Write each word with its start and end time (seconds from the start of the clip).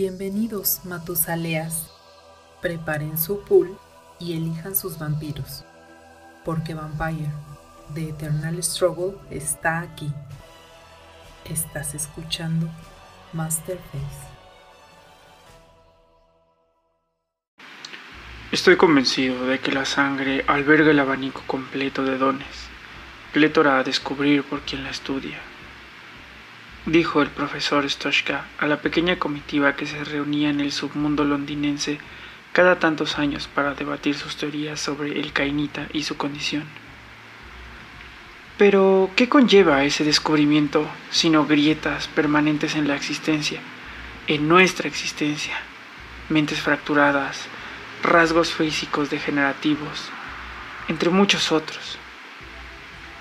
Bienvenidos, 0.00 0.82
Matusaleas. 0.84 1.90
Preparen 2.62 3.18
su 3.18 3.42
pool 3.42 3.76
y 4.20 4.34
elijan 4.34 4.76
sus 4.76 4.96
vampiros, 4.96 5.64
porque 6.44 6.72
Vampire, 6.72 7.32
The 7.94 8.10
Eternal 8.10 8.62
Struggle, 8.62 9.18
está 9.28 9.80
aquí. 9.80 10.08
Estás 11.46 11.96
escuchando 11.96 12.68
Masterface. 13.32 14.28
Estoy 18.52 18.76
convencido 18.76 19.46
de 19.46 19.58
que 19.58 19.72
la 19.72 19.84
sangre 19.84 20.44
alberga 20.46 20.92
el 20.92 21.00
abanico 21.00 21.42
completo 21.48 22.04
de 22.04 22.18
dones, 22.18 22.68
plétora 23.32 23.80
a 23.80 23.82
descubrir 23.82 24.44
por 24.44 24.60
quien 24.60 24.84
la 24.84 24.90
estudia. 24.90 25.40
Dijo 26.88 27.20
el 27.20 27.28
profesor 27.28 27.84
Stoshka 27.90 28.46
a 28.58 28.66
la 28.66 28.80
pequeña 28.80 29.18
comitiva 29.18 29.76
que 29.76 29.84
se 29.84 30.02
reunía 30.04 30.48
en 30.48 30.58
el 30.58 30.72
submundo 30.72 31.22
londinense 31.22 31.98
cada 32.54 32.78
tantos 32.78 33.18
años 33.18 33.46
para 33.46 33.74
debatir 33.74 34.14
sus 34.14 34.38
teorías 34.38 34.80
sobre 34.80 35.20
el 35.20 35.34
cainita 35.34 35.86
y 35.92 36.04
su 36.04 36.16
condición. 36.16 36.64
Pero, 38.56 39.10
¿qué 39.16 39.28
conlleva 39.28 39.84
ese 39.84 40.02
descubrimiento 40.02 40.88
sino 41.10 41.44
grietas 41.44 42.08
permanentes 42.08 42.74
en 42.74 42.88
la 42.88 42.96
existencia, 42.96 43.60
en 44.26 44.48
nuestra 44.48 44.88
existencia, 44.88 45.58
mentes 46.30 46.62
fracturadas, 46.62 47.48
rasgos 48.02 48.54
físicos 48.54 49.10
degenerativos, 49.10 50.08
entre 50.88 51.10
muchos 51.10 51.52
otros? 51.52 51.98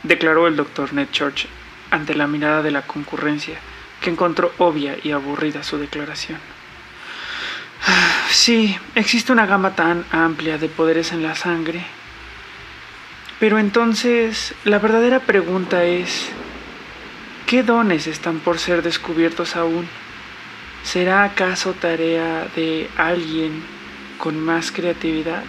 Declaró 0.04 0.48
el 0.48 0.56
doctor 0.56 0.94
Ned 0.94 1.10
Church 1.12 1.50
ante 1.92 2.16
la 2.16 2.28
mirada 2.28 2.62
de 2.62 2.72
la 2.72 2.84
concurrencia, 2.84 3.58
que 4.02 4.10
encontró 4.10 4.52
obvia 4.58 4.98
y 5.04 5.12
aburrida 5.12 5.64
su 5.64 5.78
declaración. 5.78 6.40
Sí, 8.30 8.78
existe 8.96 9.32
una 9.32 9.46
gama 9.46 9.76
tan 9.76 10.06
amplia 10.12 10.58
de 10.58 10.70
poderes 10.70 11.12
en 11.12 11.24
la 11.24 11.36
sangre 11.36 11.86
pero 13.40 13.60
entonces, 13.60 14.56
la 14.64 14.80
verdadera 14.80 15.20
pregunta 15.20 15.84
es, 15.84 16.28
¿qué 17.46 17.62
dones 17.62 18.08
están 18.08 18.40
por 18.40 18.58
ser 18.58 18.82
descubiertos 18.82 19.56
aún? 19.56 19.88
¿Será 20.84 21.24
acaso 21.24 21.74
tarea 21.74 22.48
de 22.56 22.90
alguien 22.98 23.62
con 24.18 24.40
más 24.40 24.72
creatividad? 24.72 25.44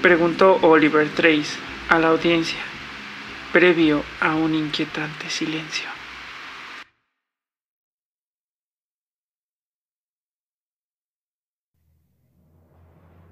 Preguntó 0.00 0.58
Oliver 0.62 1.06
Trace 1.10 1.58
a 1.90 1.98
la 1.98 2.08
audiencia, 2.08 2.60
previo 3.54 4.02
a 4.18 4.34
un 4.34 4.52
inquietante 4.52 5.30
silencio. 5.30 5.93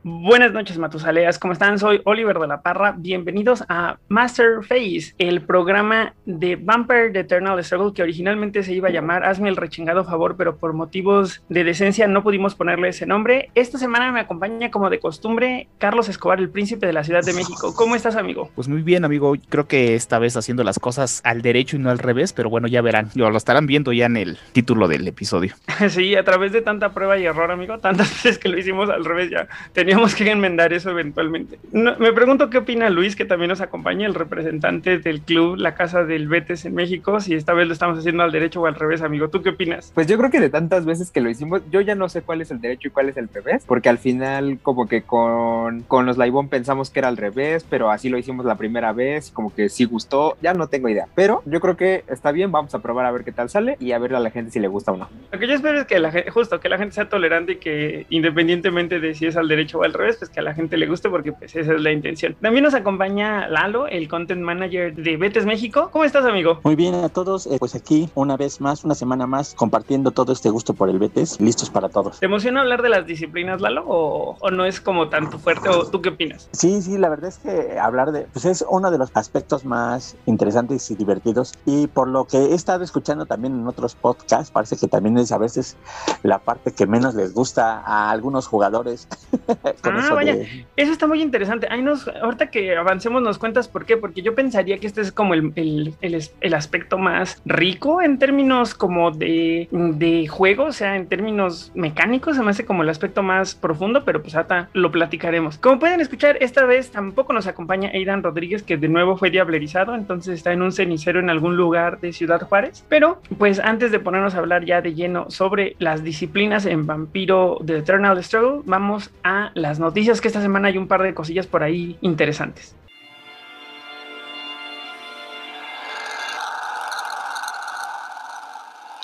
Buenas 0.05 0.53
noches, 0.53 0.79
Matusaleas. 0.79 1.39
¿Cómo 1.39 1.53
están? 1.53 1.79
Soy 1.79 2.01
Oliver 2.05 2.37
de 2.41 2.49
la 2.49 2.61
Parra. 2.61 2.93
Bienvenidos 2.99 3.63
a 3.69 3.99
Master 4.09 4.65
Face, 4.65 5.15
el 5.19 5.43
programa 5.43 6.15
de 6.27 6.57
Vampire 6.57 7.11
The 7.11 7.21
Eternal 7.21 7.63
Struggle 7.63 7.93
que 7.95 8.03
originalmente 8.03 8.65
se 8.65 8.73
iba 8.73 8.89
a 8.89 8.91
llamar 8.91 9.23
Hazme 9.25 9.49
el 9.49 9.55
rechingado 9.55 10.05
favor, 10.05 10.35
pero 10.37 10.57
por 10.57 10.73
motivos 10.73 11.45
de 11.49 11.63
decencia 11.63 12.09
no 12.09 12.25
pudimos 12.25 12.57
ponerle 12.57 12.89
ese 12.89 13.07
nombre. 13.07 13.51
Esta 13.55 13.79
semana 13.79 14.11
me 14.11 14.19
acompaña, 14.19 14.73
como 14.73 14.91
de 14.91 14.99
costumbre, 14.99 15.69
Carlos 15.79 16.09
Escobar, 16.09 16.41
el 16.41 16.51
príncipe 16.51 16.85
de 16.85 16.95
la 16.95 17.05
Ciudad 17.05 17.23
de 17.23 17.35
México. 17.35 17.73
¿Cómo 17.77 17.95
estás, 17.95 18.17
amigo? 18.17 18.51
Pues 18.57 18.67
muy 18.67 18.83
bien, 18.83 19.05
amigo. 19.05 19.35
Creo 19.51 19.69
que 19.69 19.95
esta 19.95 20.19
vez 20.19 20.37
haciendo 20.37 20.65
las 20.65 20.81
cosas 20.81 21.21
al 21.23 21.43
derecho 21.43 21.77
y 21.77 21.79
no 21.79 21.91
al 21.91 22.01
revés, 22.01 22.33
pero 22.33 22.51
bueno, 22.51 22.67
ya 22.67 22.83
verán. 22.83 23.11
Lo 23.15 23.37
estarán 23.37 23.67
viendo 23.67 23.93
ya 23.93 24.07
en 24.07 24.17
el 24.17 24.39
título 24.51 24.89
del 24.89 25.07
episodio. 25.07 25.55
sí, 25.89 26.17
a 26.17 26.25
través 26.25 26.51
de 26.51 26.61
tanta 26.61 26.93
prueba 26.93 27.17
y 27.19 27.25
error, 27.25 27.53
amigo. 27.53 27.79
Tantas 27.79 28.11
veces 28.25 28.41
que 28.41 28.49
lo 28.49 28.59
hicimos 28.59 28.91
al 28.91 29.05
revés 29.05 29.31
ya. 29.31 29.47
Tenía 29.73 29.92
Tenemos 29.93 30.15
que 30.15 30.31
enmendar 30.31 30.73
eso 30.73 30.89
eventualmente. 30.89 31.59
me 31.71 32.15
pregunto 32.15 32.49
qué 32.49 32.57
opina 32.57 32.89
Luis, 32.89 33.15
que 33.15 33.27
también 33.27 33.51
nos 33.51 33.61
acompaña, 33.61 34.07
el 34.07 34.15
representante 34.15 34.97
del 34.99 35.21
club 35.21 35.57
La 35.59 35.75
Casa 35.75 36.03
del 36.03 36.29
Betes 36.29 36.65
en 36.65 36.75
México, 36.75 37.21
si 37.21 37.35
esta 37.35 37.53
vez 37.53 37.67
lo 37.67 37.75
estamos 37.75 37.99
haciendo 37.99 38.23
al 38.23 38.33
derecho 38.33 38.63
o 38.63 38.67
al 38.67 38.75
revés, 38.75 39.03
amigo. 39.03 39.29
¿Tú 39.29 39.43
qué 39.43 39.51
opinas? 39.51 39.93
Pues 39.95 40.07
yo 40.07 40.17
creo 40.17 40.31
que 40.31 40.41
de 40.41 40.49
tantas 40.49 40.87
veces 40.87 41.11
que 41.11 41.21
lo 41.21 41.29
hicimos, 41.29 41.61
yo 41.71 41.83
ya 41.83 41.95
no 41.95 42.09
sé 42.09 42.23
cuál 42.23 42.41
es 42.41 42.51
el 42.51 42.63
derecho 42.63 42.89
y 42.89 42.91
cuál 42.91 43.11
es 43.11 43.19
el 43.19 43.29
revés, 43.29 43.65
porque 43.67 43.91
al 43.91 43.99
final 43.99 44.61
como 44.63 44.89
que 44.89 45.03
con, 45.03 45.83
con 45.83 46.07
los 46.07 46.17
Laibón 46.17 46.49
pensamos 46.49 46.89
que 46.89 47.01
era 47.01 47.09
al 47.09 47.19
revés, 47.19 47.67
pero 47.69 47.91
así 47.91 48.09
lo 48.09 48.17
hicimos 48.17 48.47
la 48.47 48.55
primera 48.55 48.95
vez, 48.95 49.31
como 49.31 49.55
que 49.55 49.69
sí 49.69 49.85
gustó, 49.85 50.39
ya 50.41 50.55
no 50.55 50.69
tengo 50.69 50.89
idea. 50.89 51.07
Pero 51.15 51.43
yo 51.45 51.61
creo 51.61 51.77
que 51.77 52.05
está 52.09 52.33
bien, 52.33 52.51
vamos 52.51 52.75
a 52.75 52.79
probar 52.79 53.05
a 53.05 53.11
ver 53.11 53.25
qué 53.25 53.33
tal 53.33 53.51
sale 53.51 53.77
y 53.79 53.93
a 53.93 53.99
ver 53.99 54.15
a 54.15 54.21
la 54.21 54.31
gente 54.31 54.53
si 54.53 54.59
le 54.59 54.69
gusta 54.69 54.93
o 54.93 54.97
no. 54.97 55.11
Lo 55.31 55.39
que 55.39 55.47
yo 55.47 55.53
espero 55.53 55.81
es 55.81 55.87
que 55.87 55.99
la 55.99 56.13
gente, 56.13 56.31
justo, 56.31 56.61
que 56.61 56.71
la 56.71 56.79
gente 56.79 56.95
sea 56.95 57.11
tolerante 57.11 57.53
y 57.53 57.57
que 57.57 58.07
independientemente 58.09 58.99
de 58.99 59.15
si 59.15 59.27
es 59.27 59.37
al 59.37 59.49
derecho 59.49 59.82
al 59.85 59.93
revés, 59.93 60.17
pues 60.17 60.31
que 60.31 60.41
a 60.41 60.43
la 60.43 60.55
gente 60.55 60.77
le 60.77 60.87
guste 60.87 61.09
porque 61.11 61.33
pues 61.33 61.55
esa 61.55 61.75
es 61.75 61.81
la 61.81 61.93
intención. 61.93 62.37
También 62.41 62.65
nos 62.65 62.75
acompaña 62.75 63.49
Lalo, 63.49 63.87
el 63.87 64.09
content 64.09 64.43
manager 64.43 64.95
de 64.95 65.17
Betes 65.17 65.47
México. 65.47 65.91
¿Cómo 65.93 66.05
estás, 66.05 66.25
amigo? 66.25 66.61
Muy 66.65 66.77
bien 66.77 66.95
a 66.95 67.09
todos, 67.09 67.47
eh, 67.47 67.57
pues 67.59 67.75
aquí 67.75 68.11
una 68.15 68.37
vez 68.37 68.61
más, 68.61 68.85
una 68.85 68.95
semana 68.95 69.27
más, 69.27 69.55
compartiendo 69.55 70.11
todo 70.11 70.33
este 70.33 70.51
gusto 70.51 70.75
por 70.75 70.89
el 70.89 70.99
Betes, 70.99 71.41
listos 71.41 71.71
para 71.71 71.89
todos. 71.89 72.21
¿Te 72.21 72.27
emociona 72.27 72.61
hablar 72.61 72.83
de 72.83 72.89
las 72.89 73.07
disciplinas, 73.07 73.61
Lalo, 73.61 73.85
o, 73.87 74.37
o 74.41 74.51
no 74.51 74.65
es 74.65 74.81
como 74.81 75.09
tanto 75.09 75.39
fuerte, 75.39 75.69
o 75.69 75.87
tú 75.89 76.01
qué 76.01 76.11
opinas? 76.11 76.49
Sí, 76.53 76.83
sí, 76.83 76.99
la 76.99 77.09
verdad 77.09 77.29
es 77.29 77.39
que 77.39 77.79
hablar 77.79 78.13
de, 78.13 78.23
pues 78.33 78.45
es 78.45 78.65
uno 78.69 78.91
de 78.91 78.99
los 78.99 79.11
aspectos 79.15 79.65
más 79.65 80.17
interesantes 80.27 80.91
y 80.91 80.95
divertidos, 80.95 81.53
y 81.67 81.87
por 81.87 82.09
lo 82.09 82.25
que 82.25 82.39
he 82.39 82.55
estado 82.55 82.85
escuchando 82.85 83.27
también 83.27 83.55
en 83.55 83.67
otros 83.67 83.95
podcasts, 83.95 84.51
parece 84.51 84.77
que 84.77 84.89
también 84.89 85.19
es 85.19 85.33
a 85.33 85.39
veces 85.39 85.77
la 86.23 86.39
parte 86.39 86.73
que 86.73 86.87
menos 86.87 87.15
les 87.15 87.35
gusta 87.35 87.81
a 87.81 88.11
algunos 88.11 88.47
jugadores. 88.47 89.09
ah, 89.83 89.99
eso, 89.99 90.15
vaya. 90.15 90.37
eso 90.77 90.93
está 90.93 91.07
muy 91.07 91.23
interesante. 91.23 91.67
Ay, 91.71 91.83
nos, 91.83 92.09
ahorita 92.09 92.51
que 92.51 92.77
avancemos 92.77 93.23
nos 93.23 93.39
cuentas 93.39 93.69
por 93.69 93.85
qué, 93.85 93.97
porque 93.97 94.23
yo 94.23 94.35
pensaría 94.35 94.79
que 94.79 94.87
este 94.87 95.01
es 95.01 95.13
como 95.13 95.35
el, 95.35 95.53
el, 95.57 95.95
el, 96.01 96.23
el 96.41 96.55
aspecto 96.55 96.99
más 96.99 97.41
rico 97.45 98.03
en 98.03 98.19
términos 98.19 98.75
como 98.75 99.11
de, 99.11 99.69
de, 99.71 100.29
juego, 100.29 100.65
o 100.65 100.73
sea, 100.73 100.97
en 100.97 101.07
términos 101.07 101.73
mecánicos, 101.75 102.37
se 102.37 102.43
me 102.43 102.51
hace 102.51 102.65
como 102.65 102.83
el 102.83 102.89
aspecto 102.89 103.23
más 103.23 103.55
profundo, 103.55 104.05
pero 104.05 104.23
pues 104.23 104.35
hasta 104.35 104.69
lo 104.73 104.91
platicaremos. 104.91 105.59
Como 105.59 105.79
pueden 105.79 106.01
escuchar, 106.01 106.37
esta 106.41 106.65
vez 106.65 106.91
tampoco 106.91 107.33
nos 107.33 107.47
acompaña 107.47 107.91
Aidan 107.91 108.23
Rodríguez, 108.23 108.63
que 108.63 108.77
de 108.77 108.89
nuevo 108.89 109.17
fue 109.17 109.31
diablerizado, 109.31 109.95
entonces 109.95 110.35
está 110.35 110.53
en 110.53 110.63
un 110.63 110.73
cenicero 110.73 111.21
en 111.21 111.31
algún 111.31 111.57
lugar 111.57 112.01
de 112.01 112.13
Ciudad 112.13 112.41
Juárez. 112.43 112.85
Pero, 112.89 113.21
pues 113.39 113.59
antes 113.59 113.93
de 113.93 113.99
ponernos 113.99 114.35
a 114.35 114.39
hablar 114.39 114.65
ya 114.65 114.81
de 114.81 114.95
lleno 114.95 115.31
sobre 115.31 115.77
las 115.79 116.03
disciplinas 116.03 116.67
en 116.67 116.87
Vampiro 116.87 117.59
de 117.63 117.79
Eternal 117.79 118.23
Struggle, 118.23 118.63
vamos 118.65 119.11
a 119.23 119.51
las 119.63 119.79
noticias 119.79 120.21
que 120.21 120.29
esta 120.29 120.43
semana 120.43 120.69
hay 120.69 120.77
un 120.77 120.89
par 120.89 121.03
de 121.03 121.15
cosillas 121.15 121.47
por 121.47 121.63
ahí 121.63 121.97
interesantes. 122.03 122.75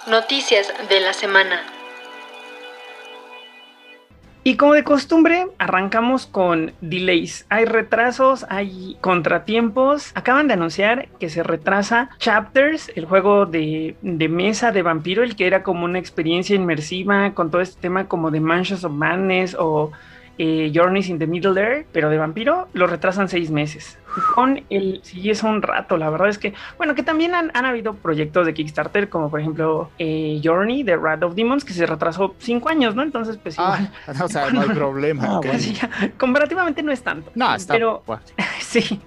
Noticias 0.06 0.72
de 0.88 1.00
la 1.00 1.12
semana. 1.12 1.60
Y 4.42 4.56
como 4.56 4.72
de 4.72 4.82
costumbre, 4.82 5.46
arrancamos 5.58 6.26
con 6.26 6.72
delays. 6.80 7.44
Hay 7.50 7.66
retrasos, 7.66 8.46
hay 8.48 8.96
contratiempos. 9.02 10.12
Acaban 10.14 10.48
de 10.48 10.54
anunciar 10.54 11.08
que 11.20 11.28
se 11.28 11.42
retrasa 11.42 12.08
Chapters, 12.18 12.90
el 12.94 13.04
juego 13.04 13.44
de, 13.44 13.96
de, 14.00 14.28
mesa 14.28 14.72
de 14.72 14.80
vampiro, 14.80 15.22
el 15.22 15.36
que 15.36 15.46
era 15.46 15.62
como 15.62 15.84
una 15.84 15.98
experiencia 15.98 16.56
inmersiva 16.56 17.34
con 17.34 17.50
todo 17.50 17.60
este 17.60 17.78
tema 17.78 18.08
como 18.08 18.30
de 18.30 18.40
Mansions 18.40 18.84
of 18.84 18.92
Madness 18.92 19.54
o 19.58 19.92
eh, 20.38 20.70
Journeys 20.72 21.08
in 21.08 21.18
the 21.18 21.26
Middle 21.26 21.60
Air, 21.60 21.86
pero 21.92 22.08
de 22.10 22.16
vampiro, 22.16 22.68
lo 22.72 22.86
retrasan 22.86 23.28
seis 23.28 23.50
meses. 23.50 23.98
Con 24.34 24.64
el, 24.70 25.00
sí, 25.02 25.30
es 25.30 25.42
un 25.42 25.62
rato, 25.62 25.96
la 25.96 26.10
verdad 26.10 26.28
es 26.28 26.38
que, 26.38 26.54
bueno, 26.76 26.94
que 26.94 27.02
también 27.02 27.34
han, 27.34 27.50
han 27.54 27.64
habido 27.64 27.94
proyectos 27.94 28.46
de 28.46 28.54
Kickstarter, 28.54 29.08
como 29.08 29.30
por 29.30 29.40
ejemplo 29.40 29.90
eh, 29.98 30.40
Journey 30.42 30.82
de 30.82 30.96
Rat 30.96 31.22
of 31.22 31.34
Demons, 31.34 31.64
que 31.64 31.72
se 31.72 31.86
retrasó 31.86 32.34
cinco 32.38 32.68
años, 32.68 32.94
¿no? 32.94 33.02
Entonces, 33.02 33.38
pues 33.42 33.56
ah, 33.58 33.78
igual, 34.06 34.22
o 34.22 34.28
sea, 34.28 34.50
no 34.50 34.60
hay 34.62 34.68
problema. 34.68 35.40
Ah, 35.44 35.56
ya, 35.56 35.90
comparativamente 36.18 36.82
no 36.82 36.92
es 36.92 37.02
tanto. 37.02 37.30
No, 37.34 37.54
está 37.54 37.74
pero 37.74 38.02
bueno. 38.06 38.22
sí. 38.60 39.00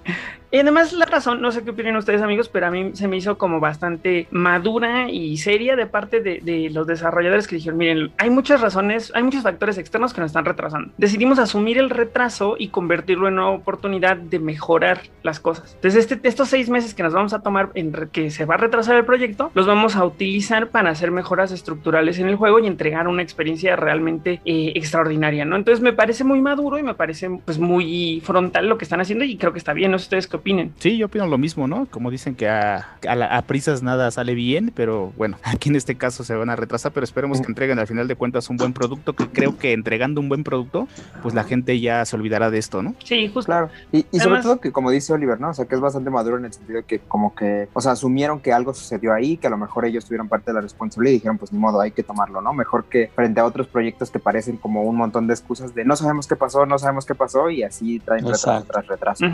Y 0.52 0.58
además 0.58 0.92
la 0.92 1.06
razón, 1.06 1.40
no 1.40 1.50
sé 1.50 1.64
qué 1.64 1.70
opinan 1.70 1.96
ustedes 1.96 2.20
amigos, 2.20 2.50
pero 2.50 2.66
a 2.66 2.70
mí 2.70 2.90
se 2.92 3.08
me 3.08 3.16
hizo 3.16 3.38
como 3.38 3.58
bastante 3.58 4.28
madura 4.30 5.08
y 5.08 5.38
seria 5.38 5.76
de 5.76 5.86
parte 5.86 6.20
de, 6.20 6.40
de, 6.42 6.68
los 6.68 6.86
desarrolladores 6.86 7.48
que 7.48 7.56
dijeron, 7.56 7.78
miren, 7.78 8.12
hay 8.18 8.28
muchas 8.28 8.60
razones, 8.60 9.10
hay 9.14 9.22
muchos 9.22 9.42
factores 9.42 9.78
externos 9.78 10.12
que 10.12 10.20
nos 10.20 10.28
están 10.28 10.44
retrasando. 10.44 10.92
Decidimos 10.98 11.38
asumir 11.38 11.78
el 11.78 11.88
retraso 11.88 12.56
y 12.58 12.68
convertirlo 12.68 13.28
en 13.28 13.34
una 13.34 13.48
oportunidad 13.48 14.18
de 14.18 14.38
mejorar 14.40 15.00
las 15.22 15.40
cosas. 15.40 15.74
Entonces, 15.74 16.10
este, 16.10 16.28
estos 16.28 16.48
seis 16.48 16.68
meses 16.68 16.94
que 16.94 17.02
nos 17.02 17.12
vamos 17.12 17.32
a 17.32 17.40
tomar 17.40 17.70
en 17.74 17.92
que 18.12 18.30
se 18.30 18.44
va 18.44 18.54
a 18.54 18.58
retrasar 18.58 18.96
el 18.96 19.04
proyecto, 19.04 19.50
los 19.54 19.66
vamos 19.66 19.96
a 19.96 20.04
utilizar 20.04 20.68
para 20.68 20.90
hacer 20.90 21.10
mejoras 21.10 21.52
estructurales 21.52 22.18
en 22.18 22.28
el 22.28 22.36
juego 22.36 22.58
y 22.58 22.66
entregar 22.66 23.08
una 23.08 23.22
experiencia 23.22 23.76
realmente 23.76 24.40
eh, 24.44 24.72
extraordinaria, 24.74 25.44
¿no? 25.44 25.56
Entonces 25.56 25.82
me 25.82 25.92
parece 25.92 26.24
muy 26.24 26.40
maduro 26.40 26.78
y 26.78 26.82
me 26.82 26.94
parece 26.94 27.30
pues 27.44 27.58
muy 27.58 28.20
frontal 28.24 28.68
lo 28.68 28.78
que 28.78 28.84
están 28.84 29.00
haciendo 29.00 29.24
y 29.24 29.36
creo 29.36 29.52
que 29.52 29.58
está 29.58 29.72
bien, 29.72 29.90
no 29.90 29.98
sé 29.98 30.04
ustedes 30.12 30.26
qué 30.26 30.36
opinen. 30.36 30.74
Sí, 30.78 30.98
yo 30.98 31.06
opino 31.06 31.26
lo 31.26 31.38
mismo, 31.38 31.66
¿no? 31.66 31.86
Como 31.86 32.10
dicen 32.10 32.34
que 32.34 32.48
a, 32.48 32.98
a, 33.08 33.42
prisas 33.42 33.82
nada 33.82 34.10
sale 34.10 34.34
bien, 34.34 34.72
pero 34.74 35.12
bueno, 35.16 35.38
aquí 35.44 35.70
en 35.70 35.76
este 35.76 35.96
caso 35.96 36.24
se 36.24 36.34
van 36.34 36.50
a 36.50 36.56
retrasar, 36.56 36.92
pero 36.92 37.04
esperemos 37.04 37.40
que 37.40 37.46
entreguen 37.46 37.78
al 37.78 37.86
final 37.86 38.08
de 38.08 38.16
cuentas 38.16 38.50
un 38.50 38.56
buen 38.56 38.72
producto, 38.72 39.14
que 39.14 39.28
creo 39.28 39.58
que 39.58 39.72
entregando 39.72 40.20
un 40.20 40.28
buen 40.28 40.44
producto, 40.44 40.88
pues 41.22 41.34
la 41.34 41.44
gente 41.44 41.80
ya 41.80 42.04
se 42.04 42.16
olvidará 42.16 42.50
de 42.50 42.58
esto, 42.58 42.82
¿no? 42.82 42.94
Sí, 43.04 43.28
justo. 43.28 43.46
Claro. 43.46 43.70
Y, 43.90 44.04
sobre 44.18 44.42
todo 44.42 44.60
que 44.60 44.72
como 44.72 44.81
dice 44.90 45.12
Oliver, 45.12 45.40
¿no? 45.40 45.50
O 45.50 45.54
sea, 45.54 45.66
que 45.66 45.74
es 45.74 45.80
bastante 45.80 46.10
maduro 46.10 46.38
en 46.38 46.44
el 46.44 46.52
sentido 46.52 46.78
de 46.78 46.84
que 46.84 46.98
como 47.00 47.34
que, 47.34 47.68
o 47.72 47.80
sea, 47.80 47.92
asumieron 47.92 48.40
que 48.40 48.52
algo 48.52 48.74
sucedió 48.74 49.12
ahí, 49.12 49.36
que 49.36 49.46
a 49.46 49.50
lo 49.50 49.58
mejor 49.58 49.84
ellos 49.84 50.04
tuvieron 50.04 50.28
parte 50.28 50.50
de 50.50 50.54
la 50.54 50.60
responsabilidad 50.60 51.12
y 51.12 51.14
dijeron, 51.14 51.38
pues 51.38 51.52
ni 51.52 51.58
modo, 51.58 51.80
hay 51.80 51.92
que 51.92 52.02
tomarlo, 52.02 52.40
¿no? 52.40 52.52
Mejor 52.52 52.84
que 52.84 53.10
frente 53.14 53.40
a 53.40 53.44
otros 53.44 53.66
proyectos 53.66 54.10
que 54.10 54.18
parecen 54.18 54.56
como 54.56 54.82
un 54.82 54.96
montón 54.96 55.26
de 55.26 55.34
excusas 55.34 55.74
de 55.74 55.84
no 55.84 55.96
sabemos 55.96 56.26
qué 56.26 56.36
pasó, 56.36 56.66
no 56.66 56.78
sabemos 56.78 57.06
qué 57.06 57.14
pasó 57.14 57.50
y 57.50 57.62
así 57.62 58.00
traen 58.00 58.24
retraso 58.24 58.64
tras 58.64 58.86
retraso. 58.86 59.26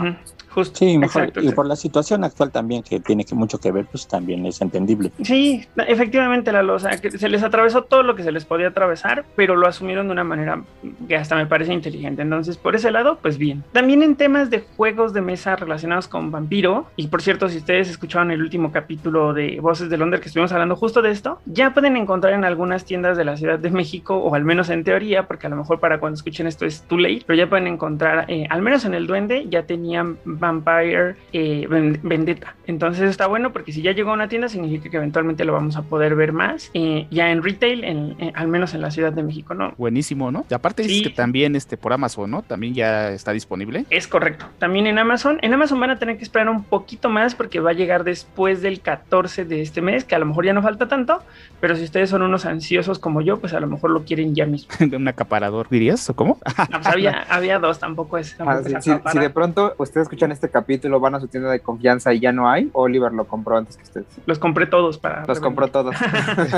Justo. 0.53 0.79
Sí, 0.79 0.97
mejor. 0.97 1.31
y 1.41 1.51
por 1.51 1.65
la 1.65 1.75
situación 1.75 2.23
actual 2.23 2.51
también 2.51 2.83
que 2.83 2.99
tiene 2.99 3.25
que 3.25 3.35
mucho 3.35 3.59
que 3.59 3.71
ver, 3.71 3.85
pues 3.85 4.07
también 4.07 4.45
es 4.45 4.61
entendible. 4.61 5.11
Sí, 5.23 5.67
efectivamente, 5.87 6.51
la 6.51 6.59
o 6.73 6.79
sea, 6.79 6.97
que 6.97 7.11
se 7.11 7.29
les 7.29 7.43
atravesó 7.43 7.83
todo 7.83 8.03
lo 8.03 8.15
que 8.15 8.23
se 8.23 8.31
les 8.31 8.45
podía 8.45 8.67
atravesar, 8.67 9.25
pero 9.35 9.55
lo 9.55 9.67
asumieron 9.67 10.07
de 10.07 10.13
una 10.13 10.23
manera 10.23 10.63
que 11.07 11.15
hasta 11.15 11.35
me 11.35 11.45
parece 11.45 11.73
inteligente. 11.73 12.21
Entonces, 12.21 12.57
por 12.57 12.75
ese 12.75 12.91
lado, 12.91 13.19
pues 13.21 13.37
bien. 13.37 13.63
También 13.71 14.03
en 14.03 14.15
temas 14.15 14.49
de 14.49 14.65
juegos 14.75 15.13
de 15.13 15.21
mesa 15.21 15.38
relacionados 15.45 16.07
con 16.07 16.31
Vampiro, 16.31 16.87
y 16.95 17.07
por 17.07 17.21
cierto, 17.21 17.49
si 17.49 17.57
ustedes 17.57 17.89
escucharon 17.89 18.31
el 18.31 18.41
último 18.41 18.71
capítulo 18.71 19.33
de 19.33 19.59
Voces 19.59 19.89
de 19.89 19.97
Londres 19.97 20.21
que 20.21 20.27
estuvimos 20.27 20.51
hablando 20.51 20.75
justo 20.75 21.01
de 21.01 21.11
esto, 21.11 21.39
ya 21.45 21.73
pueden 21.73 21.97
encontrar 21.97 22.33
en 22.33 22.45
algunas 22.45 22.85
tiendas 22.85 23.17
de 23.17 23.25
la 23.25 23.37
Ciudad 23.37 23.59
de 23.59 23.69
México, 23.69 24.17
o 24.17 24.35
al 24.35 24.43
menos 24.43 24.69
en 24.69 24.83
teoría, 24.83 25.27
porque 25.27 25.47
a 25.47 25.49
lo 25.49 25.55
mejor 25.55 25.79
para 25.79 25.99
cuando 25.99 26.15
escuchen 26.15 26.47
esto 26.47 26.65
es 26.65 26.83
too 26.83 26.97
late, 26.97 27.23
pero 27.25 27.37
ya 27.37 27.49
pueden 27.49 27.67
encontrar, 27.67 28.25
eh, 28.27 28.45
al 28.49 28.61
menos 28.61 28.85
en 28.85 28.93
el 28.93 29.07
Duende, 29.07 29.45
ya 29.49 29.63
tenían 29.63 30.17
Vampire 30.25 31.15
eh, 31.33 31.67
Vendetta. 31.69 32.55
Entonces 32.67 33.09
está 33.09 33.27
bueno 33.27 33.51
porque 33.51 33.71
si 33.71 33.81
ya 33.81 33.91
llegó 33.91 34.11
a 34.11 34.13
una 34.13 34.27
tienda, 34.27 34.49
significa 34.49 34.89
que 34.89 34.97
eventualmente 34.97 35.45
lo 35.45 35.53
vamos 35.53 35.75
a 35.75 35.83
poder 35.83 36.15
ver 36.15 36.33
más, 36.33 36.69
eh, 36.73 37.07
ya 37.09 37.31
en 37.31 37.43
retail, 37.43 37.83
en, 37.83 38.31
al 38.35 38.47
menos 38.47 38.73
en 38.73 38.81
la 38.81 38.91
Ciudad 38.91 39.13
de 39.13 39.23
México, 39.23 39.53
¿no? 39.53 39.73
Buenísimo, 39.77 40.31
¿no? 40.31 40.45
Y 40.49 40.53
aparte 40.53 40.83
dices 40.83 41.03
que 41.03 41.09
también 41.09 41.55
este, 41.55 41.77
por 41.77 41.93
Amazon, 41.93 42.31
¿no? 42.31 42.41
También 42.41 42.73
ya 42.73 43.11
está 43.11 43.31
disponible. 43.31 43.85
Es 43.89 44.07
correcto. 44.07 44.45
También 44.57 44.87
en 44.87 44.99
Amazon. 44.99 45.28
En 45.41 45.53
Amazon 45.53 45.79
van 45.79 45.91
a 45.91 45.99
tener 45.99 46.17
que 46.17 46.23
esperar 46.23 46.49
un 46.49 46.63
poquito 46.63 47.09
más 47.09 47.35
porque 47.35 47.59
va 47.59 47.71
a 47.71 47.73
llegar 47.73 48.03
después 48.03 48.61
del 48.61 48.81
14 48.81 49.45
de 49.45 49.61
este 49.61 49.81
mes, 49.81 50.03
que 50.03 50.15
a 50.15 50.19
lo 50.19 50.25
mejor 50.25 50.45
ya 50.45 50.53
no 50.53 50.61
falta 50.61 50.87
tanto, 50.87 51.21
pero 51.59 51.75
si 51.75 51.83
ustedes 51.83 52.09
son 52.09 52.21
unos 52.21 52.45
ansiosos 52.45 52.99
como 52.99 53.21
yo, 53.21 53.39
pues 53.39 53.53
a 53.53 53.59
lo 53.59 53.67
mejor 53.67 53.91
lo 53.91 54.03
quieren 54.03 54.35
ya 54.35 54.45
mismo. 54.45 54.73
un 54.97 55.07
acaparador, 55.07 55.67
dirías, 55.69 56.09
o 56.09 56.15
cómo? 56.15 56.37
Pues 56.39 56.87
había, 56.87 57.25
había 57.29 57.59
dos, 57.59 57.79
tampoco 57.79 58.17
es. 58.17 58.35
Ah, 58.39 58.61
si, 58.81 59.19
de 59.19 59.29
pronto 59.29 59.75
ustedes 59.77 60.05
escuchan 60.05 60.31
este 60.31 60.49
capítulo, 60.49 60.99
van 60.99 61.15
a 61.15 61.19
su 61.19 61.27
tienda 61.27 61.51
de 61.51 61.59
confianza 61.59 62.13
y 62.13 62.19
ya 62.19 62.31
no 62.31 62.49
hay, 62.49 62.69
Oliver 62.73 63.11
lo 63.11 63.25
compró 63.25 63.57
antes 63.57 63.77
que 63.77 63.83
ustedes. 63.83 64.07
Los 64.25 64.39
compré 64.39 64.65
todos 64.65 64.97
para. 64.97 65.25
Los 65.25 65.39
compró 65.39 65.67
todos. 65.67 65.95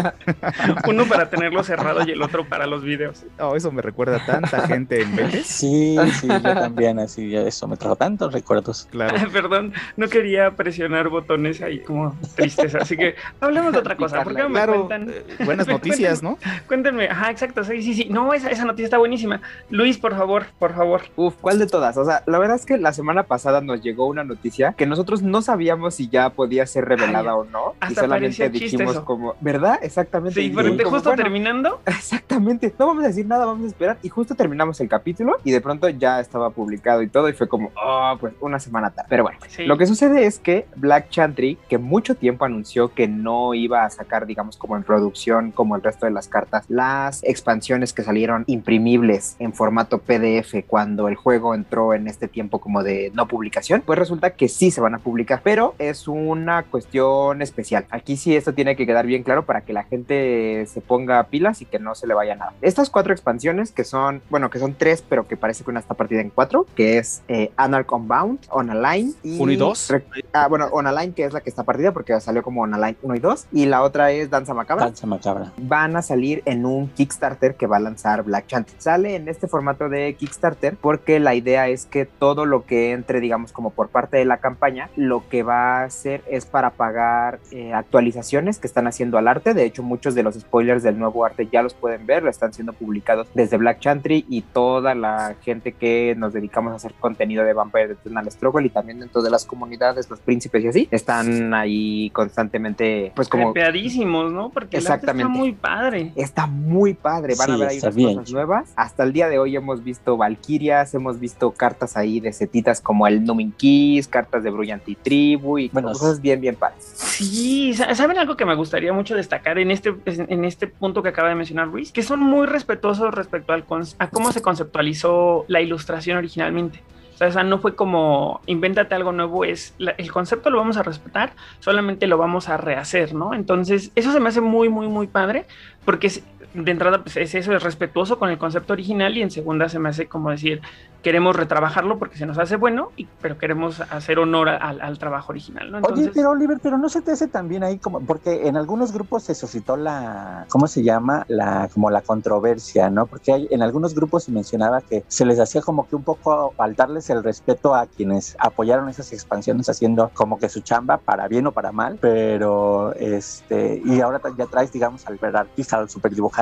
Uno 0.88 1.06
para 1.06 1.30
tenerlo 1.30 1.64
cerrado 1.64 2.06
y 2.06 2.12
el 2.12 2.22
otro 2.22 2.46
para 2.48 2.68
los 2.68 2.84
videos. 2.84 3.24
Oh, 3.40 3.56
eso 3.56 3.72
me 3.72 3.82
recuerda 3.82 4.18
a 4.18 4.26
tanta 4.26 4.68
gente 4.68 5.02
en 5.02 5.16
Vélez. 5.16 5.46
Sí, 5.46 5.98
sí, 6.20 6.28
yo 6.28 6.42
también, 6.42 7.00
así, 7.00 7.36
eso 7.36 7.68
me 7.68 7.78
trajo 7.78 7.96
tantos 7.96 8.34
recuerdos. 8.34 8.61
Claro. 8.90 9.16
Perdón, 9.34 9.74
no 9.98 10.08
quería 10.08 10.52
presionar 10.52 11.10
botones 11.10 11.62
ahí 11.62 11.80
como 11.80 12.16
tristeza, 12.36 12.80
así 12.80 12.98
que 12.98 13.16
hablemos 13.40 13.74
de 13.74 13.80
otra 13.80 13.96
cosa. 13.96 14.24
¿Por 14.24 14.36
qué 14.36 14.44
me 14.48 14.66
cuentan? 14.66 15.10
Eh, 15.10 15.24
buenas 15.46 15.68
noticias, 15.68 16.22
¿no? 16.22 16.38
Cuéntenme, 16.68 17.10
ajá, 17.10 17.32
exacto, 17.32 17.64
sí, 17.64 17.82
sí, 17.82 17.94
sí. 17.94 18.08
No, 18.10 18.34
esa, 18.34 18.50
esa 18.50 18.66
noticia 18.66 18.86
está 18.86 18.98
buenísima. 18.98 19.42
Luis, 19.70 19.98
por 19.98 20.16
favor, 20.16 20.46
por 20.60 20.74
favor. 20.74 21.02
Uf, 21.16 21.36
¿cuál 21.42 21.60
de 21.60 21.68
todas? 21.68 21.98
O 21.98 22.06
sea, 22.06 22.24
la 22.26 22.40
verdad 22.40 22.56
es 22.56 22.66
que 22.66 22.78
la 22.78 22.94
semana 22.94 23.24
pasada 23.24 23.62
nos 23.62 23.82
llegó 23.82 24.08
una 24.08 24.24
noticia 24.24 24.74
que 24.74 24.86
nosotros 24.86 25.22
no 25.22 25.42
sabíamos 25.42 25.96
si 25.96 26.10
ya 26.10 26.30
podía 26.32 26.66
ser 26.66 26.86
revelada 26.86 27.36
o 27.36 27.46
no. 27.46 27.74
Hasta 27.80 27.94
y 27.94 27.96
solamente 27.96 28.50
dijimos 28.50 29.00
como, 29.02 29.36
¿verdad? 29.42 29.80
Exactamente. 29.82 30.42
Sí, 30.42 30.52
pero 30.56 30.90
justo 30.90 31.14
terminando. 31.14 31.82
Exactamente. 31.86 32.74
No 32.78 32.88
vamos 32.88 33.04
a 33.04 33.08
decir 33.08 33.26
nada, 33.26 33.46
vamos 33.46 33.66
a 33.66 33.68
esperar. 33.68 33.98
Y 34.02 34.10
justo 34.10 34.36
terminamos 34.36 34.80
el 34.82 34.90
capítulo 34.90 35.38
y 35.44 35.52
de 35.52 35.62
pronto 35.62 35.88
ya 35.90 36.20
estaba 36.20 36.50
publicado 36.50 37.02
y 37.02 37.08
todo 37.08 37.30
y 37.30 37.34
fue 37.34 37.48
como, 37.48 37.72
oh, 37.82 38.18
pues 38.20 38.34
una 38.40 38.51
semana 38.60 38.92
tarde. 38.92 39.08
Pero 39.10 39.24
bueno, 39.24 39.40
lo 39.60 39.78
que 39.78 39.86
sucede 39.86 40.26
es 40.26 40.40
que 40.40 40.66
Black 40.76 41.10
Chantry, 41.10 41.58
que 41.70 41.78
mucho 41.78 42.16
tiempo 42.16 42.46
anunció 42.46 42.94
que 42.94 43.08
no 43.08 43.54
iba 43.54 43.86
a 43.86 43.90
sacar, 43.90 44.26
digamos, 44.26 44.58
como 44.58 44.78
en 44.78 44.84
producción, 44.84 45.52
como 45.52 45.76
el 45.76 45.84
resto 45.84 46.06
de 46.06 46.12
las 46.12 46.28
cartas, 46.28 46.66
las 46.68 47.24
expansiones 47.24 47.94
que 47.94 48.04
salieron 48.04 48.44
imprimibles 48.48 49.36
en 49.40 49.54
formato 49.54 50.00
PDF 50.00 50.56
cuando 50.68 51.08
el 51.08 51.16
juego 51.16 51.56
entró 51.56 51.94
en 51.94 52.08
este 52.08 52.28
tiempo 52.28 52.60
como 52.60 52.84
de 52.84 53.12
no 53.14 53.28
publicación, 53.28 53.84
pues 53.86 53.98
resulta 53.98 54.32
que 54.32 54.48
sí 54.48 54.72
se 54.72 54.82
van 54.82 54.96
a 54.96 55.00
publicar, 55.00 55.42
pero 55.44 55.76
es 55.80 56.08
una 56.08 56.64
cuestión 56.64 57.42
especial. 57.42 57.86
Aquí 57.90 58.18
sí 58.18 58.36
esto 58.36 58.54
tiene 58.54 58.76
que 58.76 58.86
quedar 58.86 59.06
bien 59.06 59.24
claro 59.24 59.46
para 59.46 59.62
que 59.62 59.74
la 59.74 59.84
gente 59.84 60.66
se 60.68 60.82
ponga 60.82 61.24
pilas 61.26 61.62
y 61.62 61.66
que 61.66 61.80
no 61.80 61.96
se 61.96 62.08
le 62.08 62.14
vaya 62.14 62.36
nada. 62.36 62.54
Estas 62.62 62.90
cuatro 62.90 63.14
expansiones 63.14 63.72
que 63.72 63.84
son, 63.84 64.22
bueno, 64.30 64.50
que 64.50 64.60
son 64.60 64.76
tres, 64.76 65.04
pero 65.08 65.28
que 65.28 65.38
parece 65.38 65.64
que 65.64 65.70
una 65.70 65.80
está 65.80 65.94
partida 65.94 66.22
en 66.22 66.30
cuatro, 66.30 66.66
que 66.76 66.98
es 66.98 67.22
eh, 67.28 67.52
Anarch 67.58 67.92
Unbound, 67.92 68.41
On 68.50 68.70
a 68.70 68.98
y... 68.98 69.14
Uno 69.40 69.52
y 69.52 69.56
dos. 69.56 69.92
Ah, 70.34 70.48
bueno, 70.48 70.68
On 70.72 70.88
a 70.88 70.92
que 71.14 71.26
es 71.26 71.34
la 71.34 71.42
que 71.42 71.50
está 71.50 71.64
partida 71.64 71.92
porque 71.92 72.20
salió 72.20 72.44
como 72.44 72.62
On 72.62 72.74
a 72.74 72.96
1 73.02 73.16
y 73.16 73.20
2, 73.20 73.48
y 73.52 73.66
la 73.66 73.82
otra 73.82 74.12
es 74.12 74.30
Danza 74.30 74.54
Macabra. 74.54 74.86
Danza 74.86 75.08
Macabra. 75.08 75.52
Van 75.58 75.96
a 75.96 76.02
salir 76.02 76.42
en 76.46 76.66
un 76.66 76.90
Kickstarter 76.90 77.56
que 77.56 77.68
va 77.68 77.78
a 77.78 77.80
lanzar 77.80 78.24
Black 78.24 78.48
Chant. 78.48 78.68
Sale 78.78 79.16
en 79.16 79.28
este 79.28 79.48
formato 79.48 79.90
de 79.90 80.16
Kickstarter 80.16 80.76
porque 80.80 81.20
la 81.20 81.36
idea 81.36 81.68
es 81.68 81.86
que 81.86 82.06
todo 82.06 82.46
lo 82.46 82.66
que 82.66 82.92
entre, 82.92 83.20
digamos, 83.20 83.52
como 83.52 83.72
por 83.72 83.90
parte 83.90 84.18
de 84.18 84.26
la 84.26 84.38
campaña, 84.38 84.90
lo 84.96 85.28
que 85.30 85.44
va 85.44 85.80
a 85.80 85.84
hacer 85.84 86.24
es 86.30 86.46
para 86.46 86.72
pagar 86.72 87.40
eh, 87.52 87.74
actualizaciones 87.74 88.60
que 88.60 88.68
están 88.68 88.88
haciendo 88.88 89.18
al 89.18 89.28
arte. 89.28 89.54
De 89.54 89.64
hecho, 89.64 89.84
muchos 89.84 90.16
de 90.16 90.24
los 90.24 90.36
spoilers 90.36 90.84
del 90.84 90.98
nuevo 90.98 91.26
arte 91.26 91.48
ya 91.52 91.62
los 91.62 91.74
pueden 91.74 92.06
ver, 92.06 92.24
lo 92.24 92.30
están 92.30 92.54
siendo 92.54 92.74
publicados 92.74 93.28
desde 93.34 93.58
Black 93.58 93.80
Chantry 93.80 94.26
y 94.30 94.42
toda 94.42 94.96
la 94.96 95.36
gente 95.42 95.72
que 95.74 96.16
nos 96.18 96.34
dedicamos 96.34 96.74
a 96.74 96.76
hacer 96.76 96.94
contenido 97.00 97.44
de 97.44 97.54
Vampire 97.54 97.94
Eternal 97.94 98.28
Struggle 98.32 98.66
y 98.68 98.70
también 98.70 99.00
dentro 99.00 99.22
de 99.22 99.30
las 99.30 99.46
comunidades, 99.46 100.10
los 100.10 100.20
príncipes 100.20 100.64
y 100.64 100.68
así, 100.68 100.88
están 100.92 101.54
ahí 101.54 102.10
constantemente, 102.12 103.12
pues 103.16 103.28
como... 103.28 103.54
Peadísimos, 103.54 104.32
¿no? 104.32 104.50
Porque 104.50 104.78
Exactamente. 104.78 105.32
está 105.32 105.40
muy 105.40 105.52
padre. 105.54 106.12
Está 106.16 106.48
muy 106.48 106.94
padre, 106.94 107.36
van 107.38 107.52
a 107.52 107.58
ver 107.58 107.70
ahí 107.70 107.80
unas 107.80 107.96
cosas 107.96 108.32
nuevas. 108.32 108.74
Hasta 108.76 109.04
el 109.04 109.14
día 109.14 109.28
de 109.30 109.40
hoy 109.40 109.56
hemos 109.56 109.84
visto 109.84 110.18
Valkyrias, 110.18 110.94
hemos 110.94 111.20
visto 111.20 111.52
cartas 111.52 111.98
ahí 111.98 112.20
de 112.20 112.34
setitas 112.34 112.82
como 112.82 113.08
el 113.08 113.24
Numin 113.24 113.52
Kiss, 113.52 114.08
cartas 114.08 114.44
de 114.44 114.50
Brullanti 114.50 114.96
Tribu 114.96 115.58
y 115.58 115.70
bueno, 115.70 115.90
cosas 115.90 116.22
bien, 116.22 116.42
bien 116.42 116.56
padres. 116.56 116.92
Sí, 116.96 117.74
¿saben 117.74 118.18
algo 118.18 118.38
que 118.38 118.46
me 118.46 118.56
gustaría 118.56 118.94
mucho 118.94 119.16
destacar 119.16 119.58
en 119.58 119.72
este, 119.72 119.96
en 120.06 120.46
este 120.46 120.68
punto 120.68 121.02
que 121.04 121.10
acaba 121.10 121.30
de 121.30 121.36
mencionar 121.36 121.68
Luis? 121.68 121.92
Que 121.92 122.04
son 122.04 122.20
muy 122.20 122.48
respetuosos 122.48 123.14
respecto 123.14 123.54
al 123.54 123.66
a 124.00 124.10
cómo 124.10 124.32
se 124.32 124.42
conceptualizó 124.42 125.46
la 125.48 125.62
ilustración 125.62 126.18
originalmente. 126.18 126.82
O 127.28 127.32
sea, 127.32 127.44
no 127.44 127.60
fue 127.60 127.76
como 127.76 128.42
invéntate 128.48 128.96
algo 128.96 129.12
nuevo, 129.12 129.46
es 129.46 129.76
el 129.80 130.12
concepto 130.12 130.50
lo 130.50 130.58
vamos 130.58 130.78
a 130.78 130.84
respetar, 130.84 131.34
solamente 131.60 132.08
lo 132.08 132.18
vamos 132.18 132.50
a 132.50 132.58
rehacer, 132.58 133.14
¿no? 133.14 133.34
Entonces, 133.34 133.92
eso 133.96 134.12
se 134.12 134.20
me 134.20 134.30
hace 134.30 134.42
muy, 134.42 134.70
muy, 134.70 134.88
muy 134.88 135.08
padre, 135.08 135.46
porque 135.86 136.10
de 136.54 136.72
entrada, 136.72 137.02
pues 137.02 137.18
es 137.18 137.34
eso, 137.34 137.54
es 137.54 137.64
respetuoso 137.64 138.20
con 138.20 138.30
el 138.30 138.38
concepto 138.38 138.74
original 138.74 139.18
y 139.18 139.22
en 139.22 139.32
segunda 139.32 139.70
se 139.70 139.80
me 139.80 139.90
hace 139.90 140.08
como 140.08 140.32
decir, 140.32 140.62
queremos 141.02 141.36
retrabajarlo 141.36 141.98
porque 141.98 142.18
se 142.18 142.26
nos 142.26 142.38
hace 142.38 142.58
bueno, 142.58 142.92
y, 142.98 143.08
pero 143.22 143.38
queremos 143.38 143.80
hacer 143.80 144.20
honor 144.20 144.50
al, 144.50 145.00
trabajo 145.00 145.32
original. 145.32 145.72
¿no? 145.72 145.80
Oye, 145.82 146.12
pero 146.14 146.32
Oliver, 146.32 146.60
pero 146.62 146.78
no 146.78 146.90
se 146.90 147.02
te 147.02 147.12
hace 147.12 147.28
también 147.28 147.64
ahí 147.64 147.78
como, 147.78 148.02
porque 148.02 148.48
en 148.48 148.58
algunos 148.58 148.92
grupos 148.92 149.24
se 149.24 149.34
suscitó 149.34 149.78
la, 149.78 150.46
¿cómo 150.50 150.68
se 150.68 150.84
llama? 150.84 151.26
La, 151.28 151.70
como 151.74 151.90
la 151.90 152.02
controversia, 152.02 152.90
¿no? 152.90 153.06
Porque 153.06 153.32
hay, 153.32 153.48
en 153.50 153.62
algunos 153.62 153.96
grupos 153.96 154.26
se 154.26 154.32
mencionaba 154.32 154.82
que 154.82 155.04
se 155.08 155.26
les 155.26 155.40
hacía 155.40 155.62
como 155.62 155.88
que 155.88 155.96
un 155.96 156.04
poco 156.04 156.54
faltarles 156.56 157.10
el 157.10 157.24
respeto 157.24 157.74
a 157.74 157.88
quienes 157.88 158.36
apoyaron 158.38 158.90
esas 158.90 159.14
expansiones 159.14 159.70
haciendo 159.70 160.12
como 160.14 160.38
que 160.38 160.50
su 160.50 160.62
chamba 160.62 160.98
para 160.98 161.28
bien 161.28 161.48
o 161.48 161.52
para 161.52 161.72
mal, 161.72 161.98
pero 162.00 162.94
este, 162.96 163.82
y 163.84 164.02
ahora 164.02 164.22
ya 164.38 164.46
traes, 164.48 164.72
digamos, 164.72 165.08
al 165.08 165.18
ver 165.18 165.36
artista, 165.36 165.78
al 165.78 165.90
super 165.90 166.14
dibujante 166.14 166.41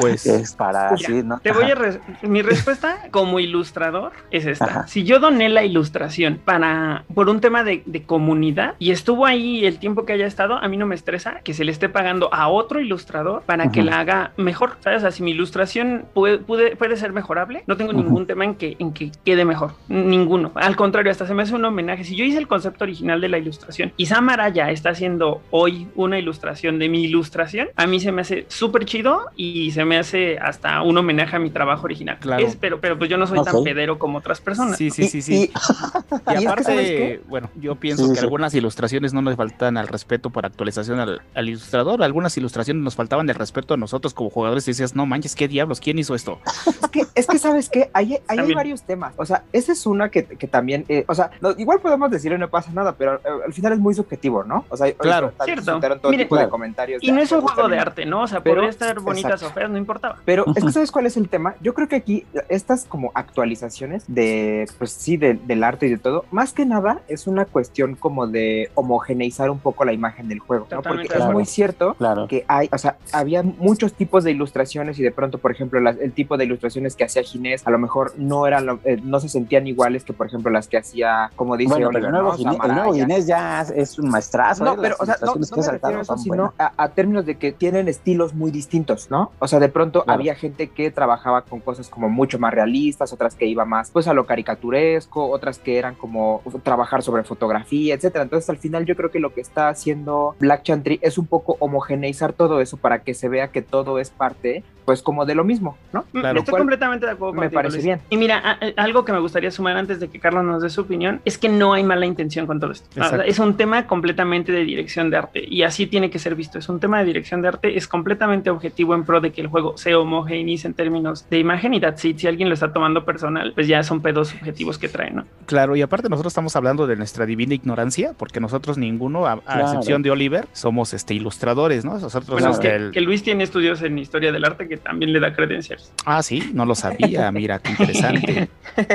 Pues, 0.00 0.26
es 0.26 0.54
para 0.54 0.92
Mira, 0.92 0.94
así, 0.94 1.22
¿no? 1.22 1.38
Te 1.40 1.52
voy 1.52 1.70
a 1.70 1.74
res- 1.74 2.00
mi 2.22 2.42
respuesta 2.42 2.98
como 3.10 3.40
ilustrador 3.40 4.12
es 4.30 4.46
esta. 4.46 4.64
Ajá. 4.64 4.86
Si 4.88 5.04
yo 5.04 5.18
doné 5.20 5.48
la 5.48 5.64
ilustración 5.64 6.40
para 6.44 7.04
por 7.14 7.28
un 7.28 7.40
tema 7.40 7.64
de, 7.64 7.82
de 7.86 8.02
comunidad 8.02 8.74
y 8.78 8.90
estuvo 8.90 9.26
ahí 9.26 9.64
el 9.64 9.78
tiempo 9.78 10.04
que 10.04 10.12
haya 10.12 10.26
estado, 10.26 10.54
a 10.56 10.68
mí 10.68 10.76
no 10.76 10.86
me 10.86 10.94
estresa 10.94 11.40
que 11.44 11.54
se 11.54 11.64
le 11.64 11.72
esté 11.72 11.88
pagando 11.88 12.32
a 12.32 12.48
otro 12.48 12.80
ilustrador 12.80 13.42
para 13.42 13.70
que 13.70 13.82
la 13.82 14.00
haga 14.00 14.32
mejor. 14.36 14.76
¿Sabes? 14.80 14.98
O 14.98 15.00
sea, 15.00 15.10
si 15.10 15.22
mi 15.22 15.30
ilustración 15.32 16.04
puede, 16.14 16.38
puede, 16.38 16.76
puede 16.76 16.96
ser 16.96 17.12
mejorable, 17.12 17.62
no 17.66 17.76
tengo 17.76 17.92
ningún 17.92 18.26
tema 18.26 18.44
en 18.44 18.54
que, 18.54 18.76
en 18.78 18.92
que 18.92 19.10
quede 19.24 19.44
mejor. 19.44 19.72
Ninguno. 19.88 20.52
Al 20.54 20.76
contrario, 20.76 21.10
hasta 21.12 21.26
se 21.26 21.34
me 21.34 21.42
hace 21.42 21.54
un 21.54 21.64
homenaje. 21.64 22.04
Si 22.04 22.16
yo 22.16 22.24
hice 22.24 22.38
el 22.38 22.48
concepto 22.48 22.84
original 22.84 23.20
de 23.20 23.28
la 23.28 23.38
ilustración 23.38 23.92
y 23.96 24.06
Sam 24.06 24.28
Araya 24.28 24.70
está 24.70 24.90
haciendo 24.90 25.42
hoy 25.50 25.88
una 25.94 26.18
ilustración 26.18 26.78
de 26.78 26.88
mi 26.88 27.04
ilustración, 27.04 27.68
a 27.76 27.86
mí 27.86 28.00
se 28.00 28.12
me 28.12 28.22
hace 28.22 28.46
súper 28.48 28.84
chido 28.84 29.26
y 29.36 29.70
se 29.72 29.84
me 29.84 29.98
hace 29.98 30.38
hasta 30.38 30.82
un 30.82 30.96
homenaje 30.98 31.36
a 31.36 31.38
mi 31.38 31.50
trabajo 31.50 31.84
original. 31.84 32.18
Claro. 32.20 32.46
Es- 32.46 32.56
pero, 32.56 32.80
pero 32.80 32.98
pues 32.98 33.08
yo 33.10 33.16
no 33.16 33.26
soy 33.26 33.42
tan 33.42 33.62
pedero 33.62 33.98
como 33.98 34.18
otras 34.18 34.40
personas. 34.40 34.76
sí, 34.76 34.90
sí, 34.90 35.08
sí, 35.08 35.18
Y- 35.18 35.22
sí. 35.22 35.34
y- 35.34 35.38
Y, 35.38 35.40
y 35.44 35.46
es 35.46 35.54
que, 35.54 36.44
¿sabes 36.44 36.44
aparte, 36.44 37.20
bueno, 37.28 37.50
yo 37.60 37.74
pienso 37.76 38.04
Sí, 38.04 38.10
que 38.10 38.16
sí. 38.18 38.24
algunas 38.24 38.54
ilustraciones 38.54 39.12
no 39.14 39.22
nos 39.22 39.36
faltan 39.36 39.76
al 39.76 39.88
respeto 39.88 40.30
por 40.30 40.44
actualización 40.46 41.00
al, 41.00 41.20
al 41.34 41.48
ilustrador. 41.48 42.02
Algunas 42.02 42.36
ilustraciones 42.36 42.82
nos 42.82 42.94
faltaban 42.94 43.28
el 43.28 43.34
respeto 43.34 43.74
a 43.74 43.76
nosotros 43.76 44.14
como 44.14 44.30
jugadores 44.30 44.66
y 44.68 44.70
decías, 44.72 44.94
no 44.94 45.06
manches, 45.06 45.34
¿qué 45.34 45.48
diablos? 45.48 45.80
¿Quién 45.80 45.98
hizo 45.98 46.14
esto? 46.14 46.38
Es 46.66 46.88
que, 46.90 47.02
es 47.14 47.26
que 47.26 47.38
¿sabes 47.38 47.70
ahí 47.92 48.18
hay 48.28 48.36
También. 48.36 48.56
varios 48.56 48.82
temas. 48.82 49.14
O 49.16 49.24
sea, 49.26 49.44
esa 49.52 49.72
es 49.72 49.86
una 49.86 50.10
que, 50.10 50.24
que 50.24 50.46
también, 50.46 50.84
eh, 50.88 51.04
o 51.08 51.14
sea, 51.14 51.30
no, 51.40 51.50
igual 51.58 51.80
podemos 51.80 52.10
decirle 52.10 52.38
no 52.38 52.48
pasa 52.48 52.70
nada, 52.72 52.94
pero 52.96 53.16
eh, 53.16 53.20
al 53.46 53.52
final 53.52 53.72
es 53.72 53.78
muy 53.78 53.94
subjetivo, 53.94 54.44
¿no? 54.44 54.64
O 54.68 54.76
sea, 54.76 54.92
Claro. 54.92 55.32
Cierto. 55.44 55.64
resultaron 55.64 56.00
todo 56.00 56.10
Mire, 56.12 56.24
tipo 56.24 56.36
de 56.36 56.48
comentarios. 56.48 57.02
Y 57.02 57.12
no 57.12 57.20
es 57.20 57.30
un 57.32 57.40
juego 57.42 57.68
de 57.68 57.78
arte, 57.78 58.04
¿no? 58.06 58.22
O 58.22 58.26
sea, 58.26 58.40
Pero- 58.42 58.56
podría 58.56 58.70
estar 58.70 58.98
bonitas 59.22 59.32
exacto. 59.42 59.46
o 59.46 59.54
feas, 59.54 59.70
no 59.70 59.78
importaba. 59.78 60.16
Pero 60.24 60.44
es 60.54 60.64
que 60.64 60.72
¿sabes 60.72 60.90
cuál 60.92 61.06
es 61.06 61.16
el 61.16 61.28
tema? 61.28 61.54
Yo 61.60 61.74
creo 61.74 61.88
que 61.88 61.96
aquí 61.96 62.26
estas 62.48 62.84
como 62.84 63.10
actualizaciones 63.14 64.04
de, 64.08 64.66
pues 64.78 64.90
sí, 64.92 65.16
de- 65.16 65.34
del 65.34 65.64
arte 65.64 65.86
y 65.86 65.90
de 65.90 65.98
todo, 65.98 66.24
más 66.30 66.52
que 66.52 66.66
nada 66.66 67.00
es 67.08 67.26
una 67.26 67.44
cuestión 67.44 67.94
como 67.94 68.26
de 68.26 68.70
homogeneizar 68.74 69.50
un 69.50 69.58
poco 69.58 69.84
la 69.84 69.92
imagen 69.92 70.28
del 70.28 70.38
juego, 70.40 70.66
¿no? 70.70 70.82
Porque 70.82 71.08
es 71.14 71.24
muy 71.26 71.44
cierto 71.46 71.94
Claro. 71.94 72.26
que 72.28 72.44
hay, 72.48 72.68
o 72.72 72.78
sea, 72.78 72.96
había 73.12 73.42
muchos 73.42 73.92
tipos 73.94 74.24
de 74.24 74.30
ilustraciones 74.32 74.98
y 74.98 75.02
de 75.02 75.12
pronto, 75.12 75.38
por 75.38 75.50
ejemplo, 75.50 75.80
las- 75.80 75.98
el 75.98 76.12
tipo 76.12 76.36
de 76.36 76.44
ilustraciones 76.44 76.96
que 76.96 77.04
hacía 77.04 77.22
Ginés 77.22 77.66
a 77.66 77.70
lo 77.70 77.78
mejor 77.78 78.12
no 78.16 78.46
eran, 78.46 78.66
lo- 78.66 78.80
eh, 78.84 78.98
no 79.02 79.20
se 79.20 79.28
sentían 79.28 79.66
iguales 79.66 80.04
que, 80.04 80.12
por 80.12 80.26
ejemplo, 80.26 80.50
las 80.50 80.68
que 80.68 80.78
hacía, 80.78 81.30
como 81.36 81.56
dice 81.56 81.70
Bueno, 81.74 81.88
pero 81.92 82.06
Oliver, 82.06 82.06
el 82.06 82.12
nuevo, 82.12 82.28
¿no? 82.30 82.36
Ginés, 82.36 82.52
el 82.54 82.58
nuevo 82.58 82.74
Samaraya. 82.92 83.04
Ginés 83.06 83.26
ya 83.26 83.60
es 83.74 83.98
un 83.98 84.10
maestrazo. 84.10 84.64
No, 84.64 84.74
¿eh? 84.74 84.78
pero, 84.80 84.96
o 84.98 85.06
sea, 85.06 85.16
no, 85.20 85.26
no 85.26 85.32
que 85.34 85.38
me 85.38 85.44
refiero 85.46 85.60
a 85.60 85.64
saltado 85.64 85.94
eso, 86.00 86.04
son 86.04 86.18
sino 86.18 86.34
buenas. 86.36 86.54
a, 86.58 86.72
a 86.84 86.88
términos 86.90 87.26
de 87.26 87.36
que 87.36 87.52
tienen 87.52 87.88
estilos 87.88 88.34
muy 88.34 88.50
distintos, 88.50 89.07
¿no? 89.10 89.32
O 89.38 89.48
sea, 89.48 89.58
de 89.58 89.68
pronto 89.68 90.02
Claro. 90.04 90.18
había 90.20 90.34
gente 90.34 90.68
que 90.68 90.90
trabajaba 90.90 91.42
con 91.42 91.60
cosas 91.60 91.88
como 91.88 92.08
mucho 92.08 92.38
más 92.38 92.52
realistas, 92.52 93.12
otras 93.12 93.34
que 93.34 93.46
iba 93.46 93.64
más, 93.64 93.90
pues, 93.90 94.06
a 94.08 94.14
lo 94.14 94.26
caricaturesco, 94.26 95.28
otras 95.30 95.58
que 95.58 95.78
eran 95.78 95.94
como 95.94 96.42
trabajar 96.62 97.02
sobre 97.02 97.24
fotografía, 97.24 97.94
etcétera. 97.94 98.24
Entonces, 98.24 98.48
al 98.50 98.58
final, 98.58 98.84
yo 98.84 98.96
creo 98.96 99.10
que 99.10 99.20
lo 99.20 99.32
que 99.32 99.40
está 99.40 99.68
haciendo 99.68 100.34
Black 100.38 100.62
Chantry 100.62 100.98
es 101.02 101.18
un 101.18 101.26
poco 101.26 101.56
homogeneizar 101.60 102.32
todo 102.32 102.60
eso 102.60 102.76
para 102.76 103.00
que 103.02 103.14
se 103.14 103.28
vea 103.28 103.48
que 103.48 103.62
todo 103.62 103.98
es 103.98 104.10
parte, 104.10 104.62
pues, 104.84 105.02
como 105.02 105.26
de 105.26 105.34
lo 105.34 105.44
mismo, 105.44 105.76
¿no? 105.92 106.04
Claro. 106.12 106.34
Mm, 106.34 106.38
Estoy 106.38 106.58
completamente 106.58 107.06
de 107.06 107.12
acuerdo 107.12 107.34
me 107.34 107.40
contigo, 107.42 107.58
parece 107.58 107.76
Luis. 107.76 107.84
bien. 107.84 108.00
Y 108.10 108.16
mira, 108.16 108.38
a- 108.38 108.52
a- 108.52 108.82
algo 108.82 109.04
que 109.04 109.12
me 109.12 109.18
gustaría 109.20 109.50
sumar 109.50 109.76
antes 109.76 110.00
de 110.00 110.08
que 110.08 110.18
Carlos 110.18 110.44
nos 110.44 110.62
dé 110.62 110.70
su 110.70 110.80
opinión 110.82 111.20
es 111.24 111.36
que 111.38 111.48
no 111.48 111.72
hay 111.74 111.82
mala 111.82 112.06
intención 112.06 112.46
con 112.46 112.58
todo 112.60 112.72
esto. 112.72 112.88
Es 113.22 113.38
un 113.38 113.56
tema 113.56 113.86
completamente 113.86 114.52
de 114.52 114.64
dirección 114.64 115.10
de 115.10 115.16
arte 115.18 115.44
y 115.46 115.62
así 115.62 115.86
tiene 115.86 116.10
que 116.10 116.18
ser 116.18 116.34
visto. 116.34 116.58
Es 116.58 116.68
un 116.68 116.80
tema 116.80 116.98
de 117.00 117.04
dirección 117.04 117.42
de 117.42 117.48
arte, 117.48 117.76
es 117.76 117.86
completamente 117.86 118.50
objetivo 118.50 118.87
en 118.94 119.04
pro 119.04 119.20
de 119.20 119.32
que 119.32 119.40
el 119.40 119.46
juego 119.48 119.76
se 119.76 119.94
homogeneice 119.94 120.66
en 120.66 120.74
términos 120.74 121.26
de 121.30 121.38
imagen 121.38 121.74
y 121.74 121.80
that's 121.80 122.04
it. 122.04 122.18
Si 122.18 122.26
alguien 122.26 122.48
lo 122.48 122.54
está 122.54 122.72
tomando 122.72 123.04
personal, 123.04 123.52
pues 123.54 123.66
ya 123.68 123.82
son 123.82 124.00
pedos 124.02 124.28
subjetivos 124.28 124.78
que 124.78 124.88
traen, 124.88 125.16
¿no? 125.16 125.24
Claro, 125.46 125.76
y 125.76 125.82
aparte 125.82 126.08
nosotros 126.08 126.30
estamos 126.32 126.54
hablando 126.56 126.86
de 126.86 126.96
nuestra 126.96 127.26
divina 127.26 127.54
ignorancia, 127.54 128.12
porque 128.16 128.40
nosotros 128.40 128.78
ninguno, 128.78 129.26
a, 129.26 129.32
a 129.32 129.40
Claro. 129.40 129.62
excepción 129.66 130.02
de 130.02 130.10
Oliver, 130.10 130.46
somos 130.52 130.94
este 130.94 131.14
ilustradores, 131.14 131.84
¿no? 131.84 131.98
Nosotros 131.98 132.40
Bueno, 132.40 132.58
que, 132.60 132.74
el- 132.74 132.90
que 132.92 133.00
Luis 133.00 133.22
tiene 133.22 133.44
estudios 133.44 133.82
en 133.82 133.98
historia 133.98 134.32
del 134.32 134.44
arte 134.44 134.68
que 134.68 134.76
también 134.76 135.12
le 135.12 135.20
da 135.20 135.34
credenciales. 135.34 135.92
Ah, 136.04 136.22
sí, 136.22 136.50
no 136.54 136.64
lo 136.66 136.74
sabía, 136.74 137.30
mira, 137.32 137.58
qué 137.58 137.70
interesante. 137.70 138.48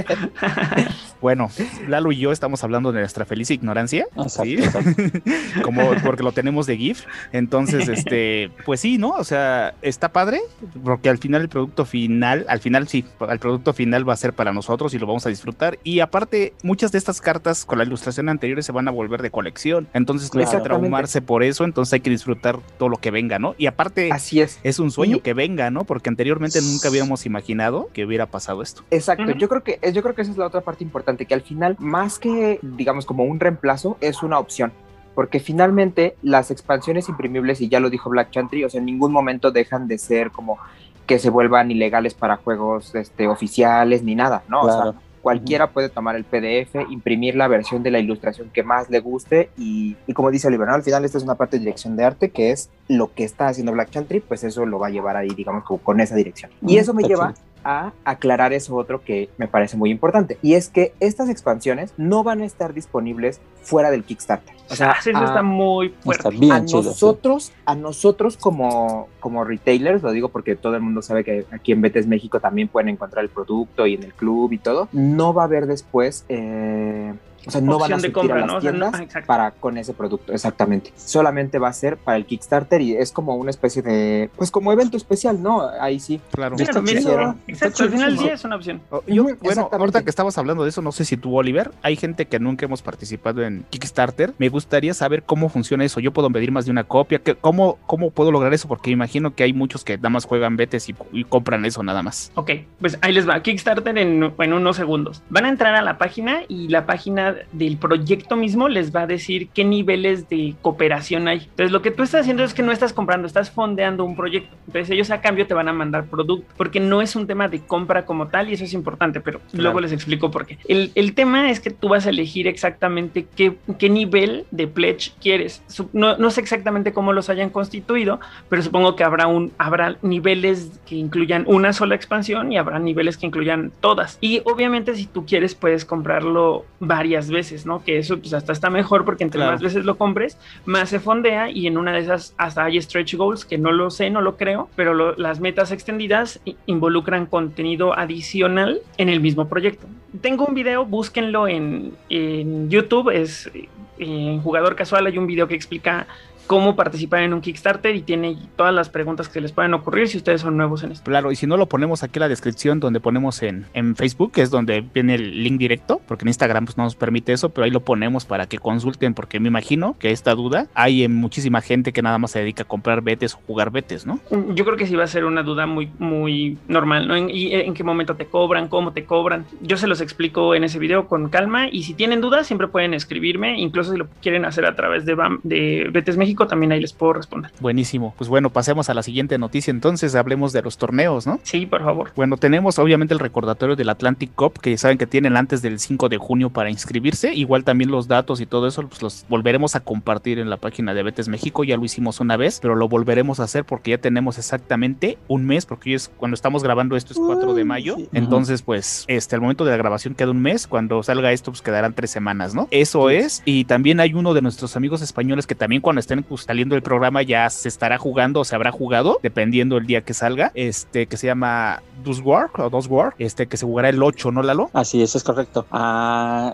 Bueno, 1.21 1.49
Lalo 1.87 2.11
y 2.11 2.17
yo 2.17 2.33
estamos 2.33 2.65
hablando 2.65 2.91
de 2.91 2.99
nuestra 2.99 3.23
feliz 3.23 3.49
ignorancia, 3.49 4.07
Exacto, 4.17 4.43
¿sí? 4.43 4.55
exacto. 4.55 4.91
como 5.63 5.91
porque 6.03 6.21
lo 6.21 6.33
tenemos 6.33 6.65
de 6.67 6.75
GIF. 6.75 7.05
Entonces, 7.31 7.87
este, 7.87 8.51
pues 8.65 8.81
sí, 8.81 8.97
¿no? 8.97 9.11
O 9.11 9.23
sea, 9.23 9.73
está 9.83 10.11
padre, 10.11 10.41
porque 10.83 11.09
al 11.09 11.17
final 11.17 11.41
el 11.41 11.49
producto 11.49 11.85
final, 11.85 12.45
al 12.49 12.59
final 12.59 12.87
sí, 12.87 13.05
el 13.29 13.39
producto 13.39 13.73
final 13.73 14.07
va 14.07 14.13
a 14.13 14.17
ser 14.17 14.33
para 14.33 14.53
nosotros 14.53 14.93
y 14.93 14.99
lo 14.99 15.05
vamos 15.07 15.25
a 15.25 15.29
disfrutar. 15.29 15.77
Y 15.83 15.99
aparte, 15.99 16.53
muchas 16.63 16.91
de 16.91 16.97
estas 16.97 17.21
cartas 17.21 17.65
con 17.65 17.77
la 17.77 17.83
ilustración 17.83 18.29
anterior 18.29 18.61
se 18.63 18.71
van 18.71 18.87
a 18.87 18.91
volver 18.91 19.21
de 19.21 19.29
colección. 19.31 19.87
Entonces, 19.93 20.33
no 20.33 20.39
hay 20.39 20.47
que 20.47 20.57
traumarse 20.59 21.21
por 21.21 21.43
eso, 21.43 21.63
entonces 21.65 21.93
hay 21.93 21.99
que 21.99 22.09
disfrutar 22.09 22.59
todo 22.77 22.89
lo 22.89 22.97
que 22.97 23.11
venga, 23.11 23.39
¿no? 23.39 23.55
Y 23.57 23.67
aparte, 23.67 24.11
Así 24.11 24.41
es. 24.41 24.59
es 24.63 24.79
un 24.79 24.91
sueño 24.91 25.17
Y- 25.17 25.21
que 25.21 25.33
venga, 25.33 25.69
¿no? 25.69 25.83
Porque 25.83 26.09
anteriormente 26.09 26.61
nunca 26.61 26.89
hubiéramos 26.89 27.25
imaginado 27.25 27.89
que 27.93 28.05
hubiera 28.05 28.25
pasado 28.27 28.61
esto. 28.61 28.83
Exacto, 28.91 29.31
yo 29.31 29.49
creo 29.49 29.63
que 29.63 29.79
yo 29.93 30.01
creo 30.01 30.15
que 30.15 30.21
esa 30.21 30.31
es 30.31 30.37
la 30.37 30.47
otra 30.47 30.61
parte 30.61 30.83
importante, 30.83 31.25
que 31.25 31.33
al 31.33 31.41
final, 31.41 31.75
más 31.79 32.19
que 32.19 32.59
digamos 32.61 33.05
como 33.05 33.23
un 33.23 33.39
reemplazo, 33.39 33.97
es 34.01 34.23
una 34.23 34.39
opción. 34.39 34.71
Porque 35.15 35.39
finalmente 35.39 36.15
las 36.21 36.51
expansiones 36.51 37.09
imprimibles, 37.09 37.61
y 37.61 37.69
ya 37.69 37.79
lo 37.79 37.89
dijo 37.89 38.09
Black 38.09 38.31
Chantry, 38.31 38.63
o 38.63 38.69
sea, 38.69 38.79
en 38.79 38.85
ningún 38.85 39.11
momento 39.11 39.51
dejan 39.51 39.87
de 39.87 39.97
ser 39.97 40.31
como 40.31 40.57
que 41.05 41.19
se 41.19 41.29
vuelvan 41.29 41.69
ilegales 41.69 42.13
para 42.13 42.37
juegos 42.37 42.95
este, 42.95 43.27
oficiales 43.27 44.03
ni 44.03 44.15
nada, 44.15 44.43
¿no? 44.47 44.61
O 44.61 44.71
sea, 44.71 44.93
cualquiera 45.21 45.71
puede 45.71 45.89
tomar 45.89 46.15
el 46.15 46.25
PDF, 46.25 46.75
imprimir 46.89 47.35
la 47.35 47.47
versión 47.47 47.81
de 47.81 47.91
la 47.91 47.99
ilustración 47.99 48.49
que 48.49 48.61
más 48.61 48.89
le 48.89 48.99
guste 48.99 49.49
y, 49.57 49.95
y 50.05 50.13
como 50.13 50.29
dice 50.31 50.47
Oliver, 50.47 50.67
¿no? 50.67 50.73
al 50.73 50.83
final 50.83 51.05
esta 51.05 51.17
es 51.17 51.23
una 51.23 51.35
parte 51.35 51.57
de 51.57 51.61
dirección 51.61 51.95
de 51.95 52.03
arte 52.03 52.29
que 52.29 52.51
es 52.51 52.69
lo 52.89 53.13
que 53.13 53.23
está 53.23 53.47
haciendo 53.47 53.71
Black 53.71 53.89
Chantry, 53.89 54.19
pues 54.19 54.43
eso 54.43 54.65
lo 54.65 54.79
va 54.79 54.87
a 54.87 54.89
llevar 54.89 55.15
ahí, 55.15 55.29
digamos, 55.29 55.63
como 55.63 55.79
con 55.79 56.01
esa 56.01 56.15
dirección. 56.15 56.51
Y 56.61 56.77
eso 56.77 56.93
me 56.93 57.03
lleva. 57.03 57.33
A 57.63 57.93
aclarar 58.05 58.53
eso 58.53 58.75
otro 58.75 59.03
que 59.03 59.29
me 59.37 59.47
parece 59.47 59.77
muy 59.77 59.89
importante 59.91 60.37
y 60.41 60.53
es 60.55 60.69
que 60.69 60.93
estas 60.99 61.29
expansiones 61.29 61.93
no 61.97 62.23
van 62.23 62.41
a 62.41 62.45
estar 62.45 62.73
disponibles 62.73 63.39
fuera 63.61 63.89
del 63.91 64.03
Kickstarter. 64.03 64.53
O 64.69 64.75
sea, 64.75 64.95
eso 64.99 65.11
a- 65.17 65.23
está 65.25 65.43
muy 65.43 65.89
fuerte. 66.03 66.27
Está 66.27 66.39
bien 66.39 66.51
a 66.51 66.65
chido. 66.65 66.81
sí. 66.81 66.87
nosotros, 66.89 67.51
a 67.65 67.75
nosotros 67.75 68.37
como, 68.37 69.07
como 69.19 69.43
retailers, 69.43 70.01
lo 70.03 70.11
digo 70.11 70.29
porque 70.29 70.55
todo 70.55 70.75
el 70.75 70.81
mundo 70.81 71.01
sabe 71.01 71.23
que 71.23 71.45
aquí 71.51 71.71
en 71.71 71.81
Betes 71.81 72.07
México 72.07 72.39
también 72.39 72.67
pueden 72.67 72.89
encontrar 72.89 73.23
el 73.23 73.29
producto 73.29 73.85
y 73.87 73.93
en 73.95 74.03
el 74.03 74.13
club 74.13 74.51
y 74.53 74.57
todo, 74.57 74.89
no 74.91 75.33
va 75.33 75.43
a 75.43 75.45
haber 75.45 75.65
después, 75.67 76.25
eh, 76.29 77.13
o 77.45 77.51
sea, 77.51 77.61
no 77.61 77.79
van 77.79 77.93
a 77.93 77.95
surtir 77.95 78.11
compra, 78.13 78.35
a 78.35 78.39
las 78.39 78.47
¿no? 78.47 78.57
O 78.57 78.61
sea, 78.61 78.71
no- 78.71 78.79
tiendas 78.79 79.01
exacto. 79.01 79.27
para 79.27 79.51
con 79.51 79.77
ese 79.77 79.93
producto, 79.93 80.33
exactamente. 80.33 80.91
Solamente 80.95 81.59
va 81.59 81.69
a 81.69 81.73
ser 81.73 81.97
para 81.97 82.17
el 82.17 82.25
Kickstarter 82.25 82.81
y 82.81 82.95
es 82.95 83.11
como 83.11 83.35
una 83.35 83.49
especie 83.49 83.81
de, 83.81 84.29
pues 84.35 84.51
como 84.51 84.71
evento 84.71 84.97
especial, 84.97 85.41
¿no? 85.41 85.61
Ahí 85.79 85.99
sí. 85.99 86.19
Claro. 86.31 86.55
Está 86.55 86.71
Claro, 86.71 86.81
mira, 86.85 86.99
chido. 87.01 87.35
Exacto, 87.47 87.83
al 87.83 87.89
final 87.89 88.15
del 88.15 88.23
día 88.25 88.33
es 88.33 88.43
una 88.45 88.55
opción. 88.55 88.81
Oh, 88.89 89.01
Yo, 89.07 89.25
bueno, 89.41 89.69
ahorita 89.71 90.03
que 90.03 90.09
estabas 90.09 90.37
hablando 90.37 90.63
de 90.63 90.69
eso, 90.69 90.81
no 90.81 90.91
sé 90.91 91.05
si 91.05 91.17
tú, 91.17 91.35
Oliver, 91.37 91.71
hay 91.81 91.95
gente 91.95 92.25
que 92.25 92.39
nunca 92.39 92.65
hemos 92.65 92.81
participado 92.81 93.43
en 93.43 93.65
Kickstarter. 93.69 94.33
Me 94.37 94.49
gustaría 94.49 94.93
saber 94.93 95.23
cómo 95.23 95.49
funciona 95.49 95.83
eso. 95.85 95.99
Yo 95.99 96.11
puedo 96.13 96.29
pedir 96.29 96.51
más 96.51 96.65
de 96.65 96.71
una 96.71 96.83
copia. 96.83 97.19
¿Qué- 97.19 97.35
¿Cómo, 97.35 97.77
cómo 97.85 98.11
puedo 98.11 98.31
lograr 98.31 98.53
eso? 98.53 98.67
Porque 98.67 98.91
imagino 98.91 99.33
que 99.35 99.43
hay 99.43 99.53
muchos 99.53 99.83
que 99.83 99.97
nada 99.97 100.09
más 100.09 100.25
juegan 100.25 100.55
betes 100.57 100.87
y, 100.89 100.95
y 101.11 101.23
compran 101.23 101.65
eso 101.65 101.83
nada 101.83 102.01
más. 102.03 102.31
Ok, 102.35 102.51
pues 102.79 102.97
ahí 103.01 103.13
les 103.13 103.27
va. 103.27 103.41
Kickstarter 103.41 103.97
en, 103.97 104.33
en 104.37 104.53
unos 104.53 104.75
segundos. 104.77 105.21
Van 105.29 105.45
a 105.45 105.49
entrar 105.49 105.75
a 105.75 105.81
la 105.81 105.97
página 105.97 106.41
y 106.47 106.67
la 106.69 106.85
página 106.85 107.32
del 107.51 107.77
proyecto 107.77 108.35
mismo 108.35 108.67
les 108.69 108.95
va 108.95 109.01
a 109.01 109.07
decir 109.07 109.49
qué 109.53 109.63
niveles 109.63 110.29
de 110.29 110.55
cooperación 110.61 111.27
hay. 111.27 111.39
Entonces, 111.39 111.71
lo 111.71 111.81
que 111.81 111.91
tú 111.91 112.03
estás 112.03 112.21
haciendo 112.21 112.43
es 112.43 112.53
que 112.53 112.63
no 112.63 112.71
estás 112.71 112.93
comprando, 112.93 113.27
estás 113.27 113.51
fondeando 113.51 114.05
un 114.05 114.15
proyecto. 114.15 114.55
Entonces, 114.67 114.89
ellos 114.89 115.11
a 115.11 115.21
cambio 115.21 115.47
te 115.47 115.53
van 115.53 115.67
a 115.67 115.73
mandar 115.73 116.05
producto, 116.05 116.45
porque 116.57 116.79
no 116.79 117.01
es 117.01 117.15
un 117.15 117.27
tema 117.27 117.47
de 117.47 117.59
compra 117.61 118.05
como 118.05 118.27
tal 118.27 118.49
y 118.49 118.53
eso 118.53 118.63
es 118.63 118.73
importante, 118.73 119.19
pero 119.21 119.39
Claro. 119.51 119.63
luego 119.63 119.79
les 119.81 119.91
explico 119.91 120.31
por 120.31 120.45
qué. 120.45 120.57
El, 120.67 120.91
el 120.95 121.13
tema 121.13 121.49
es 121.49 121.59
que 121.59 121.69
tú 121.69 121.89
vas 121.89 122.05
a 122.05 122.09
elegir 122.09 122.47
exactamente 122.47 123.25
qué, 123.35 123.55
qué 123.77 123.89
nivel 123.89 124.45
de 124.51 124.67
pledge 124.67 125.11
quieres. 125.21 125.61
No, 125.93 126.17
no 126.17 126.29
sé 126.31 126.41
exactamente 126.41 126.93
cómo 126.93 127.13
los 127.13 127.29
hayan 127.29 127.49
constituido, 127.49 128.19
pero 128.49 128.61
supongo 128.61 128.95
que 128.95 129.03
habrá 129.03 129.27
un 129.27 129.51
habrá 129.57 129.97
niveles 130.01 130.79
que 130.85 130.95
incluyan 130.95 131.43
una 131.47 131.73
sola 131.73 131.95
expansión 131.95 132.51
y 132.51 132.57
habrá 132.57 132.79
niveles 132.79 133.17
que 133.17 133.25
incluyan 133.25 133.71
todas. 133.79 134.17
Y 134.21 134.41
obviamente 134.45 134.95
si 134.95 135.05
tú 135.05 135.25
quieres 135.25 135.55
puedes 135.55 135.85
comprarlo 135.85 136.65
varias 136.79 137.22
veces, 137.29 137.65
¿no? 137.65 137.83
Que 137.83 137.97
eso 137.97 138.19
pues 138.19 138.33
hasta 138.33 138.51
está 138.53 138.69
mejor 138.69 139.05
porque 139.05 139.23
entre 139.23 139.39
Claro. 139.39 139.51
más 139.53 139.61
veces 139.61 139.85
lo 139.85 139.95
compres, 139.97 140.37
más 140.65 140.89
se 140.89 140.99
fondea 140.99 141.49
y 141.49 141.67
en 141.67 141.77
una 141.77 141.91
de 141.93 141.99
esas 141.99 142.33
hasta 142.37 142.63
hay 142.65 142.81
stretch 142.81 143.15
goals 143.15 143.45
que 143.45 143.57
no 143.57 143.71
lo 143.71 143.89
sé, 143.89 144.09
no 144.09 144.21
lo 144.21 144.37
creo, 144.37 144.69
pero 144.75 144.93
lo- 144.93 145.15
las 145.15 145.39
metas 145.39 145.71
extendidas 145.71 146.39
involucran 146.65 147.25
contenido 147.25 147.97
adicional 147.97 148.81
en 148.97 149.09
el 149.09 149.19
mismo 149.19 149.47
proyecto. 149.47 149.87
Tengo 150.21 150.45
un 150.45 150.53
video, 150.53 150.85
búsquenlo 150.85 151.47
en, 151.47 151.93
en 152.09 152.69
YouTube, 152.69 153.09
es 153.09 153.47
eh, 153.53 153.67
en 153.99 154.41
jugador 154.41 154.75
casual 154.75 155.05
hay 155.07 155.17
un 155.17 155.27
video 155.27 155.47
que 155.47 155.55
explica 155.55 156.07
cómo 156.47 156.75
participar 156.75 157.23
en 157.23 157.33
un 157.33 157.41
Kickstarter 157.41 157.95
y 157.95 158.01
tiene 158.01 158.37
todas 158.55 158.73
las 158.73 158.89
preguntas 158.89 159.29
que 159.29 159.41
les 159.41 159.51
pueden 159.51 159.73
ocurrir 159.73 160.07
si 160.07 160.17
ustedes 160.17 160.41
son 160.41 160.57
nuevos 160.57 160.83
en 160.83 160.91
esto. 160.91 161.09
Claro, 161.09 161.31
y 161.31 161.35
si 161.35 161.47
no 161.47 161.57
lo 161.57 161.67
ponemos 161.67 162.03
aquí 162.03 162.19
en 162.19 162.21
la 162.21 162.29
descripción 162.29 162.79
donde 162.79 162.99
ponemos 162.99 163.41
en, 163.43 163.65
en 163.73 163.95
Facebook, 163.95 164.31
que 164.31 164.41
es 164.41 164.49
donde 164.49 164.81
viene 164.81 165.15
el 165.15 165.43
link 165.43 165.57
directo, 165.57 166.01
porque 166.07 166.23
en 166.23 166.29
Instagram 166.29 166.65
pues, 166.65 166.77
no 166.77 166.83
nos 166.83 166.95
permite 166.95 167.33
eso, 167.33 167.49
pero 167.49 167.65
ahí 167.65 167.71
lo 167.71 167.81
ponemos 167.81 168.25
para 168.25 168.47
que 168.47 168.57
consulten, 168.57 169.13
porque 169.13 169.39
me 169.39 169.47
imagino 169.47 169.95
que 169.99 170.11
esta 170.11 170.35
duda 170.35 170.67
hay 170.73 171.03
en 171.03 171.15
muchísima 171.15 171.61
gente 171.61 171.93
que 171.93 172.01
nada 172.01 172.17
más 172.17 172.31
se 172.31 172.39
dedica 172.39 172.63
a 172.63 172.67
comprar 172.67 173.01
betes 173.01 173.35
o 173.35 173.39
jugar 173.47 173.71
betes, 173.71 174.05
¿no? 174.05 174.19
Yo 174.53 174.65
creo 174.65 174.77
que 174.77 174.87
sí 174.87 174.95
va 174.95 175.03
a 175.03 175.07
ser 175.07 175.25
una 175.25 175.43
duda 175.43 175.65
muy, 175.65 175.89
muy 175.99 176.57
normal, 176.67 177.07
¿no? 177.07 177.15
En, 177.15 177.29
y 177.29 177.53
en 177.53 177.73
qué 177.73 177.83
momento 177.83 178.15
te 178.15 178.25
cobran, 178.25 178.67
cómo 178.67 178.93
te 178.93 179.05
cobran. 179.05 179.45
Yo 179.61 179.77
se 179.77 179.87
los 179.87 180.01
explico 180.01 180.55
en 180.55 180.63
ese 180.63 180.79
video 180.79 181.07
con 181.07 181.29
calma 181.29 181.67
y 181.69 181.83
si 181.83 181.93
tienen 181.93 182.21
dudas 182.21 182.47
siempre 182.47 182.67
pueden 182.67 182.93
escribirme, 182.93 183.59
incluso 183.59 183.91
si 183.91 183.97
lo 183.97 184.07
quieren 184.21 184.45
hacer 184.45 184.65
a 184.65 184.75
través 184.75 185.05
de, 185.05 185.15
de 185.43 185.89
Betes 185.91 186.17
México, 186.17 186.32
también 186.35 186.71
ahí 186.71 186.81
les 186.81 186.93
puedo 186.93 187.13
responder. 187.13 187.51
Buenísimo. 187.59 188.13
Pues 188.17 188.29
bueno, 188.29 188.49
pasemos 188.49 188.89
a 188.89 188.93
la 188.93 189.03
siguiente 189.03 189.37
noticia 189.37 189.71
entonces, 189.71 190.15
hablemos 190.15 190.53
de 190.53 190.61
los 190.61 190.77
torneos, 190.77 191.27
¿no? 191.27 191.39
Sí, 191.43 191.65
por 191.65 191.83
favor. 191.83 192.11
Bueno, 192.15 192.37
tenemos 192.37 192.79
obviamente 192.79 193.13
el 193.13 193.19
recordatorio 193.19 193.75
del 193.75 193.89
Atlantic 193.89 194.33
Cup, 194.35 194.59
que 194.59 194.77
saben 194.77 194.97
que 194.97 195.07
tienen 195.07 195.37
antes 195.37 195.61
del 195.61 195.79
5 195.79 196.09
de 196.09 196.17
junio 196.17 196.49
para 196.49 196.69
inscribirse. 196.69 197.33
Igual 197.33 197.63
también 197.63 197.91
los 197.91 198.07
datos 198.07 198.41
y 198.41 198.45
todo 198.45 198.67
eso, 198.67 198.87
pues 198.87 199.01
los 199.01 199.25
volveremos 199.29 199.75
a 199.75 199.79
compartir 199.81 200.39
en 200.39 200.49
la 200.49 200.57
página 200.57 200.93
de 200.93 201.03
Betes 201.03 201.27
México. 201.27 201.63
Ya 201.63 201.77
lo 201.77 201.85
hicimos 201.85 202.19
una 202.19 202.37
vez, 202.37 202.59
pero 202.61 202.75
lo 202.75 202.87
volveremos 202.87 203.39
a 203.39 203.43
hacer 203.43 203.65
porque 203.65 203.91
ya 203.91 203.97
tenemos 203.97 204.37
exactamente 204.37 205.17
un 205.27 205.45
mes, 205.45 205.65
porque 205.65 205.91
hoy 205.91 205.95
es 205.95 206.11
cuando 206.17 206.35
estamos 206.35 206.63
grabando 206.63 206.95
esto 206.95 207.13
es 207.13 207.19
4 207.19 207.53
de 207.53 207.65
mayo. 207.65 207.97
Entonces, 208.13 208.61
pues, 208.61 209.05
este, 209.07 209.35
al 209.35 209.41
momento 209.41 209.65
de 209.65 209.71
la 209.71 209.77
grabación 209.77 210.15
queda 210.15 210.31
un 210.31 210.41
mes. 210.41 210.67
Cuando 210.67 211.03
salga 211.03 211.31
esto, 211.31 211.51
pues 211.51 211.61
quedarán 211.61 211.93
tres 211.93 212.11
semanas, 212.11 212.55
¿no? 212.55 212.67
Eso 212.71 213.09
es. 213.09 213.41
Y 213.45 213.65
también 213.65 213.99
hay 213.99 214.13
uno 214.13 214.33
de 214.33 214.41
nuestros 214.41 214.75
amigos 214.75 215.01
españoles 215.01 215.47
que 215.47 215.55
también 215.55 215.81
cuando 215.81 215.99
estén 215.99 216.22
pues, 216.23 216.41
saliendo 216.41 216.75
el 216.75 216.81
programa 216.81 217.21
ya 217.21 217.49
se 217.49 217.67
estará 217.67 217.97
jugando 217.97 218.41
o 218.41 218.45
se 218.45 218.55
habrá 218.55 218.71
jugado, 218.71 219.19
dependiendo 219.21 219.77
el 219.77 219.85
día 219.85 220.01
que 220.01 220.13
salga, 220.13 220.51
este, 220.55 221.07
que 221.07 221.17
se 221.17 221.27
llama 221.27 221.81
War 222.23 222.49
o 222.57 222.69
Dos 222.69 222.87
War, 222.87 223.13
este, 223.17 223.47
que 223.47 223.57
se 223.57 223.65
jugará 223.65 223.89
el 223.89 224.01
8, 224.01 224.31
¿no, 224.31 224.43
Lalo? 224.43 224.69
Así 224.73 225.01
es, 225.01 225.15
es 225.15 225.23
correcto. 225.23 225.65
Ah, 225.71 226.53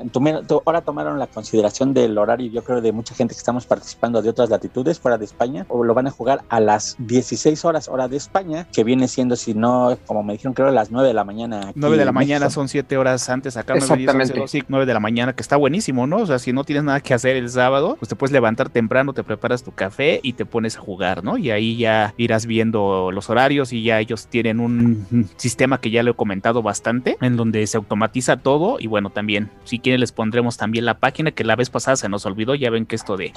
ahora 0.66 0.82
tomaron 0.82 1.20
la 1.20 1.28
consideración 1.28 1.94
del 1.94 2.18
horario, 2.18 2.52
yo 2.52 2.64
creo, 2.64 2.82
de 2.82 2.92
mucha 2.92 3.16
gente 3.16 3.34
que 3.34 3.40
estamos 3.40 3.66
participando 3.66 4.22
de 4.22 4.30
otras 4.30 4.50
latitudes 4.50 5.00
fuera 5.00 5.18
de 5.18 5.26
España, 5.26 5.66
o 5.70 5.84
lo 5.84 5.94
van 5.94 6.08
a 6.08 6.12
jugar 6.12 6.42
a 6.50 6.60
las 6.60 6.96
16 7.00 7.66
horas 7.66 7.88
hora 7.88 8.08
de 8.08 8.18
España, 8.18 8.68
que 8.72 8.84
viene 8.84 9.08
siendo, 9.08 9.36
si 9.36 9.54
no, 9.54 9.98
como 10.06 10.24
me 10.24 10.34
dijeron, 10.34 10.54
creo 10.54 10.68
a 10.68 10.72
las 10.72 10.92
9 10.92 11.08
de 11.08 11.14
la 11.14 11.24
mañana. 11.24 11.72
9 11.76 11.98
de 11.98 12.06
la 12.06 12.12
mañana 12.12 12.50
son 12.50 12.68
7 12.68 12.98
horas 12.98 13.30
antes 13.30 13.58
acá. 13.58 13.76
Exactamente. 13.76 14.64
9, 14.68 14.86
de 14.86 14.94
la 14.94 15.00
mañana, 15.00 15.34
que 15.34 15.42
está 15.42 15.56
buenísimo, 15.58 16.08
¿no? 16.08 16.18
O 16.18 16.26
sea, 16.26 16.40
si 16.40 16.54
no 16.54 16.64
tienes 16.64 16.84
nada 16.84 17.02
que 17.02 17.14
hacer 17.14 17.36
el 17.36 17.50
sábado, 17.50 17.96
pues 18.00 18.10
te 18.10 18.16
puedes 18.16 18.32
levantar 18.32 18.70
temprano, 18.70 19.14
te 19.14 19.24
preparas 19.24 19.59
tu 19.64 19.72
café 19.72 20.20
y 20.24 20.34
te 20.34 20.46
pones 20.46 20.78
a 20.78 20.80
jugar, 20.80 21.24
¿no? 21.24 21.38
Y 21.38 21.52
ahí 21.52 21.78
ya 21.78 22.14
irás 22.18 22.46
viendo 22.46 23.12
los 23.12 23.30
horarios 23.30 23.74
y 23.74 23.84
ya 23.84 24.00
ellos 24.00 24.28
tienen 24.28 24.60
un 24.60 25.30
sistema 25.38 25.80
que 25.80 25.92
ya 25.92 26.04
lo 26.04 26.12
he 26.12 26.16
comentado 26.16 26.62
bastante, 26.62 27.18
en 27.22 27.38
donde 27.38 27.66
se 27.68 27.78
automatiza 27.78 28.38
todo 28.38 28.78
y 28.80 28.88
bueno, 28.88 29.10
también, 29.10 29.50
si 29.64 29.80
quieren 29.80 30.00
les 30.02 30.12
pondremos 30.12 30.58
también 30.58 30.86
la 30.86 31.00
página 31.00 31.32
que 31.32 31.44
la 31.44 31.56
vez 31.56 31.70
pasada 31.70 31.96
se 31.96 32.10
nos 32.10 32.26
olvidó, 32.26 32.56
ya 32.56 32.70
ven 32.70 32.86
que 32.86 32.96
esto 32.96 33.18
de, 33.18 33.32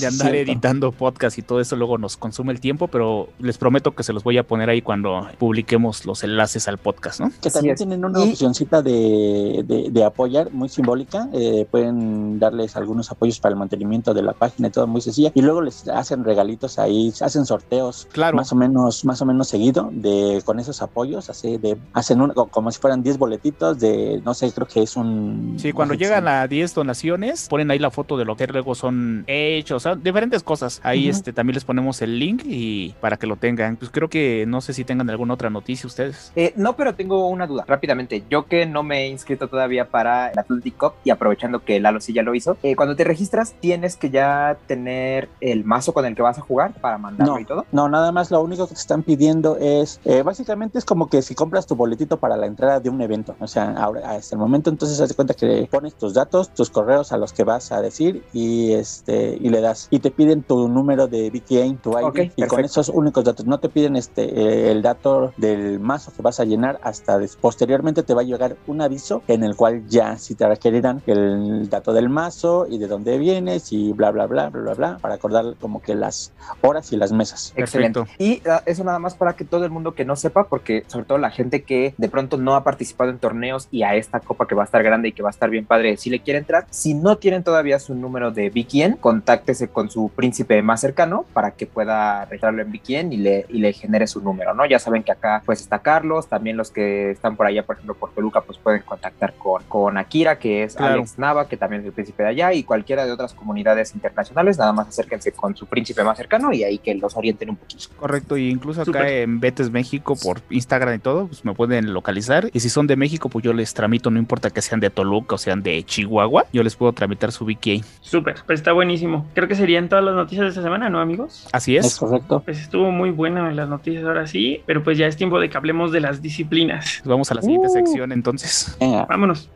de 0.00 0.06
andar 0.06 0.34
editando 0.34 0.92
podcast 0.92 1.38
y 1.38 1.42
todo 1.42 1.60
eso 1.60 1.76
luego 1.76 1.98
nos 1.98 2.16
consume 2.16 2.52
el 2.52 2.60
tiempo, 2.60 2.88
pero 2.88 3.28
les 3.38 3.58
prometo 3.58 3.94
que 3.94 4.02
se 4.02 4.12
los 4.12 4.24
voy 4.24 4.38
a 4.38 4.42
poner 4.42 4.70
ahí 4.70 4.82
cuando 4.82 5.28
publiquemos 5.38 6.06
los 6.06 6.24
enlaces 6.24 6.68
al 6.68 6.78
podcast, 6.78 7.20
¿no? 7.20 7.30
Que 7.40 7.50
también 7.50 7.76
tienen 7.76 8.04
una 8.04 8.20
opcióncita 8.20 8.82
de, 8.82 9.64
de, 9.90 10.04
apoyar 10.04 10.52
muy 10.52 10.68
simbólica, 10.68 11.28
eh, 11.32 11.66
pueden 11.70 12.38
darles 12.38 12.76
algunos 12.76 13.10
apoyos 13.10 13.40
para 13.40 13.52
el 13.52 13.58
mantenimiento 13.58 14.14
de 14.14 14.22
la 14.22 14.32
página 14.32 14.68
y 14.68 14.70
todo 14.70 14.86
muy 14.86 15.00
sencilla, 15.00 15.32
y 15.34 15.42
luego 15.42 15.60
les 15.66 15.86
hacen 15.88 16.24
regalitos 16.24 16.78
ahí, 16.78 17.12
hacen 17.20 17.44
sorteos 17.44 18.08
claro. 18.12 18.36
más 18.36 18.52
o 18.52 18.56
menos, 18.56 19.04
más 19.04 19.20
o 19.20 19.26
menos 19.26 19.48
seguido 19.48 19.90
de 19.92 20.42
con 20.44 20.58
esos 20.58 20.80
apoyos, 20.82 21.28
así 21.28 21.58
de, 21.58 21.76
hacen 21.92 22.20
un, 22.20 22.30
como 22.30 22.70
si 22.70 22.80
fueran 22.80 23.02
10 23.02 23.18
boletitos 23.18 23.78
de, 23.78 24.20
no 24.24 24.34
sé, 24.34 24.50
creo 24.52 24.66
que 24.66 24.82
es 24.82 24.96
un... 24.96 25.56
Sí, 25.58 25.72
cuando 25.72 25.94
llegan 25.94 26.28
a 26.28 26.46
10 26.46 26.74
donaciones, 26.74 27.48
ponen 27.48 27.70
ahí 27.70 27.78
la 27.78 27.90
foto 27.90 28.16
de 28.16 28.24
lo 28.24 28.36
que 28.36 28.46
luego 28.46 28.74
son 28.74 29.24
hechos, 29.26 29.76
o 29.76 29.80
sea, 29.80 29.94
diferentes 29.96 30.42
cosas. 30.42 30.80
Ahí 30.82 31.08
este 31.08 31.32
también 31.32 31.54
les 31.54 31.64
ponemos 31.64 32.00
el 32.02 32.18
link 32.18 32.42
y 32.44 32.94
para 33.00 33.16
que 33.16 33.26
lo 33.26 33.36
tengan. 33.36 33.76
Pues 33.76 33.90
creo 33.90 34.08
que 34.08 34.44
no 34.46 34.60
sé 34.60 34.72
si 34.72 34.84
tengan 34.84 35.08
alguna 35.10 35.34
otra 35.34 35.50
noticia 35.50 35.86
ustedes. 35.86 36.32
Eh, 36.36 36.52
no, 36.56 36.76
pero 36.76 36.94
tengo 36.94 37.28
una 37.28 37.46
duda, 37.46 37.64
rápidamente. 37.66 38.24
Yo 38.30 38.46
que 38.46 38.66
no 38.66 38.82
me 38.82 39.04
he 39.04 39.08
inscrito 39.08 39.48
todavía 39.48 39.88
para 39.88 40.30
el 40.30 40.38
Atlantic 40.38 40.76
Cup 40.76 40.92
y 41.04 41.10
aprovechando 41.10 41.64
que 41.64 41.80
Lalo 41.80 42.00
sí 42.00 42.12
ya 42.12 42.22
lo 42.22 42.34
hizo, 42.34 42.56
eh, 42.62 42.76
cuando 42.76 42.96
te 42.96 43.04
registras 43.04 43.54
tienes 43.60 43.96
que 43.96 44.10
ya 44.10 44.56
tener 44.66 45.28
el 45.40 45.55
mazo 45.64 45.92
con 45.92 46.04
el 46.04 46.14
que 46.14 46.22
vas 46.22 46.38
a 46.38 46.40
jugar 46.40 46.74
para 46.80 46.98
mandarlo 46.98 47.38
y 47.38 47.44
todo. 47.44 47.64
No, 47.72 47.88
nada 47.88 48.12
más 48.12 48.30
lo 48.30 48.40
único 48.42 48.66
que 48.66 48.74
te 48.74 48.80
están 48.80 49.02
pidiendo 49.02 49.56
es, 49.58 50.00
eh, 50.04 50.22
básicamente 50.22 50.78
es 50.78 50.84
como 50.84 51.08
que 51.08 51.22
si 51.22 51.34
compras 51.34 51.66
tu 51.66 51.76
boletito 51.76 52.18
para 52.18 52.36
la 52.36 52.46
entrada 52.46 52.80
de 52.80 52.90
un 52.90 53.00
evento, 53.00 53.34
o 53.40 53.46
sea, 53.46 53.72
ahora 53.76 54.10
hasta 54.10 54.34
el 54.34 54.40
momento 54.40 54.70
entonces 54.70 55.00
haz 55.00 55.12
cuenta 55.14 55.34
que 55.34 55.68
pones 55.70 55.94
tus 55.94 56.14
datos, 56.14 56.50
tus 56.50 56.70
correos 56.70 57.12
a 57.12 57.16
los 57.16 57.32
que 57.32 57.44
vas 57.44 57.72
a 57.72 57.80
decir 57.80 58.24
y 58.32 58.72
este 58.72 59.38
y 59.40 59.48
le 59.48 59.60
das 59.60 59.88
y 59.90 59.98
te 59.98 60.10
piden 60.10 60.42
tu 60.42 60.68
número 60.68 61.06
de 61.06 61.30
BKA, 61.30 61.80
tu 61.82 61.98
ID 61.98 62.32
y 62.36 62.42
con 62.46 62.64
esos 62.64 62.88
únicos 62.88 63.24
datos, 63.24 63.46
no 63.46 63.58
te 63.58 63.68
piden 63.68 63.96
este 63.96 64.70
el 64.70 64.82
dato 64.82 65.32
del 65.36 65.80
mazo 65.80 66.12
que 66.14 66.22
vas 66.22 66.40
a 66.40 66.44
llenar 66.44 66.78
hasta 66.82 67.18
posteriormente 67.40 68.02
te 68.02 68.14
va 68.14 68.22
a 68.22 68.24
llegar 68.24 68.56
un 68.66 68.80
aviso 68.80 69.22
en 69.28 69.42
el 69.44 69.56
cual 69.56 69.86
ya 69.88 70.18
si 70.18 70.34
te 70.34 70.46
requerirán 70.46 71.02
el 71.06 71.68
dato 71.68 71.92
del 71.92 72.08
mazo 72.08 72.66
y 72.68 72.78
de 72.78 72.86
dónde 72.86 73.18
vienes 73.18 73.72
y 73.72 73.92
bla 73.92 74.10
bla 74.10 74.26
bla 74.26 74.50
bla 74.50 74.62
bla 74.62 74.74
bla 74.74 74.98
para 74.98 75.14
acordar 75.14 75.45
como 75.54 75.82
que 75.82 75.94
las 75.94 76.32
horas 76.60 76.92
y 76.92 76.96
las 76.96 77.12
mesas. 77.12 77.52
Excelente. 77.56 78.00
Y 78.18 78.42
uh, 78.46 78.60
eso 78.66 78.84
nada 78.84 78.98
más 78.98 79.14
para 79.14 79.34
que 79.34 79.44
todo 79.44 79.64
el 79.64 79.70
mundo 79.70 79.94
que 79.94 80.04
no 80.04 80.16
sepa, 80.16 80.48
porque 80.48 80.84
sobre 80.86 81.06
todo 81.06 81.18
la 81.18 81.30
gente 81.30 81.62
que 81.62 81.94
de 81.96 82.08
pronto 82.08 82.36
no 82.36 82.54
ha 82.54 82.64
participado 82.64 83.10
en 83.10 83.18
torneos 83.18 83.68
y 83.70 83.82
a 83.82 83.94
esta 83.94 84.20
copa 84.20 84.46
que 84.46 84.54
va 84.54 84.62
a 84.62 84.64
estar 84.64 84.82
grande 84.82 85.08
y 85.08 85.12
que 85.12 85.22
va 85.22 85.28
a 85.28 85.30
estar 85.30 85.50
bien 85.50 85.66
padre, 85.66 85.96
si 85.96 86.10
le 86.10 86.20
quiere 86.20 86.38
entrar, 86.38 86.66
si 86.70 86.94
no 86.94 87.16
tienen 87.18 87.42
todavía 87.42 87.78
su 87.78 87.94
número 87.94 88.30
de 88.30 88.50
BKN, 88.50 88.96
contáctese 88.96 89.68
con 89.68 89.90
su 89.90 90.10
príncipe 90.14 90.60
más 90.62 90.80
cercano 90.80 91.24
para 91.32 91.52
que 91.52 91.66
pueda 91.66 92.24
registrarlo 92.24 92.62
en 92.62 92.72
BKN 92.72 93.12
y 93.12 93.16
le, 93.18 93.46
y 93.48 93.58
le 93.58 93.72
genere 93.72 94.06
su 94.06 94.20
número, 94.20 94.54
¿no? 94.54 94.66
Ya 94.66 94.78
saben 94.78 95.02
que 95.02 95.12
acá 95.12 95.42
pues 95.44 95.60
está 95.60 95.80
Carlos, 95.80 96.28
también 96.28 96.56
los 96.56 96.70
que 96.70 97.10
están 97.10 97.36
por 97.36 97.46
allá, 97.46 97.64
por 97.64 97.76
ejemplo, 97.76 97.94
por 97.94 98.12
Toluca, 98.12 98.40
pues 98.40 98.58
pueden 98.58 98.82
contactar 98.82 99.34
con, 99.34 99.62
con 99.64 99.98
Akira, 99.98 100.38
que 100.38 100.64
es 100.64 100.76
Alex 100.76 101.18
Nava, 101.18 101.48
que 101.48 101.56
también 101.56 101.82
es 101.82 101.86
el 101.86 101.92
príncipe 101.92 102.22
de 102.22 102.30
allá, 102.30 102.52
y 102.52 102.64
cualquiera 102.64 103.06
de 103.06 103.12
otras 103.12 103.34
comunidades 103.34 103.94
internacionales, 103.94 104.58
nada 104.58 104.72
más 104.72 104.88
acérquense 104.88 105.32
con 105.36 105.56
su 105.56 105.66
príncipe 105.66 106.02
más 106.02 106.16
cercano 106.16 106.52
y 106.52 106.64
ahí 106.64 106.78
que 106.78 106.94
los 106.94 107.16
orienten 107.16 107.50
un 107.50 107.56
poquito. 107.56 107.88
Correcto, 107.96 108.36
y 108.36 108.50
incluso 108.50 108.82
acá 108.82 109.08
en 109.08 109.40
Betes 109.40 109.70
México 109.70 110.16
por 110.22 110.40
Instagram 110.50 110.94
y 110.94 110.98
todo, 110.98 111.26
pues 111.26 111.44
me 111.44 111.54
pueden 111.54 111.92
localizar. 111.92 112.50
Y 112.52 112.60
si 112.60 112.68
son 112.68 112.86
de 112.86 112.96
México, 112.96 113.28
pues 113.28 113.44
yo 113.44 113.52
les 113.52 113.74
tramito, 113.74 114.10
no 114.10 114.18
importa 114.18 114.50
que 114.50 114.62
sean 114.62 114.80
de 114.80 114.90
Toluca 114.90 115.36
o 115.36 115.38
sean 115.38 115.62
de 115.62 115.82
Chihuahua, 115.84 116.46
yo 116.52 116.62
les 116.62 116.76
puedo 116.76 116.92
tramitar 116.92 117.32
su 117.32 117.44
BK. 117.44 117.84
Súper, 118.00 118.36
pues 118.46 118.60
está 118.60 118.72
buenísimo. 118.72 119.26
Creo 119.34 119.48
que 119.48 119.54
serían 119.54 119.88
todas 119.88 120.04
las 120.04 120.14
noticias 120.14 120.44
de 120.44 120.48
esta 120.50 120.62
semana, 120.62 120.88
¿no, 120.90 121.00
amigos? 121.00 121.48
Así 121.52 121.76
es. 121.76 121.86
Es 121.86 121.98
correcto. 121.98 122.42
Pues 122.44 122.60
estuvo 122.60 122.90
muy 122.90 123.10
buena 123.10 123.50
las 123.52 123.68
noticias 123.68 124.04
ahora 124.04 124.26
sí, 124.26 124.62
pero 124.66 124.82
pues 124.82 124.98
ya 124.98 125.06
es 125.06 125.16
tiempo 125.16 125.40
de 125.40 125.48
que 125.48 125.56
hablemos 125.56 125.92
de 125.92 126.00
las 126.00 126.22
disciplinas. 126.22 127.00
Pues 127.02 127.08
vamos 127.08 127.30
a 127.30 127.34
la 127.34 127.42
siguiente 127.42 127.68
uh. 127.68 127.72
sección 127.72 128.12
entonces. 128.12 128.76
Vámonos. 128.80 129.50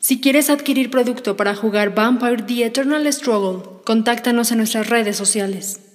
Si 0.00 0.20
quieres 0.20 0.48
adquirir 0.48 0.90
producto 0.90 1.36
para 1.36 1.56
jugar 1.56 1.94
Vampire 1.94 2.42
The 2.44 2.66
Eternal 2.66 3.12
Struggle, 3.12 3.80
contáctanos 3.84 4.52
en 4.52 4.58
nuestras 4.58 4.88
redes 4.88 5.16
sociales. 5.16 5.87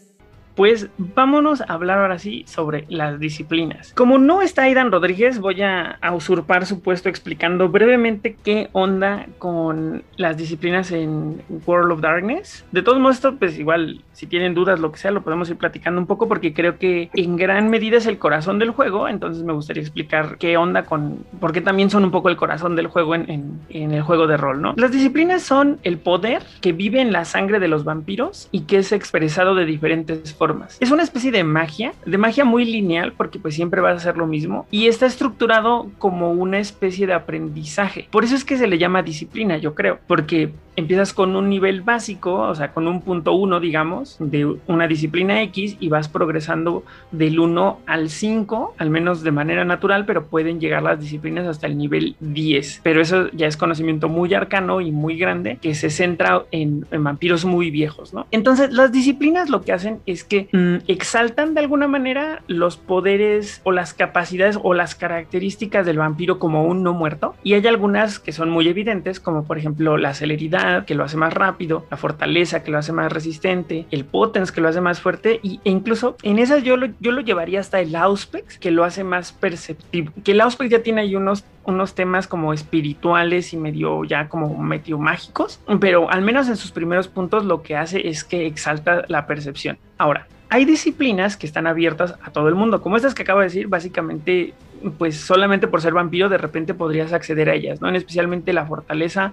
Pues 0.55 0.89
vámonos 0.97 1.61
a 1.61 1.65
hablar 1.65 1.97
ahora 1.97 2.19
sí 2.19 2.43
sobre 2.47 2.85
las 2.87 3.19
disciplinas. 3.19 3.93
Como 3.93 4.19
no 4.19 4.41
está 4.41 4.63
Aidan 4.63 4.91
Rodríguez, 4.91 5.39
voy 5.39 5.61
a, 5.61 5.99
usurpar 6.13 6.67
su 6.67 6.81
puesto 6.81 7.09
explicando 7.09 7.69
brevemente 7.69 8.37
qué 8.43 8.69
onda 8.71 9.25
con 9.39 10.03
las 10.15 10.37
disciplinas 10.37 10.91
en 10.91 11.41
World 11.65 11.91
of 11.93 12.01
Darkness. 12.01 12.65
De 12.71 12.83
todos 12.83 12.99
modos, 12.99 13.15
esto 13.15 13.35
pues 13.37 13.57
igual, 13.57 14.01
si 14.11 14.27
tienen 14.27 14.53
dudas, 14.53 14.79
lo 14.79 14.91
que 14.91 14.99
sea, 14.99 15.09
lo 15.09 15.23
podemos 15.23 15.49
ir 15.49 15.57
platicando 15.57 15.99
un 15.99 16.05
poco 16.05 16.27
porque 16.27 16.53
creo 16.53 16.77
que 16.77 17.09
en 17.15 17.35
gran 17.35 17.69
medida 17.69 17.97
es 17.97 18.05
el 18.05 18.19
corazón 18.19 18.59
del 18.59 18.71
juego, 18.71 19.07
entonces 19.07 19.43
me 19.43 19.53
gustaría 19.53 19.81
explicar 19.81 20.37
qué 20.37 20.55
onda 20.57 20.85
con, 20.85 21.25
porque 21.39 21.61
también 21.61 21.89
son 21.89 22.03
un 22.03 22.11
poco 22.11 22.29
el 22.29 22.35
corazón 22.35 22.75
del 22.75 22.87
juego 22.87 23.15
en, 23.15 23.59
en 23.69 23.91
el 23.91 24.03
juego 24.03 24.27
de 24.27 24.37
rol, 24.37 24.61
¿no? 24.61 24.75
Las 24.77 24.91
disciplinas 24.91 25.41
son 25.41 25.79
el 25.83 25.97
poder 25.97 26.43
que 26.61 26.73
vive 26.73 27.01
en 27.01 27.11
la 27.11 27.25
sangre 27.25 27.59
de 27.59 27.67
los 27.67 27.83
vampiros 27.83 28.49
y 28.51 28.61
que 28.61 28.77
es 28.77 28.91
expresado 28.91 29.55
de 29.55 29.65
diferentes 29.65 30.33
formas 30.33 30.42
Es 30.79 30.91
una 30.91 31.03
especie 31.03 31.31
de 31.31 31.43
magia, 31.43 31.93
de 32.05 32.17
magia 32.17 32.45
muy 32.45 32.65
lineal, 32.65 33.13
porque 33.13 33.39
pues 33.39 33.55
siempre 33.55 33.81
vas 33.81 33.93
a 33.93 33.97
hacer 33.97 34.17
lo 34.17 34.27
mismo, 34.27 34.65
y 34.71 34.87
está 34.87 35.05
estructurado 35.05 35.89
como 35.97 36.31
una 36.31 36.59
especie 36.59 37.07
de 37.07 37.13
aprendizaje. 37.13 38.07
Por 38.11 38.23
eso 38.23 38.35
es 38.35 38.43
que 38.43 38.57
se 38.57 38.67
le 38.67 38.77
llama 38.77 39.03
disciplina, 39.03 39.57
yo 39.57 39.75
creo, 39.75 39.99
porque 40.07 40.51
empiezas 40.75 41.13
con 41.13 41.35
un 41.35 41.49
nivel 41.49 41.81
básico, 41.81 42.33
o 42.33 42.55
sea, 42.55 42.73
con 42.73 42.87
un 42.87 43.01
punto 43.01 43.33
uno, 43.33 43.59
digamos, 43.59 44.17
de 44.19 44.57
una 44.67 44.87
disciplina 44.87 45.41
X 45.43 45.77
y 45.79 45.89
vas 45.89 46.07
progresando 46.07 46.83
del 47.11 47.39
1 47.39 47.79
al 47.85 48.09
5, 48.09 48.75
al 48.77 48.89
menos 48.89 49.23
de 49.23 49.31
manera 49.31 49.65
natural, 49.65 50.05
pero 50.05 50.25
pueden 50.25 50.59
llegar 50.59 50.83
las 50.83 50.99
disciplinas 50.99 51.47
hasta 51.47 51.67
el 51.67 51.77
nivel 51.77 52.15
10. 52.19 52.81
Pero 52.83 53.01
eso 53.01 53.29
ya 53.31 53.47
es 53.47 53.57
conocimiento 53.57 54.09
muy 54.09 54.33
arcano 54.33 54.81
y 54.81 54.91
muy 54.91 55.17
grande 55.17 55.57
que 55.61 55.75
se 55.75 55.89
centra 55.89 56.43
en, 56.51 56.85
vampiros 56.91 57.45
muy 57.45 57.69
viejos, 57.69 58.13
¿no? 58.13 58.25
Entonces, 58.31 58.71
las 58.73 58.91
disciplinas 58.91 59.49
lo 59.49 59.61
que 59.61 59.73
hacen 59.73 59.99
es 60.05 60.23
que 60.23 60.32
mm, 60.51 60.77
exaltan 60.87 61.53
de 61.53 61.61
alguna 61.61 61.87
manera 61.87 62.43
los 62.47 62.77
poderes 62.77 63.61
o 63.63 63.71
las 63.71 63.93
capacidades 63.93 64.59
o 64.61 64.73
las 64.73 64.95
características 64.95 65.85
del 65.85 65.97
vampiro 65.97 66.39
como 66.39 66.65
un 66.65 66.83
no 66.83 66.93
muerto. 66.93 67.35
Y 67.43 67.53
hay 67.53 67.65
algunas 67.67 68.19
que 68.19 68.31
son 68.31 68.49
muy 68.49 68.67
evidentes, 68.67 69.19
como 69.19 69.45
por 69.45 69.57
ejemplo 69.57 69.97
la 69.97 70.13
celeridad 70.13 70.85
que 70.85 70.95
lo 70.95 71.03
hace 71.03 71.17
más 71.17 71.33
rápido, 71.33 71.85
la 71.89 71.97
fortaleza 71.97 72.63
que 72.63 72.71
lo 72.71 72.77
hace 72.77 72.91
más 72.91 73.11
resistente, 73.11 73.85
el 73.91 74.05
potence 74.05 74.53
que 74.53 74.61
lo 74.61 74.69
hace 74.69 74.81
más 74.81 75.01
fuerte 75.01 75.39
y, 75.43 75.59
e 75.63 75.69
incluso 75.69 76.17
en 76.23 76.39
esas 76.39 76.63
yo 76.63 76.77
lo, 76.77 76.87
yo 76.99 77.11
lo 77.11 77.21
llevaría 77.21 77.59
hasta 77.59 77.79
el 77.79 77.95
auspex 77.95 78.57
que 78.57 78.71
lo 78.71 78.83
hace 78.83 79.03
más 79.03 79.31
perceptivo, 79.31 80.11
que 80.23 80.31
el 80.31 80.41
auspex 80.41 80.69
ya 80.69 80.83
tiene 80.83 81.01
ahí 81.01 81.15
unos 81.15 81.43
unos 81.65 81.95
temas 81.95 82.27
como 82.27 82.53
espirituales 82.53 83.53
y 83.53 83.57
medio 83.57 84.03
ya 84.03 84.27
como 84.27 84.57
medio 84.57 84.97
mágicos, 84.97 85.59
pero 85.79 86.09
al 86.09 86.21
menos 86.21 86.47
en 86.49 86.57
sus 86.57 86.71
primeros 86.71 87.07
puntos 87.07 87.45
lo 87.45 87.61
que 87.61 87.75
hace 87.75 88.07
es 88.07 88.23
que 88.23 88.45
exalta 88.45 89.03
la 89.07 89.27
percepción. 89.27 89.77
Ahora, 90.03 90.27
hay 90.49 90.65
disciplinas 90.65 91.37
que 91.37 91.47
están 91.47 91.65
abiertas 91.65 92.15
a 92.21 92.31
todo 92.31 92.49
el 92.49 92.55
mundo, 92.55 92.81
como 92.81 92.97
estas 92.97 93.13
que 93.13 93.21
acabo 93.21 93.39
de 93.39 93.45
decir, 93.45 93.67
básicamente 93.69 94.53
pues 94.97 95.15
solamente 95.15 95.69
por 95.69 95.81
ser 95.81 95.93
vampiro 95.93 96.27
de 96.27 96.37
repente 96.37 96.73
podrías 96.73 97.13
acceder 97.13 97.49
a 97.49 97.53
ellas, 97.53 97.79
¿no? 97.79 97.87
En 97.87 97.95
especialmente 97.95 98.51
la 98.51 98.65
fortaleza, 98.65 99.31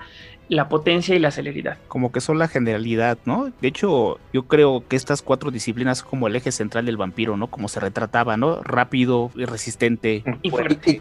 la 0.48 0.68
potencia 0.68 1.16
y 1.16 1.18
la 1.18 1.32
celeridad. 1.32 1.76
Como 1.88 2.12
que 2.12 2.20
son 2.20 2.38
la 2.38 2.46
generalidad, 2.46 3.18
¿no? 3.24 3.50
De 3.60 3.66
hecho, 3.66 4.20
yo 4.32 4.44
creo 4.44 4.84
que 4.86 4.94
estas 4.94 5.22
cuatro 5.22 5.50
disciplinas 5.50 5.98
son 5.98 6.08
como 6.08 6.28
el 6.28 6.36
eje 6.36 6.52
central 6.52 6.86
del 6.86 6.96
vampiro, 6.96 7.36
¿no? 7.36 7.48
Como 7.48 7.66
se 7.66 7.80
retrataba, 7.80 8.36
¿no? 8.36 8.62
Rápido 8.62 9.32
y 9.34 9.44
resistente. 9.44 10.22
Y, 10.42 10.52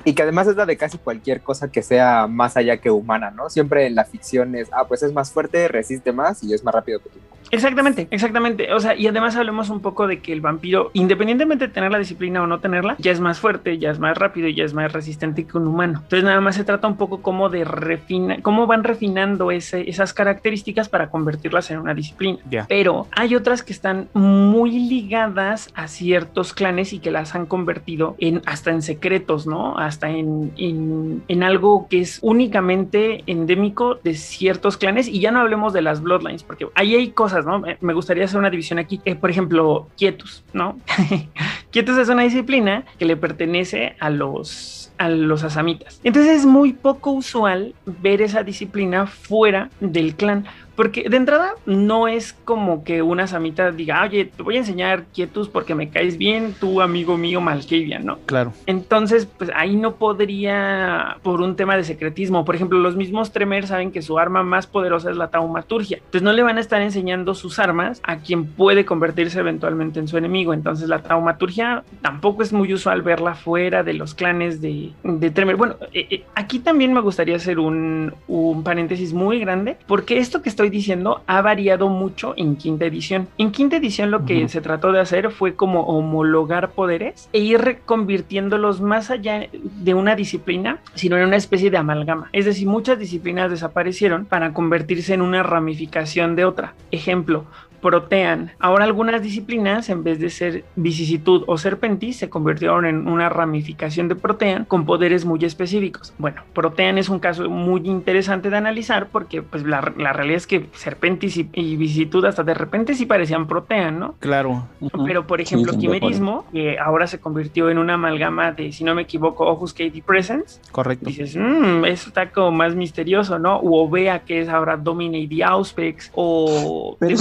y, 0.04 0.14
que 0.14 0.24
además 0.24 0.48
es 0.48 0.56
la 0.56 0.66
de 0.66 0.78
casi 0.78 0.98
cualquier 0.98 1.42
cosa 1.42 1.72
que 1.72 1.84
sea 1.84 2.26
más 2.26 2.58
allá 2.58 2.78
que 2.78 2.90
humana, 2.90 3.30
¿no? 3.30 3.52
Siempre 3.52 3.86
en 3.86 3.94
la 3.94 4.06
ficción 4.06 4.56
es, 4.56 4.68
ah, 4.72 4.86
pues 4.88 5.04
es 5.04 5.14
más 5.14 5.32
fuerte, 5.32 5.68
resiste 5.68 6.12
más 6.12 6.44
y 6.44 6.56
es 6.56 6.64
más 6.64 6.74
rápido 6.74 6.98
que 7.04 7.10
tú. 7.10 7.20
Exactamente, 7.52 8.08
exactamente. 8.12 8.74
O 8.74 8.80
sea, 8.80 8.96
y 8.96 9.08
además 9.08 9.36
hablemos 9.36 9.70
un 9.70 9.82
poco 9.82 10.08
de 10.08 10.20
que 10.20 10.34
el 10.34 10.42
vampiro, 10.42 10.92
independientemente 10.94 11.68
de 11.68 11.74
tener 11.74 11.92
la 11.92 12.00
disciplina 12.00 12.42
o 12.44 12.48
no 12.48 12.60
tenerla, 12.60 12.96
ya 13.00 13.12
es 13.12 13.20
más 13.20 13.40
fuerte, 13.40 13.78
ya 13.78 13.92
es 13.92 14.00
más 14.00 14.18
rápido 14.18 14.48
y 14.48 14.56
ya 14.56 14.64
es 14.64 14.74
más 14.74 14.92
resistente 14.92 15.46
que 15.46 15.58
un 15.58 15.68
humano. 15.68 16.00
Entonces 16.04 16.24
nada 16.24 16.42
más 16.42 16.56
se 16.56 16.64
trata 16.64 16.88
un 16.88 16.98
poco 16.98 17.22
como 17.22 17.50
de 17.50 17.64
refinar, 17.64 18.42
cómo 18.42 18.68
van 18.68 18.84
refinando 18.84 19.52
esas 19.52 20.14
características 20.14 20.90
para 20.90 21.10
convertirlas 21.10 21.72
en 21.72 21.80
una 21.80 21.94
disciplina. 21.94 22.40
Pero 22.68 23.08
hay 23.12 23.36
otras 23.36 23.64
que 23.64 23.74
están 23.74 24.10
muy 24.14 24.72
ligadas 24.72 25.70
a 25.74 25.88
ciertos 25.88 26.54
clanes 26.54 26.94
y 26.94 27.00
que 27.00 27.12
las 27.12 27.36
han 27.36 27.46
convertido 27.46 28.16
en 28.20 28.42
hasta 28.46 28.72
en 28.72 28.82
secretos, 28.82 29.48
¿no? 29.48 29.78
Hasta 29.78 30.10
en, 30.10 30.52
en, 30.58 31.44
algo 31.44 31.88
que 31.90 32.02
es 32.02 32.20
únicamente 32.22 33.24
endémico 33.26 33.96
de 33.96 34.14
ciertos 34.14 34.78
clanes 34.78 35.08
y 35.08 35.20
ya 35.20 35.32
no 35.32 35.40
hablemos 35.40 35.72
de 35.74 35.82
las 35.82 36.02
bloodlines, 36.02 36.44
porque 36.44 36.68
ahí 36.76 36.96
hay 36.96 37.12
cosas, 37.12 37.39
¿no? 37.46 37.62
Me 37.82 37.94
gustaría 37.94 38.26
hacer 38.26 38.40
una 38.40 38.50
división 38.50 38.80
aquí. 38.80 39.02
Eh, 39.06 39.16
por 39.16 39.30
ejemplo, 39.30 39.88
Quietus, 39.98 40.44
¿no? 40.54 40.78
Quietus 41.72 41.98
es 41.98 42.10
una 42.10 42.24
disciplina 42.24 42.84
que 42.98 43.06
le 43.06 43.18
pertenece 43.18 43.96
a 44.00 44.10
los 44.10 44.80
a 45.00 45.08
los 45.10 45.44
asamitas. 45.44 46.02
Entonces 46.04 46.40
es 46.40 46.46
muy 46.46 46.74
poco 46.74 47.12
usual 47.12 47.74
ver 47.86 48.22
esa 48.22 48.44
disciplina 48.44 49.08
fuera 49.08 49.70
del 49.80 50.14
clan, 50.14 50.46
porque 50.80 51.10
de 51.10 51.18
entrada 51.18 51.56
no 51.66 52.08
es 52.08 52.32
como 52.46 52.86
que 52.86 53.02
una 53.02 53.28
samita 53.28 53.70
diga, 53.70 54.02
oye, 54.02 54.24
te 54.24 54.42
voy 54.44 54.56
a 54.56 54.60
enseñar 54.60 55.04
quietus 55.14 55.50
porque 55.50 55.76
me 55.76 55.90
caes 55.90 56.18
bien, 56.18 56.56
tu 56.58 56.80
amigo 56.80 57.18
mío 57.18 57.42
Malkavian, 57.42 58.06
¿no? 58.06 58.18
Claro. 58.20 58.54
Entonces, 58.66 59.26
pues 59.26 59.52
ahí 59.56 59.76
no 59.76 59.96
podría, 59.96 61.18
por 61.22 61.42
un 61.42 61.58
tema 61.58 61.76
de 61.76 61.84
secretismo. 61.84 62.46
Por 62.46 62.56
ejemplo, 62.56 62.80
los 62.80 62.96
mismos 62.96 63.34
Tremer 63.34 63.68
saben 63.68 63.92
que 63.92 64.02
su 64.02 64.18
arma 64.18 64.42
más 64.44 64.68
poderosa 64.68 65.12
es 65.12 65.18
la 65.18 65.28
taumaturgia. 65.28 65.98
Entonces 65.98 66.22
no 66.22 66.32
le 66.32 66.44
van 66.44 66.56
a 66.56 66.62
estar 66.62 66.82
enseñando 66.82 67.36
sus 67.36 67.60
armas 67.60 68.00
a 68.04 68.20
quien 68.20 68.46
puede 68.46 68.86
convertirse 68.86 69.38
eventualmente 69.38 70.00
en 70.00 70.08
su 70.08 70.18
enemigo. 70.18 70.54
Entonces 70.54 70.88
la 70.88 71.04
taumaturgia 71.04 71.84
tampoco 72.02 72.42
es 72.42 72.54
muy 72.54 72.74
usual 72.74 73.02
verla 73.02 73.36
fuera 73.36 73.84
de 73.84 73.96
los 73.96 74.16
clanes 74.16 74.62
de, 74.62 74.94
de 75.04 75.30
Tremer. 75.30 75.58
Bueno, 75.58 75.76
eh, 75.92 76.08
eh, 76.10 76.24
aquí 76.36 76.60
también 76.60 76.94
me 76.94 77.02
gustaría 77.02 77.36
hacer 77.36 77.60
un, 77.60 78.14
un 78.30 78.64
paréntesis 78.64 79.12
muy 79.12 79.42
grande, 79.42 79.76
porque 79.86 80.20
esto 80.20 80.42
que 80.42 80.48
estoy 80.48 80.69
diciendo 80.70 81.22
ha 81.28 81.42
variado 81.42 81.90
mucho 81.90 82.34
en 82.38 82.56
quinta 82.56 82.86
edición. 82.86 83.28
En 83.38 83.52
quinta 83.52 83.78
edición 83.78 84.12
lo 84.12 84.26
que 84.26 84.48
se 84.50 84.62
trató 84.62 84.92
de 84.92 85.00
hacer 85.00 85.32
fue 85.32 85.56
como 85.56 85.82
homologar 85.84 86.72
poderes 86.72 87.30
e 87.34 87.40
ir 87.40 87.80
convirtiéndolos 87.86 88.82
más 88.82 89.12
allá 89.12 89.48
de 89.52 89.94
una 89.94 90.16
disciplina, 90.16 90.80
sino 90.96 91.18
en 91.18 91.28
una 91.28 91.36
especie 91.36 91.72
de 91.72 91.78
amalgama. 91.78 92.30
Es 92.34 92.46
decir, 92.46 92.68
muchas 92.68 93.00
disciplinas 93.00 93.52
desaparecieron 93.52 94.26
para 94.26 94.54
convertirse 94.54 95.14
en 95.14 95.22
una 95.22 95.44
ramificación 95.44 96.36
de 96.36 96.46
otra. 96.46 96.74
Ejemplo, 96.92 97.46
Protean. 97.82 98.52
Ahora 98.60 98.86
algunas 98.86 99.22
disciplinas, 99.22 99.90
en 99.90 100.04
vez 100.04 100.20
de 100.20 100.30
ser 100.30 100.64
vicisitud 100.76 101.44
o 101.48 101.58
serpentis, 101.58 102.18
se 102.18 102.30
convirtieron 102.30 102.86
en 102.86 103.08
una 103.08 103.30
ramificación 103.30 104.08
de 104.08 104.16
Protean 104.16 104.66
con 104.66 104.86
poderes 104.86 105.26
muy 105.26 105.44
específicos. 105.46 106.14
Bueno, 106.18 106.44
Protean 106.54 106.98
es 106.98 107.10
un 107.10 107.20
caso 107.20 107.50
muy 107.50 107.82
interesante 107.86 108.50
de 108.50 108.58
analizar 108.58 109.08
porque 109.12 109.42
pues 109.42 109.64
la, 109.64 109.82
realidad 109.82 110.38
es 110.38 110.48
que 110.48 110.70
serpentis 110.74 111.38
y, 111.38 111.78
vicisitud 111.80 112.26
hasta 112.26 112.44
de 112.44 112.54
repente 112.54 112.94
sí 112.94 113.06
parecían 113.06 113.48
Protean, 113.48 114.00
¿no? 114.00 114.16
Claro. 114.20 114.68
Pero 115.06 115.26
por 115.28 115.42
ejemplo, 115.42 115.78
quimerismo, 115.78 116.46
que 116.52 116.78
ahora 116.80 117.08
se 117.08 117.20
convirtió 117.20 117.70
en 117.70 117.78
una 117.78 117.94
amalgama 117.94 118.52
de, 118.52 118.72
si 118.72 118.84
no 118.84 118.96
me 118.96 119.04
equivoco, 119.04 119.46
Ojus 119.46 119.74
Katie 119.74 120.02
Presence. 120.02 120.60
Correcto. 120.72 121.06
Dices, 121.06 121.36
mmm, 121.36 121.86
eso 121.86 122.10
está 122.10 122.32
como 122.32 122.52
más 122.52 122.76
misterioso, 122.76 123.40
¿no? 123.40 123.58
O 123.58 123.86
Ovea, 123.86 124.20
que 124.20 124.42
es 124.42 124.50
ahora 124.50 124.78
Dominate 124.78 125.28
the 125.28 125.44
Auspex, 125.44 126.12
o 126.16 126.98
Pero 127.00 127.16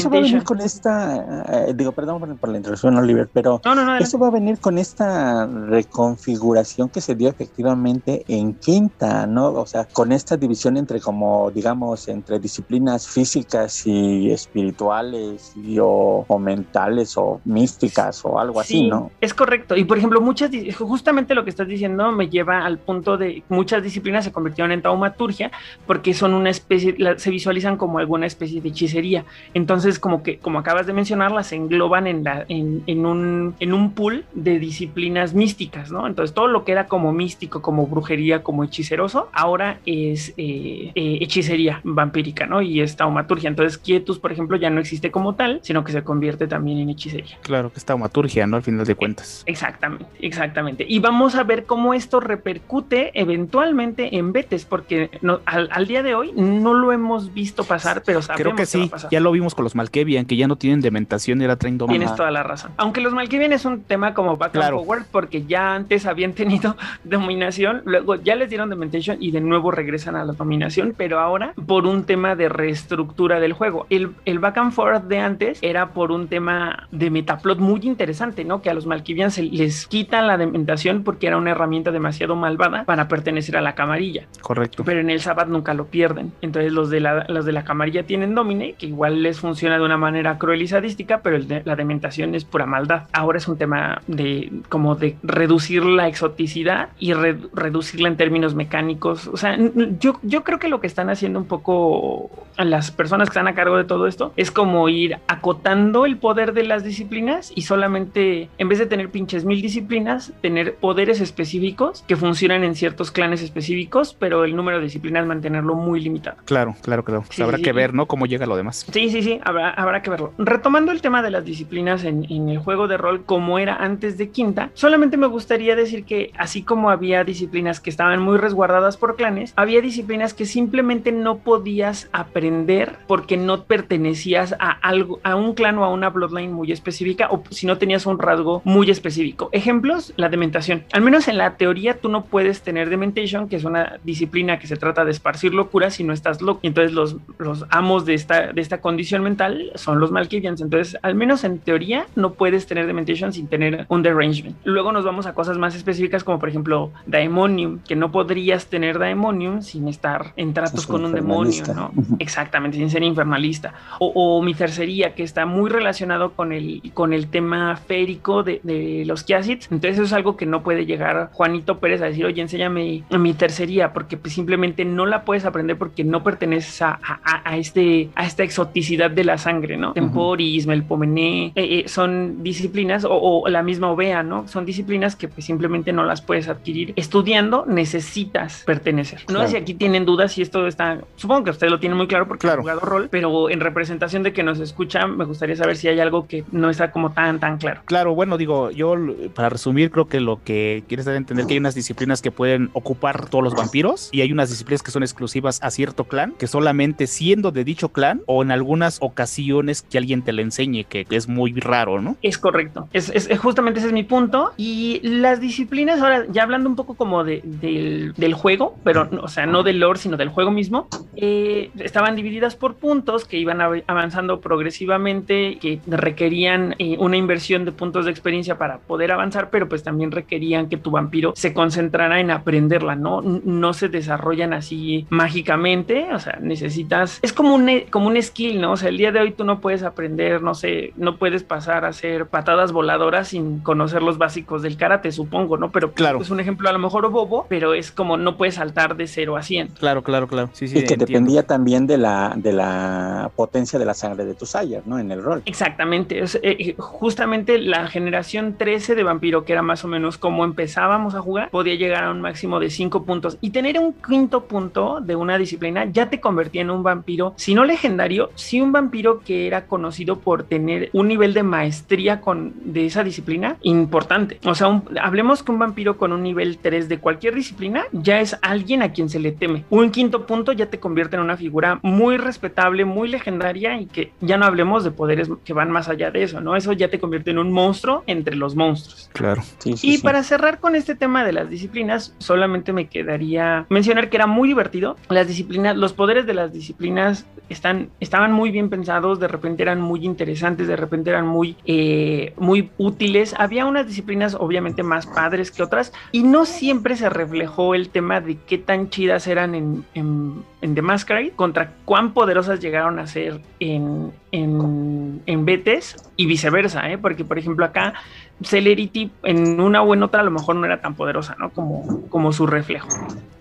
con 0.49 0.63
esta, 0.63 1.45
eh, 1.69 1.75
digo, 1.75 1.93
perdón 1.93 2.39
por, 2.39 2.49
la 2.49 2.57
introducción, 2.57 2.97
Oliver, 2.97 3.29
pero 3.31 3.61
eso 4.01 4.19
va 4.19 4.29
a 4.29 4.31
venir 4.31 4.59
con 4.59 4.79
esta 4.79 5.47
reconfiguración 5.47 6.89
que 6.89 7.03
se 7.03 7.15
dio 7.15 7.29
efectivamente 7.29 8.25
en 8.29 8.55
quinta, 8.55 9.27
¿no? 9.27 9.49
O 9.49 9.67
sea, 9.67 9.85
con 9.85 10.11
esta 10.11 10.39
división 10.39 10.79
entre 10.79 11.01
como, 11.01 11.51
digamos, 11.51 12.09
entre 12.09 12.39
disciplinas 12.39 13.07
físicas 13.07 13.87
y 13.87 14.31
espirituales 14.31 15.53
y, 15.55 15.77
o, 15.83 16.25
mentales 16.39 17.19
o 17.19 17.43
místicas 17.45 18.25
o 18.25 18.39
algo 18.39 18.61
así, 18.61 18.89
¿no? 18.89 19.11
Es 19.21 19.35
correcto. 19.35 19.77
Y 19.77 19.85
por 19.85 19.99
ejemplo, 19.99 20.23
muchas, 20.23 20.51
justamente 20.79 21.35
lo 21.35 21.45
que 21.45 21.51
estás 21.51 21.69
diciendo 21.69 22.11
me 22.11 22.31
lleva 22.31 22.65
al 22.65 22.79
punto 22.79 23.19
de 23.19 23.43
muchas 23.51 23.83
disciplinas 23.83 24.25
se 24.25 24.33
convirtieron 24.33 24.73
en 24.73 24.81
taumaturgia 24.81 25.51
porque 25.87 26.15
son 26.15 26.33
una 26.33 26.49
especie, 26.49 26.97
se 27.19 27.31
visualizan 27.31 27.77
como 27.77 27.99
alguna 27.99 28.25
especie 28.25 28.63
de 28.63 28.71
hechicería. 28.71 29.27
Entonces, 29.53 29.99
como 29.99 30.23
que 30.23 30.38
como 30.43 30.59
acabas 30.59 30.87
de 30.87 30.93
mencionar, 30.93 31.33
las 31.33 31.53
engloban 31.53 32.07
en, 32.07 32.25
la, 32.25 32.45
en, 32.49 33.07
un, 33.07 33.55
en 33.61 33.73
un 33.73 33.93
pool 33.93 34.25
de 34.35 34.59
disciplinas 34.59 35.35
místicas, 35.35 35.91
¿no? 35.91 36.07
Entonces 36.07 36.35
todo 36.35 36.49
lo 36.49 36.65
que 36.65 36.73
era 36.73 36.87
como 36.87 37.13
místico, 37.13 37.63
como 37.63 37.87
brujería, 37.87 38.43
como 38.43 38.65
hechiceroso, 38.65 39.29
ahora 39.33 39.79
es 39.87 40.35
eh, 40.37 40.93
eh, 40.95 41.19
hechicería 41.21 41.81
vampírica, 41.85 42.47
¿no? 42.47 42.63
Y 42.63 42.81
es 42.81 42.97
taumaturgia. 42.97 43.49
Entonces 43.49 43.79
Quietus, 43.79 44.19
por 44.19 44.33
ejemplo, 44.33 44.57
ya 44.57 44.71
no 44.71 44.81
existe 44.81 45.11
como 45.11 45.35
tal, 45.35 45.61
sino 45.63 45.85
que 45.85 45.93
se 45.93 46.03
convierte 46.03 46.47
también 46.47 46.79
en 46.79 46.91
hechicería. 46.91 47.39
Claro 47.43 47.73
que 47.73 47.79
es 47.79 47.85
taumaturgia, 47.85 48.47
¿no? 48.47 48.57
Al 48.57 48.63
final 48.63 48.87
de 48.87 48.95
cuentas. 48.95 49.43
Exactamente, 49.47 50.07
exactamente. 50.21 50.87
Y 50.89 50.99
vamos 51.01 51.35
a 51.35 51.45
ver 51.45 51.65
cómo 51.65 51.95
esto 51.95 52.21
repercute 52.21 53.11
eventualmente 53.19 54.17
en 54.17 54.33
Betes, 54.33 54.65
porque 54.65 55.11
al, 55.45 55.87
día 55.87 56.03
de 56.03 56.15
hoy 56.15 56.33
no 56.35 56.75
lo 56.75 56.93
hemos 56.93 57.33
visto 57.33 57.65
pasar, 57.65 58.03
pero 58.05 58.23
sabemos 58.23 58.43
Creo 58.43 58.57
que, 58.57 58.67
sí, 58.67 58.91
ya 59.11 59.21
lo 59.21 59.33
vimos 59.33 59.55
con 59.55 59.65
los 59.65 59.75
Malkevian, 59.75 60.27
que 60.29 60.37
ya 60.37 60.47
no 60.47 60.57
tienen 60.57 60.81
dementación 60.81 61.41
y 61.41 61.45
era 61.45 61.57
train 61.57 61.79
Tienes 61.79 62.15
toda 62.15 62.31
la 62.31 62.43
razón. 62.43 62.73
Aunque 62.77 63.01
los 63.01 63.13
Malkavian 63.13 63.53
es 63.53 63.65
un 63.65 63.83
tema 63.83 64.15
como 64.15 64.37
back 64.37 64.57
and 64.57 64.71
forward 64.71 65.05
porque 65.11 65.45
ya 65.45 65.75
antes 65.75 66.07
habían 66.07 66.33
tenido 66.35 66.77
dominación, 67.05 67.83
luego 67.85 68.17
ya 68.17 68.37
les 68.37 68.49
dieron 68.49 68.71
dementation 68.71 69.17
y 69.21 69.31
de 69.31 69.41
nuevo 69.41 69.71
regresan 69.71 70.17
a 70.17 70.25
la 70.25 70.33
dominación, 70.33 70.95
pero 70.97 71.19
ahora 71.19 71.55
por 71.67 71.87
un 71.87 72.05
tema 72.05 72.37
de 72.37 72.49
reestructura 72.49 73.41
del 73.41 73.53
juego. 73.53 73.87
El, 73.91 74.13
el 74.25 74.39
back 74.39 74.59
and 74.59 74.73
forth 74.73 75.05
de 75.05 75.19
antes 75.19 75.59
era 75.63 75.93
por 75.93 76.13
un 76.13 76.29
tema 76.29 76.89
de 76.91 77.11
metaplot 77.11 77.59
muy 77.59 77.81
interesante, 77.83 78.45
¿no? 78.45 78.63
Que 78.63 78.71
a 78.71 78.75
los 78.75 78.87
Malkavian 78.87 79.31
se 79.31 79.43
les 79.43 79.87
quita 79.87 80.23
la 80.23 80.37
dementación 80.37 81.05
porque 81.05 81.27
era 81.27 81.37
una 81.37 81.53
herramienta 81.53 81.91
demasiado 81.91 82.37
malvada 82.37 82.85
para 82.85 83.09
pertenecer 83.09 83.57
a 83.57 83.61
la 83.61 83.75
camarilla. 83.75 84.27
Correcto. 84.41 84.85
Pero 84.85 85.01
en 85.01 85.11
el 85.11 85.21
Sabbath 85.21 85.49
nunca 85.49 85.75
lo 85.75 85.87
pierden. 85.87 86.33
Entonces 86.43 86.73
los 86.73 86.91
de 86.91 87.01
la, 87.01 87.25
los 87.29 87.45
de 87.45 87.53
la 87.53 87.65
camarilla 87.65 88.05
tienen 88.05 88.35
domine, 88.35 88.75
que 88.75 88.87
igual 88.87 89.23
les 89.23 89.41
funciona 89.41 89.79
de 89.79 89.85
una 89.85 89.97
manera 89.97 90.18
manera 90.19 90.39
cruel 90.39 90.63
y 90.63 90.69
sadística, 90.69 91.21
pero 91.23 91.39
la 91.65 91.77
dementación 91.77 92.35
es 92.35 92.45
pura 92.45 92.67
maldad. 92.67 93.05
Ahora 93.13 93.39
es 93.39 93.47
un 93.47 93.57
tema 93.57 94.03
de 94.07 94.51
como 94.69 94.97
de 94.97 95.17
reducir 95.23 95.85
la 95.85 96.09
exoticidad 96.09 96.89
y 96.99 97.13
reducirla 97.13 98.09
en 98.09 98.17
términos 98.17 98.55
mecánicos. 98.55 99.29
O 99.29 99.37
sea, 99.37 99.57
yo, 100.01 100.19
yo 100.23 100.43
creo 100.43 100.59
que 100.59 100.69
lo 100.69 100.81
que 100.81 100.87
están 100.87 101.11
haciendo 101.11 101.39
un 101.39 101.47
poco 101.47 102.31
las 102.65 102.91
personas 102.91 103.29
que 103.29 103.33
están 103.33 103.49
a 103.49 103.55
cargo 103.55 103.77
de 103.77 103.85
todo 103.85 104.07
esto 104.07 104.33
es 104.37 104.51
como 104.51 104.89
ir 104.89 105.19
acotando 105.29 106.07
el 106.07 106.17
poder 106.17 106.53
de 106.53 106.65
las 106.65 106.83
disciplinas 106.83 107.53
y 107.55 107.63
solamente, 107.63 108.49
en 108.59 108.69
vez 108.69 108.79
de 108.79 108.87
tener 108.87 109.11
pinches 109.11 109.45
mil 109.45 109.63
disciplinas, 109.63 110.33
tener 110.41 110.75
poderes 110.75 111.21
específicos 111.21 112.05
que 112.09 112.17
funcionan 112.17 112.65
en 112.65 112.75
ciertos 112.75 113.11
clanes 113.11 113.43
específicos, 113.43 114.17
pero 114.19 114.45
el 114.45 114.57
número 114.57 114.79
de 114.79 114.85
disciplinas 114.85 115.27
mantenerlo 115.27 115.75
muy 115.75 116.01
limitado. 116.01 116.39
Claro, 116.45 116.75
claro, 116.83 117.05
claro. 117.05 117.25
habrá 117.43 117.59
que 117.59 117.73
ver, 117.73 117.95
¿no? 117.95 118.07
Cómo 118.07 118.27
llega 118.27 118.47
lo 118.47 118.57
demás. 118.57 118.87
Sí, 118.91 119.11
sí, 119.11 119.23
sí, 119.23 119.41
habrá, 119.45 119.71
habrá 119.71 120.03
que 120.03 120.08
verlo. 120.09 120.33
Retomando 120.39 120.93
el 120.93 121.01
tema 121.01 121.23
de 121.23 121.31
las 121.31 121.45
disciplinas 121.45 122.05
en, 122.05 122.27
el 122.49 122.59
juego 122.59 122.89
de 122.89 122.97
rol 122.97 123.25
como 123.25 123.59
era 123.59 123.77
antes 123.77 124.19
de 124.19 124.31
quinta, 124.31 124.71
solamente 124.75 125.17
me 125.17 125.27
gustaría 125.27 125.77
decir 125.77 126.05
que 126.05 126.33
así 126.39 126.63
como 126.63 126.91
había 126.91 127.25
disciplinas 127.25 127.81
que 127.81 127.91
estaban 127.91 128.21
muy 128.21 128.37
resguardadas 128.39 128.97
por 128.97 129.17
clanes, 129.17 129.53
había 129.57 129.81
disciplinas 129.81 130.35
que 130.35 130.47
simplemente 130.47 131.13
no 131.13 131.39
podías 131.39 132.09
aprender 132.13 132.97
porque 133.07 133.37
no 133.37 133.65
pertenecías 133.65 134.55
a 134.59 134.71
algo, 134.71 135.21
a 135.23 135.37
un 135.37 135.55
clan 135.55 135.79
o 135.79 135.85
a 135.85 135.93
una 135.93 136.11
bloodline 136.11 136.53
muy 136.53 136.73
específica 136.73 137.29
o 137.31 137.43
si 137.51 137.67
no 137.67 137.79
tenías 137.79 138.07
un 138.07 138.19
rasgo 138.19 138.63
muy 138.65 138.91
específico. 138.91 139.49
Ejemplos, 139.53 140.13
la 140.17 140.29
dementación. 140.29 140.85
Al 140.93 141.03
menos 141.03 141.29
en 141.29 141.39
la 141.39 141.57
teoría 141.57 141.99
tú 141.99 142.09
no 142.09 142.25
puedes 142.25 142.63
tener 142.63 142.91
dementation, 142.91 143.49
que 143.49 143.57
es 143.57 143.65
una 143.65 143.99
disciplina 144.05 144.59
que 144.59 144.67
se 144.67 144.77
trata 144.77 145.05
de 145.05 145.11
esparcir 145.11 145.55
locura 145.55 145.91
si 145.91 146.05
no 146.05 146.13
estás 146.13 146.43
loco. 146.43 146.61
Entonces 146.63 146.93
los, 146.93 147.17
los 147.39 147.65
amos 147.71 148.05
de 148.05 148.15
esta, 148.15 148.53
de 148.53 148.61
esta 148.61 148.81
condición 148.81 149.23
mental 149.23 149.73
son 149.75 149.98
los 149.99 150.11
Malkavians. 150.11 150.61
Entonces, 150.61 150.99
al 151.03 151.15
menos 151.15 151.45
en 151.45 151.59
teoría, 151.59 152.07
no 152.17 152.33
puedes 152.33 152.67
tener 152.67 152.87
dementation 152.87 153.33
sin 153.33 153.49
tener 153.49 153.87
un 153.89 154.03
derangement. 154.03 154.57
Luego 154.65 154.93
nos 154.93 155.05
vamos 155.05 155.27
a 155.27 155.35
cosas 155.35 155.59
más 155.59 155.75
específicas 155.75 156.25
como 156.25 156.39
por 156.39 156.49
ejemplo 156.49 156.91
Daemonium, 157.07 157.81
que 157.87 157.97
no 157.97 158.11
podrías 158.11 158.67
tener 158.67 158.99
Daemonium 158.99 159.63
sin 159.63 159.89
estar 159.89 160.33
en 160.37 160.55
tratos 160.55 160.87
con 160.87 161.05
un 161.05 161.13
demonio, 161.13 161.65
¿no? 161.75 161.93
Exactamente, 162.19 162.77
sin 162.77 162.91
ser 162.91 163.03
infernalista. 163.03 163.75
O, 163.99 164.13
o, 164.15 164.43
mi 164.43 164.55
tercería, 164.55 165.15
que 165.15 165.23
está 165.23 165.47
muy 165.47 165.71
relacionado 165.71 166.33
con 166.33 166.53
el, 166.53 166.83
con 166.95 167.13
el 167.13 167.29
tema 167.29 167.77
férico 167.77 168.43
de, 168.43 168.61
de 168.63 169.05
los 169.07 169.25
Kiasits. 169.25 169.71
Entonces 169.71 169.97
eso 169.97 170.05
es 170.05 170.13
algo 170.13 170.37
que 170.37 170.47
no 170.47 170.63
puede 170.63 170.87
llegar 170.87 171.31
Juanito 171.33 171.79
Pérez 171.79 172.03
a 172.03 172.07
decir, 172.07 172.25
oye, 172.25 172.41
enséñame 172.43 173.05
mi 173.11 173.35
tercería, 173.35 173.93
porque 173.93 174.17
pues, 174.17 174.35
simplemente 174.35 174.85
no 174.85 175.07
la 175.07 175.25
puedes 175.25 175.45
aprender 175.45 175.79
porque 175.79 176.05
no 176.05 176.23
perteneces 176.23 176.83
a, 176.83 176.99
a, 177.03 177.57
este, 177.57 178.11
a 178.15 178.27
esta 178.27 178.43
exoticidad 178.43 179.11
de 179.11 179.25
la 179.25 179.39
sangre, 179.39 179.77
¿no? 179.77 179.88
Temporismo, 179.93 180.73
el 180.73 180.85
pomené, 180.85 181.47
eh, 181.47 181.53
eh, 181.57 181.85
son 181.89 182.43
disciplinas, 182.43 183.07
o, 183.09 183.45
la 183.49 183.63
misma 183.63 183.91
ovea, 183.91 184.23
¿no? 184.23 184.49
Son 184.49 184.65
disciplinas 184.65 185.17
que 185.17 185.29
pues, 185.29 185.47
simplemente 185.47 185.93
no 185.93 186.05
las 186.05 186.23
puedes 186.23 186.49
adquirir. 186.49 186.93
Estudiando 186.97 187.65
necesitas 187.67 188.63
pertenecer. 188.65 189.21
No 189.29 189.43
sé 189.43 189.49
si 189.49 189.57
aquí 189.57 189.75
tienen 189.75 190.05
dudas 190.05 190.33
si 190.33 190.43
esto 190.43 190.67
está, 190.67 191.01
supongo 191.17 191.45
que 191.45 191.51
ustedes 191.51 191.71
lo 191.71 191.79
tienen 191.79 191.97
muy 191.97 192.07
claro 192.07 192.27
porque 192.27 192.47
claro. 192.47 192.59
han 192.59 192.63
jugado 192.63 192.81
rol, 192.81 193.09
pero 193.11 193.51
en 193.51 193.61
representación 193.61 194.23
de 194.23 194.33
que 194.33 194.43
nos 194.43 194.61
escuchan, 194.61 195.17
me 195.17 195.25
gustaría 195.25 195.57
saber 195.57 195.77
si 195.77 195.89
hay 195.89 196.01
algo 196.01 196.27
que 196.27 196.45
no 196.53 196.71
está 196.71 196.91
como 196.91 197.13
tan, 197.13 197.41
tan 197.41 197.59
claro. 197.59 197.83
Claro, 197.85 198.15
bueno, 198.15 198.37
digo, 198.37 198.71
yo 198.71 198.95
para 199.35 199.49
resumir, 199.49 199.91
creo 199.91 200.07
que 200.07 200.21
lo 200.21 200.43
que 200.43 200.85
quieres 200.89 201.07
dar 201.07 201.15
a 201.15 201.19
entender 201.19 201.47
que 201.47 201.55
hay 201.55 201.59
unas 201.59 201.75
disciplinas 201.75 202.23
que 202.23 202.31
pueden 202.31 202.71
ocupar 202.73 203.29
todos 203.29 203.45
los 203.45 203.55
vampiros 203.55 204.09
y 204.13 204.21
hay 204.21 204.33
unas 204.33 204.51
disciplinas 204.51 204.83
que 204.83 204.91
son 204.91 205.03
exclusivas 205.03 205.59
a 205.63 205.71
cierto 205.71 206.05
clan, 206.05 206.35
que 206.39 206.47
solamente 206.47 207.07
siendo 207.07 207.51
de 207.51 207.65
dicho 207.65 207.91
clan 207.91 208.23
o 208.27 208.43
en 208.43 208.51
algunas 208.51 208.99
ocasiones 209.01 209.78
que 209.83 209.99
alguien 209.99 210.23
te 210.23 210.33
le 210.33 210.43
enseñe, 210.43 210.85
que 210.85 211.07
es 211.11 211.29
muy 211.29 211.53
raro, 211.53 212.01
¿no? 212.01 212.17
Es 212.23 212.39
correcto. 212.39 212.89
Es, 212.93 213.11
es, 213.11 213.29
justamente 213.39 213.81
ese 213.81 213.89
es 213.89 213.95
mi 213.95 214.05
punto. 214.05 214.53
Y 214.57 215.01
las 215.03 215.41
disciplinas, 215.41 216.01
ahora 216.01 216.27
ya 216.31 216.43
hablando 216.43 216.69
un 216.69 216.77
poco 216.77 216.95
como 216.95 217.25
de, 217.25 217.41
del, 217.45 218.13
del, 218.17 218.35
juego, 218.35 218.77
pero, 218.85 219.09
o 219.23 219.29
sea, 219.29 219.47
no 219.47 219.63
del 219.63 219.81
lore, 219.81 219.99
sino 219.99 220.17
del 220.17 220.29
juego 220.29 220.51
mismo, 220.51 220.89
eh, 221.17 221.71
estaban 221.79 222.17
divididas 222.17 222.57
por 222.57 222.77
puntos 222.77 223.25
que 223.25 223.39
iban 223.39 223.61
avanzando 223.61 224.41
progresivamente, 224.41 225.59
que 225.61 225.81
requerían 225.87 226.75
eh, 226.79 226.97
una 226.99 227.17
inversión 227.17 227.65
de 227.65 227.73
puntos 227.73 228.05
de 228.05 228.11
experiencia 228.11 228.59
para 228.59 228.79
poder 228.79 229.13
avanzar, 229.13 229.51
pero 229.51 229.69
pues 229.69 229.83
también 229.83 230.11
requerían 230.11 230.69
que 230.69 230.77
tu 230.77 230.91
vampiro 230.91 231.33
se 231.37 231.53
concentrara 231.53 232.21
en 232.21 232.31
aprenderla, 232.31 232.95
¿no? 232.97 233.23
No 233.23 233.73
se 233.73 233.89
desarrollan 233.89 234.53
así 234.53 235.07
mágicamente, 235.11 236.09
o 236.13 236.19
sea, 236.19 236.39
necesitas, 236.41 237.19
es 237.23 237.33
como 237.33 237.55
un, 237.55 237.69
como 237.91 238.09
un 238.09 238.21
skill, 238.23 238.61
¿no? 238.61 238.73
O 238.73 238.77
sea, 238.77 238.89
el 238.89 238.97
día 238.97 239.13
de 239.13 239.21
hoy 239.21 239.33
tú 239.33 239.45
no 239.45 239.58
puedes 239.61 239.83
aprender, 239.83 240.43
no 240.43 240.55
sé, 240.55 240.93
no 240.97 241.17
puedes 241.17 241.43
pasar 241.43 241.85
a 241.85 241.89
hacer 241.89 242.27
patadas 242.27 242.73
voladoras 242.73 243.29
sin 243.29 243.61
conocer 243.61 244.03
los 244.03 244.19
básicos 244.19 244.63
del 244.63 244.77
karate, 244.77 245.13
supongo, 245.13 245.57
¿no? 245.57 245.71
Pero 245.71 245.93
claro. 245.93 246.21
es 246.21 246.31
un 246.31 246.41
ejemplo 246.41 246.69
a 246.69 246.73
lo 246.73 246.79
mejor 246.79 247.11
bobo, 247.11 247.47
pero 247.49 247.75
es 247.75 247.91
como 247.93 248.17
no 248.17 248.37
puedes 248.37 248.57
saltar 248.57 248.97
de 248.97 249.07
0 249.07 249.37
a 249.37 249.43
100. 249.43 249.69
Claro, 249.79 250.03
claro, 250.03 250.29
claro. 250.29 250.51
Sí, 250.53 250.69
sí, 250.69 250.79
y 250.79 250.85
que 250.85 250.97
dependía 250.97 251.45
también 251.45 251.87
de 251.87 251.99
la, 251.99 252.35
de 252.37 252.53
la 252.53 253.31
potencia 253.37 253.79
de 253.79 253.85
la 253.85 253.95
sangre 253.95 254.25
de 254.25 254.35
tu 254.35 254.47
Sire, 254.47 254.83
¿no? 254.87 254.99
En 254.99 255.11
el 255.11 255.23
rol. 255.23 255.43
Exactamente. 255.45 256.21
Es, 256.21 256.39
eh, 256.43 256.75
justamente 256.79 257.59
la 257.59 257.87
generación 257.89 258.57
13 258.57 258.95
de 258.95 259.03
vampiro, 259.03 259.45
que 259.45 259.53
era 259.53 259.63
más 259.63 259.85
o 259.85 259.89
menos 259.89 260.19
como 260.19 260.45
empezábamos 260.45 261.15
a 261.15 261.21
jugar, 261.21 261.51
podía 261.51 261.75
llegar 261.75 262.05
a 262.05 262.11
un 262.11 262.21
máximo 262.21 262.61
de 262.61 262.71
5 262.71 263.05
puntos. 263.05 263.39
Y 263.41 263.51
tener 263.51 263.79
un 263.79 263.93
quinto 263.95 264.45
punto 264.45 265.01
de 265.01 265.17
una 265.17 265.39
disciplina 265.39 265.85
ya 265.87 266.11
te 266.11 266.21
convertía 266.21 266.63
en 266.63 266.71
un 266.71 266.83
vampiro, 266.83 267.35
si 267.37 267.55
no 267.55 267.65
legendario, 267.65 268.31
sí 268.35 268.61
un 268.61 268.73
vampiro 268.73 269.21
que 269.21 269.47
era 269.49 269.67
conocido 269.67 270.21
por 270.21 270.45
tener 270.45 270.91
un 270.93 271.09
nivel 271.09 271.35
de 271.35 271.43
maestría 271.43 272.21
con, 272.21 272.53
de 272.65 272.87
esa 272.87 273.03
disciplina 273.03 273.57
importante. 273.63 274.39
O 274.45 274.55
sea, 274.55 274.83
hablemos 275.01 275.43
que 275.43 275.53
un 275.53 275.59
vampiro 275.59 275.97
con 275.97 276.13
un 276.13 276.23
nivel 276.23 276.59
3 276.59 276.89
de 276.89 276.99
cualquier 276.99 277.35
disciplina 277.35 277.85
ya 277.93 278.21
es 278.21 278.37
alguien 278.43 278.83
a 278.83 278.93
quien 278.93 279.09
se 279.09 279.19
le 279.19 279.33
teme. 279.33 279.65
Un 279.71 279.91
quinto 279.91 280.27
punto 280.27 280.53
ya 280.53 280.67
te 280.67 280.79
convierte 280.79 281.17
en 281.17 281.23
una 281.23 281.37
figura 281.37 281.81
muy 281.83 282.17
respetable, 282.17 282.85
muy 282.85 283.09
legendaria 283.09 283.81
y 283.81 283.87
que 283.87 284.13
ya 284.21 284.37
no 284.37 284.47
hablemos 284.47 284.85
de 284.85 284.91
poderes 284.91 285.29
que 285.45 285.53
van 285.53 285.71
más 285.71 285.89
allá 285.89 286.11
de 286.11 286.23
eso, 286.23 286.41
¿no? 286.41 286.57
Eso 286.57 286.73
ya 286.73 286.89
te 286.89 286.99
convierte 286.99 287.31
en 287.31 287.39
un 287.39 287.53
monstruo 287.53 288.05
entre 288.07 288.37
los 288.37 288.55
monstruos. 288.55 289.11
Claro. 289.13 289.43
y 289.65 289.99
para 289.99 290.23
cerrar 290.23 290.61
con 290.61 290.77
este 290.77 290.95
tema 290.95 291.25
de 291.25 291.33
las 291.33 291.51
disciplinas, 291.51 292.15
solamente 292.19 292.73
me 292.73 292.89
quedaría 292.89 293.67
mencionar 293.69 294.11
que 294.11 294.17
era 294.17 294.27
muy 294.27 294.49
divertido. 294.49 294.97
Las 295.09 295.27
disciplinas, 295.27 295.77
los 295.77 295.93
poderes 295.93 296.27
de 296.27 296.35
las 296.35 296.53
disciplinas 296.53 297.27
están, 297.49 297.91
estaban 298.01 298.33
muy 298.33 298.51
bien 298.51 298.69
pensados, 298.69 299.21
de 299.21 299.29
repente 299.39 299.63
eran 299.63 299.81
muy 299.81 300.05
interesantes, 300.05 300.67
de 300.67 300.77
repente 300.77 301.11
eran 301.11 301.27
muy, 301.27 301.57
eh, 301.65 302.35
muy 302.37 302.71
útiles. 302.77 303.35
Había 303.39 303.67
unas 303.67 303.87
disciplinas 303.87 304.35
obviamente 304.35 304.83
más 304.83 305.07
padres 305.07 305.51
que 305.51 305.63
otras 305.63 305.93
y 306.13 306.23
no 306.23 306.45
siempre 306.45 306.97
se 306.97 307.09
reflejó 307.09 307.75
el 307.75 307.89
tema 307.89 308.21
de 308.21 308.37
qué 308.37 308.59
tan 308.59 308.91
chidas 308.91 309.27
eran 309.27 309.55
en, 309.55 309.85
en, 309.95 310.45
en 310.61 310.75
The 310.75 310.83
Masquerade 310.83 311.33
contra 311.37 311.73
cuán 311.85 312.13
poderosas 312.13 312.61
llegaron 312.61 312.99
a 312.99 313.07
ser 313.07 313.41
en, 313.61 314.13
en, 314.33 315.23
en 315.27 315.45
Betes 315.45 315.97
y 316.17 316.27
viceversa, 316.27 316.91
¿eh? 316.91 316.99
porque 316.99 317.25
por 317.25 317.39
ejemplo 317.39 317.65
acá 317.65 317.95
Celerity 318.43 319.11
en 319.23 319.61
una 319.61 319.83
o 319.83 319.95
en 319.95 320.03
otra 320.03 320.21
a 320.21 320.25
lo 320.25 320.31
mejor 320.31 320.57
no 320.57 320.67
era 320.67 320.81
tan 320.81 320.95
poderosa, 320.95 321.37
¿no? 321.39 321.51
Como, 321.51 322.09
como 322.09 322.33
su 322.33 322.47
reflejo. 322.47 322.89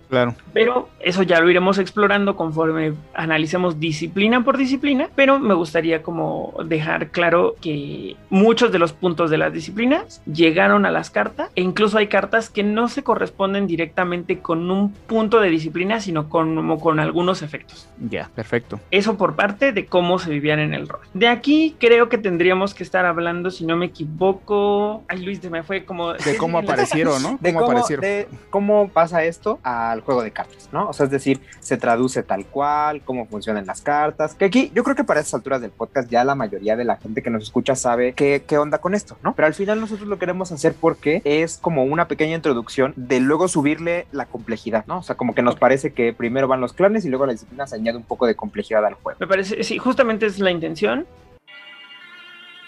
Claro. 0.10 0.36
Pero 0.54 0.90
eso 1.00 1.24
ya 1.24 1.40
lo 1.40 1.50
iremos 1.50 1.78
explorando 1.78 2.36
conforme 2.36 2.94
analicemos 3.14 3.80
disciplina 3.80 4.44
por 4.44 4.58
disciplina, 4.58 5.10
pero 5.16 5.40
me 5.40 5.54
gustaría 5.54 6.02
como 6.02 6.54
dejar 6.66 7.10
claro 7.10 7.56
que 7.62 8.16
muchos 8.30 8.72
de 8.72 8.80
los 8.80 8.94
puntos 8.94 9.30
de 9.30 9.38
las 9.38 9.54
disciplinas 9.54 10.22
llegaron 10.26 10.86
a 10.86 10.92
las 10.92 11.10
cartas 11.10 11.50
e 11.56 11.62
incluso 11.62 11.98
hay 11.98 12.08
cartas 12.08 12.50
que 12.50 12.64
no 12.64 12.88
se 12.88 13.04
corresponden 13.04 13.68
directamente 13.68 14.40
con 14.40 14.72
un 14.72 14.92
punto 14.92 15.40
de 15.40 15.50
disciplina, 15.50 16.00
sino 16.00 16.30
con, 16.30 16.78
con 16.80 17.00
algunos 17.00 17.42
efectos. 17.42 17.90
Ya, 18.00 18.30
perfecto. 18.34 18.80
Eso 18.92 19.18
por 19.18 19.36
parte 19.36 19.72
de 19.74 19.86
cómo 19.86 20.20
se 20.20 20.30
vivían 20.30 20.60
en 20.60 20.74
el 20.74 20.88
rol. 20.88 21.02
De 21.14 21.28
aquí 21.28 21.76
creo 21.80 22.10
que 22.10 22.18
tendríamos 22.18 22.74
que 22.74 22.84
estar 22.84 23.06
hablando, 23.06 23.52
si 23.52 23.66
no 23.66 23.76
me 23.76 23.88
equivoco, 23.88 25.04
ay 25.08 25.24
Luis, 25.24 25.40
se 25.40 25.50
me 25.50 25.64
fue 25.64 25.86
como... 25.86 26.14
De 26.14 26.38
cómo 26.38 26.58
aparecieron, 26.60 27.22
¿no? 27.22 27.38
De 27.42 27.54
cómo, 27.54 27.74
De 27.74 28.28
cómo 28.50 28.90
pasa 28.90 29.24
esto 29.24 29.60
a 29.64 29.97
juego 30.02 30.24
de 30.24 30.32
cartas, 30.32 30.70
¿no? 30.72 30.90
O 30.90 30.94
sea, 30.94 31.06
es 31.06 31.12
decir, 31.12 31.42
se 31.60 31.78
traduce 31.78 32.24
tal 32.24 32.46
cual, 32.46 33.02
cómo 33.04 33.26
funcionan 33.28 33.66
las 33.66 33.82
cartas, 33.82 34.36
que 34.36 34.46
aquí 34.46 34.72
yo 34.74 34.84
creo 34.84 34.96
que 34.96 35.04
para 35.04 35.20
esas 35.20 35.36
alturas 35.36 35.62
del 35.62 35.72
podcast 35.72 36.10
ya 36.10 36.24
la 36.24 36.36
mayoría 36.36 36.76
de 36.76 36.84
la 36.84 36.98
gente 36.98 37.22
que 37.22 37.30
nos 37.30 37.44
escucha 37.44 37.76
sabe 37.76 38.14
qué, 38.14 38.44
qué 38.48 38.58
onda 38.58 38.80
con 38.80 38.94
esto, 38.94 39.18
¿no? 39.24 39.34
Pero 39.36 39.48
al 39.48 39.54
final 39.54 39.80
nosotros 39.80 40.08
lo 40.08 40.20
queremos 40.20 40.52
hacer 40.52 40.76
porque 40.80 41.22
es 41.24 41.58
como 41.58 41.84
una 41.84 42.08
pequeña 42.08 42.36
introducción 42.36 42.94
de 42.96 43.20
luego 43.20 43.48
subirle 43.48 44.08
la 44.12 44.26
complejidad, 44.26 44.86
¿no? 44.88 45.00
O 45.00 45.04
sea, 45.04 45.16
como 45.16 45.36
que 45.36 45.42
nos 45.42 45.56
parece 45.56 45.94
que 45.94 46.14
primero 46.14 46.48
van 46.48 46.62
los 46.62 46.74
clanes 46.74 47.06
y 47.06 47.10
luego 47.10 47.26
la 47.26 47.34
disciplina 47.34 47.68
se 47.68 47.76
añade 47.76 47.98
un 47.98 48.04
poco 48.04 48.26
de 48.28 48.36
complejidad 48.36 48.86
al 48.86 48.96
juego. 48.96 49.18
Me 49.20 49.28
parece, 49.28 49.64
sí, 49.64 49.78
justamente 49.78 50.26
es 50.26 50.40
la 50.40 50.52
intención. 50.52 51.06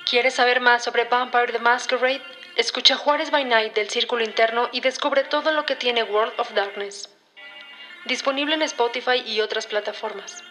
¿Quieres 0.09 0.33
saber 0.33 0.59
más 0.59 0.83
sobre 0.83 1.05
Vampire 1.05 1.51
the 1.51 1.59
Masquerade? 1.59 2.21
Escucha 2.57 2.95
Juárez 2.95 3.31
by 3.31 3.45
Night 3.45 3.75
del 3.75 3.89
Círculo 3.89 4.23
Interno 4.23 4.69
y 4.71 4.81
descubre 4.81 5.23
todo 5.23 5.51
lo 5.51 5.65
que 5.65 5.75
tiene 5.75 6.03
World 6.03 6.33
of 6.37 6.53
Darkness. 6.53 7.09
Disponible 8.05 8.55
en 8.55 8.61
Spotify 8.61 9.21
y 9.25 9.41
otras 9.41 9.67
plataformas. 9.67 10.43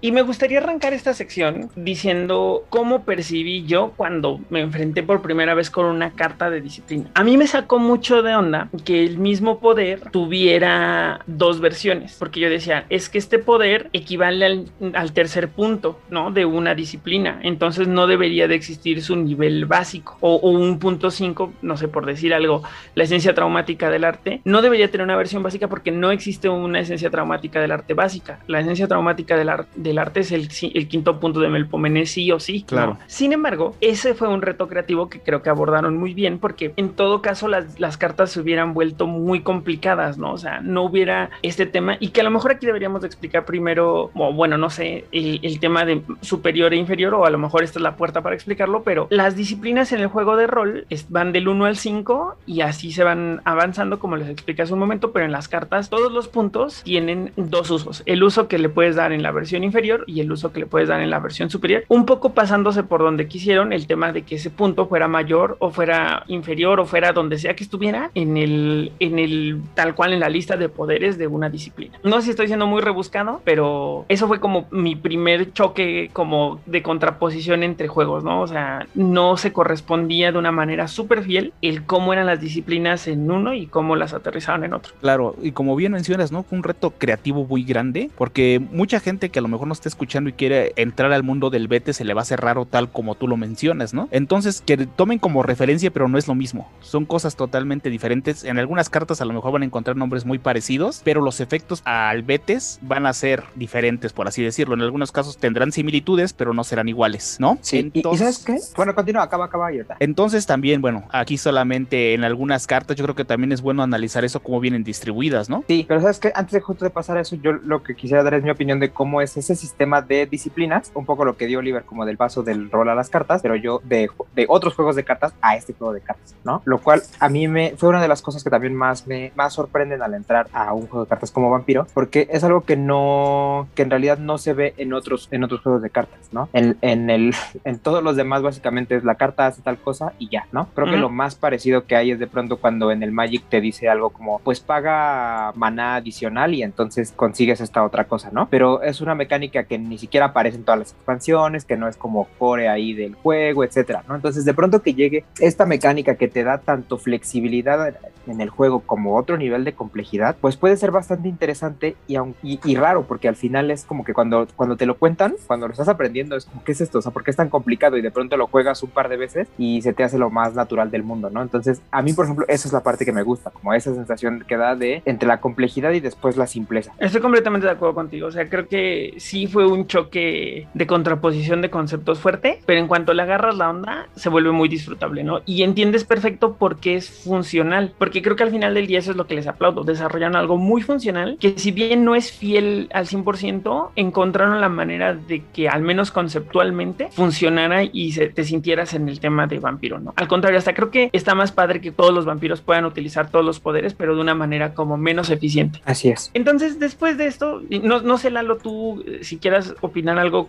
Y 0.00 0.12
me 0.12 0.22
gustaría 0.22 0.58
arrancar 0.58 0.92
esta 0.92 1.12
sección 1.12 1.70
diciendo 1.74 2.64
cómo 2.70 3.04
percibí 3.04 3.64
yo 3.66 3.92
cuando 3.96 4.40
me 4.48 4.60
enfrenté 4.60 5.02
por 5.02 5.22
primera 5.22 5.54
vez 5.54 5.70
con 5.70 5.86
una 5.86 6.12
carta 6.12 6.50
de 6.50 6.60
disciplina. 6.60 7.10
A 7.14 7.24
mí 7.24 7.36
me 7.36 7.46
sacó 7.46 7.78
mucho 7.78 8.22
de 8.22 8.36
onda 8.36 8.68
que 8.84 9.04
el 9.04 9.18
mismo 9.18 9.58
poder 9.58 10.10
tuviera 10.10 11.20
dos 11.26 11.60
versiones, 11.60 12.16
porque 12.18 12.40
yo 12.40 12.48
decía, 12.48 12.86
es 12.90 13.08
que 13.08 13.18
este 13.18 13.38
poder 13.38 13.90
equivale 13.92 14.66
al, 14.94 15.12
tercer 15.12 15.48
punto, 15.48 15.98
¿no? 16.10 16.30
De 16.30 16.44
una 16.44 16.74
disciplina, 16.74 17.40
entonces 17.42 17.88
no 17.88 18.06
debería 18.06 18.46
de 18.46 18.54
existir 18.54 19.02
su 19.02 19.16
nivel 19.16 19.66
básico 19.66 20.16
o, 20.20 20.36
o 20.36 20.50
un 20.50 20.78
punto 20.78 21.10
5, 21.10 21.54
no 21.62 21.76
sé, 21.76 21.88
por 21.88 22.06
decir 22.06 22.34
algo, 22.34 22.62
la 22.94 23.04
esencia 23.04 23.34
traumática 23.34 23.90
del 23.90 24.04
arte, 24.04 24.42
no 24.44 24.62
debería 24.62 24.90
tener 24.90 25.04
una 25.04 25.16
versión 25.16 25.42
básica 25.42 25.68
porque 25.68 25.90
no 25.90 26.10
existe 26.10 26.48
una 26.48 26.80
esencia 26.80 27.10
traumática 27.10 27.60
del 27.60 27.72
arte 27.72 27.94
básica. 27.94 28.38
La 28.46 28.60
esencia 28.60 28.86
traumática 28.86 29.36
del, 29.36 29.48
del 29.88 29.98
arte 29.98 30.20
es 30.20 30.32
el, 30.32 30.48
el, 30.74 30.88
quinto 30.88 31.18
punto 31.18 31.40
de 31.40 31.48
Melpomene, 31.48 32.06
sí 32.06 32.30
o 32.30 32.38
sí. 32.38 32.62
Claro. 32.62 32.98
Sin 33.06 33.32
embargo, 33.32 33.74
ese 33.80 34.14
fue 34.14 34.28
un 34.28 34.42
reto 34.42 34.68
creativo 34.68 35.08
que 35.08 35.20
creo 35.20 35.42
que 35.42 35.50
abordaron 35.50 35.96
muy 35.96 36.14
bien 36.14 36.38
porque 36.38 36.72
en 36.76 36.90
todo 36.90 37.22
caso 37.22 37.48
las, 37.48 37.80
las 37.80 37.96
cartas 37.96 38.30
se 38.30 38.40
hubieran 38.40 38.74
vuelto 38.74 39.06
muy 39.06 39.40
complicadas, 39.40 40.18
¿no? 40.18 40.32
O 40.32 40.38
sea, 40.38 40.60
no 40.60 40.82
hubiera 40.82 41.30
este 41.42 41.66
tema 41.66 41.96
y 42.00 42.08
que 42.08 42.20
a 42.20 42.24
lo 42.24 42.30
mejor 42.30 42.52
aquí 42.52 42.66
deberíamos 42.66 43.00
de 43.00 43.06
explicar 43.06 43.44
primero, 43.44 44.10
o 44.14 44.32
bueno, 44.32 44.58
no 44.58 44.70
sé, 44.70 45.06
el, 45.12 45.40
el 45.42 45.60
tema 45.60 45.84
de 45.84 46.02
superior 46.20 46.72
e 46.74 46.76
inferior 46.76 47.14
o 47.14 47.24
a 47.24 47.30
lo 47.30 47.38
mejor 47.38 47.62
esta 47.62 47.78
es 47.78 47.82
la 47.82 47.96
puerta 47.96 48.22
para 48.22 48.34
explicarlo, 48.34 48.82
pero 48.82 49.06
las 49.10 49.36
disciplinas 49.36 49.92
en 49.92 50.00
el 50.00 50.08
juego 50.08 50.36
de 50.36 50.46
rol 50.46 50.86
van 51.08 51.32
del 51.32 51.48
1 51.48 51.64
al 51.64 51.76
5 51.76 52.36
y 52.46 52.60
así 52.60 52.92
se 52.92 53.04
van 53.04 53.40
avanzando 53.44 53.98
como 53.98 54.16
les 54.16 54.28
expliqué 54.28 54.62
hace 54.62 54.74
un 54.74 54.78
momento, 54.78 55.12
pero 55.12 55.24
en 55.24 55.32
las 55.32 55.48
cartas 55.48 55.88
todos 55.88 56.12
los 56.12 56.28
puntos 56.28 56.82
tienen 56.82 57.32
dos 57.36 57.70
usos, 57.70 58.02
el 58.06 58.22
uso 58.22 58.48
que 58.48 58.58
le 58.58 58.68
puedes 58.68 58.96
dar 58.96 59.12
en 59.12 59.22
la 59.22 59.30
versión 59.30 59.64
inferior 59.64 59.77
y 60.06 60.20
el 60.20 60.30
uso 60.32 60.52
que 60.52 60.60
le 60.60 60.66
puedes 60.66 60.88
dar 60.88 61.00
en 61.00 61.10
la 61.10 61.18
versión 61.20 61.50
superior, 61.50 61.84
un 61.88 62.06
poco 62.06 62.34
pasándose 62.34 62.82
por 62.82 63.00
donde 63.00 63.28
quisieron 63.28 63.72
el 63.72 63.86
tema 63.86 64.12
de 64.12 64.22
que 64.22 64.36
ese 64.36 64.50
punto 64.50 64.86
fuera 64.86 65.08
mayor 65.08 65.56
o 65.60 65.70
fuera 65.70 66.24
inferior 66.26 66.80
o 66.80 66.86
fuera 66.86 67.12
donde 67.12 67.38
sea 67.38 67.54
que 67.54 67.64
estuviera 67.64 68.10
en 68.14 68.36
el, 68.36 68.92
en 68.98 69.18
el 69.18 69.60
tal 69.74 69.94
cual 69.94 70.12
en 70.12 70.20
la 70.20 70.28
lista 70.28 70.56
de 70.56 70.68
poderes 70.68 71.18
de 71.18 71.26
una 71.26 71.50
disciplina. 71.50 71.98
No 72.02 72.16
sé 72.16 72.22
si 72.22 72.30
estoy 72.30 72.48
siendo 72.48 72.66
muy 72.66 72.82
rebuscado, 72.82 73.40
pero 73.44 74.04
eso 74.08 74.26
fue 74.26 74.40
como 74.40 74.66
mi 74.70 74.96
primer 74.96 75.52
choque 75.52 76.10
como 76.12 76.60
de 76.66 76.82
contraposición 76.82 77.62
entre 77.62 77.88
juegos, 77.88 78.24
¿no? 78.24 78.42
O 78.42 78.46
sea, 78.46 78.86
no 78.94 79.36
se 79.36 79.52
correspondía 79.52 80.32
de 80.32 80.38
una 80.38 80.52
manera 80.52 80.88
súper 80.88 81.22
fiel 81.22 81.52
el 81.62 81.84
cómo 81.84 82.12
eran 82.12 82.26
las 82.26 82.40
disciplinas 82.40 83.06
en 83.08 83.30
uno 83.30 83.54
y 83.54 83.66
cómo 83.66 83.96
las 83.96 84.14
aterrizaban 84.14 84.64
en 84.64 84.74
otro. 84.74 84.94
Claro, 85.00 85.36
y 85.42 85.52
como 85.52 85.76
bien 85.76 85.92
mencionas, 85.92 86.32
¿no? 86.32 86.42
Fue 86.42 86.58
un 86.58 86.64
reto 86.64 86.90
creativo 86.90 87.44
muy 87.44 87.64
grande, 87.64 88.10
porque 88.16 88.60
mucha 88.72 89.00
gente 89.00 89.30
que 89.30 89.38
a 89.38 89.42
lo 89.42 89.48
mejor 89.48 89.67
no 89.68 89.72
está 89.72 89.88
escuchando 89.88 90.30
y 90.30 90.32
quiere 90.32 90.72
entrar 90.76 91.12
al 91.12 91.22
mundo 91.22 91.50
del 91.50 91.68
bete 91.68 91.92
se 91.92 92.04
le 92.04 92.14
va 92.14 92.20
a 92.20 92.22
hacer 92.22 92.40
raro 92.40 92.64
tal 92.66 92.90
como 92.90 93.14
tú 93.14 93.28
lo 93.28 93.36
mencionas, 93.36 93.94
¿no? 93.94 94.08
Entonces, 94.10 94.62
que 94.64 94.76
tomen 94.86 95.18
como 95.18 95.42
referencia, 95.42 95.90
pero 95.90 96.08
no 96.08 96.18
es 96.18 96.26
lo 96.26 96.34
mismo. 96.34 96.70
Son 96.80 97.04
cosas 97.04 97.36
totalmente 97.36 97.90
diferentes. 97.90 98.44
En 98.44 98.58
algunas 98.58 98.90
cartas 98.90 99.20
a 99.20 99.24
lo 99.24 99.34
mejor 99.34 99.52
van 99.52 99.62
a 99.62 99.64
encontrar 99.66 99.96
nombres 99.96 100.24
muy 100.24 100.38
parecidos, 100.38 101.02
pero 101.04 101.20
los 101.20 101.40
efectos 101.40 101.82
al 101.84 102.22
betes 102.22 102.78
van 102.82 103.06
a 103.06 103.12
ser 103.12 103.44
diferentes, 103.54 104.12
por 104.12 104.28
así 104.28 104.42
decirlo. 104.42 104.74
En 104.74 104.82
algunos 104.82 105.12
casos 105.12 105.38
tendrán 105.38 105.72
similitudes, 105.72 106.32
pero 106.32 106.54
no 106.54 106.64
serán 106.64 106.88
iguales, 106.88 107.36
¿no? 107.38 107.58
Sí, 107.60 107.78
Entonces, 107.94 108.20
¿y 108.20 108.32
sabes 108.32 108.44
qué? 108.44 108.76
Bueno, 108.76 108.94
continúa, 108.94 109.22
acaba, 109.22 109.46
acaba 109.46 109.72
y 109.72 109.80
Entonces 110.00 110.46
también, 110.46 110.80
bueno, 110.80 111.04
aquí 111.10 111.36
solamente 111.36 112.14
en 112.14 112.24
algunas 112.24 112.66
cartas 112.66 112.96
yo 112.96 113.04
creo 113.04 113.14
que 113.14 113.24
también 113.24 113.52
es 113.52 113.60
bueno 113.60 113.82
analizar 113.82 114.24
eso 114.24 114.40
cómo 114.40 114.60
vienen 114.60 114.84
distribuidas, 114.84 115.48
¿no? 115.48 115.64
Sí, 115.68 115.84
pero 115.86 116.00
sabes 116.00 116.18
que 116.18 116.32
antes 116.34 116.52
de 116.52 116.60
justo 116.60 116.84
de 116.84 116.90
pasar 116.90 117.18
a 117.18 117.20
eso, 117.20 117.36
yo 117.36 117.52
lo 117.52 117.82
que 117.82 117.94
quisiera 117.94 118.22
dar 118.22 118.34
es 118.34 118.42
mi 118.42 118.50
opinión 118.50 118.80
de 118.80 118.90
cómo 118.90 119.20
es 119.20 119.36
ese 119.36 119.54
sistema 119.58 120.02
de 120.02 120.26
disciplinas, 120.26 120.90
un 120.94 121.04
poco 121.04 121.24
lo 121.24 121.36
que 121.36 121.46
dio 121.46 121.58
Oliver 121.58 121.84
como 121.84 122.06
del 122.06 122.16
paso 122.16 122.42
del 122.42 122.70
rol 122.70 122.88
a 122.88 122.94
las 122.94 123.10
cartas, 123.10 123.42
pero 123.42 123.56
yo 123.56 123.80
de, 123.84 124.08
de 124.34 124.46
otros 124.48 124.74
juegos 124.74 124.96
de 124.96 125.04
cartas 125.04 125.34
a 125.42 125.56
este 125.56 125.74
juego 125.74 125.92
de 125.92 126.00
cartas, 126.00 126.34
¿no? 126.44 126.62
Lo 126.64 126.78
cual 126.78 127.02
a 127.18 127.28
mí 127.28 127.48
me 127.48 127.74
fue 127.76 127.88
una 127.88 128.00
de 128.00 128.08
las 128.08 128.22
cosas 128.22 128.42
que 128.42 128.50
también 128.50 128.74
más 128.74 129.06
me 129.06 129.32
más 129.34 129.54
sorprenden 129.54 130.02
al 130.02 130.14
entrar 130.14 130.48
a 130.52 130.72
un 130.72 130.86
juego 130.86 131.04
de 131.04 131.08
cartas 131.08 131.30
como 131.30 131.50
Vampiro, 131.50 131.86
porque 131.94 132.28
es 132.30 132.44
algo 132.44 132.62
que 132.62 132.76
no, 132.76 133.68
que 133.74 133.82
en 133.82 133.90
realidad 133.90 134.18
no 134.18 134.38
se 134.38 134.52
ve 134.52 134.74
en 134.76 134.92
otros, 134.92 135.28
en 135.30 135.44
otros 135.44 135.60
juegos 135.60 135.82
de 135.82 135.90
cartas, 135.90 136.28
¿no? 136.32 136.48
En, 136.52 136.76
en 136.80 137.10
el, 137.10 137.34
en 137.64 137.78
todos 137.78 138.02
los 138.02 138.16
demás 138.16 138.42
básicamente 138.42 138.96
es 138.96 139.04
la 139.04 139.16
carta 139.16 139.46
hace 139.46 139.62
tal 139.62 139.78
cosa 139.78 140.12
y 140.18 140.28
ya, 140.28 140.46
¿no? 140.52 140.68
Creo 140.74 140.86
que 140.86 140.96
lo 140.96 141.10
más 141.10 141.34
parecido 141.34 141.86
que 141.86 141.96
hay 141.96 142.10
es 142.10 142.18
de 142.18 142.26
pronto 142.26 142.58
cuando 142.58 142.90
en 142.90 143.02
el 143.02 143.12
Magic 143.12 143.44
te 143.48 143.60
dice 143.60 143.88
algo 143.88 144.10
como, 144.10 144.38
pues 144.40 144.60
paga 144.60 145.52
maná 145.54 145.96
adicional 145.96 146.54
y 146.54 146.62
entonces 146.62 147.12
consigues 147.12 147.60
esta 147.60 147.84
otra 147.84 148.04
cosa, 148.04 148.30
¿no? 148.32 148.48
Pero 148.50 148.82
es 148.82 149.00
una 149.00 149.14
mecánica 149.14 149.47
que 149.50 149.78
ni 149.78 149.98
siquiera 149.98 150.26
aparece 150.26 150.56
en 150.56 150.64
todas 150.64 150.78
las 150.78 150.92
expansiones, 150.92 151.64
que 151.64 151.76
no 151.76 151.88
es 151.88 151.96
como 151.96 152.28
core 152.38 152.68
ahí 152.68 152.94
del 152.94 153.14
juego, 153.14 153.64
etcétera, 153.64 154.04
¿no? 154.08 154.14
Entonces 154.14 154.44
de 154.44 154.54
pronto 154.54 154.82
que 154.82 154.94
llegue 154.94 155.24
esta 155.40 155.66
mecánica 155.66 156.16
que 156.16 156.28
te 156.28 156.44
da 156.44 156.58
tanto 156.58 156.98
flexibilidad 156.98 157.94
en 158.26 158.40
el 158.40 158.50
juego 158.50 158.80
como 158.80 159.16
otro 159.16 159.36
nivel 159.36 159.64
de 159.64 159.72
complejidad, 159.72 160.36
pues 160.40 160.56
puede 160.56 160.76
ser 160.76 160.90
bastante 160.90 161.28
interesante 161.28 161.96
y, 162.06 162.16
y, 162.42 162.60
y 162.64 162.76
raro, 162.76 163.06
porque 163.06 163.28
al 163.28 163.36
final 163.36 163.70
es 163.70 163.84
como 163.84 164.04
que 164.04 164.14
cuando, 164.14 164.46
cuando 164.56 164.76
te 164.76 164.86
lo 164.86 164.96
cuentan, 164.98 165.34
cuando 165.46 165.66
lo 165.66 165.72
estás 165.72 165.88
aprendiendo, 165.88 166.36
es 166.36 166.44
como, 166.44 166.62
¿qué 166.64 166.72
es 166.72 166.80
esto? 166.80 166.98
O 166.98 167.02
sea, 167.02 167.12
¿por 167.12 167.24
qué 167.24 167.30
es 167.30 167.36
tan 167.36 167.48
complicado? 167.48 167.96
Y 167.96 168.02
de 168.02 168.10
pronto 168.10 168.36
lo 168.36 168.46
juegas 168.46 168.82
un 168.82 168.90
par 168.90 169.08
de 169.08 169.16
veces 169.16 169.48
y 169.56 169.82
se 169.82 169.92
te 169.92 170.04
hace 170.04 170.18
lo 170.18 170.30
más 170.30 170.54
natural 170.54 170.90
del 170.90 171.02
mundo, 171.02 171.30
¿no? 171.30 171.42
Entonces, 171.42 171.80
a 171.90 172.02
mí, 172.02 172.12
por 172.12 172.26
ejemplo, 172.26 172.44
esa 172.48 172.68
es 172.68 172.72
la 172.72 172.82
parte 172.82 173.04
que 173.04 173.12
me 173.12 173.22
gusta, 173.22 173.50
como 173.50 173.72
esa 173.72 173.94
sensación 173.94 174.44
que 174.46 174.56
da 174.56 174.76
de 174.76 175.02
entre 175.04 175.28
la 175.28 175.40
complejidad 175.40 175.92
y 175.92 176.00
después 176.00 176.36
la 176.36 176.46
simpleza. 176.46 176.92
Estoy 176.98 177.20
completamente 177.20 177.66
de 177.66 177.72
acuerdo 177.72 177.94
contigo, 177.94 178.28
o 178.28 178.32
sea, 178.32 178.48
creo 178.48 178.68
que 178.68 179.14
sí 179.18 179.37
fue 179.46 179.66
un 179.66 179.86
choque 179.86 180.66
de 180.74 180.86
contraposición 180.86 181.62
de 181.62 181.70
conceptos 181.70 182.18
fuerte, 182.18 182.60
pero 182.66 182.80
en 182.80 182.88
cuanto 182.88 183.14
le 183.14 183.22
agarras 183.22 183.56
la 183.56 183.70
onda, 183.70 184.08
se 184.14 184.28
vuelve 184.28 184.50
muy 184.50 184.68
disfrutable, 184.68 185.24
¿no? 185.24 185.40
Y 185.46 185.62
entiendes 185.62 186.04
perfecto 186.04 186.54
por 186.54 186.78
qué 186.78 186.96
es 186.96 187.08
funcional, 187.08 187.92
porque 187.98 188.22
creo 188.22 188.36
que 188.36 188.42
al 188.42 188.50
final 188.50 188.74
del 188.74 188.86
día 188.86 188.98
eso 188.98 189.10
es 189.10 189.16
lo 189.16 189.26
que 189.26 189.34
les 189.34 189.46
aplaudo, 189.46 189.84
desarrollaron 189.84 190.36
algo 190.36 190.56
muy 190.56 190.82
funcional, 190.82 191.36
que 191.40 191.58
si 191.58 191.72
bien 191.72 192.04
no 192.04 192.14
es 192.14 192.32
fiel 192.32 192.88
al 192.92 193.06
100%, 193.06 193.90
encontraron 193.96 194.60
la 194.60 194.68
manera 194.68 195.14
de 195.14 195.42
que 195.52 195.68
al 195.68 195.82
menos 195.82 196.10
conceptualmente 196.10 197.08
funcionara 197.12 197.84
y 197.84 198.12
se, 198.12 198.28
te 198.28 198.44
sintieras 198.44 198.94
en 198.94 199.08
el 199.08 199.20
tema 199.20 199.46
de 199.46 199.58
vampiro, 199.58 199.98
¿no? 199.98 200.14
Al 200.16 200.28
contrario, 200.28 200.58
hasta 200.58 200.74
creo 200.74 200.90
que 200.90 201.10
está 201.12 201.34
más 201.34 201.52
padre 201.52 201.80
que 201.80 201.92
todos 201.92 202.12
los 202.12 202.24
vampiros 202.24 202.60
puedan 202.60 202.84
utilizar 202.84 203.30
todos 203.30 203.44
los 203.44 203.60
poderes, 203.60 203.94
pero 203.94 204.14
de 204.14 204.20
una 204.20 204.34
manera 204.34 204.74
como 204.74 204.96
menos 204.96 205.30
eficiente. 205.30 205.80
Así 205.84 206.08
es. 206.08 206.30
Entonces, 206.34 206.78
después 206.78 207.18
de 207.18 207.26
esto, 207.26 207.62
no, 207.82 208.00
no 208.00 208.18
sé, 208.18 208.30
Lalo, 208.30 208.56
tú, 208.56 209.02
eh, 209.06 209.20
si 209.28 209.36
quieras 209.36 209.74
opinar 209.82 210.18
algo, 210.18 210.46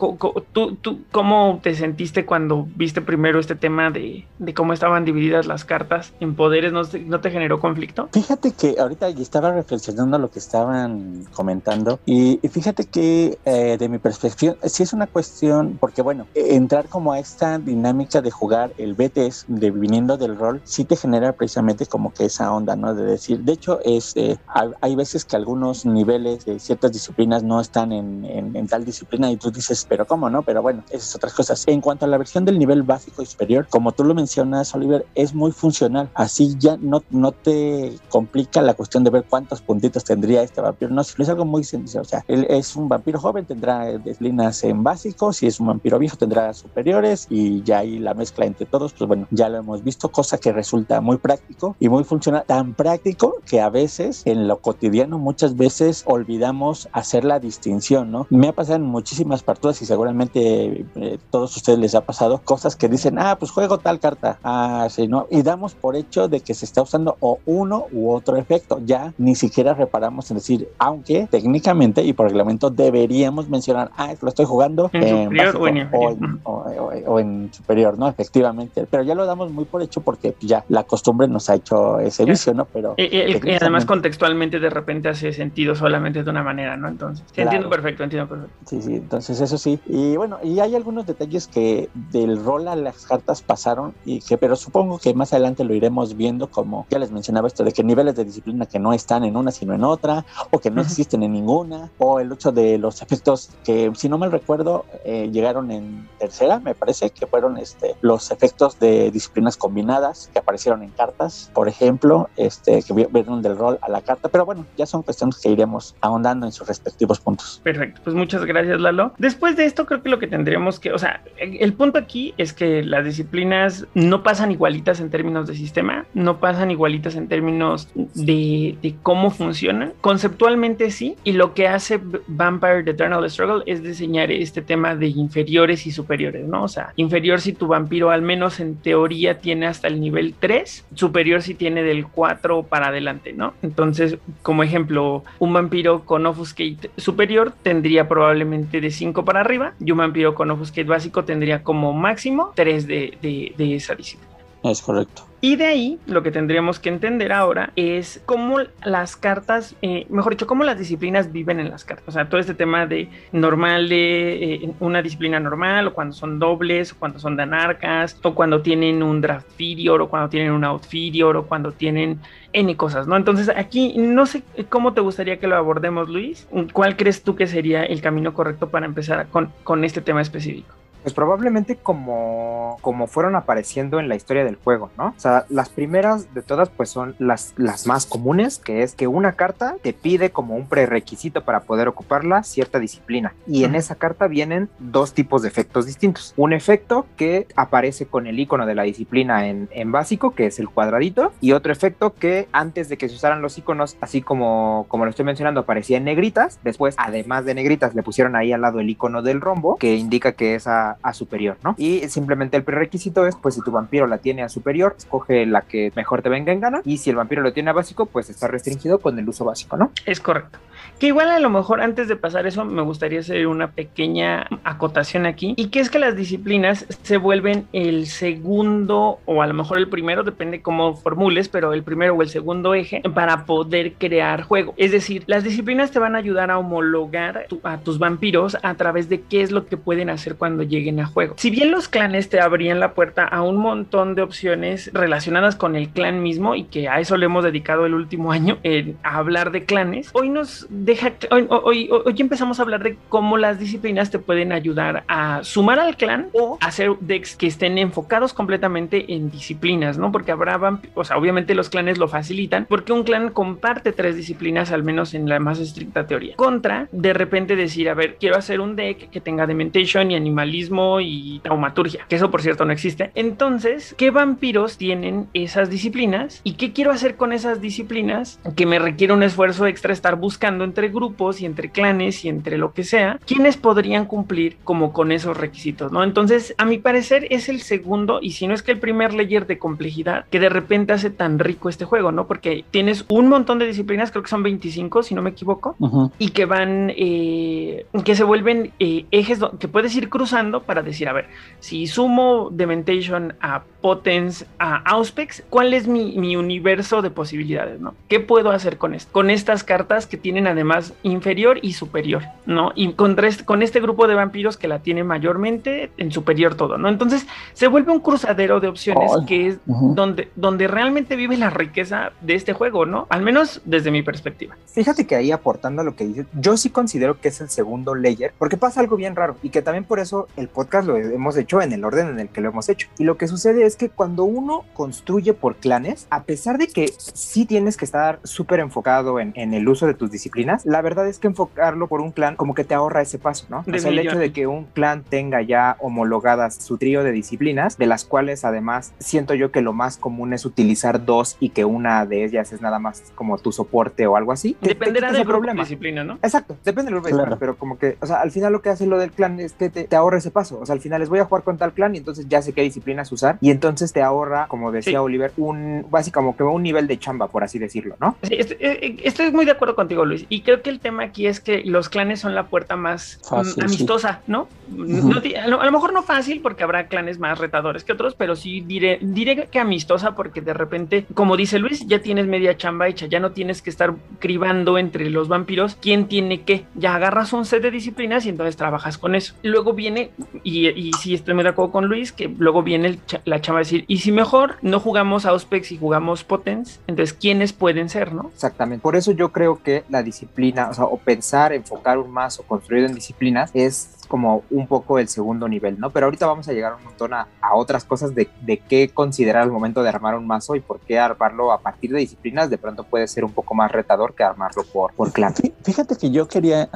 tú, 0.53 0.75
tú, 0.75 1.01
¿cómo 1.11 1.59
te 1.61 1.75
sentiste 1.75 2.25
cuando 2.25 2.65
viste 2.75 3.01
primero 3.01 3.39
este 3.39 3.55
tema 3.55 3.91
de, 3.91 4.25
de 4.37 4.53
cómo 4.53 4.71
estaban 4.71 5.03
divididas 5.03 5.47
las 5.47 5.65
cartas 5.65 6.13
en 6.21 6.35
poderes? 6.35 6.71
¿No 6.71 6.85
te, 6.85 6.99
¿No 6.99 7.19
te 7.19 7.29
generó 7.29 7.59
conflicto? 7.59 8.07
Fíjate 8.13 8.53
que 8.53 8.75
ahorita 8.79 9.09
estaba 9.09 9.51
reflexionando 9.51 10.17
lo 10.17 10.31
que 10.31 10.39
estaban 10.39 11.25
comentando 11.33 11.99
y, 12.05 12.39
fíjate 12.49 12.85
que 12.85 13.37
eh, 13.43 13.75
de 13.77 13.89
mi 13.89 13.97
perspectiva, 13.97 14.55
sí 14.63 14.83
es 14.83 14.93
una 14.93 15.07
cuestión, 15.07 15.77
porque 15.77 16.01
bueno, 16.01 16.27
entrar 16.33 16.85
como 16.87 17.11
a 17.11 17.19
esta 17.19 17.57
dinámica 17.59 18.21
de 18.21 18.31
jugar 18.31 18.71
el 18.77 18.93
BTS, 18.93 19.45
de 19.49 19.71
viniendo 19.71 20.17
del 20.17 20.37
rol, 20.37 20.61
sí 20.63 20.85
te 20.85 20.95
genera 20.95 21.33
precisamente 21.33 21.85
como 21.85 22.13
que 22.13 22.25
esa 22.25 22.53
onda, 22.53 22.77
¿no? 22.77 22.95
De 22.95 23.03
decir, 23.03 23.39
de 23.41 23.51
hecho, 23.51 23.79
es, 23.83 24.15
eh, 24.15 24.37
hay 24.79 24.95
veces 24.95 25.25
que 25.25 25.35
algunos 25.35 25.85
niveles 25.85 26.45
de 26.45 26.59
ciertas 26.59 26.93
disciplinas 26.93 27.43
no 27.43 27.59
están 27.59 27.91
en, 27.91 28.59
en, 28.60 28.67
tal 28.67 28.86
disciplina 28.86 29.32
y 29.32 29.38
tú 29.38 29.52
dices, 29.52 29.86
pero 29.88 30.06
¿cómo 30.06 30.30
no? 30.30 30.41
Pero 30.43 30.62
bueno, 30.62 30.84
esas 30.89 31.15
otras 31.15 31.34
cosas. 31.34 31.63
En 31.67 31.82
cuanto 31.82 32.06
a 32.06 32.08
la 32.08 32.17
versión 32.17 32.45
del 32.45 32.60
nivel 32.60 32.84
básico 32.84 33.22
y 33.22 33.26
superior, 33.26 33.67
como 33.69 33.91
tú 33.91 34.04
lo 34.04 34.13
mencionas, 34.13 34.74
Oliver, 34.76 35.06
es 35.15 35.34
muy 35.34 35.52
funcional. 35.52 36.10
Así 36.13 36.56
ya 36.60 36.78
no, 36.78 37.04
no 37.10 37.32
te 37.32 37.98
complica 38.10 38.62
la 38.62 38.74
cuestión 38.74 39.04
de 39.04 39.10
ver 39.10 39.26
cuántos 39.30 39.62
puntitos 39.62 40.04
tendría 40.04 40.43
este 40.43 40.62
vampiro. 40.62 40.91
No, 40.91 41.02
es 41.02 41.30
algo 41.30 41.45
muy 41.45 41.63
sencillo. 41.63 42.02
O 42.02 42.06
sea, 42.06 42.24
él 42.28 42.45
es 42.50 42.76
un 42.76 42.88
vampiro 42.88 43.19
joven, 43.19 43.45
tendrá 43.45 43.98
disciplinas 43.98 44.63
en 44.63 44.84
básico. 44.84 45.34
Si 45.34 45.48
es 45.48 45.60
un 45.60 45.67
vampiro 45.67 46.00
viejo, 46.00 46.17
tendrá 46.17 46.54
superiores 46.54 47.28
y 47.30 47.63
ya 47.63 47.80
ahí 47.80 48.00
la 48.00 48.13
mezcla 48.13 48.45
entre 48.45 48.65
todos, 48.65 48.93
pues 48.93 49.08
bueno, 49.08 49.28
ya 49.32 49.50
lo 49.50 49.58
hemos 49.58 49.84
visto, 49.84 50.12
cosa 50.12 50.38
que 50.38 50.52
resulta 50.52 51.02
muy 51.02 51.17
práctico 51.17 51.76
y 51.80 51.89
muy 51.89 52.04
funcional. 52.04 52.43
Tan 52.45 52.74
práctico 52.74 53.36
que 53.45 53.62
a 53.62 53.69
veces 53.69 54.24
en 54.26 54.48
lo 54.48 54.60
cotidiano 54.60 55.17
muchas 55.17 55.56
veces 55.56 56.04
olvidamos 56.06 56.89
hacer 56.91 57.24
la 57.26 57.39
distinción, 57.39 58.12
¿no? 58.12 58.28
Me 58.30 58.48
ha 58.49 58.53
pasado 58.53 58.77
en 58.77 58.83
muchísimas 58.83 59.43
partidas 59.43 59.81
y 59.81 59.85
seguramente 59.85 60.85
eh, 60.95 61.17
todos 61.31 61.55
ustedes 61.55 61.79
les 61.79 61.95
ha 61.95 62.01
pasado 62.01 62.41
cosas 62.43 62.75
que 62.75 62.88
dicen, 62.88 63.19
ah, 63.19 63.38
pues 63.38 63.51
juego 63.51 63.77
tal 63.77 63.99
carta, 63.99 64.39
ah, 64.43 64.88
sí, 64.89 65.07
¿no? 65.07 65.27
Y 65.29 65.41
damos 65.41 65.73
por 65.75 65.95
hecho 65.95 66.27
de 66.27 66.41
que 66.41 66.53
se 66.53 66.65
está 66.65 66.81
usando 66.81 67.17
o 67.19 67.39
uno 67.45 67.85
u 67.91 68.12
otro 68.12 68.38
efecto. 68.38 68.79
Ya 68.85 69.13
ni 69.17 69.35
siquiera 69.35 69.73
reparamos 69.73 70.29
en 70.31 70.38
decir, 70.38 70.69
aunque 70.77 71.27
técnicamente 71.29 72.03
y 72.03 72.13
por 72.13 72.27
reglamento 72.27 72.69
deberíamos 72.69 73.49
mencionar, 73.49 73.91
ah, 73.97 74.13
lo 74.21 74.29
estoy 74.29 74.45
jugando 74.45 74.89
en, 74.93 75.03
en 75.03 75.23
superior 75.23 75.45
básico, 75.45 75.63
o, 75.63 75.67
en 75.67 75.77
o, 75.93 76.09
en, 76.09 76.39
o, 76.43 77.12
o, 77.13 77.19
en 77.19 77.53
superior, 77.53 77.97
¿no? 77.97 78.07
Efectivamente. 78.07 78.85
Pero 78.89 79.03
ya 79.03 79.15
lo 79.15 79.25
damos 79.25 79.51
muy 79.51 79.65
por 79.65 79.81
hecho 79.81 80.01
porque 80.01 80.35
ya 80.41 80.63
la 80.69 80.83
costumbre 80.83 81.27
nos 81.27 81.49
ha 81.49 81.55
hecho 81.55 81.99
ese 81.99 82.25
vicio, 82.25 82.53
¿no? 82.53 82.65
Pero 82.65 82.95
y, 82.97 83.03
y, 83.03 83.39
y 83.43 83.53
además 83.53 83.85
contextualmente 83.85 84.59
de 84.59 84.69
repente 84.69 85.09
hace 85.09 85.33
sentido 85.33 85.75
solamente 85.75 86.23
de 86.23 86.29
una 86.29 86.43
manera, 86.43 86.77
¿no? 86.77 86.88
Entonces, 86.88 87.25
claro. 87.33 87.49
entiendo 87.49 87.69
perfecto, 87.69 88.03
entiendo 88.03 88.27
perfecto. 88.27 88.38
Sí, 88.65 88.82
sí, 88.82 88.95
entonces 88.95 89.41
eso 89.41 89.58
sí. 89.58 89.80
Y 89.86 90.15
bueno, 90.17 90.39
y 90.43 90.60
hay 90.60 90.75
algunos 90.75 91.06
detalles 91.06 91.47
que 91.47 91.89
del 91.93 92.43
rol 92.43 92.67
a 92.67 92.75
las 92.75 93.06
cartas 93.06 93.41
pasaron 93.41 93.93
y 94.06 94.21
que, 94.21 94.38
pero 94.38 94.56
supongo 94.56 94.99
que 94.99 95.13
más 95.13 95.34
adelante 95.34 95.63
lo 95.63 95.73
iremos 95.73 96.15
viendo, 96.15 96.49
como 96.49 96.86
ya 96.89 96.99
les 96.99 97.12
mencionaba 97.12 97.47
esto 97.47 97.63
de 97.63 97.71
que 97.71 97.84
niveles 97.84 98.15
de 98.15 98.25
disciplina 98.25 98.65
que 98.65 98.80
no 98.80 98.93
están 98.93 99.23
en 99.23 99.36
una 99.36 99.52
sino 99.52 99.73
en 99.73 99.84
otra, 99.84 100.25
o 100.52 100.60
que 100.60 100.71
no 100.71 100.82
existen 100.82 101.23
en 101.23 101.34
ninguna, 101.34 101.91
o 101.97 102.19
el 102.19 102.32
hecho 102.32 102.52
de 102.52 102.78
los 102.78 103.02
efectos 103.02 103.49
que, 103.63 103.91
si 103.95 104.10
no 104.10 104.17
mal 104.17 104.32
recuerdo, 104.32 104.86
eh, 105.04 105.30
llegaron 105.32 105.71
en 105.71 106.08
tercera, 106.19 106.60
me 106.60 106.75
parece 106.75 107.10
que 107.10 107.28
fueron 107.28 107.58
este, 107.58 107.95
los 108.02 108.32
efectos 108.32 108.80
de 108.80 109.12
disciplinas 109.12 109.58
combinadas 109.58 110.30
que 110.32 110.39
aparecieron 110.39 110.84
en 110.84 110.91
cartas, 110.91 111.52
por 111.54 111.67
ejemplo, 111.67 112.30
este, 112.38 112.84
que 112.84 112.93
vieron 112.93 113.41
del 113.41 113.58
rol 113.58 113.80
a 113.82 113.89
la 113.89 114.02
carta, 114.02 114.30
pero 114.30 114.45
bueno, 114.45 114.65
ya 114.78 114.86
son 114.86 115.04
cuestiones 115.04 115.39
que 115.39 115.49
iremos 115.49 115.95
ahondando 116.02 116.45
en 116.45 116.52
sus 116.52 116.67
respectivos 116.67 117.19
puntos. 117.19 117.62
Perfecto, 117.63 118.02
pues 118.04 118.15
muchas 118.15 118.28
gracias 118.45 118.79
Lalo. 118.79 119.13
Después 119.17 119.55
de 119.55 119.65
esto 119.65 119.86
creo 119.86 120.01
que 120.01 120.09
lo 120.09 120.19
que 120.19 120.27
tendríamos 120.27 120.80
que, 120.80 120.91
o 120.91 120.97
sea, 120.97 121.21
el 121.38 121.73
punto 121.73 121.97
aquí 121.99 122.34
es 122.38 122.53
que 122.53 122.84
las 122.84 123.05
disciplinas 123.05 123.88
no 123.93 124.23
pasan 124.23 124.51
igualitas 124.51 124.99
en 124.99 125.09
términos 125.09 125.47
de 125.47 125.55
sistema, 125.55 126.05
no 126.13 126.39
pasan 126.39 126.71
igualitas 126.71 127.15
en 127.15 127.27
términos 127.27 127.89
de, 127.95 128.77
de 128.82 128.95
cómo 129.03 129.32
funcionan. 129.32 129.93
Conceptualmente 130.01 130.91
sí, 130.91 131.15
y 131.23 131.34
lo 131.34 131.53
que 131.53 131.67
hace 131.67 131.99
Vampire 132.27 132.84
The 132.84 132.91
Eternal 132.91 133.30
Struggle 133.30 133.63
es 133.65 133.84
diseñar 133.84 134.32
este 134.32 134.61
tema 134.61 134.95
de 134.95 135.07
inferiores 135.07 135.88
y 135.88 135.91
superiores, 135.91 136.47
¿no? 136.47 136.63
O 136.63 136.67
sea, 136.67 136.93
inferior 136.95 137.41
si 137.41 137.53
tu 137.53 137.67
vampiro 137.67 138.11
al 138.11 138.21
menos 138.21 138.59
en 138.59 138.75
teoría 138.75 139.39
tiene 139.39 139.67
hasta 139.67 139.88
el 139.88 139.99
nivel 139.99 140.36
3, 140.39 140.86
superior 140.93 141.41
si 141.41 141.53
tiene 141.53 141.84
del 141.84 142.07
4 142.07 142.63
para 142.63 142.88
adelante, 142.88 143.34
¿no? 143.34 143.53
Entonces, 143.61 144.17
como 144.41 144.63
ejemplo, 144.63 145.23
un 145.39 145.53
vampiro 145.53 146.05
con 146.05 146.25
Offuscate 146.25 146.91
superior 146.97 147.53
tendría 147.63 148.07
probablemente 148.20 148.82
de 148.82 148.91
5 148.91 149.24
para 149.24 149.39
arriba 149.39 149.76
y 149.80 149.91
un 149.91 149.99
vampiro 149.99 150.36
con 150.36 150.51
Offuscate 150.51 150.84
básico 150.84 151.24
tendría 151.24 151.63
como 151.63 151.93
máximo 151.93 152.51
3 152.53 152.86
de, 152.86 153.17
de, 153.22 153.53
de 153.57 153.76
esa 153.76 153.95
disciplina. 153.95 154.34
Es 154.61 154.82
correcto. 154.82 155.28
Y 155.41 155.55
de 155.55 155.65
ahí 155.67 155.99
lo 156.05 156.21
que 156.21 156.31
tendríamos 156.31 156.79
que 156.79 156.89
entender 156.89 157.31
ahora 157.31 157.71
es 157.77 158.21
cómo 158.25 158.57
las 158.83 159.15
cartas, 159.15 159.73
eh, 159.81 160.05
mejor 160.09 160.33
dicho, 160.33 160.47
cómo 160.47 160.65
las 160.65 160.77
disciplinas 160.77 161.31
viven 161.31 161.61
en 161.61 161.69
las 161.69 161.85
cartas. 161.85 162.09
O 162.09 162.11
sea, 162.11 162.27
todo 162.27 162.41
este 162.41 162.53
tema 162.53 162.85
de 162.85 163.09
normal, 163.31 163.87
de 163.87 164.33
eh, 164.33 164.71
una 164.81 165.01
disciplina 165.01 165.39
normal, 165.39 165.87
o 165.87 165.93
cuando 165.93 166.13
son 166.13 166.39
dobles, 166.39 166.91
o 166.91 166.97
cuando 166.99 167.19
son 167.19 167.37
de 167.37 167.43
anarcas, 167.43 168.19
o 168.21 168.35
cuando 168.35 168.61
tienen 168.61 169.01
un 169.01 169.21
draft 169.21 169.49
figure, 169.55 170.03
o 170.03 170.09
cuando 170.09 170.27
tienen 170.27 170.51
un 170.51 170.65
out 170.65 170.85
figure, 170.85 171.37
o 171.37 171.47
cuando 171.47 171.71
tienen 171.71 172.19
N 172.51 172.75
cosas, 172.75 173.07
¿no? 173.07 173.15
Entonces 173.15 173.49
aquí 173.55 173.93
no 173.97 174.25
sé 174.25 174.43
cómo 174.67 174.93
te 174.93 174.99
gustaría 174.99 175.39
que 175.39 175.47
lo 175.47 175.55
abordemos, 175.55 176.09
Luis. 176.09 176.49
¿Cuál 176.73 176.97
crees 176.97 177.23
tú 177.23 177.37
que 177.37 177.47
sería 177.47 177.83
el 177.83 178.01
camino 178.01 178.33
correcto 178.33 178.69
para 178.69 178.85
empezar 178.85 179.27
con, 179.27 179.53
con 179.63 179.85
este 179.85 180.01
tema 180.01 180.21
específico? 180.21 180.75
Pues 181.04 181.14
probablemente 181.14 181.76
como, 181.76 182.78
como 182.82 183.08
fueron 183.08 183.36
apareciendo 183.36 184.00
en 184.00 184.10
la 184.10 184.16
historia 184.16 184.43
del 184.43 184.56
juego, 184.56 184.91
¿no? 184.97 185.08
O 185.08 185.20
sea, 185.20 185.45
las 185.50 185.70
primeras 185.70 186.34
de 186.34 186.41
todas 186.41 186.70
pues 186.70 186.89
son 186.89 187.16
las, 187.20 187.54
las 187.58 187.88
más 187.88 188.06
comunes, 188.06 188.58
que 188.58 188.84
es 188.84 188.95
que 188.95 189.08
una 189.08 189.34
carta 189.34 189.76
te 189.82 189.93
pide 189.93 190.32
como 190.32 190.56
un 190.56 190.68
prerequisito 190.68 191.43
para 191.43 191.62
poder 191.62 191.88
ocuparla 191.88 192.43
cierta 192.43 192.80
disciplina. 192.80 193.34
Y 193.47 193.64
en 193.64 193.76
esa 193.76 193.95
carta 193.95 194.28
vienen 194.28 194.70
dos 194.80 195.14
tipos 195.14 195.41
de 195.41 195.47
efectos 195.47 195.86
distintos. 195.86 196.34
Un 196.38 196.54
efecto 196.54 197.06
que 197.16 197.47
aparece 197.56 198.06
con 198.06 198.28
el 198.28 198.39
icono 198.39 198.66
de 198.66 198.76
la 198.76 198.84
disciplina 198.84 199.47
en, 199.47 199.70
en 199.72 199.91
básico, 199.91 200.32
que 200.32 200.47
es 200.47 200.60
el 200.60 200.70
cuadradito, 200.70 201.32
y 201.41 201.54
otro 201.54 201.72
efecto 201.72 202.14
que 202.14 202.47
antes 202.52 202.89
de 202.89 202.97
que 202.97 203.10
se 203.10 203.16
usaran 203.16 203.41
los 203.41 203.58
iconos, 203.58 203.97
así 204.02 204.22
como, 204.22 204.86
como 204.89 205.06
lo 205.06 205.12
estoy 205.12 205.26
mencionando, 205.26 205.62
aparecía 205.62 205.97
en 205.97 206.04
negritas. 206.04 206.60
Después, 206.64 206.95
además 206.97 207.45
de 207.45 207.54
negritas, 207.54 207.95
le 207.95 208.04
pusieron 208.04 208.36
ahí 208.36 208.52
al 208.52 208.62
lado 208.62 208.80
el 208.80 208.89
icono 208.89 209.22
del 209.22 209.41
rombo, 209.41 209.78
que 209.78 209.95
indica 209.95 210.34
que 210.34 210.56
esa 210.56 210.88
a, 211.01 211.13
superior, 211.13 211.57
¿no? 211.63 211.75
Y 211.77 211.99
simplemente 212.09 212.57
el 212.57 212.63
prerequisito 212.63 213.25
es, 213.25 213.35
pues 213.35 213.55
si 213.55 213.61
tu 213.61 213.71
vampiro 213.71 214.07
la 214.07 214.17
tiene 214.17 214.43
a 214.43 214.49
superior, 214.49 214.95
escoge 214.97 215.45
la 215.45 215.61
que 215.61 215.91
mejor 215.95 216.21
te 216.21 216.29
venga 216.29 216.51
en 216.51 216.59
gana, 216.59 216.81
y 216.85 216.97
si 216.97 217.09
el 217.09 217.15
vampiro 217.15 217.41
lo 217.41 217.53
tiene 217.53 217.69
a 217.69 217.73
básico, 217.73 218.05
pues 218.05 218.29
está 218.29 218.47
restringido 218.47 218.99
con 218.99 219.17
el 219.19 219.27
uso 219.27 219.45
básico, 219.45 219.77
¿no? 219.77 219.91
Es 220.05 220.19
correcto. 220.19 220.59
Que 220.97 221.07
igual 221.07 221.29
a 221.29 221.39
lo 221.39 221.49
mejor 221.49 221.81
antes 221.81 222.07
de 222.07 222.15
pasar 222.15 222.47
eso, 222.47 222.65
me 222.65 222.81
gustaría 222.81 223.19
hacer 223.19 223.47
una 223.47 223.71
pequeña 223.71 224.47
acotación 224.63 225.25
aquí, 225.25 225.53
y 225.57 225.67
que 225.67 225.79
es 225.79 225.89
que 225.89 225.99
las 225.99 226.15
disciplinas 226.15 226.85
se 227.03 227.17
vuelven 227.17 227.67
el 227.73 228.07
segundo, 228.07 229.19
o 229.25 229.41
a 229.41 229.47
lo 229.47 229.53
mejor 229.53 229.77
el 229.77 229.89
primero, 229.89 230.23
depende 230.23 230.61
cómo 230.61 230.95
formules, 230.95 231.49
pero 231.49 231.73
el 231.73 231.83
primero 231.83 232.15
o 232.15 232.21
el 232.21 232.29
segundo 232.29 232.73
eje 232.73 233.01
para 233.13 233.45
poder 233.45 233.93
crear 233.93 234.43
juego. 234.43 234.73
Es 234.77 234.91
decir, 234.91 235.23
las 235.27 235.43
disciplinas 235.43 235.91
te 235.91 235.99
van 235.99 236.15
a 236.15 236.19
ayudar 236.19 236.51
a 236.51 236.57
homologar 236.57 237.45
a 237.63 237.77
tus 237.77 237.99
vampiros 237.99 238.57
a 238.61 238.75
través 238.75 239.09
de 239.09 239.21
qué 239.21 239.41
es 239.41 239.51
lo 239.51 239.65
que 239.65 239.77
pueden 239.77 240.09
hacer 240.09 240.35
cuando 240.35 240.63
lleguen 240.63 240.78
lleguen 240.80 240.99
a 240.99 241.05
juego. 241.05 241.36
Si 241.38 241.49
bien 241.49 241.71
los 241.71 241.88
clanes 241.88 242.30
te 242.30 242.39
abrían 242.39 242.80
la 242.80 242.93
puerta 242.93 243.25
a 243.25 243.41
un 243.41 243.57
montón 243.57 244.15
de 244.15 244.21
opciones 244.21 244.89
relacionadas 244.93 245.55
con 245.55 245.75
el 245.75 245.89
clan 245.89 246.23
mismo 246.23 246.55
y 246.55 246.63
que 246.63 246.88
a 246.88 246.99
eso 246.99 247.17
le 247.17 247.25
hemos 247.25 247.43
dedicado 247.43 247.86
el 247.86 247.93
último 247.93 248.32
año 248.32 248.57
en, 248.63 248.97
hablar 249.03 249.51
de 249.51 249.65
clanes, 249.65 250.09
hoy 250.13 250.30
nos 250.30 250.67
deja, 250.69 251.13
hoy, 251.32 251.47
hoy, 251.49 251.89
hoy, 251.91 252.15
empezamos 252.17 252.59
a 252.59 252.63
hablar 252.63 252.84
de 252.84 252.97
cómo 253.09 253.38
las 253.38 253.59
disciplinas 253.59 254.11
te 254.11 254.19
pueden 254.19 254.51
ayudar 254.51 255.03
a 255.07 255.43
sumar 255.43 255.80
al 255.80 255.97
clan 255.97 256.30
o 256.34 256.57
hacer 256.61 256.91
decks 257.01 257.36
que 257.36 257.47
estén 257.47 257.77
enfocados 257.77 258.34
completamente 258.34 259.13
en 259.13 259.30
disciplinas, 259.30 259.97
¿no? 259.97 260.11
Porque 260.11 260.32
habrá, 260.32 260.80
o 260.95 261.03
sea, 261.03 261.17
obviamente 261.17 261.55
los 261.55 261.69
clanes 261.69 261.97
lo 261.97 262.07
facilitan 262.07 262.65
porque 262.69 262.93
un 262.93 263.03
clan 263.03 263.30
comparte 263.30 263.91
tres 263.91 264.15
disciplinas, 264.15 264.71
al 264.71 264.84
menos 264.84 265.13
en 265.13 265.27
la 265.27 265.39
más 265.39 265.59
estricta 265.59 266.07
teoría. 266.07 266.36
Contra, 266.36 266.88
de 266.91 267.13
repente 267.13 267.55
decir, 267.55 267.89
a 267.89 267.93
ver, 267.93 268.17
quiero 268.19 268.38
hacer 268.38 268.61
un 268.61 268.75
deck 268.75 269.09
que 269.09 269.21
tenga 269.21 269.47
Dementation 269.47 270.11
y 270.11 270.15
Animalismo 270.15 270.68
y 271.01 271.39
taumaturgia, 271.39 272.05
que 272.07 272.15
eso 272.15 272.30
por 272.30 272.41
cierto 272.41 272.65
no 272.65 272.72
existe. 272.72 273.11
Entonces, 273.15 273.95
¿qué 273.97 274.11
vampiros 274.11 274.78
tienen 274.78 275.28
esas 275.34 275.70
disciplinas? 275.70 276.41
¿Y 276.43 276.53
qué 276.53 276.74
quiero 276.74 276.91
hacer 276.91 277.15
con 277.15 277.34
esas 277.34 277.61
disciplinas? 277.61 278.39
Que 278.55 278.65
me 278.65 278.80
requiere 278.80 279.13
un 279.13 279.24
esfuerzo 279.24 279.65
extra 279.65 279.93
estar 279.93 280.17
buscando 280.20 280.63
entre 280.63 280.89
grupos 280.89 281.41
y 281.41 281.45
entre 281.45 281.70
clanes 281.70 282.26
y 282.26 282.30
entre 282.30 282.57
lo 282.57 282.74
que 282.74 282.84
sea, 282.84 283.20
¿quiénes 283.26 283.57
podrían 283.57 284.05
cumplir 284.05 284.57
como 284.63 284.91
con 284.91 285.11
esos 285.11 285.38
requisitos? 285.38 285.91
¿no? 285.91 286.03
Entonces, 286.03 286.53
a 286.57 286.65
mi 286.65 286.78
parecer 286.78 287.28
es 287.30 287.49
el 287.49 287.61
segundo, 287.61 288.20
y 288.22 288.32
si 288.32 288.47
no 288.47 288.53
es 288.53 288.63
que 288.63 288.72
el 288.72 288.80
primer 288.80 289.13
layer 289.13 289.45
de 289.47 289.57
complejidad 289.57 290.26
que 290.30 290.39
de 290.39 290.49
repente 290.49 290.93
hace 290.93 291.09
tan 291.09 291.39
rico 291.39 291.70
este 291.70 291.86
juego, 291.86 292.11
¿no? 292.11 292.26
Porque 292.28 292.63
tienes 292.72 293.05
un 293.09 293.28
montón 293.28 293.59
de 293.59 293.65
disciplinas, 293.65 294.11
creo 294.11 294.24
que 294.24 294.30
son 294.30 294.43
25, 294.43 295.03
si 295.03 295.15
no 295.15 295.22
me 295.22 295.32
equivoco, 295.32 295.76
uh 295.80 295.88
-huh. 295.88 296.11
y 296.20 296.30
que 296.30 296.45
van, 296.45 296.91
eh, 296.95 297.86
que 298.03 298.15
se 298.15 298.24
vuelven 298.24 298.72
eh, 298.80 299.05
ejes 299.11 299.39
que 299.59 299.67
puedes 299.67 299.95
ir 299.95 300.09
cruzando 300.09 300.59
para 300.64 300.82
decir, 300.82 301.07
a 301.07 301.14
ver, 301.14 301.28
si 301.60 301.88
sumo 301.88 302.49
Dementation 302.51 303.36
a 303.41 303.64
Potence, 303.82 304.45
a 304.59 304.77
Auspex, 304.77 305.43
¿cuál 305.49 305.73
es 305.73 305.88
mi, 305.88 306.17
mi, 306.17 306.36
universo 306.36 307.01
de 307.01 307.09
posibilidades, 307.09 307.80
no? 307.80 307.93
¿Qué 308.07 308.19
puedo 308.19 308.51
hacer 308.51 308.77
con 308.77 308.93
esto? 308.93 309.11
Con 309.11 309.30
estas 309.30 309.63
cartas 309.63 310.05
que 310.05 310.17
tienen 310.17 310.47
además 310.47 310.93
inferior 311.03 311.59
y 311.61 311.73
superior, 311.73 312.23
¿no? 312.45 312.71
Y 312.75 312.93
con, 312.93 313.15
con 313.45 313.61
este 313.61 313.80
grupo 313.80 314.07
de 314.07 314.15
vampiros 314.15 314.57
que 314.57 314.67
la 314.67 314.80
tiene 314.80 315.03
mayormente 315.03 315.91
en 315.97 316.11
superior 316.11 316.55
todo, 316.55 316.77
¿no? 316.77 316.89
Entonces 316.89 317.25
se 317.53 317.67
vuelve 317.67 317.91
un 317.91 317.99
cruzadero 317.99 318.59
de 318.59 318.67
opciones 318.67 319.11
oh, 319.13 319.25
que 319.25 319.47
es 319.47 319.59
uh 319.67 319.73
-huh. 319.73 319.93
donde, 319.95 320.30
donde 320.36 320.67
realmente 320.67 321.15
vive 321.15 321.38
la 321.38 321.49
riqueza 321.49 322.11
de 322.21 322.36
este 322.36 322.53
juego, 322.53 322.86
¿no? 322.86 323.07
Al 323.09 323.21
menos 323.21 323.61
desde 323.65 323.91
mi 323.91 324.03
perspectiva. 324.03 324.57
Fíjate 324.67 325.07
que 325.07 325.15
ahí 325.15 325.32
aportando 325.32 325.82
a 325.82 325.86
lo 325.86 325.95
que 325.95 326.05
dices, 326.05 326.25
yo 326.34 326.57
sí 326.57 326.69
considero 326.69 327.19
que 327.19 327.30
es 327.30 327.39
el 327.41 327.49
segundo 327.49 327.95
layer, 327.95 328.34
porque 328.38 328.57
pasa 328.57 328.82
algo 328.82 328.95
bien 328.97 329.15
raro 329.15 329.38
y 329.41 329.49
que 329.49 329.61
también 329.61 329.84
por 329.86 329.99
eso 329.99 330.27
el 330.36 330.47
podcast 330.49 330.88
lo 330.88 330.97
hemos 330.97 331.38
hecho 331.38 331.61
en 331.61 331.71
el 331.71 331.84
orden 331.86 332.07
en 332.09 332.19
el 332.19 332.30
que 332.30 332.41
lo 332.41 332.49
hemos 332.49 332.67
hecho. 332.69 332.88
Y 332.97 333.03
lo 333.03 333.17
que 333.17 333.27
sucede 333.27 333.65
es 333.65 333.68
que 333.76 333.89
cuando 333.89 334.24
uno 334.24 334.65
construye 334.74 335.34
por 335.34 335.57
clanes, 335.57 336.07
a 336.09 336.24
pesar 336.24 336.57
de 336.57 336.67
que 336.67 336.91
sí 336.97 337.45
tienes 337.45 337.78
que 337.78 337.86
estar 337.86 338.20
súper 338.24 338.59
enfocado 338.59 339.20
en, 339.20 339.34
en, 339.36 339.53
el 339.53 339.67
uso 339.67 339.88
de 339.88 339.93
tus 339.93 340.11
disciplinas, 340.11 340.65
la 340.65 340.82
verdad 340.82 341.07
es 341.07 341.20
que 341.20 341.28
enfocarlo 341.28 341.88
por 341.88 342.01
un 342.01 342.11
clan 342.11 342.36
como 342.36 342.53
que 342.53 342.63
te 342.63 342.74
ahorra 342.74 343.01
ese 343.01 343.20
paso, 343.20 343.45
¿no? 343.49 343.59
o 343.59 343.80
sea, 343.80 343.89
el 343.89 343.99
hecho 343.99 344.17
de 344.17 344.32
que 344.32 344.47
un 344.47 344.65
clan 344.65 345.03
tenga 345.03 345.41
ya 345.41 345.78
homologadas 345.80 346.55
su 346.55 346.78
trío 346.78 347.03
de 347.03 347.11
disciplinas, 347.11 347.78
de 347.78 347.86
las 347.86 348.05
cuales 348.05 348.45
además 348.45 348.93
siento 348.99 349.34
yo 349.34 349.51
que 349.51 349.61
lo 349.61 349.74
más 349.74 349.97
común 349.97 350.34
es 350.34 350.45
utilizar 350.45 351.05
dos 351.05 351.38
y 351.39 351.49
que 351.49 351.65
una 351.65 352.05
de 352.05 352.26
ellas 352.26 352.51
es 352.51 352.61
nada 352.61 352.80
más 352.80 353.11
como 353.15 353.38
tu 353.38 353.51
soporte 353.51 354.07
o 354.07 354.15
algo 354.15 354.32
así. 354.32 354.57
Dependerá 354.61 355.11
del 355.11 355.26
problema. 355.26 355.63
disciplina, 355.63 356.03
¿no? 356.03 356.20
Exacto, 356.22 356.57
depende 356.63 356.91
del 356.91 357.01
grupo 357.01 357.15
claro. 357.15 357.38
pero 357.39 357.57
como 357.57 357.78
que, 357.78 357.97
o 358.01 358.05
sea, 358.05 358.22
al 358.22 358.32
final 358.32 358.53
lo 358.53 358.61
que 358.61 358.70
hace 358.70 358.86
lo 358.86 358.97
del 358.97 359.11
clan 359.11 359.39
es 359.39 359.53
que 359.53 359.70
te, 359.70 359.84
te 359.86 359.95
ahorra 359.95 360.17
ese 360.17 360.32
paso. 360.32 360.59
O 360.59 360.65
sea, 360.65 360.74
al 360.74 360.82
final 360.82 360.99
les 360.99 361.09
voy 361.09 361.20
a 361.20 361.26
jugar 361.26 361.43
con 361.43 361.57
tal 361.57 361.74
clan 361.74 361.95
y 361.95 361.99
entonces 361.99 362.28
ya 362.28 362.41
sé 362.41 362.53
qué 362.53 362.61
disciplinas 362.61 363.11
usar. 363.11 363.38
Y 363.41 363.51
entonces 363.60 363.93
te 363.93 364.01
ahorra, 364.01 364.47
como 364.47 364.72
decía 364.72 364.89
Sí. 364.91 364.95
Oliver, 364.95 365.32
un 365.38 365.86
básicamente 365.89 366.20
como 366.20 366.36
que 366.36 366.43
un 366.43 366.64
nivel 366.64 366.88
de 366.88 366.97
chamba, 366.97 367.28
por 367.28 367.43
así 367.43 367.60
decirlo, 367.60 367.95
¿no? 367.99 368.16
Sí, 368.24 368.36
estoy, 368.38 368.57
eh, 368.60 368.97
estoy 369.03 369.32
muy 369.32 369.45
de 369.45 369.51
acuerdo 369.51 369.76
contigo, 369.76 370.05
Luis. 370.05 370.26
Y 370.30 370.41
creo 370.41 370.62
que 370.62 370.70
el 370.70 370.80
tema 370.80 371.03
aquí 371.03 371.28
es 371.28 371.39
que 371.39 371.62
los 371.64 371.88
clanes 371.88 372.20
son 372.20 372.36
la 372.36 372.47
puerta 372.47 372.76
más 372.76 373.20
Fácil, 373.30 373.64
mm, 373.64 373.66
amistosa, 373.66 374.22
¿no? 374.28 374.47
No 374.70 375.18
a, 375.18 375.47
lo, 375.47 375.62
a 375.62 375.66
lo 375.66 375.72
mejor 375.72 375.93
no 375.93 376.03
fácil 376.03 376.41
porque 376.41 376.64
habrá 376.64 376.88
clanes 376.88 377.20
más 377.20 377.38
retadores 377.38 377.84
que 377.84 377.93
otros, 377.93 378.16
pero 378.16 378.36
sí 378.36 378.62
diré, 378.62 378.99
diré 379.01 379.47
que 379.49 379.60
amistosa 379.60 380.16
porque 380.16 380.41
de 380.41 380.53
repente, 380.53 381.05
como 381.14 381.38
dice 381.38 381.60
Luis, 381.60 381.86
ya 381.88 381.99
tienes 381.99 382.28
media 382.28 382.57
chamba 382.57 382.88
hecha, 382.88 383.05
ya 383.05 383.20
no 383.20 383.32
tienes 383.32 383.62
que 383.62 383.70
estar 383.70 383.93
cribando 384.20 384.78
entre 384.78 385.10
los 385.10 385.28
vampiros 385.28 385.78
quién 385.82 386.07
tiene 386.07 386.41
qué. 386.41 386.66
Ya 386.76 386.95
agarras 386.95 387.34
un 387.34 387.45
set 387.45 387.62
de 387.62 387.72
disciplinas 387.72 388.26
y 388.26 388.30
entonces 388.30 388.57
trabajas 388.57 388.97
con 388.97 389.16
eso. 389.16 389.36
Luego 389.43 389.74
viene, 389.74 390.12
y, 390.43 390.68
y 390.70 390.91
sí 390.93 391.14
estoy 391.14 391.34
muy 391.34 391.43
de 391.43 391.51
acuerdo 391.51 391.72
con 391.72 391.86
Luis, 391.86 392.12
que 392.12 392.28
luego 392.28 392.64
viene 392.64 392.88
el 392.88 392.99
la 393.26 393.41
chamba 393.41 393.49
de 393.58 393.64
decir, 393.64 393.86
y 393.88 394.00
si 394.00 394.12
mejor 394.12 394.56
no 394.62 394.80
jugamos 394.80 395.26
Auspex 395.26 395.72
y 395.72 395.78
jugamos 395.78 396.24
Potence, 396.24 396.80
entonces 396.88 397.14
quiénes 397.14 397.54
pueden 397.54 397.89
ser, 397.89 398.14
¿no? 398.14 398.30
Exactamente. 398.34 398.82
Por 398.82 398.95
eso 398.95 399.12
yo 399.12 399.32
creo 399.32 399.62
que 399.62 399.84
la 399.89 400.04
disciplina, 400.04 400.70
o 400.70 400.74
sea, 400.74 400.86
o 400.86 400.97
pensar, 400.97 401.54
enfocar 401.54 401.97
un 401.97 402.12
mazo 402.12 402.43
construido 402.43 402.88
en 402.88 402.95
disciplinas 402.95 403.52
es 403.54 403.99
como 404.10 404.43
un 404.49 404.68
poco 404.68 404.99
el 404.99 405.07
segundo 405.07 405.47
nivel, 405.47 405.80
¿no? 405.80 405.91
Pero 405.91 406.07
ahorita 406.07 406.26
vamos 406.26 406.49
a 406.49 406.51
llegar 406.53 406.74
un 406.74 406.84
montón 406.84 407.14
a, 407.14 407.28
a 407.39 407.55
otras 407.55 407.86
cosas 407.86 408.14
de, 408.14 408.28
de 408.41 408.57
qué 408.57 408.89
considerar 408.89 409.43
al 409.43 409.51
momento 409.51 409.82
de 409.84 409.88
armar 409.89 410.16
un 410.18 410.28
mazo 410.28 410.55
y 410.55 410.60
por 410.60 410.80
qué 410.82 410.99
armarlo 410.99 411.51
a 411.53 411.62
partir 411.62 411.91
de 411.91 411.99
disciplinas 411.99 412.49
de 412.49 412.57
pronto 412.57 412.84
puede 412.84 413.07
ser 413.07 413.24
un 413.24 413.32
poco 413.32 413.53
más 413.53 413.72
retador 413.72 414.14
que 414.16 414.24
armarlo 414.24 414.64
por, 414.74 414.91
por 414.93 415.12
clan. 415.14 415.34
Fí- 415.36 415.53
Fíjate 415.64 415.95
que 415.95 416.10
yo 416.10 416.28
quería 416.28 416.68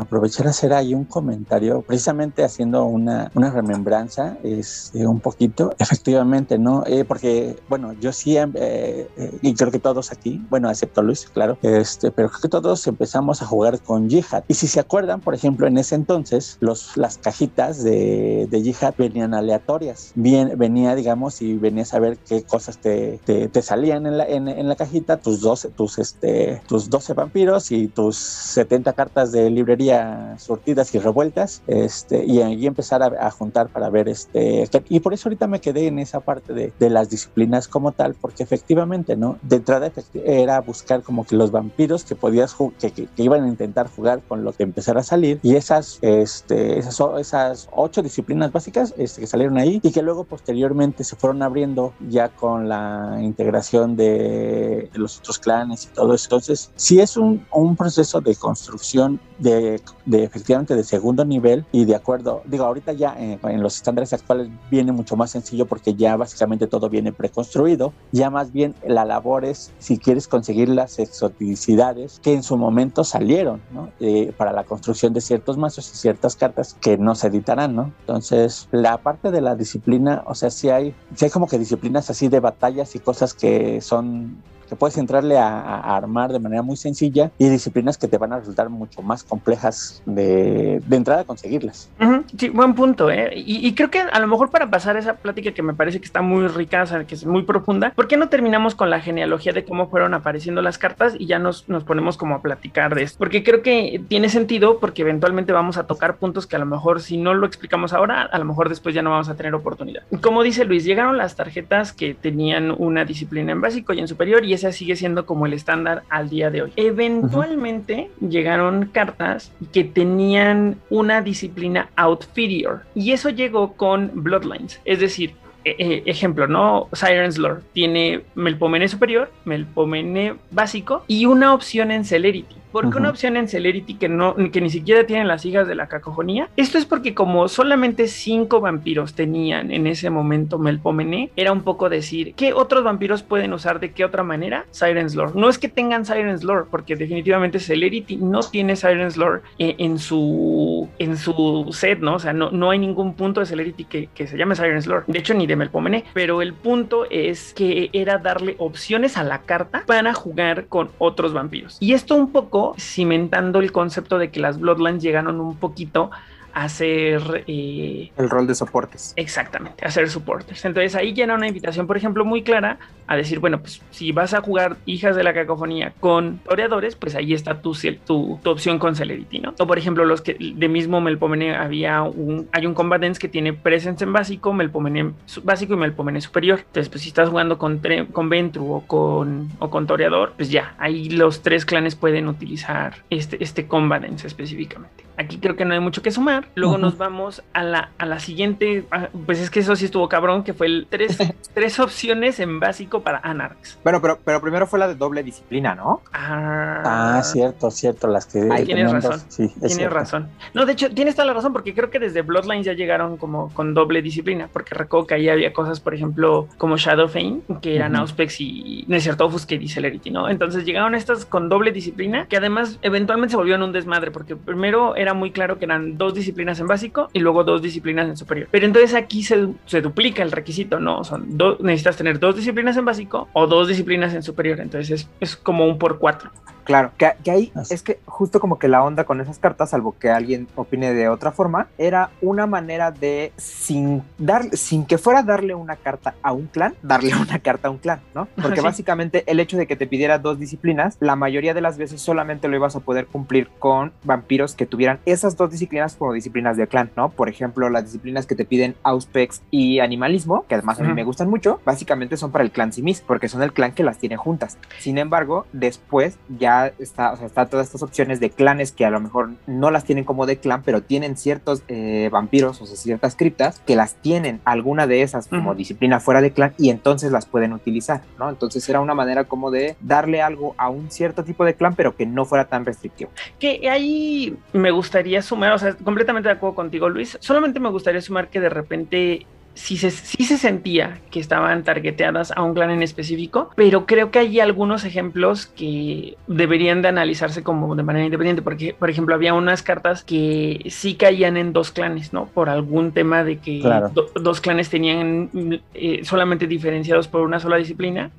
aprovechar 0.00 0.46
a 0.46 0.50
hacer 0.50 0.72
ahí 0.72 0.94
un 0.94 1.04
comentario, 1.04 1.82
precisamente 1.82 2.42
haciendo 2.44 2.84
una, 2.84 3.30
una 3.34 3.50
remembranza, 3.50 4.36
este, 4.42 5.06
un 5.06 5.20
poquito, 5.20 5.72
efectivamente, 5.78 6.58
¿no? 6.58 6.84
Eh, 6.86 7.04
porque, 7.04 7.56
bueno, 7.68 7.92
yo 7.94 8.12
sí, 8.12 8.36
eh, 8.36 8.48
eh, 8.54 9.38
y 9.42 9.54
creo 9.54 9.70
que 9.70 9.78
todos 9.78 10.10
aquí, 10.12 10.44
bueno, 10.50 10.70
excepto 10.70 11.02
Luis, 11.02 11.28
claro, 11.32 11.58
este, 11.62 12.10
pero 12.10 12.28
creo 12.28 12.40
que 12.40 12.48
todos 12.48 12.86
empezamos 12.86 13.42
a 13.42 13.46
jugar 13.46 13.80
con 13.80 14.08
Jihad. 14.10 14.44
Y 14.48 14.54
si 14.54 14.66
se 14.66 14.80
acuerdan, 14.80 15.20
por 15.20 15.34
ejemplo, 15.34 15.66
en 15.66 15.78
ese 15.78 15.94
entonces, 15.94 16.56
los, 16.64 16.96
las 16.96 17.18
cajitas 17.18 17.82
de, 17.82 18.46
de 18.50 18.62
Jihad 18.62 18.94
venían 18.96 19.34
aleatorias. 19.34 20.12
Bien, 20.14 20.52
venía, 20.56 20.94
digamos, 20.94 21.42
y 21.42 21.54
venías 21.56 21.94
a 21.94 21.98
ver 21.98 22.16
qué 22.18 22.42
cosas 22.42 22.78
te, 22.78 23.20
te, 23.24 23.48
te 23.48 23.62
salían 23.62 24.06
en 24.06 24.18
la, 24.18 24.24
en, 24.26 24.48
en 24.48 24.68
la 24.68 24.76
cajita, 24.76 25.18
tus 25.18 25.40
12, 25.40 25.68
tus, 25.70 25.98
este, 25.98 26.62
tus 26.66 26.90
12 26.90 27.12
vampiros 27.14 27.70
y 27.70 27.88
tus 27.88 28.16
70 28.16 28.92
cartas 28.94 29.32
de 29.32 29.50
librería 29.50 30.36
surtidas 30.38 30.94
y 30.94 30.98
revueltas, 30.98 31.62
este, 31.66 32.24
y 32.24 32.66
empezar 32.66 33.02
a, 33.02 33.26
a 33.26 33.30
juntar 33.30 33.68
para 33.68 33.90
ver 33.90 34.08
este, 34.08 34.68
y 34.88 35.00
por 35.00 35.14
eso 35.14 35.28
ahorita 35.28 35.46
me 35.46 35.60
quedé 35.60 35.86
en 35.86 35.98
esa 35.98 36.20
parte 36.20 36.52
de, 36.52 36.72
de 36.78 36.90
las 36.90 37.10
disciplinas 37.10 37.68
como 37.68 37.92
tal, 37.92 38.14
porque 38.14 38.42
efectivamente, 38.42 39.16
¿no? 39.16 39.38
De 39.42 39.56
entrada 39.56 39.90
era 40.24 40.60
buscar 40.60 41.02
como 41.02 41.26
que 41.26 41.36
los 41.36 41.50
vampiros 41.50 42.04
que 42.04 42.14
podías 42.14 42.56
que, 42.78 42.90
que, 42.90 43.06
que 43.06 43.22
iban 43.22 43.44
a 43.44 43.48
intentar 43.48 43.88
jugar 43.88 44.22
con 44.26 44.44
lo 44.44 44.52
que 44.52 44.62
empezara 44.62 45.00
a 45.00 45.04
salir 45.04 45.40
y 45.42 45.56
esas, 45.56 45.98
este, 46.02 46.53
esas, 46.78 47.00
o- 47.00 47.18
esas 47.18 47.68
ocho 47.72 48.02
disciplinas 48.02 48.52
básicas 48.52 48.94
este, 48.96 49.20
que 49.22 49.26
salieron 49.26 49.58
ahí 49.58 49.80
y 49.82 49.92
que 49.92 50.02
luego 50.02 50.24
posteriormente 50.24 51.04
se 51.04 51.16
fueron 51.16 51.42
abriendo 51.42 51.94
ya 51.98 52.28
con 52.30 52.68
la 52.68 53.18
integración 53.20 53.96
de, 53.96 54.88
de 54.92 54.98
los 54.98 55.18
otros 55.18 55.38
clanes 55.38 55.84
y 55.84 55.88
todo 55.94 56.14
eso. 56.14 56.26
Entonces, 56.26 56.70
sí 56.76 57.00
es 57.00 57.16
un, 57.16 57.46
un 57.52 57.76
proceso 57.76 58.20
de 58.20 58.36
construcción 58.36 59.20
de, 59.38 59.80
de 60.04 60.24
efectivamente 60.24 60.74
de 60.76 60.84
segundo 60.84 61.24
nivel 61.24 61.66
y 61.72 61.84
de 61.84 61.94
acuerdo, 61.96 62.42
digo, 62.46 62.64
ahorita 62.64 62.92
ya 62.92 63.14
en, 63.18 63.38
en 63.42 63.62
los 63.62 63.76
estándares 63.76 64.12
actuales 64.12 64.48
viene 64.70 64.92
mucho 64.92 65.16
más 65.16 65.30
sencillo 65.32 65.66
porque 65.66 65.94
ya 65.94 66.16
básicamente 66.16 66.66
todo 66.66 66.88
viene 66.88 67.12
preconstruido, 67.12 67.92
ya 68.12 68.30
más 68.30 68.52
bien 68.52 68.74
la 68.86 69.04
labor 69.04 69.44
es 69.44 69.72
si 69.78 69.98
quieres 69.98 70.28
conseguir 70.28 70.68
las 70.68 70.98
exoticidades 70.98 72.20
que 72.20 72.32
en 72.34 72.42
su 72.42 72.56
momento 72.56 73.04
salieron, 73.04 73.62
¿no? 73.70 73.90
Eh, 74.00 74.32
para 74.36 74.52
la 74.52 74.64
construcción 74.64 75.12
de 75.12 75.20
ciertos 75.20 75.56
mazos 75.58 75.92
y 75.92 75.96
ciertas 75.96 76.36
cartas 76.44 76.76
que 76.78 76.98
no 76.98 77.14
se 77.14 77.28
editarán, 77.28 77.74
¿no? 77.74 77.92
Entonces, 78.00 78.68
la 78.70 78.98
parte 78.98 79.30
de 79.30 79.40
la 79.40 79.56
disciplina, 79.56 80.22
o 80.26 80.34
sea, 80.34 80.50
sí 80.50 80.68
hay, 80.68 80.94
sí 81.14 81.24
hay 81.24 81.30
como 81.30 81.46
que 81.46 81.58
disciplinas 81.58 82.10
así 82.10 82.28
de 82.28 82.40
batallas 82.40 82.94
y 82.94 82.98
cosas 82.98 83.32
que 83.32 83.80
son 83.80 84.42
que 84.64 84.76
puedes 84.76 84.96
entrarle 84.98 85.38
a, 85.38 85.96
armar 85.96 86.32
de 86.32 86.38
manera 86.38 86.62
muy 86.62 86.76
sencilla 86.76 87.30
y 87.38 87.48
disciplinas 87.48 87.98
que 87.98 88.08
te 88.08 88.18
van 88.18 88.32
a 88.32 88.38
resultar 88.38 88.68
mucho 88.68 89.02
más 89.02 89.22
complejas 89.22 90.02
de, 90.06 90.80
de 90.86 90.96
entrada 90.96 91.22
a 91.22 91.24
conseguirlas. 91.24 91.88
Sí, 92.36 92.48
buen 92.48 92.74
punto, 92.74 93.10
¿eh? 93.10 93.32
Y, 93.34 93.74
creo 93.74 93.90
que 93.90 94.00
a 94.00 94.18
lo 94.18 94.26
mejor 94.26 94.50
para 94.50 94.70
pasar 94.70 94.96
esa 94.96 95.14
plática 95.14 95.52
que 95.52 95.62
me 95.62 95.74
parece 95.74 96.00
que 96.00 96.06
está 96.06 96.22
muy 96.22 96.48
rica, 96.48 96.84
o 96.84 97.06
que 97.06 97.14
es 97.14 97.26
muy 97.26 97.42
profunda, 97.42 97.90
¿por 97.94 98.08
qué 98.08 98.16
no 98.16 98.28
terminamos 98.28 98.74
con 98.74 98.90
la 98.90 99.00
genealogía 99.00 99.52
de 99.52 99.64
cómo 99.64 99.88
fueron 99.88 100.14
apareciendo 100.14 100.62
las 100.62 100.78
cartas 100.78 101.14
y 101.18 101.26
ya 101.26 101.38
nos, 101.38 101.68
nos 101.68 101.84
ponemos 101.84 102.16
como 102.16 102.34
a 102.34 102.42
platicar 102.42 102.94
de 102.94 103.02
esto? 103.02 103.18
Porque 103.18 103.44
creo 103.44 103.62
que 103.62 104.02
tiene 104.08 104.28
sentido 104.28 104.78
porque 104.78 105.02
eventualmente 105.02 105.52
vamos 105.52 105.76
a 105.76 105.86
tocar 105.86 106.16
puntos 106.16 106.46
que 106.46 106.56
a 106.56 106.58
lo 106.58 106.66
mejor 106.66 107.00
si 107.00 107.16
no 107.16 107.34
lo 107.34 107.46
explicamos 107.46 107.92
ahora, 107.92 108.22
a 108.22 108.38
lo 108.38 108.44
mejor 108.44 108.68
después 108.68 108.94
ya 108.94 109.02
no 109.02 109.10
vamos 109.10 109.28
a 109.28 109.34
tener 109.34 109.54
oportunidad. 109.54 110.02
Como 110.20 110.42
dice 110.42 110.64
Luis, 110.64 110.84
llegaron 110.84 111.16
las 111.16 111.36
tarjetas 111.36 111.92
que 111.92 112.14
tenían 112.14 112.74
una 112.76 113.04
disciplina 113.04 113.52
en 113.52 113.60
básico 113.60 113.92
y 113.92 114.00
en 114.00 114.08
superior 114.08 114.44
y 114.44 114.53
esa 114.54 114.72
sigue 114.72 114.96
siendo 114.96 115.26
como 115.26 115.46
el 115.46 115.52
estándar 115.52 116.02
al 116.08 116.30
día 116.30 116.50
de 116.50 116.62
hoy. 116.62 116.72
Eventualmente 116.76 118.10
llegaron 118.20 118.86
cartas 118.86 119.52
que 119.72 119.84
tenían 119.84 120.76
una 120.90 121.20
disciplina 121.22 121.90
outferior 121.96 122.82
y 122.94 123.12
eso 123.12 123.30
llegó 123.30 123.74
con 123.74 124.10
Bloodlines, 124.14 124.80
es 124.84 125.00
decir, 125.00 125.34
eh, 125.64 125.76
eh, 125.78 126.02
ejemplo, 126.06 126.46
¿no? 126.46 126.88
Siren's 126.92 127.38
Lore 127.38 127.62
tiene 127.72 128.22
Melpomene 128.34 128.88
superior, 128.88 129.30
Melpomene 129.44 130.34
básico 130.50 131.04
y 131.08 131.26
una 131.26 131.54
opción 131.54 131.90
en 131.90 132.04
Celerity. 132.04 132.56
¿Por 132.74 132.90
qué 132.90 132.98
una 132.98 133.10
opción 133.10 133.36
en 133.36 133.46
Celerity 133.46 133.94
que 133.94 134.08
no, 134.08 134.34
que 134.34 134.60
ni 134.60 134.68
siquiera 134.68 135.06
tienen 135.06 135.28
las 135.28 135.44
hijas 135.44 135.68
de 135.68 135.76
la 135.76 135.86
cacofonía? 135.86 136.48
Esto 136.56 136.76
es 136.76 136.84
porque 136.84 137.14
como 137.14 137.46
solamente 137.46 138.08
cinco 138.08 138.60
vampiros 138.60 139.14
tenían 139.14 139.70
en 139.70 139.86
ese 139.86 140.10
momento 140.10 140.58
Melpomene, 140.58 141.30
era 141.36 141.52
un 141.52 141.62
poco 141.62 141.88
decir, 141.88 142.34
¿qué 142.34 142.52
otros 142.52 142.82
vampiros 142.82 143.22
pueden 143.22 143.52
usar 143.52 143.78
de 143.78 143.92
qué 143.92 144.04
otra 144.04 144.24
manera? 144.24 144.66
Siren's 144.72 145.14
Lore. 145.14 145.30
No 145.36 145.48
es 145.48 145.58
que 145.58 145.68
tengan 145.68 146.04
Siren's 146.04 146.42
Lore, 146.42 146.64
porque 146.68 146.96
definitivamente 146.96 147.60
Celerity 147.60 148.16
no 148.16 148.40
tiene 148.40 148.74
Siren's 148.74 149.16
Lore 149.16 149.42
eh, 149.60 149.76
en 149.78 150.00
su 150.00 150.88
en 150.98 151.16
su 151.16 151.68
set, 151.70 152.00
¿no? 152.00 152.16
O 152.16 152.18
sea, 152.18 152.32
no, 152.32 152.50
no 152.50 152.70
hay 152.70 152.80
ningún 152.80 153.14
punto 153.14 153.38
de 153.38 153.46
Celerity 153.46 153.84
que, 153.84 154.08
que 154.12 154.26
se 154.26 154.36
llame 154.36 154.56
Siren's 154.56 154.88
Lore. 154.88 155.04
De 155.06 155.20
hecho, 155.20 155.32
ni 155.32 155.46
de 155.46 155.53
Melpomene. 155.56 156.04
Pero 156.14 156.42
el 156.42 156.52
punto 156.54 157.06
es 157.10 157.54
que 157.54 157.90
era 157.92 158.18
darle 158.18 158.56
opciones 158.58 159.16
a 159.16 159.24
la 159.24 159.42
carta 159.42 159.84
para 159.86 160.14
jugar 160.14 160.66
con 160.66 160.90
otros 160.98 161.32
vampiros. 161.32 161.76
Y 161.80 161.92
esto 161.92 162.14
un 162.14 162.32
poco 162.32 162.74
cimentando 162.78 163.60
el 163.60 163.72
concepto 163.72 164.18
de 164.18 164.30
que 164.30 164.40
las 164.40 164.58
Bloodlines 164.58 165.02
llegaron 165.02 165.40
un 165.40 165.56
poquito 165.56 166.10
a 166.54 166.68
ser 166.68 167.44
eh, 167.46 168.10
El 168.16 168.30
rol 168.30 168.46
de 168.46 168.54
soportes. 168.54 169.12
Exactamente, 169.16 169.84
hacer 169.84 170.08
supporters. 170.08 170.64
Entonces 170.64 170.94
ahí 170.94 171.12
ya 171.12 171.24
era 171.24 171.34
una 171.34 171.48
invitación, 171.48 171.86
por 171.86 171.96
ejemplo, 171.96 172.24
muy 172.24 172.42
clara 172.42 172.78
a 173.06 173.16
decir, 173.16 173.40
bueno, 173.40 173.60
pues 173.60 173.82
si 173.90 174.12
vas 174.12 174.32
a 174.34 174.40
jugar 174.40 174.76
hijas 174.86 175.16
de 175.16 175.24
la 175.24 175.34
cacofonía 175.34 175.92
con 176.00 176.38
toreadores, 176.38 176.96
pues 176.96 177.14
ahí 177.16 177.34
está 177.34 177.60
tu, 177.60 177.76
tu, 178.06 178.40
tu 178.42 178.50
opción 178.50 178.78
con 178.78 178.94
Celerity, 178.94 179.40
¿no? 179.40 179.54
O 179.58 179.66
por 179.66 179.78
ejemplo, 179.78 180.04
los 180.04 180.22
que 180.22 180.36
de 180.38 180.68
mismo 180.68 181.00
Melpomene 181.00 181.54
había 181.56 182.02
un, 182.02 182.48
hay 182.52 182.66
un 182.66 182.74
combatants 182.74 183.18
que 183.18 183.28
tiene 183.28 183.52
presence 183.52 184.04
en 184.04 184.12
básico, 184.12 184.52
Melpomene 184.52 185.12
básico 185.42 185.74
y 185.74 185.76
Melpomene 185.76 186.20
superior. 186.20 186.60
Entonces, 186.60 186.88
pues 186.88 187.02
si 187.02 187.08
estás 187.08 187.28
jugando 187.28 187.58
con, 187.58 187.82
con 188.12 188.28
Ventru 188.28 188.72
o 188.72 188.80
con, 188.86 189.50
o 189.58 189.70
con 189.70 189.86
toreador, 189.86 190.34
pues 190.36 190.50
ya, 190.50 190.74
ahí 190.78 191.10
los 191.10 191.42
tres 191.42 191.66
clanes 191.66 191.96
pueden 191.96 192.28
utilizar 192.28 192.94
este, 193.10 193.42
este 193.42 193.66
combatants 193.66 194.24
específicamente. 194.24 195.04
Aquí 195.16 195.38
creo 195.38 195.56
que 195.56 195.64
no 195.64 195.74
hay 195.74 195.80
mucho 195.80 196.02
que 196.02 196.10
sumar. 196.10 196.46
Luego 196.54 196.78
nos 196.78 196.98
vamos 196.98 197.42
a 197.52 197.62
la, 197.62 197.90
a 197.98 198.06
la 198.06 198.18
siguiente. 198.18 198.84
ah, 198.90 199.08
Pues 199.26 199.38
es 199.40 199.50
que 199.50 199.60
eso 199.60 199.76
sí 199.76 199.84
estuvo 199.84 200.08
cabrón, 200.08 200.42
que 200.44 200.54
fue 200.54 200.66
el 200.66 200.86
tres, 200.90 201.18
tres 201.54 201.78
opciones 201.78 202.40
en 202.40 202.60
básico 202.60 203.02
para 203.02 203.18
Anarchs. 203.22 203.78
Bueno, 203.84 204.00
pero, 204.02 204.18
pero 204.24 204.40
primero 204.40 204.66
fue 204.66 204.78
la 204.78 204.88
de 204.88 204.94
doble 204.94 205.22
disciplina, 205.22 205.74
¿no? 205.74 206.00
Ah, 206.12 206.82
Ah, 206.86 207.22
cierto, 207.22 207.70
cierto, 207.70 208.06
las 208.08 208.26
que 208.26 208.38
Ahí 208.40 208.64
tienes 208.64 208.66
tenían 208.66 209.00
dos- 209.00 209.04
razón. 209.04 209.20
sí, 209.28 209.42
es 209.44 209.52
Tienes 209.54 209.76
cierto. 209.76 209.94
razón. 209.94 210.28
No, 210.52 210.66
de 210.66 210.72
hecho, 210.72 210.90
tienes 210.90 211.14
toda 211.14 211.26
la 211.26 211.34
razón, 211.34 211.52
porque 211.52 211.74
creo 211.74 211.90
que 211.90 211.98
desde 211.98 212.22
Bloodlines 212.22 212.66
ya 212.66 212.72
llegaron 212.72 213.16
como 213.16 213.52
con 213.54 213.74
doble 213.74 214.02
disciplina, 214.02 214.48
porque 214.52 214.74
recuerdo 214.74 215.06
que 215.06 215.14
ahí 215.14 215.28
había 215.28 215.52
cosas, 215.52 215.80
por 215.80 215.94
ejemplo, 215.94 216.48
como 216.58 216.76
Shadowfane, 216.76 217.40
que 217.62 217.76
eran 217.76 217.92
Ujú. 217.92 218.02
Auspex 218.02 218.40
y 218.40 218.84
no 218.88 218.96
es 218.96 219.02
cierto, 219.02 219.26
Offuscate 219.26 219.62
y 219.62 219.68
Celerity, 219.68 220.10
¿no? 220.10 220.28
Entonces 220.28 220.64
llegaron 220.64 220.94
estas 220.94 221.24
con 221.24 221.48
doble 221.48 221.72
disciplina, 221.72 222.26
que 222.26 222.36
además 222.36 222.78
eventualmente 222.82 223.32
se 223.32 223.36
volvieron 223.36 223.62
un 223.62 223.72
desmadre, 223.72 224.10
porque 224.10 224.36
primero 224.36 224.96
era 225.04 225.14
muy 225.14 225.30
claro 225.30 225.58
que 225.58 225.64
eran 225.66 225.96
dos 225.96 226.14
disciplinas 226.14 226.58
en 226.60 226.66
básico 226.66 227.08
y 227.12 227.20
luego 227.20 227.44
dos 227.44 227.62
disciplinas 227.62 228.08
en 228.08 228.16
superior. 228.16 228.48
Pero 228.50 228.66
entonces 228.66 228.94
aquí 228.94 229.22
se, 229.22 229.48
se 229.66 229.80
duplica 229.80 230.22
el 230.22 230.32
requisito, 230.32 230.80
¿no? 230.80 231.04
Son 231.04 231.36
dos, 231.38 231.60
necesitas 231.60 231.96
tener 231.96 232.18
dos 232.18 232.36
disciplinas 232.36 232.76
en 232.76 232.84
básico 232.84 233.28
o 233.32 233.46
dos 233.46 233.68
disciplinas 233.68 234.12
en 234.14 234.22
superior. 234.22 234.60
Entonces 234.60 234.90
es, 235.02 235.08
es 235.20 235.36
como 235.36 235.66
un 235.66 235.78
por 235.78 235.98
cuatro. 235.98 236.30
Claro, 236.64 236.92
que, 236.96 237.12
que 237.22 237.30
ahí 237.30 237.52
es 237.70 237.82
que 237.82 237.98
justo 238.06 238.40
como 238.40 238.58
que 238.58 238.68
la 238.68 238.82
onda 238.82 239.04
con 239.04 239.20
esas 239.20 239.38
cartas, 239.38 239.68
salvo 239.68 239.94
que 239.98 240.08
alguien 240.08 240.48
opine 240.54 240.94
de 240.94 241.10
otra 241.10 241.30
forma, 241.30 241.66
era 241.76 242.08
una 242.22 242.46
manera 242.46 242.90
de 242.90 243.32
sin 243.36 244.02
dar, 244.16 244.44
sin 244.56 244.86
que 244.86 244.96
fuera 244.96 245.22
darle 245.22 245.54
una 245.54 245.76
carta 245.76 246.14
a 246.22 246.32
un 246.32 246.46
clan, 246.46 246.74
darle 246.82 247.12
una 247.20 247.38
carta 247.40 247.68
a 247.68 247.70
un 247.70 247.76
clan, 247.76 248.00
¿no? 248.14 248.28
Porque 248.40 248.60
Sí. 248.60 248.64
básicamente 248.64 249.24
el 249.26 249.40
hecho 249.40 249.58
de 249.58 249.66
que 249.66 249.76
te 249.76 249.86
pidiera 249.86 250.18
dos 250.18 250.38
disciplinas, 250.38 250.96
la 251.00 251.16
mayoría 251.16 251.52
de 251.52 251.60
las 251.60 251.76
veces 251.76 252.00
solamente 252.00 252.48
lo 252.48 252.56
ibas 252.56 252.74
a 252.76 252.80
poder 252.80 253.08
cumplir 253.08 253.48
con 253.58 253.92
vampiros 254.02 254.54
que 254.54 254.64
tuvieran 254.64 254.93
esas 255.04 255.36
dos 255.36 255.50
disciplinas 255.50 255.96
como 255.96 256.12
disciplinas 256.12 256.56
de 256.56 256.66
clan, 256.66 256.90
¿no? 256.96 257.10
Por 257.10 257.28
ejemplo, 257.28 257.68
las 257.70 257.84
disciplinas 257.84 258.26
que 258.26 258.34
te 258.34 258.44
piden 258.44 258.74
Auspex 258.82 259.42
y 259.50 259.80
Animalismo, 259.80 260.44
que 260.48 260.54
además 260.54 260.80
a 260.80 260.84
mí 260.84 260.92
me 260.92 261.04
gustan 261.04 261.28
mucho, 261.28 261.60
básicamente 261.64 262.16
son 262.16 262.30
para 262.30 262.44
el 262.44 262.50
clan 262.50 262.72
Simis, 262.72 263.00
porque 263.00 263.28
son 263.28 263.42
el 263.42 263.52
clan 263.52 263.72
que 263.72 263.84
las 263.84 263.98
tiene 263.98 264.16
juntas. 264.16 264.58
Sin 264.78 264.98
embargo, 264.98 265.46
después 265.52 266.18
ya 266.38 266.72
está, 266.78 267.12
o 267.12 267.16
sea, 267.16 267.26
está 267.26 267.46
todas 267.46 267.66
estas 267.66 267.82
opciones 267.82 268.20
de 268.20 268.30
clanes 268.30 268.72
que 268.72 268.84
a 268.84 268.90
lo 268.90 269.00
mejor 269.00 269.30
no 269.46 269.70
las 269.70 269.84
tienen 269.84 270.04
como 270.04 270.26
de 270.26 270.38
clan, 270.38 270.62
pero 270.62 270.82
tienen 270.82 271.16
ciertos 271.16 271.62
eh, 271.68 272.08
vampiros, 272.10 272.60
o 272.60 272.66
sea, 272.66 272.76
ciertas 272.76 273.16
criptas 273.16 273.60
que 273.60 273.76
las 273.76 273.94
tienen 273.94 274.40
alguna 274.44 274.86
de 274.86 275.02
esas 275.02 275.28
como 275.28 275.54
disciplina 275.54 276.00
fuera 276.00 276.20
de 276.20 276.32
clan 276.32 276.54
y 276.58 276.70
entonces 276.70 277.12
las 277.12 277.26
pueden 277.26 277.52
utilizar, 277.52 278.02
¿no? 278.18 278.28
Entonces 278.28 278.68
era 278.68 278.80
una 278.80 278.94
manera 278.94 279.24
como 279.24 279.50
de 279.50 279.76
darle 279.80 280.22
algo 280.22 280.54
a 280.58 280.68
un 280.68 280.90
cierto 280.90 281.24
tipo 281.24 281.44
de 281.44 281.54
clan, 281.54 281.74
pero 281.74 281.96
que 281.96 282.06
no 282.06 282.24
fuera 282.24 282.46
tan 282.46 282.64
restrictivo. 282.64 283.10
Que 283.38 283.68
ahí 283.68 284.36
me 284.52 284.70
gustaría 284.84 285.22
sumar, 285.22 285.52
o 285.54 285.58
sea, 285.58 285.74
completamente 285.82 286.28
de 286.28 286.34
acuerdo 286.34 286.54
contigo, 286.54 286.88
Luis. 286.90 287.16
Solamente 287.20 287.58
me 287.58 287.70
gustaría 287.70 288.00
sumar 288.02 288.28
que 288.28 288.38
de 288.40 288.50
repente 288.50 289.26
sí 289.56 289.76
se, 289.76 289.90
sí 289.92 290.24
se 290.24 290.36
sentía 290.36 291.00
que 291.12 291.20
estaban 291.20 291.62
targeteadas 291.62 292.32
a 292.36 292.42
un 292.42 292.54
clan 292.54 292.70
en 292.70 292.82
específico, 292.82 293.50
pero 293.56 293.86
creo 293.86 294.10
que 294.10 294.18
hay 294.18 294.40
algunos 294.40 294.84
ejemplos 294.84 295.46
que 295.46 296.16
deberían 296.26 296.82
de 296.82 296.88
analizarse 296.88 297.42
como 297.42 297.74
de 297.76 297.82
manera 297.84 298.04
independiente, 298.04 298.42
porque, 298.42 298.74
por 298.78 298.90
ejemplo, 298.90 299.14
había 299.14 299.32
unas 299.32 299.62
cartas 299.62 300.02
que 300.04 300.66
sí 300.68 300.96
caían 300.96 301.36
en 301.36 301.52
dos 301.52 301.70
clanes, 301.70 302.12
¿no? 302.12 302.26
Por 302.26 302.48
algún 302.50 302.92
tema 302.92 303.22
de 303.24 303.38
que 303.38 303.60
Claro. 303.60 303.88
do- 303.90 304.10
dos 304.20 304.40
clanes 304.40 304.68
tenían 304.70 305.30
eh, 305.72 306.00
solamente 306.04 306.46
diferenciados 306.46 307.06
por 307.08 307.22
una 307.22 307.38
sola 307.40 307.56
disciplina. 307.56 308.10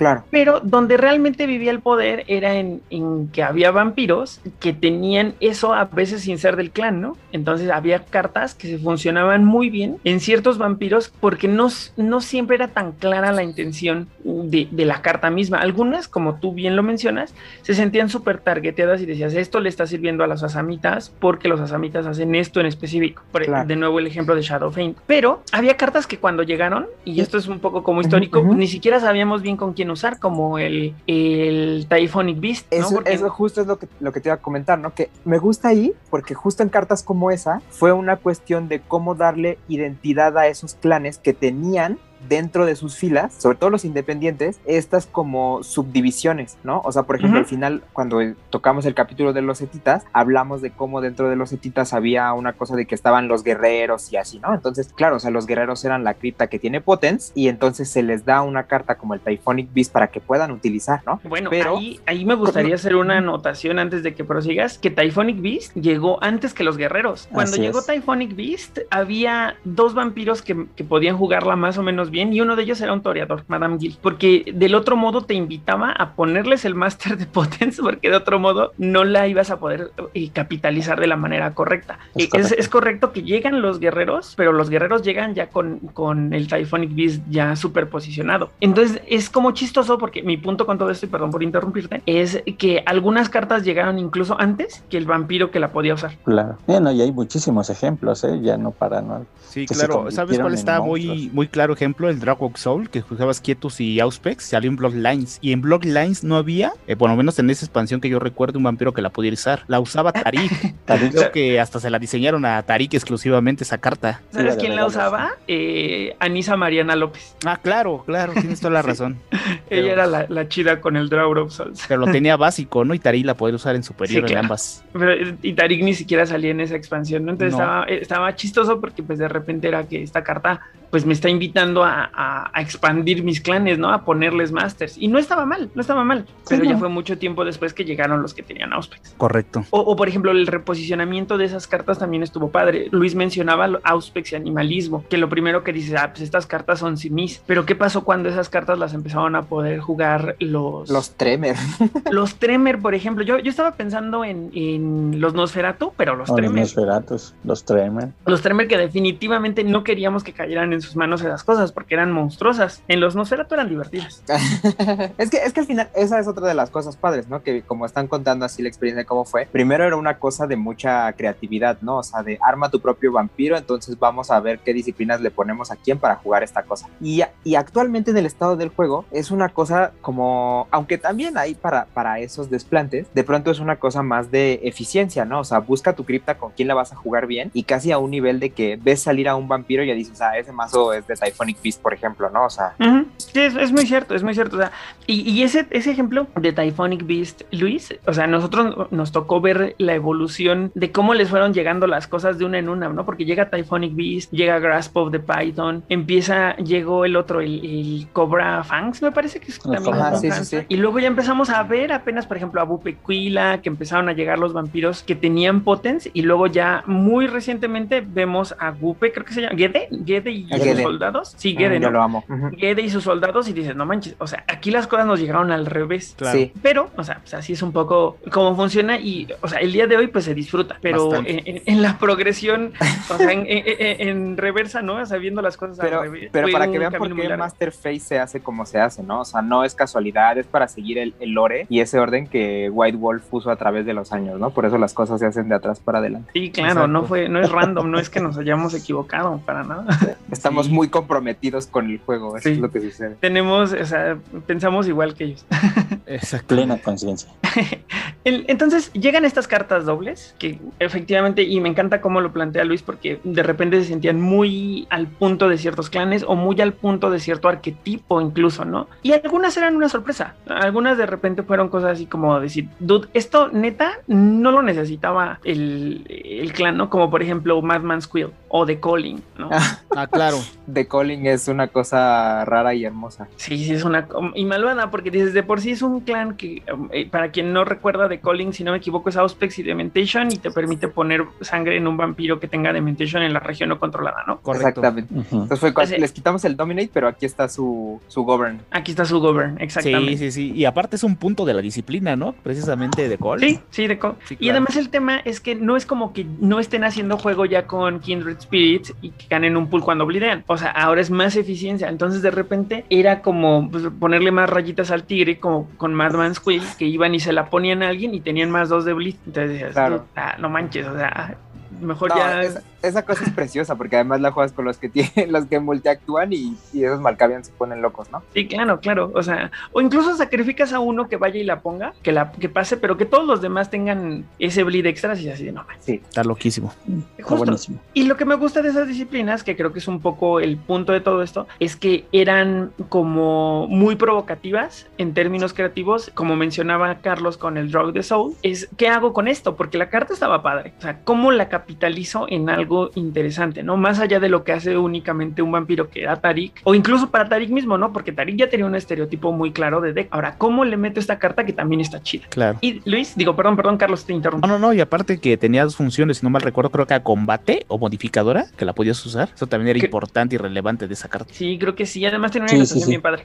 Claro. 0.00 0.24
Pero 0.30 0.60
donde 0.60 0.96
realmente 0.96 1.44
vivía 1.44 1.70
el 1.70 1.80
poder 1.80 2.24
era 2.26 2.54
en, 2.54 2.80
en 2.88 3.28
que 3.28 3.42
había 3.42 3.70
vampiros 3.70 4.40
que 4.58 4.72
tenían 4.72 5.34
eso 5.40 5.74
a 5.74 5.84
veces 5.84 6.22
sin 6.22 6.38
ser 6.38 6.56
del 6.56 6.70
clan, 6.70 7.02
¿no? 7.02 7.18
Entonces 7.32 7.70
había 7.70 7.98
cartas 7.98 8.54
que 8.54 8.66
se 8.66 8.78
funcionaban 8.78 9.44
muy 9.44 9.68
bien 9.68 9.98
en 10.04 10.20
ciertos 10.20 10.56
vampiros 10.56 11.12
porque 11.20 11.48
no, 11.48 11.68
no 11.98 12.22
siempre 12.22 12.56
era 12.56 12.68
tan 12.68 12.92
clara 12.92 13.30
la 13.30 13.42
intención 13.42 14.08
de, 14.24 14.68
de 14.70 14.84
la 14.86 15.02
carta 15.02 15.28
misma. 15.28 15.58
Algunas, 15.58 16.08
como 16.08 16.36
tú 16.40 16.54
bien 16.54 16.76
lo 16.76 16.82
mencionas, 16.82 17.34
se 17.60 17.74
sentían 17.74 18.08
súper 18.08 18.38
targeteadas 18.38 19.02
y 19.02 19.06
decías, 19.06 19.34
esto 19.34 19.60
le 19.60 19.68
está 19.68 19.86
sirviendo 19.86 20.24
a 20.24 20.26
las 20.26 20.42
asamitas 20.42 21.12
porque 21.20 21.46
los 21.46 21.60
asamitas 21.60 22.06
hacen 22.06 22.34
esto 22.34 22.58
en 22.58 22.64
específico. 22.64 23.22
Por, 23.30 23.44
Claro. 23.44 23.68
De 23.68 23.76
nuevo 23.76 23.98
el 23.98 24.06
ejemplo 24.06 24.34
de 24.34 24.40
Shadow 24.40 24.70
Feint. 24.70 24.96
Pero 25.06 25.42
había 25.52 25.76
cartas 25.76 26.06
que 26.06 26.18
cuando 26.18 26.42
llegaron, 26.42 26.86
y 27.04 27.20
esto 27.20 27.36
es 27.36 27.48
un 27.48 27.58
poco 27.58 27.82
como 27.82 28.00
histórico, 28.00 28.40
ujú. 28.40 28.54
ni 28.54 28.66
siquiera 28.66 28.98
sabíamos 28.98 29.42
bien 29.42 29.58
con 29.58 29.74
quién 29.74 29.89
usar, 29.90 30.18
como 30.18 30.58
el, 30.58 30.94
el 31.06 31.86
Typhonic 31.88 32.40
Beast, 32.40 32.72
¿no? 32.72 32.78
Eso, 32.78 32.94
Porque- 32.96 33.12
eso 33.12 33.30
justo 33.30 33.60
es 33.60 33.66
lo 33.66 33.78
que, 33.78 33.88
lo 34.00 34.12
que 34.12 34.20
te 34.20 34.28
iba 34.28 34.34
a 34.34 34.40
comentar, 34.42 34.78
¿no? 34.78 34.94
Que 34.94 35.10
me 35.24 35.38
gusta 35.38 35.68
ahí 35.68 35.92
porque 36.10 36.34
justo 36.34 36.62
en 36.62 36.68
cartas 36.68 37.02
como 37.02 37.30
esa 37.30 37.60
fue 37.70 37.92
una 37.92 38.16
cuestión 38.16 38.68
de 38.68 38.80
cómo 38.80 39.14
darle 39.14 39.58
identidad 39.68 40.36
a 40.38 40.46
esos 40.46 40.74
clanes 40.74 41.18
que 41.18 41.32
tenían 41.32 41.98
dentro 42.28 42.66
de 42.66 42.76
sus 42.76 42.96
filas, 42.96 43.34
sobre 43.34 43.56
todo 43.56 43.70
los 43.70 43.84
independientes, 43.84 44.60
estas 44.64 45.06
como 45.06 45.62
subdivisiones, 45.62 46.58
¿no? 46.64 46.80
O 46.84 46.92
sea, 46.92 47.02
por 47.04 47.16
ejemplo, 47.16 47.38
al 47.38 47.46
final, 47.46 47.82
cuando 47.92 48.20
tocamos 48.50 48.86
el 48.86 48.94
capítulo 48.94 49.32
de 49.32 49.42
los 49.42 49.60
etitas, 49.60 50.04
hablamos 50.12 50.62
de 50.62 50.70
cómo 50.70 51.00
dentro 51.00 51.28
de 51.28 51.36
los 51.36 51.52
etitas 51.52 51.92
había 51.92 52.32
una 52.32 52.52
cosa 52.52 52.76
de 52.76 52.86
que 52.86 52.94
estaban 52.94 53.28
los 53.28 53.42
guerreros 53.44 54.12
y 54.12 54.16
así, 54.16 54.38
¿no? 54.38 54.54
Entonces, 54.54 54.92
claro, 54.94 55.16
o 55.16 55.20
sea, 55.20 55.30
los 55.30 55.46
guerreros 55.46 55.84
eran 55.84 56.04
la 56.04 56.14
cripta 56.14 56.48
que 56.48 56.58
tiene 56.58 56.80
Potence 56.80 57.32
y 57.34 57.48
entonces 57.48 57.90
se 57.90 58.02
les 58.02 58.24
da 58.24 58.42
una 58.42 58.64
carta 58.64 58.96
como 58.96 59.14
el 59.14 59.20
Typhonic 59.20 59.72
Beast 59.72 59.92
para 59.92 60.08
que 60.08 60.20
puedan 60.20 60.50
utilizar, 60.50 61.02
¿no? 61.06 61.20
Bueno, 61.24 61.50
Pero- 61.50 61.78
ahí, 61.78 62.00
ahí 62.06 62.24
me 62.24 62.34
gustaría 62.34 62.74
hacer 62.74 62.96
una 62.96 63.18
anotación 63.18 63.78
antes 63.78 64.02
de 64.02 64.14
que 64.14 64.24
prosigas, 64.24 64.78
que 64.78 64.90
Typhonic 64.90 65.40
Beast 65.40 65.74
llegó 65.74 66.22
antes 66.22 66.54
que 66.54 66.64
los 66.64 66.76
guerreros. 66.76 67.28
Cuando 67.32 67.56
llegó 67.56 67.80
es. 67.80 67.86
Typhonic 67.86 68.34
Beast, 68.36 68.80
había 68.90 69.56
dos 69.64 69.94
vampiros 69.94 70.42
que, 70.42 70.66
que 70.76 70.84
podían 70.84 71.16
jugarla 71.16 71.56
más 71.56 71.78
o 71.78 71.82
menos 71.82 72.09
bien 72.10 72.32
y 72.32 72.40
uno 72.40 72.56
de 72.56 72.62
ellos 72.62 72.80
era 72.80 72.92
un 72.92 73.02
toreador, 73.02 73.44
Madame 73.48 73.78
Gil, 73.78 73.96
porque 74.02 74.44
del 74.54 74.74
otro 74.74 74.96
modo 74.96 75.22
te 75.22 75.34
invitaba 75.34 75.90
a 75.92 76.12
ponerles 76.12 76.64
el 76.64 76.74
máster 76.74 77.16
de 77.16 77.26
Potence, 77.40 77.80
porque 77.82 78.10
de 78.10 78.16
otro 78.16 78.38
modo 78.38 78.72
no 78.78 79.04
la 79.04 79.26
ibas 79.28 79.50
a 79.50 79.58
poder 79.58 79.92
eh, 80.14 80.30
capitalizar 80.30 81.00
de 81.00 81.06
la 81.06 81.16
manera 81.16 81.54
correcta. 81.54 81.98
Es 82.14 82.24
Eh, 82.24 82.24
Es, 82.24 82.28
correcto. 82.30 82.54
es 82.58 82.68
correcto 82.68 83.12
que 83.12 83.22
llegan 83.22 83.62
los 83.62 83.78
guerreros, 83.80 84.34
pero 84.36 84.52
los 84.52 84.70
guerreros 84.70 85.02
llegan 85.02 85.34
ya 85.34 85.48
con, 85.48 85.78
con 85.92 86.32
el 86.34 86.48
Typhonic 86.48 86.94
Beast 86.94 87.22
ya 87.30 87.56
superposicionado. 87.56 88.50
Entonces 88.60 89.00
es 89.08 89.30
como 89.30 89.52
chistoso 89.52 89.98
porque 89.98 90.22
mi 90.22 90.36
punto 90.36 90.66
con 90.66 90.78
todo 90.78 90.90
esto, 90.90 91.06
y 91.06 91.08
perdón 91.08 91.30
por 91.30 91.42
interrumpirte, 91.42 92.02
es 92.06 92.42
que 92.58 92.82
algunas 92.86 93.28
cartas 93.28 93.64
llegaron 93.64 93.98
incluso 93.98 94.40
antes 94.40 94.84
que 94.90 94.96
el 94.96 95.06
vampiro 95.06 95.50
que 95.50 95.60
la 95.60 95.72
podía 95.72 95.94
usar. 95.94 96.16
Claro. 96.24 96.56
Bueno, 96.66 96.92
y 96.92 97.00
hay 97.02 97.12
muchísimos 97.12 97.70
ejemplos, 97.70 98.24
¿eh? 98.24 98.40
Ya 98.42 98.56
no 98.56 98.70
para, 98.70 99.00
¿no? 99.00 99.26
Sí, 99.48 99.66
claro. 99.66 100.10
¿Sabes 100.10 100.38
cuál 100.38 100.54
está 100.54 100.80
muy, 100.80 101.30
muy 101.32 101.48
claro 101.48 101.72
ejemplo? 101.74 101.99
El 102.08 102.20
Dragok 102.20 102.56
Soul, 102.56 102.88
que 102.90 103.00
jugabas 103.02 103.40
Quietus 103.40 103.80
y 103.80 104.00
Auspex, 104.00 104.44
salió 104.44 104.70
en 104.70 104.76
Bloodlines. 104.76 105.38
Y 105.42 105.52
en 105.52 105.60
Bloodlines 105.60 106.24
no 106.24 106.36
había, 106.36 106.72
eh, 106.86 106.96
por 106.96 107.10
lo 107.10 107.16
menos 107.16 107.38
en 107.38 107.50
esa 107.50 107.66
expansión 107.66 108.00
que 108.00 108.08
yo 108.08 108.18
recuerdo, 108.18 108.58
un 108.58 108.64
vampiro 108.64 108.92
que 108.94 109.02
la 109.02 109.10
pudiera 109.10 109.34
usar. 109.34 109.64
La 109.66 109.80
usaba 109.80 110.12
Tarik. 110.12 110.74
Tarik. 110.84 111.12
Creo 111.14 111.32
que 111.32 111.60
hasta 111.60 111.80
se 111.80 111.90
la 111.90 111.98
diseñaron 111.98 112.44
a 112.44 112.62
Tarik 112.62 112.94
exclusivamente 112.94 113.64
esa 113.64 113.78
carta. 113.78 114.22
¿Sabes 114.30 114.56
quién 114.56 114.76
la 114.76 114.86
usaba? 114.86 115.32
Eh, 115.48 116.14
Anisa 116.20 116.56
Mariana 116.56 116.96
López. 116.96 117.36
Ah, 117.44 117.58
claro, 117.62 118.02
claro, 118.06 118.32
tienes 118.34 118.60
toda 118.60 118.72
la 118.74 118.82
razón. 118.82 119.18
Pero- 119.68 119.82
Ella 119.82 119.92
era 119.92 120.06
la, 120.06 120.26
la 120.28 120.48
chida 120.48 120.80
con 120.80 120.96
el 120.96 121.08
Draw 121.08 121.38
of 121.38 121.52
Souls. 121.52 121.84
Pero 121.88 122.00
lo 122.06 122.12
tenía 122.12 122.36
básico, 122.36 122.84
¿no? 122.84 122.94
Y 122.94 122.98
Tarik 122.98 123.26
la 123.26 123.34
podía 123.34 123.56
usar 123.56 123.74
en 123.76 123.82
superior 123.82 124.22
Sí, 124.22 124.26
claro. 124.26 124.40
en 124.40 124.44
ambas. 124.46 124.84
Pero, 124.92 125.36
y 125.42 125.52
Tarik 125.54 125.82
ni 125.82 125.94
siquiera 125.94 126.26
salía 126.26 126.50
en 126.50 126.60
esa 126.60 126.76
expansión, 126.76 127.24
¿no? 127.24 127.32
Entonces 127.32 127.56
No. 127.58 127.60
Estaba, 127.64 127.84
eh, 127.86 127.98
estaba 128.00 128.36
chistoso 128.36 128.80
porque 128.80 129.02
pues 129.02 129.18
de 129.18 129.28
repente 129.28 129.68
era 129.68 129.84
que 129.86 130.02
esta 130.02 130.22
carta 130.22 130.60
pues 130.90 131.06
me 131.06 131.12
está 131.12 131.28
invitando 131.28 131.84
a, 131.84 132.10
a- 132.12 132.50
a 132.52 132.60
expandir 132.60 133.22
mis 133.22 133.40
clanes, 133.40 133.78
¿no? 133.78 133.90
A 133.92 134.04
ponerles 134.04 134.52
masters. 134.52 134.96
Y 134.98 135.08
no 135.08 135.18
estaba 135.18 135.46
mal, 135.46 135.70
no 135.74 135.80
estaba 135.80 136.04
mal. 136.04 136.26
Pero 136.48 136.64
ya 136.64 136.72
no. 136.72 136.78
fue 136.78 136.88
mucho 136.88 137.16
tiempo 137.18 137.44
después 137.44 137.72
que 137.74 137.84
llegaron 137.84 138.22
los 138.22 138.34
que 138.34 138.42
tenían 138.42 138.72
Auspex. 138.72 139.14
Correcto. 139.16 139.64
O, 139.70 139.80
o, 139.80 139.96
por 139.96 140.08
ejemplo, 140.08 140.30
el 140.32 140.46
reposicionamiento 140.46 141.38
de 141.38 141.44
esas 141.44 141.66
cartas 141.66 141.98
también 141.98 142.22
estuvo 142.22 142.50
padre. 142.50 142.88
Luis 142.90 143.14
mencionaba 143.14 143.68
Auspex 143.84 144.32
y 144.32 144.36
Animalismo, 144.36 145.04
que 145.08 145.18
lo 145.18 145.28
primero 145.28 145.62
que 145.64 145.72
dices, 145.72 145.94
ah, 145.98 146.08
pues 146.10 146.22
estas 146.22 146.46
cartas 146.46 146.78
son 146.80 146.96
simis. 146.96 147.42
Pero 147.46 147.64
¿qué 147.66 147.74
pasó 147.76 148.04
cuando 148.04 148.28
esas 148.28 148.48
cartas 148.48 148.78
las 148.78 148.94
empezaron 148.94 149.36
a 149.36 149.42
poder 149.42 149.80
jugar 149.80 150.36
los... 150.40 150.90
Los 150.90 151.10
Tremer. 151.16 151.56
Los 152.10 152.34
Tremer, 152.36 152.78
por 152.78 152.94
ejemplo. 152.94 153.24
Yo, 153.24 153.38
yo 153.38 153.50
estaba 153.50 153.72
pensando 153.72 154.24
en, 154.24 154.50
en 154.54 155.20
los 155.20 155.34
Nosferatu, 155.34 155.92
pero 155.96 156.16
los 156.16 156.28
O 156.30 156.32
los 156.32 156.36
Tremer. 156.40 156.60
Nosferatus, 156.62 157.34
los 157.44 157.64
Tremer. 157.64 158.08
Los 158.26 158.42
Tremer 158.42 158.66
que 158.68 158.76
definitivamente 158.78 159.62
no 159.64 159.84
queríamos 159.84 160.24
que 160.24 160.32
cayeran 160.32 160.72
en 160.72 160.79
sus 160.80 160.96
manos 160.96 161.20
esas 161.20 161.44
cosas 161.44 161.72
porque 161.72 161.94
eran 161.94 162.12
monstruosas. 162.12 162.82
En 162.88 163.00
los 163.00 163.16
Nosferatu 163.16 163.54
eran 163.54 163.68
divertidas. 163.68 164.22
es, 165.18 165.30
que, 165.30 165.38
es 165.38 165.52
que 165.52 165.60
al 165.60 165.66
final 165.66 165.90
esa 165.94 166.18
es 166.18 166.28
otra 166.28 166.46
de 166.46 166.54
las 166.54 166.70
cosas 166.70 166.96
padres, 166.96 167.28
¿no? 167.28 167.42
Que 167.42 167.62
como 167.62 167.86
están 167.86 168.08
contando 168.08 168.44
así 168.44 168.62
la 168.62 168.68
experiencia 168.68 169.02
de 169.02 169.06
cómo 169.06 169.24
fue, 169.24 169.46
primero 169.46 169.84
era 169.84 169.96
una 169.96 170.18
cosa 170.18 170.46
de 170.46 170.56
mucha 170.56 171.12
creatividad, 171.12 171.78
¿no? 171.80 171.98
O 171.98 172.02
sea, 172.02 172.22
de 172.22 172.38
arma 172.42 172.70
tu 172.70 172.80
propio 172.80 173.12
vampiro, 173.12 173.56
entonces 173.56 173.98
vamos 173.98 174.30
a 174.30 174.40
ver 174.40 174.60
qué 174.60 174.72
disciplinas 174.72 175.20
le 175.20 175.30
ponemos 175.30 175.70
a 175.70 175.76
quién 175.76 175.98
para 175.98 176.16
jugar 176.16 176.42
esta 176.42 176.62
cosa. 176.62 176.88
Y, 177.00 177.22
y 177.44 177.54
actualmente 177.54 178.10
en 178.10 178.16
el 178.16 178.26
estado 178.26 178.56
del 178.56 178.68
juego 178.68 179.04
es 179.10 179.30
una 179.30 179.48
cosa 179.48 179.92
como, 180.00 180.68
aunque 180.70 180.98
también 180.98 181.36
hay 181.38 181.54
para, 181.54 181.86
para 181.86 182.18
esos 182.18 182.50
desplantes, 182.50 183.06
de 183.14 183.24
pronto 183.24 183.50
es 183.50 183.60
una 183.60 183.76
cosa 183.76 184.02
más 184.02 184.30
de 184.30 184.60
eficiencia, 184.64 185.24
¿no? 185.24 185.40
O 185.40 185.44
sea, 185.44 185.58
busca 185.58 185.94
tu 185.94 186.04
cripta 186.04 186.38
con 186.38 186.52
quién 186.52 186.68
la 186.68 186.74
vas 186.74 186.92
a 186.92 186.96
jugar 186.96 187.26
bien 187.26 187.50
y 187.54 187.64
casi 187.64 187.92
a 187.92 187.98
un 187.98 188.10
nivel 188.10 188.40
de 188.40 188.50
que 188.50 188.78
ves 188.80 189.02
salir 189.02 189.28
a 189.28 189.36
un 189.36 189.48
vampiro 189.48 189.82
y 189.82 189.88
ya 189.88 189.94
dices, 189.94 190.20
ah, 190.20 190.36
ese 190.38 190.52
más 190.52 190.69
mazo 190.70 190.92
es 190.92 191.06
de 191.06 191.14
Typhonic 191.14 191.62
Beast, 191.62 191.82
por 191.82 191.94
ejemplo, 191.94 192.30
¿no? 192.30 192.46
O 192.46 192.50
sea, 192.50 192.74
Ujú. 192.78 193.06
Sí, 193.18 193.40
es, 193.40 193.54
es 193.56 193.72
muy 193.72 193.86
cierto, 193.86 194.14
es 194.14 194.22
muy 194.22 194.34
cierto. 194.34 194.56
O 194.56 194.58
sea, 194.60 194.72
y, 195.06 195.20
y 195.28 195.42
ese, 195.42 195.66
ese 195.70 195.90
ejemplo 195.90 196.26
de 196.36 196.52
Typhonic 196.52 197.06
Beast, 197.06 197.42
Luis, 197.50 197.94
o 198.06 198.12
sea, 198.12 198.26
nosotros 198.26 198.90
nos 198.90 199.12
tocó 199.12 199.40
ver 199.40 199.74
la 199.78 199.94
evolución 199.94 200.72
de 200.74 200.92
cómo 200.92 201.14
les 201.14 201.28
fueron 201.28 201.52
llegando 201.54 201.86
las 201.86 202.06
cosas 202.06 202.38
de 202.38 202.44
una 202.44 202.58
en 202.58 202.68
una, 202.68 202.88
¿no? 202.88 203.04
Porque 203.04 203.24
llega 203.24 203.50
Typhonic 203.50 203.94
Beast, 203.94 204.32
llega 204.32 204.58
Grasp 204.58 204.96
of 204.96 205.10
the 205.12 205.20
Python, 205.20 205.84
empieza, 205.88 206.56
llegó 206.56 207.04
el 207.04 207.16
otro, 207.16 207.40
el, 207.40 207.64
el 207.64 208.08
Cobra 208.12 208.62
Fangs, 208.64 209.02
me 209.02 209.12
parece 209.12 209.40
que 209.40 209.50
es 209.50 209.58
también 209.58 209.84
Fangs. 209.84 210.20
Sí, 210.20 210.30
sí, 210.30 210.44
sí. 210.44 210.58
Y 210.68 210.76
luego 210.76 210.98
ya 210.98 211.08
empezamos 211.08 211.50
a 211.50 211.62
ver 211.62 211.92
apenas, 211.92 212.26
por 212.26 212.36
ejemplo, 212.36 212.60
a 212.60 212.64
Bupequila, 212.64 213.60
que 213.62 213.68
empezaron 213.68 214.08
a 214.08 214.12
llegar 214.12 214.38
los 214.38 214.52
vampiros 214.52 215.02
que 215.02 215.14
tenían 215.14 215.62
potens, 215.62 216.08
y 216.12 216.22
luego 216.22 216.46
ya 216.46 216.82
muy 216.86 217.26
recientemente 217.26 218.00
vemos 218.00 218.54
a 218.58 218.70
Gupe, 218.70 219.12
creo 219.12 219.24
que 219.24 219.34
se 219.34 219.42
llama 219.42 219.56
Gede, 219.56 219.88
Gede 220.04 220.30
y 220.30 220.46
A 220.60 220.64
sus 220.64 220.72
Gede. 220.72 220.82
soldados. 220.82 221.34
Sí, 221.36 221.54
Gede, 221.56 221.74
yo 221.80 221.86
¿no? 221.88 221.90
lo 221.98 222.02
amo. 222.02 222.24
Gede 222.56 222.82
y 222.82 222.90
sus 222.90 223.04
soldados 223.04 223.48
y 223.48 223.52
dices, 223.52 223.74
no 223.76 223.86
manches, 223.86 224.14
o 224.18 224.26
sea, 224.26 224.44
aquí 224.48 224.70
las 224.70 224.86
cosas 224.86 225.06
nos 225.06 225.20
llegaron 225.20 225.50
al 225.52 225.66
revés. 225.66 226.14
Claro. 226.16 226.38
Sí. 226.38 226.52
Pero, 226.62 226.90
o 226.96 227.04
sea, 227.04 227.18
pues 227.20 227.34
así 227.34 227.52
es 227.52 227.62
un 227.62 227.72
poco 227.72 228.18
cómo 228.32 228.54
funciona 228.56 228.98
y, 228.98 229.28
o 229.40 229.48
sea, 229.48 229.60
el 229.60 229.72
día 229.72 229.86
de 229.86 229.96
hoy 229.96 230.06
pues 230.08 230.24
se 230.24 230.34
disfruta, 230.34 230.76
pero 230.80 231.14
en, 231.16 231.26
en- 231.46 231.62
en 231.66 231.82
la 231.82 231.98
progresión, 231.98 232.72
o 233.10 233.16
sea, 233.16 233.32
en, 233.32 233.40
en- 233.46 233.62
en- 233.66 234.08
en 234.08 234.36
reversa, 234.36 234.82
¿no? 234.82 234.94
O 234.96 235.06
sea, 235.06 235.18
viendo 235.18 235.42
las 235.42 235.56
cosas 235.56 235.78
Pero, 235.80 236.00
al 236.00 236.10
revés. 236.10 236.30
pero 236.32 236.48
para 236.52 236.70
que 236.70 236.78
vean 236.78 236.92
por 236.92 237.14
qué 237.14 237.28
largo. 237.28 237.44
Masterface 237.44 238.00
se 238.00 238.18
hace 238.18 238.40
como 238.40 238.66
se 238.66 238.78
hace, 238.80 239.02
¿no? 239.02 239.20
O 239.20 239.24
sea, 239.24 239.42
no 239.42 239.64
es 239.64 239.74
casualidad, 239.74 240.36
es 240.38 240.46
para 240.46 240.68
seguir 240.68 240.98
el, 240.98 241.14
el 241.20 241.30
lore 241.30 241.66
y 241.68 241.80
ese 241.80 241.98
orden 241.98 242.26
que 242.26 242.68
White 242.70 242.96
Wolf 242.96 243.22
puso 243.24 243.50
a 243.50 243.56
través 243.56 243.86
de 243.86 243.94
los 243.94 244.12
años, 244.12 244.38
¿no? 244.38 244.50
Por 244.50 244.66
eso 244.66 244.78
las 244.78 244.94
cosas 244.94 245.20
se 245.20 245.26
hacen 245.26 245.48
de 245.48 245.54
atrás 245.54 245.80
para 245.80 245.98
adelante. 245.98 246.30
Sí, 246.34 246.50
claro, 246.50 246.86
no 246.86 247.04
fue, 247.04 247.28
no 247.28 247.40
es 247.40 247.50
random, 247.50 247.90
no 247.90 247.98
es 247.98 248.10
que 248.10 248.20
nos 248.20 248.36
hayamos 248.38 248.74
equivocado 248.74 249.38
para 249.44 249.62
nada. 249.64 249.84
Estamos 250.50 250.66
Sí. 250.66 250.72
muy 250.72 250.88
comprometidos 250.88 251.66
con 251.66 251.90
el 251.90 251.98
juego, 251.98 252.36
eso 252.36 252.48
Sí. 252.48 252.54
es 252.54 252.58
lo 252.58 252.70
que 252.70 252.80
sucede. 252.80 253.16
Tenemos, 253.20 253.72
o 253.72 253.84
sea, 253.86 254.18
pensamos 254.46 254.86
igual 254.88 255.14
que 255.14 255.24
ellos. 255.24 255.46
Exacto. 256.06 256.54
Plena 256.56 256.78
conciencia. 256.78 257.30
Entonces 258.24 258.92
llegan 258.92 259.24
estas 259.24 259.48
cartas 259.48 259.86
dobles, 259.86 260.34
que 260.38 260.58
efectivamente, 260.78 261.42
y 261.42 261.60
me 261.60 261.68
encanta 261.68 262.00
cómo 262.00 262.20
lo 262.20 262.32
plantea 262.32 262.64
Luis, 262.64 262.82
porque 262.82 263.20
de 263.24 263.42
repente 263.42 263.80
se 263.80 263.88
sentían 263.88 264.20
muy 264.20 264.86
al 264.90 265.06
punto 265.06 265.48
de 265.48 265.56
ciertos 265.58 265.88
clanes 265.90 266.24
o 266.26 266.34
muy 266.36 266.60
al 266.60 266.72
punto 266.74 267.10
de 267.10 267.18
cierto 267.20 267.48
arquetipo 267.48 268.20
incluso, 268.20 268.64
¿no? 268.64 268.88
Y 269.02 269.12
algunas 269.12 269.56
eran 269.56 269.76
una 269.76 269.88
sorpresa, 269.88 270.34
algunas 270.48 270.98
de 270.98 271.06
repente 271.06 271.42
fueron 271.42 271.68
cosas 271.68 271.92
así 271.92 272.06
como 272.06 272.38
decir, 272.40 272.68
dude, 272.78 273.08
esto 273.14 273.48
neta 273.48 273.92
no 274.06 274.50
lo 274.52 274.62
necesitaba 274.62 275.40
el, 275.44 276.04
el 276.08 276.52
clan, 276.52 276.76
¿no? 276.76 276.90
Como 276.90 277.10
por 277.10 277.22
ejemplo 277.22 277.60
Madman's 277.62 278.06
Quill 278.06 278.28
o 278.48 278.66
The 278.66 278.80
Calling, 278.80 279.22
¿no? 279.38 279.48
Ah, 279.96 280.06
claro. 280.06 280.36
The 280.72 280.86
Calling 280.86 281.26
es 281.26 281.48
una 281.48 281.68
cosa 281.68 282.44
rara 282.44 282.74
y 282.74 282.84
hermosa. 282.84 283.28
Sí, 283.36 283.64
sí, 283.64 283.74
es 283.74 283.84
una. 283.84 284.06
Y 284.34 284.44
malvada, 284.44 284.90
porque 284.90 285.10
dices, 285.10 285.34
de 285.34 285.42
por 285.42 285.60
sí 285.60 285.72
es 285.72 285.82
un 285.82 286.00
clan 286.00 286.36
que, 286.36 286.62
eh, 286.92 287.08
para 287.10 287.30
quien 287.30 287.52
no 287.52 287.64
recuerda 287.64 288.08
de 288.08 288.20
Calling, 288.20 288.52
si 288.52 288.64
no 288.64 288.72
me 288.72 288.78
equivoco, 288.78 289.08
es 289.08 289.16
Auspex 289.16 289.58
y 289.58 289.62
Dementation 289.62 290.30
y 290.32 290.36
te 290.36 290.50
permite 290.50 290.88
poner 290.88 291.24
sangre 291.40 291.76
en 291.76 291.86
un 291.86 291.96
vampiro 291.96 292.38
que 292.40 292.48
tenga 292.48 292.72
Dementation 292.72 293.22
en 293.22 293.32
la 293.32 293.40
región 293.40 293.68
no 293.68 293.78
controlada, 293.78 294.24
¿no? 294.26 294.40
Correcto. 294.40 294.68
Exactamente. 294.80 295.14
Entonces 295.14 295.58
fue 295.60 295.74
cuando 295.74 295.96
les 295.96 296.12
quitamos 296.12 296.44
el 296.44 296.56
Dominate, 296.56 296.90
pero 296.92 297.08
aquí 297.08 297.26
está 297.26 297.48
su, 297.48 298.00
su 298.08 298.22
Govern. 298.24 298.60
Aquí 298.70 298.92
está 298.92 299.04
su 299.04 299.20
Govern, 299.20 299.56
exactamente. 299.60 300.12
Sí, 300.16 300.30
sí, 300.30 300.32
sí. 300.32 300.52
Y 300.54 300.64
aparte 300.64 300.96
es 300.96 301.04
un 301.04 301.16
punto 301.16 301.44
de 301.44 301.54
la 301.54 301.60
disciplina, 301.62 302.16
¿no? 302.16 302.32
Precisamente 302.32 303.08
de 303.08 303.18
Call. 303.18 303.40
Sí, 303.40 303.60
sí, 303.70 303.86
de 303.86 303.98
co- 303.98 304.16
Sí, 304.26 304.36
Y 304.40 304.48
además 304.50 304.76
el 304.76 304.88
tema 304.90 305.18
es 305.18 305.40
que 305.40 305.54
no 305.54 305.76
es 305.76 305.86
como 305.86 306.12
que 306.12 306.24
no 306.40 306.60
estén 306.60 306.84
haciendo 306.84 307.16
juego 307.18 307.44
ya 307.44 307.66
con 307.66 308.00
Kindred 308.00 308.40
Spirits 308.40 308.94
y 309.02 309.10
que 309.10 309.26
ganen 309.28 309.56
un 309.56 309.68
pool 309.68 309.82
cuando 309.82 310.04
O 310.46 310.56
sea, 310.56 310.70
ahora 310.70 311.00
es 311.00 311.10
más 311.10 311.36
eficiencia. 311.36 311.88
Entonces 311.88 312.22
de 312.22 312.30
repente 312.30 312.84
era 312.90 313.22
como 313.22 313.70
pues, 313.70 313.84
ponerle 313.98 314.30
más 314.30 314.48
rayitas 314.50 314.90
al 314.90 315.04
tigre, 315.04 315.38
como 315.38 315.68
con 315.76 315.94
Madman's 315.94 316.40
Quill, 316.40 316.62
que 316.78 316.84
iban 316.86 317.14
y 317.14 317.20
se 317.20 317.32
la 317.32 317.46
ponían 317.50 317.82
a 317.82 317.88
alguien 317.88 318.14
y 318.14 318.20
tenían 318.20 318.50
más 318.50 318.68
dos 318.68 318.84
de 318.84 318.92
bleed. 318.92 319.16
Entonces 319.26 319.50
decías, 319.52 319.72
Claro. 319.72 320.06
"Ah, 320.16 320.36
no 320.38 320.48
manches, 320.48 320.86
o 320.86 320.96
sea, 320.96 321.36
mejor 321.80 322.10
No, 322.10 322.16
ya... 322.16 322.42
esa 322.82 323.04
cosa 323.04 323.24
es 323.24 323.30
preciosa 323.30 323.76
porque 323.76 323.96
además 323.96 324.20
la 324.20 324.32
juegas 324.32 324.52
con 324.52 324.64
los 324.64 324.78
que 324.78 324.88
tienen, 324.88 325.10
los 325.32 325.46
que 325.46 325.60
multiactúan 325.60 326.32
y, 326.32 326.56
y 326.72 326.84
esos 326.84 327.00
Malkavian 327.00 327.44
se 327.44 327.52
ponen 327.52 327.82
locos, 327.82 328.10
¿no? 328.10 328.22
Sí, 328.34 328.46
claro, 328.46 328.80
claro. 328.80 329.10
O 329.14 329.22
sea, 329.22 329.50
o 329.72 329.80
incluso 329.80 330.16
sacrificas 330.16 330.72
a 330.72 330.80
uno 330.80 331.08
que 331.08 331.16
vaya 331.16 331.40
y 331.40 331.44
la 331.44 331.60
ponga, 331.60 331.94
que 332.02 332.12
la 332.12 332.32
que 332.32 332.48
pase, 332.48 332.76
pero 332.76 332.96
que 332.96 333.04
todos 333.04 333.26
los 333.26 333.40
demás 333.40 333.70
tengan 333.70 334.24
ese 334.38 334.62
bleed 334.62 334.86
extra 334.86 335.14
y 335.18 335.28
así 335.28 335.44
de 335.44 335.52
no 335.52 335.64
manches. 335.64 335.84
Sí. 335.84 336.00
Está 336.06 336.24
loquísimo. 336.24 336.72
Está 337.18 337.34
buenísimo. 337.34 337.80
Y 337.94 338.04
lo 338.04 338.16
que 338.16 338.24
me 338.24 338.34
gusta 338.34 338.62
de 338.62 338.68
esas 338.68 338.86
disciplinas, 338.86 339.42
que 339.42 339.56
creo 339.56 339.72
que 339.72 339.80
es 339.80 339.88
un 339.88 340.00
poco 340.00 340.40
el 340.40 340.56
punto 340.56 340.92
de 340.92 341.00
todo 341.00 341.22
esto, 341.22 341.46
es 341.58 341.76
que 341.76 342.06
eran 342.12 342.72
como 342.88 343.66
muy 343.66 343.96
provocativas 343.96 344.86
en 344.98 345.14
términos 345.14 345.52
creativos, 345.52 346.10
como 346.14 346.36
mencionaba 346.36 346.96
Carlos 347.00 347.36
con 347.36 347.56
el 347.56 347.70
Draw 347.70 347.92
the 347.92 348.02
Soul, 348.02 348.34
es 348.42 348.68
¿qué 348.76 348.88
hago 348.88 349.12
con 349.12 349.28
esto? 349.28 349.56
Porque 349.56 349.78
la 349.78 349.90
carta 349.90 350.12
estaba 350.14 350.42
padre, 350.42 350.74
o 350.78 350.82
sea, 350.82 351.00
¿cómo 351.04 351.32
la 351.32 351.48
capitalizo 351.48 352.26
en 352.28 352.48
algo 352.48 352.69
interesante, 352.94 353.62
no? 353.62 353.76
Más 353.76 353.98
allá 354.00 354.20
de 354.20 354.28
lo 354.28 354.44
que 354.44 354.52
hace 354.52 354.76
únicamente 354.76 355.42
un 355.42 355.52
vampiro 355.52 355.88
que 355.90 356.02
era 356.02 356.16
Tarik, 356.20 356.60
o 356.64 356.74
incluso 356.74 357.10
para 357.10 357.28
Tarik 357.28 357.50
mismo, 357.50 357.76
¿no? 357.78 357.92
Porque 357.92 358.12
Tarik 358.12 358.36
ya 358.36 358.48
tenía 358.48 358.66
un 358.66 358.74
estereotipo 358.74 359.32
muy 359.32 359.52
claro 359.52 359.80
de 359.80 359.92
deck. 359.92 360.08
Ahora, 360.10 360.36
¿cómo 360.38 360.64
le 360.64 360.76
meto 360.76 361.00
esta 361.00 361.18
carta 361.18 361.44
que 361.44 361.52
también 361.52 361.80
está 361.80 362.02
chida? 362.02 362.26
Claro. 362.28 362.58
Y 362.60 362.80
Luis, 362.88 363.14
digo, 363.16 363.34
perdón, 363.36 363.56
perdón, 363.56 363.76
Carlos, 363.76 364.04
te 364.04 364.12
interrumpo. 364.12 364.46
No, 364.46 364.58
no, 364.58 364.68
no, 364.68 364.72
y 364.72 364.80
aparte 364.80 365.18
que 365.20 365.36
tenía 365.36 365.64
dos 365.64 365.76
funciones, 365.76 366.18
si 366.18 366.26
no 366.26 366.30
mal 366.30 366.42
recuerdo, 366.42 366.70
creo 366.70 366.86
que 366.86 366.94
a 366.94 367.02
combate 367.02 367.64
o 367.68 367.78
modificadora, 367.78 368.46
que 368.56 368.64
la 368.64 368.72
podías 368.72 369.04
usar. 369.04 369.30
Eso 369.34 369.46
también 369.46 369.76
era 369.76 369.84
importante 369.84 370.34
y 370.34 370.38
relevante 370.38 370.86
de 370.86 370.94
esa 370.94 371.08
carta. 371.08 371.32
Sí, 371.32 371.58
creo 371.58 371.74
que 371.74 371.86
sí. 371.86 372.04
Además 372.04 372.30
tiene 372.30 372.44
una 372.44 372.48
Sí, 372.50 372.54
sí, 372.54 372.58
ilustración 372.58 372.84
sí. 372.86 372.90
bien 372.90 373.02
padre. 373.02 373.24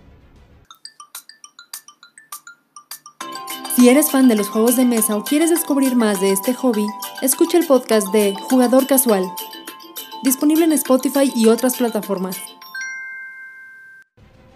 Si 3.85 3.89
eres 3.91 4.09
fan 4.09 4.27
de 4.27 4.33
los 4.33 4.49
juegos 4.49 4.77
de 4.77 4.83
mesa 4.83 5.15
o 5.15 5.23
quieres 5.23 5.51
descubrir 5.51 5.95
más 5.95 6.19
de 6.19 6.31
este 6.31 6.55
hobby, 6.55 6.87
escucha 7.21 7.59
el 7.59 7.67
podcast 7.67 8.07
de 8.11 8.33
Jugador 8.49 8.87
Casual, 8.87 9.31
disponible 10.23 10.65
en 10.65 10.71
Spotify 10.71 11.31
y 11.35 11.45
otras 11.49 11.77
plataformas. 11.77 12.54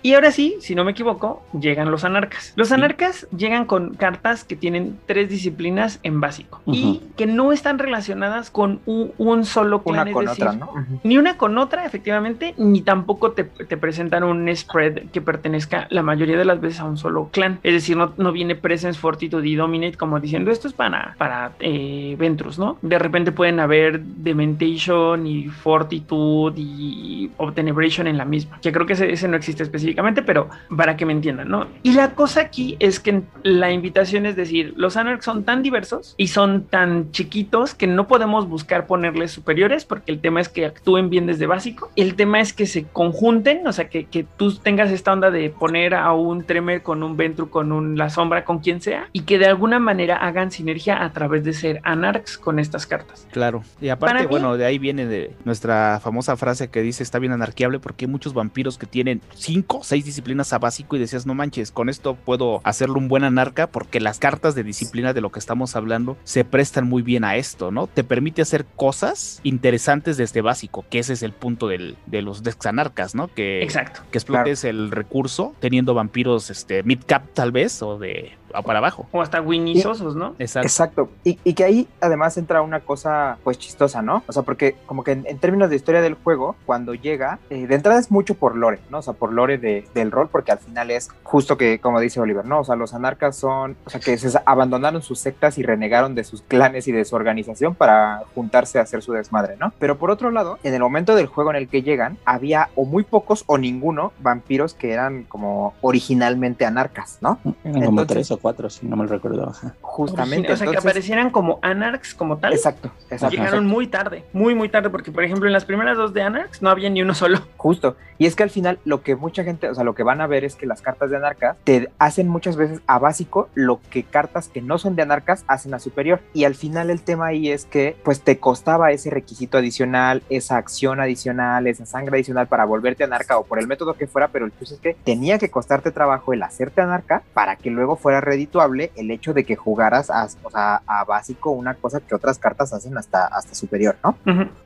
Y 0.02 0.14
ahora 0.14 0.32
sí, 0.32 0.56
si 0.62 0.76
no 0.76 0.84
me 0.84 0.92
equivoco, 0.92 1.44
llegan 1.60 1.92
los 1.92 2.04
anarcas. 2.04 2.54
Los 2.56 2.72
anarcas 2.72 3.28
llegan 3.36 3.66
con 3.66 3.96
cartas 3.96 4.44
que 4.44 4.56
tienen 4.56 4.98
tres 5.06 5.30
disciplinas 5.30 6.00
en 6.04 6.22
básico 6.22 6.62
y 6.66 6.84
Ujú. 6.84 7.02
que 7.18 7.26
no 7.26 7.52
están 7.52 7.80
relacionadas 7.80 8.50
con 8.50 8.80
un, 8.86 9.12
un 9.18 9.46
solo 9.46 9.84
clan. 9.84 10.02
Una 10.02 10.10
es 10.10 10.14
con 10.14 10.26
decir, 10.26 10.44
otra, 10.46 10.56
¿no? 10.58 10.74
Ni 11.04 11.18
una 11.18 11.38
con 11.38 11.58
otra, 11.58 11.86
efectivamente, 11.86 12.54
ni 12.58 12.82
tampoco 12.82 13.32
te, 13.32 13.44
te 13.44 13.78
presentan 13.78 14.24
un 14.24 14.50
spread 14.56 15.10
que 15.12 15.22
pertenezca 15.22 15.88
la 15.90 16.02
mayoría 16.04 16.38
de 16.38 16.46
las 16.46 16.62
veces 16.62 16.80
a 16.80 16.86
un 16.86 16.98
solo 16.98 17.30
clan. 17.32 17.60
Es 17.64 17.74
decir, 17.74 17.98
no, 17.98 18.14
no 18.18 18.32
viene 18.32 18.56
Presence, 18.56 19.00
Fortitude 19.00 19.48
y 19.48 19.56
Dominate 19.56 19.98
como 19.98 20.20
diciendo 20.20 20.52
esto 20.52 20.68
es 20.68 20.74
para, 20.74 21.16
para 21.18 21.52
eh, 21.60 22.16
Ventrus, 22.18 22.58
¿no? 22.58 22.78
De 22.82 23.00
repente 23.00 23.32
pueden 23.32 23.60
haber 23.60 24.02
Dementation 24.02 25.28
y 25.28 25.48
Fortitude 25.48 26.56
y 26.58 27.32
Obtenebration 27.38 28.08
en 28.08 28.18
la 28.18 28.26
misma, 28.26 28.60
que 28.62 28.72
creo 28.72 28.86
que 28.86 28.94
ese, 28.94 29.12
ese 29.12 29.28
no 29.28 29.36
existe 29.36 29.64
específicamente, 29.64 29.89
pero 30.26 30.50
para 30.76 30.96
que 30.98 31.06
me 31.06 31.14
entiendan, 31.14 31.50
¿no? 31.50 31.68
Y 31.84 31.94
la 31.94 32.12
cosa 32.16 32.42
aquí 32.42 32.76
es 32.80 33.00
que 33.00 33.22
la 33.44 33.72
invitación 33.72 34.26
es 34.26 34.36
decir, 34.36 34.74
los 34.78 34.98
Anarchs 34.98 35.26
son 35.26 35.44
tan 35.44 35.64
diversos 35.64 36.16
y 36.18 36.28
son 36.28 36.64
tan 36.66 37.12
chiquitos 37.12 37.74
que 37.74 37.88
no 37.88 38.08
podemos 38.08 38.48
buscar 38.48 38.88
ponerles 38.88 39.32
superiores 39.32 39.86
porque 39.86 40.12
el 40.12 40.20
tema 40.20 40.42
es 40.42 40.50
que 40.50 40.66
actúen 40.66 41.10
bien 41.10 41.26
desde 41.26 41.46
básico. 41.46 41.92
El 41.96 42.16
tema 42.16 42.40
es 42.40 42.54
que 42.54 42.66
se 42.66 42.86
conjunten, 42.86 43.66
o 43.68 43.72
sea, 43.74 43.90
que, 43.90 44.06
que 44.06 44.26
tú 44.38 44.54
tengas 44.56 44.92
esta 44.92 45.14
onda 45.14 45.32
de 45.32 45.50
poner 45.50 45.94
a 45.96 46.14
un 46.14 46.44
Tremer 46.44 46.82
con 46.84 47.04
un 47.04 47.18
Ventru, 47.18 47.50
con 47.50 47.72
un 47.72 47.98
La 47.98 48.10
Sombra, 48.10 48.46
con 48.46 48.60
quien 48.60 48.82
sea, 48.82 49.10
y 49.14 49.22
que 49.22 49.38
de 49.40 49.46
alguna 49.46 49.80
manera 49.80 50.18
hagan 50.18 50.52
sinergia 50.52 51.04
a 51.04 51.12
través 51.14 51.44
de 51.44 51.54
ser 51.54 51.80
Anarchs 51.84 52.38
con 52.38 52.60
estas 52.60 52.86
cartas. 52.86 53.28
Claro. 53.32 53.64
Y 53.82 53.86
Para 53.88 53.94
aparte, 53.94 54.20
mí- 54.24 54.28
bueno, 54.30 54.58
de 54.58 54.66
ahí 54.66 54.80
viene 54.80 55.06
de 55.06 55.36
nuestra 55.46 56.00
famosa 56.02 56.36
frase 56.38 56.70
que 56.70 56.82
dice 56.82 57.04
está 57.04 57.20
bien 57.20 57.32
anarquiable 57.34 57.80
porque 57.80 58.06
hay 58.06 58.12
muchos 58.12 58.34
vampiros 58.34 58.78
que 58.78 58.86
tienen 58.86 59.22
cinco, 59.36 59.79
seis 59.84 60.06
disciplinas 60.06 60.54
a 60.54 60.60
básico 60.60 60.96
y 60.96 61.00
decías, 61.00 61.26
no 61.26 61.34
manches, 61.34 61.72
con 61.72 61.90
esto 61.90 62.16
puedo 62.16 62.62
hacerlo 62.64 62.98
un 63.00 63.08
buen 63.08 63.24
anarca 63.24 63.68
porque 63.68 64.00
las 64.00 64.20
cartas 64.20 64.56
de 64.56 64.64
disciplina 64.64 65.14
de 65.14 65.22
lo 65.22 65.32
que 65.32 65.40
estamos 65.40 65.76
hablando 65.76 66.18
se 66.24 66.44
prestan 66.46 66.88
muy 66.88 67.02
bien 67.02 67.24
a 67.24 67.36
esto, 67.36 67.72
¿no? 67.72 67.88
Te 67.88 68.04
permite 68.04 68.42
hacer 68.42 68.66
cosas 68.76 69.40
interesantes 69.44 70.18
desde 70.18 70.42
básico, 70.42 70.86
que 70.90 71.00
ese 71.00 71.14
es 71.14 71.24
el 71.24 71.34
punto 71.34 71.68
del- 71.68 71.98
de 72.06 72.22
los 72.22 72.44
decks 72.44 72.66
anarcas, 72.66 73.16
¿no? 73.16 73.28
Que, 73.34 73.62
Exacto. 73.64 74.02
que 74.12 74.18
explotes 74.18 74.64
el 74.64 74.92
recurso 74.92 75.56
teniendo 75.60 75.94
vampiros 75.94 76.50
este 76.50 76.84
mid 76.84 77.00
cap 77.06 77.24
tal 77.34 77.52
vez 77.52 77.82
o 77.82 77.98
de 77.98 78.32
para 78.66 78.80
abajo. 78.80 79.08
O 79.12 79.22
hasta 79.22 79.42
Winniesosos, 79.42 80.16
¿no? 80.16 80.36
Exacto. 80.40 80.68
Exacto. 80.68 81.10
Y, 81.24 81.36
que 81.54 81.64
ahí 81.64 81.88
además 82.00 82.38
entra 82.38 82.62
una 82.62 82.80
cosa 82.80 83.38
pues 83.44 83.58
chistosa, 83.58 84.02
¿no? 84.02 84.24
O 84.28 84.32
sea, 84.32 84.44
porque 84.44 84.76
como 84.86 85.04
que 85.04 85.12
en, 85.12 85.40
términos 85.40 85.70
de 85.70 85.76
historia 85.76 86.02
del 86.02 86.14
juego, 86.14 86.56
cuando 86.66 86.94
llega, 86.94 87.40
eh, 87.50 87.68
de 87.68 87.76
entrada 87.76 88.00
es 88.00 88.12
mucho 88.12 88.36
por 88.36 88.56
lore, 88.56 88.80
¿no? 88.90 89.00
O 89.00 89.02
sea, 89.02 89.14
por 89.14 89.34
lore 89.34 89.58
del 89.58 90.12
rol, 90.12 90.30
porque 90.32 90.52
al 90.52 90.60
final 90.60 90.92
es 90.92 91.10
justo 91.24 91.58
que, 91.58 91.80
como 91.80 92.00
dice 92.00 92.20
Oliver, 92.20 92.46
¿no? 92.46 92.60
O 92.60 92.64
sea, 92.64 92.76
los 92.76 92.94
anarcas 92.94 93.36
son, 93.36 93.76
o 93.86 93.90
sea, 93.90 94.00
que 94.00 94.18
se 94.18 94.40
abandonaron 94.46 95.02
sus 95.02 95.20
sectas 95.20 95.58
y 95.58 95.64
renegaron 95.64 96.16
de 96.16 96.24
sus 96.24 96.42
clanes 96.42 96.88
y 96.88 96.92
de 96.92 97.06
su 97.06 97.16
organización 97.16 97.76
para 97.76 98.24
juntarse 98.36 98.80
a 98.80 98.84
hacer 98.84 99.02
su 99.02 99.14
desmadre, 99.14 99.58
¿no? 99.58 99.74
Pero 99.80 99.98
por 99.98 100.12
otro 100.12 100.32
lado, 100.32 100.60
en 100.64 100.74
el 100.74 100.82
momento 100.82 101.16
del 101.16 101.28
juego 101.28 101.50
en 101.52 101.58
el 101.58 101.68
que 101.68 101.82
llegan, 101.82 102.18
había 102.26 102.70
o 102.76 102.86
muy 102.86 103.04
pocos 103.04 103.44
o 103.48 103.58
ninguno 103.58 104.12
vampiros 104.20 104.74
que 104.74 104.92
eran 104.92 105.24
como 105.24 105.74
originalmente 105.82 106.66
anarcas, 106.66 107.18
¿no? 107.22 107.40
Eran 107.64 107.86
como 107.86 108.06
tres 108.06 108.32
o 108.32 108.39
cuatro, 108.40 108.70
si 108.70 108.86
no 108.86 108.96
me 108.96 109.06
recuerdo. 109.06 109.54
Justamente. 109.82 110.52
O 110.52 110.58
sea, 110.58 110.70
que 110.70 110.78
aparecieran 110.78 111.30
como 111.30 111.60
anarchs 111.62 112.14
como 112.14 112.38
tal. 112.38 112.54
Exacto, 112.54 112.92
exacto. 113.10 113.36
Llegaron 113.36 113.66
muy 113.66 113.88
tarde, 113.88 114.24
muy, 114.34 114.56
muy 114.56 114.70
tarde, 114.70 114.90
porque 114.90 115.12
por 115.12 115.24
ejemplo 115.24 115.48
en 115.48 115.54
las 115.54 115.66
primeras 115.66 115.98
dos 115.98 116.14
de 116.14 116.22
anarchs 116.22 116.62
no 116.62 116.70
había 116.70 116.90
ni 116.90 117.02
uno 117.02 117.14
solo. 117.14 117.40
Justo. 117.58 117.96
Y 118.18 118.26
es 118.26 118.36
que 118.36 118.44
al 118.44 118.50
final 118.50 118.80
lo 118.84 119.02
que 119.02 119.16
mucha 119.16 119.46
gente, 119.46 119.70
o 119.70 119.76
sea, 119.76 119.86
lo 119.86 119.96
que 119.96 120.04
van 120.04 120.20
a 120.20 120.28
ver 120.28 120.44
es 120.44 120.56
que 120.56 120.66
las 120.66 120.82
cartas 120.82 121.10
de 121.10 121.16
anarcas 121.16 121.56
te 121.64 121.90
hacen 122.00 122.28
muchas 122.28 122.58
veces 122.58 122.82
a 122.86 123.00
básico 123.00 123.48
lo 123.54 123.80
que 123.90 124.04
cartas 124.04 124.50
que 124.50 124.62
no 124.62 124.78
son 124.78 124.98
de 124.98 125.04
anarcas 125.04 125.46
hacen 125.48 125.74
a 125.74 125.80
superior. 125.80 126.20
Y 126.34 126.44
al 126.44 126.56
final 126.56 126.90
el 126.90 127.02
tema 127.02 127.28
ahí 127.28 127.50
es 127.50 127.66
que 127.66 127.96
pues 128.04 128.22
te 128.22 128.38
costaba 128.38 128.92
ese 128.92 129.10
requisito 129.10 129.58
adicional, 129.58 130.22
esa 130.30 130.58
acción 130.58 131.00
adicional, 131.00 131.68
esa 131.68 131.86
sangre 131.86 132.18
adicional 132.18 132.48
para 132.48 132.66
volverte 132.66 133.06
anarca 133.06 133.38
o 133.38 133.46
por 133.46 133.60
el 133.60 133.68
método 133.68 133.94
que 133.94 134.08
fuera, 134.08 134.28
pero 134.28 134.46
el 134.46 134.52
punto 134.52 134.74
es 134.74 134.80
que 134.82 134.96
tenía 135.04 135.38
que 135.38 135.50
costarte 135.50 135.92
trabajo 135.92 136.34
el 136.34 136.44
hacerte 136.44 136.82
anarca 136.82 137.24
para 137.34 137.56
que 137.56 137.70
luego 137.70 137.96
fuera 137.96 138.22
redituable 138.30 138.92
el 138.96 139.12
hecho 139.12 139.34
de 139.34 139.44
que 139.44 139.56
jugaras 139.56 140.10
a, 140.10 140.28
o 140.44 140.50
sea, 140.52 140.82
a 140.86 141.04
básico 141.04 141.52
una 141.52 141.74
cosa 141.74 142.00
que 142.00 142.16
otras 142.16 142.38
cartas 142.38 142.74
hacen 142.74 142.98
hasta, 142.98 143.26
hasta 143.26 143.56
superior, 143.56 143.98
¿no? 144.04 144.16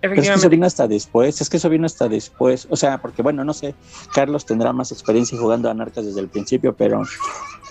es 0.01 0.11
que 0.11 0.19
eso 0.19 0.49
vino 0.49 0.65
hasta 0.65 0.87
después, 0.87 1.41
es 1.41 1.49
que 1.49 1.57
eso 1.57 1.69
vino 1.69 1.85
hasta 1.85 2.07
después, 2.07 2.67
o 2.69 2.75
sea, 2.75 2.99
porque 3.01 3.21
bueno, 3.21 3.43
no 3.43 3.53
sé, 3.53 3.75
Carlos 4.13 4.45
tendrá 4.45 4.73
más 4.73 4.91
experiencia 4.91 5.37
jugando 5.37 5.69
a 5.69 5.71
anarcas 5.71 6.05
desde 6.05 6.19
el 6.19 6.27
principio, 6.27 6.73
pero 6.73 7.03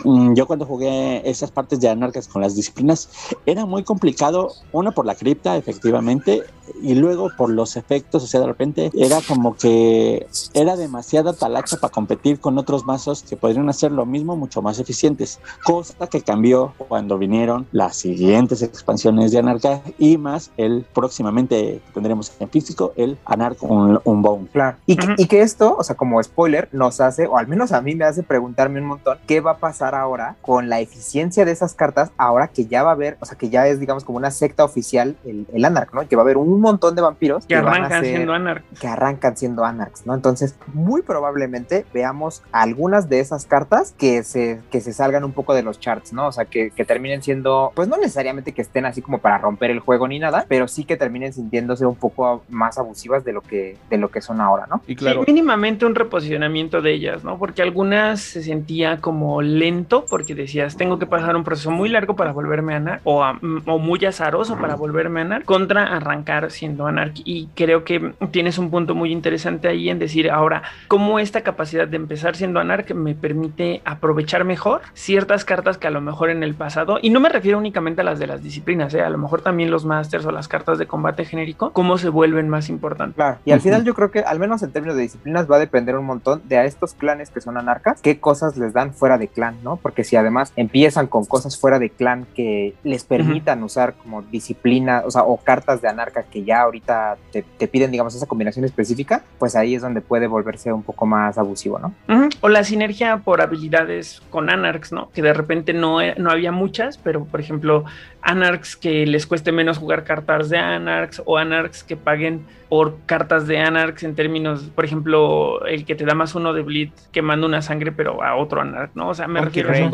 mm, 0.04 0.34
yo 0.34 0.46
cuando 0.46 0.66
jugué 0.66 1.28
esas 1.28 1.50
partes 1.50 1.80
de 1.80 1.88
anarcas 1.88 2.28
con 2.28 2.42
las 2.42 2.56
disciplinas, 2.56 3.08
era 3.46 3.66
muy 3.66 3.84
complicado, 3.84 4.52
una 4.72 4.92
por 4.92 5.06
la 5.06 5.14
cripta, 5.14 5.56
efectivamente, 5.56 6.42
y 6.80 6.94
luego 6.94 7.30
por 7.36 7.50
los 7.50 7.76
efectos, 7.76 8.24
o 8.24 8.26
sea, 8.26 8.40
de 8.40 8.46
repente 8.46 8.90
era 8.94 9.20
como 9.26 9.56
que 9.56 10.26
era 10.54 10.76
demasiada 10.76 11.32
talacha 11.32 11.76
para 11.76 11.92
competir 11.92 12.40
con 12.40 12.58
otros 12.58 12.84
mazos 12.84 13.22
que 13.22 13.36
podrían 13.36 13.68
hacer 13.68 13.92
lo 13.92 14.06
mismo 14.06 14.36
mucho 14.36 14.62
más 14.62 14.78
eficientes, 14.78 15.40
cosa 15.64 16.06
que 16.08 16.22
cambió 16.22 16.74
cuando 16.88 17.18
vinieron 17.18 17.66
las 17.72 17.96
siguientes 17.96 18.62
expansiones 18.62 19.32
de 19.32 19.38
Anarca 19.38 19.82
y 19.98 20.18
más 20.18 20.50
el 20.56 20.84
próximamente 20.92 21.80
tendremos 21.94 22.32
en 22.38 22.48
físico 22.48 22.92
el 22.96 23.18
Anarca 23.24 23.66
un, 23.66 24.00
un 24.04 24.22
Bone. 24.22 24.48
Claro. 24.52 24.76
Y, 24.86 24.96
y, 25.16 25.26
que 25.26 25.42
esto, 25.42 25.76
o 25.78 25.84
sea, 25.84 25.96
como 25.96 26.22
spoiler, 26.22 26.68
nos 26.72 27.00
hace, 27.00 27.26
o 27.26 27.36
al 27.36 27.48
menos 27.48 27.72
a 27.72 27.80
mí 27.80 27.94
me 27.94 28.04
hace 28.04 28.22
preguntarme 28.22 28.80
un 28.80 28.86
montón, 28.86 29.18
¿qué 29.26 29.40
va 29.40 29.52
a 29.52 29.56
pasar 29.58 29.94
ahora 29.94 30.36
con 30.42 30.68
la 30.68 30.80
eficiencia 30.80 31.44
de 31.44 31.52
esas 31.52 31.74
cartas 31.74 32.10
ahora 32.16 32.48
que 32.48 32.66
ya 32.66 32.82
va 32.82 32.90
a 32.90 32.94
haber, 32.94 33.16
o 33.20 33.26
sea, 33.26 33.36
que 33.36 33.50
ya 33.50 33.66
es, 33.66 33.80
digamos, 33.80 34.04
como 34.04 34.18
una 34.18 34.30
secta 34.30 34.64
oficial 34.64 35.16
el, 35.24 35.46
el 35.52 35.64
Anarch, 35.64 35.92
¿no? 35.92 36.08
Que 36.08 36.16
va 36.16 36.22
a 36.22 36.24
haber 36.24 36.36
un 36.36 36.60
montón 36.62 36.94
de 36.94 37.02
vampiros 37.02 37.46
que, 37.46 37.56
arrancan 37.56 38.04
siendo 38.04 38.32
Anarch. 38.32 38.64
Que 38.80 38.88
arrancan 38.88 39.36
siendo 39.36 39.64
Anarchs, 39.64 40.06
¿no? 40.06 40.14
Entonces, 40.14 40.56
muy 40.72 41.02
probablemente 41.02 41.84
veamos 41.92 42.42
algunas 42.52 43.08
de 43.08 43.20
esas 43.20 43.46
cartas 43.46 43.94
que 43.98 44.22
se, 44.22 44.60
que 44.70 44.80
se 44.80 44.92
salgan 44.92 45.24
un 45.24 45.32
poco 45.32 45.54
de 45.54 45.62
los 45.62 45.80
charts, 45.80 46.12
¿no? 46.12 46.28
O 46.28 46.32
sea, 46.32 46.44
que, 46.46 46.70
que 46.70 46.84
terminen 46.84 47.22
siendo, 47.22 47.72
pues 47.74 47.88
no 47.88 47.96
necesariamente 47.96 48.52
que 48.52 48.62
estén 48.62 48.86
así 48.86 49.02
como 49.02 49.18
para 49.18 49.38
romper 49.38 49.70
el 49.70 49.80
juego 49.80 50.08
ni 50.08 50.18
nada, 50.18 50.46
pero 50.48 50.68
sí 50.68 50.84
que 50.84 50.96
terminen 50.96 51.32
sintiéndose 51.32 51.86
un 51.86 51.96
poco 51.96 52.42
más 52.48 52.78
abusivas 52.78 53.24
de 53.24 53.32
lo 53.32 53.42
que, 53.42 53.76
de 53.90 53.98
lo 53.98 54.10
que 54.10 54.20
son 54.20 54.40
ahora, 54.40 54.66
¿no? 54.68 54.82
Y 54.86 54.96
claro. 54.96 55.24
mínimamente 55.26 55.86
un 55.86 55.94
reposicionamiento 55.94 56.80
de 56.80 56.92
ellas, 56.92 57.24
¿no? 57.24 57.38
Porque 57.38 57.62
algunas 57.62 58.20
se 58.20 58.42
sentía 58.42 59.00
como 59.00 59.42
lento 59.42 60.04
porque 60.08 60.34
decías, 60.34 60.76
tengo 60.76 60.98
que 60.98 61.06
pasar 61.06 61.36
un 61.36 61.44
proceso 61.44 61.70
muy 61.70 61.88
largo 61.88 62.16
para 62.16 62.32
volverme 62.32 62.74
a 62.74 62.76
Anar 62.76 63.00
o, 63.04 63.22
o 63.22 63.78
muy 63.78 64.04
azaroso 64.04 64.56
para 64.58 64.74
volverme 64.74 65.20
a 65.20 65.24
Anar 65.24 65.44
contra 65.44 65.84
arrancar 65.84 66.41
siendo 66.50 66.86
Anar 66.86 67.12
y 67.14 67.48
creo 67.54 67.84
que 67.84 68.14
tienes 68.30 68.58
un 68.58 68.70
punto 68.70 68.94
muy 68.94 69.12
interesante 69.12 69.68
ahí 69.68 69.88
en 69.88 69.98
decir 69.98 70.30
ahora 70.30 70.62
cómo 70.88 71.18
esta 71.18 71.42
capacidad 71.42 71.86
de 71.86 71.96
empezar 71.96 72.36
siendo 72.36 72.60
Anarch 72.60 72.92
me 72.94 73.14
permite 73.14 73.82
aprovechar 73.84 74.44
mejor 74.44 74.82
ciertas 74.94 75.44
cartas 75.44 75.78
que 75.78 75.86
a 75.86 75.90
lo 75.90 76.00
mejor 76.00 76.30
en 76.30 76.42
el 76.42 76.54
pasado, 76.54 76.98
y 77.00 77.10
no 77.10 77.20
me 77.20 77.28
refiero 77.28 77.58
únicamente 77.58 78.00
a 78.00 78.04
las 78.04 78.18
de 78.18 78.26
las 78.26 78.42
disciplinas, 78.42 78.94
¿eh? 78.94 79.02
a 79.02 79.10
lo 79.10 79.18
mejor 79.18 79.42
también 79.42 79.70
los 79.70 79.84
masters 79.84 80.24
o 80.26 80.32
las 80.32 80.48
cartas 80.48 80.78
de 80.78 80.86
combate 80.86 81.24
genérico, 81.24 81.72
cómo 81.72 81.98
se 81.98 82.08
vuelven 82.08 82.48
más 82.48 82.68
importantes. 82.68 83.16
Claro, 83.16 83.38
y 83.44 83.52
al 83.52 83.60
final 83.60 83.84
yo 83.84 83.94
creo 83.94 84.10
que 84.10 84.20
al 84.20 84.38
menos 84.38 84.62
en 84.62 84.72
términos 84.72 84.96
de 84.96 85.02
disciplinas 85.02 85.50
va 85.50 85.56
a 85.56 85.60
depender 85.60 85.96
un 85.96 86.06
montón 86.06 86.42
de 86.44 86.58
a 86.58 86.64
estos 86.64 86.94
clanes 86.94 87.30
que 87.30 87.40
son 87.40 87.56
anarcas, 87.56 88.00
qué 88.00 88.18
cosas 88.20 88.56
les 88.56 88.72
dan 88.72 88.94
fuera 88.94 89.18
de 89.18 89.28
clan, 89.28 89.56
¿no? 89.62 89.76
Porque 89.76 90.04
si 90.04 90.16
además 90.16 90.52
empiezan 90.56 91.06
con 91.06 91.24
cosas 91.24 91.58
fuera 91.58 91.78
de 91.78 91.90
clan 91.90 92.26
que 92.34 92.74
les 92.84 93.04
permitan 93.04 93.62
usar 93.62 93.94
como 93.94 94.22
disciplina, 94.22 95.02
o 95.04 95.10
sea, 95.10 95.22
o 95.22 95.36
cartas 95.36 95.82
de 95.82 95.88
anarca 95.88 96.24
que 96.32 96.42
ya 96.42 96.62
ahorita 96.62 97.16
te, 97.30 97.42
te 97.42 97.68
piden, 97.68 97.90
digamos, 97.90 98.14
esa 98.14 98.26
combinación 98.26 98.64
específica, 98.64 99.22
pues 99.38 99.54
ahí 99.54 99.74
es 99.74 99.82
donde 99.82 100.00
puede 100.00 100.26
volverse 100.26 100.72
un 100.72 100.82
poco 100.82 101.06
más 101.06 101.38
abusivo, 101.38 101.78
¿no? 101.78 101.94
O 102.40 102.48
la 102.48 102.64
sinergia 102.64 103.18
por 103.18 103.40
habilidades 103.40 104.22
con 104.30 104.50
Anarchs, 104.50 104.92
¿no? 104.92 105.10
Que 105.10 105.22
de 105.22 105.34
repente 105.34 105.72
no, 105.74 105.98
no 106.16 106.30
había 106.30 106.50
muchas, 106.50 106.98
pero 106.98 107.24
por 107.24 107.40
ejemplo, 107.40 107.84
Anarchs 108.22 108.76
que 108.76 109.06
les 109.06 109.26
cueste 109.26 109.52
menos 109.52 109.78
jugar 109.78 110.04
cartas 110.04 110.48
de 110.48 110.58
Anarchs 110.58 111.22
o 111.24 111.38
Anarchs 111.38 111.82
que 111.82 111.96
paguen 111.96 112.44
por 112.68 112.96
cartas 113.04 113.46
de 113.46 113.58
Anarchs 113.58 114.02
en 114.02 114.14
términos, 114.14 114.62
por 114.74 114.86
ejemplo, 114.86 115.62
el 115.66 115.84
que 115.84 115.94
te 115.94 116.06
da 116.06 116.14
más 116.14 116.34
uno 116.34 116.54
de 116.54 116.62
Bleed 116.62 116.88
que 117.10 117.20
manda 117.20 117.46
una 117.46 117.60
sangre 117.60 117.92
pero 117.92 118.22
a 118.22 118.34
otro 118.36 118.62
Anarch, 118.62 118.92
¿no? 118.94 119.10
O 119.10 119.14
sea, 119.14 119.28
me 119.28 119.42
refiero 119.42 119.70
a 119.70 119.76
eso. 119.76 119.90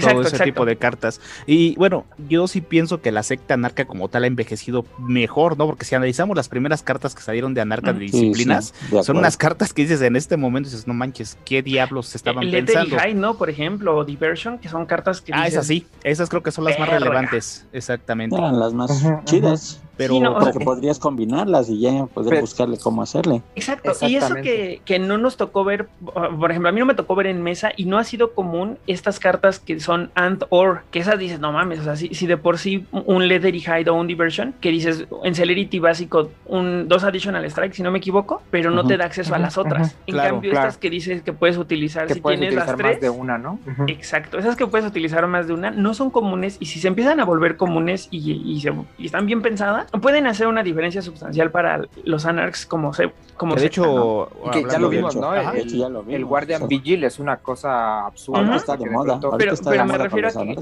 Todo 0.00 0.22
ese 0.22 0.38
tipo 0.44 0.64
de 0.64 0.76
cartas. 0.76 1.20
Y 1.46 1.74
bueno, 1.74 2.04
yo 2.28 2.46
sí 2.46 2.60
pienso 2.60 3.00
que 3.00 3.10
la 3.10 3.24
secta 3.24 3.54
anarca 3.54 3.86
como 3.86 4.08
tal 4.08 4.22
ha 4.22 4.28
envejecido 4.28 4.86
mejor, 4.98 5.58
¿no? 5.58 5.66
Porque 5.66 5.84
si 5.84 5.96
analizamos 5.96 6.36
las 6.36 6.48
primeras 6.48 6.84
cartas 6.84 7.16
que 7.16 7.22
salieron 7.22 7.54
de 7.54 7.60
anarca 7.60 7.92
de 7.92 7.98
disciplinas, 7.98 8.72
son 9.02 9.16
unas 9.16 9.36
cartas 9.36 9.72
que 9.72 9.82
dices 9.82 10.00
en 10.02 10.14
este 10.14 10.36
momento, 10.36 10.68
dices, 10.68 10.86
no 10.86 10.94
manches, 10.94 11.36
¿qué 11.44 11.60
diablos 11.60 12.06
se 12.06 12.18
estaban 12.18 12.44
el 12.44 12.52
pensando? 12.52 12.98
High, 12.98 13.14
¿no? 13.14 13.36
Por 13.36 13.50
ejemplo, 13.50 14.04
Diversion, 14.04 14.58
que 14.58 14.68
son 14.68 14.86
cartas 14.86 15.20
que... 15.20 15.32
Ah, 15.34 15.48
esas 15.48 15.66
sí, 15.66 15.86
esas 16.04 16.28
creo 16.28 16.44
que 16.44 16.52
son 16.52 16.64
las 16.64 16.78
más 16.78 16.88
relevantes, 16.88 17.61
exactamente. 17.72 18.36
Eran 18.36 18.58
las 18.58 18.74
más 18.74 19.04
chidas. 19.24 19.80
Pero 19.96 20.38
porque 20.38 20.60
podrías 20.60 20.98
combinarlas 20.98 21.68
y 21.68 21.80
ya 21.80 22.06
poder 22.06 22.40
buscarle 22.40 22.78
cómo 22.78 23.02
hacerle. 23.02 23.42
Exacto, 23.54 23.92
y 24.02 24.16
eso 24.16 24.34
que, 24.36 24.80
que, 24.84 24.98
no 24.98 25.18
nos 25.18 25.36
tocó 25.36 25.64
ver, 25.64 25.88
por 26.02 26.50
ejemplo, 26.50 26.68
a 26.68 26.72
mí 26.72 26.80
no 26.80 26.86
me 26.86 26.94
tocó 26.94 27.14
ver 27.14 27.26
en 27.26 27.42
mesa 27.42 27.72
y 27.76 27.84
no 27.84 27.98
ha 27.98 28.04
sido 28.04 28.32
común 28.32 28.78
estas 28.86 29.18
cartas 29.18 29.58
que 29.58 29.78
son 29.80 30.10
and 30.14 30.44
or, 30.48 30.82
que 30.90 31.00
esas 31.00 31.18
dices, 31.18 31.40
no 31.40 31.52
mames, 31.52 31.80
o 31.80 31.84
sea, 31.84 31.96
si, 31.96 32.08
si 32.14 32.26
de 32.26 32.36
por 32.36 32.58
sí 32.58 32.86
un 32.92 33.28
Leathery 33.28 33.58
Hide 33.58 33.90
o 33.90 33.94
un 33.94 34.06
Diversion, 34.06 34.54
que 34.60 34.70
dices 34.70 35.06
en 35.24 35.34
Celerity 35.34 35.78
básico, 35.78 36.30
un 36.46 36.88
dos 36.88 37.04
Additional 37.04 37.44
Strike, 37.44 37.74
si 37.74 37.82
no 37.82 37.90
me 37.90 37.98
equivoco, 37.98 38.42
pero 38.50 38.70
no 38.70 38.86
te 38.86 38.96
da 38.96 39.04
acceso 39.04 39.34
a 39.34 39.38
las 39.38 39.58
otras. 39.58 39.96
en 40.06 40.16
cambio, 40.16 40.52
estas 40.52 40.78
que 40.78 40.90
dices 40.90 41.22
que 41.22 41.32
puedes 41.32 41.56
utilizar 41.56 42.10
si 42.12 42.20
tienes 42.20 42.54
las 42.54 42.74
tres. 42.76 42.92
más 42.92 43.00
de 43.00 43.10
una, 43.10 43.38
¿no? 43.38 43.58
Exacto, 43.86 44.38
esas 44.38 44.56
que 44.56 44.66
puedes 44.66 44.86
utilizar 44.86 45.26
más 45.26 45.46
de 45.46 45.54
una 45.54 45.70
no 45.70 45.94
son 45.94 46.10
comunes 46.10 46.56
y 46.60 46.66
si 46.66 46.80
se 46.80 46.88
empiezan 46.88 47.20
a 47.20 47.24
volver 47.24 47.56
comunes 47.56 48.08
y, 48.10 48.32
y, 48.32 48.62
y 48.98 49.06
están 49.06 49.26
bien 49.26 49.42
pensadas, 49.42 49.81
pueden 50.00 50.26
hacer 50.26 50.46
una 50.46 50.62
diferencia 50.62 51.02
sustancial 51.02 51.50
para 51.50 51.86
los 52.04 52.26
Anarchs 52.26 52.66
como 52.66 52.92
se 52.92 53.12
como 53.36 53.56
de 53.56 53.66
hecho 53.66 54.28
ya 54.70 54.78
lo 54.78 54.88
vimos, 54.88 55.16
¿no? 55.16 55.34
el, 55.34 56.24
Guardian 56.24 56.68
Vigil 56.68 57.04
es 57.04 57.18
una 57.18 57.38
cosa 57.38 58.06
absurda. 58.06 58.56
Está 58.56 58.76
de 58.76 58.88
moda. 58.88 59.18
Pero, 59.36 59.54
pero 59.64 59.84
me 59.84 59.98
refiero 59.98 60.28
a 60.28 60.32
que 60.32 60.56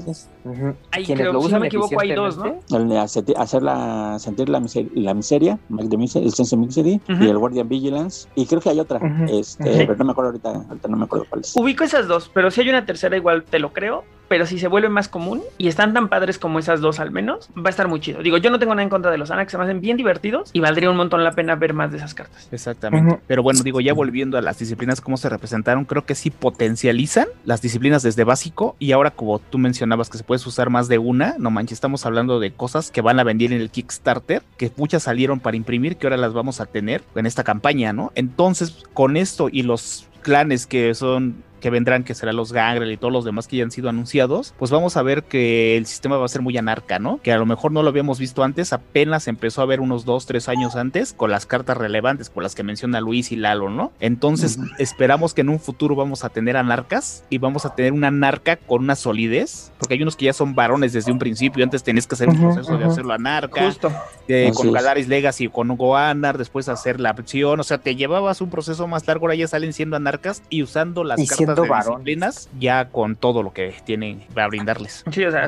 hay, 0.91 1.05
creo, 1.05 1.33
lo 1.33 1.41
si 1.43 1.51
no 1.51 1.59
me 1.59 1.67
equivoco 1.67 1.99
hay 1.99 2.13
dos, 2.13 2.37
¿no? 2.37 2.59
El 2.75 2.89
de 2.89 2.99
hacer 2.99 3.61
la, 3.61 4.17
sentir 4.19 4.49
la, 4.49 4.59
miseria, 4.59 4.89
la 4.95 5.13
miseria, 5.13 5.59
el 5.69 6.33
sense 6.33 6.57
misery 6.57 6.99
y 7.07 7.27
el 7.27 7.37
Guardian 7.37 7.69
Vigilance 7.69 8.27
y 8.35 8.45
creo 8.45 8.61
que 8.61 8.69
hay 8.69 8.79
otra, 8.79 8.99
este, 9.29 9.85
pero 9.85 9.95
no 9.95 10.05
me 10.05 10.11
acuerdo 10.11 10.31
ahorita, 10.31 10.49
ahorita 10.49 10.87
no 10.87 10.97
me 10.97 11.05
acuerdo 11.05 11.25
cuál 11.29 11.41
es. 11.41 11.55
Ubico 11.55 11.83
esas 11.83 12.07
dos, 12.07 12.31
pero 12.33 12.49
si 12.51 12.61
hay 12.61 12.69
una 12.69 12.85
tercera 12.85 13.15
igual 13.15 13.43
te 13.43 13.59
lo 13.59 13.73
creo, 13.73 14.03
pero 14.31 14.45
si 14.45 14.57
se 14.59 14.69
vuelve 14.69 14.87
más 14.87 15.09
común 15.09 15.41
y 15.57 15.67
están 15.67 15.93
tan 15.93 16.07
padres 16.07 16.39
como 16.39 16.57
esas 16.57 16.79
dos 16.79 17.01
al 17.01 17.11
menos, 17.11 17.49
va 17.57 17.67
a 17.67 17.69
estar 17.69 17.89
muy 17.89 17.99
chido. 17.99 18.23
Digo, 18.23 18.37
yo 18.37 18.49
no 18.49 18.59
tengo 18.59 18.73
nada 18.73 18.83
en 18.83 18.89
contra 18.89 19.10
de 19.11 19.17
los 19.17 19.31
Anax, 19.31 19.51
se 19.51 19.57
me 19.57 19.63
hacen 19.65 19.81
bien 19.81 19.97
divertidos 19.97 20.49
y 20.53 20.59
valdría 20.59 20.89
un 20.89 20.97
montón 20.97 21.23
la 21.23 21.31
pena 21.31 21.55
ver 21.55 21.73
más 21.73 21.91
de 21.91 21.97
esas 21.97 22.13
cartas. 22.13 22.47
Exactamente. 22.51 23.19
Pero 23.27 23.43
bueno, 23.43 23.61
digo, 23.63 23.81
ya 23.81 23.93
volviendo 23.93 24.37
a 24.37 24.41
las 24.41 24.59
disciplinas, 24.59 25.01
cómo 25.01 25.17
se 25.17 25.29
representaron, 25.29 25.85
creo 25.85 26.05
que 26.05 26.15
sí 26.15 26.29
potencializan 26.29 27.27
las 27.45 27.61
disciplinas 27.61 28.03
desde 28.03 28.23
básico 28.23 28.75
y 28.79 28.91
ahora 28.91 29.11
como 29.11 29.39
tú 29.39 29.57
mencionabas 29.57 30.09
que 30.09 30.17
se 30.17 30.23
puede 30.23 30.41
usar 30.45 30.69
más 30.69 30.87
de 30.87 30.97
una, 30.97 31.35
no 31.37 31.51
manches, 31.51 31.77
estamos 31.77 32.05
hablando 32.05 32.39
de 32.39 32.51
cosas 32.51 32.91
que 32.91 33.01
van 33.01 33.19
a 33.19 33.23
vender 33.23 33.53
en 33.53 33.61
el 33.61 33.69
Kickstarter, 33.69 34.43
que 34.57 34.71
muchas 34.75 35.03
salieron 35.03 35.39
para 35.39 35.57
imprimir, 35.57 35.97
que 35.97 36.07
ahora 36.07 36.17
las 36.17 36.33
vamos 36.33 36.61
a 36.61 36.65
tener 36.65 37.03
en 37.15 37.25
esta 37.25 37.43
campaña, 37.43 37.93
¿no? 37.93 38.11
Entonces, 38.15 38.83
con 38.93 39.17
esto 39.17 39.49
y 39.51 39.63
los 39.63 40.07
clanes 40.21 40.67
que 40.67 40.93
son 40.93 41.43
que 41.61 41.69
vendrán, 41.69 42.03
que 42.03 42.13
serán 42.13 42.35
los 42.35 42.51
Gangrel 42.51 42.91
y 42.91 42.97
todos 42.97 43.13
los 43.13 43.23
demás 43.23 43.47
que 43.47 43.57
ya 43.57 43.63
han 43.63 43.71
sido 43.71 43.87
anunciados, 43.89 44.53
pues 44.59 44.71
vamos 44.71 44.97
a 44.97 45.03
ver 45.03 45.23
que 45.23 45.77
el 45.77 45.85
sistema 45.85 46.17
va 46.17 46.25
a 46.25 46.29
ser 46.29 46.41
muy 46.41 46.57
anarca, 46.57 46.99
¿no? 46.99 47.19
Que 47.21 47.31
a 47.31 47.37
lo 47.37 47.45
mejor 47.45 47.71
no 47.71 47.83
lo 47.83 47.89
habíamos 47.89 48.19
visto 48.19 48.43
antes, 48.43 48.73
apenas 48.73 49.27
empezó 49.27 49.61
a 49.61 49.65
ver 49.65 49.79
unos 49.79 50.03
dos, 50.03 50.25
tres 50.25 50.49
años 50.49 50.75
antes 50.75 51.13
con 51.13 51.31
las 51.31 51.45
cartas 51.45 51.77
relevantes, 51.77 52.29
con 52.29 52.43
las 52.43 52.55
que 52.55 52.63
menciona 52.63 52.99
Luis 52.99 53.31
y 53.31 53.35
Lalo, 53.37 53.69
¿no? 53.69 53.91
Entonces 53.99 54.59
esperamos 54.79 55.33
que 55.33 55.41
en 55.41 55.49
un 55.49 55.59
futuro 55.59 55.95
vamos 55.95 56.23
a 56.23 56.29
tener 56.29 56.57
anarcas 56.57 57.23
y 57.29 57.37
vamos 57.37 57.65
a 57.65 57.75
tener 57.75 57.93
una 57.93 58.07
anarca 58.07 58.55
con 58.57 58.83
una 58.83 58.95
solidez, 58.95 59.71
porque 59.77 59.93
hay 59.93 60.01
unos 60.01 60.15
que 60.15 60.25
ya 60.25 60.33
son 60.33 60.55
varones 60.55 60.93
desde 60.93 61.11
un 61.11 61.19
principio, 61.19 61.63
antes 61.63 61.83
tenías 61.83 62.07
que 62.07 62.15
hacer 62.15 62.29
un 62.29 62.39
proceso 62.39 62.77
de 62.77 62.85
hacerlo 62.85 63.13
anarca, 63.13 63.65
Justo. 63.65 63.91
eh, 64.27 64.51
con 64.55 64.71
Galaris 64.71 65.07
Legacy, 65.07 65.47
con 65.47 65.75
Goanar, 65.77 66.37
después 66.37 66.67
hacer 66.69 66.99
la 66.99 67.11
opción, 67.11 67.59
o 67.59 67.63
sea, 67.63 67.77
te 67.77 67.95
llevabas 67.95 68.41
un 68.41 68.49
proceso 68.49 68.87
más 68.87 69.05
largo, 69.07 69.25
ahora 69.25 69.35
ya 69.35 69.47
salen 69.47 69.73
siendo 69.73 69.95
anarcas 69.95 70.41
y 70.49 70.63
usando 70.63 71.03
las 71.03 71.19
Y 71.19 71.27
cartas 71.27 71.50
siendo 71.55 71.71
varones. 71.71 72.49
ya 72.59 72.89
con 72.89 73.15
todo 73.15 73.43
lo 73.43 73.53
que 73.53 73.73
tienen 73.83 74.23
para 74.33 74.47
brindarles. 74.47 75.03
Sí, 75.11 75.23
o 75.25 75.31
sea, 75.31 75.45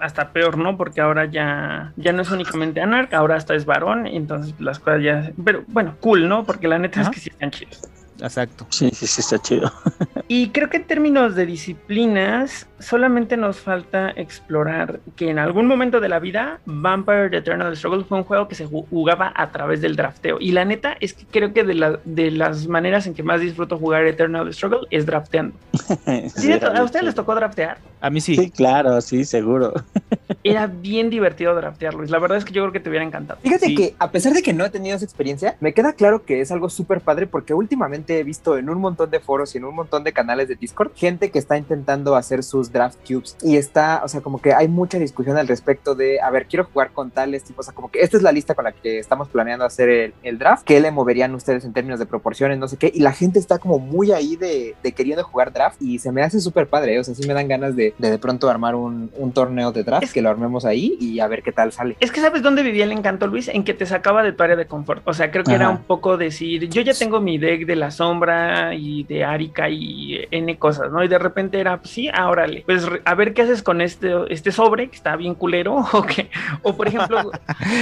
hasta, 0.00 0.32
peor, 0.32 0.58
¿no? 0.58 0.76
Porque 0.76 1.00
ahora 1.00 1.26
ya, 1.26 1.92
ya 1.96 2.12
no 2.12 2.22
es 2.22 2.30
únicamente 2.30 2.80
anarca, 2.80 3.18
ahora 3.18 3.36
hasta 3.36 3.54
es 3.54 3.64
varón, 3.64 4.06
y 4.06 4.16
entonces 4.16 4.54
las 4.58 4.78
cosas 4.78 5.02
ya... 5.02 5.32
Pero 5.44 5.64
bueno, 5.68 5.96
cool, 6.00 6.28
¿no? 6.28 6.44
Porque 6.44 6.68
la 6.68 6.78
neta 6.78 7.00
Ajá. 7.00 7.10
es 7.10 7.14
que 7.14 7.20
sí 7.20 7.30
están 7.30 7.50
chidos. 7.50 7.80
Exacto. 8.22 8.66
Sí, 8.70 8.90
sí, 8.92 9.06
sí, 9.06 9.20
está 9.20 9.38
chido. 9.38 9.70
Y 10.28 10.48
creo 10.48 10.70
que 10.70 10.78
en 10.78 10.84
términos 10.86 11.34
de 11.34 11.44
disciplinas, 11.44 12.66
solamente 12.78 13.36
nos 13.36 13.58
falta 13.58 14.10
explorar 14.16 15.00
que 15.16 15.28
en 15.28 15.38
algún 15.38 15.66
momento 15.66 16.00
de 16.00 16.08
la 16.08 16.20
vida, 16.20 16.60
Vampire 16.64 17.28
The 17.28 17.38
Eternal 17.38 17.76
Struggle 17.76 18.04
fue 18.04 18.18
un 18.18 18.24
juego 18.24 18.48
que 18.48 18.54
se 18.54 18.66
ju- 18.66 18.86
jugaba 18.88 19.32
a 19.36 19.50
través 19.50 19.82
del 19.82 19.94
drafteo. 19.96 20.38
Y 20.40 20.52
la 20.52 20.64
neta 20.64 20.96
es 21.00 21.12
que 21.12 21.26
creo 21.26 21.52
que 21.52 21.64
de, 21.64 21.74
la- 21.74 21.98
de 22.04 22.30
las 22.30 22.66
maneras 22.66 23.06
en 23.06 23.12
que 23.14 23.22
más 23.22 23.40
disfruto 23.42 23.76
jugar 23.76 24.04
Eternal 24.06 24.52
Struggle 24.54 24.86
es 24.90 25.04
drafteando. 25.04 25.54
¿Sí, 26.06 26.30
Sí, 26.34 26.52
¿A 26.52 26.82
ustedes 26.82 27.04
les 27.04 27.14
tocó 27.14 27.34
draftear? 27.34 27.76
A 28.02 28.10
mí 28.10 28.20
sí. 28.20 28.34
Sí, 28.36 28.50
claro, 28.50 29.00
sí, 29.00 29.24
seguro. 29.24 29.72
Era 30.44 30.66
bien 30.66 31.08
divertido 31.08 31.54
draftear, 31.54 31.94
Luis. 31.94 32.10
La 32.10 32.18
verdad 32.18 32.36
es 32.38 32.44
que 32.44 32.52
yo 32.52 32.62
creo 32.62 32.72
que 32.72 32.80
te 32.80 32.88
hubiera 32.90 33.04
encantado. 33.04 33.38
Fíjate 33.42 33.66
Sí. 33.66 33.74
que 33.76 33.94
a 33.98 34.10
pesar 34.10 34.32
de 34.32 34.42
que 34.42 34.52
no 34.52 34.64
he 34.64 34.70
tenido 34.70 34.96
esa 34.96 35.04
experiencia, 35.04 35.56
me 35.60 35.72
queda 35.72 35.92
claro 35.92 36.24
que 36.24 36.40
es 36.40 36.50
algo 36.50 36.68
súper 36.68 37.00
padre 37.00 37.28
porque 37.28 37.54
últimamente 37.54 38.18
he 38.18 38.24
visto 38.24 38.58
en 38.58 38.68
un 38.68 38.80
montón 38.80 39.10
de 39.10 39.20
foros 39.20 39.54
y 39.54 39.58
en 39.58 39.64
un 39.66 39.74
montón 39.76 40.02
de 40.02 40.12
canales 40.12 40.48
de 40.48 40.56
Discord 40.56 40.90
gente 40.96 41.30
que 41.30 41.38
está 41.38 41.56
intentando 41.56 42.16
hacer 42.16 42.42
sus 42.42 42.72
draft 42.72 42.98
cubes 43.06 43.36
y 43.42 43.56
está, 43.56 44.02
o 44.04 44.08
sea, 44.08 44.20
como 44.20 44.40
que 44.42 44.52
hay 44.52 44.66
mucha 44.66 44.98
discusión 44.98 45.36
al 45.36 45.46
respecto 45.46 45.94
de, 45.94 46.20
a 46.20 46.28
ver, 46.30 46.46
quiero 46.46 46.64
jugar 46.64 46.90
con 46.90 47.12
tales 47.12 47.44
tipos, 47.44 47.64
o 47.64 47.66
sea, 47.66 47.74
como 47.74 47.90
que 47.90 48.00
esta 48.00 48.16
es 48.16 48.22
la 48.24 48.32
lista 48.32 48.54
con 48.56 48.64
la 48.64 48.72
que 48.72 48.98
estamos 48.98 49.28
planeando 49.28 49.64
hacer 49.64 49.88
el, 49.88 50.14
el 50.24 50.38
draft, 50.38 50.64
¿qué 50.64 50.80
le 50.80 50.90
moverían 50.90 51.32
ustedes 51.36 51.64
en 51.64 51.72
términos 51.72 52.00
de 52.00 52.06
proporciones, 52.06 52.58
no 52.58 52.66
sé 52.66 52.76
qué? 52.78 52.90
Y 52.92 53.00
la 53.00 53.12
gente 53.12 53.38
está 53.38 53.58
como 53.58 53.78
muy 53.78 54.10
ahí 54.10 54.34
de, 54.36 54.74
de 54.82 54.92
queriendo 54.92 55.22
jugar 55.22 55.52
draft 55.52 55.80
y 55.80 56.00
se 56.00 56.10
me 56.10 56.22
hace 56.22 56.40
súper 56.40 56.66
padre, 56.66 56.98
o 56.98 57.04
sea, 57.04 57.14
sí 57.14 57.26
me 57.28 57.34
dan 57.34 57.46
ganas 57.46 57.76
de 57.76 57.91
de, 57.98 58.10
de 58.10 58.18
pronto 58.18 58.48
armar 58.50 58.74
un, 58.74 59.10
un 59.16 59.32
torneo 59.32 59.72
de 59.72 59.84
draft, 59.84 60.04
Es- 60.04 60.12
que 60.12 60.22
lo 60.22 60.30
armemos 60.30 60.64
ahí 60.64 60.96
y 61.00 61.20
a 61.20 61.28
ver 61.28 61.42
qué 61.42 61.52
tal 61.52 61.72
sale. 61.72 61.96
Es 62.00 62.10
que 62.12 62.20
sabes 62.20 62.42
dónde 62.42 62.62
vivía 62.62 62.84
el 62.84 62.92
encanto, 62.92 63.26
Luis, 63.26 63.48
en 63.48 63.64
que 63.64 63.74
te 63.74 63.86
sacaba 63.86 64.22
de 64.22 64.32
tu 64.32 64.42
área 64.42 64.56
de 64.56 64.66
confort. 64.66 65.02
O 65.06 65.12
sea, 65.14 65.30
creo 65.30 65.44
que 65.44 65.52
era 65.54 65.68
un 65.70 65.78
poco 65.84 66.16
decir, 66.16 66.68
yo 66.68 66.82
ya 66.82 66.94
tengo 66.94 67.20
mi 67.20 67.38
deck 67.38 67.66
de 67.66 67.76
la 67.76 67.90
sombra 67.90 68.74
y 68.74 69.04
de 69.04 69.24
Arika 69.24 69.68
y 69.70 70.26
N 70.30 70.58
cosas, 70.58 70.90
¿no? 70.92 71.02
Y 71.04 71.08
de 71.08 71.18
repente 71.18 71.58
era, 71.60 71.78
pues 71.78 71.90
sí, 71.90 72.08
ah, 72.12 72.28
órale, 72.28 72.62
pues 72.66 72.86
a 73.04 73.14
ver 73.14 73.34
qué 73.34 73.42
haces 73.42 73.62
con 73.62 73.80
este, 73.80 74.12
este 74.30 74.52
sobre 74.52 74.88
que 74.88 74.96
está 74.96 75.16
bien 75.16 75.34
culero, 75.34 75.76
o 75.92 76.02
que, 76.02 76.30
o 76.62 76.76
por 76.76 76.88
ejemplo, 76.88 77.30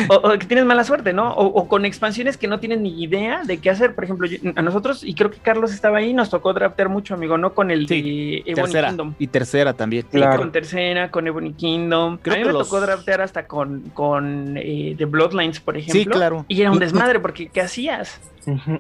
o, 0.09 0.15
o 0.15 0.39
que 0.39 0.47
tienes 0.47 0.65
mala 0.65 0.85
suerte, 0.85 1.13
¿no? 1.13 1.33
O, 1.33 1.47
o 1.47 1.69
con 1.69 1.85
expansiones 1.85 2.37
que 2.37 2.49
no 2.49 2.61
tienen 2.61 2.83
ni 2.83 3.03
idea 3.03 3.43
de 3.45 3.59
qué 3.59 3.71
hacer. 3.71 3.95
Por 3.95 4.05
ejemplo, 4.05 4.27
yo- 4.27 4.39
a 4.55 4.63
nosotros, 4.63 5.05
y 5.05 5.15
creo 5.15 5.31
que 5.31 5.39
Carlos 5.39 5.73
estaba 5.73 5.99
ahí, 5.99 6.13
nos 6.13 6.31
tocó 6.31 6.53
draftear 6.53 6.89
mucho, 6.89 7.15
amigo, 7.15 7.39
¿no? 7.39 7.53
Con 7.55 7.71
el 7.71 7.87
Sí, 7.89 8.03
de 8.03 8.37
Ebony 8.51 8.55
Tercera. 8.55 8.89
Kingdom. 8.89 9.15
Y 9.19 9.27
tercera 9.27 9.73
también. 9.75 10.00
Claro. 10.05 10.39
con 10.39 10.53
tercera, 10.53 11.11
con 11.11 11.27
Ebony 11.27 11.53
Kingdom. 11.53 12.19
Creo 12.19 12.35
a 12.35 12.37
mí 12.39 12.43
que 12.43 12.47
me 12.49 12.53
los- 12.53 12.69
tocó 12.69 12.81
draftear 12.81 13.21
hasta 13.21 13.47
con, 13.47 13.81
con 13.95 14.57
eh, 14.57 14.95
The 14.97 15.05
Bloodlines, 15.05 15.61
por 15.61 15.77
ejemplo. 15.77 16.01
Sí, 16.01 16.07
claro. 16.07 16.45
Y 16.49 16.61
era 16.61 16.71
un 16.71 16.79
desmadre, 16.79 17.21
porque 17.21 17.49
¿qué 17.49 17.61
hacías? 17.61 18.21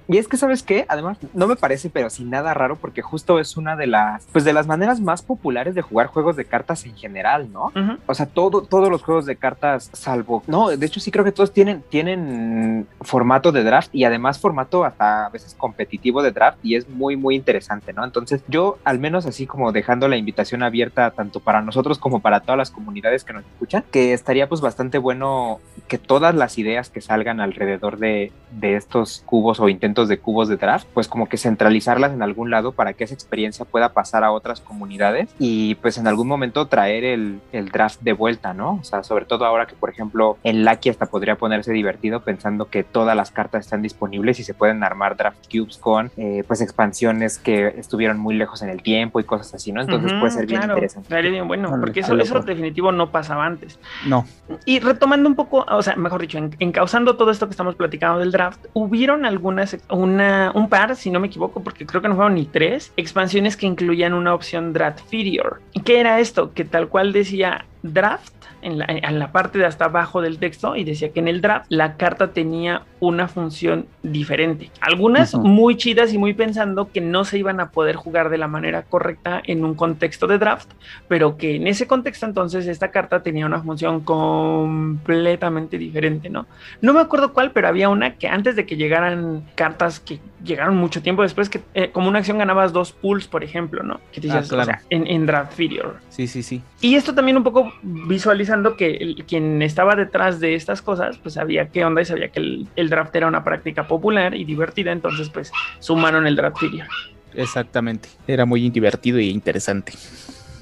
Y 0.08 0.18
es 0.18 0.28
que 0.28 0.36
sabes 0.36 0.62
qué, 0.62 0.86
además 0.88 1.18
no 1.34 1.46
me 1.46 1.56
parece, 1.56 1.90
pero 1.90 2.10
sin 2.10 2.30
nada 2.30 2.54
raro, 2.54 2.76
porque 2.76 3.02
justo 3.02 3.38
es 3.38 3.56
una 3.56 3.76
de 3.76 3.86
las, 3.86 4.26
pues 4.32 4.44
de 4.44 4.52
las 4.52 4.66
maneras 4.66 5.00
más 5.00 5.22
populares 5.22 5.74
de 5.74 5.82
jugar 5.82 6.06
juegos 6.06 6.36
de 6.36 6.44
cartas 6.44 6.84
en 6.86 6.96
general, 6.96 7.52
¿no? 7.52 7.72
O 8.06 8.14
sea, 8.14 8.26
todo, 8.26 8.62
todos 8.62 8.90
los 8.90 9.02
juegos 9.02 9.26
de 9.26 9.36
cartas, 9.36 9.90
salvo. 9.92 10.42
No, 10.46 10.68
de 10.68 10.86
hecho, 10.86 11.00
sí 11.00 11.10
creo 11.10 11.24
que 11.24 11.32
todos 11.32 11.52
tienen, 11.52 11.82
tienen 11.88 12.86
formato 13.00 13.52
de 13.52 13.64
draft 13.64 13.94
y 13.94 14.04
además 14.04 14.38
formato 14.38 14.84
hasta 14.84 15.26
a 15.26 15.28
veces 15.30 15.54
competitivo 15.54 16.22
de 16.22 16.32
draft 16.32 16.58
y 16.62 16.76
es 16.76 16.88
muy, 16.88 17.16
muy 17.16 17.34
interesante, 17.34 17.92
¿no? 17.92 18.04
Entonces, 18.04 18.42
yo, 18.48 18.78
al 18.84 18.98
menos 18.98 19.26
así 19.26 19.46
como 19.46 19.72
dejando 19.72 20.08
la 20.08 20.16
invitación 20.16 20.62
abierta 20.62 21.10
tanto 21.10 21.40
para 21.40 21.60
nosotros 21.62 21.98
como 21.98 22.20
para 22.20 22.40
todas 22.40 22.58
las 22.58 22.70
comunidades 22.70 23.24
que 23.24 23.32
nos 23.32 23.44
escuchan, 23.44 23.84
que 23.90 24.12
estaría 24.12 24.48
pues 24.48 24.60
bastante 24.60 24.98
bueno 24.98 25.60
que 25.88 25.98
todas 25.98 26.34
las 26.34 26.58
ideas 26.58 26.90
que 26.90 27.00
salgan 27.00 27.40
alrededor 27.40 27.98
de, 27.98 28.32
de 28.52 28.76
estos 28.76 29.22
cubos 29.26 29.49
o 29.58 29.68
intentos 29.68 30.08
de 30.08 30.18
cubos 30.18 30.48
de 30.48 30.56
draft, 30.56 30.86
pues 30.94 31.08
como 31.08 31.28
que 31.28 31.36
centralizarlas 31.38 32.12
en 32.12 32.22
algún 32.22 32.50
lado 32.50 32.72
para 32.72 32.92
que 32.92 33.04
esa 33.04 33.14
experiencia 33.14 33.64
pueda 33.64 33.92
pasar 33.92 34.22
a 34.22 34.30
otras 34.32 34.60
comunidades 34.60 35.34
y 35.38 35.74
pues 35.76 35.98
en 35.98 36.06
algún 36.06 36.28
momento 36.28 36.66
traer 36.66 37.04
el, 37.04 37.40
el 37.52 37.70
draft 37.70 38.00
de 38.00 38.12
vuelta, 38.12 38.52
¿no? 38.54 38.74
O 38.80 38.84
sea, 38.84 39.02
sobre 39.02 39.24
todo 39.24 39.44
ahora 39.46 39.66
que 39.66 39.74
por 39.76 39.90
ejemplo 39.90 40.36
en 40.44 40.64
Lucky 40.64 40.90
hasta 40.90 41.06
podría 41.06 41.36
ponerse 41.36 41.72
divertido 41.72 42.20
pensando 42.20 42.66
que 42.68 42.84
todas 42.84 43.16
las 43.16 43.30
cartas 43.30 43.64
están 43.64 43.82
disponibles 43.82 44.38
y 44.38 44.44
se 44.44 44.54
pueden 44.54 44.84
armar 44.84 45.16
draft 45.16 45.38
cubes 45.50 45.78
con 45.78 46.10
eh, 46.16 46.44
pues 46.46 46.60
expansiones 46.60 47.38
que 47.38 47.68
estuvieron 47.78 48.18
muy 48.18 48.34
lejos 48.36 48.62
en 48.62 48.68
el 48.68 48.82
tiempo 48.82 49.20
y 49.20 49.24
cosas 49.24 49.54
así, 49.54 49.72
¿no? 49.72 49.80
Entonces 49.80 50.12
Ujú, 50.12 50.20
puede 50.20 50.32
ser 50.32 50.46
bien 50.46 50.60
claro, 50.60 50.74
interesante. 50.74 51.06
estaría 51.08 51.30
bien 51.30 51.48
bueno, 51.48 51.70
porque 51.80 52.00
eso, 52.00 52.16
eso 52.18 52.40
definitivo 52.40 52.92
no 52.92 53.10
pasaba 53.10 53.46
antes. 53.46 53.78
No. 54.06 54.24
Y 54.66 54.80
retomando 54.80 55.28
un 55.28 55.34
poco, 55.36 55.64
o 55.68 55.82
sea, 55.82 55.96
mejor 55.96 56.20
dicho, 56.20 56.38
en- 56.38 56.54
encauzando 56.58 57.16
todo 57.16 57.30
esto 57.30 57.46
que 57.46 57.52
estamos 57.52 57.76
platicando 57.76 58.18
del 58.18 58.32
draft, 58.32 58.66
hubieron 58.74 59.24
algunas, 59.40 59.74
una, 59.88 60.52
un 60.54 60.68
par, 60.68 60.94
si 60.96 61.10
no 61.10 61.18
me 61.18 61.28
equivoco, 61.28 61.62
porque 61.62 61.86
creo 61.86 62.02
que 62.02 62.08
no 62.08 62.14
fueron 62.14 62.34
ni 62.34 62.44
tres, 62.44 62.92
expansiones 62.98 63.56
que 63.56 63.66
incluían 63.66 64.12
una 64.12 64.34
opción 64.34 64.74
Draftfeeder. 64.74 65.60
¿Y 65.72 65.80
qué 65.80 65.98
era 65.98 66.20
esto? 66.20 66.52
Que 66.52 66.64
tal 66.66 66.88
cual 66.88 67.14
decía 67.14 67.64
draft 67.82 68.34
en 68.62 68.78
la, 68.78 68.86
en 68.88 69.18
la 69.18 69.32
parte 69.32 69.58
de 69.58 69.66
hasta 69.66 69.86
abajo 69.86 70.20
del 70.20 70.38
texto 70.38 70.76
y 70.76 70.84
decía 70.84 71.10
que 71.12 71.20
en 71.20 71.28
el 71.28 71.40
draft 71.40 71.66
la 71.68 71.96
carta 71.96 72.32
tenía 72.32 72.82
una 73.00 73.28
función 73.28 73.86
diferente. 74.02 74.70
Algunas 74.80 75.34
muy 75.34 75.76
chidas 75.76 76.12
y 76.12 76.18
muy 76.18 76.34
pensando 76.34 76.90
que 76.90 77.00
no 77.00 77.24
se 77.24 77.38
iban 77.38 77.60
a 77.60 77.70
poder 77.70 77.96
jugar 77.96 78.30
de 78.30 78.38
la 78.38 78.48
manera 78.48 78.82
correcta 78.82 79.42
en 79.44 79.64
un 79.64 79.74
contexto 79.74 80.26
de 80.26 80.38
draft, 80.38 80.70
pero 81.08 81.36
que 81.36 81.56
en 81.56 81.66
ese 81.66 81.86
contexto 81.86 82.26
entonces 82.26 82.66
esta 82.66 82.90
carta 82.90 83.22
tenía 83.22 83.46
una 83.46 83.62
función 83.62 84.00
completamente 84.00 85.78
diferente, 85.78 86.28
¿no? 86.28 86.46
No 86.80 86.92
me 86.92 87.00
acuerdo 87.00 87.32
cuál, 87.32 87.52
pero 87.52 87.68
había 87.68 87.88
una 87.88 88.16
que 88.16 88.28
antes 88.28 88.56
de 88.56 88.66
que 88.66 88.76
llegaran 88.76 89.44
cartas 89.54 90.00
que 90.00 90.20
llegaron 90.44 90.76
mucho 90.76 91.02
tiempo 91.02 91.22
después, 91.22 91.48
que 91.48 91.60
eh, 91.74 91.90
como 91.90 92.08
una 92.08 92.18
acción 92.20 92.38
ganabas 92.38 92.72
dos 92.72 92.92
pools, 92.92 93.26
por 93.28 93.44
ejemplo, 93.44 93.82
¿no? 93.82 94.00
Que 94.12 94.20
te 94.20 94.30
Ah, 94.30 94.40
o 94.44 94.48
claro. 94.48 94.64
sea, 94.66 94.82
en, 94.90 95.06
en 95.06 95.26
Draft 95.26 95.52
Figure. 95.54 95.98
Sí, 96.08 96.26
sí, 96.26 96.42
sí. 96.42 96.62
Y 96.80 96.94
esto 96.94 97.14
también 97.14 97.36
un 97.36 97.42
poco 97.44 97.72
visualizando 97.82 98.76
que 98.76 98.90
el- 98.96 99.24
quien 99.26 99.60
estaba 99.62 99.96
detrás 99.96 100.40
de 100.40 100.54
estas 100.54 100.82
cosas, 100.82 101.18
pues 101.18 101.34
sabía 101.34 101.68
qué 101.68 101.84
onda 101.84 102.02
y 102.02 102.04
sabía 102.04 102.28
que 102.28 102.40
el, 102.40 102.68
el 102.76 102.88
draft 102.90 103.14
era 103.16 103.26
una 103.26 103.44
práctica 103.44 103.86
popular 103.86 104.34
y 104.34 104.44
divertida, 104.44 104.92
entonces 104.92 105.28
pues 105.30 105.52
sumaron 105.78 106.26
el 106.26 106.36
Draft 106.36 106.58
Figure. 106.58 106.86
Exactamente. 107.34 108.08
Era 108.26 108.44
muy 108.44 108.68
divertido 108.70 109.18
y 109.20 109.28
interesante. 109.30 109.92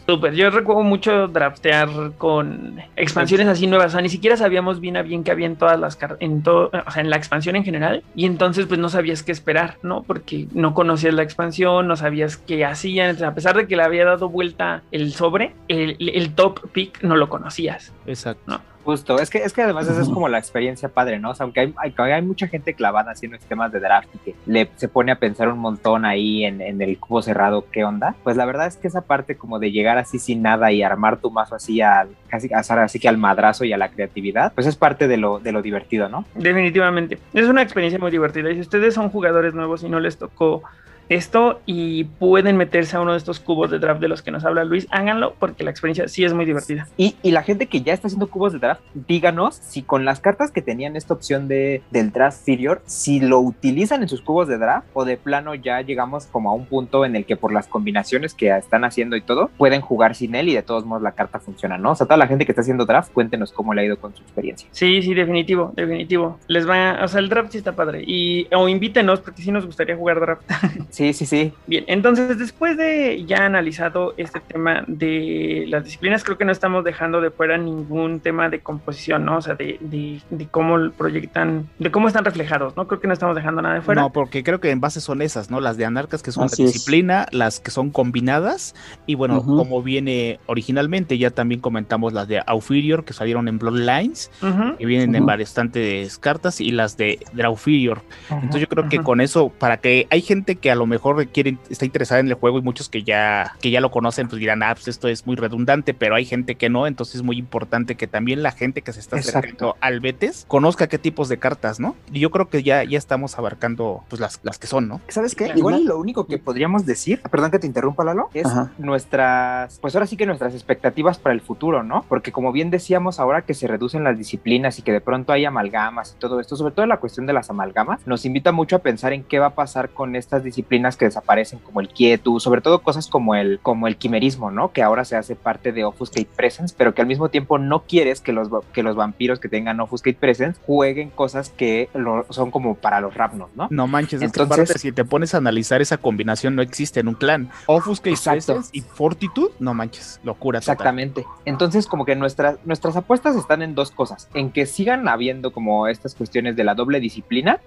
Súper, 0.09 0.33
yo 0.33 0.49
recuerdo 0.49 0.85
mucho 0.85 1.29
draftear 1.29 1.91
con 2.17 2.81
expansiones 2.97 3.47
así 3.47 3.67
nuevas, 3.67 3.89
o 3.89 3.91
sea, 3.91 4.01
ni 4.01 4.09
siquiera 4.09 4.39
sabíamos 4.39 4.81
bien 4.81 4.97
a 4.97 5.03
bien 5.03 5.23
que 5.23 5.31
había 5.31 5.45
en 5.45 5.57
todas 5.57 5.79
las 5.79 5.97
cartas, 5.97 6.17
en 6.23 6.43
todo, 6.43 6.71
o 6.87 6.91
sea, 6.91 7.03
en 7.03 7.11
la 7.11 7.17
expansión 7.17 7.57
en 7.57 7.65
general, 7.65 8.03
y 8.15 8.25
entonces 8.25 8.65
pues 8.65 8.81
no 8.81 8.89
sabías 8.89 9.23
qué 9.23 9.33
esperar, 9.33 9.77
¿no? 9.83 10.05
Porque 10.05 10.49
no 10.55 10.73
conocías 10.73 11.13
la 11.13 11.23
expansión, 11.23 11.87
no 11.87 11.95
sabías 11.95 12.39
qué 12.39 12.65
hacían, 12.65 13.23
a 13.23 13.35
pesar 13.35 13.55
de 13.55 13.67
que 13.67 13.77
le 13.77 13.83
había 13.83 14.07
dado 14.07 14.31
vuelta 14.31 14.83
el 14.93 15.13
sobre, 15.13 15.55
el, 15.69 15.99
el 16.01 16.35
top 16.35 16.71
pick 16.73 17.03
no 17.03 17.15
lo 17.15 17.29
conocías. 17.29 17.93
Exacto. 18.07 18.63
Justo, 18.89 19.19
es 19.19 19.29
que, 19.29 19.37
es 19.37 19.53
que 19.53 19.61
además 19.61 19.87
esa 19.87 20.01
es 20.01 20.09
como 20.09 20.31
la 20.31 20.39
experiencia 20.39 20.89
padre, 20.89 21.19
¿no? 21.19 21.33
O 21.33 21.35
sea, 21.35 21.45
aunque 21.45 21.61
hay, 21.61 21.75
hay, 21.77 21.93
hay 22.11 22.23
mucha 22.23 22.49
gente 22.49 22.73
clavada 22.73 23.13
haciendo 23.13 23.37
sistemas 23.37 23.71
de 23.71 23.81
draft 23.81 24.09
y 24.15 24.19
que 24.21 24.35
le, 24.47 24.71
se 24.77 24.89
pone 24.89 25.13
a 25.13 25.19
pensar 25.19 25.49
un 25.49 25.59
montón 25.59 26.07
ahí 26.07 26.47
en, 26.47 26.63
en 26.63 26.81
el 26.81 26.99
cubo 26.99 27.21
cerrado, 27.21 27.67
¿qué 27.71 27.85
onda? 27.85 28.15
Pues 28.25 28.39
la 28.39 28.47
verdad 28.47 28.67
es 28.67 28.79
que 28.79 28.89
esa 28.89 29.03
parte 29.03 29.37
como 29.37 29.59
de 29.59 29.73
llegar 29.73 29.99
así 29.99 30.19
sin 30.19 30.41
nada 30.41 30.73
y 30.73 30.83
armar 30.83 31.19
tu 31.19 31.31
mazo 31.31 31.55
así 31.55 31.83
al, 31.83 32.09
casi, 32.29 32.49
así 32.51 32.99
que 32.99 33.11
al 33.11 33.19
madrazo 33.19 33.67
y 33.67 33.75
a 33.75 33.77
la 33.77 33.91
creatividad, 33.91 34.55
pues 34.55 34.67
es 34.67 34.75
parte 34.75 35.07
de 35.07 35.19
lo, 35.19 35.39
de 35.39 35.53
lo 35.53 35.61
divertido, 35.61 36.09
¿no? 36.09 36.25
Definitivamente. 36.35 37.19
Es 37.35 37.47
una 37.47 37.61
experiencia 37.61 37.99
muy 37.99 38.11
divertida. 38.11 38.51
Y 38.51 38.55
si 38.55 38.61
ustedes 38.63 38.95
son 38.95 39.11
jugadores 39.11 39.53
nuevos 39.53 39.83
y 39.83 39.91
no 39.91 40.01
les 40.01 40.17
tocó 40.17 40.63
esto 41.09 41.61
y 41.67 42.05
pueden 42.05 42.57
meterse 42.57 42.97
a 42.97 43.01
uno 43.01 43.13
de 43.13 43.19
estos 43.19 43.41
cubos 43.41 43.71
de 43.71 43.79
draft 43.79 44.01
de 44.01 44.09
los 44.09 44.23
que 44.23 44.31
nos 44.31 44.45
habla 44.45 44.65
Luis, 44.65 44.87
háganlo 44.91 45.35
porque 45.39 45.65
la 45.65 45.71
experiencia 45.71 46.09
sí 46.09 46.25
es 46.25 46.35
muy 46.35 46.45
divertida. 46.45 46.89
Y, 46.97 47.17
y 47.23 47.31
la 47.31 47.43
gente 47.43 47.67
que 47.67 47.83
ya 47.83 47.93
está 47.93 48.09
haciendo 48.09 48.29
cubos 48.29 48.53
de 48.53 48.59
draft, 48.59 48.83
díganos 48.95 49.57
si 49.57 49.83
con 49.83 50.05
las 50.05 50.21
cartas 50.21 50.51
que 50.51 50.63
tenían 50.63 50.97
esta 50.97 51.15
opción 51.15 51.49
de, 51.49 51.83
del 51.91 52.13
draft 52.13 52.39
inferior, 52.49 52.83
si 52.87 53.21
lo 53.21 53.41
utilizan 53.41 54.03
en 54.03 54.09
sus 54.09 54.21
cubos 54.21 54.49
de 54.49 54.59
draft 54.59 54.87
o 54.95 55.05
de 55.05 55.17
plano 55.17 55.55
ya 55.55 55.81
llegamos 55.83 56.27
como 56.27 56.51
a 56.51 56.55
un 56.55 56.67
punto 56.67 57.05
en 57.05 57.17
el 57.17 57.25
que 57.25 57.37
por 57.37 57.53
las 57.53 57.67
combinaciones 57.67 58.35
que 58.35 58.57
están 58.57 58.85
haciendo 58.85 59.17
y 59.17 59.21
todo, 59.21 59.51
pueden 59.57 59.81
jugar 59.81 60.15
sin 60.15 60.35
él 60.35 60.49
y 60.49 60.55
de 60.55 60.63
todos 60.63 60.85
modos 60.85 61.03
la 61.03 61.13
carta 61.13 61.39
funciona, 61.39 61.79
¿no? 61.79 61.93
O 61.93 61.95
sea, 61.95 62.07
toda 62.07 62.17
la 62.17 62.27
gente 62.27 62.45
que 62.45 62.53
está 62.53 62.63
haciendo 62.63 62.87
draft, 62.87 63.13
cuéntenos 63.13 63.53
cómo 63.53 63.75
le 63.75 63.83
ha 63.83 63.85
ido 63.85 63.99
con 63.99 64.15
su 64.15 64.23
experiencia. 64.23 64.69
Sí, 64.73 65.03
sí, 65.03 65.15
definitivo, 65.15 65.73
definitivo. 65.75 66.39
Les 66.49 66.69
va, 66.69 66.99
o 67.03 67.09
sea, 67.09 67.21
el 67.21 67.29
draft 67.29 67.53
sí 67.53 67.59
está 67.59 67.73
padre. 67.73 68.03
Y 68.07 68.49
o 68.55 68.69
invítenos 68.69 69.21
porque 69.21 69.43
sí 69.43 69.53
nos 69.53 69.67
gustaría 69.67 69.97
jugar 69.97 70.21
draft. 70.21 70.43
Sí, 70.99 71.13
sí, 71.13 71.27
sí. 71.27 71.53
Bien, 71.69 71.85
entonces 71.87 72.37
después 72.41 72.77
de 72.77 73.25
ya 73.25 73.47
analizado 73.47 74.15
este 74.17 74.41
tema 74.41 74.83
de 74.89 75.65
las 75.69 75.85
disciplinas, 75.85 76.25
creo 76.25 76.37
que 76.37 76.45
no 76.45 76.51
estamos 76.51 76.83
dejando 76.83 77.21
de 77.21 77.31
fuera 77.31 77.57
ningún 77.57 78.19
tema 78.19 78.49
de 78.49 78.59
composición, 78.59 79.25
¿no? 79.25 79.37
O 79.37 79.41
sea, 79.41 79.55
de, 79.55 79.79
de, 79.81 80.21
de 80.29 80.49
cómo 80.49 80.91
proyectan, 80.91 81.69
de 81.79 81.93
cómo 81.93 82.09
están 82.09 82.25
reflejados, 82.25 82.77
¿no? 82.77 82.89
Creo 82.89 82.99
que 82.99 83.07
no 83.07 83.13
estamos 83.13 83.37
dejando 83.37 83.63
nada 83.63 83.77
de 83.77 83.83
fuera. 83.83 84.03
No, 84.03 84.11
porque 84.11 84.43
creo 84.43 84.59
que 84.59 84.73
en 84.73 84.81
base 84.81 85.01
son 85.01 85.23
esas, 85.23 85.53
¿no? 85.53 85.61
Las 85.61 85.77
de 85.77 85.85
anarcas 85.85 86.21
que 86.21 86.33
son 86.33 86.47
Así 86.47 86.63
la 86.65 86.69
es. 86.69 86.75
disciplina, 86.75 87.27
las 87.31 87.61
que 87.61 87.71
son 87.71 87.91
combinadas, 87.91 88.75
y 89.07 89.15
bueno, 89.15 89.39
Ujú. 89.39 89.57
como 89.57 89.85
viene 89.85 90.41
originalmente, 90.47 91.17
ya 91.17 91.31
también 91.31 91.61
comentamos 91.61 92.13
las 92.13 92.27
de 92.27 92.43
Aufirior 92.45 93.05
que 93.05 93.13
salieron 93.13 93.47
en 93.47 93.61
Bloodlines, 93.61 94.33
Ujú. 94.43 94.77
que 94.77 94.85
vienen 94.85 95.15
en 95.15 95.23
Ujú. 95.23 95.29
bastantes 95.29 96.19
cartas, 96.19 96.61
y 96.61 96.73
las 96.73 96.97
de 96.97 97.21
Draufirior. 97.35 98.03
Entonces 98.31 98.63
yo 98.63 98.67
creo 98.67 98.89
que 98.89 98.99
con 98.99 99.21
eso, 99.21 99.51
para 99.51 99.77
que 99.77 100.09
hay 100.11 100.23
gente 100.23 100.57
que 100.57 100.73
a 100.73 100.75
lo 100.75 100.88
mejor 100.89 101.27
quiere, 101.29 101.59
está 101.71 101.85
interesada 101.85 102.21
en 102.21 102.29
el 102.29 102.35
juego 102.35 102.59
y 102.59 102.63
muchos 102.63 102.89
que 102.89 103.03
ya, 103.03 103.55
que 103.61 103.71
ya 103.71 103.81
lo 103.81 103.91
conocen, 103.91 104.29
pues 104.29 104.41
dirán, 104.41 104.63
ah, 104.63 104.75
pues 104.75 104.89
esto 104.89 105.09
es 105.09 105.27
muy 105.27 105.37
redundante, 105.37 105.95
pero 105.95 106.15
hay 106.15 106.25
gente 106.25 106.57
que 106.57 106.69
no, 106.69 106.87
entonces 106.87 107.17
es 107.17 107.23
muy 107.23 107.39
importante 107.39 107.95
que 107.95 108.07
también 108.07 108.43
la 108.43 108.53
gente 108.53 108.83
que 108.83 108.93
se 108.93 109.01
está 109.01 109.17
Exacto. 109.17 109.39
acercando 109.39 109.77
al 109.81 110.01
Betes 110.01 110.45
conozca 110.49 110.89
qué 110.89 110.99
tipos 110.99 111.29
de 111.29 111.39
cartas, 111.39 111.81
¿no? 111.81 111.95
Y 112.13 112.21
yo 112.21 112.31
creo 112.31 112.49
que 112.49 112.63
ya, 112.63 112.85
ya 112.85 112.99
estamos 112.99 113.39
abarcando 113.39 114.05
pues 114.09 114.21
las, 114.21 114.41
las 114.43 114.59
que 114.59 114.67
son, 114.67 114.89
¿no? 114.89 115.01
¿Sabes 115.09 115.35
qué? 115.35 115.53
Igual 115.55 115.85
lo 115.85 115.99
único 115.99 116.27
que 116.27 116.39
podríamos 116.39 116.87
decir, 116.87 117.21
perdón 117.31 117.51
que 117.51 117.59
te 117.59 117.67
interrumpa 117.67 118.05
Lalo, 118.05 118.31
es 118.35 118.47
Ajá. 118.47 118.73
nuestras, 118.79 119.79
pues 119.81 119.95
ahora 119.95 120.07
sí 120.07 120.17
que 120.17 120.27
nuestras 120.27 120.55
expectativas 120.55 121.19
para 121.19 121.35
el 121.35 121.41
futuro, 121.41 121.83
¿no? 121.83 122.05
Porque 122.09 122.33
como 122.33 122.53
bien 122.53 122.71
decíamos 122.71 123.21
ahora 123.21 123.43
que 123.43 123.55
se 123.55 123.67
reducen 123.67 124.05
las 124.05 124.17
disciplinas 124.17 124.79
y 124.79 124.83
que 124.83 124.93
de 124.93 125.01
pronto 125.01 125.33
hay 125.33 125.45
amalgamas 125.45 126.15
y 126.17 126.19
todo 126.19 126.41
esto, 126.41 126.57
sobre 126.57 126.75
todo 126.75 126.87
la 126.87 126.99
cuestión 126.99 127.27
de 127.27 127.33
las 127.33 127.51
amalgamas, 127.51 128.01
nos 128.07 128.25
invita 128.25 128.53
mucho 128.53 128.77
a 128.77 128.79
pensar 128.81 129.13
en 129.13 129.25
qué 129.25 129.39
va 129.39 129.47
a 129.47 129.55
pasar 129.55 129.91
con 129.91 130.17
estas 130.17 130.43
disciplinas 130.45 130.78
que 130.97 131.05
desaparecen 131.07 131.59
como 131.59 131.81
el 131.81 131.89
quietud, 131.89 132.39
sobre 132.41 132.61
todo 132.61 132.81
cosas 132.83 133.09
como 133.09 133.35
el, 133.35 133.59
como 133.63 133.87
el 133.89 133.97
quimerismo, 133.97 134.51
¿no? 134.51 134.73
Que 134.73 134.83
ahora 134.83 135.05
se 135.05 135.17
hace 135.17 135.35
parte 135.37 135.73
de 135.73 135.85
Offuscate 135.85 136.29
Presence, 136.37 136.75
pero 136.77 136.95
que 136.95 137.03
al 137.03 137.09
mismo 137.09 137.29
tiempo 137.29 137.59
no 137.59 137.85
quieres 137.85 138.21
que 138.21 138.33
los, 138.33 138.49
que 138.73 138.83
los 138.83 138.97
vampiros 138.97 139.41
que 139.41 139.49
tengan 139.49 139.81
Offuscate 139.81 140.17
Presence 140.19 140.61
jueguen 140.67 141.11
cosas 141.11 141.51
que 141.51 141.89
lo- 141.95 142.27
son 142.31 142.51
como 142.51 142.75
para 142.77 143.01
los 143.01 143.15
rapnos, 143.15 143.51
¿no? 143.55 143.69
No 143.71 143.87
manches, 143.87 144.23
es 144.23 144.33
que 144.33 144.41
Entonces- 144.43 144.81
si 144.81 144.93
te 144.93 145.05
pones 145.05 145.35
a 145.35 145.39
analizar 145.39 145.81
esa 145.83 145.97
combinación, 145.99 146.55
no 146.55 146.63
existe 146.63 147.01
en 147.01 147.09
un 147.09 147.15
clan. 147.15 147.51
Offuscate 147.67 148.11
Exacto. 148.11 148.55
Presence 148.55 148.71
y 148.73 148.81
Fortitude, 148.81 149.53
no 149.59 149.75
manches, 149.75 150.21
locura 150.25 150.61
total. 150.61 150.75
Exactamente. 150.75 151.27
Entonces, 151.45 151.87
como 151.87 152.05
que 152.05 152.15
nuestras, 152.17 152.59
nuestras 152.65 152.97
apuestas 152.97 153.37
están 153.37 153.63
en 153.63 153.75
dos 153.75 153.91
cosas. 153.91 154.29
En 154.35 154.51
que 154.51 154.67
sigan 154.67 155.09
habiendo 155.09 155.53
como 155.53 155.89
estas 155.89 156.15
cuestiones 156.15 156.57
de 156.57 156.65
la 156.65 156.75
doble 156.75 157.01
disciplina 157.01 157.61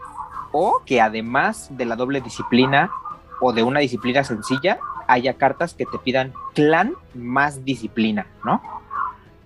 o 0.52 0.82
que 0.86 1.02
además 1.02 1.70
de 1.72 1.86
la 1.86 1.96
doble 1.96 2.22
disciplina 2.22 2.92
o 3.40 3.54
de 3.54 3.64
una 3.64 3.80
disciplina 3.80 4.24
sencilla, 4.24 4.80
haya 5.08 5.34
cartas 5.34 5.74
que 5.74 5.86
te 5.86 5.98
pidan 5.98 6.34
clan 6.54 6.94
más 7.14 7.66
disciplina, 7.66 8.28
¿no? 8.46 8.62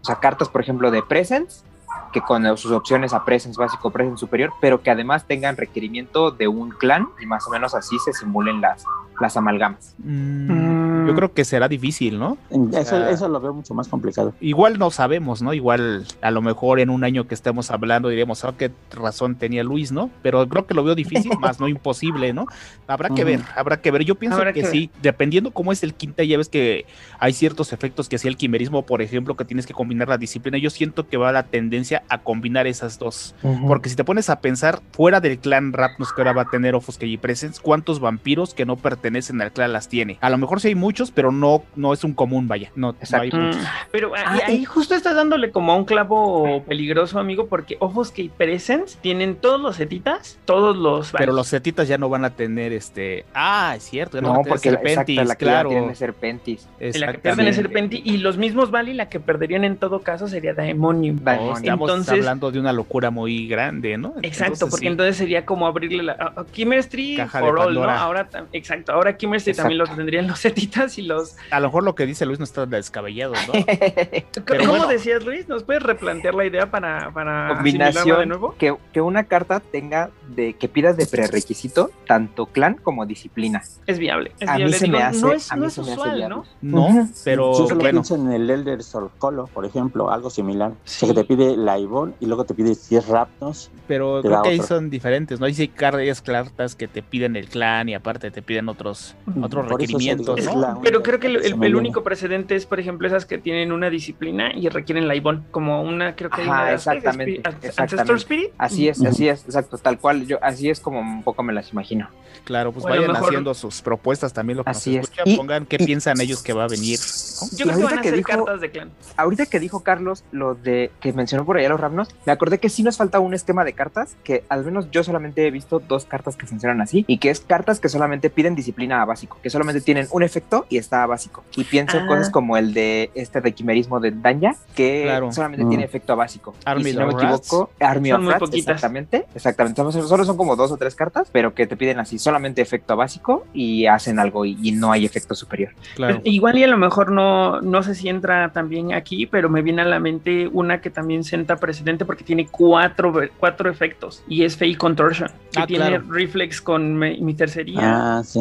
O 0.02 0.06
sea, 0.06 0.20
cartas, 0.20 0.50
por 0.50 0.62
ejemplo, 0.62 0.92
de 0.92 1.02
Presence, 1.02 1.64
que 2.12 2.22
con 2.22 2.58
sus 2.58 2.72
opciones 2.72 3.14
a 3.14 3.26
Presence 3.26 3.60
básico, 3.60 3.92
Presence 3.92 4.20
superior, 4.20 4.54
pero 4.62 4.82
que 4.82 4.90
además 4.90 5.26
tengan 5.26 5.58
requerimiento 5.58 6.32
de 6.32 6.48
un 6.48 6.72
clan 6.72 7.10
y 7.22 7.26
más 7.26 7.46
o 7.48 7.52
menos 7.52 7.76
así 7.76 7.98
se 8.00 8.14
simulen 8.14 8.62
las, 8.62 8.86
las 9.20 9.38
amalgamas. 9.38 9.96
Mm, 9.98 11.08
yo 11.08 11.16
creo 11.16 11.34
que 11.34 11.46
será 11.46 11.68
difícil, 11.68 12.20
¿no? 12.20 12.38
Eso, 12.74 13.06
eso 13.08 13.28
lo 13.28 13.40
veo 13.40 13.54
mucho 13.54 13.74
más 13.74 13.88
complicado. 13.88 14.34
Igual 14.40 14.80
no 14.80 14.92
sabemos, 14.92 15.42
¿no? 15.42 15.54
Igual 15.54 16.06
a 16.22 16.32
lo 16.32 16.42
mejor 16.42 16.80
en 16.80 16.90
un 16.90 17.04
año 17.04 17.28
que 17.28 17.36
estemos 17.36 17.72
hablando 17.72 18.10
diremos, 18.10 18.44
ah, 18.44 18.54
qué 18.58 18.72
razón 18.92 19.36
tenía 19.36 19.64
Luis, 19.64 19.92
¿no? 19.92 20.10
Pero 20.22 20.48
creo 20.48 20.66
que 20.66 20.74
lo 20.74 20.84
veo 20.84 20.96
difícil, 20.96 21.32
más 21.40 21.60
no 21.60 21.68
imposible, 21.68 22.34
¿no? 22.34 22.46
Habrá 22.88 23.10
que 23.10 23.24
ver, 23.24 23.42
habrá 23.56 23.82
que 23.82 23.92
ver. 23.92 24.04
Yo 24.04 24.16
pienso 24.16 24.38
Habrá 24.38 24.54
que, 24.54 24.62
que 24.62 24.68
sí, 24.68 24.90
dependiendo 25.02 25.52
cómo 25.52 25.72
es 25.72 25.84
el 25.84 25.94
quinta, 25.94 26.24
ya 26.24 26.38
ves 26.38 26.50
que 26.50 26.86
hay 27.20 27.34
ciertos 27.34 27.74
efectos 27.74 28.10
que 28.10 28.18
hacía 28.18 28.30
el 28.30 28.38
quimerismo, 28.38 28.86
por 28.86 29.02
ejemplo, 29.02 29.36
que 29.36 29.46
tienes 29.46 29.66
que 29.66 29.74
combinar 29.74 30.08
la 30.08 30.18
disciplina. 30.18 30.58
Yo 30.58 30.70
siento 30.70 31.08
que 31.08 31.18
va 31.18 31.32
la 31.32 31.44
tendencia 31.44 31.85
a 31.94 32.18
combinar 32.20 32.68
esas 32.68 33.00
dos. 33.00 33.36
Porque 33.68 33.90
si 33.90 33.96
te 33.96 34.04
pones 34.04 34.30
a 34.30 34.40
pensar, 34.42 34.80
fuera 34.92 35.20
del 35.20 35.38
clan 35.40 35.74
Rapnos 35.74 36.12
que 36.14 36.22
ahora 36.22 36.34
va 36.34 36.44
a 36.44 36.50
tener 36.50 36.76
Offuscate 36.76 37.08
y 37.08 37.18
Presence, 37.18 37.60
¿cuántos 37.62 38.00
vampiros 38.00 38.54
que 38.54 38.66
no 38.66 38.76
pertenecen 38.76 39.42
al 39.42 39.52
clan 39.52 39.74
las 39.74 39.88
tiene? 39.90 40.18
A 40.22 40.30
lo 40.30 40.38
mejor 40.38 40.62
sí 40.62 40.70
hay 40.70 40.76
muchos, 40.76 41.12
pero 41.12 41.32
no, 41.32 41.64
no 41.76 41.94
es 41.94 42.04
un 42.04 42.14
común, 42.14 42.48
vaya. 42.48 42.72
No, 42.76 42.92
no 42.92 42.94
hay 42.94 42.98
Exacto. 43.02 43.38
Mm, 43.38 43.46
muchos. 43.48 43.62
Pero 43.92 44.16
ahí, 44.16 44.24
Ah, 44.26 44.40
ahí 44.48 44.66
justo 44.66 44.96
estás 44.96 45.16
dándole 45.16 45.52
como 45.52 45.72
a 45.72 45.76
un 45.76 45.86
clavo 45.86 46.64
peligroso, 46.68 47.20
amigo, 47.20 47.48
porque 47.48 47.78
Offuscate 47.80 48.32
Presence 48.38 48.98
tienen 49.02 49.36
todos 49.36 49.60
los 49.62 49.76
setitas, 49.76 50.40
todos 50.46 50.76
los. 50.76 51.12
Pero 51.12 51.34
los 51.34 51.48
setitas 51.48 51.88
ya 51.88 51.98
no 51.98 52.10
van 52.10 52.26
a 52.26 52.32
tener 52.32 52.74
este. 52.74 53.26
Ah, 53.34 53.74
es 53.78 53.84
cierto, 53.84 54.18
ya 54.18 54.22
no, 54.22 54.30
van 54.30 54.36
No, 54.36 54.42
a 54.42 54.44
tener 54.44 54.54
porque 54.56 54.72
la, 54.72 54.78
exacto, 54.78 55.14
Serpentis, 55.14 55.28
la 55.28 55.36
que 55.36 55.46
ya 55.46 55.52
claro. 55.52 55.70
tienen 55.70 55.96
Serpentis. 55.96 56.66
La 56.66 56.72
que 56.78 56.80
pierden 56.80 56.90
es 56.90 56.96
exactamente. 56.96 57.54
Serpenti 57.54 58.02
y 58.06 58.18
los 58.18 58.38
mismos 58.38 58.72
Vali, 58.72 58.94
la 58.94 59.10
que 59.10 59.20
perderían 59.20 59.64
en 59.64 59.78
todo 59.78 60.00
caso 60.02 60.28
sería 60.28 60.54
Daemonium. 60.54 61.20
Daemonium. 61.24 61.75
Estamos 61.76 61.90
Entonces- 61.92 62.14
hablando 62.14 62.52
de 62.52 62.60
una 62.60 62.74
locura 62.74 63.12
muy 63.12 63.48
grande, 63.48 63.98
¿no? 63.98 64.14
Exacto, 64.22 64.68
porque 64.70 64.86
sí. 64.86 64.88
entonces 64.88 65.18
sería 65.18 65.46
como 65.46 65.68
abrirle 65.68 66.04
la 66.04 66.34
Chemistry 66.54 67.18
Caja 67.18 67.40
for 67.40 67.60
all, 67.60 67.74
¿no? 67.74 67.84
Ahora, 67.90 68.28
exacto, 68.54 68.92
ahora 68.94 69.18
Chemistry 69.18 69.54
también 69.54 69.78
los 69.78 69.86
Exacto. 69.88 70.00
tendrían 70.02 70.28
los 70.28 70.40
setitas 70.40 70.98
y 70.98 71.04
los. 71.04 71.36
A 71.52 71.60
lo 71.60 71.68
mejor 71.68 71.84
lo 71.84 71.96
que 71.96 72.06
dice 72.06 72.26
Luis 72.26 72.40
no 72.40 72.46
está 72.46 72.66
descabellado, 72.66 73.34
¿no? 73.48 73.54
¿Cómo 74.48 74.70
bueno. 74.70 74.88
decías, 74.88 75.24
Luis? 75.26 75.48
¿Nos 75.48 75.64
puedes 75.64 75.84
replantear 75.84 76.34
la 76.36 76.46
idea 76.46 76.70
para, 76.72 77.12
para 77.12 77.52
asimilarla 77.54 77.88
de 77.88 77.94
Combinación 78.12 78.30
nuevo? 78.30 78.56
que, 78.58 78.76
que 78.94 79.02
una 79.02 79.24
carta 79.26 79.60
tenga 79.60 80.10
de 80.30 80.54
que 80.54 80.68
pidas 80.68 80.98
de 80.98 81.06
prerequisito 81.06 81.92
tanto 82.08 82.48
clan 82.48 82.76
como 82.76 83.06
disciplina. 83.06 83.62
Es 83.86 84.00
viable. 84.00 84.32
Es 84.40 84.48
A 84.50 84.54
mí 84.54 84.58
viable. 84.60 84.78
se 84.78 84.88
me 84.88 84.98
Digo, 84.98 85.10
hace- 85.10 85.22
no 85.22 85.32
es, 85.34 85.52
a 85.52 85.56
no 85.56 85.62
mí 85.62 85.68
es 85.68 85.74
se 85.74 85.82
me 85.82 85.88
hace 85.92 86.00
usual. 86.02 86.30
¿no? 86.30 86.46
No, 86.62 87.10
pero 87.24 87.54
Yo 87.54 87.66
bueno. 87.76 87.80
pienso 87.80 88.16
en 88.16 88.32
el 88.32 88.50
Elder 88.50 88.84
Sorcolo, 88.84 89.48
por 89.48 89.66
ejemplo, 89.66 90.10
algo 90.12 90.30
similar. 90.30 90.72
Sí. 90.84 91.08
Que 91.08 91.14
te 91.14 91.24
pide 91.24 91.56
la 91.66 91.78
Ivonne 91.80 92.14
y 92.20 92.26
luego 92.28 92.46
te 92.46 92.54
pide 92.54 92.76
10 92.90 93.08
Raptos. 93.08 93.72
Pero 93.88 94.22
creo 94.22 94.42
que 94.42 94.50
ahí 94.50 94.60
son 94.62 94.90
diferentes, 94.90 95.40
¿no? 95.40 95.46
Ahí 95.46 95.54
sí 95.54 95.64
hay 95.64 95.68
cartas 95.70 96.22
cartas 96.22 96.76
que 96.76 96.88
te 96.88 97.02
piden 97.04 97.36
el 97.36 97.48
clan 97.48 97.88
y 97.90 97.94
aparte 97.96 98.32
te 98.32 98.42
piden 98.42 98.68
otros, 98.70 99.16
otros 99.42 99.66
Por 99.68 99.80
requerimientos, 99.80 100.36
digo, 100.38 100.56
¿no? 100.56 100.74
es 100.74 100.80
Pero 100.84 101.04
creo 101.04 101.20
que 101.20 101.28
el, 101.28 101.64
el- 101.64 101.76
único 101.76 102.04
precedente 102.04 102.56
es, 102.56 102.66
por 102.66 102.80
ejemplo, 102.80 103.08
esas 103.08 103.26
que 103.26 103.38
tienen 103.38 103.72
una 103.72 103.90
disciplina 103.90 104.52
y 104.56 104.68
requieren 104.70 105.08
la 105.08 105.16
Ivonne, 105.16 105.42
como 105.52 105.82
una, 105.84 106.16
creo 106.16 106.30
que 106.30 106.42
hay 106.42 106.48
Ajá, 106.48 106.62
una 106.62 106.66
de 106.70 106.76
exactamente, 106.76 107.32
Spirit- 107.42 107.48
Ancestor 107.48 107.84
exactamente. 107.86 108.14
Spirit. 108.22 108.50
Así 108.58 108.88
es, 108.90 109.04
así 109.06 109.28
es, 109.30 109.44
exacto, 109.46 109.78
tal 109.78 110.00
cual. 110.00 110.26
Yo 110.26 110.38
así 110.42 110.70
es 110.70 110.80
como 110.80 111.00
un 111.00 111.24
poco 111.24 111.44
me 111.44 111.54
las 111.54 111.72
imagino. 111.72 112.10
Claro, 112.44 112.72
pues 112.72 112.86
O 112.86 112.88
a 112.88 112.92
lo 112.92 112.96
vayan 113.02 113.12
mejor- 113.14 113.28
haciendo 113.30 113.54
sus 113.54 113.82
propuestas 113.82 114.34
también, 114.34 114.58
lo 114.58 114.64
que 114.64 114.70
Así 114.72 114.96
nos 114.98 115.06
es. 115.06 115.12
escuchan, 115.12 115.28
Y- 115.28 115.38
pongan 115.38 115.66
qué 115.66 115.78
y- 115.80 115.86
piensan 115.86 116.20
ellos 116.22 116.44
que 116.44 116.54
va 116.54 116.66
a 116.66 116.68
venir. 116.68 117.00
¿no? 117.00 117.58
Yo 117.58 117.66
creo 117.66 117.66
que 117.66 117.72
ahorita 117.72 117.90
van 117.90 118.00
a 118.00 118.02
que 118.02 118.12
dijo- 118.12 118.28
cartas 118.46 118.62
de 118.62 118.72
clan. 118.72 118.92
Ahorita 119.18 119.46
que 119.46 119.60
dijo 119.60 119.80
Carlos 119.84 120.24
lo 120.32 120.56
de 120.56 120.92
que 121.00 121.14
mencionó 121.14 121.45
por 121.46 121.58
allá 121.58 121.70
los 121.70 121.80
Ramnos, 121.80 122.10
me 122.26 122.32
acordé 122.32 122.60
que 122.60 122.70
sí 122.70 122.84
nos 122.84 122.98
falta 122.98 123.20
un 123.20 123.34
esquema 123.34 123.64
de 123.64 123.74
cartas 123.74 124.16
que 124.24 124.44
al 124.50 124.66
menos 124.66 124.90
yo 124.92 125.04
solamente 125.04 125.46
he 125.48 125.52
visto 125.52 125.80
dos 125.80 126.06
cartas 126.06 126.36
que 126.36 126.46
funcionan 126.46 126.82
así 126.82 127.06
y 127.08 127.18
que 127.20 127.30
es 127.30 127.40
cartas 127.42 127.80
que 127.80 127.90
solamente 127.90 128.30
piden 128.30 128.56
disciplina 128.56 129.02
a 129.02 129.06
básico, 129.06 129.38
que 129.42 129.50
solamente 129.50 129.82
tienen 129.82 130.08
un 130.12 130.24
efecto 130.24 130.66
y 130.70 130.78
está 130.78 131.04
a 131.04 131.06
básico. 131.06 131.44
Y 131.56 131.64
pienso 131.64 131.98
en 131.98 132.04
Ah. 132.06 132.08
cosas 132.08 132.30
como 132.30 132.58
el 132.58 132.74
de 132.74 133.12
este 133.16 133.42
de 133.42 133.54
quimerismo 133.54 134.00
de 134.00 134.12
Danya, 134.12 134.56
que 134.76 135.04
Claro. 135.06 135.32
solamente 135.32 135.66
Mm. 135.66 135.70
tiene 135.70 135.84
efecto 135.84 136.14
a 136.14 136.16
básico. 136.16 136.54
Army 136.66 136.90
y 136.90 136.94
si 136.94 136.98
no 136.98 137.08
me 137.08 137.14
of 137.14 137.22
Rats. 137.22 137.24
equivoco, 137.48 137.70
Army 137.80 138.10
Son 138.10 138.28
of 138.28 138.34
Rats, 138.34 138.50
exactamente, 138.54 139.26
exactamente. 139.36 139.82
Solo, 139.82 140.08
solo 140.08 140.26
son 140.26 140.38
como 140.38 140.56
dos 140.56 140.72
o 140.72 140.78
tres 140.78 140.96
cartas, 140.96 141.30
pero 141.32 141.54
que 141.54 141.68
te 141.68 141.76
piden 141.78 142.00
así 142.00 142.18
solamente 142.20 142.62
efecto 142.62 142.94
a 142.94 142.96
básico 142.96 143.46
y 143.54 143.86
hacen 143.86 144.20
algo 144.20 144.46
y, 144.46 144.58
y 144.62 144.72
no 144.72 144.92
hay 144.92 145.06
efecto 145.06 145.36
superior. 145.36 145.74
Claro. 145.96 146.16
Pues, 146.22 146.26
Igual 146.34 146.58
y 146.58 146.64
a 146.64 146.68
lo 146.68 146.78
mejor 146.78 147.12
no, 147.12 147.62
no 147.62 147.84
sé 147.84 147.96
si 147.96 148.10
entra 148.10 148.52
también 148.54 148.94
aquí, 148.94 149.26
pero 149.26 149.50
me 149.50 149.62
viene 149.62 149.82
a 149.82 149.86
la 149.86 150.00
mente 150.00 150.48
una 150.48 150.82
que 150.82 150.90
también 150.90 151.24
senta 151.36 151.58
precedente 151.58 152.06
porque 152.06 152.24
tiene 152.24 152.48
cuatro, 152.50 153.14
cuatro 153.38 153.70
efectos 153.70 154.24
y 154.28 154.44
es 154.44 154.56
Fey 154.56 154.76
Contortion, 154.76 155.30
que 155.52 155.60
Ah, 155.62 155.68
tiene 155.68 155.88
claro. 155.90 156.06
Reflex 156.10 156.62
con 156.62 156.96
me- 156.96 157.18
mi 157.18 157.34
tercería. 157.34 157.80
Ah, 158.20 158.24
sí. 158.24 158.40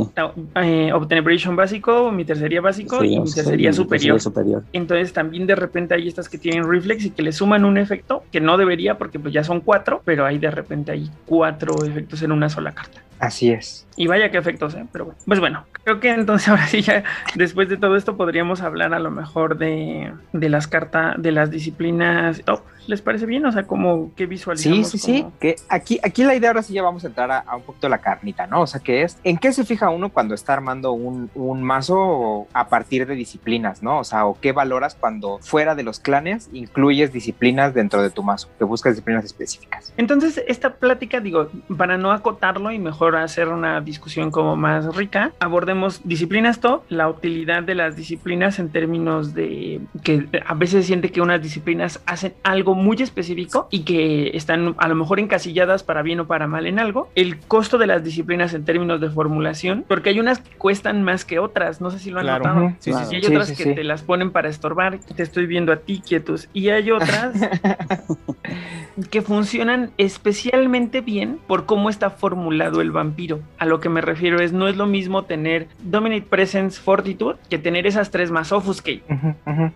eh, 0.55 0.93
Obtenebration 0.93 1.57
básico, 1.57 2.11
mi 2.13 2.25
tercería 2.25 2.61
básico 2.61 3.03
y 3.03 3.19
mi 3.19 3.31
tercería 3.33 3.73
superior. 3.73 4.21
superior. 4.21 4.63
Entonces 4.73 5.13
también 5.13 5.47
de 5.47 5.57
repente 5.57 5.95
hay 5.95 6.07
estas 6.09 6.29
que 6.29 6.39
tienen 6.39 6.69
reflex 6.71 7.05
y 7.07 7.11
que 7.11 7.23
le 7.23 7.33
suman 7.33 7.65
un 7.65 7.79
efecto 7.79 8.23
que 8.31 8.41
no 8.41 8.57
debería 8.57 8.97
porque 8.97 9.19
pues 9.19 9.35
ya 9.35 9.43
son 9.43 9.61
cuatro, 9.61 10.01
pero 10.05 10.25
hay 10.25 10.39
de 10.39 10.51
repente 10.51 10.93
hay 10.93 11.11
cuatro 11.27 11.85
efectos 11.85 12.23
en 12.23 12.31
una 12.33 12.49
sola 12.49 12.73
carta. 12.73 13.01
Así 13.21 13.51
es. 13.51 13.87
Y 13.97 14.07
vaya 14.09 14.31
qué 14.31 14.39
efectos, 14.39 14.75
¿eh? 14.75 14.85
Pero 14.93 15.07
bueno. 15.07 15.19
Pues 15.25 15.41
bueno, 15.41 15.65
creo 15.85 16.01
que 16.01 16.11
entonces 16.11 16.49
ahora 16.51 16.67
sí 16.67 16.83
ya 16.83 17.05
después 17.37 17.69
de 17.69 17.77
todo 17.77 17.97
esto 17.97 18.17
podríamos 18.17 18.61
hablar 18.61 18.93
a 18.93 18.99
lo 18.99 19.11
mejor 19.11 19.57
de, 19.57 20.13
de 20.33 20.49
las 20.49 20.67
cartas, 20.67 21.15
de 21.19 21.33
las 21.33 21.51
disciplinas 21.51 22.43
top. 22.45 22.61
¿Les 22.87 23.03
parece 23.03 23.26
bien? 23.26 23.45
O 23.47 23.53
sea, 23.53 23.64
como 23.64 24.14
que 24.14 24.26
visualizamos. 24.26 24.91
Sí, 24.91 24.99
sí, 24.99 25.07
sí. 25.07 25.26
Que 25.41 25.57
aquí, 25.68 25.99
aquí 26.03 26.24
la 26.24 26.35
idea 26.35 26.51
ahora 26.51 26.62
sí 26.62 26.74
ya 26.74 26.82
vamos 26.82 27.05
a 27.05 27.09
entrar 27.09 27.30
a, 27.30 27.57
un 27.57 27.62
poquito 27.62 27.89
la 27.89 27.99
carnita, 27.99 28.47
¿no? 28.47 28.62
O 28.62 28.66
sea, 28.66 28.80
que 28.80 29.03
es, 29.03 29.18
¿en 29.24 29.39
qué 29.39 29.53
se 29.53 29.64
fija 29.64 29.91
uno 29.91 30.11
cuando 30.11 30.35
está 30.35 30.53
armando 30.53 30.93
un, 30.93 31.30
un, 31.35 31.62
mazo 31.62 32.47
a 32.53 32.68
partir 32.68 33.07
de 33.07 33.14
disciplinas, 33.14 33.82
¿no? 33.82 33.99
O 33.99 34.05
sea, 34.05 34.26
o 34.26 34.39
qué 34.41 34.53
valoras 34.53 34.95
cuando 34.95 35.39
fuera 35.39 35.74
de 35.74 35.82
los 35.82 35.99
clanes 35.99 36.51
incluyes 36.53 37.12
disciplinas 37.12 37.74
dentro 37.74 38.03
de 38.03 38.11
tu 38.11 38.22
mazo, 38.22 38.49
que 38.59 38.64
buscas 38.64 38.95
disciplinas 38.95 39.24
específicas. 39.24 39.93
Entonces, 39.97 40.43
esta 40.47 40.74
plática, 40.74 41.20
digo, 41.20 41.49
para 41.76 41.97
no 41.97 42.12
acotarlo 42.12 42.70
y 42.70 42.78
mejor 42.78 43.16
hacer 43.16 43.49
una 43.49 43.80
discusión 43.80 44.30
como 44.30 44.57
más 44.57 44.95
rica, 44.95 45.32
abordemos 45.41 46.01
disciplinas 46.05 46.61
top, 46.61 46.82
la 46.89 47.09
utilidad 47.09 47.62
de 47.62 47.74
las 47.74 47.97
disciplinas 47.97 48.59
en 48.59 48.70
términos 48.70 49.35
de 49.35 49.80
que 50.03 50.28
a 50.47 50.55
veces 50.55 50.82
se 50.82 50.89
siente 50.89 51.11
que 51.11 51.20
unas 51.20 51.43
disciplinas 51.43 52.03
hacen 52.07 52.35
algo 52.43 52.74
muy 52.75 52.97
específico 53.01 53.68
y 53.70 53.81
que 53.81 54.37
están 54.37 54.75
a 54.79 54.89
lo 54.89 54.95
mejor 54.95 55.20
encasilladas 55.20 55.83
para 55.83 56.03
bien 56.03 56.20
o 56.20 56.27
para 56.27 56.47
mal 56.47 56.66
en 56.66 56.79
algo. 56.79 57.09
El 57.14 57.39
costo 57.39 57.79
de 57.79 57.87
las 57.87 58.05
disciplinas 58.05 58.55
en 58.55 58.64
términos 58.64 59.01
de 59.01 59.11
formulación, 59.11 59.85
porque 59.87 60.11
hay 60.11 60.20
unas 60.20 60.41
que 60.41 60.57
cuestan 60.57 61.03
más 61.03 61.25
que 61.25 61.39
otras, 61.39 61.81
no 61.81 61.91
sé 61.91 61.99
si 61.99 62.11
lo 62.11 62.20
han 62.20 62.27
notado. 62.27 62.72
Sí, 62.79 62.93
sí, 62.93 63.16
hay 63.16 63.27
otras 63.27 63.53
que 63.53 63.75
te 63.75 63.85
las 63.85 64.03
ponen 64.03 64.31
para 64.31 64.49
estorbar, 64.49 64.99
te 64.99 65.22
estoy 65.22 65.47
viendo 65.47 65.72
a 65.72 65.77
ti 65.77 66.03
quietos, 66.05 66.49
y 66.53 66.68
hay 66.68 66.91
otras 66.91 67.35
que 69.11 69.22
funcionan 69.22 69.91
especialmente 69.99 71.01
bien 71.01 71.39
por 71.47 71.66
cómo 71.66 71.91
está 71.91 72.11
formulado 72.11 72.81
el 72.81 72.91
vampiro. 72.91 73.41
A 73.59 73.66
lo 73.66 73.81
que 73.81 73.89
me 73.89 74.01
refiero 74.01 74.41
es, 74.41 74.53
no 74.53 74.68
es 74.68 74.77
lo 74.77 74.87
mismo 74.87 75.25
tener 75.25 75.68
Dominate 75.83 76.22
Presence 76.22 76.81
Fortitude 76.81 77.37
que 77.49 77.59
tener 77.59 77.87
esas 77.87 78.11
tres 78.11 78.31
más 78.31 78.53
Offuscate. 78.53 79.03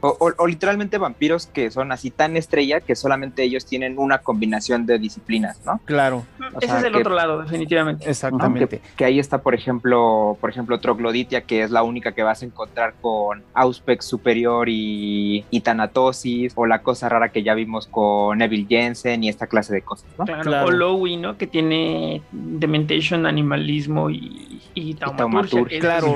o, 0.01 0.33
o 0.37 0.47
literalmente 0.47 0.99
vampiros 0.99 1.47
que 1.47 1.71
son 1.71 1.93
así 1.93 2.11
tan 2.11 2.37
estrella 2.37 2.81
que 2.89 2.97
solamente 2.97 3.43
ellos 3.43 3.67
tienen 3.67 3.99
una 3.99 4.17
combinación 4.17 4.87
de 4.87 4.99
disciplinas, 4.99 5.61
¿no? 5.67 5.79
Claro. 5.85 6.25
Ese 6.59 6.79
es 6.79 6.85
el 6.85 6.97
otro 6.97 7.15
lado, 7.15 7.43
definitivamente. 7.43 8.09
Exactamente. 8.09 8.81
Que, 8.97 9.05
ahí 9.05 9.19
está, 9.19 9.43
por 9.43 9.55
ejemplo, 9.55 10.39
por 10.41 10.49
ejemplo, 10.49 10.81
Trogloditia, 10.81 11.43
que 11.43 11.63
es 11.63 11.71
la 11.71 11.83
única 11.83 12.13
que 12.13 12.23
vas 12.23 12.41
a 12.41 12.47
encontrar 12.47 12.95
con 13.03 13.43
Auspex 13.53 14.07
Superior 14.07 14.71
y, 14.71 15.45
y 15.51 15.61
Tanatosis, 15.61 16.55
o 16.57 16.65
la 16.65 16.81
cosa 16.81 17.11
rara 17.11 17.29
que 17.29 17.43
ya 17.43 17.53
vimos 17.53 17.87
con 17.87 18.39
Neville 18.39 18.67
Jensen 18.67 19.23
y 19.23 19.29
esta 19.29 19.49
clase 19.49 19.75
de 19.75 19.83
cosas, 19.83 20.09
¿no? 20.19 20.25
Claro, 20.25 20.69
o 20.69 20.71
Lowy, 20.71 21.19
¿no? 21.19 21.37
Que 21.37 21.47
tiene 21.47 22.23
Dementation, 22.33 23.27
Animalismo 23.27 24.09
y, 24.09 24.63
y 24.73 24.95
Taumaturgia, 24.95 25.79
claro. 25.79 26.15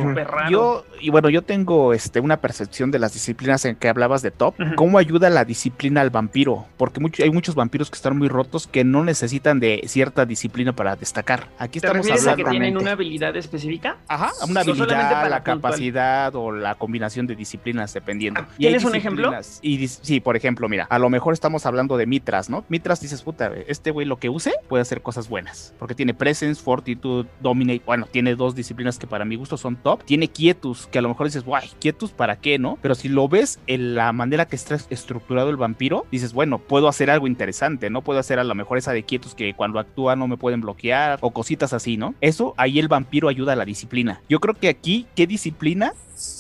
Yo, 0.49 0.87
y 1.03 1.11
bueno, 1.11 1.29
yo 1.29 1.43
tengo 1.43 1.93
este, 1.93 2.18
una 2.18 2.39
percepción 2.39 2.91
de 2.91 2.99
las 2.99 3.12
disciplinas 3.12 3.62
en 3.66 3.77
que 3.77 3.91
hablabas 3.91 4.23
de 4.23 4.31
top. 4.31 4.55
¿Cómo 4.75 4.97
ayuda 4.97 5.29
la 5.29 5.45
disciplina 5.45 6.01
al 6.01 6.09
vampiro? 6.09 6.61
Porque 6.76 7.01
hay 7.22 7.30
muchos 7.30 7.55
vampiros 7.55 7.90
que 7.90 7.97
están 7.97 8.16
muy 8.16 8.28
rotos 8.28 8.66
que 8.66 8.84
no 8.84 9.05
necesitan 9.05 9.60
de 9.60 9.82
cierta 9.86 10.26
disciplina 10.26 10.72
para 10.74 10.97
destacar. 10.97 11.48
Aquí 11.59 11.78
estamos 11.78 12.09
hablando 12.09 12.30
a 12.30 12.36
que 12.36 12.44
tienen 12.44 12.76
una 12.76 12.93
habilidad 12.93 13.36
específica? 13.36 13.98
Ajá, 14.09 14.30
una 14.48 14.60
habilidad, 14.60 15.28
la 15.28 15.43
capacidad 15.43 16.34
o 16.34 16.52
la 16.52 16.74
combinación 16.74 17.26
de 17.26 17.36
disciplinas 17.36 17.93
dependiendo. 17.93 18.40
Ah, 18.40 18.48
¿Tienes 18.56 18.84
un 18.84 18.94
ejemplo? 18.94 19.32
Y 19.62 19.89
sí, 19.89 20.20
por 20.20 20.36
ejemplo, 20.36 20.68
mira, 20.68 20.86
a 20.89 20.98
lo 20.98 21.10
mejor 21.10 21.32
estamos 21.32 21.66
hablando 21.66 21.97
de 21.97 22.06
Mitras, 22.06 22.51
¿no? 22.51 22.64
Mitras 22.68 23.01
dices, 23.01 23.22
puta, 23.22 23.52
este 23.66 23.90
güey 23.90 24.06
lo 24.06 24.18
que 24.18 24.28
use 24.28 24.52
puede 24.68 24.82
hacer 24.82 25.02
cosas 25.02 25.28
buenas, 25.28 25.74
porque 25.78 25.94
tiene 25.94 26.14
Presence, 26.14 26.62
Fortitude, 26.62 27.28
Dominate, 27.40 27.82
bueno, 27.84 28.06
tiene 28.10 28.34
dos 28.34 28.55
disciplinas 28.55 28.98
que 28.98 29.06
para 29.06 29.24
mi 29.24 29.36
gusto 29.36 29.56
son 29.56 29.76
top. 29.76 30.02
Tiene 30.05 30.28
Quietus, 30.28 30.86
que 30.86 30.98
a 30.98 31.02
lo 31.02 31.09
mejor 31.09 31.26
dices, 31.26 31.44
guay, 31.44 31.68
Quietus, 31.80 32.12
¿para 32.12 32.36
qué, 32.36 32.59
no? 32.59 32.78
Pero 32.82 32.94
si 32.94 33.09
lo 33.09 33.28
ves 33.28 33.59
en 33.66 33.94
la 33.94 34.12
manera 34.12 34.47
que 34.47 34.56
está 34.56 34.76
estructurado 34.90 35.51
el 35.51 35.56
vampiro, 35.56 36.06
dices, 36.10 36.32
bueno, 36.32 36.52
puedo 36.59 36.89
hacer 36.89 37.11
algo 37.11 37.27
interesante, 37.27 37.91
¿no? 37.91 38.03
Puedo 38.03 38.19
hacer 38.20 38.39
a 38.39 38.45
lo 38.45 38.55
mejor 38.55 38.79
esa 38.79 38.93
de 38.93 39.03
quietos 39.03 39.35
que 39.35 39.55
cuando 39.55 39.79
actúa 39.79 40.16
no 40.16 40.29
me 40.29 40.37
pueden 40.37 40.61
bloquear 40.61 41.19
o 41.20 41.31
cositas 41.31 41.73
así, 41.73 41.97
¿no? 41.97 42.15
Eso, 42.20 42.55
ahí 42.57 42.79
el 42.79 42.89
vampiro 42.89 43.29
ayuda 43.29 43.53
a 43.53 43.57
la 43.57 43.65
disciplina. 43.65 44.20
Yo 44.29 44.41
creo 44.41 44.55
que 44.55 44.69
aquí, 44.69 45.07
¿qué 45.15 45.27
disciplina 45.27 45.95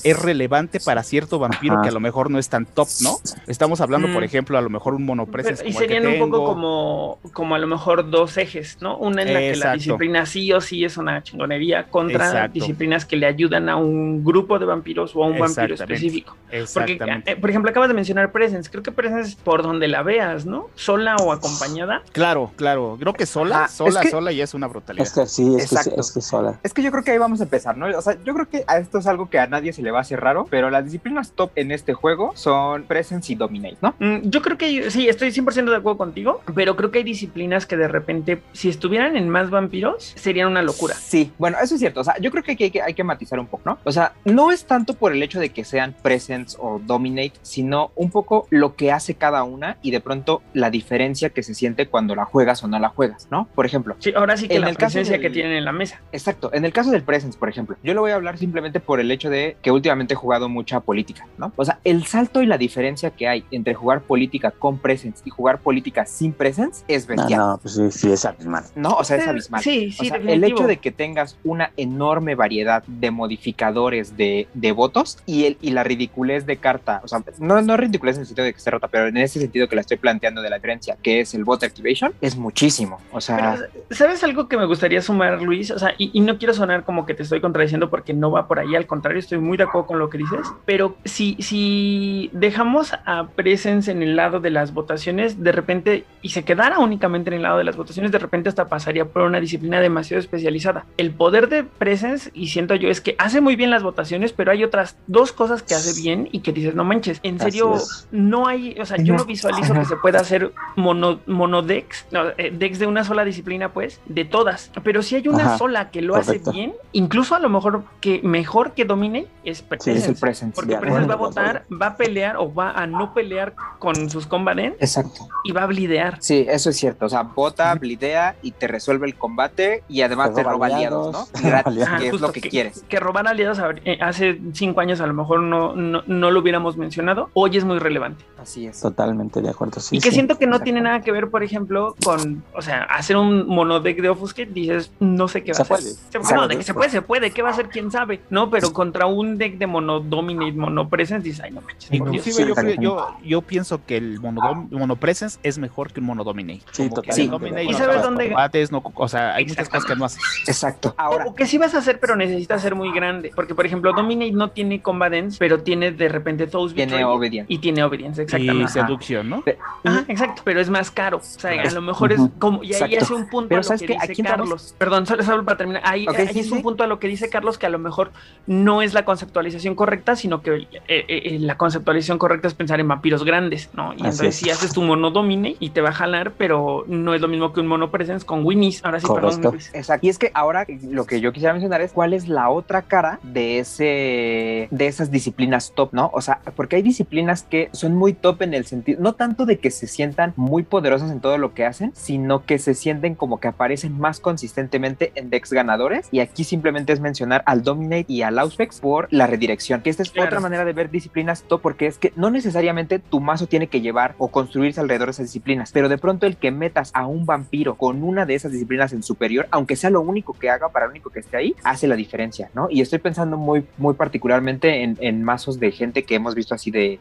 es 0.04 0.20
relevante 0.20 0.80
para 0.80 1.02
cierto 1.02 1.38
vampiro 1.38 1.80
que 1.82 1.88
a 1.88 1.92
lo 1.92 2.00
mejor 2.00 2.30
no 2.30 2.38
es 2.38 2.48
tan 2.48 2.66
top, 2.66 2.88
¿no? 3.02 3.16
Estamos 3.46 3.80
hablando, 3.80 4.08
por 4.12 4.22
mm. 4.22 4.24
ejemplo, 4.24 4.58
a 4.58 4.60
lo 4.60 4.70
mejor 4.70 4.94
un 4.94 5.04
monopresence. 5.04 5.66
Y 5.66 5.72
serían 5.72 6.06
un 6.06 6.18
poco 6.18 6.44
como, 6.44 7.18
como 7.32 7.54
a 7.54 7.58
lo 7.58 7.66
mejor 7.66 8.10
dos 8.10 8.36
ejes, 8.36 8.78
¿no? 8.80 8.96
Una 8.96 9.22
en 9.22 9.32
la 9.32 9.40
que 9.40 9.56
la 9.56 9.72
disciplina 9.74 10.26
sí 10.26 10.52
o 10.52 10.60
sí 10.60 10.84
es 10.84 10.96
una 10.96 11.22
chingonería 11.22 11.84
contra 11.88 12.48
disciplinas 12.48 13.04
que 13.04 13.16
le 13.16 13.26
ayudan 13.26 13.68
a 13.68 13.76
un 13.76 14.24
grupo 14.24 14.58
de 14.58 14.66
vampiros 14.66 15.14
o 15.14 15.24
a 15.24 15.26
un 15.28 15.38
vampiro 15.38 15.74
específico. 15.74 16.36
Porque, 16.74 16.98
eh, 17.26 17.36
por 17.36 17.50
ejemplo, 17.50 17.70
acabas 17.70 17.88
de 17.88 17.94
mencionar 17.94 18.32
Presence. 18.32 18.70
Creo 18.70 18.82
que 18.82 18.92
Presence 18.92 19.30
es 19.30 19.34
por 19.36 19.62
donde 19.62 19.88
la 19.88 20.01
veas, 20.02 20.46
¿no? 20.46 20.68
Sola 20.74 21.16
o 21.16 21.32
acompañada. 21.32 22.02
Claro, 22.12 22.50
claro. 22.56 22.96
Creo 22.98 23.12
que 23.12 23.26
sola, 23.26 23.68
sola, 23.68 24.02
sola 24.10 24.32
y 24.32 24.40
es 24.40 24.54
una 24.54 24.66
brutalidad. 24.66 25.06
Es 25.06 25.12
que 25.12 25.26
sí, 25.26 25.56
es 25.58 25.70
que, 25.70 25.94
es 25.98 26.12
que 26.12 26.20
sola. 26.20 26.58
Es 26.62 26.74
que 26.74 26.82
yo 26.82 26.90
creo 26.90 27.04
que 27.04 27.12
ahí 27.12 27.18
vamos 27.18 27.40
a 27.40 27.44
empezar, 27.44 27.76
¿no? 27.76 27.86
O 27.96 28.02
sea, 28.02 28.16
yo 28.24 28.34
creo 28.34 28.48
que 28.48 28.64
esto 28.78 28.98
es 28.98 29.06
algo 29.06 29.28
que 29.28 29.38
a 29.38 29.46
nadie 29.46 29.72
se 29.72 29.82
le 29.82 29.90
va 29.90 29.98
a 29.98 30.02
hacer 30.02 30.20
raro, 30.20 30.46
pero 30.50 30.70
las 30.70 30.84
disciplinas 30.84 31.32
top 31.32 31.52
en 31.56 31.70
este 31.72 31.94
juego 31.94 32.32
son 32.34 32.84
Presence 32.84 33.32
y 33.32 33.36
Dominate, 33.36 33.78
¿no? 33.80 33.94
Mm, 33.98 34.28
yo 34.28 34.42
creo 34.42 34.58
que 34.58 34.90
sí, 34.90 35.08
estoy 35.08 35.30
100% 35.30 35.70
de 35.70 35.76
acuerdo 35.76 35.98
contigo, 35.98 36.40
pero 36.54 36.76
creo 36.76 36.90
que 36.90 36.98
hay 36.98 37.04
disciplinas 37.04 37.66
que 37.66 37.76
de 37.76 37.88
repente, 37.88 38.42
si 38.52 38.68
estuvieran 38.68 39.16
en 39.16 39.28
más 39.28 39.50
vampiros, 39.50 40.12
serían 40.16 40.48
una 40.48 40.62
locura. 40.62 40.94
Sí, 40.94 41.32
bueno, 41.38 41.58
eso 41.62 41.74
es 41.74 41.80
cierto. 41.80 42.00
O 42.00 42.04
sea, 42.04 42.18
yo 42.18 42.30
creo 42.30 42.42
que 42.42 42.52
hay 42.52 42.70
que, 42.70 42.82
hay 42.82 42.94
que 42.94 43.04
matizar 43.04 43.38
un 43.38 43.46
poco, 43.46 43.62
¿no? 43.64 43.78
O 43.84 43.92
sea, 43.92 44.14
no 44.24 44.52
es 44.52 44.64
tanto 44.64 44.94
por 44.94 45.12
el 45.12 45.22
hecho 45.22 45.40
de 45.40 45.50
que 45.50 45.64
sean 45.64 45.94
Presence 46.02 46.56
o 46.60 46.80
Dominate, 46.84 47.34
sino 47.42 47.92
un 47.96 48.10
poco 48.10 48.46
lo 48.50 48.76
que 48.76 48.92
hace 48.92 49.14
cada 49.14 49.42
una 49.44 49.78
y 49.82 49.90
de 49.90 50.00
pronto 50.00 50.42
la 50.54 50.70
diferencia 50.70 51.30
que 51.30 51.42
se 51.42 51.54
siente 51.54 51.88
cuando 51.88 52.14
la 52.14 52.24
juegas 52.24 52.62
o 52.64 52.68
no 52.68 52.78
la 52.78 52.88
juegas, 52.88 53.28
¿no? 53.30 53.48
Por 53.54 53.66
ejemplo. 53.66 53.96
Sí, 53.98 54.12
ahora 54.14 54.36
sí 54.36 54.48
que 54.48 54.56
en 54.56 54.62
la 54.62 54.70
el 54.70 54.76
presencia 54.76 55.18
que 55.18 55.30
tienen 55.30 55.52
en 55.52 55.64
la 55.64 55.72
mesa. 55.72 56.00
Exacto. 56.12 56.50
En 56.52 56.64
el 56.64 56.72
caso 56.72 56.90
del 56.90 57.02
Presence, 57.02 57.38
por 57.38 57.48
ejemplo, 57.48 57.76
yo 57.82 57.94
lo 57.94 58.00
voy 58.00 58.12
a 58.12 58.14
hablar 58.14 58.38
simplemente 58.38 58.80
por 58.80 59.00
el 59.00 59.10
hecho 59.10 59.30
de 59.30 59.56
que 59.62 59.70
últimamente 59.70 60.14
he 60.14 60.16
jugado 60.16 60.48
mucha 60.48 60.80
política, 60.80 61.26
¿no? 61.38 61.52
O 61.56 61.64
sea, 61.64 61.78
el 61.84 62.06
salto 62.06 62.42
y 62.42 62.46
la 62.46 62.58
diferencia 62.58 63.10
que 63.10 63.28
hay 63.28 63.44
entre 63.50 63.74
jugar 63.74 64.02
política 64.02 64.50
con 64.50 64.78
presence 64.78 65.22
y 65.24 65.30
jugar 65.30 65.60
política 65.60 66.06
sin 66.06 66.32
presence 66.32 66.84
es 66.88 67.06
bestial. 67.06 67.38
No, 67.38 67.48
no 67.52 67.58
pues 67.58 67.74
sí, 67.74 67.90
sí, 67.90 68.12
es 68.12 68.24
abismal. 68.24 68.64
No, 68.74 68.90
o 68.90 69.04
sea, 69.04 69.16
es 69.16 69.26
abismal. 69.26 69.62
Sí, 69.62 69.92
sí, 69.92 70.06
o 70.06 70.14
sea, 70.14 70.16
el 70.16 70.44
hecho 70.44 70.66
de 70.66 70.78
que 70.78 70.90
tengas 70.90 71.38
una 71.44 71.72
enorme 71.76 72.34
variedad 72.34 72.82
de 72.86 73.10
modificadores 73.10 74.16
de, 74.16 74.48
de 74.54 74.72
votos 74.72 75.18
y, 75.26 75.44
el, 75.44 75.58
y 75.60 75.70
la 75.70 75.84
ridiculez 75.84 76.46
de 76.46 76.56
carta, 76.56 77.00
o 77.04 77.08
sea, 77.08 77.22
no, 77.38 77.60
no 77.62 77.76
ridiculez 77.76 78.16
en 78.16 78.22
el 78.22 78.26
sentido 78.26 78.44
de 78.44 78.52
que 78.52 78.58
esté 78.58 78.70
rota, 78.70 78.88
pero 78.88 79.08
en 79.08 79.16
ese 79.16 79.40
sentido 79.40 79.68
que 79.72 79.76
la 79.76 79.80
estoy 79.80 79.96
planteando 79.96 80.42
de 80.42 80.50
la 80.50 80.56
diferencia, 80.56 80.98
que 81.02 81.20
es 81.20 81.32
el 81.32 81.44
vote 81.44 81.64
activation, 81.64 82.12
es 82.20 82.36
muchísimo. 82.36 83.00
O 83.10 83.22
sea, 83.22 83.56
¿sabes 83.90 84.22
algo 84.22 84.46
que 84.46 84.58
me 84.58 84.66
gustaría 84.66 85.00
sumar, 85.00 85.40
Luis? 85.40 85.70
O 85.70 85.78
sea, 85.78 85.94
y, 85.96 86.10
y 86.12 86.20
no 86.20 86.36
quiero 86.36 86.52
sonar 86.52 86.84
como 86.84 87.06
que 87.06 87.14
te 87.14 87.22
estoy 87.22 87.40
contradiciendo 87.40 87.88
porque 87.88 88.12
no 88.12 88.30
va 88.30 88.46
por 88.46 88.58
ahí, 88.58 88.76
al 88.76 88.86
contrario, 88.86 89.18
estoy 89.18 89.38
muy 89.38 89.56
de 89.56 89.64
acuerdo 89.64 89.86
con 89.86 89.98
lo 89.98 90.10
que 90.10 90.18
dices, 90.18 90.40
pero 90.66 90.94
si, 91.06 91.38
si 91.40 92.28
dejamos 92.34 92.92
a 93.06 93.28
Presence 93.28 93.90
en 93.90 94.02
el 94.02 94.14
lado 94.14 94.40
de 94.40 94.50
las 94.50 94.74
votaciones, 94.74 95.42
de 95.42 95.52
repente, 95.52 96.04
y 96.20 96.28
se 96.28 96.44
quedara 96.44 96.78
únicamente 96.78 97.30
en 97.30 97.36
el 97.36 97.42
lado 97.42 97.56
de 97.56 97.64
las 97.64 97.78
votaciones, 97.78 98.12
de 98.12 98.18
repente 98.18 98.50
hasta 98.50 98.68
pasaría 98.68 99.06
por 99.06 99.22
una 99.22 99.40
disciplina 99.40 99.80
demasiado 99.80 100.20
especializada. 100.20 100.84
El 100.98 101.12
poder 101.12 101.48
de 101.48 101.64
Presence, 101.64 102.30
y 102.34 102.48
siento 102.48 102.74
yo, 102.74 102.90
es 102.90 103.00
que 103.00 103.14
hace 103.16 103.40
muy 103.40 103.56
bien 103.56 103.70
las 103.70 103.82
votaciones, 103.82 104.34
pero 104.34 104.52
hay 104.52 104.64
otras 104.64 104.98
dos 105.06 105.32
cosas 105.32 105.62
que 105.62 105.74
hace 105.74 105.98
bien 105.98 106.28
y 106.30 106.40
que 106.40 106.52
dices, 106.52 106.74
no 106.74 106.84
manches, 106.84 107.20
en 107.22 107.40
serio, 107.40 107.76
no 108.10 108.46
hay, 108.46 108.76
o 108.78 108.84
sea, 108.84 108.98
yo 108.98 109.14
no 109.14 109.24
visualizo 109.24 109.61
que 109.70 109.84
se 109.84 109.96
pueda 109.96 110.20
hacer 110.20 110.52
mono, 110.76 111.20
monodex, 111.26 112.06
no, 112.10 112.28
eh, 112.38 112.52
dex 112.56 112.78
de 112.78 112.86
una 112.86 113.04
sola 113.04 113.24
disciplina, 113.24 113.72
pues, 113.72 114.00
de 114.06 114.24
todas, 114.24 114.70
pero 114.82 115.02
si 115.02 115.16
hay 115.16 115.28
una 115.28 115.58
sola 115.58 115.90
que 115.90 116.02
lo 116.02 116.16
hace 116.16 116.40
bien, 116.52 116.74
incluso 116.92 117.34
a 117.34 117.38
lo 117.40 117.48
mejor 117.48 117.84
que 118.00 118.20
mejor 118.22 118.72
que 118.72 118.84
domine 118.84 119.26
es 119.44 119.62
Presence. 119.62 120.14
Porque 120.54 120.76
Presence 120.76 121.06
va 121.08 121.14
a 121.14 121.16
votar, 121.16 121.64
va 121.70 121.86
a 121.88 121.96
pelear 121.96 122.36
o 122.36 122.52
va 122.52 122.70
a 122.72 122.86
no 122.86 123.12
pelear 123.14 123.54
con 123.78 124.08
sus 124.10 124.26
combaten 124.26 124.74
Exacto. 124.80 125.28
y 125.44 125.52
va 125.52 125.64
a 125.64 125.66
blidear. 125.66 126.16
Sí, 126.20 126.46
eso 126.48 126.70
es 126.70 126.76
cierto. 126.76 127.06
O 127.06 127.08
sea, 127.08 127.22
bota, 127.22 127.74
blidea 127.74 128.36
y 128.42 128.52
te 128.52 128.68
resuelve 128.68 129.06
el 129.06 129.14
combate 129.16 129.82
y 129.88 130.02
además 130.02 130.30
Te 130.30 130.36
te 130.36 130.42
roba 130.44 130.52
roba 130.54 130.66
aliados, 130.66 131.30
aliados, 131.32 131.32
¿no? 131.34 131.40
Gratis. 131.48 131.82
Ajá, 131.82 131.98
que 131.98 132.04
es 132.06 132.10
justo 132.12 132.26
lo 132.26 132.32
que, 132.32 132.40
quieres. 132.42 132.84
Que 132.88 133.00
robar 133.00 133.26
aliados 133.26 133.58
a- 133.58 133.70
eh, 133.84 133.98
hace 134.00 134.40
cinco 134.52 134.80
años 134.80 135.00
a 135.00 135.06
lo 135.06 135.14
mejor 135.14 135.40
no, 135.40 135.74
no, 135.74 136.02
no 136.06 136.30
lo 136.30 136.40
hubiéramos 136.40 136.76
mencionado. 136.76 137.30
Hoy 137.34 137.56
es 137.56 137.64
muy 137.64 137.78
relevante. 137.78 138.24
Así 138.40 138.66
es. 138.66 138.80
Totalmente 138.80 139.40
de 139.40 139.50
acuerdo. 139.52 139.80
Sí, 139.80 139.96
y 139.96 140.00
que 140.00 140.08
sí. 140.10 140.14
siento 140.16 140.38
que 140.38 140.46
no 140.46 140.60
tiene 140.60 140.80
nada 140.80 141.00
que 141.00 141.12
ver, 141.12 141.30
por 141.30 141.42
ejemplo, 141.42 141.94
con, 142.04 142.42
o 142.54 142.62
sea, 142.62 142.82
hacer 142.84 143.16
un 143.16 143.46
monodeck 143.46 144.00
de 144.00 144.08
Offuscate, 144.08 144.50
dices, 144.52 144.92
no 145.00 145.28
sé 145.28 145.42
qué 145.42 145.52
va 145.52 145.56
Se 145.56 145.62
a 145.62 145.64
hacer. 145.64 145.76
puede. 146.10 146.24
Se, 146.26 146.34
no, 146.34 146.48
de 146.48 146.56
que 146.56 146.62
se 146.62 146.74
puede, 146.74 146.90
se 146.90 147.02
puede, 147.02 147.30
¿qué 147.30 147.42
va 147.42 147.50
a 147.50 147.52
hacer? 147.52 147.68
¿Quién 147.68 147.90
sabe? 147.90 148.20
No, 148.30 148.50
pero 148.50 148.72
contra 148.72 149.06
un 149.06 149.38
deck 149.38 149.58
de 149.58 149.66
mono 149.66 150.00
dominate, 150.00 150.52
mono 150.52 150.88
presence, 150.88 151.22
dices, 151.24 151.44
ay, 151.44 151.50
no 151.52 151.60
manches. 151.60 151.90
por 151.98 152.10
Dios". 152.10 152.26
Inclusive 152.26 152.76
yo, 153.22 153.42
pienso 153.42 153.84
que 153.84 153.96
el 153.96 154.20
monopresence 154.20 155.38
es 155.42 155.58
mejor 155.58 155.92
que 155.92 156.00
un 156.00 156.06
monodominate. 156.06 156.62
Sí, 156.72 156.88
totalmente. 156.90 157.64
¿Y 157.64 157.68
no 157.68 157.78
sabes 157.78 158.02
dónde- 158.02 158.28
combates, 158.28 158.72
no, 158.72 158.82
o 158.94 159.08
sea, 159.08 159.34
hay 159.34 159.46
muchas 159.46 159.68
cosas 159.68 159.84
que 159.84 159.96
no 159.96 160.04
haces. 160.04 160.20
Exacto. 160.46 160.94
Ahora, 160.96 161.26
O, 161.26 161.34
que 161.34 161.46
sí 161.46 161.58
vas 161.58 161.74
a 161.74 161.78
hacer, 161.78 161.98
pero 162.00 162.16
necesitas 162.16 162.62
ser 162.62 162.74
muy 162.74 162.92
grande. 162.92 163.32
Porque, 163.34 163.54
por 163.54 163.66
ejemplo, 163.66 163.92
Dominate 163.92 164.32
no 164.32 164.50
tiene 164.50 164.80
Combatants, 164.82 165.38
pero 165.38 165.62
tiene 165.62 165.92
de 165.92 166.08
repente 166.08 166.46
Those 166.46 166.74
tiene 166.74 167.04
obedience. 167.04 167.52
Y 167.52 167.58
tiene 167.58 167.82
Obedience, 167.82 168.22
Y 168.22 168.24
exactamente. 168.24 168.64
Ajá. 168.64 168.72
seducción, 168.86 169.28
¿no? 169.28 169.41
Ajá, 169.84 170.04
exacto, 170.08 170.42
pero 170.44 170.60
es 170.60 170.70
más 170.70 170.90
caro. 170.90 171.18
O 171.18 171.22
sea, 171.22 171.62
a 171.62 171.70
lo 171.70 171.80
mejor 171.80 172.12
es 172.12 172.20
como. 172.38 172.62
Y 172.62 172.74
ahí 172.74 172.96
hace 172.96 173.14
un 173.14 173.28
punto 173.28 173.48
Pero 173.48 173.60
a 173.60 173.62
lo 173.62 173.68
¿sabes 173.68 173.82
que 173.82 173.98
dice 174.08 174.22
Carlos. 174.22 174.74
Perdón, 174.78 175.06
solo, 175.06 175.22
solo 175.22 175.44
para 175.44 175.56
terminar. 175.56 175.82
Ahí, 175.84 176.06
ahí 176.08 176.28
sí, 176.28 176.40
es 176.40 176.46
sí. 176.46 176.52
un 176.52 176.62
punto 176.62 176.84
a 176.84 176.86
lo 176.86 176.98
que 176.98 177.08
dice 177.08 177.28
Carlos 177.28 177.58
que 177.58 177.66
a 177.66 177.70
lo 177.70 177.78
mejor 177.78 178.12
no 178.46 178.82
es 178.82 178.94
la 178.94 179.04
conceptualización 179.04 179.74
correcta, 179.74 180.16
sino 180.16 180.42
que 180.42 180.54
eh, 180.56 180.68
eh, 180.88 181.04
eh, 181.08 181.38
la 181.40 181.56
conceptualización 181.56 182.18
correcta 182.18 182.48
es 182.48 182.54
pensar 182.54 182.80
en 182.80 182.88
vampiros 182.88 183.24
grandes, 183.24 183.70
¿no? 183.74 183.92
Y 183.92 183.96
Así 183.96 184.04
entonces 184.04 184.28
es. 184.28 184.36
si 184.36 184.50
haces 184.50 184.72
tu 184.72 184.82
mono 184.82 185.10
domine 185.10 185.56
y 185.58 185.70
te 185.70 185.80
va 185.80 185.90
a 185.90 185.92
jalar, 185.92 186.32
pero 186.32 186.84
no 186.86 187.14
es 187.14 187.20
lo 187.20 187.28
mismo 187.28 187.52
que 187.52 187.60
un 187.60 187.66
mono 187.66 187.90
presence 187.90 188.24
con 188.24 188.44
Winnie's. 188.44 188.84
Ahora 188.84 189.00
sí, 189.00 189.06
perdón. 189.12 189.40
Luis. 189.52 189.70
Exacto. 189.74 190.06
Y 190.06 190.10
es 190.10 190.18
que 190.18 190.30
ahora 190.34 190.66
lo 190.82 191.06
que 191.06 191.20
yo 191.20 191.32
quisiera 191.32 191.52
mencionar 191.52 191.80
es 191.80 191.92
cuál 191.92 192.12
es 192.12 192.28
la 192.28 192.50
otra 192.50 192.82
cara 192.82 193.18
de 193.22 193.58
ese 193.58 194.68
de 194.70 194.86
esas 194.86 195.10
disciplinas 195.10 195.72
top, 195.74 195.90
¿no? 195.92 196.10
O 196.12 196.20
sea, 196.20 196.40
porque 196.56 196.76
hay 196.76 196.82
disciplinas 196.82 197.42
que 197.42 197.68
son 197.72 197.94
muy 197.94 198.12
top 198.12 198.42
en 198.42 198.54
el 198.54 198.66
sentido, 198.66 199.00
no 199.00 199.14
tanto 199.32 199.46
de 199.46 199.58
que 199.58 199.70
se 199.70 199.86
sientan 199.86 200.34
muy 200.36 200.62
poderosas 200.62 201.10
en 201.10 201.20
todo 201.20 201.38
lo 201.38 201.54
que 201.54 201.64
hacen, 201.64 201.90
sino 201.94 202.44
que 202.44 202.58
se 202.58 202.74
sienten 202.74 203.14
como 203.14 203.40
que 203.40 203.48
aparecen 203.48 203.98
más 203.98 204.20
consistentemente 204.20 205.10
en 205.14 205.30
decks 205.30 205.54
ganadores. 205.54 206.08
Y 206.10 206.20
aquí 206.20 206.44
simplemente 206.44 206.92
es 206.92 207.00
mencionar 207.00 207.42
al 207.46 207.62
Dominate 207.62 208.04
y 208.08 208.20
al 208.22 208.38
Auspex 208.38 208.80
por 208.80 209.08
la 209.10 209.26
redirección. 209.26 209.80
Que 209.80 209.88
esta 209.88 210.02
es 210.02 210.10
Claro. 210.10 210.26
otra 210.28 210.40
manera 210.40 210.66
de 210.66 210.74
ver 210.74 210.90
disciplinas 210.90 211.42
porque 211.62 211.86
es 211.86 211.96
que 211.96 212.12
no 212.14 212.30
necesariamente 212.30 212.98
tu 212.98 213.20
mazo 213.20 213.46
tiene 213.46 213.68
que 213.68 213.80
llevar 213.80 214.14
o 214.18 214.28
construirse 214.28 214.80
alrededor 214.80 215.08
de 215.08 215.12
esas 215.12 215.26
disciplinas, 215.26 215.72
pero 215.72 215.88
de 215.88 215.96
pronto 215.96 216.26
el 216.26 216.36
que 216.36 216.50
metas 216.50 216.90
a 216.92 217.06
un 217.06 217.24
vampiro 217.24 217.76
con 217.76 218.02
una 218.02 218.26
de 218.26 218.34
esas 218.34 218.52
disciplinas 218.52 218.92
en 218.92 219.02
superior, 219.02 219.48
aunque 219.50 219.76
sea 219.76 219.88
lo 219.88 220.02
único 220.02 220.34
que 220.34 220.50
haga 220.50 220.68
para 220.68 220.86
lo 220.86 220.90
único 220.90 221.08
que 221.08 221.20
esté 221.20 221.38
ahí, 221.38 221.54
hace 221.64 221.88
la 221.88 221.96
diferencia, 221.96 222.50
¿no? 222.54 222.68
Y 222.70 222.82
estoy 222.82 222.98
pensando 222.98 223.38
muy, 223.38 223.64
muy 223.78 223.94
particularmente 223.94 224.82
en, 224.82 224.98
en 225.00 225.22
mazos 225.24 225.58
de 225.58 225.72
gente 225.72 226.02
que 226.04 226.16
hemos 226.16 226.34
visto 226.34 226.54
así 226.54 226.70
de, 226.70 227.00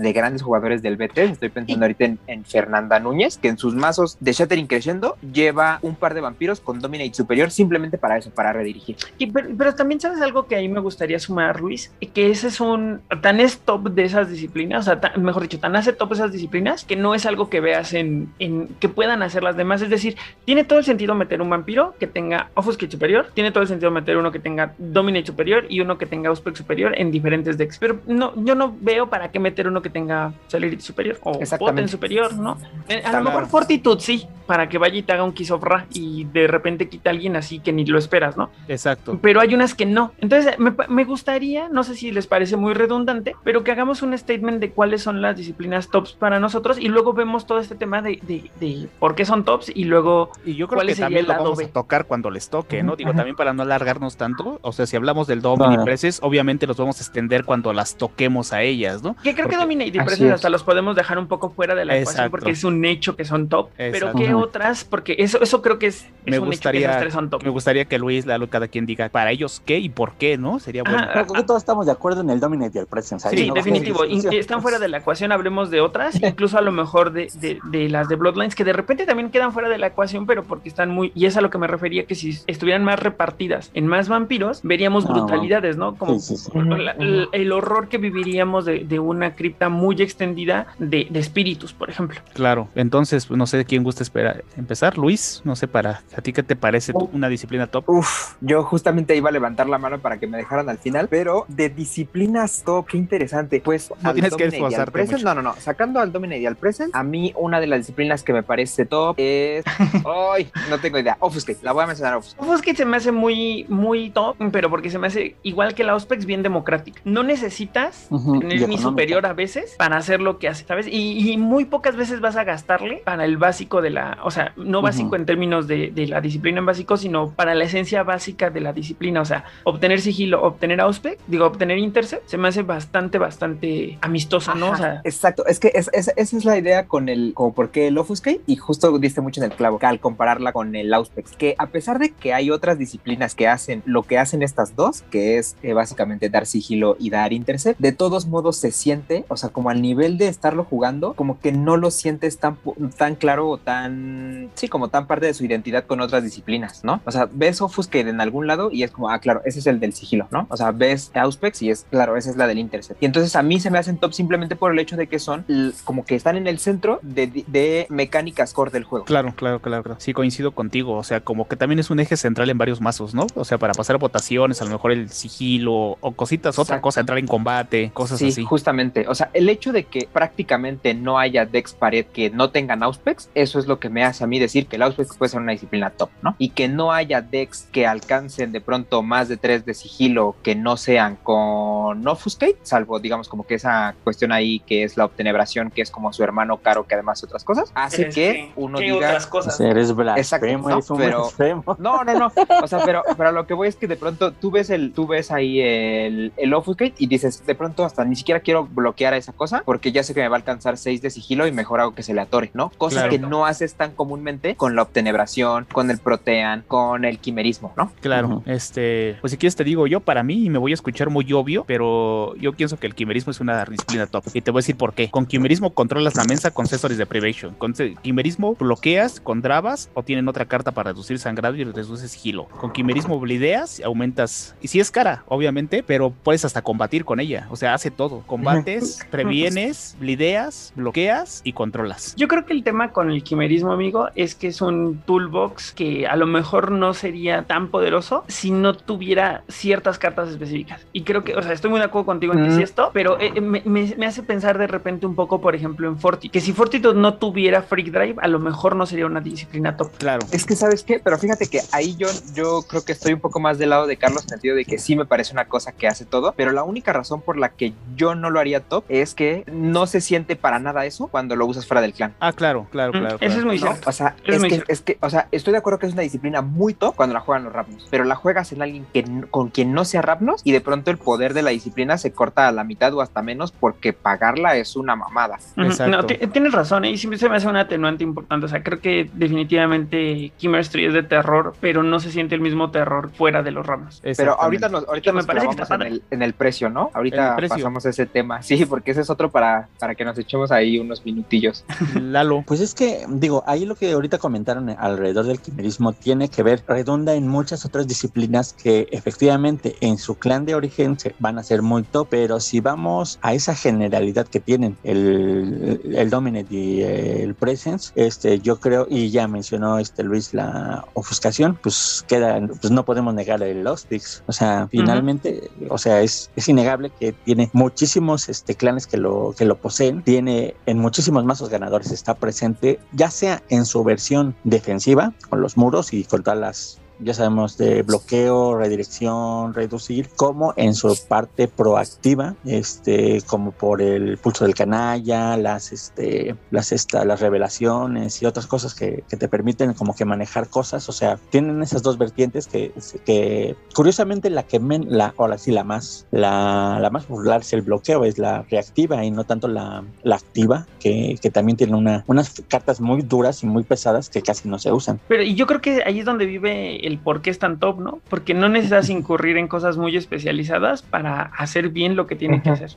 de 0.00 0.12
grandes 0.12 0.42
jugadores 0.42 0.82
del 0.82 0.96
BT. 0.96 1.18
Estoy 1.18 1.48
pensando 1.48 1.84
ahorita 1.84 2.04
en, 2.04 2.18
en 2.26 2.44
Fernanda 2.44 2.98
Núñez, 3.00 3.38
que 3.38 3.48
en 3.48 3.58
sus 3.58 3.74
mazos 3.74 4.16
de 4.20 4.32
Shattering 4.32 4.66
Crescendo 4.66 5.16
lleva 5.32 5.78
un 5.82 5.94
par 5.94 6.14
de 6.14 6.20
vampiros 6.20 6.60
con 6.60 6.80
Dominate 6.80 7.14
superior 7.14 7.50
simplemente 7.50 7.98
para 7.98 8.16
eso, 8.18 8.30
para 8.30 8.52
redirigir. 8.52 8.96
Y, 9.18 9.26
pero, 9.30 9.48
pero 9.56 9.74
también 9.74 10.00
sabes 10.00 10.20
algo 10.20 10.46
que 10.46 10.56
ahí 10.56 10.68
me 10.68 10.80
gustaría 10.80 11.18
sumar, 11.18 11.60
Luis, 11.60 11.92
que 12.14 12.30
ese 12.30 12.48
es 12.48 12.60
un 12.60 13.00
tan 13.22 13.40
es 13.40 13.58
top 13.58 13.90
de 13.90 14.04
esas 14.04 14.30
disciplinas, 14.30 14.80
o 14.80 14.82
sea, 14.84 15.00
tan- 15.00 15.22
mejor 15.22 15.42
dicho, 15.42 15.58
tan 15.60 15.76
hace 15.76 15.92
top 15.92 16.12
esas 16.12 16.32
disciplinas 16.32 16.84
que 16.84 16.96
no 16.96 17.14
es 17.14 17.26
algo 17.26 17.50
que 17.50 17.60
veas 17.60 17.92
en, 17.94 18.32
en 18.38 18.68
que 18.80 18.88
puedan 18.88 19.22
hacer 19.22 19.42
las 19.42 19.56
demás. 19.56 19.82
Es 19.82 19.90
decir, 19.90 20.16
tiene 20.44 20.64
todo 20.64 20.78
el 20.78 20.84
sentido 20.84 21.14
meter 21.14 21.42
un 21.42 21.50
vampiro 21.50 21.94
que 22.00 22.06
tenga 22.06 22.50
Offuscate 22.54 22.90
superior, 22.92 23.26
tiene 23.34 23.50
todo 23.52 23.62
el 23.62 23.68
sentido 23.68 23.90
meter 23.90 24.16
uno 24.16 24.32
que 24.32 24.38
tenga 24.38 24.74
Dominate 24.78 25.26
superior 25.26 25.64
y 25.68 25.80
uno 25.80 25.98
que 25.98 26.06
tenga 26.06 26.30
Auspex 26.30 26.58
superior 26.58 26.92
en 26.96 27.10
diferentes 27.10 27.58
decks. 27.58 27.78
Pero 27.78 28.00
no, 28.06 28.32
yo 28.44 28.54
no 28.54 28.74
veo 28.80 29.08
para 29.10 29.30
qué 29.30 29.38
meter 29.38 29.68
uno 29.68 29.82
que 29.82 29.89
tenga 29.90 30.32
Celerity 30.48 30.82
superior 30.82 31.18
o. 31.22 31.38
Poten 31.58 31.88
superior, 31.88 32.34
¿no? 32.34 32.56
Eh, 32.88 33.02
A 33.04 33.12
lo 33.12 33.22
mejor 33.24 33.46
Fortitude 33.48 34.00
sí, 34.00 34.26
para 34.46 34.68
que 34.68 34.78
vaya 34.78 34.96
y 34.96 35.02
te 35.02 35.12
haga 35.12 35.22
un 35.24 35.32
Kiss 35.32 35.50
of 35.50 35.62
Ra 35.62 35.86
y 35.92 36.24
de 36.24 36.46
repente 36.46 36.88
quita 36.88 37.10
a 37.10 37.12
alguien 37.12 37.36
así 37.36 37.60
que 37.60 37.72
ni 37.72 37.84
lo 37.84 37.98
esperas, 37.98 38.36
¿no? 38.36 38.50
Exacto. 38.68 39.18
pero 39.22 39.40
hay 39.40 39.54
unas 39.54 39.74
que 39.74 39.86
no. 39.86 40.12
Entonces, 40.20 40.56
me, 40.58 41.04
gustaría, 41.04 41.68
no 41.68 41.82
sé 41.84 41.94
si 41.94 42.10
les 42.12 42.26
parece 42.26 42.56
muy 42.56 42.74
redundante, 42.74 43.34
pero 43.44 43.62
que 43.64 43.72
hagamos 43.72 44.02
un 44.02 44.16
statement 44.16 44.60
de 44.60 44.70
cuáles 44.70 45.02
son 45.02 45.20
las 45.22 45.36
disciplinas 45.36 45.88
tops 45.88 46.12
para 46.12 46.40
nosotros 46.40 46.78
y 46.78 46.88
luego 46.88 47.12
vemos 47.12 47.46
todo 47.46 47.58
este 47.58 47.74
tema 47.74 48.00
de, 48.02 48.18
de- 48.22 48.50
de 48.60 48.88
por 48.98 49.14
qué 49.14 49.24
son 49.24 49.44
tops 49.44 49.70
y 49.74 49.84
luego 49.84 50.30
Y 50.44 50.54
yo 50.54 50.66
creo 50.68 50.78
¿Cuál 50.78 50.86
que 50.88 50.94
también 50.96 51.26
lo 51.26 51.34
vamos 51.34 51.58
B? 51.58 51.64
a 51.64 51.68
tocar 51.68 52.06
cuando 52.06 52.30
les 52.30 52.48
toque, 52.48 52.82
¿no? 52.82 52.96
Digo, 52.96 53.10
ajá. 53.10 53.18
también 53.18 53.36
para 53.36 53.52
no 53.52 53.62
alargarnos 53.62 54.16
tanto. 54.16 54.58
O 54.62 54.72
sea, 54.72 54.86
si 54.86 54.96
hablamos 54.96 55.26
del 55.26 55.42
Domini. 55.42 55.76
Preces, 55.84 56.18
obviamente 56.22 56.66
los 56.66 56.76
vamos 56.76 56.98
a 57.00 57.02
extender 57.02 57.44
cuando 57.44 57.72
las 57.72 57.96
toquemos 57.96 58.52
a 58.52 58.62
ellas, 58.62 59.02
¿no? 59.02 59.14
que 59.22 59.32
creo 59.34 59.44
Porque- 59.46 59.50
que 59.56 59.60
Dominate 59.60 59.79
y 59.86 59.90
Así 59.90 59.98
Presence 59.98 60.26
es. 60.28 60.32
hasta 60.34 60.48
los 60.50 60.62
podemos 60.62 60.96
dejar 60.96 61.18
un 61.18 61.26
poco 61.26 61.50
fuera 61.50 61.74
de 61.74 61.84
la 61.84 61.96
ecuación 61.98 62.30
porque 62.30 62.50
es 62.50 62.64
un 62.64 62.84
hecho 62.84 63.16
que 63.16 63.24
son 63.24 63.48
top, 63.48 63.70
pero. 63.76 64.12
¿qué 64.14 64.34
otras? 64.34 64.84
Porque 64.84 65.16
eso, 65.18 65.40
eso 65.40 65.62
creo 65.62 65.78
que 65.78 65.86
es, 65.86 66.02
es 66.04 66.10
Me 66.26 66.38
un 66.38 66.44
hecho 66.44 66.44
que 66.44 66.46
gustaría- 66.46 66.88
esas 66.88 67.00
tres 67.00 67.12
son 67.14 67.30
top. 67.30 67.42
Me 67.42 67.50
gustaría 67.50 67.84
que 67.84 67.98
Luis, 67.98 68.26
Lalo, 68.26 68.48
cada 68.50 68.68
quien 68.68 68.86
diga 68.86 69.08
para 69.08 69.30
ellos 69.30 69.62
qué 69.64 69.78
y 69.78 69.88
por 69.88 70.12
qué, 70.14 70.36
¿no? 70.38 70.58
Sería 70.58 70.82
bueno. 70.82 70.98
Ajá. 70.98 71.12
Creo 71.12 71.26
que 71.26 71.42
todos 71.44 71.62
estamos 71.62 71.86
de 71.86 71.92
acuerdo 71.92 72.20
en 72.20 72.30
el 72.30 72.40
Dominate 72.40 72.78
y 72.78 72.80
el 72.80 72.86
Presence. 72.86 73.28
Sí, 73.30 73.48
no 73.48 73.54
definitivo. 73.54 74.04
Están 74.04 74.62
fuera 74.62 74.78
de 74.78 74.88
la 74.88 74.98
ecuación, 74.98 75.32
hablemos 75.32 75.70
de 75.70 75.80
otras, 75.80 76.14
incluso 76.22 76.58
a 76.58 76.60
lo 76.60 76.72
mejor 76.72 77.12
de, 77.12 77.28
de- 77.40 77.58
de 77.64 77.88
las 77.88 78.08
de 78.08 78.16
Bloodlines, 78.16 78.54
que 78.54 78.64
de 78.64 78.72
repente 78.72 79.06
también 79.06 79.30
quedan 79.30 79.52
fuera 79.52 79.68
de 79.68 79.78
la 79.78 79.88
ecuación, 79.88 80.26
pero 80.26 80.44
porque 80.44 80.68
están 80.68 80.90
muy. 80.90 81.12
Y 81.14 81.26
es 81.26 81.36
a 81.36 81.40
lo 81.40 81.50
que 81.50 81.58
me 81.58 81.66
refería, 81.66 82.06
que 82.06 82.14
si 82.14 82.38
estuvieran 82.46 82.84
más 82.84 82.98
repartidas 83.00 83.70
en 83.74 83.86
más 83.86 84.08
vampiros, 84.08 84.60
veríamos 84.62 85.06
Ah, 85.06 85.12
brutalidades, 85.12 85.76
¿no? 85.76 85.94
Como 85.96 86.18
Sí, 86.18 86.36
sí, 86.36 86.50
sí. 86.52 86.58
la- 86.58 86.92
el, 86.92 87.28
el 87.32 87.52
horror 87.52 87.88
que 87.88 87.98
viviríamos 87.98 88.64
de, 88.64 88.84
de 88.84 88.98
una 88.98 89.34
cripta 89.34 89.59
muy 89.68 90.00
extendida 90.00 90.68
de, 90.78 91.06
de 91.10 91.20
espíritus, 91.20 91.72
por 91.72 91.90
ejemplo. 91.90 92.20
Claro. 92.32 92.68
Entonces, 92.74 93.30
no 93.30 93.46
sé 93.46 93.64
quién 93.64 93.82
gusta 93.82 94.02
esperar. 94.02 94.44
empezar. 94.56 94.96
Luis, 94.98 95.42
no 95.44 95.56
sé, 95.56 95.68
para 95.68 96.02
a 96.16 96.20
ti 96.22 96.32
qué 96.32 96.42
te 96.42 96.56
parece 96.56 96.92
tu- 96.92 97.10
una 97.12 97.28
disciplina 97.28 97.66
top. 97.66 97.88
Uf, 97.88 98.34
yo 98.40 98.62
justamente 98.62 99.14
iba 99.16 99.28
a 99.28 99.32
levantar 99.32 99.68
la 99.68 99.78
mano 99.78 99.98
para 99.98 100.18
que 100.18 100.26
me 100.26 100.36
dejaran 100.38 100.68
al 100.68 100.78
final, 100.78 101.08
pero 101.08 101.44
de 101.48 101.68
disciplinas 101.68 102.62
top, 102.64 102.86
qué 102.88 102.96
interesante. 102.96 103.60
Pues 103.64 103.90
No 104.02 104.08
al 104.10 104.14
tienes 104.14 104.34
que 104.34 104.44
Dominate 104.44 104.56
y 104.56 104.60
al 104.60 104.64
esforzarte 104.64 104.92
Present, 104.92 105.12
mucho. 105.18 105.34
no, 105.34 105.34
no, 105.42 105.42
no, 105.54 105.60
sacando 105.60 106.00
al 106.00 106.12
Dominate 106.12 106.40
y 106.40 106.46
al 106.46 106.56
Present, 106.56 106.94
a 106.94 107.02
mí 107.02 107.32
una 107.36 107.60
de 107.60 107.66
las 107.66 107.80
disciplinas 107.80 108.22
que 108.22 108.32
me 108.32 108.42
parece 108.42 108.86
top 108.86 109.14
es, 109.18 109.64
ay, 110.34 110.50
no 110.70 110.78
tengo 110.78 110.98
idea, 110.98 111.16
Offuscate, 111.20 111.58
la 111.62 111.72
voy 111.72 111.84
a 111.84 111.86
mencionar 111.86 112.14
Offuscate. 112.14 112.42
Offuscate 112.48 112.76
se 112.76 112.84
me 112.84 112.96
hace 112.96 113.12
muy, 113.12 113.66
muy 113.68 114.10
top, 114.10 114.36
pero 114.52 114.70
porque 114.70 114.90
se 114.90 114.98
me 114.98 115.08
hace 115.08 115.36
igual 115.42 115.74
que 115.74 115.84
la 115.84 115.92
Auspex, 115.92 116.24
bien 116.26 116.42
democrática. 116.42 117.00
No 117.04 117.22
necesitas 117.22 118.08
tener 118.08 118.44
mi 118.44 118.54
económica. 118.54 118.82
superior 118.82 119.26
a 119.26 119.32
veces 119.32 119.49
para 119.76 119.96
hacer 119.96 120.20
lo 120.20 120.38
que 120.38 120.48
hace, 120.48 120.64
¿sabes? 120.66 120.86
Y, 120.86 121.30
y 121.32 121.36
muy 121.36 121.64
pocas 121.64 121.96
veces 121.96 122.20
vas 122.20 122.36
a 122.36 122.44
gastarle 122.44 123.02
para 123.04 123.24
el 123.24 123.36
básico 123.36 123.80
de 123.82 123.90
la, 123.90 124.18
o 124.22 124.30
sea, 124.30 124.52
no 124.56 124.82
básico 124.82 125.16
en 125.16 125.26
términos 125.26 125.66
de, 125.66 125.90
de 125.90 126.06
la 126.06 126.20
disciplina 126.20 126.58
en 126.60 126.66
básico, 126.66 126.96
sino 126.96 127.30
para 127.30 127.54
la 127.54 127.64
esencia 127.64 128.02
básica 128.02 128.50
de 128.50 128.60
la 128.60 128.72
disciplina, 128.72 129.20
o 129.20 129.24
sea, 129.24 129.44
obtener 129.64 130.00
sigilo, 130.00 130.42
obtener 130.42 130.80
Auspex, 130.80 131.18
digo, 131.26 131.46
obtener 131.46 131.78
Intercept, 131.78 132.26
se 132.28 132.36
me 132.38 132.48
hace 132.48 132.62
bastante, 132.62 133.18
bastante 133.18 133.98
amistoso, 134.00 134.54
¿no? 134.54 134.70
O 134.70 134.76
sea, 134.76 135.00
exacto, 135.04 135.46
es 135.46 135.58
que 135.60 135.72
es- 135.74 135.90
es- 135.92 136.12
esa 136.16 136.36
es 136.36 136.44
la 136.44 136.58
idea 136.58 136.86
con 136.86 137.08
el, 137.08 137.32
como 137.34 137.52
por 137.54 137.70
qué 137.70 137.86
el 137.86 137.96
Offuscate, 137.98 138.40
y 138.46 138.56
justo 138.56 138.96
diste 138.98 139.20
mucho 139.20 139.40
en 139.42 139.50
el 139.50 139.56
clavo, 139.56 139.78
que 139.78 139.86
al 139.86 140.00
compararla 140.00 140.52
con 140.52 140.74
el 140.76 140.92
Auspex, 140.92 141.32
que 141.36 141.54
a 141.58 141.66
pesar 141.68 141.98
de 141.98 142.10
que 142.10 142.34
hay 142.34 142.50
otras 142.50 142.78
disciplinas 142.78 143.34
que 143.34 143.48
hacen 143.48 143.82
lo 143.86 144.02
que 144.02 144.18
hacen 144.18 144.42
estas 144.42 144.76
dos, 144.76 145.02
que 145.10 145.38
es 145.38 145.56
eh, 145.62 145.72
básicamente 145.72 146.28
dar 146.28 146.46
sigilo 146.46 146.96
y 146.98 147.10
dar 147.10 147.32
intercept, 147.32 147.80
de 147.80 147.92
todos 147.92 148.26
modos 148.26 148.56
se 148.56 148.70
siente, 148.72 149.24
o 149.28 149.36
sea, 149.36 149.39
como 149.48 149.70
al 149.70 149.82
nivel 149.82 150.18
de 150.18 150.28
estarlo 150.28 150.64
jugando, 150.64 151.14
como 151.14 151.40
que 151.40 151.52
no 151.52 151.76
lo 151.76 151.90
sientes 151.90 152.38
tan, 152.38 152.58
tan 152.96 153.14
claro 153.14 153.48
o 153.48 153.58
tan, 153.58 154.50
sí, 154.54 154.68
como 154.68 154.88
tan 154.88 155.06
parte 155.06 155.26
de 155.26 155.34
su 155.34 155.44
identidad 155.44 155.84
con 155.86 156.00
otras 156.00 156.22
disciplinas, 156.22 156.84
¿no? 156.84 157.00
O 157.04 157.10
sea, 157.10 157.28
ves 157.32 157.60
Offuscate 157.60 158.08
en 158.08 158.20
algún 158.20 158.46
lado 158.46 158.70
y 158.70 158.82
es 158.82 158.90
como, 158.90 159.10
ah, 159.10 159.18
claro, 159.18 159.42
ese 159.44 159.60
es 159.60 159.66
el 159.66 159.80
del 159.80 159.92
sigilo, 159.92 160.28
¿no? 160.30 160.46
O 160.50 160.56
sea, 160.56 160.72
ves 160.72 161.10
Auspex 161.14 161.62
y 161.62 161.70
es, 161.70 161.86
claro, 161.90 162.16
esa 162.16 162.30
es 162.30 162.36
la 162.36 162.46
del 162.46 162.58
intercept. 162.58 163.02
Y 163.02 163.06
entonces 163.06 163.34
a 163.36 163.42
mí 163.42 163.60
se 163.60 163.70
me 163.70 163.78
hacen 163.78 163.98
top 163.98 164.12
simplemente 164.12 164.56
por 164.56 164.72
el 164.72 164.78
hecho 164.78 164.96
de 164.96 165.06
que 165.06 165.18
son 165.18 165.44
como 165.84 166.04
que 166.04 166.14
están 166.14 166.36
en 166.36 166.46
el 166.46 166.58
centro 166.58 166.98
de, 167.02 167.44
de 167.46 167.86
mecánicas 167.88 168.52
core 168.52 168.70
del 168.70 168.84
juego. 168.84 169.04
Claro, 169.04 169.34
claro, 169.34 169.60
claro, 169.60 169.82
claro. 169.82 170.00
Sí, 170.00 170.12
coincido 170.12 170.52
contigo. 170.52 170.96
O 170.96 171.04
sea, 171.04 171.20
como 171.20 171.48
que 171.48 171.56
también 171.56 171.78
es 171.78 171.90
un 171.90 172.00
eje 172.00 172.16
central 172.16 172.50
en 172.50 172.58
varios 172.58 172.80
mazos, 172.80 173.14
¿no? 173.14 173.26
O 173.34 173.44
sea, 173.44 173.58
para 173.58 173.74
pasar 173.74 173.98
votaciones, 173.98 174.60
a 174.60 174.64
lo 174.64 174.70
mejor 174.70 174.92
el 174.92 175.10
sigilo 175.10 175.98
o 176.00 176.12
cositas, 176.12 176.58
otra 176.58 176.80
cosa, 176.80 177.00
entrar 177.00 177.18
en 177.18 177.26
combate, 177.26 177.90
cosas 177.92 178.18
sí, 178.18 178.28
así. 178.28 178.44
justamente. 178.44 179.06
O 179.08 179.14
sea, 179.14 179.29
sea, 179.30 179.40
el 179.40 179.48
hecho 179.48 179.72
de 179.72 179.84
que 179.84 180.08
prácticamente 180.12 180.94
no 180.94 181.18
haya 181.18 181.46
decks 181.46 181.72
pared 181.74 182.06
que 182.06 182.30
no 182.30 182.50
tengan 182.50 182.82
Auspex, 182.82 183.30
eso 183.34 183.58
es 183.58 183.66
lo 183.66 183.78
que 183.78 183.88
me 183.88 184.04
hace 184.04 184.24
a 184.24 184.26
mí 184.26 184.38
decir 184.38 184.66
que 184.66 184.76
el 184.76 184.82
Auspex 184.82 185.16
puede 185.16 185.30
ser 185.30 185.40
una 185.40 185.52
disciplina 185.52 185.90
top, 185.90 186.10
¿no? 186.22 186.34
Y 186.38 186.50
que 186.50 186.68
no 186.68 186.92
haya 186.92 187.20
decks 187.20 187.68
que 187.72 187.86
alcancen 187.86 188.52
de 188.52 188.60
pronto 188.60 189.02
más 189.02 189.28
de 189.28 189.36
tres 189.36 189.64
de 189.64 189.74
sigilo 189.74 190.36
que 190.42 190.54
no 190.54 190.76
sean 190.76 191.16
con 191.16 192.06
Offuscate, 192.06 192.58
salvo 192.62 192.98
digamos 193.00 193.28
como 193.28 193.46
que 193.46 193.54
esa 193.54 193.94
cuestión 194.04 194.32
ahí 194.32 194.60
que 194.60 194.84
es 194.84 194.96
la 194.96 195.04
obtenebración, 195.04 195.70
que 195.70 195.82
es 195.82 195.90
como 195.90 196.12
su 196.12 196.22
hermano 196.22 196.58
caro 196.58 196.86
que 196.86 196.94
además 196.94 197.22
otras 197.24 197.44
cosas, 197.44 197.70
hace 197.74 198.08
que 198.08 198.52
uno 198.56 198.78
¿Qué 198.78 198.84
diga... 198.84 198.96
otras 198.96 199.26
cosas? 199.26 199.60
Eres 199.60 199.90
Exacto, 199.90 200.46
¿no? 200.46 200.70
eres 200.70 200.90
un 200.90 200.98
Pero-. 200.98 201.30
No, 201.78 202.04
no, 202.04 202.14
no. 202.14 202.32
O 202.62 202.66
sea, 202.66 202.80
pero, 202.84 203.02
pero 203.16 203.32
lo 203.32 203.46
que 203.46 203.54
voy 203.54 203.68
es 203.68 203.76
que 203.76 203.86
de 203.86 203.96
pronto 203.96 204.32
tú 204.32 204.50
ves 204.50 204.70
el, 204.70 204.92
tú 204.92 205.06
ves 205.06 205.30
ahí 205.30 205.60
el, 205.60 206.32
el 206.36 206.54
Offuscate 206.54 206.94
y 206.98 207.06
dices, 207.06 207.44
de 207.46 207.54
pronto 207.54 207.84
hasta 207.84 208.04
ni 208.04 208.16
siquiera 208.16 208.40
quiero 208.40 208.66
bloquear 208.66 209.14
a 209.14 209.16
esa 209.20 209.32
cosa 209.32 209.62
porque 209.64 209.92
ya 209.92 210.02
sé 210.02 210.14
que 210.14 210.20
me 210.20 210.28
va 210.28 210.36
a 210.36 210.38
alcanzar 210.38 210.76
6 210.76 211.00
de 211.02 211.10
sigilo 211.10 211.46
y 211.46 211.52
mejor 211.52 211.80
hago 211.80 211.94
que 211.94 212.02
se 212.02 212.14
le 212.14 212.20
atore, 212.20 212.50
¿no? 212.54 212.70
Cosas 212.78 213.00
Claro. 213.04 213.10
que 213.10 213.18
no 213.18 213.46
haces 213.46 213.74
tan 213.74 213.92
comúnmente 213.92 214.56
con 214.56 214.74
la 214.76 214.82
obtenebración, 214.82 215.66
con 215.72 215.90
el 215.90 215.98
protean, 215.98 216.64
con 216.66 217.04
el 217.04 217.18
quimerismo, 217.18 217.72
¿no? 217.76 217.92
Claro, 218.00 218.42
este, 218.46 219.16
pues 219.20 219.30
si 219.32 219.36
quieres 219.38 219.56
te 219.56 219.64
digo 219.64 219.86
yo, 219.86 220.00
para 220.00 220.22
mí, 220.22 220.44
y 220.46 220.50
me 220.50 220.58
voy 220.58 220.72
a 220.72 220.74
escuchar 220.74 221.10
muy 221.10 221.30
obvio, 221.32 221.64
pero 221.64 222.34
yo 222.36 222.52
pienso 222.52 222.78
que 222.78 222.86
el 222.86 222.94
quimerismo 222.94 223.30
es 223.30 223.40
una 223.40 223.64
disciplina 223.64 224.06
top. 224.06 224.24
Y 224.34 224.40
te 224.40 224.50
voy 224.50 224.58
a 224.58 224.62
decir 224.62 224.76
por 224.76 224.94
qué. 224.94 225.10
Con 225.10 225.26
quimerismo 225.26 225.70
controlas 225.74 226.14
la 226.16 226.24
mesa 226.24 226.50
con 226.50 226.66
Cesaris 226.66 226.98
Deprivation. 226.98 227.54
Con 227.54 227.74
ce- 227.74 227.94
quimerismo 228.02 228.54
bloqueas 228.54 229.20
con 229.20 229.42
Dravas 229.42 229.90
o 229.94 230.02
tienen 230.02 230.28
otra 230.28 230.44
carta 230.46 230.70
para 230.72 230.90
reducir 230.92 231.18
sangrado 231.18 231.56
y 231.56 231.64
reduces 231.64 232.10
sigilo. 232.10 232.46
Con 232.60 232.72
quimerismo 232.72 233.18
blideas, 233.20 233.80
aumentas. 233.84 234.54
Y 234.60 234.68
si 234.68 234.80
es 234.80 234.90
cara, 234.90 235.24
obviamente, 235.28 235.82
pero 235.82 236.10
puedes 236.10 236.44
hasta 236.44 236.62
combatir 236.62 237.04
con 237.04 237.20
ella. 237.20 237.46
O 237.50 237.56
sea, 237.56 237.74
hace 237.74 237.90
todo. 237.90 238.22
Combates, 238.26 239.04
previenes, 239.10 239.96
blideas, 239.98 240.72
bloqueas 240.76 241.40
y 241.44 241.52
controlas. 241.52 242.14
Yo 242.16 242.28
creo 242.28 242.46
que 242.46 242.52
el 242.52 242.62
tema 242.64 242.92
con 242.92 243.10
el 243.10 243.22
quimerismo, 243.22 243.72
amigo, 243.72 244.08
es 244.14 244.34
que 244.34 244.48
es 244.48 244.60
un 244.60 245.00
toolbox 245.06 245.72
que 245.72 246.06
a 246.06 246.16
lo 246.16 246.26
mejor 246.26 246.70
no 246.70 246.94
sería 246.94 247.42
tan 247.42 247.68
poderoso 247.68 248.24
si 248.28 248.50
no 248.50 248.74
tuviera 248.74 249.42
ciertas 249.48 249.98
cartas 249.98 250.28
específicas. 250.30 250.80
Y 250.92 251.02
creo 251.02 251.24
que, 251.24 251.34
o 251.34 251.42
sea, 251.42 251.52
estoy 251.52 251.70
muy 251.70 251.78
de 251.80 251.86
acuerdo 251.86 252.06
contigo 252.06 252.32
en 252.34 252.44
que 252.44 252.50
Mm. 252.50 252.56
sí 252.56 252.62
esto, 252.62 252.90
pero 252.92 253.18
eh, 253.20 253.40
me, 253.40 253.62
me- 253.64 253.94
me 253.96 254.06
hace 254.06 254.22
pensar 254.22 254.58
de 254.58 254.66
repente 254.66 255.06
un 255.06 255.14
poco, 255.14 255.40
por 255.40 255.54
ejemplo, 255.54 255.88
en 255.88 255.98
Fortitude, 255.98 256.32
que 256.32 256.40
si 256.40 256.52
Fortitude 256.52 256.94
no 256.94 257.14
tuviera 257.14 257.62
Freak 257.62 257.88
Drive, 257.88 258.14
a 258.20 258.28
lo 258.28 258.38
mejor 258.38 258.76
no 258.76 258.86
sería 258.86 259.06
una 259.06 259.20
disciplina 259.20 259.76
top. 259.76 259.90
Claro. 259.98 260.26
Es 260.32 260.44
que, 260.46 260.56
¿sabes 260.56 260.82
qué? 260.84 261.00
Pero 261.02 261.18
fíjate 261.18 261.46
que 261.48 261.60
ahí 261.72 261.96
yo, 261.96 262.08
yo 262.34 262.62
creo 262.68 262.84
que 262.84 262.92
estoy 262.92 263.12
un 263.12 263.20
poco 263.20 263.40
más 263.40 263.58
del 263.58 263.70
lado 263.70 263.86
de 263.86 263.96
Carlos 263.96 264.22
en 264.22 264.26
el 264.26 264.30
sentido 264.30 264.56
de 264.56 264.64
que 264.64 264.78
sí 264.78 264.96
me 264.96 265.04
parece 265.04 265.32
una 265.32 265.46
cosa 265.46 265.72
que 265.72 265.86
hace 265.88 266.04
todo, 266.04 266.34
pero 266.36 266.52
la 266.52 266.62
única 266.62 266.92
razón 266.92 267.20
por 267.22 267.36
la 267.38 267.50
que 267.50 267.72
yo 267.96 268.14
no 268.14 268.30
lo 268.30 268.40
haría 268.40 268.60
top 268.60 268.84
es 268.88 268.99
que 269.14 269.44
no 269.50 269.86
se 269.86 270.00
siente 270.00 270.36
para 270.36 270.58
nada 270.58 270.84
eso 270.86 271.08
cuando 271.08 271.36
lo 271.36 271.46
usas 271.46 271.66
fuera 271.66 271.80
del 271.80 271.92
clan. 271.92 272.14
Ah, 272.20 272.32
claro, 272.32 272.66
claro, 272.70 272.92
Mm, 272.92 272.98
claro. 273.00 273.16
Eso 273.20 273.38
es 273.38 273.44
muy 273.44 273.58
¿no? 273.58 273.66
cierto. 273.68 273.88
O 273.90 273.92
sea, 273.92 274.14
Es 274.24 274.36
es 274.36 274.42
que, 274.42 274.48
cierto. 274.50 274.72
es 274.72 274.80
que, 274.82 274.98
o 275.00 275.10
sea, 275.10 275.28
estoy 275.32 275.52
de 275.52 275.58
acuerdo 275.58 275.78
que 275.78 275.86
es 275.86 275.92
una 275.92 276.02
disciplina 276.02 276.42
muy 276.42 276.74
top 276.74 276.94
cuando 276.96 277.14
la 277.14 277.20
juegan 277.20 277.44
los 277.44 277.52
Rapnos, 277.52 277.86
pero 277.90 278.04
la 278.04 278.14
juegas 278.16 278.52
en 278.52 278.62
alguien 278.62 278.86
que, 278.92 279.04
con 279.30 279.48
quien 279.48 279.72
no 279.72 279.84
sea 279.84 280.02
Rapnos 280.02 280.42
y 280.44 280.52
de 280.52 280.60
pronto 280.60 280.90
el 280.90 280.98
poder 280.98 281.34
de 281.34 281.42
la 281.42 281.50
disciplina 281.50 281.98
se 281.98 282.12
corta 282.12 282.48
a 282.48 282.52
la 282.52 282.64
mitad 282.64 282.92
o 282.94 283.00
hasta 283.00 283.22
menos 283.22 283.52
porque 283.52 283.92
pagarla 283.92 284.56
es 284.56 284.76
una 284.76 284.96
mamada. 284.96 285.38
Ujú. 285.56 285.62
Exacto. 285.66 285.96
No, 285.96 286.06
ti- 286.06 286.18
tienes 286.28 286.52
razón, 286.52 286.84
¿eh? 286.84 286.90
y 286.90 286.98
siempre 286.98 287.18
se 287.18 287.28
me 287.28 287.36
hace 287.36 287.48
un 287.48 287.56
atenuante 287.56 288.04
importante. 288.04 288.46
O 288.46 288.48
sea, 288.48 288.62
creo 288.62 288.80
que 288.80 289.10
definitivamente 289.14 290.32
Chemistry 290.38 290.86
es 290.86 290.94
de 290.94 291.02
terror, 291.02 291.54
pero 291.60 291.82
no 291.82 292.00
se 292.00 292.10
siente 292.10 292.34
el 292.34 292.40
mismo 292.40 292.70
terror 292.70 293.10
fuera 293.10 293.42
de 293.42 293.50
los 293.50 293.66
ramos. 293.66 294.00
Pero 294.16 294.40
ahorita 294.40 294.68
nos, 294.68 294.86
ahorita 294.86 295.12
me 295.12 295.16
nos 295.18 295.26
parece 295.26 295.48
que 295.48 295.56
clavamos 295.56 295.70
está 295.70 295.86
en 295.86 295.92
el, 295.92 296.02
en 296.10 296.22
el 296.22 296.32
precio, 296.34 296.70
¿no? 296.70 296.90
Ahorita 296.94 297.30
el 297.30 297.36
precio. 297.36 297.56
pasamos 297.56 297.86
a 297.86 297.90
ese 297.90 298.06
tema. 298.06 298.40
Sí, 298.50 298.64
porque 298.66 298.89
ese 298.90 299.00
es 299.00 299.10
otro 299.10 299.30
para, 299.30 299.68
para 299.78 299.94
que 299.94 300.04
nos 300.04 300.18
echemos 300.18 300.50
ahí 300.50 300.78
unos 300.78 301.04
minutillos. 301.04 301.64
Lalo. 302.00 302.44
Pues 302.46 302.60
es 302.60 302.74
que, 302.74 303.04
digo, 303.08 303.44
ahí 303.46 303.64
lo 303.64 303.74
que 303.74 303.92
ahorita 303.92 304.18
comentaron 304.18 304.70
alrededor 304.70 305.26
del 305.26 305.40
quimerismo 305.40 305.92
tiene 305.92 306.28
que 306.28 306.42
ver, 306.42 306.62
redunda 306.66 307.14
en 307.14 307.28
muchas 307.28 307.64
otras 307.64 307.86
disciplinas 307.86 308.52
que 308.52 308.88
efectivamente 308.90 309.76
en 309.80 309.98
su 309.98 310.16
clan 310.16 310.44
de 310.44 310.54
origen 310.54 310.98
se 310.98 311.14
van 311.18 311.38
a 311.38 311.42
ser 311.42 311.62
muy 311.62 311.82
top, 311.82 312.08
pero 312.10 312.40
si 312.40 312.60
vamos 312.60 313.18
a 313.22 313.34
esa 313.34 313.54
generalidad 313.54 314.26
que 314.26 314.40
tienen 314.40 314.76
el, 314.84 315.80
el 315.94 316.10
Dominate 316.10 316.54
y 316.54 316.82
el 316.82 317.34
Presence, 317.34 317.92
este, 317.94 318.40
yo 318.40 318.60
creo, 318.60 318.86
y 318.88 319.10
ya 319.10 319.28
mencionó 319.28 319.78
este 319.78 320.02
Luis 320.02 320.34
la 320.34 320.84
ofuscación, 320.94 321.58
pues 321.62 322.04
queda, 322.08 322.40
pues 322.60 322.70
no 322.70 322.84
podemos 322.84 323.14
negar 323.14 323.42
el 323.42 323.62
Lost 323.64 323.88
Picks. 323.88 324.22
O 324.26 324.32
sea, 324.32 324.68
finalmente, 324.70 325.50
o 325.68 325.78
sea, 325.78 326.00
es, 326.02 326.30
es 326.36 326.48
innegable 326.48 326.90
que 326.98 327.12
tiene 327.12 327.50
muchísimos 327.52 328.28
este, 328.28 328.54
clanes 328.54 328.69
que 328.86 328.96
lo, 328.96 329.34
que 329.36 329.44
lo 329.44 329.56
poseen, 329.56 330.02
tiene 330.02 330.54
en 330.66 330.78
muchísimos 330.78 331.24
mazos 331.24 331.48
ganadores, 331.48 331.90
está 331.90 332.14
presente, 332.14 332.78
ya 332.92 333.10
sea 333.10 333.42
en 333.48 333.64
su 333.64 333.82
versión 333.84 334.34
defensiva, 334.44 335.12
con 335.28 335.40
los 335.40 335.56
muros 335.56 335.92
y 335.92 336.04
con 336.04 336.22
todas 336.22 336.38
las 336.38 336.78
ya 337.02 337.14
sabemos, 337.14 337.56
de 337.56 337.82
bloqueo, 337.82 338.56
redirección, 338.56 339.54
reducir, 339.54 340.08
como 340.16 340.52
en 340.56 340.74
su 340.74 340.96
parte 341.08 341.48
proactiva, 341.48 342.34
este, 342.44 343.22
como 343.26 343.52
por 343.52 343.82
el 343.82 344.18
pulso 344.18 344.44
del 344.44 344.54
canalla, 344.54 345.36
las, 345.36 345.72
este, 345.72 346.36
las, 346.50 346.72
esta, 346.72 347.04
las 347.04 347.20
revelaciones 347.20 348.22
y 348.22 348.26
otras 348.26 348.46
cosas 348.46 348.74
que, 348.74 349.04
que 349.08 349.16
te 349.16 349.28
permiten 349.28 349.74
como 349.74 349.94
que 349.94 350.04
manejar 350.04 350.48
cosas, 350.48 350.88
o 350.88 350.92
sea, 350.92 351.18
tienen 351.30 351.62
esas 351.62 351.82
dos 351.82 351.98
vertientes 351.98 352.46
que, 352.46 352.72
que 353.04 353.56
curiosamente 353.74 354.30
la 354.30 354.42
que 354.42 354.60
men, 354.60 354.86
la, 354.88 355.14
ahora 355.16 355.38
sí, 355.38 355.52
la 355.52 355.64
más, 355.64 356.06
la, 356.10 356.78
la 356.80 356.90
más 356.90 357.06
popular 357.06 357.40
es 357.40 357.52
el 357.52 357.62
bloqueo, 357.62 358.04
es 358.04 358.18
la 358.18 358.42
reactiva 358.42 359.04
y 359.04 359.10
no 359.10 359.24
tanto 359.24 359.48
la, 359.48 359.84
la 360.02 360.16
activa, 360.16 360.66
que, 360.78 361.18
que 361.20 361.30
también 361.30 361.56
tiene 361.56 361.76
una, 361.76 362.04
unas 362.06 362.42
cartas 362.48 362.80
muy 362.80 363.02
duras 363.02 363.42
y 363.42 363.46
muy 363.46 363.62
pesadas 363.62 364.08
que 364.08 364.22
casi 364.22 364.48
no 364.48 364.58
se 364.58 364.72
usan. 364.72 365.00
Pero 365.08 365.22
y 365.22 365.34
yo 365.34 365.46
creo 365.46 365.60
que 365.60 365.82
ahí 365.84 366.00
es 366.00 366.04
donde 366.04 366.26
vive 366.26 366.86
por 366.96 367.22
qué 367.22 367.30
es 367.30 367.38
tan 367.38 367.58
top, 367.58 367.80
¿no? 367.80 368.00
Porque 368.08 368.34
no 368.34 368.48
necesitas 368.48 368.90
incurrir 368.90 369.36
en 369.36 369.48
cosas 369.48 369.76
muy 369.76 369.96
especializadas 369.96 370.82
para 370.82 371.22
hacer 371.22 371.70
bien 371.70 371.96
lo 371.96 372.06
que 372.06 372.16
tiene 372.16 372.42
que 372.42 372.50
hacer. 372.50 372.70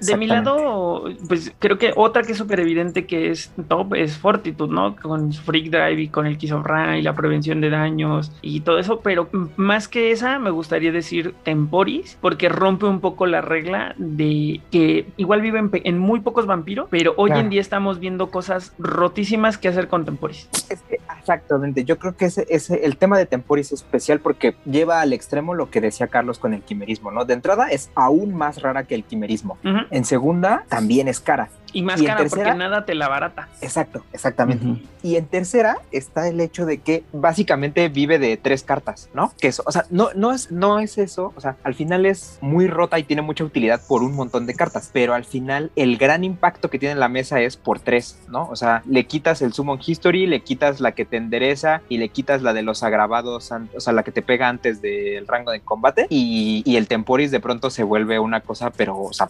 De 0.00 0.16
mi 0.16 0.26
lado, 0.26 1.04
pues 1.28 1.52
creo 1.58 1.78
que 1.78 1.92
otra 1.96 2.22
que 2.22 2.32
es 2.32 2.38
súper 2.38 2.60
evidente 2.60 3.06
que 3.06 3.30
es 3.30 3.52
top 3.68 3.94
es 3.94 4.16
Fortitude, 4.16 4.72
¿no? 4.72 4.96
Con 4.96 5.32
Freak 5.32 5.70
Drive 5.70 6.00
y 6.02 6.08
con 6.08 6.26
el 6.26 6.38
Kiss 6.38 6.52
of 6.52 6.64
Ra 6.64 6.98
y 6.98 7.02
la 7.02 7.14
prevención 7.14 7.60
de 7.60 7.70
daños 7.70 8.32
y 8.42 8.60
todo 8.60 8.78
eso, 8.78 9.00
pero 9.00 9.28
más 9.56 9.88
que 9.88 10.10
esa 10.10 10.38
me 10.38 10.50
gustaría 10.50 10.92
decir 10.92 11.34
Temporis, 11.44 12.16
porque 12.20 12.48
rompe 12.48 12.86
un 12.86 13.00
poco 13.00 13.26
la 13.26 13.40
regla 13.40 13.94
de 13.98 14.60
que 14.70 15.06
igual 15.16 15.40
viven 15.40 15.70
en 15.72 15.98
muy 15.98 16.20
pocos 16.20 16.46
vampiros, 16.46 16.88
pero 16.90 17.14
hoy 17.16 17.30
Claro. 17.30 17.40
en 17.42 17.50
día 17.50 17.60
estamos 17.60 17.98
viendo 17.98 18.30
cosas 18.30 18.72
rotísimas 18.78 19.58
que 19.58 19.68
hacer 19.68 19.88
con 19.88 20.04
Temporis. 20.04 20.48
Es 20.68 20.80
que, 20.82 20.98
exactamente, 21.18 21.84
yo 21.84 21.98
creo 21.98 22.16
que 22.16 22.26
ese, 22.26 22.46
ese, 22.48 22.84
el 22.84 22.96
tema 22.96 23.18
de 23.18 23.26
Temporis 23.26 23.72
es 23.72 23.80
especial 23.82 24.20
porque 24.20 24.54
lleva 24.64 25.00
al 25.00 25.12
extremo 25.12 25.54
lo 25.54 25.70
que 25.70 25.80
decía 25.80 26.06
Carlos 26.06 26.38
con 26.38 26.54
el 26.54 26.62
quimerismo, 26.62 27.10
¿no? 27.10 27.24
De 27.24 27.34
entrada 27.34 27.68
es 27.68 27.90
aún 27.94 28.34
más 28.34 28.62
rara 28.62 28.84
que 28.84 28.94
el 28.94 29.04
quimerismo. 29.04 29.58
En 29.90 30.04
segunda, 30.04 30.64
también 30.68 31.08
es 31.08 31.20
cara. 31.20 31.48
Y 31.74 31.82
más 31.82 32.00
¿Y 32.00 32.04
en 32.04 32.06
cara 32.06 32.20
tercera? 32.20 32.44
porque 32.44 32.58
nada 32.58 32.84
te 32.84 32.94
la 32.94 33.08
barata. 33.08 33.48
Exacto, 33.60 34.04
exactamente. 34.12 34.80
Y 35.02 35.16
en 35.16 35.26
tercera 35.26 35.78
está 35.90 36.28
el 36.28 36.40
hecho 36.40 36.66
de 36.66 36.78
que 36.78 37.02
básicamente 37.12 37.88
vive 37.88 38.20
de 38.20 38.36
tres 38.36 38.62
cartas, 38.62 39.10
¿no? 39.12 39.32
Que 39.40 39.48
eso, 39.48 39.64
o 39.66 39.72
sea, 39.72 39.84
no, 39.90 40.10
no, 40.14 40.32
es, 40.32 40.52
no 40.52 40.78
es 40.78 40.98
eso, 40.98 41.32
o 41.34 41.40
sea, 41.40 41.56
al 41.64 41.74
final 41.74 42.06
es 42.06 42.38
muy 42.40 42.68
rota 42.68 42.98
y 43.00 43.02
tiene 43.02 43.22
mucha 43.22 43.42
utilidad 43.42 43.82
por 43.88 44.04
un 44.04 44.14
montón 44.14 44.46
de 44.46 44.54
cartas, 44.54 44.90
pero 44.92 45.14
al 45.14 45.24
final 45.24 45.72
el 45.74 45.98
gran 45.98 46.22
impacto 46.22 46.70
que 46.70 46.78
tiene 46.78 46.92
en 46.92 47.00
la 47.00 47.08
mesa 47.08 47.40
es 47.40 47.56
por 47.56 47.80
tres, 47.80 48.20
¿no? 48.28 48.48
O 48.48 48.56
sea, 48.56 48.82
le 48.86 49.04
quitas 49.06 49.42
el 49.42 49.52
Summon 49.52 49.80
History, 49.84 50.28
le 50.28 50.42
quitas 50.42 50.78
la 50.80 50.92
que 50.92 51.04
te 51.04 51.16
endereza 51.16 51.82
y 51.88 51.98
le 51.98 52.08
quitas 52.08 52.40
la 52.40 52.52
de 52.52 52.62
los 52.62 52.84
agravados, 52.84 53.50
o 53.74 53.80
sea, 53.80 53.92
la 53.92 54.04
que 54.04 54.12
te 54.12 54.22
pega 54.22 54.48
antes 54.48 54.80
del 54.80 55.26
rango 55.26 55.50
de 55.50 55.58
combate 55.58 56.06
y, 56.08 56.62
y 56.64 56.76
el 56.76 56.86
Temporis 56.86 57.32
de 57.32 57.40
pronto 57.40 57.68
se 57.70 57.82
vuelve 57.82 58.20
una 58.20 58.42
cosa, 58.42 58.70
pero, 58.70 58.96
o 58.96 59.12
sea, 59.12 59.26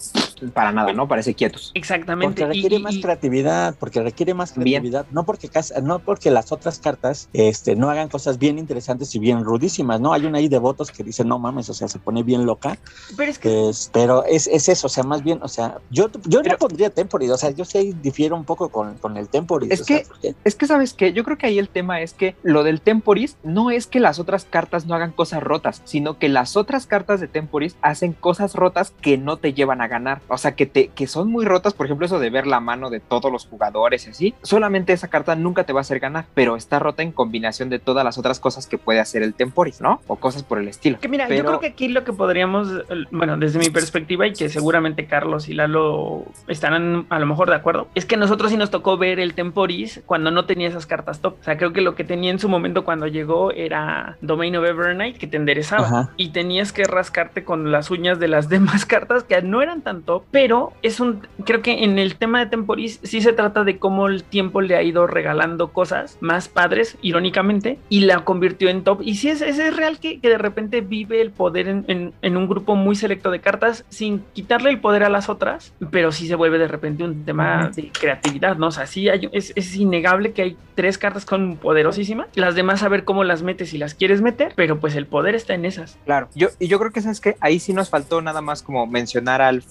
para 0.52 0.72
nada, 0.72 0.92
¿no? 0.92 1.08
Parece 1.08 1.34
quietos. 1.34 1.70
Exactamente. 1.74 2.42
Porque 2.42 2.46
requiere 2.54 2.76
y- 2.76 2.82
más 2.82 2.94
y- 2.94 3.00
creatividad, 3.02 3.74
porque 3.78 4.02
requiere 4.02 4.34
más 4.34 4.54
Bien. 4.54 4.82
creatividad, 4.82 5.06
no 5.10 5.24
porque 5.24 5.48
no 5.82 5.98
porque 5.98 6.30
las 6.30 6.52
otras 6.52 6.78
cartas 6.78 7.28
este 7.32 7.76
no 7.76 7.90
hagan 7.90 8.08
cosas 8.08 8.38
bien 8.38 8.58
interesantes 8.58 9.14
y 9.14 9.18
bien 9.18 9.44
rudísimas, 9.44 10.00
¿no? 10.00 10.12
Hay 10.12 10.26
una 10.26 10.38
ahí 10.38 10.48
de 10.48 10.58
votos 10.58 10.90
que 10.90 11.02
dice, 11.04 11.24
"No 11.24 11.38
mames, 11.38 11.68
o 11.68 11.74
sea, 11.74 11.88
se 11.88 11.98
pone 11.98 12.22
bien 12.22 12.46
loca." 12.46 12.78
pero 13.16 13.30
es 13.30 13.38
que 13.38 13.68
Es- 13.70 13.90
pero 13.92 14.24
es, 14.24 14.46
es 14.46 14.68
eso, 14.68 14.86
o 14.86 14.90
sea, 14.90 15.04
más 15.04 15.22
bien, 15.22 15.38
o 15.42 15.48
sea, 15.48 15.78
yo 15.90 16.08
yo 16.26 16.42
Pero- 16.42 16.52
no 16.54 16.58
pondría 16.58 16.90
Temporis, 16.90 17.30
o 17.30 17.36
sea, 17.36 17.50
yo 17.50 17.64
sí 17.64 17.94
difiero 18.02 18.36
un 18.36 18.44
poco 18.44 18.68
con, 18.68 18.94
con 18.98 19.16
el 19.16 19.28
Temporis, 19.28 19.70
Es 19.70 19.80
o 19.82 19.84
sea, 19.84 19.98
que- 20.00 20.06
porque- 20.06 20.34
Es 20.44 20.54
que, 20.54 20.66
¿sabes 20.66 20.94
qué? 20.94 21.12
Yo 21.12 21.24
creo 21.24 21.38
que 21.38 21.46
ahí 21.46 21.58
el 21.58 21.68
tema 21.68 22.00
es 22.00 22.12
que 22.14 22.34
lo 22.42 22.62
del 22.64 22.80
Temporis 22.80 23.36
no 23.42 23.70
es 23.70 23.86
que 23.86 24.00
las 24.00 24.18
otras 24.18 24.44
cartas 24.44 24.86
no 24.86 24.94
hagan 24.94 25.12
cosas 25.12 25.42
rotas, 25.42 25.82
sino 25.84 26.18
que 26.18 26.28
las 26.28 26.56
otras 26.56 26.86
cartas 26.86 27.20
de 27.20 27.28
Temporis 27.28 27.76
hacen 27.82 28.12
cosas 28.12 28.54
rotas 28.54 28.92
que 29.00 29.18
no 29.18 29.36
te 29.36 29.52
llevan 29.54 29.80
a 29.80 29.88
ganar. 29.88 30.20
O 30.28 30.38
sea, 30.38 30.54
que, 30.54 30.66
te, 30.66 30.88
que 30.88 31.06
son 31.06 31.30
muy 31.30 31.44
rotas, 31.44 31.74
por 31.74 31.86
ejemplo, 31.86 32.06
eso 32.06 32.18
de 32.18 32.30
ver 32.30 32.46
la 32.46 32.60
mano 32.60 32.90
de 32.90 33.00
todos 33.00 33.30
los 33.30 33.46
jugadores 33.46 34.06
y 34.06 34.10
así, 34.10 34.34
solamente 34.42 34.92
esa 34.92 35.08
carta 35.08 35.34
nunca 35.36 35.64
te 35.64 35.72
va 35.72 35.80
a 35.80 35.82
hacer 35.82 35.98
ganar, 36.00 36.26
pero 36.34 36.56
está 36.56 36.78
rota 36.78 37.02
en 37.02 37.12
combinación 37.12 37.68
de 37.70 37.78
todas 37.78 38.04
las 38.04 38.18
otras 38.18 38.40
cosas 38.40 38.66
que 38.66 38.78
puede 38.78 39.00
hacer 39.00 39.22
el 39.22 39.34
Temporis, 39.34 39.80
¿no? 39.80 40.00
O 40.06 40.16
cosas 40.16 40.42
por 40.42 40.58
el 40.58 40.68
estilo. 40.68 40.98
Que 41.00 41.08
mira, 41.08 41.26
Pero- 41.28 41.42
yo 41.42 41.46
creo 41.48 41.60
que 41.60 41.66
aquí 41.68 41.88
lo 41.88 42.04
que 42.04 42.12
podríamos, 42.12 42.68
bueno, 43.10 43.36
desde 43.36 43.58
mi 43.58 43.70
perspectiva 43.70 44.26
y 44.26 44.32
que 44.32 44.48
seguramente 44.48 45.06
Carlos 45.06 45.48
y 45.48 45.54
Lalo 45.54 46.24
estarán 46.48 47.06
a 47.10 47.18
lo 47.18 47.26
mejor 47.26 47.48
de 47.50 47.56
acuerdo, 47.56 47.88
es 47.94 48.04
que 48.06 48.16
nosotros 48.16 48.50
sí 48.50 48.56
nos 48.56 48.70
tocó 48.70 48.96
ver 48.96 49.20
el 49.20 49.34
Temporis 49.34 50.02
cuando 50.06 50.30
no 50.30 50.44
tenía 50.46 50.68
esas 50.68 50.86
cartas 50.86 51.20
top. 51.20 51.36
O 51.40 51.44
sea, 51.44 51.56
creo 51.56 51.72
que 51.72 51.80
lo 51.80 51.94
que 51.94 52.04
tenía 52.04 52.30
en 52.30 52.38
su 52.38 52.48
momento 52.48 52.84
cuando 52.84 53.06
llegó 53.06 53.50
era 53.52 54.16
Domain 54.20 54.56
of 54.56 54.64
Evernight 54.64 55.16
que 55.18 55.26
te 55.26 55.36
enderezaba 55.36 55.84
Ajá. 55.86 56.10
y 56.16 56.30
tenías 56.30 56.72
que 56.72 56.84
rascarte 56.84 57.44
con 57.44 57.72
las 57.72 57.90
uñas 57.90 58.18
de 58.18 58.28
las 58.28 58.48
demás 58.54 58.86
cartas 58.86 59.24
que 59.24 59.40
no 59.42 59.62
eran 59.62 59.82
tan 59.82 60.02
pero 60.30 60.72
es 60.82 61.00
un, 61.00 61.26
creo 61.44 61.62
que 61.62 61.82
en 61.84 61.98
el 61.98 62.16
tema 62.16 62.38
de 62.40 62.46
Temporis 62.46 63.00
sí 63.02 63.20
se 63.20 63.32
trata 63.32 63.64
de 63.64 63.78
cómo 63.78 64.06
el 64.08 64.22
tiempo 64.22 64.60
le 64.60 64.76
ha 64.76 64.82
ido 64.82 65.06
regalando 65.06 65.68
cosas 65.72 66.18
más 66.20 66.48
padres, 66.48 66.96
irónicamente, 67.02 67.78
y 67.88 68.00
la 68.00 68.24
convirtió 68.24 68.68
en 68.68 68.84
top. 68.84 69.00
Y 69.02 69.16
sí 69.16 69.28
es, 69.30 69.40
es, 69.42 69.58
es 69.58 69.76
real 69.76 69.98
que, 69.98 70.20
que 70.20 70.28
de 70.28 70.38
repente 70.38 70.80
vive 70.82 71.20
el 71.20 71.30
poder 71.30 71.68
en, 71.68 71.84
en- 71.88 72.12
en 72.22 72.36
un 72.36 72.48
grupo 72.48 72.76
muy 72.76 72.94
selecto 72.96 73.30
de 73.30 73.40
cartas 73.40 73.84
sin 73.88 74.20
quitarle 74.34 74.70
el 74.70 74.80
poder 74.80 75.02
a 75.04 75.08
las 75.08 75.28
otras, 75.28 75.72
pero 75.90 76.12
sí 76.12 76.28
se 76.28 76.34
vuelve 76.34 76.58
de 76.58 76.68
repente 76.68 77.04
un 77.04 77.24
tema 77.24 77.70
de 77.74 77.90
creatividad, 77.90 78.56
¿no? 78.56 78.68
O 78.68 78.70
sea, 78.70 78.86
sí 78.86 79.08
hay, 79.08 79.28
es, 79.32 79.52
es 79.56 79.74
innegable 79.76 80.32
que 80.32 80.42
hay 80.42 80.56
tres 80.74 80.98
cartas 80.98 81.24
con 81.24 81.56
poderosísimas, 81.56 82.28
las 82.34 82.54
demás 82.54 82.82
a 82.82 82.88
ver 82.88 83.04
cómo 83.04 83.24
las 83.24 83.42
metes 83.42 83.70
si 83.70 83.78
las 83.78 83.94
quieres 83.94 84.20
meter, 84.22 84.52
pero 84.56 84.80
pues 84.80 84.96
el 84.96 85.06
poder 85.06 85.34
está 85.34 85.54
en 85.54 85.64
esas. 85.64 85.96
Claro, 86.04 86.28
yo, 86.34 86.48
y 86.58 86.66
yo 86.68 86.78
creo 86.78 86.90
que 86.90 87.00
sabes 87.00 87.20
que 87.20 87.36
ahí 87.40 87.58
sí 87.60 87.72
nos 87.72 87.90
faltó 87.90 88.20
nada 88.22 88.40
más 88.40 88.62
como 88.62 88.86
mencionar 88.86 89.40
al 89.42 89.62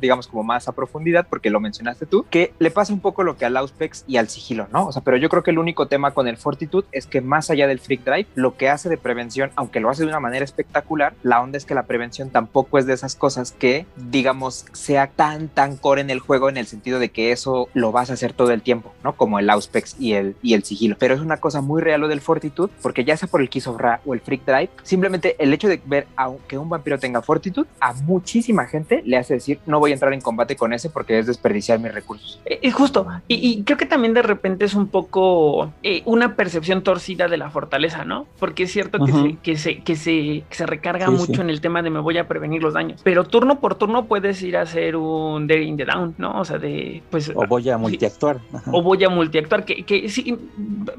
Digamos 0.00 0.28
como 0.28 0.42
más 0.42 0.68
a 0.68 0.72
profundidad, 0.72 1.26
porque 1.28 1.50
lo 1.50 1.60
mencionaste 1.60 2.06
tú, 2.06 2.26
que 2.30 2.52
le 2.58 2.70
pasa 2.70 2.92
un 2.92 3.00
poco 3.00 3.22
lo 3.22 3.36
que 3.36 3.44
al 3.44 3.56
Auspex 3.56 4.04
y 4.06 4.16
al 4.16 4.28
sigilo, 4.28 4.68
¿no? 4.72 4.86
O 4.86 4.92
sea, 4.92 5.02
pero 5.02 5.16
yo 5.16 5.28
creo 5.28 5.42
que 5.42 5.50
el 5.50 5.58
único 5.58 5.86
tema 5.86 6.12
con 6.12 6.28
el 6.28 6.36
Fortitude 6.36 6.86
es 6.92 7.06
que 7.06 7.20
más 7.20 7.50
allá 7.50 7.66
del 7.66 7.80
Freak 7.80 8.04
Drive, 8.04 8.26
lo 8.34 8.56
que 8.56 8.68
hace 8.68 8.88
de 8.88 8.96
prevención, 8.98 9.50
aunque 9.56 9.80
lo 9.80 9.90
hace 9.90 10.02
de 10.02 10.08
una 10.08 10.20
manera 10.20 10.44
espectacular, 10.44 11.14
la 11.22 11.40
onda 11.40 11.58
es 11.58 11.64
que 11.64 11.74
la 11.74 11.84
prevención 11.84 12.30
tampoco 12.30 12.78
es 12.78 12.86
de 12.86 12.94
esas 12.94 13.14
cosas 13.14 13.52
que, 13.52 13.86
digamos, 13.96 14.66
sea 14.72 15.08
tan, 15.08 15.48
tan 15.48 15.76
core 15.76 16.00
en 16.00 16.10
el 16.10 16.20
juego 16.20 16.48
en 16.48 16.56
el 16.56 16.66
sentido 16.66 16.98
de 16.98 17.10
que 17.10 17.32
eso 17.32 17.68
lo 17.74 17.92
vas 17.92 18.10
a 18.10 18.14
hacer 18.14 18.32
todo 18.32 18.52
el 18.52 18.62
tiempo, 18.62 18.92
¿no? 19.02 19.16
Como 19.16 19.38
el 19.38 19.50
Auspex 19.50 19.96
y 19.98 20.14
el, 20.14 20.36
y 20.42 20.54
el 20.54 20.64
sigilo. 20.64 20.96
Pero 20.98 21.14
es 21.14 21.20
una 21.20 21.38
cosa 21.38 21.60
muy 21.60 21.82
real 21.82 22.00
lo 22.00 22.08
del 22.08 22.20
Fortitude, 22.20 22.72
porque 22.82 23.04
ya 23.04 23.16
sea 23.16 23.28
por 23.28 23.40
el 23.40 23.48
Kiss 23.48 23.66
of 23.66 23.78
Ra 23.78 24.00
o 24.04 24.14
el 24.14 24.20
Freak 24.20 24.44
Drive, 24.44 24.70
simplemente 24.82 25.36
el 25.38 25.52
hecho 25.52 25.68
de 25.68 25.80
ver 25.84 26.06
a 26.16 26.30
que 26.48 26.58
un 26.58 26.68
vampiro 26.68 26.98
tenga 26.98 27.22
Fortitude, 27.22 27.68
a 27.80 27.92
muchísima 27.92 28.66
gente 28.66 29.02
le 29.04 29.16
hace 29.16 29.34
decir, 29.34 29.60
no 29.66 29.78
voy 29.78 29.90
a 29.90 29.94
entrar 29.94 30.12
en 30.12 30.20
combate 30.20 30.56
con 30.56 30.72
ese 30.72 30.90
porque 30.90 31.18
es 31.18 31.26
desperdiciar 31.26 31.78
mis 31.78 31.92
recursos. 31.92 32.40
Eh, 32.44 32.58
Es 32.62 32.74
justo, 32.74 33.06
y, 33.28 33.34
y 33.48 33.62
creo 33.64 33.76
que 33.78 33.86
también 33.86 34.14
de 34.14 34.22
repente 34.22 34.64
es 34.64 34.74
un 34.74 34.88
poco 34.88 35.72
eh, 35.82 36.02
una 36.04 36.36
percepción 36.36 36.82
torcida 36.82 37.28
de 37.28 37.36
la 37.36 37.50
fortaleza, 37.50 38.04
¿no? 38.04 38.26
Porque 38.38 38.64
es 38.64 38.72
cierto 38.72 38.98
que, 39.04 39.12
se, 39.12 39.36
que, 39.42 39.56
se, 39.56 39.78
que, 39.82 39.96
se, 39.96 40.44
que 40.48 40.54
se 40.56 40.66
recarga 40.66 41.06
Sí, 41.06 41.12
mucho 41.12 41.34
sí. 41.34 41.40
en 41.40 41.50
el 41.50 41.60
tema 41.60 41.82
de 41.82 41.90
me 41.90 42.00
voy 42.00 42.18
a 42.18 42.26
prevenir 42.28 42.62
los 42.62 42.74
daños, 42.74 43.00
pero 43.04 43.24
turno 43.24 43.60
por 43.60 43.74
turno 43.76 44.06
puedes 44.06 44.40
ir 44.42 44.56
a 44.56 44.62
hacer 44.62 44.96
un 44.96 45.46
Dare 45.46 45.62
in 45.64 45.76
the 45.76 45.84
Down, 45.84 46.14
¿no? 46.18 46.40
O 46.40 46.44
sea, 46.44 46.58
de, 46.58 47.02
pues... 47.10 47.30
O 47.34 47.46
voy 47.46 47.68
a 47.70 47.76
multiactuar. 47.78 48.38
O 48.72 48.82
voy 48.82 49.02
a 49.04 49.08
multiactuar, 49.08 49.64
que, 49.64 49.84
que 49.84 50.08
sí, 50.08 50.36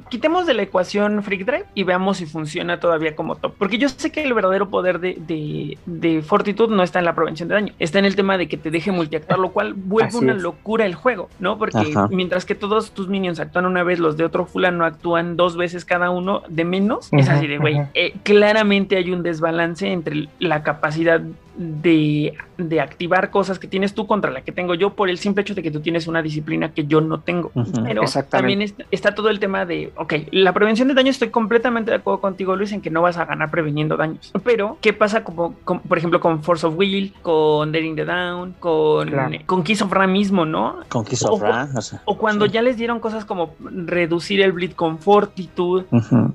quitemos 0.10 0.46
de 0.46 0.54
la 0.54 0.64
ecuación 0.64 1.24
Freak 1.24 1.46
Drive 1.46 1.66
y 1.74 1.84
veamos 1.84 2.18
si 2.18 2.26
funciona 2.26 2.80
todavía 2.80 3.16
como 3.16 3.36
top. 3.36 3.54
Porque 3.58 3.78
yo 3.78 3.90
sé 3.90 4.12
que 4.12 4.24
el 4.24 4.34
verdadero 4.34 4.70
poder 4.70 5.00
de, 5.00 5.16
de, 5.28 5.78
de 5.86 6.22
Fortitude 6.22 6.76
no 6.76 6.84
está 6.84 7.00
en 7.00 7.06
la 7.06 7.16
prevención 7.16 7.50
de 7.50 7.56
daño, 7.56 7.74
está 7.80 8.00
en 8.00 8.06
el 8.06 8.16
tema 8.16 8.38
de 8.38 8.48
que 8.48 8.55
te 8.57 8.72
deje 8.72 8.91
multiactuar, 8.91 9.40
lo 9.40 9.52
cual 9.52 9.73
vuelve 9.73 10.10
Así 10.10 10.18
una 10.18 10.34
es. 10.34 10.41
locura 10.41 10.86
el 10.86 10.95
juego, 10.95 11.30
¿no? 11.40 11.57
Porque 11.57 11.77
Ajá. 11.77 12.07
mientras 12.11 12.45
que 12.45 12.56
todos 12.56 12.91
tus 12.91 13.07
minions 13.07 13.40
actúan 13.40 13.65
una 13.65 13.84
vez, 13.84 13.99
los 13.99 14.18
de 14.18 14.23
otro 14.26 14.45
fulano 14.45 14.86
actúan 14.86 15.36
dos 15.38 15.57
veces 15.57 15.86
cada 15.86 16.10
uno 16.10 16.44
de 16.48 16.65
menos, 16.65 17.10
es 17.11 17.30
así 17.30 17.48
de, 17.48 17.57
güey, 17.57 17.82
eh, 17.94 18.14
claramente 18.23 18.98
hay 18.98 19.11
un 19.11 19.23
desbalance 19.23 19.91
entre 19.91 20.30
la 20.40 20.64
capacidad 20.64 21.22
de, 21.57 22.34
de 22.57 22.82
activar 22.82 23.30
cosas 23.32 23.60
que 23.60 23.68
tienes 23.68 23.94
tú 23.94 24.07
contra 24.07 24.32
la 24.32 24.41
que 24.41 24.52
tengo 24.52 24.73
yo 24.76 24.91
por 24.94 25.10
el 25.10 25.18
simple 25.18 25.41
hecho 25.41 25.56
de 25.56 25.64
que 25.64 25.72
tú 25.72 25.80
tienes 25.80 26.07
una 26.07 26.22
disciplina 26.22 26.73
que 26.73 26.86
yo 26.86 27.02
no 27.02 27.19
tengo. 27.22 27.52
Pero 27.84 28.02
también 28.30 28.61
está, 28.61 28.84
está 28.91 29.15
todo 29.15 29.30
el 29.30 29.40
tema 29.40 29.65
de, 29.65 29.91
ok, 29.95 30.14
la 30.32 30.53
prevención 30.53 30.88
de 30.88 30.94
daños, 30.94 31.15
estoy 31.15 31.30
completamente 31.30 31.91
de 31.91 31.98
acuerdo 31.98 32.19
contigo, 32.22 32.56
Luis, 32.56 32.72
en 32.72 32.82
que 32.82 32.90
no 32.90 33.02
vas 33.02 33.18
a 33.18 33.26
ganar 33.26 33.49
preveniendo 33.52 33.95
daños. 33.98 34.32
Pero, 34.44 34.77
¿qué 34.82 34.94
pasa, 34.94 35.23
como, 35.23 35.56
con- 35.64 35.80
por 35.80 35.98
ejemplo, 35.98 36.19
con 36.19 36.44
Force 36.44 36.65
of 36.68 36.76
Will, 36.77 37.14
con 37.22 37.72
Daring 37.72 37.95
the 37.95 38.06
Down, 38.06 38.56
con, 38.60 39.07
Claro. 39.10 39.36
con 39.45 39.64
Kiss 39.64 39.82
of 39.82 39.91
Ra 39.91 40.07
mismo, 40.07 40.45
¿no? 40.45 40.80
Con 40.90 41.06
Kiss 41.06 41.23
O- 41.23 41.34
of 41.34 41.41
Ra, 41.41 41.68
o 41.76 41.82
sea. 41.82 42.02
O 42.06 42.18
cuando 42.18 42.45
sí. 42.45 42.52
ya 42.52 42.61
les 42.61 42.77
dieron 42.77 42.99
cosas 42.99 43.26
como 43.26 43.56
reducir 43.64 44.41
el 44.41 44.52
bleed 44.52 44.72
con 44.73 44.99
fortitud, 44.99 45.84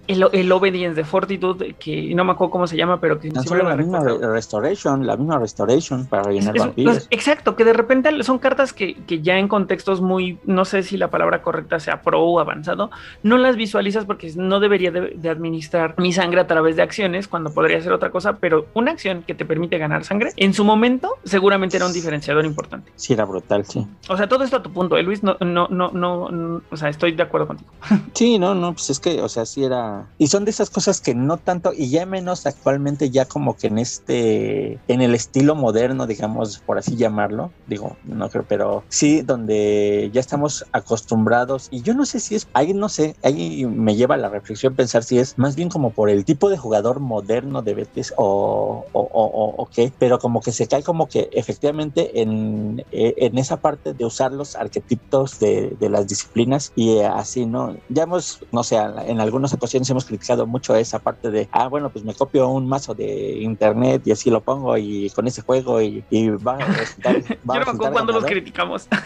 el, 0.07 0.25
el 0.33 0.53
obedience 0.53 0.95
de 0.95 1.05
fortitud, 1.05 1.63
que 1.79 2.15
no 2.15 2.25
me 2.25 2.33
acuerdo 2.33 2.51
cómo 2.51 2.67
se 2.67 2.77
llama, 2.77 3.01
pero 3.01 3.19
que 3.19 3.31
solo 3.31 3.65
me 3.65 3.71
la 3.71 3.77
misma 3.77 3.99
recuerdo. 4.01 4.29
re- 4.29 4.33
restoration, 4.35 5.07
la 5.11 5.17
misma 5.17 5.39
restoration 5.39 6.07
para 6.07 6.23
rellenar 6.25 6.57
Es- 6.57 6.63
vampiros. 6.63 7.07
exacto, 7.11 7.57
que 7.57 7.65
de 7.65 7.73
repente 7.73 8.23
son 8.23 8.39
cartas 8.39 8.73
que, 8.73 8.95
que 9.07 9.21
ya 9.23 9.39
en 9.39 9.49
contextos 9.49 10.01
muy, 10.01 10.39
no 10.45 10.65
sé 10.65 10.83
si 10.83 10.97
la 10.97 11.09
palabra 11.11 11.43
correcta 11.43 11.81
sea 11.81 12.03
pro 12.03 12.23
o 12.23 12.41
avanzado, 12.41 12.91
no 13.23 13.39
las 13.39 13.57
visualizas 13.57 14.05
porque 14.05 14.33
no 14.37 14.61
debería 14.61 14.91
de, 14.91 15.13
de 15.17 15.29
administrar 15.29 15.95
mi 15.99 16.13
sangre 16.13 16.41
a 16.41 16.47
través 16.47 16.77
de 16.77 16.83
acciones 16.83 17.29
cuando 17.29 17.53
podría 17.53 17.81
ser 17.81 17.93
otra 17.93 18.11
cosa, 18.11 18.35
pero 18.39 18.67
una 18.75 18.93
acción 18.93 19.23
que 19.27 19.35
te 19.35 19.45
permite 19.45 19.79
ganar 19.79 20.05
sangre, 20.05 20.33
en 20.37 20.55
su 20.55 20.65
momento 20.65 21.17
seguramente 21.25 21.77
era 21.77 21.87
un 21.87 21.93
diferenciador 21.93 22.45
importante. 22.45 22.91
Sí, 22.97 23.13
era 23.13 23.25
brutal, 23.25 23.65
sí. 23.67 23.87
O 24.09 24.17
sea, 24.17 24.29
todo 24.29 24.45
esto 24.45 24.57
a 24.59 24.63
tu 24.63 24.73
punto, 24.73 24.97
¿eh, 24.97 25.03
Luis? 25.03 25.23
No, 25.23 25.37
no, 25.41 25.67
no, 25.69 25.91
no, 25.93 26.29
no, 26.31 26.63
o 26.71 26.77
sea, 26.77 26.89
estoy 26.89 27.13
de 27.13 27.23
acuerdo 27.23 27.47
contigo. 27.49 27.71
Sí, 28.15 28.39
no, 28.39 28.55
no, 28.55 28.73
pues 28.75 28.91
es 28.91 29.01
que, 29.01 29.21
o 29.23 29.29
sea, 29.29 29.47
sí 29.47 29.65
era. 29.65 30.07
Y 30.19 30.27
son 30.27 30.45
de 30.45 30.51
esas 30.51 30.69
cosas 30.69 31.01
que 31.01 31.15
no 31.15 31.37
tanto, 31.39 31.73
y 31.77 31.89
ya 31.91 32.05
menos 32.07 32.45
actualmente, 32.47 33.11
ya 33.11 33.25
como 33.25 33.57
que 33.57 33.69
en 33.69 33.79
este, 33.79 34.79
en 34.89 35.00
el 35.03 35.15
estilo 35.15 35.55
moderno, 35.55 36.07
digamos, 36.07 36.61
por 36.65 36.79
así 36.79 36.97
llamarlo, 36.97 37.55
digo, 37.65 37.99
no 38.03 38.29
creo, 38.31 38.47
pero 38.47 38.87
sí, 38.91 39.23
donde 39.23 40.11
ya 40.13 40.21
estamos 40.21 40.65
acostumbrados, 40.73 41.67
y 41.71 41.83
yo 41.83 41.95
no 41.95 42.05
sé 42.07 42.21
si 42.21 42.35
es, 42.37 42.49
ahí 42.55 42.75
no 42.75 42.89
sé, 42.89 43.17
ahí 43.23 43.65
me 43.67 43.97
lleva 43.97 44.15
a 44.17 44.19
la 44.19 44.29
reflexión 44.29 44.75
pensar 44.77 45.05
si 45.05 45.19
es 45.19 45.35
más 45.37 45.57
bien 45.57 45.69
como 45.69 45.93
por 45.93 46.11
el 46.11 46.25
tipo 46.25 46.49
de 46.51 46.59
jugador 46.59 47.01
moderno 47.01 47.63
de 47.63 47.75
Betis 47.75 48.13
o, 48.17 48.89
o, 48.93 49.01
o, 49.03 49.63
o- 49.63 49.67
qué, 49.73 49.93
pero 49.99 50.19
como 50.19 50.41
que 50.41 50.53
se 50.53 50.67
cae 50.69 50.83
como 50.83 51.09
que 51.09 51.29
efectivamente 51.33 52.21
en, 52.23 52.79
eh, 52.91 53.15
en 53.19 53.39
esa 53.39 53.61
parte 53.61 53.95
de 53.95 54.05
usar 54.05 54.33
los 54.33 54.55
arquetipos 54.57 55.39
de, 55.39 55.77
de 55.79 55.89
las 55.91 56.07
disciplinas 56.07 56.73
y 56.75 56.99
eh, 56.99 57.07
así, 57.07 57.47
¿no? 57.47 57.77
Ya 57.89 58.05
hemos, 58.05 58.39
no 58.53 58.63
sé, 58.65 58.77
en 58.77 59.21
algunas 59.21 59.53
ocasiones 59.55 59.89
hemos 59.91 60.05
criticado 60.07 60.47
mucho 60.47 60.75
esa 60.75 61.01
parte 61.01 61.31
de, 61.31 61.49
ah, 61.53 61.69
bueno, 61.69 61.93
pues 61.93 62.05
me 62.05 62.15
copio 62.15 62.49
un 62.51 62.69
mazo 62.69 62.95
de 62.95 63.39
internet 63.41 64.03
y 64.07 64.13
así 64.13 64.31
lo 64.31 64.43
pongo 64.43 64.77
y 64.79 64.90
con 65.15 65.27
ese 65.27 65.43
juego 65.43 65.81
y, 65.81 66.05
y 66.11 66.29
va 66.31 66.55
a 66.55 66.67
resultar. 66.67 67.21
Yo 67.29 67.35
no 67.45 67.55
me 67.55 67.61
acuerdo 67.61 67.93
cuando 67.93 68.13
los 68.13 68.25
criticamos. 68.25 68.89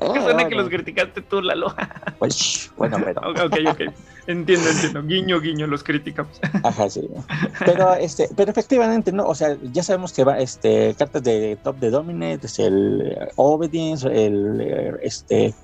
Eh, 0.00 0.12
Que 0.12 0.20
suena 0.22 0.38
que 0.48 0.54
bueno, 0.54 0.62
los 0.62 0.68
criticaste 0.68 1.20
tú, 1.22 1.40
Lalo. 1.42 1.72
pues, 2.18 2.72
bueno, 2.76 2.98
pero 3.04 3.20
ok, 3.30 3.38
ok, 3.46 3.56
ok. 3.70 3.80
Entiendo, 4.28 4.68
entiendo. 4.68 5.02
Guiño, 5.04 5.40
guiño, 5.40 5.66
los 5.66 5.82
criticamos. 5.82 6.38
Ajá, 6.62 6.90
sí. 6.90 7.08
Pero 7.64 7.94
este, 7.94 8.28
pero 8.36 8.50
efectivamente, 8.50 9.10
no, 9.10 9.26
o 9.26 9.34
sea, 9.34 9.56
ya 9.72 9.82
sabemos 9.82 10.12
que 10.12 10.22
va 10.22 10.38
este 10.38 10.94
cartas 10.98 11.22
de 11.22 11.56
top 11.56 11.76
de 11.78 11.88
dominate, 11.88 12.46
es 12.46 12.58
el 12.58 13.16
eh, 13.16 13.28
obedience, 13.36 14.06
el 14.06 14.60
eh, 14.60 14.92
este 15.00 15.54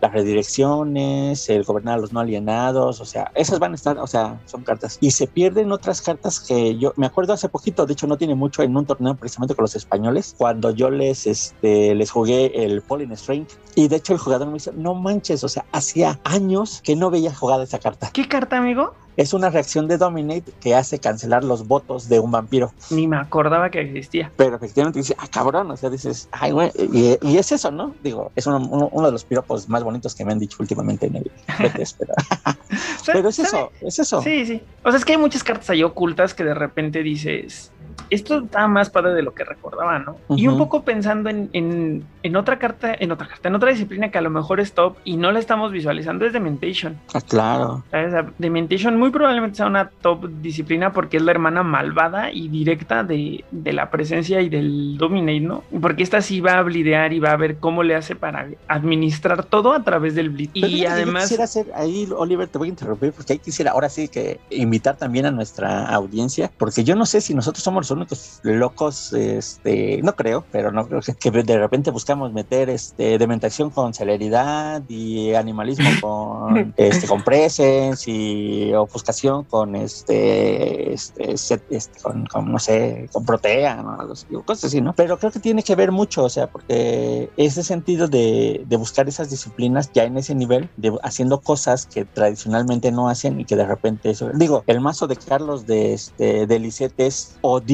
las 0.00 0.12
redirecciones, 0.12 1.48
el 1.48 1.64
gobernar 1.64 1.94
a 1.94 2.02
los 2.02 2.12
no 2.12 2.20
alienados, 2.20 3.00
o 3.00 3.04
sea, 3.04 3.32
esas 3.34 3.58
van 3.58 3.72
a 3.72 3.74
estar, 3.74 3.98
o 3.98 4.06
sea, 4.06 4.40
son 4.44 4.62
cartas 4.62 4.96
y 5.00 5.10
se 5.10 5.26
pierden 5.26 5.72
otras 5.72 6.00
cartas 6.00 6.38
que 6.38 6.78
yo 6.78 6.92
me 6.94 7.06
acuerdo 7.06 7.32
hace 7.32 7.48
poquito, 7.48 7.84
de 7.84 7.94
hecho 7.94 8.06
no 8.06 8.16
tiene 8.16 8.36
mucho 8.36 8.62
en 8.62 8.76
un 8.76 8.86
torneo 8.86 9.16
precisamente 9.16 9.56
con 9.56 9.64
los 9.64 9.74
españoles, 9.74 10.36
cuando 10.38 10.70
yo 10.70 10.88
les 10.88 11.26
este 11.26 11.96
les 11.96 12.12
jugué 12.12 12.64
el 12.64 12.80
Pollen 12.80 13.16
Strength 13.16 13.54
y 13.74 13.88
de 13.88 13.96
hecho 13.96 14.12
el 14.12 14.20
jugador 14.20 14.46
me 14.46 14.54
dice, 14.54 14.70
"No 14.72 14.94
manches, 14.94 15.42
o 15.42 15.48
sea, 15.48 15.64
hacía 15.72 16.20
años 16.22 16.80
que 16.84 16.94
no 16.94 17.10
veía 17.10 17.34
jugada 17.34 17.64
esa 17.64 17.80
carta." 17.80 18.03
¿Qué 18.12 18.28
carta, 18.28 18.58
amigo? 18.58 18.92
Es 19.16 19.32
una 19.32 19.48
reacción 19.48 19.86
de 19.86 19.96
Dominate 19.96 20.52
que 20.60 20.74
hace 20.74 20.98
cancelar 20.98 21.44
los 21.44 21.68
votos 21.68 22.08
de 22.08 22.18
un 22.18 22.32
vampiro. 22.32 22.72
Ni 22.90 23.06
me 23.06 23.16
acordaba 23.16 23.70
que 23.70 23.80
existía. 23.80 24.32
Pero 24.36 24.56
efectivamente 24.56 24.98
dice, 24.98 25.14
ah, 25.18 25.28
cabrón, 25.30 25.70
o 25.70 25.76
sea, 25.76 25.88
dices, 25.88 26.28
ay, 26.32 26.50
güey, 26.50 26.72
y, 26.92 27.16
y 27.22 27.38
es 27.38 27.52
eso, 27.52 27.70
¿no? 27.70 27.94
Digo, 28.00 28.32
es 28.34 28.44
uno, 28.48 28.56
uno- 28.58 28.88
uno 28.90 29.06
de 29.06 29.12
los 29.12 29.24
piropos 29.24 29.68
más 29.68 29.84
bonitos 29.84 30.16
que 30.16 30.24
me 30.24 30.32
han 30.32 30.40
dicho 30.40 30.56
últimamente 30.58 31.06
en 31.06 31.16
el 31.16 31.22
BTS, 31.60 31.94
pero, 31.98 32.14
pero 33.06 33.28
es 33.28 33.36
¿Sabe? 33.36 33.48
eso, 33.48 33.70
es 33.82 33.98
eso. 34.00 34.22
Sí, 34.22 34.46
sí. 34.46 34.62
O 34.82 34.90
sea, 34.90 34.98
es 34.98 35.04
que 35.04 35.12
hay 35.12 35.18
muchas 35.18 35.44
cartas 35.44 35.70
ahí 35.70 35.84
ocultas 35.84 36.34
que 36.34 36.42
de 36.44 36.54
repente 36.54 37.02
dices, 37.04 37.73
esto 38.10 38.38
está 38.38 38.66
más 38.68 38.90
padre 38.90 39.14
de 39.14 39.22
lo 39.22 39.34
que 39.34 39.44
recordaba, 39.44 39.98
¿no? 39.98 40.16
Y 40.36 40.46
un 40.46 40.58
poco 40.58 40.82
pensando 40.82 41.30
en, 41.30 41.48
en 41.52 42.04
en 42.24 42.36
otra 42.36 42.58
carta, 42.58 42.96
en 42.98 43.12
otra 43.12 43.28
carta, 43.28 43.48
en 43.48 43.54
otra 43.54 43.70
disciplina 43.70 44.10
que 44.10 44.16
a 44.16 44.22
lo 44.22 44.30
mejor 44.30 44.58
es 44.58 44.72
top 44.72 44.96
y 45.04 45.18
no 45.18 45.30
la 45.30 45.38
estamos 45.38 45.70
visualizando 45.70 46.24
es 46.24 46.32
Dementation. 46.32 46.98
Ah, 47.12 47.20
claro. 47.20 47.84
¿Sabes? 47.90 48.14
Dementation 48.38 48.98
muy 48.98 49.10
probablemente 49.10 49.58
sea 49.58 49.66
una 49.66 49.90
top 49.90 50.30
disciplina 50.40 50.90
porque 50.90 51.18
es 51.18 51.22
la 51.22 51.32
hermana 51.32 51.62
malvada 51.62 52.32
y 52.32 52.48
directa 52.48 53.04
de, 53.04 53.44
de 53.50 53.72
la 53.74 53.90
presencia 53.90 54.40
y 54.40 54.48
del 54.48 54.96
Dominate, 54.96 55.40
¿no? 55.40 55.64
Porque 55.82 56.02
esta 56.02 56.22
sí 56.22 56.40
va 56.40 56.54
a 56.54 56.62
blidear 56.62 57.12
y 57.12 57.20
va 57.20 57.32
a 57.32 57.36
ver 57.36 57.58
cómo 57.58 57.82
le 57.82 57.94
hace 57.94 58.16
para 58.16 58.48
administrar 58.68 59.44
todo 59.44 59.74
a 59.74 59.84
través 59.84 60.14
del. 60.14 60.32
Pero 60.32 60.66
y 60.66 60.86
además... 60.86 61.24
quisiera 61.24 61.44
hacer, 61.44 61.66
ahí 61.74 62.08
Oliver, 62.16 62.48
te 62.48 62.56
voy 62.56 62.68
a 62.68 62.70
interrumpir 62.70 63.12
porque 63.12 63.34
ahí 63.34 63.38
quisiera 63.38 63.72
ahora 63.72 63.90
sí 63.90 64.08
que 64.08 64.40
invitar 64.48 64.96
también 64.96 65.26
a 65.26 65.30
nuestra 65.30 65.84
audiencia, 65.88 66.50
porque 66.56 66.84
yo 66.84 66.96
no 66.96 67.04
sé 67.04 67.20
si 67.20 67.34
nosotros 67.34 67.62
somos 67.62 67.83
los 67.84 67.90
únicos 67.90 68.40
locos, 68.42 69.12
este, 69.12 70.00
no 70.02 70.14
creo, 70.14 70.46
pero 70.50 70.72
no 70.72 70.86
creo 70.86 71.00
que, 71.02 71.30
de 71.30 71.58
repente 71.58 71.90
buscamos 71.90 72.32
meter 72.32 72.70
este 72.70 73.18
dementación 73.18 73.70
con 73.70 73.92
celeridad 73.92 74.82
y 74.88 75.34
animalismo 75.34 75.84
con 76.00 76.72
este 76.76 77.06
con 77.06 77.22
presence 77.22 78.10
y 78.10 78.72
ofuscación 78.72 79.44
con 79.44 79.76
este, 79.76 80.94
este, 80.94 81.36
set- 81.36 81.62
este, 81.68 82.00
con, 82.00 82.24
con, 82.26 82.50
no 82.50 82.58
sé, 82.58 83.06
con 83.12 83.24
protea, 83.24 83.82
¿no? 83.82 83.98
Cosas 84.44 84.64
así, 84.64 84.80
¿no? 84.80 84.94
Pero 84.94 85.18
creo 85.18 85.30
que 85.30 85.40
tiene 85.40 85.62
que 85.62 85.74
ver 85.76 85.92
mucho, 85.92 86.24
o 86.24 86.28
sea, 86.30 86.46
porque 86.46 87.28
ese 87.36 87.62
sentido 87.62 88.08
de, 88.08 88.62
de 88.66 88.76
buscar 88.76 89.08
esas 89.08 89.28
disciplinas 89.30 89.90
ya 89.92 90.04
en 90.04 90.16
ese 90.16 90.34
nivel, 90.34 90.70
de 90.76 90.96
haciendo 91.02 91.40
cosas 91.40 91.86
que 91.86 92.06
tradicionalmente 92.06 92.90
no 92.92 93.08
hacen 93.08 93.40
y 93.40 93.44
que 93.44 93.56
de 93.56 93.66
repente 93.66 94.10
eso, 94.10 94.30
digo, 94.34 94.62
el 94.66 94.80
mazo 94.80 95.06
de 95.06 95.16
Carlos 95.16 95.66
de 95.66 95.92
este 95.92 96.46
de 96.46 96.58
Lisette 96.58 96.94
es 97.00 97.36
odioso 97.42 97.73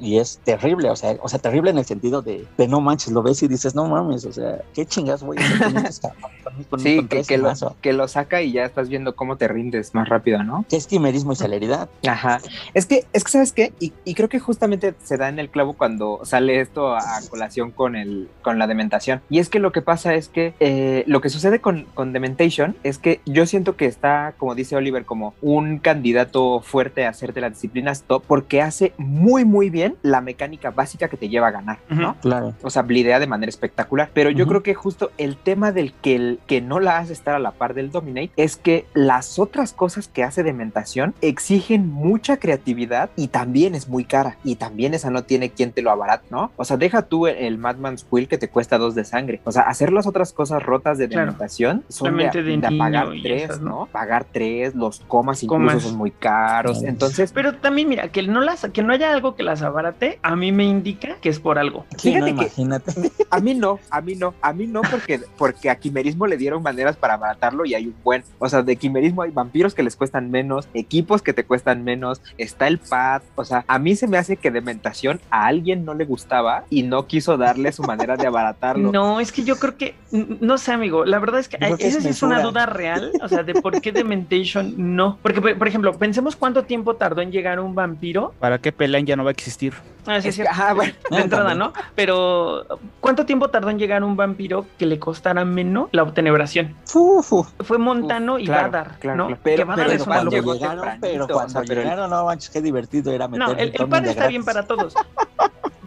y 0.00 0.18
es 0.18 0.40
terrible, 0.44 0.90
o 0.90 0.96
sea, 0.96 1.16
o 1.20 1.28
sea, 1.28 1.38
terrible 1.38 1.70
en 1.70 1.78
el 1.78 1.84
sentido 1.84 2.22
de, 2.22 2.46
de 2.56 2.68
no 2.68 2.80
manches, 2.80 3.12
lo 3.12 3.22
ves 3.22 3.42
y 3.42 3.48
dices, 3.48 3.74
no 3.74 3.86
mames, 3.86 4.24
o 4.24 4.32
sea, 4.32 4.62
qué 4.74 4.86
chingas 4.86 5.22
voy 5.22 5.36
a 5.38 5.40
hacer 5.40 6.12
con 6.20 6.64
con- 6.70 6.80
Sí, 6.80 7.04
que, 7.08 7.22
que 7.22 7.38
lo, 7.38 7.52
que 7.80 7.92
lo 7.92 8.08
saca 8.08 8.42
y 8.42 8.52
ya 8.52 8.64
estás 8.64 8.88
viendo 8.88 9.16
cómo 9.16 9.36
te 9.36 9.48
rindes 9.48 9.94
más 9.94 10.08
rápido, 10.08 10.42
¿no? 10.42 10.64
Que 10.68 10.76
es 10.76 10.86
quimerismo 10.86 11.32
y 11.32 11.36
celeridad. 11.36 11.88
Ajá. 12.06 12.40
Es 12.74 12.86
que, 12.86 13.04
es 13.12 13.24
que 13.24 13.30
¿sabes 13.30 13.52
qué? 13.52 13.72
Y, 13.80 13.92
y 14.04 14.14
creo 14.14 14.28
que 14.28 14.38
justamente 14.38 14.94
se 15.02 15.16
da 15.16 15.28
en 15.28 15.38
el 15.38 15.48
clavo 15.50 15.74
cuando 15.74 16.20
sale 16.24 16.60
esto 16.60 16.94
a, 16.94 17.02
colación 17.30 17.70
con 17.70 17.96
el, 17.96 18.28
con 18.42 18.58
la 18.58 18.66
dementación. 18.66 19.20
Y 19.30 19.38
es 19.38 19.48
que 19.48 19.58
lo 19.58 19.72
que 19.72 19.82
pasa 19.82 20.14
es 20.14 20.28
que 20.28 20.54
eh, 20.60 21.04
lo 21.06 21.20
que 21.20 21.30
sucede 21.30 21.60
con, 21.60 21.86
con 21.94 22.12
Dementation 22.12 22.76
es 22.82 22.98
que 22.98 23.20
yo 23.26 23.46
siento 23.46 23.76
que 23.76 23.86
está, 23.86 24.34
como 24.38 24.54
dice 24.54 24.76
Oliver, 24.76 25.04
como 25.04 25.34
un 25.42 25.78
candidato 25.78 26.60
fuerte 26.60 27.06
a 27.06 27.12
ser 27.12 27.32
de 27.32 27.40
las 27.40 27.52
disciplinas 27.52 28.02
top 28.02 28.22
porque 28.26 28.62
hace 28.62 28.92
muy, 28.98 29.33
muy 29.42 29.70
bien 29.70 29.96
la 30.02 30.20
mecánica 30.20 30.70
básica 30.70 31.08
que 31.08 31.16
te 31.16 31.28
lleva 31.28 31.48
a 31.48 31.50
ganar, 31.50 31.78
¿no? 31.88 32.14
Claro. 32.20 32.54
o 32.62 32.70
sea, 32.70 32.82
blidea 32.82 33.18
de 33.18 33.26
manera 33.26 33.50
espectacular. 33.50 34.10
Pero 34.14 34.30
yo 34.30 34.46
creo 34.46 34.62
que 34.62 34.74
justo 34.74 35.10
el 35.18 35.36
tema 35.36 35.72
del 35.72 35.92
que, 35.94 36.14
el, 36.14 36.38
que 36.46 36.60
no 36.60 36.78
la 36.78 36.98
hace 36.98 37.12
estar 37.12 37.34
a 37.34 37.40
la 37.40 37.50
par 37.50 37.74
del 37.74 37.90
Dominate 37.90 38.30
es 38.36 38.56
que 38.56 38.86
las 38.94 39.40
otras 39.40 39.72
cosas 39.72 40.06
que 40.06 40.22
hace 40.22 40.44
Dementación 40.44 41.14
exigen 41.22 41.90
mucha 41.90 42.36
creatividad 42.36 43.10
y 43.16 43.28
también 43.28 43.74
es 43.74 43.88
muy 43.88 44.04
cara. 44.04 44.36
Y 44.44 44.56
también 44.56 44.94
esa 44.94 45.10
no 45.10 45.24
tiene 45.24 45.50
quien 45.50 45.72
te 45.72 45.82
lo 45.82 45.90
abarate, 45.90 46.26
¿no? 46.30 46.52
O 46.56 46.64
sea, 46.64 46.76
deja 46.76 47.02
tú 47.02 47.26
el, 47.26 47.36
el 47.36 47.58
Madman's 47.58 48.04
Quill 48.04 48.28
que 48.28 48.38
te 48.38 48.48
cuesta 48.48 48.78
dos 48.78 48.94
de 48.94 49.04
sangre. 49.04 49.40
O 49.44 49.52
sea, 49.52 49.62
hacer 49.62 49.92
las 49.92 50.06
otras 50.06 50.32
cosas 50.32 50.62
rotas 50.62 50.98
de 50.98 51.08
Claro. 51.08 51.26
Dementación 51.26 51.84
son 51.88 52.16
de, 52.16 52.24
Solamente 52.30 52.42
de 52.42 52.56
de 52.56 52.78
pagar 52.78 53.08
tres, 53.22 53.42
esas, 53.44 53.60
¿no? 53.60 53.70
¿no? 53.70 53.86
Pagar 53.86 54.26
tres, 54.30 54.74
los 54.74 55.00
comas 55.00 55.42
incluso 55.42 55.58
Comas. 55.58 55.82
son 55.82 55.96
muy 55.96 56.10
caros. 56.10 56.82
Entonces, 56.82 57.32
Pero 57.32 57.54
también, 57.54 57.88
mira, 57.88 58.08
que 58.08 58.22
no 58.22 58.40
las, 58.40 58.66
que 58.72 58.82
no 58.82 58.92
haya 58.92 59.12
algo 59.24 59.36
que 59.36 59.42
las 59.42 59.62
abarate, 59.62 60.18
a 60.22 60.36
mí 60.36 60.52
me 60.52 60.64
indica 60.64 61.16
que 61.22 61.30
es 61.30 61.40
por 61.40 61.58
algo. 61.58 61.86
Sí, 61.96 62.10
no, 62.14 62.26
Fíjate 62.26 62.34
que- 62.34 62.40
imagínate. 62.42 62.92
A 63.30 63.40
mí 63.40 63.54
no, 63.54 63.80
a 63.90 64.00
mí 64.02 64.14
no, 64.16 64.34
a 64.42 64.52
mí 64.52 64.66
no, 64.66 64.82
porque, 64.82 65.20
porque 65.38 65.70
a 65.70 65.76
Quimerismo 65.76 66.26
le 66.26 66.36
dieron 66.36 66.62
maneras 66.62 66.96
para 66.96 67.14
abaratarlo 67.14 67.64
y 67.64 67.74
hay 67.74 67.86
un 67.86 67.94
buen. 68.04 68.22
O 68.38 68.48
sea, 68.48 68.62
de 68.62 68.76
Quimerismo 68.76 69.22
hay 69.22 69.30
vampiros 69.30 69.74
que 69.74 69.82
les 69.82 69.96
cuestan 69.96 70.30
menos, 70.30 70.68
equipos 70.74 71.22
que 71.22 71.32
te 71.32 71.44
cuestan 71.44 71.84
menos, 71.84 72.20
está 72.36 72.68
el 72.68 72.78
pad. 72.78 73.22
O 73.34 73.44
sea, 73.44 73.64
a 73.66 73.78
mí 73.78 73.96
se 73.96 74.06
me 74.06 74.18
hace 74.18 74.36
que 74.36 74.50
Dementación 74.50 75.20
a 75.30 75.46
alguien 75.46 75.84
no 75.84 75.94
le 75.94 76.04
gustaba 76.04 76.64
y 76.70 76.82
no 76.82 77.06
quiso 77.06 77.36
darle 77.36 77.72
su 77.72 77.82
manera 77.82 78.16
de 78.16 78.26
abaratarlo. 78.26 78.92
No, 78.92 79.20
es 79.20 79.32
que 79.32 79.42
yo 79.42 79.56
creo 79.56 79.76
que, 79.76 79.94
no 80.12 80.58
sé, 80.58 80.72
amigo, 80.72 81.04
la 81.04 81.18
verdad 81.18 81.40
es 81.40 81.48
que, 81.48 81.56
esa 81.78 82.08
es 82.08 82.22
una 82.22 82.40
duda 82.40 82.66
real, 82.66 83.10
o 83.22 83.28
sea, 83.28 83.42
de 83.42 83.54
por 83.54 83.80
qué 83.80 83.90
Dementation 83.90 84.74
no. 84.76 85.18
Porque, 85.22 85.40
por 85.40 85.58
por 85.58 85.68
ejemplo, 85.68 85.92
pensemos 85.94 86.36
cuánto 86.36 86.64
tiempo 86.64 86.94
tardó 86.96 87.22
en 87.22 87.32
llegar 87.32 87.58
un 87.58 87.74
vampiro. 87.74 88.34
¿Para 88.38 88.58
qué 88.58 88.70
pelean 88.70 89.06
ya 89.06 89.13
no 89.16 89.24
va 89.24 89.30
a 89.30 89.32
existir? 89.32 89.74
Ah, 90.06 90.20
sí, 90.20 90.28
Es 90.28 90.36
que- 90.36 90.44
ah, 90.48 90.72
bueno. 90.74 90.92
de 91.10 91.18
entrada, 91.18 91.54
¿no? 91.54 91.72
Pero, 91.94 92.66
¿cuánto 93.00 93.24
tiempo 93.24 93.48
tardó 93.48 93.70
en 93.70 93.78
llegar 93.78 94.04
un 94.04 94.16
vampiro 94.16 94.66
que 94.78 94.84
le 94.86 94.98
costara 94.98 95.44
menos 95.44 95.88
la 95.92 96.02
obtenebración? 96.02 96.74
Fu, 96.84 97.22
fu. 97.22 97.44
Fue 97.60 97.78
Montano 97.78 98.34
Uf, 98.34 98.40
y 98.40 98.44
claro, 98.46 98.70
Badar, 98.70 98.98
claro, 98.98 99.16
¿no? 99.16 99.26
claro. 99.28 99.40
Pero- 99.42 99.56
que 99.56 99.64
Badar 99.64 99.86
pero 99.86 99.96
es 99.98 100.04
cuando 100.04 100.30
llegaron, 100.30 100.60
tempranito, 100.60 100.98
pero 101.00 101.24
o 101.24 101.28
cuando 101.28 101.52
sea, 101.52 101.62
pero 101.66 101.80
el- 101.80 101.86
llegaron, 101.86 102.10
no 102.10 102.24
manches, 102.26 102.50
qué 102.50 102.60
divertido 102.60 103.12
era 103.12 103.28
meter 103.28 103.46
No, 103.46 103.52
el, 103.52 103.58
el 103.60 103.66
está 104.08 104.26
bien 104.28 104.42
gratis. 104.42 104.44
para 104.44 104.62
todos. 104.66 104.94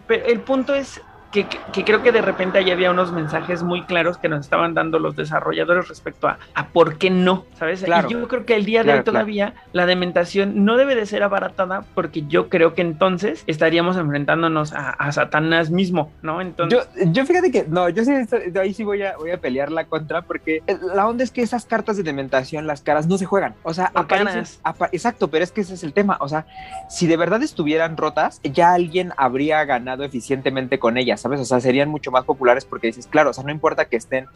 Pero 0.08 0.24
el 0.24 0.40
punto 0.40 0.74
es 0.74 1.02
que, 1.30 1.46
creo 1.84 2.02
que 2.02 2.10
de 2.10 2.22
repente 2.22 2.58
ahí 2.58 2.70
había 2.70 2.90
unos 2.90 3.12
mensajes 3.12 3.62
muy 3.62 3.82
claros 3.82 4.16
que 4.16 4.28
nos 4.30 4.40
estaban 4.40 4.72
dando 4.74 4.98
los 4.98 5.14
desarrolladores 5.14 5.86
respecto 5.88 6.26
a, 6.26 6.38
a 6.54 6.68
por 6.68 6.96
qué 6.96 7.10
no, 7.10 7.44
¿sabes? 7.58 7.82
Claro. 7.82 8.08
Y 8.08 8.12
yo 8.14 8.26
creo 8.28 8.46
que 8.46 8.54
el 8.56 8.64
día 8.64 8.80
de 8.80 8.84
Claro, 8.84 8.98
hoy 9.00 9.04
todavía 9.04 9.52
la 9.72 9.84
dementación 9.86 10.64
no 10.64 10.76
debe 10.78 10.94
de 10.94 11.04
ser 11.04 11.22
abaratada 11.22 11.82
porque 11.94 12.22
yo 12.28 12.48
creo 12.48 12.72
que 12.74 12.80
entonces 12.82 13.44
estaríamos 13.46 13.96
enfrentándonos 13.98 14.72
a, 14.72 14.90
a 14.90 15.12
Satanás 15.12 15.70
mismo, 15.70 16.10
¿no? 16.22 16.40
Entonces, 16.40 16.88
Yo, 16.96 17.04
yo 17.12 17.26
fíjate 17.26 17.50
que 17.50 17.64
no, 17.68 17.88
yo 17.90 18.04
sí, 18.04 18.12
de 18.14 18.60
ahí 18.60 18.72
sí 18.72 18.84
voy 18.84 19.02
a, 19.02 19.16
voy 19.18 19.30
a 19.30 19.38
pelear 19.38 19.70
la 19.70 19.84
contra 19.84 20.22
porque 20.22 20.62
la 20.94 21.06
onda 21.06 21.24
es 21.24 21.30
que 21.30 21.42
esas 21.42 21.66
cartas 21.66 21.96
de 21.98 22.02
dementación, 22.04 22.66
las 22.66 22.80
caras 22.80 23.06
no 23.06 23.18
se 23.18 23.26
juegan. 23.26 23.54
O 23.64 23.74
sea, 23.74 23.90
Son 23.92 24.02
aparecen. 24.04 24.44
apa- 24.62 24.88
exacto, 24.92 25.28
pero 25.28 25.44
es 25.44 25.52
que 25.52 25.60
ese 25.60 25.74
es 25.74 25.84
el 25.84 25.92
tema. 25.92 26.16
O 26.20 26.28
sea, 26.28 26.46
si 26.88 27.06
de 27.06 27.16
verdad 27.18 27.42
estuvieran 27.42 27.96
rotas, 27.98 28.40
ya 28.42 28.72
alguien 28.72 29.12
habría 29.18 29.64
ganado 29.66 30.04
eficientemente 30.04 30.78
con 30.78 30.96
ellas, 30.96 31.17
¿sabes? 31.20 31.40
O 31.40 31.44
sea, 31.44 31.60
serían 31.60 31.88
mucho 31.88 32.10
más 32.10 32.24
populares 32.24 32.64
porque 32.64 32.88
dices, 32.88 33.06
claro, 33.06 33.30
o 33.30 33.32
sea, 33.32 33.44
no 33.44 33.50
importa 33.50 33.86
que 33.86 33.96
estén 33.96 34.26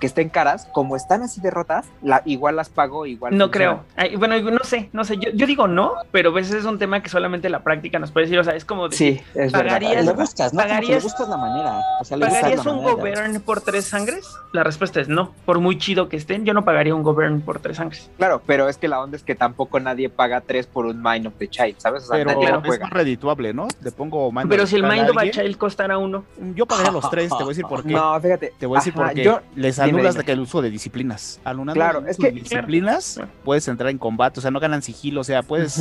que 0.00 0.06
estén 0.06 0.28
caras, 0.28 0.68
como 0.72 0.94
están 0.96 1.22
así 1.22 1.40
derrotas, 1.40 1.86
la, 2.02 2.22
igual 2.26 2.56
las 2.56 2.68
pago, 2.68 3.06
igual. 3.06 3.36
no 3.36 3.50
creo. 3.50 3.84
Ay, 3.96 4.16
bueno, 4.16 4.38
no 4.50 4.62
sé, 4.64 4.90
no 4.92 5.04
sé. 5.04 5.16
Yo, 5.16 5.30
yo 5.32 5.46
digo 5.46 5.68
no, 5.68 5.92
pero 6.12 6.30
a 6.30 6.32
veces 6.34 6.54
es 6.56 6.64
un 6.66 6.78
tema 6.78 7.02
que 7.02 7.08
solamente 7.08 7.48
la 7.48 7.60
práctica 7.60 7.98
nos 7.98 8.10
puede 8.10 8.26
decir. 8.26 8.38
O 8.38 8.44
sea, 8.44 8.54
es 8.54 8.64
como 8.64 8.88
de, 8.88 8.96
Sí, 8.96 9.20
es 9.34 9.52
Pagarías- 9.52 9.90
verdad. 9.96 10.04
Le 10.04 10.12
buscas, 10.12 10.52
¿Pagarías- 10.52 11.02
buscas 11.02 11.28
la 11.28 11.36
manera. 11.38 11.80
O 12.00 12.04
sea, 12.04 12.16
le 12.18 12.26
buscas 12.26 12.40
¿Pagarías 12.42 12.64
la 12.66 12.72
un 12.72 12.78
manera. 12.78 12.94
govern 12.96 13.40
por 13.40 13.60
tres 13.62 13.86
sangres? 13.86 14.28
La 14.52 14.62
respuesta 14.64 15.00
es 15.00 15.08
no. 15.08 15.32
Por 15.44 15.60
muy 15.60 15.78
chido 15.78 16.08
que 16.08 16.16
estén, 16.16 16.44
yo 16.44 16.52
no 16.54 16.64
pagaría 16.64 16.94
un 16.94 17.02
govern 17.02 17.40
por 17.40 17.60
tres 17.60 17.78
sangres. 17.78 18.10
Claro, 18.18 18.42
pero 18.46 18.68
es 18.68 18.76
que 18.76 18.88
la 18.88 19.00
onda 19.00 19.16
es 19.16 19.22
que 19.22 19.34
tampoco 19.34 19.80
nadie 19.80 20.08
paga 20.10 20.40
tres 20.42 20.66
por 20.66 20.86
un 20.86 21.02
Mind 21.02 21.26
of 21.28 21.34
the 21.38 21.48
Child, 21.48 21.76
¿sabes? 21.78 22.04
O 22.04 22.06
sea, 22.08 22.16
Pero 22.18 22.32
nadie 22.32 22.52
lo 22.52 22.62
es 22.74 22.80
más 22.80 22.90
redituable, 22.90 23.54
¿no? 23.54 23.66
Le 23.82 23.92
pongo 23.92 24.30
Mind 24.30 24.48
Pero 24.50 24.64
of 24.64 24.68
si 24.68 24.76
el 24.76 24.82
Mind 24.82 25.08
of 25.10 25.16
a 25.16 25.20
alguien, 25.22 25.32
Child 25.44 25.56
costara 25.56 25.96
uno. 25.98 26.24
Yo 26.54 26.66
pagaría 26.66 26.92
los 26.92 27.08
tres, 27.10 27.28
te 27.28 27.34
voy 27.36 27.44
a 27.44 27.48
decir 27.48 27.64
por 27.66 27.82
qué. 27.82 27.92
No, 27.94 28.20
fíjate. 28.20 28.52
Te 28.58 28.66
voy 28.66 28.76
a 28.76 28.80
decir 28.80 28.92
Ajá, 28.94 29.02
por 29.06 29.14
qué. 29.14 29.22
yo- 29.24 29.40
Les 29.54 29.78
anulas 29.88 30.14
dime. 30.14 30.22
de 30.22 30.26
que 30.26 30.32
el 30.32 30.40
uso 30.40 30.62
de 30.62 30.70
disciplinas. 30.70 31.40
Alunando 31.44 31.74
Claro, 31.74 31.98
el 32.00 32.08
es 32.08 32.16
que- 32.16 32.26
de 32.26 32.32
disciplinas, 32.32 33.14
Claro. 33.16 33.30
puedes 33.44 33.66
entrar 33.68 33.90
en 33.90 33.98
combate, 33.98 34.40
o 34.40 34.42
sea, 34.42 34.50
no 34.50 34.60
ganan 34.60 34.82
sigilo, 34.82 35.20
o 35.20 35.24
sea, 35.24 35.42
puedes... 35.42 35.80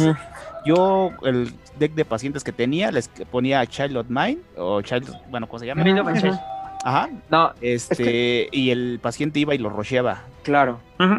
Yo, 0.66 1.12
el 1.24 1.54
deck 1.78 1.94
de 1.94 2.06
pacientes 2.06 2.44
que 2.44 2.52
tenía, 2.52 2.92
les 2.92 3.08
ponía 3.32 3.66
Child 3.66 3.98
of 3.98 4.08
Mine, 4.10 4.40
o 4.58 4.82
Child, 4.82 5.12
bueno, 5.30 5.48
¿cómo 5.48 5.60
se 5.60 5.68
llama? 5.68 5.84
Mind 5.84 6.00
of 6.00 6.08
a 6.08 6.14
Child. 6.14 6.40
Ajá, 6.84 7.10
No, 7.30 7.52
este, 7.62 8.48
y 8.52 8.70
el 8.70 9.00
paciente 9.02 9.40
iba 9.40 9.54
y 9.56 9.58
lo 9.58 9.70
rusheaba. 9.70 10.24
claro. 10.44 10.80
Ujú. 11.00 11.16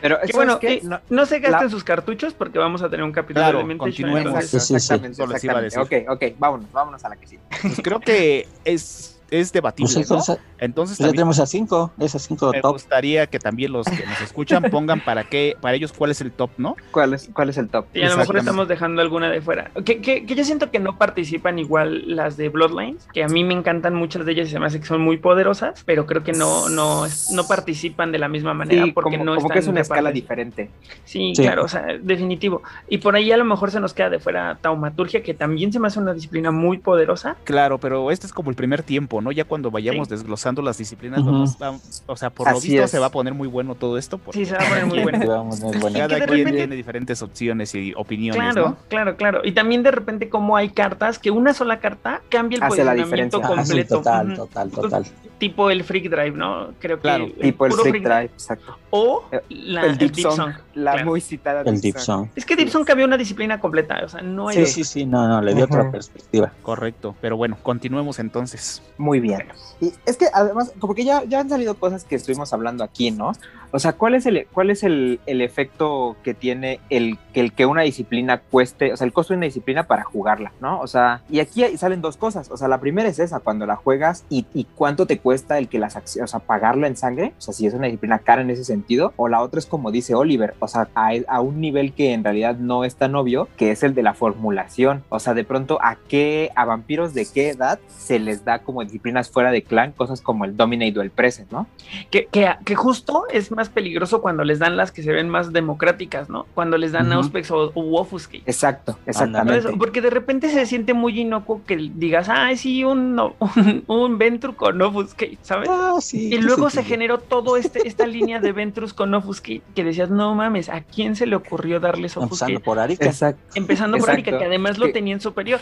Pero 0.00 0.16
Que 0.16 0.32
¿sabes 0.32 0.34
bueno, 0.34 0.58
qué? 0.58 0.74
eh, 0.74 0.80
No- 0.82 0.98
no, 1.10 1.26
se 1.26 1.38
gasten 1.38 1.66
la- 1.66 1.70
sus 1.70 1.84
cartuchos 1.84 2.34
porque 2.34 2.58
vamos 2.58 2.82
a 2.82 2.90
tener 2.90 3.04
un 3.04 3.12
capítulo 3.12 3.44
Claro, 3.44 3.64
de 3.64 3.76
continuemos. 3.78 4.26
entonces- 4.26 4.50
Sí, 4.50 4.58
sí, 4.58 4.66
sí. 4.66 4.74
exactamente, 4.74 5.22
Eso 5.22 5.32
les 5.32 5.44
iba 5.44 5.52
a 5.60 5.64
exactamente. 5.64 6.06
Ok, 6.08 6.32
ok, 6.32 6.38
vámonos, 6.40 6.72
vámonos 6.72 7.04
a 7.04 7.08
la 7.08 7.14
que 7.16 7.26
sí. 7.28 7.38
Pues 7.62 7.80
creo 7.80 8.00
que 8.00 8.48
es, 8.64 9.20
es 9.40 9.52
debatible, 9.52 9.92
Pues 9.94 10.10
¿no? 10.10 10.18
eso, 10.18 10.38
Entonces 10.58 10.98
ya 10.98 11.04
también 11.06 11.16
tenemos 11.16 11.38
a 11.40 11.46
cinco, 11.46 11.92
esas 11.98 12.22
cinco 12.22 12.50
me 12.52 12.60
top. 12.60 12.72
gustaría 12.72 13.26
que 13.26 13.38
también 13.38 13.72
los 13.72 13.86
que 13.86 14.04
nos 14.06 14.20
escuchan 14.20 14.64
pongan 14.70 15.00
para 15.04 15.24
qué, 15.24 15.56
para 15.60 15.74
ellos 15.74 15.92
cuál 15.92 16.10
es 16.10 16.20
el 16.20 16.30
top, 16.32 16.50
¿no? 16.58 16.76
¿Cuál 16.90 17.14
es, 17.14 17.30
cuál 17.32 17.48
es 17.48 17.56
el 17.58 17.68
top? 17.68 17.86
Y 17.94 18.02
a 18.02 18.10
lo 18.10 18.16
mejor 18.18 18.36
estamos 18.36 18.68
dejando 18.68 19.00
alguna 19.02 19.30
de 19.30 19.40
fuera. 19.40 19.70
Que, 19.84 20.00
que, 20.00 20.26
que 20.26 20.34
yo 20.34 20.44
siento 20.44 20.70
que 20.70 20.78
no 20.78 20.98
participan 20.98 21.58
igual 21.58 22.04
las 22.14 22.36
de 22.36 22.48
Bloodlines, 22.50 23.06
que 23.12 23.24
a 23.24 23.28
mí 23.28 23.42
me 23.44 23.54
encantan 23.54 23.94
muchas 23.94 24.24
de 24.26 24.32
ellas 24.32 24.48
y 24.48 24.50
se 24.52 24.58
me 24.60 24.66
hace 24.66 24.80
que 24.80 24.86
son 24.86 25.00
muy 25.00 25.16
poderosas, 25.16 25.82
pero 25.86 26.04
creo 26.06 26.22
que 26.22 26.32
no, 26.32 26.68
no, 26.68 27.04
no 27.32 27.46
participan 27.48 28.12
de 28.12 28.18
la 28.18 28.28
misma 28.28 28.52
manera 28.54 28.84
Sí, 28.84 28.92
porque 28.92 29.12
como, 29.12 29.24
no 29.24 29.34
como 29.36 29.46
están 29.46 29.54
que 29.54 29.58
es 29.60 29.66
una 29.68 29.80
escala 29.80 30.12
diferente. 30.12 30.70
Sí, 31.04 31.32
Sí. 31.34 31.42
claro, 31.42 31.64
o 31.64 31.68
sea, 31.68 31.86
definitivo. 32.02 32.62
Y 32.88 32.98
por 32.98 33.16
ahí 33.16 33.32
a 33.32 33.36
lo 33.38 33.44
mejor 33.46 33.70
se 33.70 33.80
nos 33.80 33.94
queda 33.94 34.10
de 34.10 34.18
fuera 34.18 34.58
taumaturgia, 34.60 35.22
que 35.22 35.32
también 35.32 35.72
se 35.72 35.78
me 35.80 35.86
hace 35.86 35.98
una 36.00 36.12
disciplina 36.12 36.50
muy 36.50 36.78
poderosa. 36.78 37.36
Claro, 37.44 37.78
pero 37.78 38.10
este 38.10 38.26
es 38.26 38.32
como 38.32 38.50
el 38.50 38.56
primer 38.56 38.82
tiempo, 38.82 39.21
¿no? 39.22 39.32
Ya 39.32 39.44
cuando 39.44 39.70
vayamos 39.70 40.08
Sí. 40.08 40.14
desglosando 40.14 40.60
las 40.62 40.78
disciplinas, 40.78 41.24
vamos, 41.24 41.58
vamos- 41.58 42.02
o 42.06 42.16
sea, 42.16 42.30
por 42.30 42.50
lo 42.50 42.60
visto 42.60 42.82
es. 42.84 42.90
se 42.90 42.98
va 42.98 43.06
a 43.06 43.10
poner 43.10 43.34
muy 43.34 43.48
bueno 43.48 43.74
todo 43.74 43.96
esto, 43.98 44.18
porque 44.18 44.40
Sí, 44.40 44.46
se 44.46 44.56
va 44.56 44.62
a 44.64 44.68
poner 44.68 44.86
muy 44.86 45.02
bueno. 45.02 45.18
Cada 45.98 46.08
quien 46.08 46.28
repente- 46.28 46.52
tiene 46.52 46.76
diferentes 46.76 47.22
opciones 47.22 47.74
y 47.74 47.92
opiniones, 47.96 48.40
Claro, 48.54 48.68
¿no? 48.70 48.76
claro, 48.88 49.16
claro. 49.16 49.40
Y 49.44 49.52
también 49.52 49.82
de 49.82 49.90
repente 49.90 50.28
como 50.28 50.56
hay 50.56 50.70
cartas 50.70 51.18
que 51.18 51.30
una 51.30 51.54
sola 51.54 51.78
carta 51.80 52.20
cambia 52.28 52.56
el 52.56 52.62
Hace 52.64 52.84
la 52.84 52.92
posicionamiento. 52.92 53.40
Ah, 53.42 53.48
sí, 53.48 53.54
completo. 53.70 53.96
total, 53.98 54.34
total, 54.36 54.70
total. 54.70 55.06
Tipo 55.42 55.70
el 55.70 55.82
Freak 55.82 56.04
Drive, 56.08 56.30
¿no? 56.36 56.68
Creo 56.78 56.98
que 56.98 57.02
Claro, 57.02 57.26
Tipo 57.40 57.66
el 57.66 57.72
puro 57.72 57.82
Freak 57.82 58.04
Drive, 58.04 58.24
exacto. 58.26 58.78
O 58.90 59.24
la, 59.48 59.86
el 59.86 59.98
Deep 59.98 60.14
Song, 60.14 60.36
Song. 60.36 60.52
la 60.74 60.92
claro. 60.92 61.06
muy 61.10 61.20
citada 61.20 61.62
El 61.62 61.80
Deep 61.80 61.98
Song. 61.98 62.04
Song. 62.04 62.28
Es 62.36 62.46
que 62.46 62.54
Deep 62.54 62.68
Song 62.68 62.88
había 62.88 63.04
una 63.04 63.16
disciplina 63.16 63.58
completa, 63.58 64.00
o 64.04 64.08
sea, 64.08 64.22
no 64.22 64.50
Sí, 64.50 64.58
era... 64.58 64.66
sí, 64.68 64.84
sí, 64.84 65.04
no, 65.04 65.26
no, 65.26 65.40
le 65.42 65.52
dio 65.54 65.64
otra 65.64 65.90
perspectiva. 65.90 66.52
Correcto, 66.62 67.16
pero 67.20 67.36
bueno, 67.36 67.58
continuemos 67.60 68.20
entonces. 68.20 68.84
Muy 68.98 69.18
bien. 69.18 69.48
Y 69.80 69.92
es 70.06 70.16
que 70.16 70.26
además, 70.32 70.72
como 70.78 70.94
que 70.94 71.04
ya, 71.04 71.24
ya 71.24 71.40
han 71.40 71.48
salido 71.48 71.74
cosas 71.74 72.04
que 72.04 72.14
estuvimos 72.14 72.52
hablando 72.52 72.84
aquí, 72.84 73.10
¿no? 73.10 73.32
O 73.72 73.78
sea, 73.78 73.94
¿cuál 73.94 74.14
es 74.14 74.26
el, 74.26 74.46
cuál 74.52 74.70
es 74.70 74.82
el, 74.82 75.18
el 75.24 75.40
efecto 75.40 76.16
que 76.22 76.34
tiene 76.34 76.80
el, 76.90 77.18
que 77.32 77.64
una 77.64 77.82
disciplina 77.82 78.38
cueste, 78.38 78.92
o 78.92 78.96
sea, 78.96 79.06
el 79.06 79.14
costo 79.14 79.32
de 79.32 79.38
una 79.38 79.46
disciplina 79.46 79.84
para 79.84 80.04
jugarla, 80.04 80.52
¿no? 80.60 80.78
O 80.80 80.86
sea, 80.86 81.22
y 81.30 81.40
aquí 81.40 81.64
salen 81.78 82.02
dos 82.02 82.18
cosas. 82.18 82.50
O 82.50 82.58
sea, 82.58 82.68
la 82.68 82.80
primera 82.80 83.08
es 83.08 83.18
esa, 83.18 83.40
cuando 83.40 83.64
la 83.64 83.76
juegas 83.76 84.24
y, 84.28 84.44
cuánto 84.74 85.06
te 85.06 85.18
cuesta 85.18 85.58
el 85.58 85.68
que 85.68 85.78
las 85.78 85.96
acciones, 85.96 86.30
o 86.30 86.32
sea, 86.32 86.40
pagarla 86.40 86.86
en 86.86 86.96
sangre, 86.96 87.32
o 87.38 87.40
sea, 87.40 87.54
si 87.54 87.66
es 87.66 87.72
una 87.72 87.86
disciplina 87.86 88.18
cara 88.18 88.42
en 88.42 88.50
ese 88.50 88.64
sentido, 88.64 89.14
o 89.16 89.28
la 89.28 89.40
otra 89.40 89.58
es 89.58 89.66
como 89.66 89.90
dice 89.90 90.14
Oliver, 90.14 90.54
o 90.58 90.68
sea, 90.68 90.88
a, 90.94 91.12
a 91.26 91.40
un 91.40 91.60
nivel 91.60 91.94
que 91.94 92.12
en 92.12 92.24
realidad 92.24 92.56
no 92.56 92.84
es 92.84 92.96
tan 92.96 93.14
obvio, 93.14 93.48
que 93.56 93.70
es 93.70 93.82
el 93.82 93.94
de 93.94 94.02
la 94.02 94.12
formulación. 94.12 95.02
O 95.08 95.18
sea, 95.18 95.32
de 95.32 95.44
pronto, 95.44 95.78
¿a 95.82 95.96
qué, 96.08 96.50
a 96.56 96.66
vampiros 96.66 97.14
de 97.14 97.26
qué 97.32 97.48
edad 97.48 97.78
se 97.88 98.18
les 98.18 98.44
da 98.44 98.58
como 98.58 98.84
disciplinas 98.84 99.30
fuera 99.30 99.50
de 99.50 99.62
clan, 99.62 99.92
cosas 99.92 100.20
como 100.20 100.44
el 100.44 100.56
Dominate 100.56 100.98
o 100.98 101.02
el 101.02 101.10
Present, 101.10 101.50
¿no? 101.50 101.66
Que, 102.10 102.26
que 102.26 102.74
justo 102.74 103.24
es 103.32 103.50
más 103.50 103.61
peligroso 103.68 104.20
cuando 104.22 104.44
les 104.44 104.58
dan 104.58 104.76
las 104.76 104.92
que 104.92 105.02
se 105.02 105.12
ven 105.12 105.28
más 105.28 105.52
democráticas, 105.52 106.28
¿no? 106.28 106.46
Cuando 106.54 106.76
les 106.78 106.92
dan. 106.92 107.12
Auspex 107.12 107.50
o, 107.50 107.70
o 107.74 108.00
Offuscate. 108.00 108.42
Exacto, 108.46 108.98
exactamente. 109.06 109.70
porque 109.78 110.00
de 110.00 110.10
repente 110.10 110.48
se 110.48 110.64
siente 110.66 110.94
muy 110.94 111.20
inocuo 111.20 111.60
que 111.66 111.76
digas, 111.76 112.28
ah, 112.30 112.50
sí, 112.56 112.84
un, 112.84 113.14
no- 113.14 113.34
un, 113.56 113.84
un 113.86 114.18
Ventrue 114.18 114.54
con 114.54 114.80
Offuscate, 114.80 115.38
¿sabes? 115.42 115.68
Ah, 115.70 115.96
sí. 116.00 116.32
Y 116.34 116.38
luego 116.38 116.70
se 116.70 116.84
generó 116.84 117.18
todo 117.18 117.56
este, 117.56 117.86
esta 117.86 118.06
línea 118.06 118.40
de 118.40 118.52
Ventrus 118.52 118.94
con 118.94 119.12
Offuscate 119.14 119.62
que 119.74 119.84
decías, 119.84 120.10
no 120.10 120.34
mames, 120.34 120.68
¿a 120.68 120.80
quién 120.80 121.16
se 121.16 121.26
le 121.26 121.36
ocurrió 121.36 121.80
darles 121.80 122.16
Empezando 122.16 122.26
Offuscate? 122.26 122.60
por 122.60 122.78
Arica. 122.78 123.06
Exacto. 123.06 123.42
Empezando 123.54 123.98
por. 123.98 124.10
Arika, 124.10 124.38
que 124.38 124.44
además 124.44 124.78
lo 124.78 124.86
Que- 124.86 124.92
tenía 124.92 125.14
en 125.14 125.20
superior. 125.20 125.60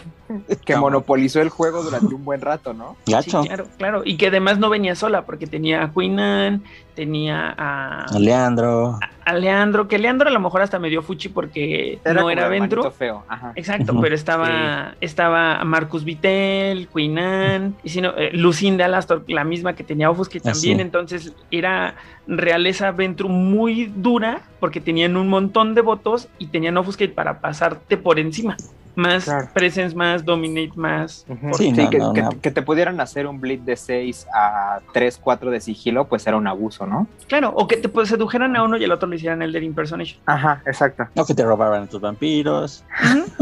Que 0.64 0.76
monopolizó 0.76 1.40
el 1.40 1.48
juego 1.48 1.82
durante 1.82 2.14
un 2.14 2.24
buen 2.24 2.40
rato, 2.40 2.72
¿no? 2.74 2.96
Gacho. 3.06 3.42
Sí, 3.42 3.48
claro, 3.48 3.66
claro. 3.78 4.02
Y 4.04 4.16
que 4.16 4.28
además 4.28 4.58
no 4.58 4.70
venía 4.70 4.94
sola, 4.94 5.24
porque 5.26 5.46
tenía 5.46 5.82
a 5.82 5.92
Queen 5.92 6.18
Anne, 6.20 6.60
tenía 6.94 7.54
a, 7.56 8.06
Leandro. 8.18 8.98
a 9.24 9.32
Leandro, 9.34 9.88
que 9.88 9.98
Leandro 9.98 10.28
a 10.28 10.32
lo 10.32 10.40
mejor 10.40 10.62
hasta 10.62 10.78
me 10.78 10.88
dio 10.88 11.02
fuchi 11.02 11.28
porque 11.28 11.98
no 12.04 12.14
como 12.14 12.30
era 12.30 12.48
Ventru. 12.48 12.90
feo. 12.90 13.24
Ajá. 13.28 13.52
Exacto, 13.56 13.98
pero 14.00 14.14
estaba, 14.14 14.94
estaba 15.00 15.62
Marcus 15.64 16.04
Vittel, 16.04 16.88
Queen 16.88 17.18
Anne, 17.18 17.72
y 17.82 17.88
si 17.90 18.00
no, 18.00 18.10
eh, 18.16 18.30
Lucinda 18.32 18.84
Alastor, 18.84 19.24
la 19.28 19.44
misma 19.44 19.74
que 19.74 19.84
tenía 19.84 20.10
Offuscate 20.10 20.48
Ah, 20.48 20.52
también, 20.52 20.80
entonces 20.80 21.32
era 21.50 21.94
realeza 22.26 22.90
Ventru 22.92 23.28
muy 23.28 23.86
dura 23.86 24.42
porque 24.60 24.80
tenían 24.80 25.16
un 25.16 25.28
montón 25.28 25.74
de 25.74 25.80
votos 25.80 26.28
y 26.38 26.46
tenían 26.46 26.76
Offuscate 26.76 27.12
para 27.12 27.40
pasarte 27.40 27.96
por 27.96 28.18
encima. 28.18 28.56
Más 28.96 29.24
Claro. 29.24 29.48
presence, 29.54 29.94
más 29.96 30.24
dominate, 30.24 30.72
más. 30.76 31.24
Ujú. 31.28 31.54
Sí, 31.54 31.72
Sí, 31.74 31.82
no, 31.84 31.90
que, 31.90 31.98
no, 31.98 32.12
que- 32.12 32.22
no. 32.22 32.30
que 32.40 32.50
te 32.50 32.62
pudieran 32.62 33.00
hacer 33.00 33.26
un 33.26 33.40
bleed 33.40 33.60
de 33.60 33.76
6 33.76 34.26
a 34.34 34.80
3, 34.92 35.18
4 35.22 35.50
de 35.50 35.60
sigilo, 35.60 36.06
pues 36.06 36.26
era 36.26 36.36
un 36.36 36.46
abuso, 36.46 36.86
¿no? 36.86 37.06
Claro, 37.28 37.52
o 37.54 37.66
que 37.68 37.76
te 37.76 37.88
pues, 37.88 38.08
sedujeran 38.08 38.56
a 38.56 38.64
uno 38.64 38.76
y 38.76 38.84
al 38.84 38.92
otro 38.92 39.08
le 39.08 39.16
hicieran 39.16 39.42
el 39.42 39.52
de 39.52 39.64
impersonation. 39.64 40.20
Ajá, 40.26 40.62
exacto. 40.66 41.06
No 41.14 41.24
que 41.24 41.34
te 41.34 41.44
robaran 41.44 41.88
tus 41.88 42.00
vampiros. 42.00 42.84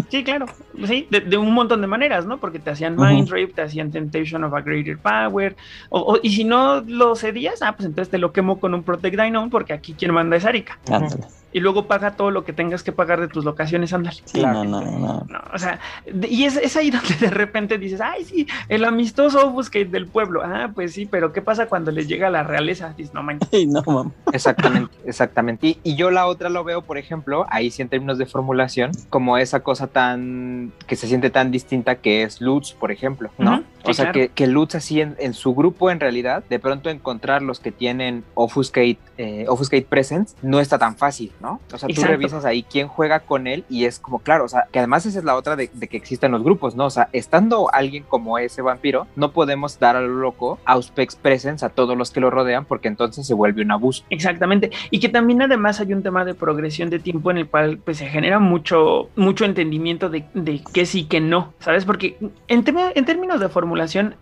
Sí, 0.09 0.25
claro. 0.25 0.47
Sí, 0.87 1.07
de, 1.11 1.21
de 1.21 1.37
un 1.37 1.53
montón 1.53 1.81
de 1.81 1.87
maneras, 1.87 2.25
¿no? 2.27 2.39
Porque 2.39 2.59
te 2.59 2.71
hacían. 2.71 2.97
Mind 2.97 3.29
Rape, 3.29 3.49
te 3.55 3.63
hacían 3.63 3.91
Temptation 3.91 4.43
of 4.45 4.55
a 4.55 4.61
Greater 4.61 4.99
Power. 4.99 5.57
O, 5.91 6.01
o- 6.15 6.19
y 6.23 6.31
si 6.33 6.45
no 6.45 6.81
lo 6.81 7.15
cedías, 7.17 7.63
ah, 7.63 7.73
pues 7.77 7.87
entonces 7.87 8.11
te 8.11 8.19
lo 8.19 8.33
quemo 8.33 8.59
con 8.61 8.75
un 8.75 8.83
Protect 8.83 9.19
Dynamo, 9.21 9.51
porque 9.51 9.73
aquí 9.73 9.95
quien 9.95 10.13
manda 10.15 10.37
es 10.37 10.45
Arika. 10.45 10.79
Ándale. 10.91 11.25
Y 11.51 11.61
luego 11.61 11.87
paga 11.87 12.11
todo 12.11 12.31
lo 12.31 12.45
que 12.45 12.53
tengas 12.53 12.83
que 12.83 12.93
pagar 12.93 13.21
de 13.23 13.29
tus 13.29 13.43
locaciones, 13.43 13.95
ándale. 13.95 14.19
Sí, 14.27 14.39
Claro. 14.41 14.65
no, 14.65 14.83
no, 14.83 14.99
no. 14.99 15.27
No, 15.29 15.41
o 15.55 15.59
sea, 15.59 15.81
de- 16.11 16.29
y 16.29 16.45
es, 16.45 16.57
es 16.59 16.77
ahí 16.77 16.91
donde 16.91 17.15
de 17.15 17.31
repente 17.31 17.79
dices, 17.79 18.01
ay, 18.03 18.25
sí, 18.25 18.47
el 18.69 18.85
amistoso 18.85 19.47
Offuscate 19.49 19.87
del 19.87 20.07
pueblo. 20.09 20.43
Ah, 20.45 20.71
pues 20.75 20.93
sí, 20.93 21.07
pero 21.07 21.33
¿qué 21.33 21.41
pasa 21.41 21.67
cuando 21.67 21.91
les 21.91 22.07
llega 22.07 22.29
la 22.29 22.43
realeza? 22.43 22.93
Dices, 22.97 23.15
no 23.15 23.23
manches. 23.23 23.49
Ay, 23.53 23.67
no, 23.67 23.83
mam. 23.87 24.13
Exactamente, 24.33 24.95
exactamente. 25.07 25.67
Y, 25.69 25.79
y 25.83 25.97
yo 25.97 26.11
la 26.11 26.27
otra 26.27 26.51
lo 26.51 26.65
veo, 26.65 26.83
por 26.83 26.99
ejemplo, 26.99 27.47
ahí 27.49 27.71
sí 27.71 27.81
en 27.83 27.89
términos 27.89 28.19
de 28.19 28.27
formulación, 28.27 28.91
como 29.09 29.39
esa 29.39 29.61
cosa 29.61 29.87
tan 29.87 29.98
que 30.87 30.97
se 30.97 31.07
siente 31.07 31.31
tan 31.31 31.51
distinta 31.51 31.97
que 31.97 32.23
es 32.23 32.41
Lutz, 32.41 32.73
por 32.73 32.93
ejemplo, 32.93 33.31
¿no? 33.39 33.63
O 33.91 33.95
sea, 33.95 34.13
claro. 34.13 34.21
que, 34.21 34.29
que 34.29 34.47
Lutz 34.47 34.75
así 34.75 35.01
en, 35.01 35.17
en 35.19 35.35
su 35.35 35.55
grupo 35.55 35.91
en 35.91 36.01
realidad, 36.01 36.45
de 36.49 36.59
pronto 36.59 36.91
encontrar 36.91 37.43
los 37.43 37.61
que 37.61 37.73
tienen 37.73 38.25
Offuscate, 38.35 38.99
eh, 39.17 39.47
Offuscate 39.49 39.87
Presence 39.89 40.37
no 40.43 40.61
está 40.61 40.79
tan 40.79 40.97
fácil, 40.97 41.33
¿no? 41.41 41.61
O 41.73 41.79
sea, 41.79 41.89
tú 41.89 42.03
revisas 42.03 42.45
ahí 42.45 42.63
quién 42.63 42.89
juega 42.89 43.21
con 43.21 43.47
él 43.47 43.65
y 43.69 43.85
es 43.85 43.99
como, 43.99 44.21
claro, 44.21 44.45
o 44.45 44.49
sea, 44.49 44.67
que 44.71 44.79
además 44.79 45.07
esa 45.07 45.19
es 45.19 45.25
la 45.25 45.37
otra 45.37 45.57
de, 45.57 45.71
de 45.73 45.89
que 45.89 45.97
existen 45.97 46.33
los 46.33 46.43
grupos, 46.43 46.75
¿no? 46.75 46.87
O 46.87 46.91
sea, 46.91 47.09
estando 47.13 47.73
alguien 47.73 48.05
como 48.05 48.39
ese 48.39 48.63
vampiro, 48.63 49.07
no 49.17 49.33
podemos 49.33 49.79
dar 49.79 49.97
a 49.97 50.01
lo 50.01 50.15
loco 50.15 50.59
Auspex 50.65 51.17
Presence 51.17 51.65
a 51.65 51.69
todos 51.69 51.97
los 51.97 52.11
que 52.11 52.21
lo 52.21 52.31
rodean 52.31 52.65
porque 52.65 52.89
entonces 52.89 53.27
se 53.27 53.35
vuelve 53.35 53.63
un 53.63 53.71
abuso. 53.71 54.05
Exactamente. 54.11 54.71
Y 54.91 55.01
que 55.01 55.09
también 55.09 55.43
además 55.43 55.81
hay 55.81 55.93
un 55.93 56.03
tema 56.03 56.25
de 56.25 56.35
progresión 56.35 56.91
de 56.91 56.99
tiempo 56.99 57.31
en 57.31 57.39
el 57.39 57.49
cual 57.49 57.79
pues 57.79 57.99
se 57.99 58.09
genera 58.09 58.39
mucho, 58.39 59.11
mucho 59.17 59.45
entendimiento 59.45 60.09
de, 60.09 60.25
de 60.35 60.63
qué 60.73 60.87
sí, 60.87 61.05
qué 61.05 61.21
no, 61.21 61.53
¿sabes? 61.59 61.85
Porque 61.85 62.17
en, 62.21 62.65
en 62.67 63.05
términos 63.05 63.41
de 63.41 63.49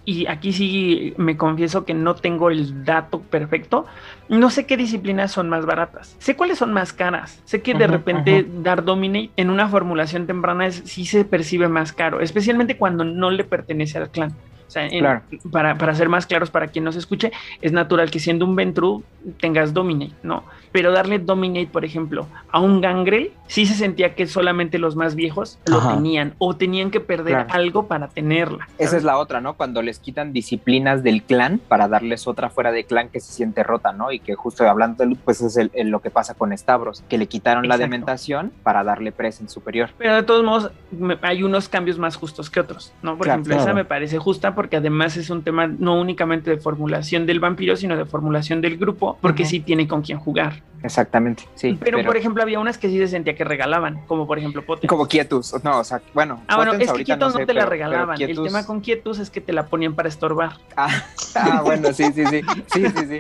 y 0.05 0.27
aquí 0.27 0.53
sí 0.53 1.15
me 1.17 1.37
confieso 1.37 1.85
que 1.85 1.95
no 1.95 2.15
tengo 2.15 2.51
el 2.51 2.85
dato 2.85 3.21
perfecto, 3.21 3.87
no 4.29 4.51
sé 4.51 4.67
qué 4.67 4.77
disciplinas 4.77 5.33
son 5.33 5.49
más 5.49 5.65
baratas. 5.67 6.17
Sé 6.19 6.37
cuáles 6.37 6.59
son 6.59 6.73
más 6.73 6.93
caras. 6.93 7.41
Sé 7.45 7.63
que 7.63 7.75
de 7.75 7.87
repente 7.87 8.47
dar 8.63 8.85
Dominate 8.85 9.31
en 9.37 9.51
una 9.51 9.69
formulación 9.69 10.27
temprana 10.27 10.67
es, 10.67 10.83
sí 10.85 11.05
se 11.07 11.25
percibe 11.25 11.69
más 11.69 11.93
caro, 11.93 12.21
especialmente 12.21 12.77
cuando 12.77 13.05
no 13.05 13.31
le 13.31 13.45
pertenece 13.45 13.99
al 13.99 14.11
clan. 14.11 14.33
O 14.67 14.71
sea, 14.71 14.85
en- 14.87 14.99
Claro. 14.99 15.23
para, 15.53 15.79
para 15.79 15.95
ser 15.95 16.09
más 16.09 16.27
claros 16.27 16.51
para 16.51 16.67
quien 16.67 16.85
nos 16.85 16.97
escuche, 16.97 17.31
es 17.63 17.71
natural 17.71 18.11
que 18.11 18.19
siendo 18.19 18.45
un 18.45 18.57
Ventru 18.57 19.05
tengas 19.39 19.73
Dominate, 19.73 20.13
¿no? 20.25 20.43
Pero 20.77 20.93
darle 20.93 21.19
Dominate, 21.19 21.69
por 21.73 21.87
ejemplo, 21.87 22.27
a 22.53 22.61
un 22.61 22.83
Gangrel, 22.83 23.33
sí 23.47 23.65
se 23.65 23.73
sentía 23.73 24.15
que 24.15 24.27
solamente 24.27 24.79
los 24.79 24.95
más 24.95 25.15
viejos 25.15 25.59
lo 25.65 25.79
Ajá. 25.79 25.95
tenían 25.95 26.35
o 26.37 26.55
tenían 26.55 26.91
que 26.91 27.01
perder 27.01 27.33
Claro. 27.33 27.49
algo 27.55 27.87
para 27.87 28.09
tenerla. 28.09 28.69
Esa 28.77 28.99
es 28.99 29.03
la 29.03 29.17
otra, 29.17 29.41
¿no? 29.41 29.55
Cuando 29.55 29.81
les 29.81 29.99
quitan 29.99 30.35
disciplinas 30.35 31.03
del 31.03 31.23
clan 31.23 31.63
para 31.67 31.89
darles 31.89 32.27
otra 32.27 32.51
fuera 32.51 32.73
de 32.73 32.85
clan 32.85 33.09
que 33.09 33.21
se 33.21 33.33
siente 33.33 33.63
rota, 33.63 33.95
¿no? 33.95 34.13
Y 34.13 34.19
que 34.21 34.35
justo 34.35 34.69
hablando 34.69 35.03
de 35.03 35.09
Lut, 35.09 35.19
pues 35.25 35.41
es 35.41 35.57
el- 35.57 35.71
el- 35.73 35.89
lo 35.89 36.01
que 36.01 36.11
pasa 36.11 36.35
con 36.35 36.55
Stavros, 36.55 37.03
que 37.09 37.17
le 37.17 37.27
quitaron 37.27 37.67
la 37.69 37.79
dementación 37.79 38.53
para 38.63 38.85
darle 38.85 39.13
presence 39.13 39.55
superior. 39.55 39.89
Pero 39.97 40.15
de 40.15 40.25
todos 40.25 40.45
modos, 40.45 40.73
me- 40.91 41.17
hay 41.23 41.43
unos 41.43 41.71
cambios 41.71 41.99
más 41.99 42.17
justos 42.17 42.51
que 42.51 42.61
otros, 42.61 42.93
¿no? 43.03 43.17
Por 43.17 43.25
Claro, 43.29 43.41
ejemplo, 43.41 43.57
esa 43.63 43.73
me 43.73 43.87
parece 43.87 44.19
justa 44.19 44.55
porque 44.55 44.77
además 44.77 45.17
es 45.17 45.31
un 45.31 45.43
tema 45.43 45.67
no 45.69 45.99
únicamente 45.99 46.51
de 46.51 46.59
formulación 46.59 47.25
del 47.25 47.41
vampiro, 47.41 47.77
sino 47.77 47.97
de 47.97 48.05
formulación 48.05 48.61
del 48.61 48.77
grupo, 48.77 49.17
porque 49.23 49.47
sí 49.47 49.61
tiene 49.61 49.89
con 49.89 50.03
quién 50.03 50.19
jugar. 50.19 50.63
Exactamente, 50.83 51.43
sí. 51.55 51.77
pero, 51.81 52.05
por 52.05 52.17
ejemplo, 52.17 52.43
había 52.43 52.61
unas 52.61 52.79
que 52.79 52.89
sí 52.89 52.99
se 52.99 53.09
sentía 53.09 53.35
que 53.35 53.45
regalaban, 53.45 54.05
como 54.07 54.27
por 54.27 54.39
ejemplo 54.39 54.65
Potter. 54.65 54.89
como 54.89 55.09
Quietus, 55.09 55.55
no, 55.65 55.79
o 55.81 55.85
sea, 55.85 56.01
bueno. 56.15 56.43
Ah, 56.47 56.57
bueno, 56.57 56.73
Potens 56.73 56.91
es 56.91 56.97
que 56.99 57.05
Quietus 57.05 57.33
no, 57.33 57.39
sé, 57.41 57.47
te 57.47 57.55
la 57.55 57.67
regalaban. 57.67 58.21
El 58.21 58.41
tema 58.41 58.65
con 58.67 58.81
Quietus 58.81 59.19
es 59.19 59.31
que 59.31 59.41
te 59.41 59.53
la 59.53 59.67
ponían 59.67 59.95
para 59.95 60.09
estorbar. 60.09 60.59
Ah, 60.77 60.89
ah, 61.35 61.63
bueno, 61.65 61.93
sí, 61.93 62.05
sí, 62.15 62.25
sí, 62.27 62.41
sí, 62.73 62.85
sí, 62.89 63.07
sí. 63.09 63.19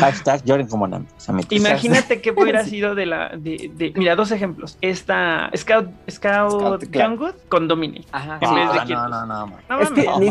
Hashtag 0.00 0.44
lloren 0.44 0.66
como 0.68 0.86
metió. 1.32 1.58
Imagínate 1.58 2.20
qué 2.20 2.30
hubiera 2.30 2.64
sido 2.64 2.94
de 2.94 3.06
la. 3.06 3.30
De, 3.36 3.70
de- 3.74 3.92
mira, 3.96 4.14
dos 4.14 4.30
ejemplos. 4.30 4.78
Esta 4.80 5.50
Scout, 5.56 5.88
Scout, 6.10 6.84
Scout, 6.84 7.48
con 7.48 7.66
Dominate. 7.68 8.06
Ajá, 8.12 8.38
en 8.40 8.48
sí. 8.48 8.54
vez 8.54 8.72
de 8.72 8.78
Ah, 8.78 8.84
Quietus. 8.86 9.10
no, 9.10 9.26
no, 9.26 9.46
no. 9.46 9.56
No 9.68 9.80
Es 9.80 9.90
que 9.90 10.08
ni- 10.20 10.30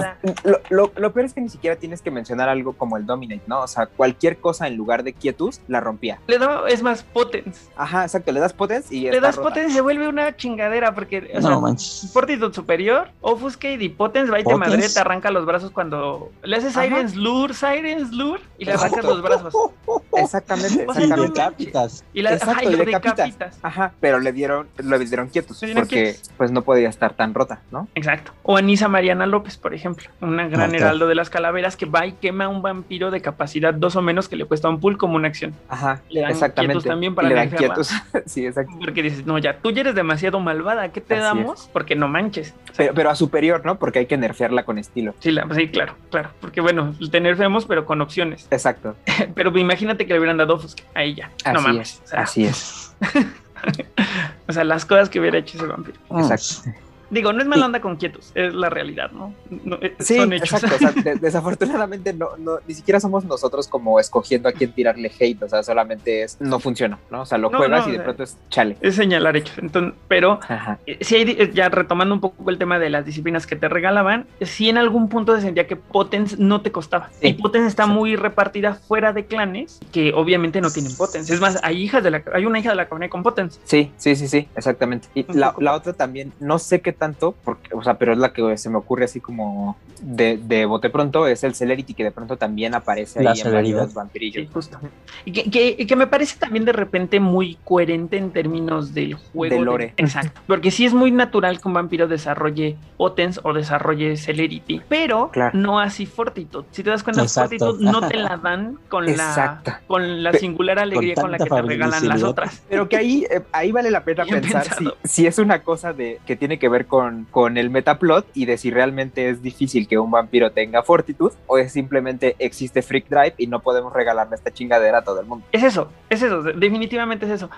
lo- 0.69 0.91
lo 0.95 1.13
peor 1.13 1.25
es 1.25 1.33
que 1.33 1.41
ni 1.41 1.49
siquiera 1.49 1.75
tienes 1.75 2.01
que 2.01 2.09
mencionar 2.09 2.47
algo 2.49 2.73
como 2.73 2.97
el 2.97 3.05
Dominate, 3.05 3.41
¿no? 3.47 3.61
O 3.61 3.67
sea, 3.67 3.85
cualquier 3.87 4.37
cosa 4.37 4.67
en 4.67 4.75
lugar 4.77 5.03
de 5.03 5.13
Quietus 5.13 5.59
la 5.67 5.79
rompía. 5.81 6.16
Le 6.25 6.37
da, 6.39 6.63
es 6.67 6.81
más 6.81 7.03
potence. 7.03 7.69
Ajá, 7.75 8.03
exacto, 8.03 8.31
le 8.31 8.39
das 8.39 8.53
potence 8.53 8.93
y 8.93 9.09
Le 9.09 9.19
das 9.19 9.35
rota. 9.35 9.49
potence 9.49 9.71
y 9.71 9.75
se 9.75 9.81
vuelve 9.81 10.07
una 10.07 10.35
chingadera 10.35 10.95
porque, 10.95 11.31
o 11.33 11.39
No 11.41 11.47
sea, 11.47 11.59
manches. 11.59 12.09
Fortitude 12.13 12.53
superior, 12.53 13.09
Offuscate 13.21 13.83
y 13.83 13.89
Potence 13.89 14.31
va 14.31 14.39
y 14.39 14.43
te 14.43 14.55
madre, 14.55 14.87
te 14.89 14.99
arranca 14.99 15.31
los 15.31 15.45
brazos 15.45 15.71
cuando 15.71 16.31
le 16.43 16.55
haces 16.57 16.75
Ajá. 16.75 16.85
Siren's 16.87 17.15
Lure, 17.15 17.53
Siren's 17.53 18.11
Lure. 18.11 18.41
Y 18.57 18.65
le 18.65 18.73
arrancas 18.73 19.03
los 19.05 19.21
brazos. 19.21 19.53
Exactamente, 20.17 20.81
exactamente. 20.83 21.27
decapitas. 21.27 22.03
Y 22.13 22.21
la 22.23 22.33
Exacto, 22.33 22.51
ajá, 22.53 22.63
y 22.63 22.67
y 22.67 22.71
lo 22.71 22.77
decapitas. 22.85 23.15
decapitas. 23.17 23.59
Ajá, 23.61 23.91
pero 23.99 24.19
le 24.19 24.31
dieron, 24.33 24.67
lo 24.77 24.97
dieron 24.97 25.27
quietos, 25.29 25.61
Le 25.61 25.67
dieron 25.67 25.83
porque 25.83 26.03
quietos. 26.13 26.31
pues 26.37 26.51
no 26.51 26.63
podía 26.63 26.89
estar 26.89 27.13
tan 27.13 27.33
rota, 27.35 27.61
¿no? 27.71 27.87
Exacto. 27.93 28.31
O 28.43 28.57
Anisa 28.57 28.87
Mariana 28.87 29.27
López, 29.27 29.57
por 29.57 29.73
ejemplo, 29.75 30.09
una 30.21 30.47
gran 30.47 30.73
heraldo 30.73 31.07
de 31.07 31.13
las 31.15 31.29
calaveras 31.29 31.77
que 31.77 31.85
va 31.85 32.07
y 32.07 32.13
quema 32.13 32.45
a 32.45 32.47
un 32.47 32.61
vampiro 32.63 33.11
de 33.11 33.21
capacidad 33.21 33.73
dos 33.75 33.95
o 33.95 34.01
menos 34.01 34.27
que 34.27 34.35
le 34.35 34.45
cuesta 34.45 34.69
un 34.69 34.79
pool 34.79 34.97
como 34.97 35.15
una 35.17 35.27
acción. 35.27 35.53
Ajá, 35.69 36.01
Le 36.09 36.21
dan 36.21 36.31
exactamente. 36.31 36.73
quietos 36.73 36.83
también 36.85 37.13
para 37.13 37.27
y 37.27 37.29
le 37.29 37.35
dan 37.35 37.49
quietos. 37.49 37.91
sí, 38.25 38.45
exacto. 38.47 38.73
Porque 38.79 39.03
dices, 39.03 39.25
no, 39.25 39.37
ya 39.37 39.57
tú 39.59 39.69
ya 39.71 39.81
eres 39.81 39.93
demasiado 39.95 40.39
malvada, 40.39 40.91
¿qué 40.91 40.99
te 41.01 41.13
Así 41.15 41.23
damos? 41.23 41.69
Porque 41.71 41.95
no 41.95 42.07
manches. 42.07 42.55
Pero, 42.75 42.93
pero 42.95 43.09
a 43.11 43.15
superior, 43.15 43.63
¿no? 43.65 43.77
Porque 43.77 43.99
hay 43.99 44.05
que 44.07 44.17
nerfearla 44.17 44.63
con 44.65 44.77
estilo. 44.79 45.13
Sí, 45.19 45.31
la- 45.31 45.47
sí, 45.53 45.67
claro, 45.69 45.93
claro. 46.09 46.29
Porque 46.41 46.59
bueno, 46.61 46.95
tener 47.11 47.35
femos, 47.37 47.65
pero 47.65 47.85
con 47.85 48.01
opciones. 48.01 48.46
Exacto. 48.51 48.95
Pero 49.35 49.57
imagínate 49.57 50.05
que 50.05 50.13
le 50.13 50.19
hubieran 50.19 50.37
dado 50.37 50.59
Fusca 50.59 50.83
a 50.93 51.03
ella. 51.03 51.31
no 51.45 51.59
Así 51.59 51.67
mames. 51.67 51.89
es. 51.89 52.01
O 52.03 52.07
sea, 52.07 52.21
Así 52.21 52.45
es. 52.45 52.95
o 54.47 54.53
sea, 54.53 54.63
las 54.63 54.85
cosas 54.85 55.09
que 55.09 55.19
hubiera 55.19 55.37
hecho 55.37 55.57
ese 55.57 55.67
vampiro. 55.67 55.99
Exacto. 56.17 56.71
Digo, 57.09 57.31
no 57.33 57.41
es 57.41 57.47
mala 57.47 57.65
onda 57.65 57.79
con 57.81 57.95
quietos, 57.95 58.31
es 58.35 58.53
la 58.53 58.69
realidad, 58.69 59.11
¿no? 59.11 59.33
No, 59.63 59.77
eh, 59.81 59.95
Sí, 59.99 60.17
son 60.17 60.33
hechos. 60.33 60.51
exacto. 60.63 60.75
o 60.75 60.79
sea, 60.79 60.91
de- 61.03 61.15
desafortunadamente 61.21 62.13
no, 62.13 62.29
no, 62.37 62.59
ni 62.67 62.73
siquiera 62.73 62.99
somos 62.99 63.23
nosotros 63.25 63.67
como 63.67 63.99
escogiendo 63.99 64.49
a 64.49 64.51
quién 64.51 64.71
tirarle 64.73 65.11
hate. 65.19 65.41
O 65.43 65.49
sea, 65.49 65.63
solamente 65.63 66.23
es 66.23 66.39
no 66.41 66.59
funciona, 66.59 66.99
¿no? 67.09 67.21
O 67.21 67.25
sea, 67.25 67.37
lo 67.37 67.49
No, 67.49 67.57
juegas 67.57 67.87
y 67.87 67.91
de 67.91 67.97
eh. 67.97 68.01
pronto 68.01 68.23
es 68.23 68.37
chale. 68.49 68.77
es 68.81 68.95
señalar 68.95 69.37
hechos. 69.37 69.57
Entonces, 69.57 69.93
pero 70.07 70.39
eh, 70.85 70.97
sí, 71.01 71.15
hay 71.15 71.31
eh, 71.37 71.51
ya 71.53 71.69
retomando 71.69 72.13
un 72.13 72.21
poco 72.21 72.49
el 72.49 72.57
tema 72.57 72.79
de 72.79 72.89
las 72.89 73.05
disciplinas 73.05 73.47
que 73.47 73.55
te 73.55 73.69
regalaban, 73.69 74.25
sí 74.41 74.69
en 74.69 74.77
algún 74.77 75.09
punto 75.09 75.35
se 75.35 75.41
sentía 75.41 75.67
que 75.67 75.75
Potence 75.75 76.35
no 76.37 76.61
te 76.61 76.71
costaba. 76.71 77.09
Sí. 77.21 77.27
Y 77.29 77.33
Potence 77.33 77.67
está 77.69 77.85
Sí. 77.85 77.91
muy 77.91 78.15
repartida 78.15 78.73
fuera 78.73 79.13
de 79.13 79.25
clanes 79.25 79.79
que 79.91 80.13
obviamente 80.13 80.59
no 80.61 80.69
tienen 80.71 80.95
Potence. 80.95 81.33
Es 81.33 81.39
más, 81.39 81.59
hay 81.63 81.81
hijas 81.81 82.03
de 82.03 82.11
la, 82.11 82.23
hay 82.33 82.45
una 82.45 82.59
hija 82.59 82.69
de 82.71 82.75
la 82.75 82.87
cabaña 82.87 83.09
con 83.09 83.23
Potence. 83.23 83.59
Sí, 83.63 83.91
sí, 83.97 84.15
sí, 84.15 84.27
sí, 84.27 84.47
exactamente. 84.55 85.07
Y 85.15 85.25
la, 85.33 85.53
la 85.59 85.73
otra 85.73 85.93
también, 85.93 86.33
no 86.39 86.59
sé 86.59 86.81
qué 86.81 86.91
tanto, 86.97 87.35
porque, 87.43 87.73
o 87.73 87.83
sea, 87.83 87.95
pero 87.97 88.13
es 88.13 88.17
la 88.17 88.33
que 88.33 88.57
se 88.57 88.69
me 88.69 88.77
ocurre 88.77 89.05
así 89.05 89.19
como 89.19 89.77
de, 90.01 90.37
de 90.37 90.65
bote 90.65 90.89
pronto, 90.89 91.27
es 91.27 91.43
el 91.43 91.55
Celerity 91.55 91.93
que 91.93 92.03
de 92.03 92.11
pronto 92.11 92.37
también 92.37 92.75
aparece 92.75 93.23
La 93.23 93.31
ahí 93.31 93.41
en 93.41 93.51
varios 93.51 93.93
vampirillos. 93.93 94.43
Sí, 94.45 94.49
justo. 94.53 94.79
Y 95.25 95.31
que, 95.31 95.85
que- 95.85 95.95
me 95.97 96.05
parece 96.07 96.37
también 96.37 96.63
de 96.63 96.73
repente 96.73 97.19
muy 97.19 97.57
coherente 97.63 98.17
en 98.17 98.29
términos 98.31 98.93
del 98.93 99.15
juego. 99.15 99.55
De 99.55 99.61
lore. 99.61 99.93
exacto. 99.97 100.39
Porque 100.45 100.69
sí 100.69 100.85
es 100.85 100.93
muy 100.93 101.11
natural 101.11 101.59
que 101.59 101.67
un 101.67 101.73
vampiro 101.73 102.07
desarrolle 102.07 102.75
Potence 102.97 103.39
o 103.43 103.53
desarrolle 103.53 104.15
Celerity, 104.17 104.81
pero 104.87 105.29
Claro. 105.31 105.57
no 105.57 105.79
así 105.79 106.05
Fortitude. 106.05 106.65
Si 106.71 106.83
te 106.83 106.89
das 106.91 107.03
cuenta, 107.03 107.23
Exacto. 107.23 107.57
Fortitude 107.57 107.91
no 107.91 108.07
te 108.07 108.17
la 108.17 108.37
dan 108.37 108.77
con 108.89 109.05
la, 109.05 109.61
con 109.87 110.23
la 110.23 110.33
singular 110.33 110.79
alegría 110.79 111.15
con, 111.15 111.31
la 111.31 111.37
que 111.37 111.45
te 111.49 111.61
regalan 111.61 112.07
las 112.07 112.23
otras. 112.23 112.63
Pero 112.69 112.87
que 112.87 112.97
ahí, 112.97 113.25
eh, 113.29 113.41
ahí 113.51 113.71
vale 113.71 113.89
la 113.91 114.03
pena 114.03 114.23
Bien 114.25 114.41
pensar 114.41 114.65
si, 114.77 114.87
si 115.03 115.27
es 115.27 115.37
una 115.39 115.63
cosa 115.63 115.93
de 115.93 116.19
que 116.25 116.35
tiene 116.35 116.59
que 116.59 116.69
ver 116.69 116.86
con, 116.87 117.25
con 117.31 117.57
el 117.57 117.69
metaplot 117.69 118.25
y 118.33 118.45
de 118.45 118.57
si 118.57 118.71
realmente 118.71 119.29
es 119.29 119.41
difícil 119.41 119.87
que 119.87 119.97
un 119.97 120.09
vampiro 120.11 120.51
tenga 120.51 120.83
fortitud 120.83 121.31
o 121.45 121.57
es 121.57 121.71
simplemente 121.71 122.35
existe 122.39 122.81
Freak 122.81 123.07
Drive 123.09 123.33
y 123.37 123.47
no 123.47 123.59
podemos 123.61 123.93
regalarle 123.93 124.35
esta 124.35 124.51
chingadera 124.51 124.99
a 124.99 125.03
todo 125.03 125.19
el 125.19 125.27
mundo. 125.27 125.45
Es 125.51 125.63
eso, 125.63 125.91
es 126.09 126.21
eso, 126.21 126.41
de- 126.43 126.53
definitivamente 126.53 127.25
es 127.25 127.31
eso. 127.33 127.49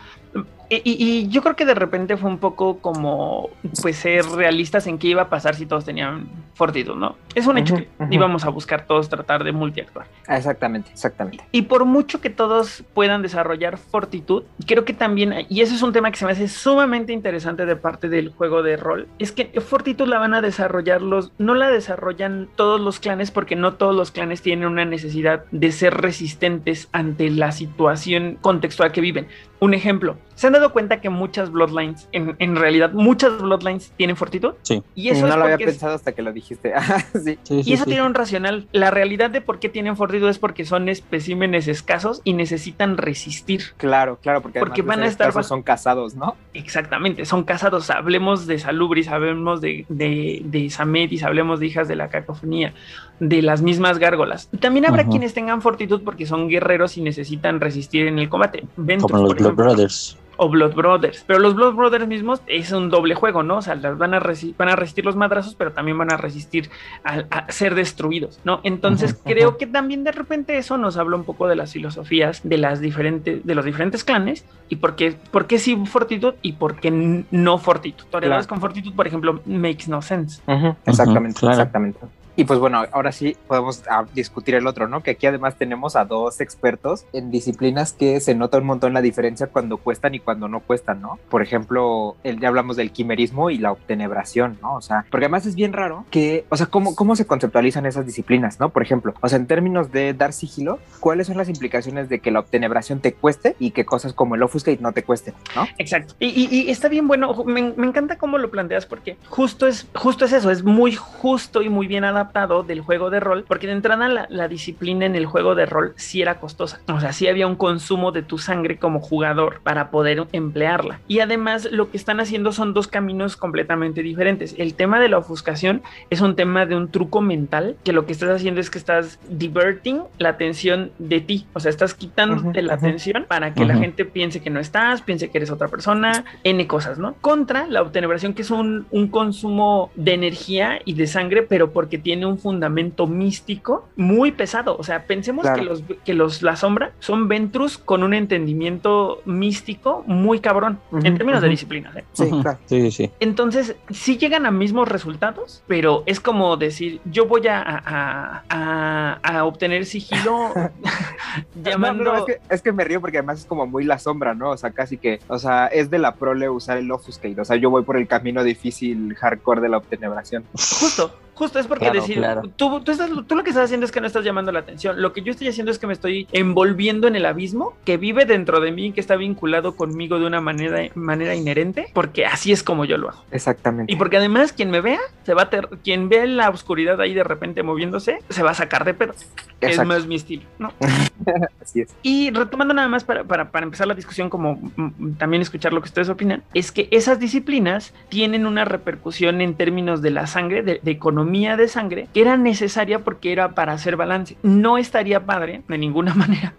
Y, 0.71 0.75
y- 0.83 0.97
y 0.99 1.27
yo 1.29 1.41
creo 1.41 1.55
que 1.55 1.65
de 1.65 1.73
repente 1.73 2.15
fue 2.15 2.29
un 2.29 2.37
poco 2.37 2.77
como, 2.79 3.49
pues, 3.81 3.95
ser 3.97 4.23
realistas 4.25 4.85
en 4.85 4.99
qué 4.99 5.07
iba 5.07 5.23
a 5.23 5.29
pasar 5.29 5.55
si 5.55 5.65
todos 5.65 5.83
tenían 5.85 6.27
fortitud, 6.53 6.95
¿no? 6.95 7.15
Es 7.33 7.47
un 7.47 7.57
hecho 7.57 7.73
Ujú, 7.73 7.83
que 7.83 8.03
ujú. 8.03 8.13
íbamos 8.13 8.45
a 8.45 8.49
buscar 8.49 8.85
todos 8.85 9.09
tratar 9.09 9.43
de 9.43 9.51
multiactuar. 9.51 10.05
Ah, 10.27 10.37
Exactamente, 10.37 10.91
exactamente. 10.91 11.43
Y 11.51 11.63
por 11.63 11.85
mucho 11.85 12.21
que 12.21 12.29
todos 12.29 12.83
puedan 12.93 13.23
desarrollar 13.23 13.77
fortitud, 13.79 14.43
creo 14.67 14.85
que 14.85 14.93
también, 14.93 15.33
y 15.49 15.61
eso 15.61 15.73
es 15.73 15.81
un 15.81 15.91
tema 15.91 16.11
que 16.11 16.17
se 16.17 16.25
me 16.25 16.33
hace 16.33 16.47
sumamente 16.47 17.13
interesante 17.13 17.65
de 17.65 17.75
parte 17.75 18.07
del 18.07 18.29
juego 18.29 18.61
de 18.61 18.77
rol, 18.77 19.07
es 19.19 19.33
que 19.33 19.59
fortitud 19.59 20.07
la 20.07 20.17
van 20.17 20.33
a 20.33 20.41
desarrollar 20.41 21.01
los, 21.01 21.33
no 21.37 21.53
la 21.53 21.69
desarrollan 21.69 22.49
todos 22.55 22.79
los 22.79 22.99
clanes 22.99 23.31
porque 23.31 23.57
no 23.57 23.73
todos 23.73 23.93
los 23.93 24.11
clanes 24.11 24.41
tienen 24.41 24.67
una 24.67 24.85
necesidad 24.85 25.43
de 25.51 25.71
ser 25.73 25.95
resistentes 25.95 26.87
ante 26.93 27.29
la 27.29 27.51
situación 27.51 28.37
contextual 28.41 28.93
que 28.93 29.01
viven. 29.01 29.27
Un 29.61 29.73
ejemplo, 29.73 30.15
¿se 30.35 30.47
han 30.47 30.53
dado 30.53 30.71
cuenta 30.71 31.01
que 31.01 31.09
muchas 31.09 31.51
bloodlines, 31.51 32.07
en, 32.13 32.35
en 32.39 32.55
realidad 32.55 32.91
muchas 32.93 33.41
bloodlines 33.41 33.91
tienen 33.97 34.15
fortitud? 34.15 34.53
Sí. 34.61 34.81
Y 34.95 35.09
eso 35.09 35.23
no 35.27 35.33
es 35.33 35.35
lo 35.35 35.43
había 35.43 35.55
es- 35.57 35.65
pensado 35.65 35.95
hasta 35.95 36.13
que 36.13 36.21
lo 36.21 36.31
dijiste. 36.31 36.71
Ah, 36.79 36.99
sí. 37.13 37.37
Sí, 37.43 37.63
sí, 37.63 37.69
y 37.69 37.73
eso 37.73 37.83
sí. 37.83 37.89
tiene 37.89 38.05
un 38.05 38.13
racional. 38.13 38.67
La 38.71 38.89
realidad 38.89 39.29
de 39.29 39.41
por 39.41 39.59
qué 39.59 39.67
tienen 39.67 39.97
fortitud 39.97 40.29
es 40.29 40.39
porque 40.39 40.63
son 40.63 40.87
especímenes 40.87 41.67
escasos 41.67 42.21
y 42.23 42.33
necesitan 42.33 42.95
resistir. 42.97 43.63
Claro, 43.75 44.17
claro, 44.21 44.41
porque, 44.41 44.81
van 44.81 45.03
a 45.03 45.07
estar 45.07 45.27
bajo- 45.33 45.43
son 45.43 45.61
casados, 45.61 46.15
¿no? 46.15 46.37
Exactamente, 46.53 47.25
son 47.25 47.43
casados. 47.43 47.89
Hablemos 47.89 48.47
de 48.47 48.59
Salubris, 48.59 49.09
hablemos 49.09 49.59
de, 49.59 49.85
de, 49.89 50.41
de 50.45 50.69
Sametis, 50.69 51.23
hablemos 51.23 51.59
de 51.59 51.65
hijas 51.67 51.87
de 51.89 51.95
la 51.97 52.07
cacofonía, 52.09 52.73
de 53.19 53.41
las 53.41 53.61
mismas 53.61 53.99
gárgolas. 53.99 54.49
Y 54.51 54.57
También 54.57 54.85
habrá 54.85 55.05
quienes 55.05 55.33
tengan 55.33 55.61
fortitud 55.61 56.01
porque 56.03 56.25
son 56.25 56.47
guerreros 56.47 56.97
y 56.97 57.01
necesitan 57.01 57.59
resistir 57.59 58.07
en 58.07 58.19
el 58.19 58.29
combate. 58.29 58.65
Ventus, 58.77 59.11
Como 59.11 59.23
los 59.23 59.27
por 59.33 59.37
Blood 59.37 59.47
ejemplo, 59.47 59.65
Brothers. 59.65 60.17
O 60.41 60.47
Blood 60.47 60.73
Brothers. 60.73 61.25
Pero 61.27 61.39
los 61.39 61.53
Blood 61.53 61.73
Brothers 61.73 62.07
mismos 62.07 62.41
es 62.47 62.71
un 62.71 62.89
doble 62.89 63.13
juego, 63.13 63.43
¿no? 63.43 63.57
O 63.57 63.61
sea, 63.61 63.75
las 63.75 63.97
van, 63.97 64.13
a 64.13 64.19
van 64.57 64.69
a 64.69 64.75
resistir 64.77 65.03
los 65.03 65.17
madrazos, 65.17 65.53
pero 65.53 65.73
también 65.73 65.97
van 65.97 66.13
a 66.13 66.15
resistir 66.15 66.69
a, 67.03 67.23
a 67.29 67.51
ser 67.51 67.75
destruidos, 67.75 68.39
¿no? 68.45 68.61
Entonces 68.63 69.19
creo 69.25 69.57
que 69.57 69.67
también 69.67 70.05
de 70.05 70.13
repente 70.13 70.57
eso 70.57 70.77
nos 70.77 70.95
habla 70.95 71.17
un 71.17 71.25
poco 71.25 71.49
de 71.49 71.57
las 71.57 71.73
filosofías 71.73 72.39
de 72.45 72.57
las 72.57 72.79
diferentes, 72.79 73.45
de 73.45 73.53
los 73.53 73.65
diferentes 73.65 74.05
clanes 74.05 74.45
y 74.69 74.77
por 74.77 74.95
qué, 74.95 75.13
por 75.29 75.45
qué 75.45 75.59
sí 75.59 75.75
fortitud 75.85 76.35
y 76.41 76.53
por 76.53 76.77
qué 76.79 77.25
no 77.31 77.57
fortitud. 77.57 78.05
Toreadores 78.09 78.47
Claro. 78.47 78.61
con 78.61 78.61
fortitud, 78.61 78.93
por 78.95 79.07
ejemplo, 79.07 79.41
makes 79.45 79.89
no 79.89 80.01
sense. 80.01 80.41
Exactamente, 80.85 81.37
claro. 81.37 81.55
exactamente. 81.55 81.99
Y 82.39 82.45
pues 82.45 82.57
bueno, 82.57 82.85
ahora 82.93 83.11
sí 83.11 83.35
podemos 83.49 83.83
ah, 83.89 84.05
discutir 84.13 84.55
el 84.55 84.65
otro, 84.65 84.87
¿no? 84.87 85.03
Que 85.03 85.11
aquí 85.11 85.27
además 85.27 85.55
tenemos 85.57 85.97
a 85.97 86.05
dos 86.05 86.39
expertos 86.39 87.03
en 87.11 87.31
disciplinas 87.31 87.91
que 87.91 88.21
se 88.21 88.33
nota 88.33 88.59
un 88.59 88.65
montón 88.65 88.93
la 88.93 89.01
diferencia 89.01 89.47
cuando 89.47 89.75
cuestan 89.75 90.15
y 90.15 90.19
cuando 90.21 90.47
no 90.47 90.61
cuestan, 90.61 91.01
¿no? 91.01 91.19
Por 91.29 91.41
ejemplo, 91.41 92.15
el, 92.23 92.39
ya 92.39 92.47
hablamos 92.47 92.77
del 92.77 92.91
quimerismo 92.91 93.49
y 93.49 93.57
la 93.57 93.73
obtenebración, 93.73 94.57
¿no? 94.61 94.75
O 94.75 94.81
sea, 94.81 95.03
porque 95.11 95.25
además 95.25 95.45
es 95.47 95.55
bien 95.55 95.73
raro 95.73 96.05
que, 96.11 96.45
o 96.47 96.55
sea, 96.55 96.67
¿cómo, 96.67 96.95
cómo 96.95 97.17
se 97.17 97.27
conceptualizan 97.27 97.85
esas 97.85 98.05
disciplinas, 98.05 98.57
¿no? 98.57 98.69
Por 98.69 98.83
ejemplo, 98.83 99.13
o 99.19 99.27
sea, 99.27 99.37
en 99.37 99.45
términos 99.45 99.91
de 99.91 100.13
dar 100.13 100.31
sigilo, 100.31 100.79
¿cuáles 101.01 101.27
son 101.27 101.35
las 101.35 101.49
implicaciones 101.49 102.07
de 102.07 102.19
que 102.19 102.31
la 102.31 102.39
obtenebración 102.39 103.01
te 103.01 103.11
cueste 103.11 103.57
y 103.59 103.71
que 103.71 103.83
cosas 103.83 104.13
como 104.13 104.35
el 104.35 104.43
offuscate 104.43 104.77
no 104.81 104.93
te 104.93 105.03
cuesten, 105.03 105.33
¿no? 105.57 105.67
Exacto. 105.77 106.13
Y, 106.19 106.27
y- 106.27 106.47
y 106.61 106.71
está 106.71 106.87
bien 106.87 107.05
bueno, 107.09 107.43
me, 107.43 107.73
me 107.75 107.85
encanta 107.85 108.17
cómo 108.17 108.37
lo 108.37 108.49
planteas 108.49 108.85
porque 108.85 109.17
justo 109.27 109.67
es, 109.67 109.87
justo 109.93 110.23
es 110.23 110.31
eso, 110.31 110.49
es 110.51 110.63
muy 110.63 110.95
justo 110.95 111.61
y 111.61 111.67
muy 111.67 111.87
bien 111.87 112.05
adaptado 112.05 112.28
del 112.67 112.81
juego 112.81 113.09
de 113.09 113.19
rol, 113.19 113.43
porque 113.47 113.67
de 113.67 113.73
entrada 113.73 114.07
la, 114.07 114.27
la 114.29 114.47
disciplina 114.47 115.05
en 115.05 115.15
el 115.15 115.25
juego 115.25 115.55
de 115.55 115.65
rol 115.65 115.93
sí 115.97 116.21
era 116.21 116.39
costosa. 116.39 116.81
O 116.87 116.99
sea, 116.99 117.11
sí 117.11 117.27
había 117.27 117.47
un 117.47 117.55
consumo 117.55 118.11
de 118.11 118.23
tu 118.23 118.37
sangre 118.37 118.77
como 118.77 118.99
jugador 118.99 119.61
para 119.63 119.89
poder 119.91 120.27
emplearla. 120.31 121.01
Y 121.07 121.19
además 121.19 121.67
lo 121.71 121.89
que 121.89 121.97
están 121.97 122.19
haciendo 122.19 122.51
son 122.51 122.73
dos 122.73 122.87
caminos 122.87 123.35
completamente 123.35 124.03
diferentes. 124.03 124.55
El 124.57 124.75
tema 124.75 124.99
de 124.99 125.09
la 125.09 125.17
ofuscación 125.17 125.81
es 126.09 126.21
un 126.21 126.35
tema 126.35 126.65
de 126.65 126.75
un 126.75 126.91
truco 126.91 127.21
mental, 127.21 127.77
que 127.83 127.93
lo 127.93 128.05
que 128.05 128.13
estás 128.13 128.29
haciendo 128.29 128.61
es 128.61 128.69
que 128.69 128.77
estás 128.77 129.19
diverting 129.27 130.01
la 130.17 130.29
atención 130.29 130.93
de 130.97 131.21
ti. 131.21 131.49
O 131.53 131.59
sea, 131.59 131.69
estás 131.71 131.93
quitándote 131.93 132.59
Ujú, 132.59 132.67
la 132.67 132.75
ujú. 132.75 132.85
atención 132.85 133.25
para 133.27 133.53
que 133.53 133.65
la 133.65 133.73
Ujú. 133.73 133.83
gente 133.83 134.05
piense 134.05 134.41
que 134.41 134.49
no 134.49 134.59
estás, 134.59 135.01
piense 135.01 135.29
que 135.29 135.39
eres 135.39 135.51
otra 135.51 135.67
persona, 135.67 136.23
N 136.43 136.67
cosas, 136.67 136.99
¿no? 136.99 137.15
Contra 137.21 137.67
la 137.67 137.81
obtenebración, 137.81 138.33
que 138.33 138.43
es 138.43 138.51
un, 138.51 138.87
un 138.91 139.09
consumo 139.09 139.91
de 139.95 140.13
energía 140.13 140.79
y 140.85 140.93
de 140.93 141.07
sangre, 141.07 141.43
pero 141.43 141.71
porque 141.73 141.97
tiene 141.97 142.18
un 142.25 142.37
fundamento 142.39 143.07
místico 143.07 143.87
muy 143.95 144.31
pesado. 144.31 144.75
O 144.77 144.83
sea, 144.83 145.03
pensemos 145.05 145.43
Claro. 145.43 145.59
que, 145.59 145.65
los, 145.65 145.83
que 146.05 146.13
los 146.13 146.41
La 146.41 146.55
Sombra 146.55 146.91
son 146.99 147.27
Ventrus 147.27 147.77
con 147.77 148.03
un 148.03 148.13
entendimiento 148.13 149.21
místico 149.25 150.03
muy 150.07 150.39
cabrón, 150.39 150.79
Ujú, 150.91 151.05
en 151.05 151.17
términos 151.17 151.41
de 151.41 151.47
ujú. 151.47 151.51
disciplinas, 151.51 151.95
¿eh? 151.95 152.03
Sí, 152.13 152.29
claro. 152.41 152.57
Sí, 152.65 152.81
sí, 152.81 152.91
sí. 152.91 153.11
Entonces, 153.19 153.75
sí 153.89 154.17
llegan 154.17 154.45
a 154.45 154.51
mismos 154.51 154.87
resultados, 154.87 155.63
pero 155.67 156.03
es 156.05 156.19
como 156.19 156.57
decir, 156.57 156.99
yo 157.05 157.25
voy 157.27 157.47
a, 157.47 157.61
a, 157.61 158.43
a- 158.49 159.19
a 159.23 159.45
obtener 159.45 159.85
sigilo 159.85 160.53
llamando... 161.63 162.03
No, 162.09 162.13
no, 162.13 162.17
es, 162.19 162.25
que, 162.25 162.39
es 162.49 162.61
que 162.61 162.71
me 162.71 162.83
río 162.83 163.01
porque 163.01 163.17
además 163.17 163.39
es 163.39 163.45
como 163.45 163.65
muy 163.67 163.83
la 163.83 163.99
sombra, 163.99 164.33
¿no? 164.33 164.51
O 164.51 164.57
sea, 164.57 164.71
casi 164.71 164.97
que, 164.97 165.19
o 165.27 165.37
sea, 165.37 165.67
es 165.67 165.89
de 165.89 165.99
la 165.99 166.15
prole 166.15 166.49
usar 166.49 166.77
el 166.77 166.89
offuscate. 166.91 167.39
O 167.41 167.45
sea, 167.45 167.55
yo 167.57 167.69
voy 167.69 167.83
por 167.83 167.97
el 167.97 168.07
camino 168.07 168.43
difícil, 168.43 169.15
hardcore 169.15 169.61
de 169.61 169.69
la 169.69 169.77
obtenebración. 169.77 170.43
Justo, 170.53 171.13
Justo 171.39 171.57
es 171.57 171.67
porque 171.67 171.85
Claro, 171.85 172.01
decir, 172.01 172.17
claro. 172.17 172.41
Tú, 172.57 172.81
tú, 172.81 172.91
estás- 172.91 173.09
tú 173.25 173.33
lo 173.35 173.43
que 173.45 173.51
estás 173.51 173.63
haciendo 173.63 173.85
es 173.85 173.93
que 173.93 174.01
no 174.01 174.07
estás 174.07 174.25
llamando 174.25 174.51
la 174.51 174.59
atención. 174.59 175.01
Lo 175.01 175.13
que 175.13 175.21
yo 175.21 175.31
estoy 175.31 175.47
haciendo 175.47 175.71
es 175.71 175.79
que 175.79 175.87
me 175.87 175.93
estoy 175.93 176.27
envolviendo 176.33 177.07
en 177.07 177.15
el 177.15 177.25
abismo 177.25 177.77
que 177.85 177.95
vive 177.95 178.25
dentro 178.25 178.59
de 178.59 178.73
mí 178.73 178.87
y 178.87 178.91
que 178.91 178.99
está 178.99 179.15
vinculado 179.15 179.77
conmigo 179.77 180.19
de 180.19 180.25
una 180.25 180.41
manera, 180.41 180.81
manera 180.95 181.35
inherente, 181.35 181.87
porque 181.93 182.25
así 182.25 182.51
es 182.51 182.61
como 182.61 182.83
yo 182.83 182.97
lo 182.97 183.07
hago. 183.09 183.23
Exactamente. 183.31 183.91
Y 183.93 183.95
porque 183.95 184.17
además 184.17 184.51
quien 184.51 184.69
me 184.69 184.81
vea, 184.81 184.99
se 185.23 185.33
va 185.33 185.43
a 185.43 185.49
ter- 185.49 185.69
quien 185.81 186.09
vea 186.09 186.25
la 186.25 186.49
oscuridad 186.49 186.99
ahí 186.99 187.13
de 187.13 187.23
repente 187.23 187.63
moviéndose, 187.63 188.19
se 188.29 188.43
va 188.43 188.51
a 188.51 188.55
sacar 188.55 188.83
de 188.83 188.93
pedo. 188.93 189.13
Es 189.61 189.85
más 189.85 190.07
mi 190.07 190.15
estilo, 190.15 190.43
¿no? 190.57 190.73
Así 191.61 191.81
es. 191.81 191.95
Y 192.01 192.31
retomando 192.31 192.73
nada 192.73 192.87
más 192.89 193.03
para, 193.05 193.23
para, 193.23 193.49
para 193.51 193.63
empezar 193.65 193.87
la 193.87 193.93
discusión, 193.95 194.29
como 194.29 194.55
mm, 194.75 195.13
también 195.17 195.41
escuchar 195.41 195.71
lo 195.71 195.81
que 195.81 195.87
ustedes 195.87 196.09
opinan, 196.09 196.43
es 196.53 196.71
que 196.73 196.89
esas 196.91 197.19
disciplinas 197.19 197.93
tienen 198.09 198.45
una 198.45 198.65
repercusión 198.65 199.39
en 199.41 199.55
términos 199.55 200.01
de 200.01 200.11
la 200.11 200.27
sangre, 200.27 200.63
de, 200.63 200.79
de 200.83 200.91
economía 200.91 201.28
de 201.57 201.67
sangre, 201.67 202.07
que 202.13 202.21
era 202.21 202.37
necesaria 202.37 202.99
porque 202.99 203.31
era 203.31 203.55
para 203.55 203.73
hacer 203.73 203.95
balance. 203.95 204.37
No 204.43 204.77
estaría 204.77 205.25
padre, 205.25 205.63
de 205.67 205.77
ninguna 205.77 206.13
manera, 206.15 206.53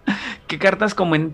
que 0.47 0.59
cartas 0.59 0.95
como 0.95 1.15
en 1.15 1.33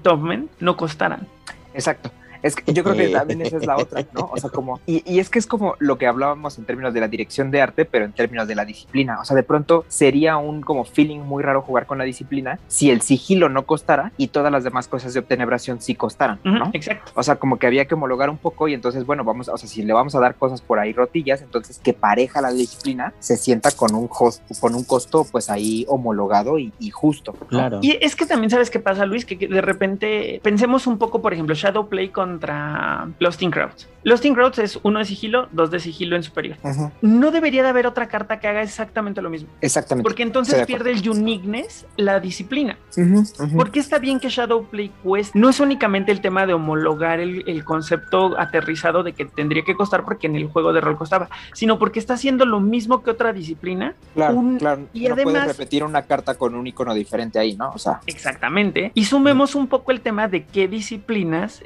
no 0.61 0.77
costaran. 0.77 1.29
Exacto. 1.75 2.11
Es 2.43 2.57
que 2.57 2.73
yo 2.73 2.85
creo 2.85 2.97
que 2.97 3.09
también 3.09 3.43
esa 3.43 3.57
es 3.57 3.67
la 3.67 3.77
otra, 3.77 4.05
¿no? 4.13 4.31
O 4.33 4.37
sea, 4.37 4.51
como, 4.51 4.81
y, 4.87 5.03
y 5.11 5.19
es 5.19 5.31
que 5.31 5.39
es 5.39 5.47
como 5.47 5.75
lo 5.79 5.99
que 5.99 6.07
hablábamos 6.07 6.59
en 6.59 6.65
términos 6.65 6.95
de 6.95 7.01
la 7.01 7.09
dirección 7.09 7.51
de 7.51 7.63
arte, 7.63 7.85
pero 7.85 8.05
en 8.05 8.13
términos 8.13 8.49
de 8.49 8.55
la 8.55 8.65
disciplina. 8.65 9.21
O 9.21 9.25
sea, 9.25 9.37
de 9.37 9.43
pronto 9.43 9.85
sería 9.89 10.37
un 10.37 10.63
como 10.63 10.85
feeling 10.85 11.21
muy 11.21 11.43
raro 11.43 11.63
jugar 11.63 11.87
con 11.87 11.99
la 11.99 12.05
disciplina 12.05 12.59
si 12.69 12.91
el 12.91 13.01
sigilo 13.03 13.49
no 13.49 13.67
costara 13.67 14.13
y 14.17 14.29
todas 14.29 14.53
las 14.53 14.65
demás 14.65 14.89
cosas 14.89 15.15
de 15.15 15.21
obtenebración 15.21 15.81
sí 15.81 15.95
costaran, 15.95 16.41
¿no? 16.45 16.71
Exacto. 16.73 17.13
O 17.15 17.23
sea, 17.23 17.37
como 17.37 17.59
que 17.59 17.67
había 17.67 17.87
que 17.87 17.95
homologar 17.95 18.31
un 18.31 18.39
poco 18.39 18.69
y 18.69 18.75
entonces, 18.75 19.05
bueno, 19.07 19.25
vamos, 19.25 19.49
o 19.49 19.57
sea, 19.57 19.69
si 19.69 19.83
le 19.83 19.93
vamos 19.93 20.15
a 20.15 20.21
dar 20.21 20.35
cosas 20.35 20.61
por 20.61 20.79
ahí 20.79 20.93
rotillas, 20.93 21.43
entonces 21.43 21.79
que 21.79 21.93
pareja 21.93 22.41
la 22.41 22.53
disciplina 22.53 23.13
se 23.19 23.37
sienta 23.37 23.71
con 23.71 23.95
un, 23.95 24.09
host, 24.11 24.43
con 24.61 24.75
un 24.75 24.85
costo 24.85 25.27
pues 25.31 25.51
ahí 25.51 25.85
homologado 25.89 26.59
y, 26.59 26.73
y 26.79 26.91
justo. 26.91 27.35
¿no? 27.41 27.47
Claro. 27.47 27.79
Y 27.83 27.99
es 28.01 28.17
que 28.17 28.27
también 28.27 28.51
sabes 28.51 28.71
qué 28.71 28.81
pasa, 28.81 29.07
Luis, 29.07 29.25
que, 29.25 29.37
de 29.37 29.61
repente 29.61 30.41
pensemos 30.43 30.87
un 30.87 30.99
poco, 30.99 31.23
por 31.23 31.33
ejemplo, 31.33 31.55
Shadowplay 31.55 32.09
contra 32.27 33.09
Lost 33.21 33.43
in 33.43 33.51
Crowds. 33.51 33.89
Lost 34.03 34.25
in 34.25 34.35
Crowds 34.35 34.59
es 34.61 34.79
uno 34.85 35.01
de 35.01 35.05
sigilo, 35.05 35.49
dos 35.51 35.71
de 35.73 35.81
sigilo 35.81 36.15
en 36.15 36.23
superior. 36.23 36.57
No 37.03 37.33
debería 37.33 37.65
de 37.65 37.69
haber 37.71 37.89
otra 37.89 38.07
carta 38.07 38.39
que 38.39 38.47
haga 38.47 38.63
exactamente 38.63 39.21
lo 39.21 39.31
mismo. 39.31 39.49
Exactamente. 39.61 40.05
Porque 40.09 40.23
entonces 40.23 40.65
pierde 40.65 40.93
el 40.93 41.09
uniqueness, 41.09 41.87
la 41.97 42.21
disciplina. 42.21 42.79
Porque 43.57 43.81
está 43.81 43.99
bien 43.99 44.21
que 44.21 44.29
Shadowplay 44.29 44.93
cueste. 45.03 45.37
No 45.37 45.49
es 45.49 45.59
únicamente 45.59 46.13
el 46.13 46.21
tema 46.21 46.47
de 46.47 46.55
homologar 46.55 47.19
el, 47.19 47.43
el 47.49 47.65
concepto 47.65 48.39
aterrizado 48.39 49.03
de 49.03 49.13
que 49.13 49.25
tendría 49.25 49.65
que 49.65 49.75
costar 49.75 50.05
porque 50.05 50.29
en 50.29 50.37
el 50.37 50.47
juego 50.47 50.73
de 50.73 50.81
rol 50.81 50.97
costaba, 50.97 51.29
sino 51.53 51.77
porque 51.81 51.99
está 51.99 52.15
haciendo 52.15 52.47
lo 52.47 52.61
mismo 52.61 53.03
que 53.03 53.11
otra 53.11 53.33
disciplina. 53.33 53.95
Claro, 54.15 54.35
un- 54.37 54.59
claro. 54.59 54.83
y 54.93 55.09
no 55.09 55.15
además- 55.15 55.33
puedes 55.35 55.49
repetir 55.49 55.83
una 55.83 56.03
carta 56.03 56.35
con 56.37 56.55
un 56.55 56.65
icono 56.69 56.95
diferente 56.95 57.41
ahí, 57.41 57.57
¿no? 57.57 57.71
O 57.71 57.79
sea, 57.79 58.01
Exactamente. 58.07 58.93
Y 58.95 59.05
sumemos 59.07 59.57
un 59.57 59.67
poco 59.67 59.91
el 59.91 60.01
tema 60.01 60.29
de 60.29 60.45
qué 60.45 60.69
disciplinas 60.69 61.61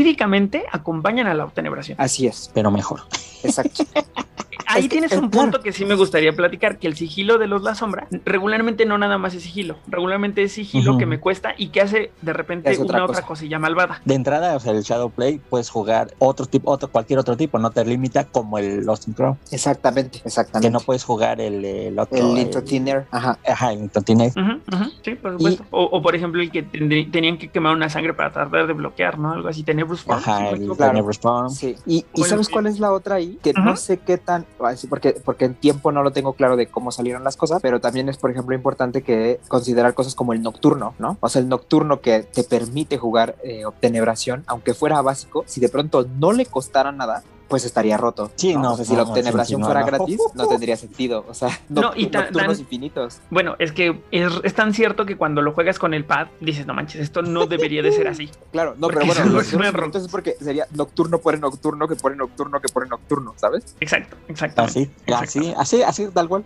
específicamente 0.00 0.64
acompañan 0.72 1.26
a 1.26 1.34
la 1.34 1.44
obtenebración. 1.44 1.96
así 2.00 2.26
es. 2.26 2.50
Pero 2.54 2.70
mejor. 2.70 3.02
Exacto. 3.42 3.84
Ahí 4.66 4.82
Es 4.82 4.84
que, 4.84 4.88
tienes 4.90 5.12
un 5.12 5.28
claro. 5.30 5.50
punto 5.50 5.60
que 5.60 5.72
sí 5.72 5.84
me 5.84 5.94
gustaría 5.94 6.32
platicar, 6.32 6.78
que 6.78 6.86
el 6.86 6.96
sigilo 6.96 7.38
de 7.38 7.46
los 7.46 7.62
La 7.62 7.74
Sombra 7.74 8.06
regularmente 8.24 8.86
no 8.86 8.98
nada 8.98 9.18
más 9.18 9.34
es 9.34 9.42
sigilo, 9.42 9.76
regularmente 9.88 10.42
es 10.42 10.52
sigilo 10.52 10.98
que 10.98 11.06
me 11.06 11.20
cuesta 11.20 11.54
y 11.56 11.68
que 11.68 11.80
hace 11.80 12.12
de 12.22 12.32
repente 12.32 12.70
Es 12.70 12.78
una 12.78 12.86
otra 12.86 13.04
otra 13.04 13.14
cosa. 13.16 13.26
cosilla 13.26 13.58
malvada. 13.58 14.00
De 14.04 14.14
entrada, 14.14 14.56
o 14.56 14.60
sea, 14.60 14.72
el 14.72 14.82
Shadowplay 14.82 15.38
puedes 15.50 15.70
jugar 15.70 16.14
otro 16.18 16.46
tipo, 16.46 16.70
otro, 16.70 16.88
cualquier 16.90 17.18
otro 17.18 17.36
tipo, 17.36 17.58
no 17.58 17.70
te 17.70 17.84
limita 17.84 18.24
como 18.24 18.58
el 18.58 18.84
Lost 18.84 19.08
in 19.08 19.14
Crow, 19.14 19.36
Exactamente, 19.50 20.20
que 20.20 20.28
exactamente. 20.28 20.70
no 20.70 20.80
puedes 20.80 21.04
jugar 21.04 21.40
el, 21.40 21.64
el 21.64 21.98
otro. 21.98 22.16
el 22.36 22.64
Thinner. 22.64 23.06
Ajá. 23.10 23.38
Ajá, 23.46 23.72
el 23.72 23.90
ujú, 23.90 24.90
sí, 25.02 25.14
por 25.14 25.32
supuesto. 25.32 25.64
O, 25.70 25.84
o, 25.84 26.02
por 26.02 26.14
ejemplo 26.14 26.40
el 26.42 26.50
que 26.50 26.62
tenían 26.62 27.38
que 27.38 27.48
quemar 27.48 27.74
una 27.74 27.88
sangre 27.88 28.14
para 28.14 28.30
tratar 28.32 28.66
de 28.66 28.72
bloquear, 28.72 29.18
¿no? 29.18 29.32
Algo 29.32 29.48
así, 29.48 29.62
Tenebrous 29.62 30.02
Form. 30.02 30.18
Ajá, 30.18 30.50
el. 30.50 30.66
Claro. 30.76 30.92
Tenebrous 30.92 31.18
Form. 31.18 31.50
Sí. 31.50 31.76
Y, 31.86 32.04
y 32.14 32.22
¿sabes 32.24 32.48
cuál 32.48 32.66
es 32.66 32.78
la 32.80 32.92
otra 32.92 33.16
ahí? 33.16 33.38
Que 33.42 33.52
no 33.52 33.76
sé 33.76 33.98
qué 33.98 34.18
tan, 34.18 34.46
porque, 34.88 35.12
porque 35.24 35.46
en 35.46 35.54
tiempo 35.54 35.92
no 35.92 36.02
lo 36.02 36.12
tengo 36.12 36.34
claro 36.34 36.56
de 36.56 36.66
cómo 36.66 36.92
salieron 36.92 37.24
las 37.24 37.36
cosas, 37.36 37.60
pero 37.62 37.80
también 37.80 38.08
es, 38.08 38.18
por 38.18 38.30
ejemplo, 38.30 38.54
importante 38.54 39.02
que 39.02 39.40
considerar 39.48 39.94
cosas 39.94 40.14
como 40.14 40.32
el 40.32 40.42
nocturno, 40.42 40.94
¿no? 40.98 41.16
O 41.20 41.28
sea, 41.28 41.40
el 41.40 41.48
nocturno 41.48 42.00
que 42.00 42.22
te 42.22 42.44
permite 42.44 42.98
jugar 42.98 43.36
eh, 43.42 43.64
obtenebración, 43.64 44.44
aunque 44.46 44.74
fuera 44.74 45.00
básico, 45.02 45.44
si 45.46 45.60
de 45.60 45.68
pronto 45.68 46.06
no 46.18 46.32
le 46.32 46.46
costara 46.46 46.92
nada, 46.92 47.22
pues 47.50 47.64
estaría 47.66 47.96
roto. 47.98 48.30
Sí, 48.36 48.54
no, 48.56 48.72
O 48.72 48.76
sea, 48.76 48.84
si 48.86 48.92
no, 48.92 48.98
la 48.98 49.04
no, 49.04 49.10
obtenebración 49.10 49.46
sí, 49.46 49.54
sí, 49.56 49.60
no, 49.60 49.66
fuera 49.66 49.80
no. 49.80 49.86
gratis, 49.86 50.20
no 50.34 50.46
tendría 50.48 50.76
sentido. 50.76 51.26
O 51.28 51.34
sea, 51.34 51.48
No, 51.68 51.92
y 51.94 52.06
tan- 52.06 52.22
nocturnos 52.22 52.52
tan- 52.56 52.60
infinitos. 52.60 53.18
Bueno, 53.28 53.56
es 53.58 53.72
que 53.72 54.00
es, 54.12 54.32
es 54.44 54.54
tan 54.54 54.72
cierto 54.72 55.04
que 55.04 55.16
cuando 55.16 55.42
lo 55.42 55.52
juegas 55.52 55.78
con 55.78 55.92
el 55.92 56.04
pad, 56.04 56.28
dices, 56.40 56.66
no 56.66 56.72
manches, 56.74 57.00
esto 57.02 57.20
no 57.22 57.46
debería 57.46 57.82
de 57.82 57.92
ser 57.92 58.08
así. 58.08 58.30
Claro, 58.52 58.74
no, 58.78 58.88
pero 58.88 59.06
bueno, 59.06 59.40
es 59.40 60.08
porque 60.08 60.34
sería 60.40 60.66
nocturno 60.72 61.18
por 61.18 61.38
nocturno 61.38 61.86
que 61.88 61.94
pone 61.96 62.16
nocturno 62.16 62.60
que 62.60 62.68
pone 62.68 62.88
nocturno, 62.88 63.34
¿sabes? 63.36 63.76
Exacto, 63.80 64.16
exactamente. 64.28 64.90
Así, 65.06 65.12
así, 65.40 65.54
así, 65.56 65.82
así, 65.82 66.08
tal 66.12 66.28
cual. 66.28 66.44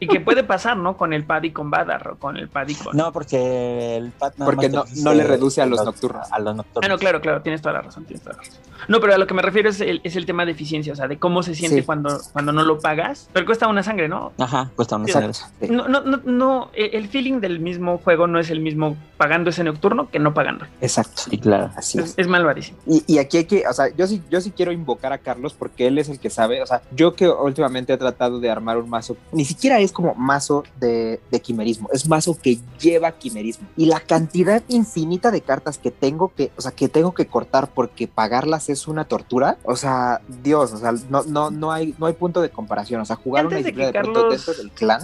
Y 0.00 0.06
que 0.06 0.20
puede 0.20 0.44
pasar, 0.44 0.76
¿no? 0.76 0.96
Con 0.96 1.12
el 1.12 1.24
pad 1.24 1.42
y 1.44 1.50
con 1.52 1.70
Badar, 1.70 2.08
o 2.08 2.16
con 2.18 2.36
el 2.36 2.48
pad 2.48 2.68
y 2.68 2.74
con... 2.74 2.96
No, 2.96 3.12
porque 3.12 3.96
el 3.96 4.12
nada 4.20 4.32
Porque 4.44 4.68
no- 4.68 4.84
no 4.96 5.14
le 5.14 5.24
reduce 5.24 5.60
a 5.62 5.66
los 5.66 5.84
nocturnos. 5.84 6.30
A 6.30 6.38
los 6.38 6.54
nocturnos. 6.56 6.84
Ah, 6.84 6.88
no, 6.92 6.98
claro, 6.98 7.20
claro, 7.20 7.42
tienes 7.42 7.60
toda 7.62 7.74
la 7.74 7.82
razón, 7.82 8.04
tienes 8.04 8.22
toda 8.22 8.36
la 8.36 8.42
razón. 8.42 8.60
No, 8.88 9.00
pero 9.00 9.14
a 9.14 9.18
lo 9.18 9.26
que 9.26 9.34
me 9.34 9.42
refiero 9.42 9.68
es 9.68 9.80
el, 9.80 10.00
es 10.04 10.16
el 10.16 10.26
tema 10.30 10.44
de 10.44 10.52
eficiencia, 10.52 10.92
o 10.92 10.96
sea, 10.96 11.08
de 11.08 11.18
cómo 11.18 11.42
se 11.42 11.54
siente 11.56 11.78
Sí. 11.80 11.82
cuando, 11.82 12.20
cuando 12.32 12.52
no 12.52 12.62
lo 12.64 12.78
pagas. 12.78 13.28
Pero 13.32 13.44
cuesta 13.46 13.66
una 13.66 13.82
sangre, 13.82 14.08
¿no? 14.08 14.32
Ajá, 14.38 14.70
cuesta 14.76 14.94
una 14.96 15.08
sangre. 15.08 15.32
Sí. 15.34 15.66
No, 15.68 15.88
no, 15.88 16.02
no, 16.02 16.20
no, 16.24 16.70
e- 16.72 16.90
el 16.92 17.08
feeling 17.08 17.40
del 17.40 17.58
mismo 17.58 17.98
juego 17.98 18.28
no 18.28 18.38
es 18.38 18.50
el 18.50 18.60
mismo 18.60 18.96
pagando 19.16 19.50
ese 19.50 19.64
nocturno 19.64 20.08
que 20.08 20.18
no 20.20 20.32
pagando. 20.34 20.66
Exacto. 20.80 21.22
Sí, 21.28 21.36
claro. 21.38 21.70
Así 21.76 21.98
Es, 21.98 22.10
es. 22.10 22.14
es 22.18 22.28
malvadísimo. 22.28 22.78
Y, 22.86 23.02
y 23.06 23.18
aquí 23.18 23.38
hay 23.38 23.44
que, 23.44 23.64
o 23.68 23.72
sea, 23.72 23.86
yo 23.96 24.06
sí, 24.06 24.22
yo 24.30 24.40
sí 24.40 24.52
quiero 24.52 24.70
invocar 24.70 25.12
a 25.12 25.18
Carlos 25.18 25.52
porque 25.58 25.88
él 25.88 25.98
es 25.98 26.08
el 26.08 26.20
que 26.20 26.30
sabe, 26.30 26.62
o 26.62 26.66
sea, 26.66 26.82
yo 26.94 27.14
que 27.14 27.28
últimamente 27.28 27.92
he 27.92 27.96
tratado 27.98 28.38
de 28.38 28.50
armar 28.50 28.78
un 28.78 28.88
mazo, 28.88 29.16
ni 29.32 29.44
siquiera 29.44 29.78
es 29.80 29.90
como 29.92 30.14
mazo 30.14 30.62
de, 30.78 31.20
de 31.30 31.40
quimerismo, 31.40 31.88
es 31.92 32.08
mazo 32.08 32.38
que 32.40 32.58
lleva 32.80 33.10
quimerismo. 33.12 33.66
Y 33.76 33.86
la 33.86 33.98
cantidad 34.00 34.62
infinita 34.68 35.30
de 35.30 35.40
cartas 35.40 35.78
que 35.78 35.90
tengo 35.90 36.32
que, 36.34 36.50
o 36.56 36.60
sea, 36.60 36.70
que 36.72 36.88
tengo 36.88 37.12
que 37.14 37.26
cortar 37.26 37.68
porque 37.74 38.06
pagarlas 38.08 38.68
es 38.68 38.86
una 38.88 39.04
tortura, 39.04 39.58
o 39.64 39.76
sea, 39.76 40.19
Dios, 40.42 40.72
o 40.72 40.78
sea, 40.78 40.92
no, 41.08 41.22
no, 41.24 41.50
no 41.50 41.72
hay, 41.72 41.94
no 41.98 42.06
hay 42.06 42.12
punto 42.14 42.40
de 42.40 42.50
comparación, 42.50 43.00
o 43.00 43.04
sea, 43.04 43.16
jugar 43.16 43.44
Antes 43.44 43.58
una 43.58 43.58
de 43.58 43.62
disciplina 43.64 43.86
de, 43.86 43.92
pronto 44.00 44.20
Carlos- 44.20 44.46
dentro 44.46 44.62
del 44.62 44.70
clan. 44.72 45.00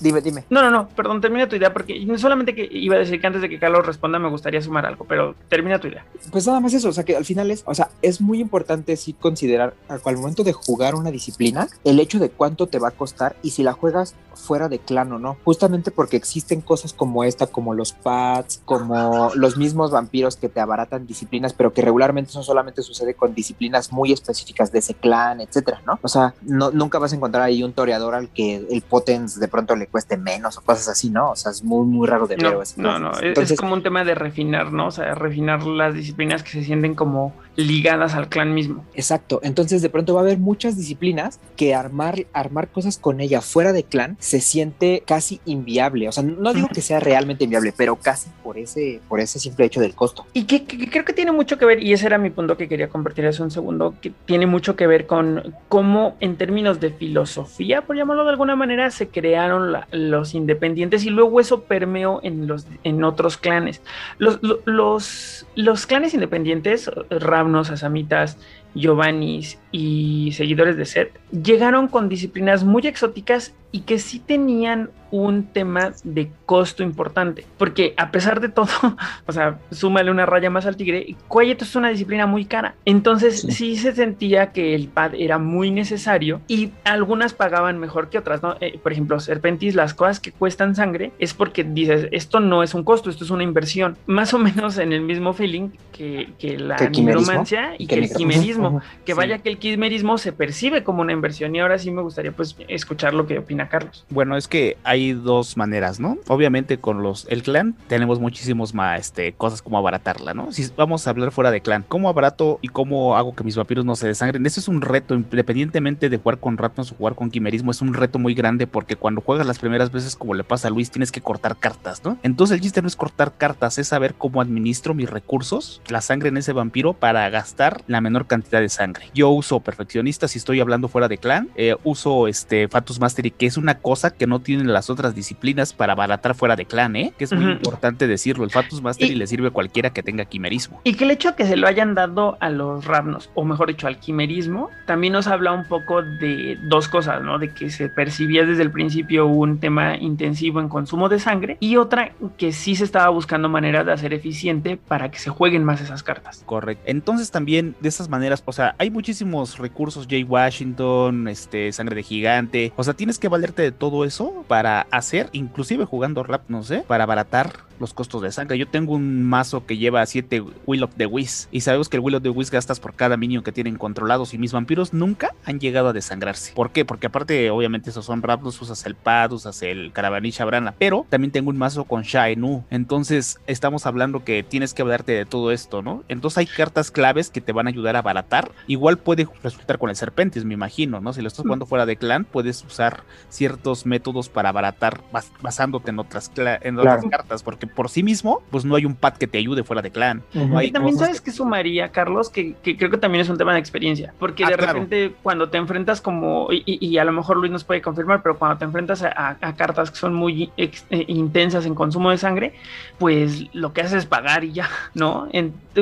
Dime, 0.00 0.20
dime. 0.20 0.44
No, 0.50 0.62
no, 0.62 0.70
no, 0.70 0.88
perdón, 0.88 1.20
termina 1.20 1.48
tu 1.48 1.56
idea 1.56 1.72
porque 1.72 2.04
no 2.04 2.18
solamente 2.18 2.54
que 2.54 2.68
iba 2.70 2.96
a 2.96 2.98
decir 2.98 3.20
que 3.20 3.26
antes 3.26 3.42
de 3.42 3.48
que 3.48 3.58
Carlos 3.58 3.86
responda 3.86 4.18
me 4.18 4.28
gustaría 4.28 4.62
sumar 4.62 4.86
algo, 4.86 5.04
pero 5.06 5.34
termina 5.48 5.78
tu 5.78 5.88
idea. 5.88 6.04
Pues 6.30 6.46
nada 6.46 6.60
más 6.60 6.74
eso, 6.74 6.88
o 6.88 6.92
sea 6.92 7.04
que 7.04 7.16
al 7.16 7.24
final 7.24 7.50
es, 7.50 7.62
o 7.66 7.74
sea, 7.74 7.90
es 8.02 8.20
muy 8.20 8.40
importante 8.40 8.96
sí 8.96 9.12
considerar 9.12 9.74
al 9.88 10.16
momento 10.16 10.44
de 10.44 10.52
jugar 10.52 10.94
una 10.94 11.10
disciplina 11.10 11.68
el 11.84 12.00
hecho 12.00 12.18
de 12.18 12.30
cuánto 12.30 12.66
te 12.66 12.78
va 12.78 12.88
a 12.88 12.92
costar 12.92 13.36
y 13.42 13.50
si 13.50 13.62
la 13.62 13.72
juegas 13.72 14.14
fuera 14.38 14.68
de 14.68 14.78
clan 14.78 15.12
o 15.12 15.18
no, 15.18 15.36
justamente 15.44 15.90
porque 15.90 16.16
existen 16.16 16.60
cosas 16.60 16.92
como 16.92 17.24
esta, 17.24 17.48
como 17.48 17.74
los 17.74 17.92
pads, 17.92 18.62
como 18.64 19.30
los 19.34 19.56
mismos 19.56 19.90
vampiros 19.90 20.36
que 20.36 20.48
te 20.48 20.60
abaratan 20.60 21.06
disciplinas, 21.06 21.52
pero 21.52 21.72
que 21.72 21.82
regularmente 21.82 22.30
eso 22.30 22.42
solamente 22.42 22.82
sucede 22.82 23.14
con 23.14 23.34
disciplinas 23.34 23.92
muy 23.92 24.12
específicas 24.12 24.72
de 24.72 24.78
ese 24.78 24.94
clan, 24.94 25.40
etcétera, 25.40 25.82
¿no? 25.86 25.98
O 26.02 26.08
sea, 26.08 26.34
no, 26.42 26.70
nunca 26.70 26.98
vas 26.98 27.12
a 27.12 27.16
encontrar 27.16 27.42
ahí 27.42 27.62
un 27.62 27.72
toreador 27.72 28.14
al 28.14 28.28
que 28.28 28.66
el 28.70 28.82
potens 28.82 29.40
de 29.40 29.48
pronto 29.48 29.74
le 29.74 29.87
cueste 29.88 30.16
menos 30.16 30.58
o 30.58 30.60
cosas 30.62 30.88
así, 30.88 31.10
¿no? 31.10 31.30
O 31.30 31.36
sea, 31.36 31.50
es 31.52 31.62
muy, 31.64 31.84
muy 31.86 32.06
raro 32.06 32.26
de 32.26 32.36
ver. 32.36 32.44
No, 32.76 32.98
no, 32.98 32.98
no, 32.98 33.10
es- 33.12 33.22
Entonces, 33.22 33.52
es 33.52 33.60
como 33.60 33.74
un 33.74 33.82
tema 33.82 34.04
de 34.04 34.14
refinar, 34.14 34.72
¿no? 34.72 34.86
O 34.86 34.90
sea, 34.90 35.14
refinar 35.14 35.62
las 35.64 35.94
disciplinas 35.94 36.42
que 36.42 36.50
se 36.50 36.64
sienten 36.64 36.94
como 36.94 37.34
ligadas 37.56 38.14
al 38.14 38.28
clan 38.28 38.54
mismo. 38.54 38.84
Exacto, 38.94 39.40
entonces 39.42 39.82
de 39.82 39.90
pronto 39.90 40.14
va 40.14 40.20
a 40.20 40.22
haber 40.22 40.38
muchas 40.38 40.76
disciplinas 40.76 41.40
que 41.56 41.74
armar, 41.74 42.26
armar 42.32 42.68
cosas 42.68 42.98
con 42.98 43.20
ella 43.20 43.40
fuera 43.40 43.72
de 43.72 43.82
clan 43.82 44.16
se 44.20 44.40
siente 44.40 45.02
casi 45.06 45.40
inviable. 45.44 46.08
O 46.08 46.12
sea, 46.12 46.22
no 46.22 46.52
digo 46.52 46.68
que 46.68 46.80
sea 46.82 47.00
realmente 47.00 47.44
inviable, 47.44 47.72
pero 47.76 47.96
casi 47.96 48.30
por 48.44 48.58
ese, 48.58 49.00
por 49.08 49.18
ese 49.20 49.38
simple 49.40 49.64
hecho 49.66 49.80
del 49.80 49.94
costo. 49.94 50.24
Y 50.32 50.44
que, 50.44 50.64
que- 50.64 50.78
que 50.78 50.88
creo 50.90 51.04
que 51.04 51.12
tiene 51.12 51.32
mucho 51.32 51.58
que 51.58 51.64
ver, 51.64 51.82
y 51.82 51.92
ese 51.92 52.06
era 52.06 52.18
mi 52.18 52.30
punto 52.30 52.56
que 52.56 52.68
quería 52.68 52.88
convertir 52.88 53.26
hace 53.26 53.42
un 53.42 53.50
segundo, 53.50 53.94
que 54.00 54.12
tiene 54.24 54.46
mucho 54.46 54.76
que 54.76 54.86
ver 54.86 55.06
con 55.06 55.54
cómo 55.68 56.16
en 56.20 56.36
términos 56.36 56.78
de 56.80 56.90
filosofía, 56.90 57.82
por 57.82 57.96
llamarlo 57.96 58.24
de 58.24 58.30
alguna 58.30 58.54
manera, 58.56 58.90
se 58.90 59.08
crearon 59.08 59.72
los 59.92 60.34
independientes 60.34 61.04
y 61.04 61.10
luego 61.10 61.40
eso 61.40 61.62
permeó 61.62 62.20
en, 62.22 62.46
los, 62.46 62.66
en 62.84 63.04
otros 63.04 63.36
clanes. 63.36 63.82
Los, 64.18 64.42
lo- 64.42 64.60
los, 64.64 65.46
los 65.54 65.86
clanes 65.86 66.14
independientes, 66.14 66.90
ravnos, 67.10 67.70
asamitas, 67.70 68.38
Giovannis 68.74 69.58
y 69.72 70.32
seguidores 70.32 70.76
de 70.76 70.84
Set, 70.84 71.20
llegaron 71.30 71.88
con 71.88 72.08
disciplinas 72.08 72.64
muy 72.64 72.86
exóticas 72.86 73.54
y 73.70 73.80
que 73.80 73.98
sí 73.98 74.18
tenían 74.18 74.90
un 75.10 75.46
tema 75.46 75.92
de 76.04 76.30
costo 76.44 76.82
importante, 76.82 77.46
porque 77.56 77.94
a 77.96 78.10
pesar 78.10 78.40
de 78.40 78.48
todo, 78.48 78.68
o 79.26 79.32
sea, 79.32 79.58
súmale 79.70 80.10
una 80.10 80.26
raya 80.26 80.50
más 80.50 80.66
al 80.66 80.76
tigre, 80.76 81.16
Quiet 81.30 81.62
es 81.62 81.76
una 81.76 81.88
disciplina 81.88 82.26
muy 82.26 82.44
cara, 82.44 82.74
entonces 82.84 83.40
sí. 83.40 83.76
se 83.76 83.94
sentía 83.94 84.52
que 84.52 84.74
el 84.74 84.88
pad 84.88 85.14
era 85.14 85.38
muy 85.38 85.70
necesario 85.70 86.40
y 86.46 86.70
algunas 86.84 87.32
pagaban 87.32 87.78
mejor 87.78 88.10
que 88.10 88.18
otras, 88.18 88.42
¿no? 88.42 88.56
Eh, 88.60 88.78
por 88.82 88.92
ejemplo, 88.92 89.18
Serpentis, 89.18 89.74
las 89.74 89.94
cosas 89.94 90.20
que 90.20 90.32
cuestan 90.32 90.74
sangre 90.74 91.12
es 91.18 91.32
porque 91.32 91.64
dices, 91.64 92.08
esto 92.12 92.40
no 92.40 92.62
es 92.62 92.74
un 92.74 92.84
costo, 92.84 93.08
esto 93.08 93.24
es 93.24 93.30
una 93.30 93.42
inversión, 93.42 93.96
más 94.06 94.34
o 94.34 94.38
menos 94.38 94.76
en 94.78 94.92
el 94.92 95.00
mismo 95.00 95.32
feeling 95.32 95.70
que, 95.92 96.30
que 96.38 96.58
la 96.58 96.76
nigromancia 96.90 97.74
y 97.78 97.86
que, 97.86 97.96
el 97.96 98.12
quimerismo, 98.12 98.57
que 99.04 99.14
vaya 99.14 99.38
que 99.38 99.48
el 99.48 99.58
quimerismo 99.58 100.18
se 100.18 100.32
percibe 100.32 100.82
como 100.84 101.02
una 101.02 101.12
inversión 101.12 101.54
y 101.54 101.60
ahora 101.60 101.78
sí 101.78 101.90
me 101.90 102.02
gustaría 102.02 102.32
pues 102.32 102.56
escuchar 102.68 103.14
lo 103.14 103.26
que 103.26 103.38
opina 103.38 103.68
Carlos. 103.68 104.04
Bueno, 104.10 104.36
es 104.36 104.48
que 104.48 104.76
hay 104.84 105.12
dos 105.12 105.56
maneras, 105.56 106.00
¿no? 106.00 106.18
Obviamente 106.28 106.78
con 106.78 107.02
los 107.02 107.26
el 107.28 107.42
clan 107.42 107.74
tenemos 107.88 108.20
muchísimos 108.20 108.74
más 108.74 109.00
este, 109.00 109.32
cosas 109.32 109.62
como 109.62 109.78
abaratarla, 109.78 110.34
¿no? 110.34 110.52
Si 110.52 110.66
vamos 110.76 111.06
a 111.06 111.10
hablar 111.10 111.30
fuera 111.30 111.50
de 111.50 111.60
clan, 111.60 111.84
¿cómo 111.88 112.08
abarato 112.08 112.58
y 112.62 112.68
cómo 112.68 113.16
hago 113.16 113.34
que 113.34 113.44
mis 113.44 113.56
vampiros 113.56 113.84
no 113.84 113.96
se 113.96 114.06
desangren? 114.06 114.44
Eso 114.46 114.60
es 114.60 114.68
un 114.68 114.80
reto, 114.80 115.14
independientemente 115.14 116.08
de 116.08 116.16
jugar 116.18 116.38
con 116.38 116.58
Ratnos 116.58 116.92
o 116.92 116.94
jugar 116.94 117.14
con 117.14 117.30
quimerismo, 117.30 117.70
es 117.70 117.82
un 117.82 117.94
reto 117.94 118.18
muy 118.18 118.34
grande 118.34 118.66
porque 118.66 118.96
cuando 118.96 119.20
juegas 119.20 119.46
las 119.46 119.58
primeras 119.58 119.92
veces, 119.92 120.16
como 120.16 120.34
le 120.34 120.44
pasa 120.44 120.68
a 120.68 120.70
Luis, 120.70 120.90
tienes 120.90 121.12
que 121.12 121.20
cortar 121.20 121.56
cartas, 121.56 122.02
¿no? 122.04 122.18
Entonces 122.22 122.56
el 122.56 122.60
chiste 122.60 122.82
no 122.82 122.88
es 122.88 122.96
cortar 122.96 123.36
cartas, 123.36 123.78
es 123.78 123.88
saber 123.88 124.14
cómo 124.14 124.40
administro 124.40 124.94
mis 124.94 125.10
recursos, 125.10 125.80
la 125.88 126.00
sangre 126.00 126.28
en 126.28 126.36
ese 126.36 126.52
vampiro 126.52 126.94
para 126.94 127.28
gastar 127.30 127.82
la 127.86 128.00
menor 128.00 128.26
cantidad 128.26 128.47
de 128.56 128.68
sangre. 128.68 129.10
Yo 129.14 129.30
uso 129.30 129.60
perfeccionista 129.60 130.28
si 130.28 130.38
estoy 130.38 130.60
hablando 130.60 130.88
fuera 130.88 131.08
de 131.08 131.18
clan, 131.18 131.48
eh, 131.54 131.76
uso 131.84 132.28
este 132.28 132.68
Fatus 132.68 132.98
Mastery, 132.98 133.30
que 133.30 133.46
es 133.46 133.56
una 133.56 133.78
cosa 133.78 134.10
que 134.10 134.26
no 134.26 134.40
tienen 134.40 134.72
las 134.72 134.90
otras 134.90 135.14
disciplinas 135.14 135.72
para 135.72 135.92
abaratar 135.92 136.34
fuera 136.34 136.56
de 136.56 136.64
clan, 136.64 136.96
¿eh? 136.96 137.12
Que 137.18 137.24
es 137.24 137.32
muy 137.32 137.52
importante 137.52 138.06
decirlo. 138.06 138.44
El 138.44 138.50
Fatus 138.50 138.82
Mastery 138.82 139.14
le 139.14 139.26
sirve 139.26 139.48
a 139.48 139.50
cualquiera 139.50 139.90
que 139.90 140.02
tenga 140.02 140.24
quimerismo. 140.24 140.80
Y 140.84 140.94
que 140.94 141.04
el 141.04 141.10
hecho 141.10 141.30
de 141.30 141.36
que 141.36 141.46
se 141.46 141.56
lo 141.56 141.66
hayan 141.66 141.94
dado 141.94 142.38
a 142.40 142.50
los 142.50 142.84
Ravnos, 142.84 143.30
o 143.34 143.44
mejor 143.44 143.68
dicho, 143.68 143.86
al 143.86 143.98
quimerismo, 143.98 144.70
también 144.86 145.12
nos 145.12 145.26
habla 145.26 145.52
un 145.52 145.64
poco 145.64 146.02
de 146.02 146.58
dos 146.68 146.88
cosas, 146.88 147.22
¿no? 147.22 147.38
De 147.38 147.52
que 147.52 147.70
se 147.70 147.88
percibía 147.88 148.44
desde 148.44 148.62
el 148.62 148.70
principio 148.70 149.26
un 149.26 149.58
tema 149.58 149.96
intensivo 149.96 150.60
en 150.60 150.68
consumo 150.68 151.08
de 151.08 151.18
sangre 151.18 151.56
y 151.60 151.76
otra 151.76 152.12
que 152.36 152.52
sí 152.52 152.76
se 152.76 152.84
estaba 152.84 153.08
buscando 153.08 153.48
maneras 153.48 153.86
de 153.86 153.92
hacer 153.92 154.14
eficiente 154.14 154.76
para 154.76 155.10
que 155.10 155.18
se 155.18 155.30
jueguen 155.30 155.64
más 155.64 155.80
esas 155.80 156.02
cartas. 156.02 156.42
Correcto. 156.46 156.84
Entonces 156.86 157.30
también 157.30 157.74
de 157.80 157.88
esas 157.88 158.08
maneras, 158.08 158.37
o 158.44 158.52
sea, 158.52 158.74
hay 158.78 158.90
muchísimos 158.90 159.58
recursos, 159.58 160.06
Jay 160.08 160.24
Washington, 160.24 161.28
este, 161.28 161.72
sangre 161.72 161.96
de 161.96 162.02
gigante, 162.02 162.72
o 162.76 162.84
sea, 162.84 162.94
tienes 162.94 163.18
que 163.18 163.28
valerte 163.28 163.62
de 163.62 163.72
todo 163.72 164.04
eso 164.04 164.44
para 164.48 164.82
hacer, 164.90 165.28
inclusive 165.32 165.84
jugando 165.84 166.22
rap, 166.22 166.42
no 166.48 166.62
sé, 166.62 166.84
para 166.86 167.04
abaratar 167.04 167.68
los 167.80 167.94
costos 167.94 168.22
de 168.22 168.32
sangre. 168.32 168.58
Yo 168.58 168.68
tengo 168.68 168.94
un 168.94 169.24
mazo 169.24 169.66
que 169.66 169.76
lleva 169.76 170.04
7 170.04 170.42
Will 170.66 170.82
of 170.82 170.94
the 170.96 171.06
Whis 171.06 171.48
y 171.50 171.60
sabemos 171.60 171.88
que 171.88 171.96
el 171.96 172.02
Will 172.02 172.16
of 172.16 172.22
the 172.22 172.30
Whis 172.30 172.50
gastas 172.50 172.80
por 172.80 172.94
cada 172.94 173.16
minion 173.16 173.42
que 173.42 173.52
tienen 173.52 173.76
controlados 173.76 174.34
y 174.34 174.38
mis 174.38 174.52
vampiros 174.52 174.92
nunca 174.92 175.34
han 175.44 175.60
llegado 175.60 175.88
a 175.88 175.92
desangrarse. 175.92 176.52
¿Por 176.54 176.70
qué? 176.70 176.84
Porque 176.84 177.06
aparte 177.06 177.50
obviamente 177.50 177.90
esos 177.90 178.04
son 178.04 178.22
Raptors, 178.22 178.60
usas 178.60 178.84
el 178.86 178.94
Pad, 178.94 179.32
usas 179.32 179.62
el 179.62 179.92
Caravanilla 179.92 180.44
Brana, 180.44 180.74
pero 180.78 181.06
también 181.08 181.30
tengo 181.30 181.50
un 181.50 181.58
mazo 181.58 181.84
con 181.84 182.02
Shaenu. 182.02 182.64
Entonces 182.70 183.40
estamos 183.46 183.86
hablando 183.86 184.24
que 184.24 184.42
tienes 184.42 184.74
que 184.74 184.82
hablarte 184.82 185.12
de 185.12 185.26
todo 185.26 185.52
esto, 185.52 185.82
¿no? 185.82 186.04
Entonces 186.08 186.38
hay 186.38 186.46
cartas 186.46 186.90
claves 186.90 187.30
que 187.30 187.40
te 187.40 187.52
van 187.52 187.66
a 187.66 187.70
ayudar 187.70 187.96
a 187.96 188.00
abaratar. 188.00 188.27
Igual 188.66 188.98
puede 188.98 189.26
resultar 189.42 189.78
con 189.78 189.90
el 189.90 189.96
Serpentis, 189.96 190.44
me 190.44 190.54
imagino, 190.54 191.00
¿no? 191.00 191.12
Si 191.12 191.22
lo 191.22 191.28
estás 191.28 191.44
jugando 191.44 191.66
fuera 191.66 191.86
de 191.86 191.96
clan, 191.96 192.24
puedes 192.24 192.64
usar 192.64 193.02
ciertos 193.28 193.86
métodos 193.86 194.28
para 194.28 194.50
abaratar 194.50 195.00
basándote 195.40 195.90
en 195.90 195.98
otras, 195.98 196.30
en 196.36 196.78
otras 196.78 197.04
cartas, 197.10 197.42
porque 197.42 197.66
por 197.66 197.88
sí 197.88 198.02
mismo, 198.02 198.42
pues 198.50 198.64
no 198.64 198.76
hay 198.76 198.84
un 198.84 198.94
pad 198.94 199.14
que 199.14 199.26
te 199.26 199.38
ayude 199.38 199.64
fuera 199.64 199.82
de 199.82 199.90
clan. 199.90 200.22
y 200.32 200.70
también 200.70 200.98
sabes 200.98 201.20
que... 201.20 201.30
sumaría, 201.30 201.90
Carlos, 201.90 202.30
que, 202.30 202.54
creo 202.62 202.90
que 202.90 202.98
también 202.98 203.22
es 203.22 203.28
un 203.28 203.38
tema 203.38 203.52
de 203.52 203.60
experiencia, 203.60 204.14
porque 204.18 204.44
ah, 204.44 204.50
de 204.50 204.56
repente 204.56 205.14
cuando 205.22 205.48
te 205.48 205.58
enfrentas 205.58 206.00
como, 206.00 206.48
y, 206.50 206.98
a 206.98 207.04
lo 207.04 207.12
mejor 207.12 207.36
Luis 207.36 207.52
nos 207.52 207.64
puede 207.64 207.80
confirmar, 207.80 208.22
pero 208.22 208.38
cuando 208.38 208.58
te 208.58 208.64
enfrentas 208.64 209.02
a, 209.02 209.36
cartas 209.56 209.90
que 209.90 209.96
son 209.96 210.14
muy 210.14 210.50
eh, 210.56 210.70
intensas 211.08 211.66
en 211.66 211.74
consumo 211.74 212.10
de 212.10 212.18
sangre, 212.18 212.54
pues 212.98 213.46
lo 213.54 213.72
que 213.72 213.80
haces 213.80 213.94
es 213.94 214.06
pagar 214.06 214.44
y 214.44 214.52
ya, 214.52 214.68
¿no? 214.94 215.28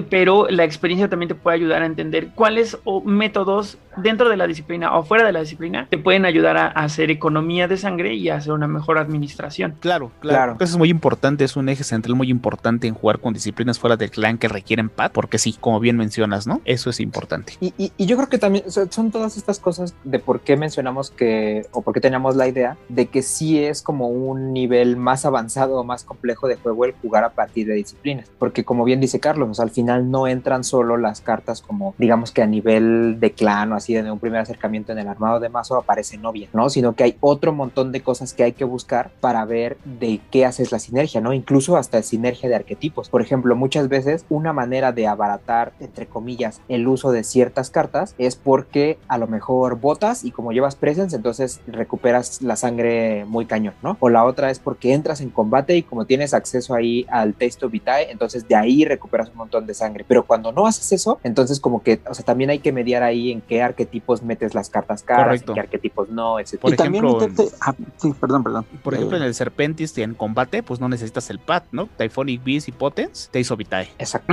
Pero 0.02 0.48
la 0.48 0.64
experiencia 0.64 1.09
también 1.09 1.28
te 1.28 1.35
puede 1.35 1.56
ayudar 1.56 1.82
a 1.82 1.86
entender 1.86 2.31
cuáles 2.35 2.78
métodos 3.05 3.78
dentro 3.97 4.28
de 4.28 4.36
la 4.36 4.47
disciplina 4.47 4.97
o 4.97 5.05
fuera 5.05 5.24
de 5.24 5.32
la 5.32 5.40
disciplina 5.40 5.86
te 5.89 5.98
pueden 5.98 6.24
ayudar 6.24 6.56
a, 6.56 6.66
hacer 6.66 7.10
economía 7.10 7.68
de 7.68 7.77
sangre 7.77 8.14
y 8.14 8.28
a 8.28 8.36
hacer 8.36 8.52
una 8.52 8.68
mejor 8.68 8.98
administración. 8.98 9.77
Claro, 9.81 10.12
claro. 10.20 10.56
Eso 10.60 10.64
es 10.64 10.77
muy 10.77 10.90
importante, 10.90 11.44
es 11.44 11.56
un 11.56 11.68
eje 11.68 11.85
central 11.85 12.14
muy 12.14 12.31
importante 12.31 12.86
en 12.86 12.94
jugar 12.94 13.18
con 13.18 13.32
disciplinas 13.32 13.78
fuera 13.78 13.97
del 13.97 14.10
clan 14.10 14.39
que 14.39 14.48
requieren 14.48 14.89
pad, 14.89 15.10
porque 15.12 15.39
sí, 15.39 15.56
como 15.59 15.81
bien 15.81 15.97
mencionas, 15.97 16.47
¿no? 16.47 16.60
Eso 16.64 16.90
es 16.90 17.01
importante. 17.01 17.55
Y, 17.60 17.73
y, 17.77 18.06
yo 18.06 18.16
creo 18.16 18.28
que 18.28 18.39
también 18.39 18.64
son 18.70 19.10
todas 19.10 19.36
estas 19.36 19.59
cosas 19.59 19.94
de 20.05 20.18
por 20.18 20.40
qué 20.40 20.56
mencionamos 20.56 21.10
que, 21.10 21.66
o 21.73 21.82
por 21.82 21.94
qué 21.94 22.01
teníamos 22.01 22.36
la 22.36 22.47
idea 22.47 22.77
de 22.89 23.06
que 23.06 23.23
sí 23.23 23.59
es 23.59 23.82
como 23.82 24.09
un 24.09 24.52
nivel 24.52 24.97
más 24.97 25.24
avanzado 25.24 25.78
o 25.78 25.85
más 25.85 26.05
complejo 26.05 26.47
de 26.47 26.56
juego 26.56 26.85
el 26.85 26.93
jugar 26.93 27.24
a 27.24 27.31
partir 27.31 27.66
de 27.66 27.74
disciplinas, 27.74 28.31
porque 28.39 28.64
como 28.64 28.85
bien 28.85 29.01
dice 29.01 29.20
Carlos, 29.20 29.60
al 29.60 29.70
final 29.70 29.85
no 29.86 30.26
entran 30.26 30.64
solo 30.64 30.96
las 30.96 31.20
cartas 31.20 31.62
como, 31.62 31.94
digamos 31.98 32.32
que 32.32 32.42
a 32.42 32.46
nivel 32.46 33.18
de 33.20 33.32
clan 33.32 33.72
o 33.72 33.76
así, 33.76 33.94
de 33.94 34.10
un 34.10 34.18
primer 34.18 34.40
acercamiento 34.40 34.92
en 34.92 34.98
el 34.98 35.08
armado 35.08 35.40
de 35.40 35.48
mazo 35.48 35.76
aparece 35.76 36.18
novia, 36.18 36.48
¿no? 36.52 36.68
Sino 36.68 36.94
que 36.94 37.04
hay 37.04 37.16
otro 37.20 37.52
montón 37.52 37.92
de 37.92 38.02
cosas 38.02 38.34
que 38.34 38.44
hay 38.44 38.52
que 38.52 38.64
buscar 38.64 39.10
para 39.20 39.44
ver 39.44 39.78
de 39.84 40.20
qué 40.30 40.44
haces 40.44 40.72
la 40.72 40.78
sinergia, 40.78 41.20
¿no? 41.20 41.32
Incluso 41.32 41.76
hasta 41.76 42.02
sinergia 42.02 42.48
de 42.48 42.54
arquetipos. 42.54 43.08
Por 43.08 43.22
ejemplo, 43.22 43.56
muchas 43.56 43.88
veces 43.88 44.24
una 44.28 44.52
manera 44.52 44.92
de 44.92 45.06
abaratar, 45.06 45.72
entre 45.80 46.06
comillas, 46.06 46.60
el 46.68 46.86
uso 46.86 47.12
de 47.12 47.24
ciertas 47.24 47.70
cartas 47.70 48.14
es 48.18 48.36
porque 48.36 48.98
a 49.08 49.18
lo 49.18 49.26
mejor 49.26 49.78
botas 49.80 50.24
y 50.24 50.30
como 50.30 50.52
llevas 50.52 50.76
presence, 50.76 51.16
entonces 51.16 51.60
recuperas 51.66 52.42
la 52.42 52.56
sangre 52.56 53.24
muy 53.24 53.46
cañón, 53.46 53.74
¿no? 53.82 53.96
O 54.00 54.08
la 54.08 54.24
otra 54.24 54.50
es 54.50 54.58
porque 54.58 54.92
entras 54.92 55.20
en 55.20 55.30
combate 55.30 55.76
y 55.76 55.82
como 55.82 56.06
tienes 56.06 56.34
acceso 56.34 56.74
ahí 56.74 57.06
al 57.10 57.34
texto 57.34 57.68
vitae, 57.68 58.10
entonces 58.10 58.48
de 58.48 58.56
ahí 58.56 58.84
recuperas 58.84 59.30
un 59.30 59.36
montón 59.36 59.66
de 59.66 59.74
sangre. 59.77 60.05
Pero 60.07 60.24
cuando 60.24 60.53
no 60.53 60.66
haces 60.66 60.93
eso, 60.93 61.19
entonces 61.23 61.61
como 61.61 61.82
que, 61.82 62.01
o 62.09 62.15
sea, 62.15 62.24
también 62.24 62.51
hay 62.51 62.59
que 62.59 62.73
mediar 62.73 63.03
ahí 63.03 63.31
en 63.31 63.40
qué 63.40 63.62
arquetipos 63.62 64.23
metes 64.23 64.55
las 64.55 64.70
cartas 64.70 65.03
caras, 65.03 65.43
en 65.47 65.55
qué 65.55 65.61
arquetipos 65.61 66.09
no, 66.09 66.39
etc. 66.39 66.59
Por 66.61 66.74
ejemplo, 66.74 67.19
ah, 67.61 67.74
sí, 67.97 68.12
perdón, 68.19 68.43
perdón. 68.43 68.66
Por 68.82 68.94
ejemplo, 68.94 69.16
en 69.16 69.23
el 69.23 69.35
Serpentis 69.35 69.97
en 69.98 70.15
combate, 70.15 70.62
pues 70.62 70.81
no 70.81 70.89
necesitas 70.89 71.31
el 71.31 71.39
pad, 71.39 71.65
¿no? 71.73 71.89
Typhonic 71.97 72.43
Beast 72.44 72.69
y 72.69 72.73
Potence 72.73 73.28
te 73.31 73.40
hizo 73.40 73.57
Vitae. 73.57 73.89
Exacto. 73.98 74.32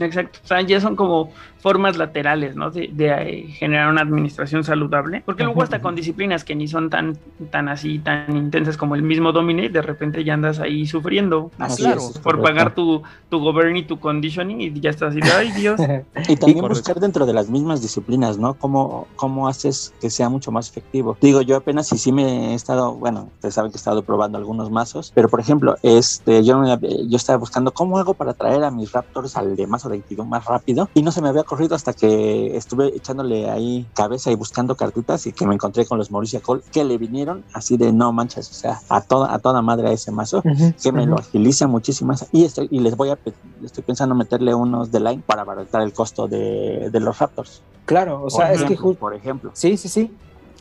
exacto. 0.00 0.38
O 0.44 0.46
sea, 0.46 0.60
ya 0.62 0.80
son 0.80 0.96
como 0.96 1.30
formas 1.62 1.96
laterales, 1.96 2.56
¿no? 2.56 2.70
De, 2.70 2.90
eh, 2.98 3.46
generar 3.52 3.88
una 3.88 4.02
administración 4.02 4.64
saludable. 4.64 5.22
Porque 5.24 5.44
luego 5.44 5.62
hasta 5.62 5.80
con 5.80 5.94
disciplinas 5.94 6.42
que 6.42 6.56
ni 6.56 6.66
son 6.66 6.90
tan, 6.90 7.16
tan 7.50 7.68
así, 7.68 8.00
tan 8.00 8.36
intensas 8.36 8.76
como 8.76 8.96
el 8.96 9.02
mismo 9.02 9.30
Domine, 9.30 9.68
de 9.68 9.80
repente 9.80 10.24
ya 10.24 10.34
andas 10.34 10.58
ahí 10.58 10.86
sufriendo. 10.86 11.52
Así 11.58 11.84
claro, 11.84 12.02
por 12.22 12.42
pagar 12.42 12.74
tu, 12.74 13.02
tu 13.30 13.38
govern 13.38 13.76
y 13.76 13.84
tu 13.84 14.00
conditioning 14.00 14.60
y 14.60 14.80
ya 14.80 14.90
estás 14.90 15.10
así, 15.10 15.20
ay 15.36 15.52
Dios. 15.52 15.80
y 16.28 16.36
también 16.36 16.66
buscar 16.66 16.98
dentro 16.98 17.26
de 17.26 17.32
las 17.32 17.48
mismas 17.48 17.80
disciplinas, 17.80 18.38
¿no? 18.38 18.54
¿Cómo, 18.54 19.06
¿Cómo 19.14 19.46
haces 19.46 19.94
que 20.00 20.10
sea 20.10 20.28
mucho 20.28 20.50
más 20.50 20.68
efectivo? 20.68 21.16
Digo, 21.20 21.42
yo 21.42 21.56
apenas 21.56 21.86
sí, 21.86 21.96
sí 21.96 22.10
me 22.10 22.50
he 22.50 22.54
estado, 22.54 22.94
bueno, 22.94 23.28
ustedes 23.34 23.54
saben 23.54 23.70
que 23.70 23.76
he 23.76 23.78
estado 23.78 24.02
probando 24.02 24.36
algunos 24.36 24.68
mazos, 24.70 25.12
pero 25.14 25.28
por 25.28 25.38
ejemplo, 25.38 25.76
este, 25.84 26.42
yo, 26.42 26.60
yo 26.80 27.16
estaba 27.16 27.38
buscando 27.38 27.72
cómo 27.72 27.98
hago 27.98 28.14
para 28.14 28.34
traer 28.34 28.64
a 28.64 28.72
mis 28.72 28.90
Raptors 28.90 29.36
al 29.36 29.54
de 29.54 29.66
mazo 29.68 29.88
22 29.88 30.26
más 30.26 30.44
rápido 30.44 30.88
y 30.92 31.02
no 31.02 31.12
se 31.12 31.22
me 31.22 31.28
había 31.28 31.44
corrido 31.52 31.74
hasta 31.74 31.92
que 31.92 32.56
estuve 32.56 32.96
echándole 32.96 33.50
ahí 33.50 33.84
cabeza 33.94 34.30
y 34.30 34.36
buscando 34.36 34.74
cartitas 34.74 35.26
y 35.26 35.32
que 35.34 35.46
me 35.46 35.52
encontré 35.52 35.84
con 35.84 35.98
los 35.98 36.10
Mauricia 36.10 36.40
Cole 36.40 36.62
que 36.72 36.82
le 36.82 36.96
vinieron 36.96 37.44
así 37.52 37.76
de 37.76 37.92
no 37.92 38.10
manchas, 38.10 38.50
o 38.50 38.54
sea, 38.54 38.80
a 38.88 39.02
toda, 39.02 39.34
a 39.34 39.38
toda 39.38 39.60
madre 39.60 39.90
a 39.90 39.92
ese 39.92 40.10
mazo, 40.10 40.42
que 40.82 40.92
me 40.92 41.04
lo 41.04 41.18
agiliza 41.18 41.66
muchísimo 41.66 42.14
y, 42.32 42.46
estoy, 42.46 42.68
y 42.70 42.80
les 42.80 42.96
voy 42.96 43.10
a, 43.10 43.18
estoy 43.62 43.84
pensando 43.84 44.14
meterle 44.14 44.54
unos 44.54 44.90
de 44.90 45.00
line 45.00 45.22
para 45.26 45.42
abaratar 45.42 45.82
el 45.82 45.92
costo 45.92 46.26
de, 46.26 46.88
de 46.90 47.00
los 47.00 47.18
Raptors. 47.18 47.60
Claro, 47.84 48.24
o 48.24 48.30
sea, 48.30 48.50
es 48.54 48.62
que 48.62 48.74
por 48.74 49.14
ejemplo. 49.14 49.50
Sí, 49.52 49.76
sí, 49.76 49.90
sí. 49.90 50.10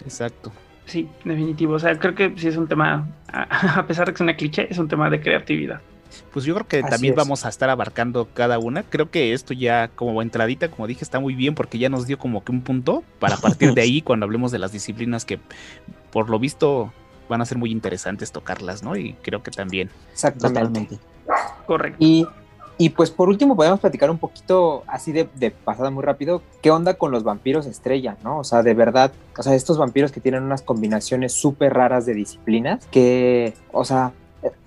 Exacto. 0.03 0.51
Sí, 0.87 1.07
definitivo. 1.23 1.75
O 1.75 1.79
sea, 1.79 1.97
creo 1.97 2.15
que 2.15 2.33
sí 2.35 2.49
es 2.49 2.57
un 2.57 2.67
tema, 2.67 3.07
a 3.31 3.85
pesar 3.87 4.07
de 4.07 4.11
que 4.11 4.17
es 4.17 4.21
una 4.21 4.35
cliché, 4.35 4.67
es 4.69 4.77
un 4.77 4.89
tema 4.89 5.09
de 5.09 5.21
creatividad 5.21 5.79
pues 6.31 6.45
yo 6.45 6.53
creo 6.55 6.67
que 6.67 6.83
también 6.83 7.15
vamos 7.15 7.45
a 7.45 7.49
estar 7.49 7.69
abarcando 7.69 8.27
cada 8.33 8.59
una. 8.59 8.83
Creo 8.83 9.09
que 9.09 9.33
esto 9.33 9.53
ya 9.53 9.89
como 9.89 10.21
entradita, 10.21 10.69
como 10.69 10.87
dije, 10.87 11.03
está 11.03 11.19
muy 11.19 11.35
bien 11.35 11.55
porque 11.55 11.77
ya 11.77 11.89
nos 11.89 12.07
dio 12.07 12.17
como 12.17 12.43
que 12.43 12.51
un 12.51 12.61
punto 12.61 13.03
para 13.19 13.37
partir 13.37 13.73
de 13.73 13.81
ahí 13.81 14.01
cuando 14.01 14.25
hablemos 14.25 14.51
de 14.51 14.59
las 14.59 14.71
disciplinas 14.71 15.25
que 15.25 15.39
por 16.11 16.29
lo 16.29 16.39
visto 16.39 16.93
van 17.29 17.41
a 17.41 17.45
ser 17.45 17.57
muy 17.57 17.71
interesantes 17.71 18.31
tocarlas, 18.31 18.83
¿no? 18.83 18.95
Y 18.95 19.13
creo 19.21 19.41
que 19.43 19.51
también. 19.51 19.89
Exactamente. 20.11 20.99
Correcto. 21.65 21.97
Y 21.99 22.27
Y 22.81 22.89
pues 22.89 23.11
por 23.11 23.29
último 23.29 23.55
podemos 23.55 23.79
platicar 23.79 24.09
un 24.09 24.17
poquito 24.17 24.83
así 24.87 25.11
de, 25.11 25.29
de, 25.35 25.51
pasada 25.51 25.91
muy 25.91 26.03
rápido, 26.03 26.41
qué 26.63 26.71
onda 26.71 26.95
con 26.95 27.11
los 27.11 27.23
vampiros 27.23 27.67
estrella, 27.67 28.17
¿no? 28.23 28.39
O 28.39 28.43
sea, 28.43 28.63
de 28.63 28.73
verdad, 28.73 29.11
o 29.37 29.43
sea, 29.43 29.53
estos 29.53 29.77
vampiros 29.77 30.11
que 30.11 30.19
tienen 30.19 30.41
unas 30.41 30.63
combinaciones 30.63 31.31
súper 31.31 31.75
raras 31.75 32.07
de 32.07 32.15
disciplinas, 32.15 32.87
que, 32.87 33.53
o 33.71 33.85
sea, 33.85 34.13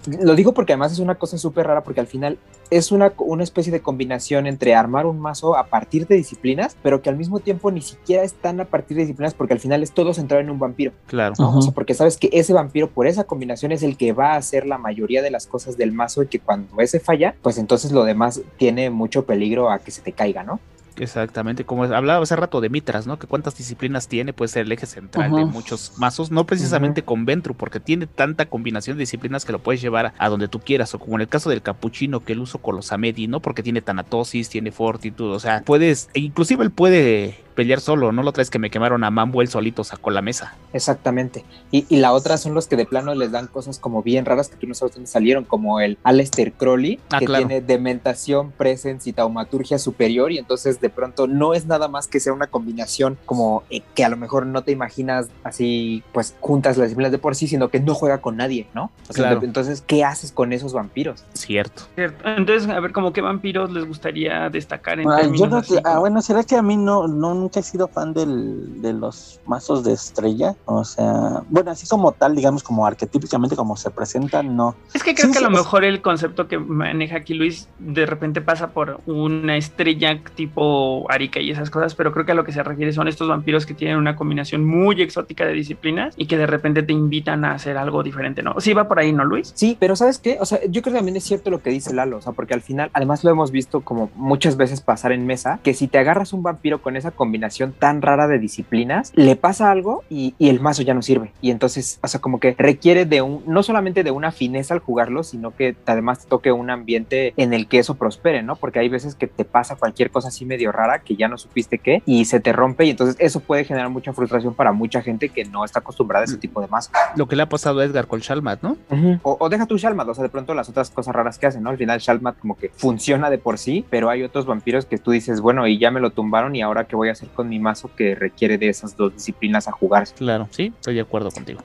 lo 0.06 0.34
digo 0.34 0.52
porque 0.52 0.72
además 0.72 0.92
es 0.92 0.98
una 0.98 1.14
cosa 1.16 1.38
súper 1.38 1.66
rara 1.66 1.82
porque 1.82 2.00
al 2.00 2.06
final 2.06 2.38
es 2.70 2.92
una, 2.92 3.12
una 3.18 3.42
especie 3.42 3.72
de 3.72 3.80
combinación 3.80 4.46
entre 4.46 4.74
armar 4.74 5.06
un 5.06 5.18
mazo 5.18 5.56
a 5.56 5.66
partir 5.66 6.06
de 6.06 6.16
disciplinas, 6.16 6.76
pero 6.82 7.02
que 7.02 7.10
al 7.10 7.16
mismo 7.16 7.40
tiempo 7.40 7.70
ni 7.70 7.80
siquiera 7.80 8.22
están 8.22 8.60
a 8.60 8.64
partir 8.66 8.96
de 8.96 9.02
disciplinas 9.02 9.34
porque 9.34 9.54
al 9.54 9.60
final 9.60 9.82
es 9.82 9.92
todo 9.92 10.14
centrado 10.14 10.42
en 10.42 10.50
un 10.50 10.58
vampiro. 10.58 10.92
Claro. 11.06 11.34
¿no? 11.38 11.58
O 11.58 11.62
sea, 11.62 11.72
porque 11.72 11.94
sabes 11.94 12.16
que 12.16 12.28
ese 12.32 12.52
vampiro 12.52 12.90
por 12.90 13.06
esa 13.06 13.24
combinación 13.24 13.72
es 13.72 13.82
el 13.82 13.96
que 13.96 14.12
va 14.12 14.32
a 14.32 14.36
hacer 14.36 14.66
la 14.66 14.78
mayoría 14.78 15.22
de 15.22 15.30
las 15.30 15.46
cosas 15.46 15.76
del 15.76 15.92
mazo 15.92 16.22
y 16.22 16.26
que 16.26 16.40
cuando 16.40 16.80
ese 16.80 17.00
falla, 17.00 17.34
pues 17.42 17.58
entonces 17.58 17.92
lo 17.92 18.04
demás 18.04 18.42
tiene 18.56 18.90
mucho 18.90 19.24
peligro 19.24 19.70
a 19.70 19.78
que 19.78 19.90
se 19.90 20.02
te 20.02 20.12
caiga, 20.12 20.44
¿no? 20.44 20.60
Exactamente, 20.96 21.64
como 21.64 21.84
hablaba 21.84 22.22
hace 22.22 22.36
rato 22.36 22.60
de 22.60 22.68
Mitras, 22.68 23.06
¿no? 23.06 23.18
Que 23.18 23.26
cuántas 23.26 23.56
disciplinas 23.56 24.08
tiene, 24.08 24.32
puede 24.32 24.48
ser 24.48 24.66
el 24.66 24.72
eje 24.72 24.86
central 24.86 25.32
uh 25.32 25.36
-huh. 25.36 25.38
de 25.38 25.44
muchos 25.46 25.92
mazos, 25.98 26.30
no 26.30 26.46
precisamente 26.46 27.00
uh 27.00 27.04
-huh. 27.04 27.06
con 27.06 27.24
Ventru, 27.24 27.54
porque 27.54 27.80
tiene 27.80 28.06
tanta 28.06 28.46
combinación 28.46 28.96
de 28.96 29.02
disciplinas 29.02 29.44
que 29.44 29.52
lo 29.52 29.58
puedes 29.58 29.80
llevar 29.80 30.06
a, 30.06 30.14
a, 30.18 30.28
donde 30.28 30.48
tú 30.48 30.60
quieras, 30.60 30.94
o 30.94 30.98
como 30.98 31.16
en 31.16 31.22
el 31.22 31.28
caso 31.28 31.50
del 31.50 31.62
capuchino, 31.62 32.20
que 32.20 32.32
él 32.32 32.40
uso 32.40 32.58
con 32.58 32.76
los 32.76 32.92
Amedi, 32.92 33.26
¿no? 33.26 33.40
Porque 33.40 33.62
tiene 33.62 33.82
Tanatosis, 33.82 34.48
tiene 34.48 34.70
Fortitud, 34.70 35.32
o 35.32 35.40
sea, 35.40 35.62
puedes, 35.64 36.08
e 36.14 36.20
inclusive 36.20 36.64
él 36.64 36.70
puede 36.70 37.44
pelear 37.54 37.80
solo, 37.80 38.12
no 38.12 38.22
lo 38.22 38.32
traes 38.32 38.50
que 38.50 38.58
me 38.58 38.70
quemaron 38.70 39.04
a 39.04 39.10
Mambo, 39.10 39.42
él 39.42 39.48
solito 39.48 39.84
sacó 39.84 40.10
la 40.10 40.22
mesa. 40.22 40.54
Exactamente. 40.72 41.44
Y, 41.70 41.86
y, 41.88 41.96
la 41.96 42.12
otra 42.12 42.36
son 42.36 42.54
los 42.54 42.66
que 42.66 42.76
de 42.76 42.86
plano 42.86 43.14
les 43.14 43.30
dan 43.30 43.46
cosas 43.46 43.78
como 43.78 44.02
bien 44.02 44.24
raras 44.24 44.48
que 44.48 44.56
tú 44.56 44.66
no 44.66 44.74
sabes 44.74 44.94
dónde 44.94 45.08
salieron, 45.08 45.44
como 45.44 45.80
el 45.80 45.98
Aleister 46.02 46.52
Crowley, 46.52 47.00
ah, 47.10 47.18
que 47.18 47.26
claro. 47.26 47.46
tiene 47.46 47.60
dementación, 47.60 48.52
presence 48.52 49.08
y 49.08 49.12
taumaturgia 49.12 49.78
superior, 49.78 50.32
y 50.32 50.38
entonces 50.38 50.80
de 50.80 50.90
pronto 50.90 51.26
no 51.26 51.54
es 51.54 51.66
nada 51.66 51.88
más 51.88 52.08
que 52.08 52.20
sea 52.20 52.32
una 52.32 52.46
combinación 52.46 53.18
como 53.24 53.62
eh, 53.70 53.82
que 53.94 54.04
a 54.04 54.08
lo 54.08 54.16
mejor 54.16 54.46
no 54.46 54.62
te 54.62 54.72
imaginas 54.72 55.28
así, 55.44 56.02
pues 56.12 56.34
juntas 56.40 56.76
las 56.76 56.88
disciplinas 56.88 57.12
de 57.12 57.18
por 57.18 57.34
sí, 57.34 57.46
sino 57.46 57.68
que 57.68 57.80
no 57.80 57.94
juega 57.94 58.18
con 58.18 58.36
nadie, 58.36 58.66
¿no? 58.74 58.90
O 59.08 59.12
sea, 59.12 59.30
claro. 59.30 59.42
entonces, 59.44 59.82
¿qué 59.86 60.04
haces 60.04 60.32
con 60.32 60.52
esos 60.52 60.72
vampiros? 60.72 61.24
Cierto. 61.34 61.84
Cierto. 61.94 62.28
Entonces, 62.28 62.68
a 62.68 62.80
ver, 62.80 62.92
como 62.92 63.12
qué 63.12 63.20
vampiros 63.20 63.70
les 63.72 63.86
gustaría 63.86 64.48
destacar 64.50 65.00
en 65.00 65.08
ah, 65.10 65.16
términos 65.16 65.40
yo 65.40 65.46
no, 65.46 65.56
así, 65.58 65.74
ah, 65.84 65.98
bueno, 65.98 66.22
será 66.22 66.42
que 66.44 66.56
a 66.56 66.62
mí 66.62 66.76
no, 66.76 67.08
no 67.08 67.34
nunca 67.44 67.60
he 67.60 67.62
sido 67.62 67.88
fan 67.88 68.12
del, 68.14 68.80
de 68.82 68.92
los 68.92 69.40
mazos 69.46 69.84
de 69.84 69.92
estrella. 69.92 70.56
O 70.64 70.84
sea, 70.84 71.42
bueno, 71.48 71.70
así 71.70 71.86
como 71.86 72.12
tal, 72.12 72.34
digamos, 72.34 72.62
como 72.62 72.86
arquetípicamente 72.86 73.54
como 73.56 73.76
se 73.76 73.90
presentan, 73.90 74.56
no. 74.56 74.74
Es 74.94 75.02
que 75.02 75.14
creo 75.14 75.26
Sí, 75.28 75.32
que 75.32 75.38
sí, 75.38 75.44
a 75.44 75.48
lo 75.48 75.54
es- 75.56 75.62
mejor 75.62 75.84
el 75.84 76.02
concepto 76.02 76.48
que 76.48 76.58
maneja 76.58 77.16
aquí 77.18 77.34
Luis 77.34 77.68
de 77.78 78.06
repente 78.06 78.40
pasa 78.40 78.72
por 78.72 79.00
una 79.06 79.56
estrella 79.56 80.20
tipo 80.34 81.06
Arica 81.10 81.40
y 81.40 81.50
esas 81.50 81.70
cosas, 81.70 81.94
pero 81.94 82.12
creo 82.12 82.24
que 82.26 82.32
a 82.32 82.34
lo 82.34 82.44
que 82.44 82.52
se 82.52 82.62
refiere 82.62 82.92
son 82.92 83.08
estos 83.08 83.28
vampiros 83.28 83.66
que 83.66 83.74
tienen 83.74 83.96
una 83.98 84.16
combinación 84.16 84.64
muy 84.64 85.00
exótica 85.02 85.44
de 85.46 85.52
disciplinas 85.52 86.14
y 86.16 86.26
que 86.26 86.36
de 86.38 86.46
repente 86.46 86.82
te 86.82 86.92
invitan 86.92 87.44
a 87.44 87.52
hacer 87.52 87.76
algo 87.76 88.02
diferente, 88.02 88.42
¿no? 88.42 88.54
Sí, 88.58 88.72
va 88.72 88.88
por 88.88 88.98
ahí, 88.98 89.12
¿no, 89.12 89.24
Luis? 89.24 89.52
Sí, 89.54 89.76
pero 89.78 89.96
¿sabes 89.96 90.18
qué? 90.18 90.38
O 90.40 90.46
sea, 90.46 90.58
yo 90.68 90.82
creo 90.82 90.92
que 90.94 90.98
también 90.98 91.16
es 91.16 91.24
cierto 91.24 91.50
lo 91.50 91.60
que 91.60 91.70
dice 91.70 91.92
Lalo, 91.94 92.18
o 92.18 92.20
sea, 92.22 92.32
porque 92.32 92.54
al 92.54 92.62
final, 92.62 92.90
además 92.94 93.22
lo 93.24 93.30
hemos 93.30 93.50
visto 93.50 93.82
como 93.82 94.10
muchas 94.14 94.56
veces 94.56 94.80
pasar 94.80 95.12
en 95.12 95.26
mesa, 95.26 95.60
que 95.62 95.74
si 95.74 95.88
te 95.88 95.98
agarras 95.98 96.32
un 96.32 96.42
vampiro 96.42 96.80
con 96.80 96.96
esa 96.96 97.10
combinación 97.10 97.33
tan 97.72 98.02
rara 98.02 98.26
de 98.26 98.38
disciplinas, 98.38 99.12
le 99.14 99.36
pasa 99.36 99.70
algo 99.70 100.04
y, 100.08 100.34
y 100.38 100.48
el 100.48 100.60
mazo 100.60 100.82
ya 100.82 100.94
no 100.94 101.02
sirve. 101.02 101.32
Y 101.40 101.50
entonces, 101.50 101.98
o 102.02 102.08
sea, 102.08 102.20
como 102.20 102.40
que 102.40 102.54
requiere 102.58 103.04
de 103.04 103.22
un, 103.22 103.42
no 103.46 103.62
solamente 103.62 104.02
de 104.02 104.10
una 104.10 104.32
fineza 104.32 104.74
al 104.74 104.80
jugarlo, 104.80 105.22
sino 105.22 105.54
que 105.54 105.76
además 105.86 106.20
te 106.20 106.28
toque 106.28 106.52
un 106.52 106.70
ambiente 106.70 107.34
en 107.36 107.52
el 107.54 107.68
que 107.68 107.78
eso 107.78 107.94
prospere, 107.94 108.42
¿no? 108.42 108.56
Porque 108.56 108.78
hay 108.78 108.88
veces 108.88 109.14
que 109.14 109.26
te 109.26 109.44
pasa 109.44 109.76
cualquier 109.76 110.10
cosa 110.10 110.28
así 110.28 110.44
medio 110.44 110.72
rara 110.72 111.00
que 111.00 111.16
ya 111.16 111.28
no 111.28 111.38
supiste 111.38 111.78
qué 111.78 112.02
y 112.06 112.24
se 112.24 112.40
te 112.40 112.52
rompe 112.52 112.84
y 112.84 112.90
entonces 112.90 113.16
eso 113.18 113.40
puede 113.40 113.64
generar 113.64 113.90
mucha 113.90 114.12
frustración 114.12 114.54
para 114.54 114.72
mucha 114.72 115.02
gente 115.02 115.28
que 115.28 115.44
no 115.44 115.64
está 115.64 115.80
acostumbrada 115.80 116.22
a 116.22 116.26
ese 116.26 116.38
tipo 116.38 116.60
de 116.60 116.68
mazos. 116.68 116.92
Lo 117.16 117.28
que 117.28 117.36
le 117.36 117.42
ha 117.42 117.48
pasado 117.48 117.80
a 117.80 117.84
Edgar 117.84 118.06
con 118.06 118.20
Shalmat, 118.20 118.62
¿no? 118.62 118.76
o, 119.22 119.36
o 119.38 119.48
deja 119.48 119.66
tu 119.66 119.76
Shalmat, 119.76 120.08
o 120.08 120.14
sea, 120.14 120.22
de 120.22 120.30
pronto 120.30 120.54
las 120.54 120.68
otras 120.68 120.90
cosas 120.90 121.14
raras 121.14 121.38
que 121.38 121.46
hacen, 121.46 121.62
¿no? 121.62 121.70
Al 121.70 121.78
final 121.78 121.98
Shalmat 121.98 122.38
como 122.38 122.56
que 122.56 122.70
funciona 122.70 123.30
de 123.30 123.38
por 123.38 123.58
sí, 123.58 123.84
pero 123.90 124.10
hay 124.10 124.22
otros 124.22 124.46
vampiros 124.46 124.86
que 124.86 124.98
tú 124.98 125.10
dices, 125.10 125.40
bueno, 125.40 125.66
y 125.66 125.78
ya 125.78 125.90
me 125.90 126.00
lo 126.00 126.10
tumbaron 126.10 126.54
y 126.56 126.62
ahora 126.62 126.84
qué 126.84 126.96
voy 126.96 127.08
a 127.08 127.12
hacer 127.12 127.23
con 127.28 127.48
mi 127.48 127.58
mazo 127.58 127.90
que 127.96 128.14
requiere 128.14 128.58
de 128.58 128.68
esas 128.68 128.96
dos 128.96 129.14
disciplinas 129.14 129.68
a 129.68 129.72
jugarse. 129.72 130.14
Claro, 130.14 130.48
sí, 130.50 130.72
estoy 130.74 130.94
de 130.94 131.00
acuerdo 131.00 131.30
contigo. 131.30 131.60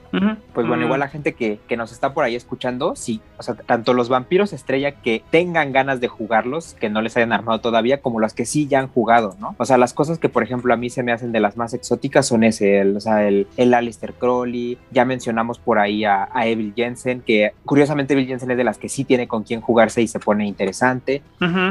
Pues 0.54 0.66
bueno, 0.66 0.84
igual 0.84 1.00
la 1.00 1.08
gente 1.08 1.34
que, 1.34 1.60
que 1.68 1.76
nos 1.76 1.92
está 1.92 2.14
por 2.14 2.24
ahí 2.24 2.36
escuchando, 2.36 2.94
sí, 2.96 3.20
o 3.38 3.42
sea, 3.42 3.54
tanto 3.54 3.92
los 3.94 4.08
vampiros 4.08 4.52
estrella 4.52 4.92
que 4.92 5.22
tengan 5.30 5.72
ganas 5.72 6.00
de 6.00 6.08
jugarlos, 6.08 6.74
que 6.78 6.90
no 6.90 7.02
les 7.02 7.16
hayan 7.16 7.32
armado 7.32 7.60
todavía, 7.60 8.00
como 8.00 8.20
los 8.20 8.34
que 8.34 8.46
sí 8.46 8.66
ya 8.66 8.80
han 8.80 8.88
jugado, 8.88 9.36
¿no? 9.40 9.54
O 9.58 9.64
sea, 9.64 9.78
las 9.78 9.92
cosas 9.94 10.18
que, 10.18 10.28
por 10.28 10.42
ejemplo, 10.42 10.72
a 10.72 10.76
mí 10.76 10.90
se 10.90 11.02
me 11.02 11.12
hacen 11.12 11.32
de 11.32 11.40
las 11.40 11.56
más 11.56 11.74
exóticas 11.74 12.26
son 12.26 12.44
ese, 12.44 12.80
el, 12.80 12.96
o 12.96 13.00
sea, 13.00 13.26
el, 13.26 13.46
el 13.56 13.74
Alistair 13.74 14.14
Crowley, 14.14 14.78
ya 14.90 15.04
mencionamos 15.04 15.58
por 15.58 15.78
ahí 15.78 16.04
a, 16.04 16.28
a 16.32 16.46
Evil 16.46 16.72
Jensen, 16.74 17.22
que 17.22 17.52
curiosamente 17.64 18.14
Evil 18.14 18.26
Jensen 18.26 18.50
es 18.50 18.56
de 18.56 18.64
las 18.64 18.78
que 18.78 18.88
sí 18.88 19.04
tiene 19.04 19.28
con 19.28 19.42
quién 19.42 19.60
jugarse 19.60 20.02
y 20.02 20.08
se 20.08 20.18
pone 20.18 20.46
interesante, 20.46 21.22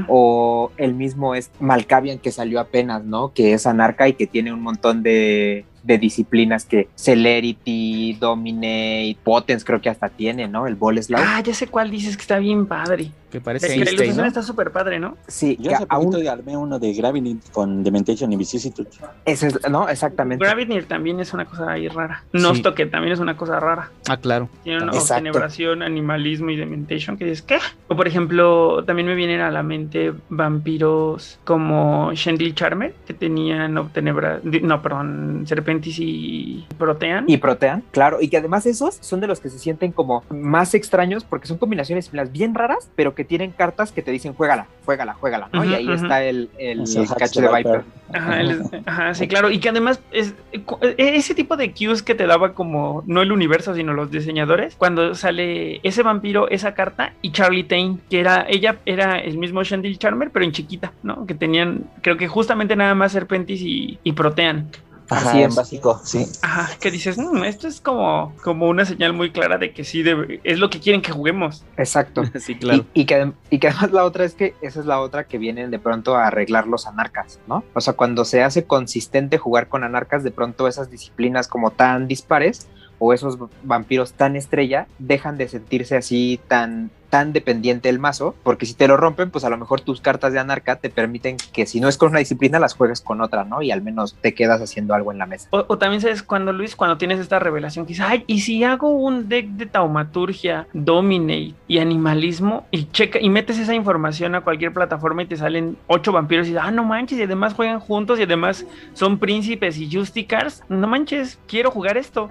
o 0.08 0.72
el 0.78 0.94
mismo 0.94 1.36
es 1.36 1.52
Malkavian 1.60 2.20
que 2.20 2.32
salió 2.32 2.60
apenas, 2.60 3.04
¿no? 3.04 3.34
Que 3.34 3.54
es 3.54 3.66
anarca 3.80 4.08
y 4.08 4.14
que 4.14 4.28
tiene 4.28 4.54
un 4.54 4.62
montón 4.62 5.02
de, 5.04 5.66
de 5.90 5.98
disciplinas 5.98 6.66
que 6.66 6.88
Celerity, 6.96 8.14
Dominate, 8.20 9.18
Potence 9.24 9.66
creo 9.66 9.82
que 9.82 9.90
hasta 9.90 10.08
tiene, 10.08 10.48
¿no? 10.48 10.68
El 10.68 10.76
Boleslav. 10.76 11.22
Ah, 11.26 11.42
ya 11.42 11.54
sé 11.54 11.68
cuál 11.68 11.90
dices 11.90 12.16
que 12.16 12.22
está 12.22 12.38
bien 12.38 12.68
padre. 12.68 13.12
Que 13.32 13.42
parece 13.42 13.68
Es 13.68 13.74
que 13.74 13.80
la 13.80 13.92
ilustración 13.92 14.18
¿no? 14.18 14.26
está 14.26 14.42
súper 14.42 14.72
padre, 14.72 15.00
¿no? 15.00 15.18
Sí, 15.28 15.58
Yo 15.60 15.72
hace 15.76 15.86
aún 15.90 16.12
poquito 16.12 16.32
armé 16.32 16.58
uno 16.58 16.80
de 16.80 16.94
Gravity 16.94 17.38
con 17.52 17.84
Dementation 17.84 18.32
y 18.34 18.38
Vicissitude. 18.38 18.90
ese 19.26 19.48
es, 19.48 19.70
no, 19.70 19.88
exactamente. 19.90 20.44
Gravity 20.44 20.82
también 20.84 21.20
es 21.20 21.34
una 21.34 21.46
cosa 21.46 21.72
ahí 21.72 21.88
rara. 21.88 22.24
Nosto 22.34 22.74
que 22.74 22.86
también 22.86 23.14
es 23.14 23.20
una 23.20 23.36
cosa 23.36 23.60
rara. 23.60 23.92
Ah, 24.08 24.18
claro. 24.18 24.50
Tiene 24.64 24.84
una 24.84 24.94
obtenebración, 24.94 25.84
animalismo 25.84 26.50
y 26.52 26.56
dementation 26.56 27.18
que 27.18 27.26
dices, 27.26 27.42
¿qué? 27.42 27.58
O 27.88 27.96
por 27.96 28.08
ejemplo, 28.08 28.84
también 28.86 29.08
me 29.08 29.16
vienen 29.16 29.42
a 29.42 29.52
la 29.52 29.64
mente 29.64 30.14
vampiros 30.30 31.40
como 31.44 32.12
Shendil 32.14 32.56
Charmer, 32.56 32.94
que 33.06 33.14
tenían 33.14 33.78
obtenebra... 33.78 34.40
No, 34.44 34.82
perdón, 34.82 35.46
Serpentis 35.80 36.00
y 36.00 36.66
Protean. 36.78 37.26
Y 37.28 37.38
Protean, 37.38 37.84
claro, 37.92 38.18
y 38.22 38.28
que 38.28 38.38
además 38.38 38.66
esos 38.66 38.96
son 39.02 39.20
de 39.22 39.28
los 39.28 39.40
que 39.40 39.50
se 39.50 39.60
sienten 39.60 39.92
como 39.92 40.24
más 40.30 40.74
extraños 40.74 41.24
porque 41.24 41.48
son 41.48 41.58
combinaciones 41.58 42.10
bien 42.32 42.54
raras, 42.54 42.90
pero 42.96 43.16
que 43.16 43.24
tienen 43.24 43.52
cartas 43.52 43.92
que 43.92 44.02
te 44.02 44.12
dicen 44.12 44.34
juégala, 44.34 44.68
juégala, 44.86 45.14
juégala, 45.14 45.50
y 45.54 45.74
ahí 45.74 45.92
está 45.92 46.24
el, 46.24 46.50
el, 46.58 46.82
Es 46.82 46.96
el 46.96 47.08
catch 47.08 47.36
de 47.38 47.48
Viper. 47.48 47.58
Viper. 47.58 47.84
Ajá, 48.12 48.42
ajá, 48.86 49.14
sí, 49.14 49.28
claro. 49.28 49.52
Y 49.52 49.60
que 49.60 49.70
además 49.70 50.02
es 50.12 50.34
e- 50.52 50.96
ese 50.98 51.36
tipo 51.36 51.56
de 51.58 51.72
cues 51.72 52.02
que 52.02 52.16
te 52.16 52.26
daba 52.26 52.54
como 52.54 53.04
no 53.06 53.22
el 53.22 53.32
universo, 53.32 53.76
sino 53.76 53.94
los 53.94 54.10
diseñadores, 54.12 54.76
cuando 54.76 55.14
sale 55.16 55.80
ese 55.84 56.04
vampiro, 56.04 56.50
esa 56.50 56.74
carta 56.74 57.14
y 57.22 57.32
Charlie 57.32 57.64
Tain, 57.64 58.02
que 58.10 58.20
era 58.20 58.46
ella 58.50 58.78
era 58.86 59.20
el 59.20 59.38
mismo 59.38 59.64
Shendil 59.64 60.00
Charmer, 60.00 60.32
pero 60.32 60.44
en 60.44 60.52
chiquita, 60.52 60.92
¿no? 61.04 61.26
Que 61.26 61.36
tenían, 61.36 61.84
creo 62.02 62.18
que 62.18 62.28
justamente 62.28 62.76
nada 62.76 62.96
más 62.96 63.12
Serpentis 63.12 63.62
y, 63.62 64.00
y 64.04 64.14
Protean. 64.14 64.68
Ajá, 65.10 65.30
Así 65.32 65.42
en 65.42 65.50
es. 65.50 65.56
básico, 65.56 66.02
sí. 66.04 66.26
Ajá, 66.42 66.70
que 66.80 66.92
dices, 66.92 67.18
"Mm, 67.18 67.44
esto 67.44 67.68
es 67.68 67.82
como, 67.82 68.36
como 68.44 68.68
una 68.70 68.86
señal 68.86 69.14
muy 69.14 69.32
clara 69.32 69.58
de 69.58 69.74
que 69.74 69.84
sí 69.84 70.04
debe- 70.04 70.40
es 70.44 70.60
lo 70.60 70.70
que 70.70 70.80
quieren 70.80 71.02
que 71.02 71.12
juguemos. 71.12 71.64
Exacto. 71.78 72.22
Sí, 72.40 72.56
claro. 72.56 72.86
Y, 72.94 73.02
y 73.02 73.06
que, 73.06 73.32
y 73.50 73.60
que 73.60 73.68
además 73.70 73.92
la 73.92 74.06
otra 74.06 74.24
es 74.26 74.34
que 74.36 74.54
esa 74.62 74.80
es 74.80 74.86
la 74.86 75.00
otra 75.00 75.24
que 75.26 75.38
vienen 75.38 75.72
de 75.72 75.80
pronto 75.80 76.16
a 76.16 76.28
arreglar 76.28 76.68
los 76.68 76.86
anarcas, 76.88 77.40
¿no? 77.48 77.64
O 77.74 77.82
sea, 77.82 77.94
cuando 77.94 78.24
se 78.26 78.44
hace 78.44 78.66
consistente 78.66 79.38
jugar 79.38 79.68
con 79.68 79.84
anarcas, 79.84 80.24
de 80.24 80.32
pronto 80.32 80.68
esas 80.68 80.90
disciplinas 80.92 81.48
como 81.48 81.72
tan 81.72 82.08
dispares 82.08 82.68
o 83.00 83.14
esos 83.14 83.38
vampiros 83.64 84.14
tan 84.14 84.36
estrella 84.36 84.88
dejan 85.00 85.38
de 85.38 85.48
sentirse 85.48 85.96
así 85.98 86.40
tan 86.48 86.92
tan 87.10 87.34
dependiente 87.34 87.90
el 87.90 88.00
mazo, 88.00 88.36
porque 88.44 88.66
si 88.66 88.74
te 88.74 88.88
lo 88.88 88.98
rompen, 88.98 89.32
pues 89.32 89.44
a 89.46 89.50
lo 89.50 89.58
mejor 89.58 89.82
tus 89.82 90.02
cartas 90.02 90.34
de 90.34 90.40
anarca 90.40 90.76
te 90.78 90.90
permiten 90.90 91.38
que 91.54 91.66
si 91.66 91.80
no 91.80 91.88
es 91.88 91.98
con 91.98 92.10
una 92.10 92.20
disciplina, 92.20 92.60
las 92.60 92.74
juegues 92.76 93.02
con 93.02 93.22
otra, 93.22 93.44
¿no? 93.44 93.62
Y 93.62 93.72
al 93.72 93.82
menos 93.82 94.16
te 94.22 94.34
quedas 94.34 94.62
haciendo 94.62 94.94
algo 94.94 95.12
en 95.12 95.18
la 95.18 95.26
mesa. 95.26 95.48
O, 95.52 95.66
o 95.68 95.78
también 95.78 96.02
sabes 96.02 96.24
cuando, 96.24 96.52
Luis, 96.54 96.76
cuando 96.76 96.98
tienes 96.98 97.20
esta 97.20 97.40
revelación 97.40 97.86
que 97.86 97.90
dices, 97.94 98.06
ay, 98.08 98.24
y 98.28 98.42
si 98.42 98.64
hago 98.64 98.90
un 98.90 99.28
deck 99.30 99.48
de 99.50 99.66
taumaturgia, 99.66 100.68
dominate 100.74 101.54
y 101.68 101.80
animalismo 101.80 102.66
y 102.72 102.86
checa 102.92 103.20
y 103.20 103.30
metes 103.30 103.60
esa 103.60 103.74
información 103.74 104.36
a 104.36 104.42
cualquier 104.42 104.74
plataforma 104.74 105.24
y 105.24 105.26
te 105.28 105.38
salen 105.38 105.78
ocho 105.88 106.12
vampiros 106.12 106.48
y 106.48 106.52
dices, 106.52 106.64
ah, 106.66 106.72
no 106.72 106.84
manches, 106.84 107.20
y 107.20 107.24
además 107.24 107.54
juegan 107.54 107.80
juntos 107.80 108.20
y 108.20 108.24
además 108.24 108.66
son 108.94 109.20
príncipes 109.20 109.78
y 109.78 109.90
justicars, 109.94 110.64
no 110.70 110.88
manches, 110.88 111.40
quiero 111.48 111.72
jugar 111.72 111.98
esto. 111.98 112.30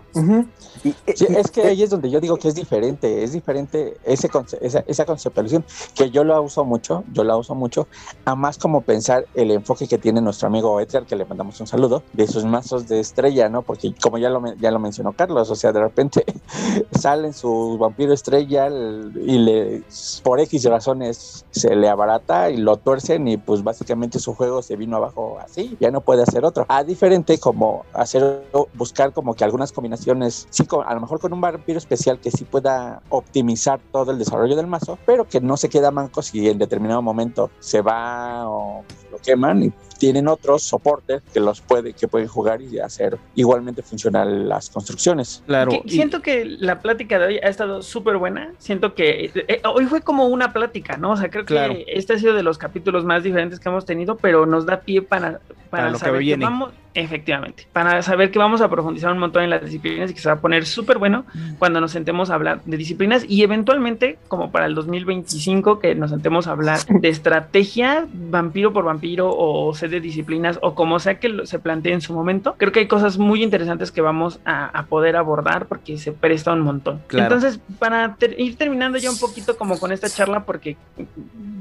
Y- 0.85 0.95
Sí, 1.15 1.27
y- 1.29 1.35
es 1.37 1.51
que 1.51 1.63
ahí 1.63 1.83
es 1.83 1.91
donde 1.91 2.11
yo 2.11 2.21
digo 2.21 2.37
que 2.37 2.49
es 2.49 2.55
diferente, 2.55 3.25
es 3.25 3.33
diferente 3.33 3.97
ese 4.05 4.29
conce- 4.29 4.59
esa, 4.69 4.85
esa 4.87 5.05
conceptualización, 5.05 5.65
que 5.95 6.11
yo 6.11 6.25
la 6.25 6.41
uso 6.41 6.65
mucho, 6.65 7.05
yo 7.13 7.25
la 7.25 7.37
uso 7.37 7.55
mucho, 7.55 7.89
a 8.25 8.35
más 8.35 8.59
como 8.59 8.83
pensar 8.83 9.27
el 9.35 9.51
enfoque 9.51 9.89
que 9.89 9.99
tiene 9.99 10.21
nuestro 10.21 10.49
amigo 10.49 10.81
Edgar, 10.81 11.07
que 11.07 11.17
le 11.17 11.25
mandamos 11.25 11.61
un 11.61 11.67
saludo, 11.67 12.03
de 12.13 12.27
sus 12.27 12.45
mazos 12.45 12.89
de 12.89 13.01
estrella, 13.01 13.49
¿no? 13.49 13.63
Porque 13.63 13.95
como 14.01 14.19
ya 14.19 14.31
lo, 14.31 14.55
ya 14.57 14.71
lo 14.71 14.79
mencionó 14.79 15.13
Carlos, 15.13 15.51
o 15.51 15.57
sea, 15.57 15.73
de 15.73 15.81
repente 15.81 16.25
salen 16.93 17.33
su 17.35 17.77
vampiro 17.79 18.13
estrella 18.13 18.69
y 18.69 19.39
le, 19.39 19.83
por 20.23 20.41
X 20.41 20.65
razones 20.65 21.45
se 21.51 21.75
le 21.75 21.89
abarata 21.89 22.51
y 22.51 22.57
lo 22.57 22.77
tuercen 22.77 23.29
y 23.29 23.37
pues 23.37 23.63
básicamente 23.63 24.19
su 24.19 24.35
juego 24.35 24.63
se 24.63 24.77
vino 24.77 24.97
abajo 24.97 25.39
así, 25.45 25.77
ya 25.81 25.91
no 25.91 26.01
puede 26.01 26.23
hacer 26.23 26.45
otro. 26.45 26.67
A 26.69 26.85
diferente 26.85 27.39
como 27.39 27.85
hacer, 27.93 28.45
buscar 28.75 29.13
como 29.13 29.35
que 29.35 29.45
algunas 29.45 29.73
combinaciones, 29.73 30.47
sí, 30.51 30.65
a 30.85 30.95
lo 30.95 31.01
mejor 31.01 31.21
con 31.21 31.33
un 31.33 31.41
vampiro 31.41 31.79
especial 31.79 32.19
que 32.19 32.31
sí 32.31 32.45
pueda 32.45 33.03
optimizar 33.09 33.81
todo 33.93 34.13
el 34.13 34.19
desarrollo 34.19 34.57
del 34.59 34.67
mazo, 34.67 34.99
pero 35.07 35.27
que 35.27 35.41
no 35.41 35.57
se 35.57 35.69
queda 35.69 35.91
manco 35.91 36.23
si 36.23 36.49
en 36.49 36.59
determinado 36.59 37.03
momento 37.03 37.51
se 37.59 37.81
va 37.81 38.49
o 38.49 38.85
lo 39.11 39.19
queman 39.19 39.65
y 39.65 39.73
tienen 39.99 40.29
otros 40.29 40.63
soportes 40.63 41.23
que 41.33 41.41
los 41.41 41.61
puede, 41.61 41.93
que 41.93 42.09
pueden 42.09 42.29
jugar 42.29 42.63
y 42.63 42.79
hacer 42.79 43.19
igualmente 43.35 43.83
funcional 43.83 44.49
las 44.49 44.71
construcciones. 44.71 45.43
Claro. 45.47 45.83
siento 45.87 46.23
que 46.23 46.45
la 46.45 46.81
plática 46.81 47.19
de 47.19 47.27
hoy 47.27 47.39
ha 47.39 47.49
estado 47.49 47.83
súper 47.83 48.17
buena. 48.17 48.53
Siento 48.59 48.95
que 48.95 49.27
eh, 49.27 49.33
eh, 49.49 49.61
hoy 49.65 49.87
fue 49.87 50.01
como 50.01 50.27
una 50.27 50.53
plática, 50.53 50.97
¿no? 50.97 51.13
O 51.13 51.17
sea, 51.17 51.31
creo 51.31 51.45
que 51.45 51.85
este 51.89 52.15
ha 52.15 52.19
sido 52.19 52.35
de 52.35 52.43
los 52.43 52.59
capítulos 52.59 53.05
más 53.05 53.23
diferentes 53.23 53.61
que 53.61 53.69
hemos 53.69 53.85
tenido, 53.85 54.17
pero 54.17 54.47
nos 54.47 54.67
da 54.67 54.81
pie 54.81 55.03
para, 55.03 55.41
para, 55.71 55.91
lo 55.91 55.99
saber 55.99 56.25
que, 56.25 56.37
vamos, 56.37 56.73
efectivamente, 56.95 57.67
para 57.73 58.03
saber 58.03 58.31
que 58.31 58.39
vamos 58.39 58.61
a 58.61 58.69
profundizar 58.69 59.13
un 59.13 59.19
montón 59.19 59.43
en 59.43 59.51
las 59.51 59.63
disciplinas 59.63 60.11
y 60.11 60.15
que 60.15 60.21
se 60.21 60.29
va 60.29 60.37
a 60.37 60.41
poner 60.41 60.67
súper 60.67 60.99
bueno 60.99 61.25
mm. 61.33 61.55
cuando 61.55 61.81
nos 61.81 61.93
sentemos 61.93 62.31
a 62.31 62.35
hablar 62.35 62.63
de 62.65 62.77
disciplinas 62.77 63.25
y 63.29 63.43
eventualmente, 63.43 64.19
como 64.29 64.51
para 64.51 64.67
el 64.67 64.75
2025, 64.75 65.79
que 65.79 65.95
nos 65.95 66.11
sentemos 66.11 66.47
a 66.47 66.53
hablar 66.53 66.79
de 66.89 67.09
estrategia 67.09 68.07
vampiro 68.13 68.73
por 68.73 68.85
vampiro 68.85 69.31
o 69.35 69.75
de 69.91 70.01
disciplinas 70.01 70.59
o 70.63 70.75
como 70.75 70.99
sea 70.99 71.19
que 71.19 71.47
se 71.47 71.59
plantee 71.59 71.93
en 71.93 72.01
su 72.01 72.13
momento, 72.13 72.55
creo 72.59 72.73
que 72.73 72.81
hay 72.81 72.89
cosas 72.89 73.19
muy 73.19 73.43
interesantes 73.43 73.93
que 73.93 74.01
vamos 74.01 74.41
a, 74.45 74.87
poder 74.89 75.17
abordar 75.17 75.67
porque 75.67 75.99
se 75.99 76.13
presta 76.13 76.53
un 76.53 76.61
montón. 76.61 77.01
Entonces, 77.11 77.61
para 77.79 78.17
ir 78.39 78.57
terminando 78.57 78.99
ya 78.99 79.11
un 79.11 79.19
poquito 79.19 79.57
como 79.57 79.79
con 79.79 79.93
esta 79.93 80.09
charla, 80.09 80.45
porque 80.45 80.77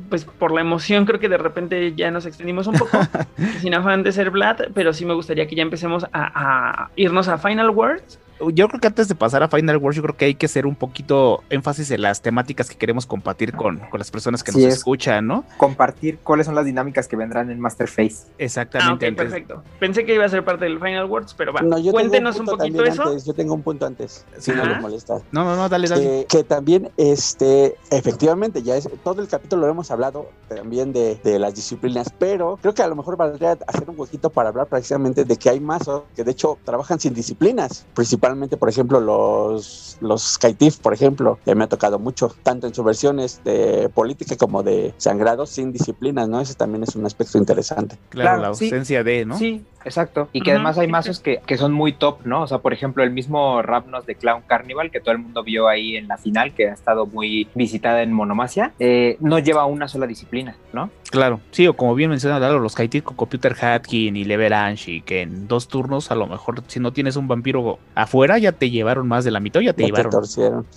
pues 0.10 0.24
por 0.24 0.54
la 0.54 0.62
emoción 0.62 1.06
creo 1.06 1.20
que 1.20 1.28
de 1.28 1.38
repente 1.38 1.94
ya 1.96 2.12
nos 2.12 2.26
extendimos 2.26 2.68
un 2.68 2.76
poco, 2.76 3.00
sin 3.60 3.74
afán 3.74 4.04
de 4.04 4.12
ser 4.12 4.30
Vlad, 4.30 4.70
pero 4.74 4.94
sí 4.94 5.06
me 5.06 5.14
gustaría 5.14 5.48
que 5.48 5.56
ya 5.56 5.64
empecemos 5.64 6.06
a, 6.06 6.10
a 6.14 6.90
irnos 6.96 7.28
a 7.28 7.38
Final 7.38 7.72
Words 7.72 8.20
yo 8.54 8.68
creo 8.68 8.80
que 8.80 8.88
antes 8.88 9.08
de 9.08 9.16
pasar 9.16 9.44
a 9.44 9.48
Final 9.48 9.78
Wars, 9.78 9.96
yo 9.96 10.04
creo 10.04 10.16
que 10.16 10.26
hay 10.26 10.36
que 10.36 10.46
hacer 10.46 10.66
un 10.66 10.76
poquito 10.76 11.44
énfasis 11.50 11.92
en 11.92 12.02
las 12.02 12.22
temáticas 12.22 12.70
que 12.70 12.76
queremos 12.76 13.06
compartir 13.06 13.54
con, 13.54 13.80
con 13.90 14.00
las 14.00 14.12
personas 14.12 14.44
que 14.44 14.52
nos 14.52 14.62
escuchan, 14.62 15.28
¿no? 15.28 15.44
Compartir 15.58 16.20
cuáles 16.20 16.46
son 16.46 16.56
las 16.56 16.66
dinámicas 16.66 17.08
que 17.08 17.16
vendrán 17.16 17.50
en 17.52 17.60
Masterface. 17.60 18.28
Exactamente. 18.38 19.08
Ah, 19.08 19.16
perfecto. 19.16 19.64
Pensé 19.80 20.06
que 20.06 20.14
iba 20.16 20.26
a 20.26 20.30
ser 20.30 20.44
parte 20.44 20.66
del 20.66 20.80
Final 20.80 21.06
Wars, 21.06 21.34
pero 21.38 21.54
va. 21.54 21.62
Cuéntenos 21.92 22.40
un, 22.40 22.46
poquito 22.46 22.84
eso. 22.84 23.18
yo 23.26 23.34
tengo 23.34 23.54
un 23.54 23.62
punto 23.62 23.86
antes, 23.86 24.26
si 24.38 24.52
no 24.52 24.66
les 24.66 24.80
molesta. 24.80 25.20
No, 25.32 25.44
no, 25.44 25.56
no, 25.56 25.70
dale, 25.70 25.88
dale. 25.88 26.26
Que, 26.30 26.44
también, 26.44 26.90
este, 26.98 27.76
efectivamente, 27.92 28.62
ya 28.64 28.76
es, 28.76 28.90
todo 29.04 29.22
el 29.22 29.28
capítulo 29.28 29.64
lo 29.64 29.72
hemos 29.72 29.92
hablado 29.92 30.30
también 30.48 30.94
de, 30.94 31.16
de, 31.24 31.40
las 31.40 31.56
disciplinas, 31.56 32.14
pero 32.18 32.58
creo 32.62 32.74
que 32.74 32.82
a 32.82 32.88
lo 32.88 32.96
mejor 32.96 33.18
valdría 33.18 33.58
hacer 33.68 33.90
un 33.90 34.00
huequito 34.00 34.30
para 34.30 34.50
hablar 34.50 34.68
precisamente 34.68 35.26
de 35.26 35.36
que 35.38 35.50
hay 35.50 35.60
mazos 35.60 36.04
que 36.16 36.24
de 36.24 36.32
hecho 36.32 36.58
trabajan 36.64 37.00
sin 37.00 37.14
disciplinas, 37.14 37.86
principalmente 38.28 38.58
por 38.58 38.70
ejemplo, 38.70 39.00
los, 39.00 39.98
los 40.02 40.34
Skytif, 40.34 40.78
por 40.78 40.94
ejemplo, 40.94 41.40
que 41.46 41.56
me 41.56 41.64
ha 41.64 41.68
tocado 41.68 42.00
mucho, 42.00 42.34
tanto 42.44 42.68
en 42.68 42.74
sus 42.74 42.84
versiones 42.84 43.42
de 43.44 43.90
política 43.94 44.36
como 44.36 44.64
de 44.64 44.94
sangrado 44.98 45.46
sin 45.46 45.72
disciplinas, 45.72 46.28
¿no? 46.28 46.42
Ese 46.42 46.56
también 46.56 46.84
es 46.84 46.96
un 46.96 47.06
aspecto 47.06 47.38
interesante. 47.38 47.98
Claro, 48.10 48.42
la 48.42 48.48
ausencia 48.50 49.04
de, 49.04 49.26
¿no? 49.26 49.38
Sí, 49.38 49.64
exacto. 49.86 50.30
Y 50.34 50.42
que 50.42 50.52
además 50.52 50.78
hay 50.78 50.88
mazos 50.88 51.20
que, 51.20 51.40
que, 51.46 51.58
son 51.58 51.74
muy 51.74 51.94
top, 51.94 52.26
¿no? 52.26 52.44
O 52.44 52.48
sea, 52.48 52.60
por 52.60 52.74
ejemplo, 52.74 53.04
el 53.04 53.12
mismo 53.12 53.62
Rapnos 53.62 54.06
de 54.06 54.16
Clown 54.16 54.44
Carnival, 54.48 54.92
que 54.92 55.00
todo 55.00 55.12
el 55.14 55.20
mundo 55.20 55.44
vio 55.44 55.68
ahí 55.68 55.96
en 55.96 56.08
la 56.08 56.18
final, 56.18 56.54
que 56.54 56.70
ha 56.70 56.74
estado 56.74 57.06
muy 57.06 57.48
visitada 57.56 58.04
en 58.04 58.14
Monomasia, 58.14 58.74
eh, 58.80 59.18
no 59.20 59.40
lleva 59.40 59.66
una 59.66 59.88
sola 59.88 60.08
disciplina, 60.08 60.56
¿no? 60.74 60.90
Claro, 61.10 61.40
sí, 61.52 61.68
o 61.68 61.76
como 61.76 61.96
bien 61.96 62.10
menciona 62.10 62.38
los 62.50 62.74
Skytif 62.74 63.04
con 63.04 63.16
Computer 63.16 63.56
Hatkin 63.60 64.16
y 64.18 64.26
Leverange, 64.26 64.92
y 64.92 65.02
que 65.02 65.22
en 65.22 65.48
dos 65.48 65.68
turnos, 65.68 66.12
a 66.12 66.16
lo 66.16 66.28
mejor, 66.28 66.64
si 66.68 66.80
no 66.80 66.92
tienes 66.92 67.16
un 67.16 67.28
vampiro 67.28 67.80
afuera, 67.96 68.17
fuera 68.18 68.40
ya 68.40 68.52
te 68.52 68.72
llevaron 68.72 69.08
más 69.08 69.26
de 69.26 69.30
la 69.30 69.40
mitad, 69.40 69.60
ya 69.60 69.74
te 69.74 69.84
llevaron. 69.84 70.12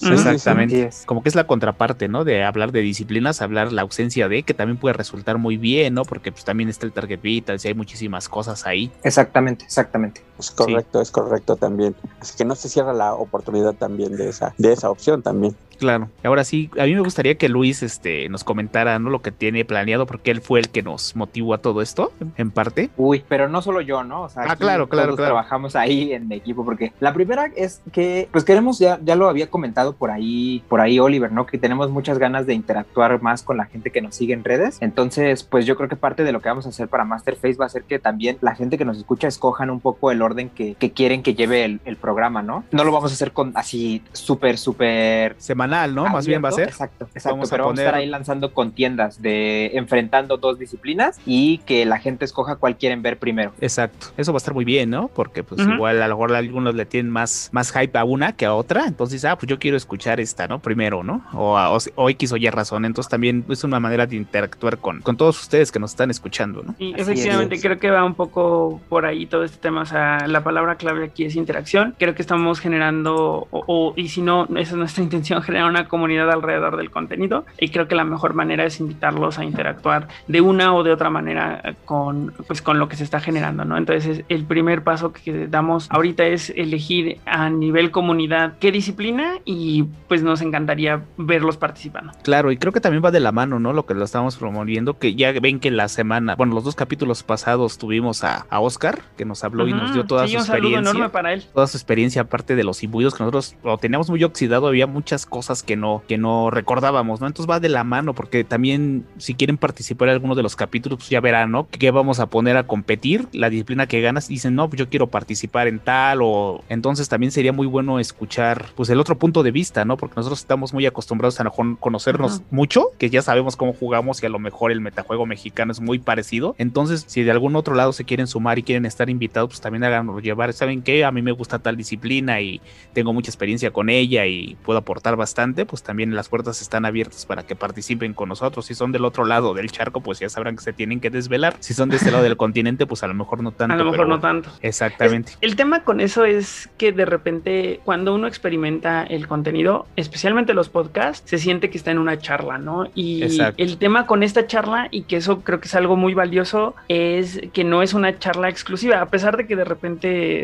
Exactamente. 0.02 0.90
Como 1.06 1.22
que 1.22 1.30
es 1.30 1.34
la 1.34 1.44
contraparte, 1.44 2.06
¿no? 2.06 2.22
De 2.22 2.44
hablar 2.44 2.70
de 2.70 2.82
disciplinas, 2.82 3.40
hablar 3.40 3.72
la 3.72 3.80
ausencia 3.80 4.28
de, 4.28 4.42
que 4.42 4.52
también 4.52 4.76
puede 4.76 4.92
resultar 4.92 5.38
muy 5.38 5.56
bien, 5.56 5.94
¿no? 5.94 6.02
Porque 6.02 6.32
pues 6.32 6.44
también 6.44 6.68
está 6.68 6.84
el 6.84 6.92
Target 6.92 7.22
Vital, 7.22 7.58
si 7.58 7.68
hay 7.68 7.74
muchísimas 7.74 8.28
cosas 8.28 8.66
ahí. 8.66 8.90
Exactamente, 9.04 9.64
exactamente. 9.64 10.20
Es 10.40 10.50
correcto, 10.50 11.00
es 11.00 11.10
correcto 11.10 11.56
también. 11.56 11.94
Así 12.20 12.36
que 12.36 12.44
no 12.44 12.54
se 12.54 12.68
cierra 12.68 12.92
la 12.92 13.14
oportunidad 13.14 13.74
también 13.74 14.16
de 14.16 14.28
esa, 14.28 14.54
de 14.58 14.72
esa 14.72 14.90
opción 14.90 15.22
también. 15.22 15.54
Claro. 15.80 16.10
Ahora 16.22 16.44
sí, 16.44 16.70
a 16.78 16.84
mí 16.84 16.94
me 16.94 17.00
gustaría 17.00 17.36
que 17.36 17.48
Luis 17.48 17.82
este, 17.82 18.28
nos 18.28 18.44
comentara 18.44 18.98
¿no? 18.98 19.08
lo 19.08 19.22
que 19.22 19.32
tiene 19.32 19.64
planeado, 19.64 20.06
porque 20.06 20.30
él 20.30 20.42
fue 20.42 20.60
el 20.60 20.68
que 20.68 20.82
nos 20.82 21.16
motivó 21.16 21.54
a 21.54 21.58
todo 21.58 21.80
esto, 21.80 22.12
en 22.36 22.50
parte. 22.50 22.90
Uy, 22.98 23.24
pero 23.26 23.48
no 23.48 23.62
solo 23.62 23.80
yo, 23.80 24.04
¿no? 24.04 24.22
O 24.24 24.28
sea, 24.28 24.42
ah, 24.46 24.56
claro, 24.56 24.90
claro, 24.90 25.16
claro. 25.16 25.30
Trabajamos 25.30 25.76
ahí 25.76 26.12
en 26.12 26.30
equipo, 26.32 26.66
porque 26.66 26.92
la 27.00 27.14
primera 27.14 27.46
es 27.56 27.80
que, 27.92 28.28
pues 28.30 28.44
queremos, 28.44 28.78
ya, 28.78 29.00
ya 29.02 29.16
lo 29.16 29.28
había 29.30 29.48
comentado 29.48 29.94
por 29.94 30.10
ahí, 30.10 30.62
por 30.68 30.82
ahí 30.82 30.98
Oliver, 30.98 31.32
¿no? 31.32 31.46
Que 31.46 31.56
tenemos 31.56 31.90
muchas 31.90 32.18
ganas 32.18 32.46
de 32.46 32.52
interactuar 32.52 33.22
más 33.22 33.42
con 33.42 33.56
la 33.56 33.64
gente 33.64 33.90
que 33.90 34.02
nos 34.02 34.14
sigue 34.14 34.34
en 34.34 34.44
redes. 34.44 34.76
Entonces, 34.82 35.44
pues 35.44 35.64
yo 35.64 35.76
creo 35.76 35.88
que 35.88 35.96
parte 35.96 36.24
de 36.24 36.32
lo 36.32 36.42
que 36.42 36.50
vamos 36.50 36.66
a 36.66 36.68
hacer 36.68 36.88
para 36.88 37.06
Masterface 37.06 37.54
va 37.54 37.64
a 37.64 37.70
ser 37.70 37.84
que 37.84 37.98
también 37.98 38.36
la 38.42 38.54
gente 38.54 38.76
que 38.76 38.84
nos 38.84 38.98
escucha 38.98 39.28
escojan 39.28 39.70
un 39.70 39.80
poco 39.80 40.10
el 40.10 40.20
orden 40.20 40.29
que, 40.36 40.74
que 40.74 40.92
quieren 40.92 41.22
que 41.22 41.34
lleve 41.34 41.64
el, 41.64 41.80
el 41.84 41.96
programa, 41.96 42.42
¿no? 42.42 42.64
No 42.70 42.84
lo 42.84 42.92
vamos 42.92 43.10
a 43.10 43.14
hacer 43.14 43.32
con 43.32 43.52
así 43.54 44.02
súper, 44.12 44.58
súper... 44.58 45.36
Semanal 45.38 45.80
¿no? 45.94 46.08
Más 46.08 46.26
bien 46.26 46.42
va 46.44 46.48
a 46.48 46.52
ser. 46.52 46.68
Exacto, 46.68 47.04
exacto. 47.14 47.30
Vamos 47.30 47.50
pero 47.50 47.70
a, 47.70 47.74
estar 47.74 47.94
ahí 47.94 48.06
lanzando 48.06 48.52
contiendas 48.52 49.22
de 49.22 49.70
enfrentando 49.74 50.36
dos 50.36 50.58
disciplinas 50.58 51.18
y 51.26 51.58
que 51.58 51.84
la 51.84 51.98
gente 51.98 52.24
escoja 52.24 52.56
cuál 52.56 52.76
quieren 52.76 53.02
ver 53.02 53.18
primero. 53.18 53.52
Exacto. 53.60 54.08
Eso 54.16 54.32
va 54.32 54.36
a 54.36 54.38
estar 54.38 54.54
muy 54.54 54.64
bien, 54.64 54.90
¿no? 54.90 55.08
Porque 55.08 55.42
pues 55.42 55.60
igual 55.60 56.02
a 56.02 56.08
lo 56.08 56.16
mejor 56.16 56.34
algunos 56.34 56.74
le 56.74 56.86
tienen 56.86 57.10
más, 57.10 57.50
más 57.52 57.72
hype 57.72 57.98
a 57.98 58.04
una 58.04 58.32
que 58.32 58.46
a 58.46 58.54
otra. 58.54 58.86
Entonces, 58.86 59.24
ah, 59.24 59.36
pues 59.36 59.48
yo 59.48 59.58
quiero 59.58 59.76
escuchar 59.76 60.20
esta, 60.20 60.46
¿no? 60.48 60.60
Primero, 60.60 61.02
¿no? 61.02 61.24
O, 61.34 61.58
o, 61.94 62.10
X 62.10 62.32
o 62.32 62.36
Y 62.36 62.48
razón. 62.50 62.84
Entonces 62.84 63.10
también 63.10 63.44
es 63.48 63.64
una 63.64 63.80
manera 63.80 64.06
de 64.06 64.16
interactuar 64.16 64.78
con, 64.78 65.00
con 65.00 65.16
todos 65.16 65.40
ustedes 65.40 65.72
que 65.72 65.78
nos 65.78 65.92
están 65.92 66.10
escuchando, 66.10 66.62
¿no? 66.62 66.74
Y 66.78 66.98
efectivamente, 66.98 67.60
creo 67.60 67.78
que 67.78 67.90
va 67.90 68.04
un 68.04 68.14
poco 68.14 68.80
por 68.88 69.06
ahí 69.06 69.26
todo 69.26 69.44
este 69.44 69.58
tema. 69.58 69.82
O 69.82 69.86
sea, 69.86 70.19
la 70.26 70.42
palabra 70.42 70.76
clave 70.76 71.04
aquí 71.04 71.24
es 71.24 71.36
interacción. 71.36 71.94
Creo 71.98 72.14
que 72.14 72.22
estamos 72.22 72.60
generando, 72.60 73.48
o, 73.50 73.64
o 73.66 73.94
y 73.96 74.08
si 74.08 74.22
no, 74.22 74.44
esa 74.56 74.72
es 74.72 74.74
nuestra 74.74 75.02
intención, 75.04 75.42
generar 75.42 75.68
una 75.68 75.88
comunidad 75.88 76.30
alrededor 76.30 76.76
del 76.76 76.90
contenido 76.90 77.44
y 77.58 77.68
creo 77.68 77.88
que 77.88 77.94
la 77.94 78.04
mejor 78.04 78.34
manera 78.34 78.64
es 78.64 78.80
invitarlos 78.80 79.38
a 79.38 79.44
interactuar 79.44 80.08
de 80.26 80.40
una 80.40 80.74
o 80.74 80.82
de 80.82 80.92
otra 80.92 81.10
manera 81.10 81.74
con, 81.84 82.32
pues, 82.46 82.62
con 82.62 82.78
lo 82.78 82.88
que 82.88 82.96
se 82.96 83.04
está 83.04 83.20
generando, 83.20 83.64
¿no? 83.64 83.76
Entonces 83.76 84.24
el 84.28 84.44
primer 84.44 84.82
paso 84.82 85.12
que 85.12 85.46
damos 85.46 85.88
ahorita 85.90 86.24
es 86.24 86.50
elegir 86.50 87.18
a 87.26 87.50
nivel 87.50 87.90
comunidad 87.90 88.54
qué 88.58 88.72
disciplina 88.72 89.34
y 89.44 89.84
pues 90.08 90.22
nos 90.22 90.40
encantaría 90.42 91.02
verlos 91.16 91.56
participando. 91.56 92.12
Claro, 92.22 92.52
y 92.52 92.56
creo 92.56 92.72
que 92.72 92.80
también 92.80 93.04
va 93.04 93.10
de 93.10 93.20
la 93.20 93.32
mano, 93.32 93.58
¿no? 93.58 93.72
Lo 93.72 93.86
que 93.86 93.94
lo 93.94 94.04
estamos 94.04 94.36
promoviendo, 94.36 94.98
que 94.98 95.14
ya 95.14 95.32
ven 95.40 95.60
que 95.60 95.70
la 95.70 95.88
semana, 95.88 96.34
bueno, 96.36 96.54
los 96.54 96.64
dos 96.64 96.74
capítulos 96.74 97.22
pasados 97.22 97.78
tuvimos 97.78 98.24
a, 98.24 98.46
Oscar, 98.60 99.00
que 99.16 99.24
nos 99.24 99.42
habló 99.42 99.66
y 99.66 99.72
nos 99.72 99.94
dio 99.94 99.99
toda 100.04 100.26
su 100.26 100.36
experiencia. 100.36 100.78
enorme 100.78 101.08
para 101.08 101.32
él. 101.32 101.44
Toda 101.54 101.66
su 101.66 101.76
experiencia, 101.76 102.22
aparte 102.22 102.56
de 102.56 102.64
los 102.64 102.82
imbuidos 102.82 103.14
que 103.14 103.22
nosotros 103.22 103.56
lo 103.64 103.78
teníamos 103.78 104.10
muy 104.10 104.22
oxidado, 104.24 104.66
había 104.66 104.86
muchas 104.86 105.26
cosas 105.26 105.62
que 105.62 105.76
no, 105.76 106.02
que 106.08 106.18
no 106.18 106.50
recordábamos, 106.50 107.20
¿no? 107.20 107.26
Entonces 107.26 107.50
va 107.50 107.60
de 107.60 107.68
la 107.68 107.84
mano, 107.84 108.14
porque 108.14 108.44
también 108.44 109.04
si 109.18 109.34
quieren 109.34 109.56
participar 109.56 110.08
en 110.08 110.14
alguno 110.14 110.34
de 110.34 110.42
los 110.42 110.56
capítulos, 110.56 110.98
pues 110.98 111.10
ya 111.10 111.20
verán, 111.20 111.50
¿no? 111.50 111.68
¿Qué 111.70 111.90
vamos 111.90 112.20
a 112.20 112.26
poner 112.26 112.56
a 112.56 112.66
competir? 112.66 113.28
La 113.32 113.50
disciplina 113.50 113.86
que 113.86 114.00
ganas, 114.00 114.28
dicen, 114.28 114.54
no, 114.54 114.68
pues 114.68 114.78
yo 114.78 114.88
quiero 114.88 115.08
participar 115.08 115.68
en 115.68 115.78
tal, 115.78 116.20
o 116.22 116.62
entonces 116.68 117.08
también 117.08 117.32
sería 117.32 117.52
muy 117.52 117.66
bueno 117.66 117.98
escuchar, 117.98 118.66
pues 118.76 118.90
el 118.90 119.00
otro 119.00 119.18
punto 119.18 119.42
de 119.42 119.50
vista, 119.50 119.84
¿no? 119.84 119.96
Porque 119.96 120.16
nosotros 120.16 120.40
estamos 120.40 120.72
muy 120.72 120.86
acostumbrados 120.86 121.40
a 121.40 121.50
conocernos 121.80 122.42
mucho, 122.50 122.90
que 122.98 123.10
ya 123.10 123.22
sabemos 123.22 123.56
cómo 123.56 123.72
jugamos 123.72 124.22
y 124.22 124.26
a 124.26 124.28
lo 124.28 124.38
mejor 124.38 124.72
el 124.72 124.80
metajuego 124.80 125.26
mexicano 125.26 125.72
es 125.72 125.80
muy 125.80 125.98
parecido. 125.98 126.54
Entonces, 126.58 127.04
si 127.06 127.22
de 127.22 127.30
algún 127.30 127.56
otro 127.56 127.74
lado 127.74 127.92
se 127.92 128.04
quieren 128.04 128.26
sumar 128.26 128.58
y 128.58 128.62
quieren 128.62 128.86
estar 128.86 129.10
invitados, 129.10 129.50
pues 129.50 129.60
también 129.60 129.84
llevar, 130.22 130.52
¿saben 130.52 130.82
qué? 130.82 131.04
A 131.04 131.10
mí 131.10 131.22
me 131.22 131.32
gusta 131.32 131.58
tal 131.58 131.76
disciplina 131.76 132.40
y 132.40 132.60
tengo 132.92 133.12
mucha 133.12 133.30
experiencia 133.30 133.70
con 133.70 133.88
ella 133.88 134.26
y 134.26 134.56
puedo 134.62 134.78
aportar 134.78 135.16
bastante 135.16 135.50
pues 135.66 135.82
también 135.82 136.14
las 136.14 136.28
puertas 136.28 136.60
están 136.60 136.84
abiertas 136.84 137.26
para 137.26 137.44
que 137.44 137.56
participen 137.56 138.14
con 138.14 138.28
nosotros. 138.28 138.66
Si 138.66 138.74
son 138.74 138.92
del 138.92 139.04
otro 139.04 139.24
lado 139.24 139.54
del 139.54 139.70
charco, 139.70 140.00
pues 140.00 140.18
ya 140.18 140.28
sabrán 140.28 140.56
que 140.56 140.62
se 140.62 140.72
tienen 140.72 141.00
que 141.00 141.10
desvelar. 141.10 141.56
Si 141.60 141.74
son 141.74 141.88
de 141.88 141.96
este 141.96 142.10
lado 142.10 142.22
del 142.22 142.36
continente, 142.36 142.86
pues 142.86 143.02
a 143.02 143.06
lo 143.06 143.14
mejor 143.14 143.42
no 143.42 143.52
tanto. 143.52 143.74
A 143.74 143.76
lo 143.76 143.90
mejor 143.90 144.08
no 144.08 144.20
tanto. 144.20 144.50
Exactamente. 144.62 145.32
el 145.40 145.56
tema 145.56 145.84
con 145.84 146.00
eso 146.00 146.24
es 146.24 146.70
que 146.76 146.92
de 146.92 147.04
repente 147.04 147.80
cuando 147.84 148.14
uno 148.14 148.26
experimenta 148.26 149.02
el 149.04 149.26
contenido, 149.26 149.86
especialmente 149.96 150.54
los 150.54 150.68
podcasts, 150.68 151.28
se 151.28 151.38
siente 151.38 151.70
que 151.70 151.78
está 151.78 151.90
en 151.90 151.98
una 151.98 152.18
charla, 152.18 152.58
¿no? 152.58 152.86
Y 152.94 153.22
el 153.56 153.78
tema 153.78 154.06
con 154.06 154.22
esta 154.22 154.46
charla, 154.46 154.88
y 154.90 155.02
que 155.02 155.16
eso 155.16 155.40
creo 155.40 155.60
que 155.60 155.68
es 155.68 155.74
algo 155.74 155.96
muy 155.96 156.14
valioso, 156.14 156.74
es 156.88 157.40
que 157.52 157.64
no 157.64 157.82
es 157.82 157.94
una 157.94 158.18
charla 158.18 158.48
exclusiva, 158.48 159.00
a 159.00 159.06
pesar 159.06 159.36
de 159.36 159.46
que 159.46 159.56
de 159.56 159.64
repente 159.64 159.79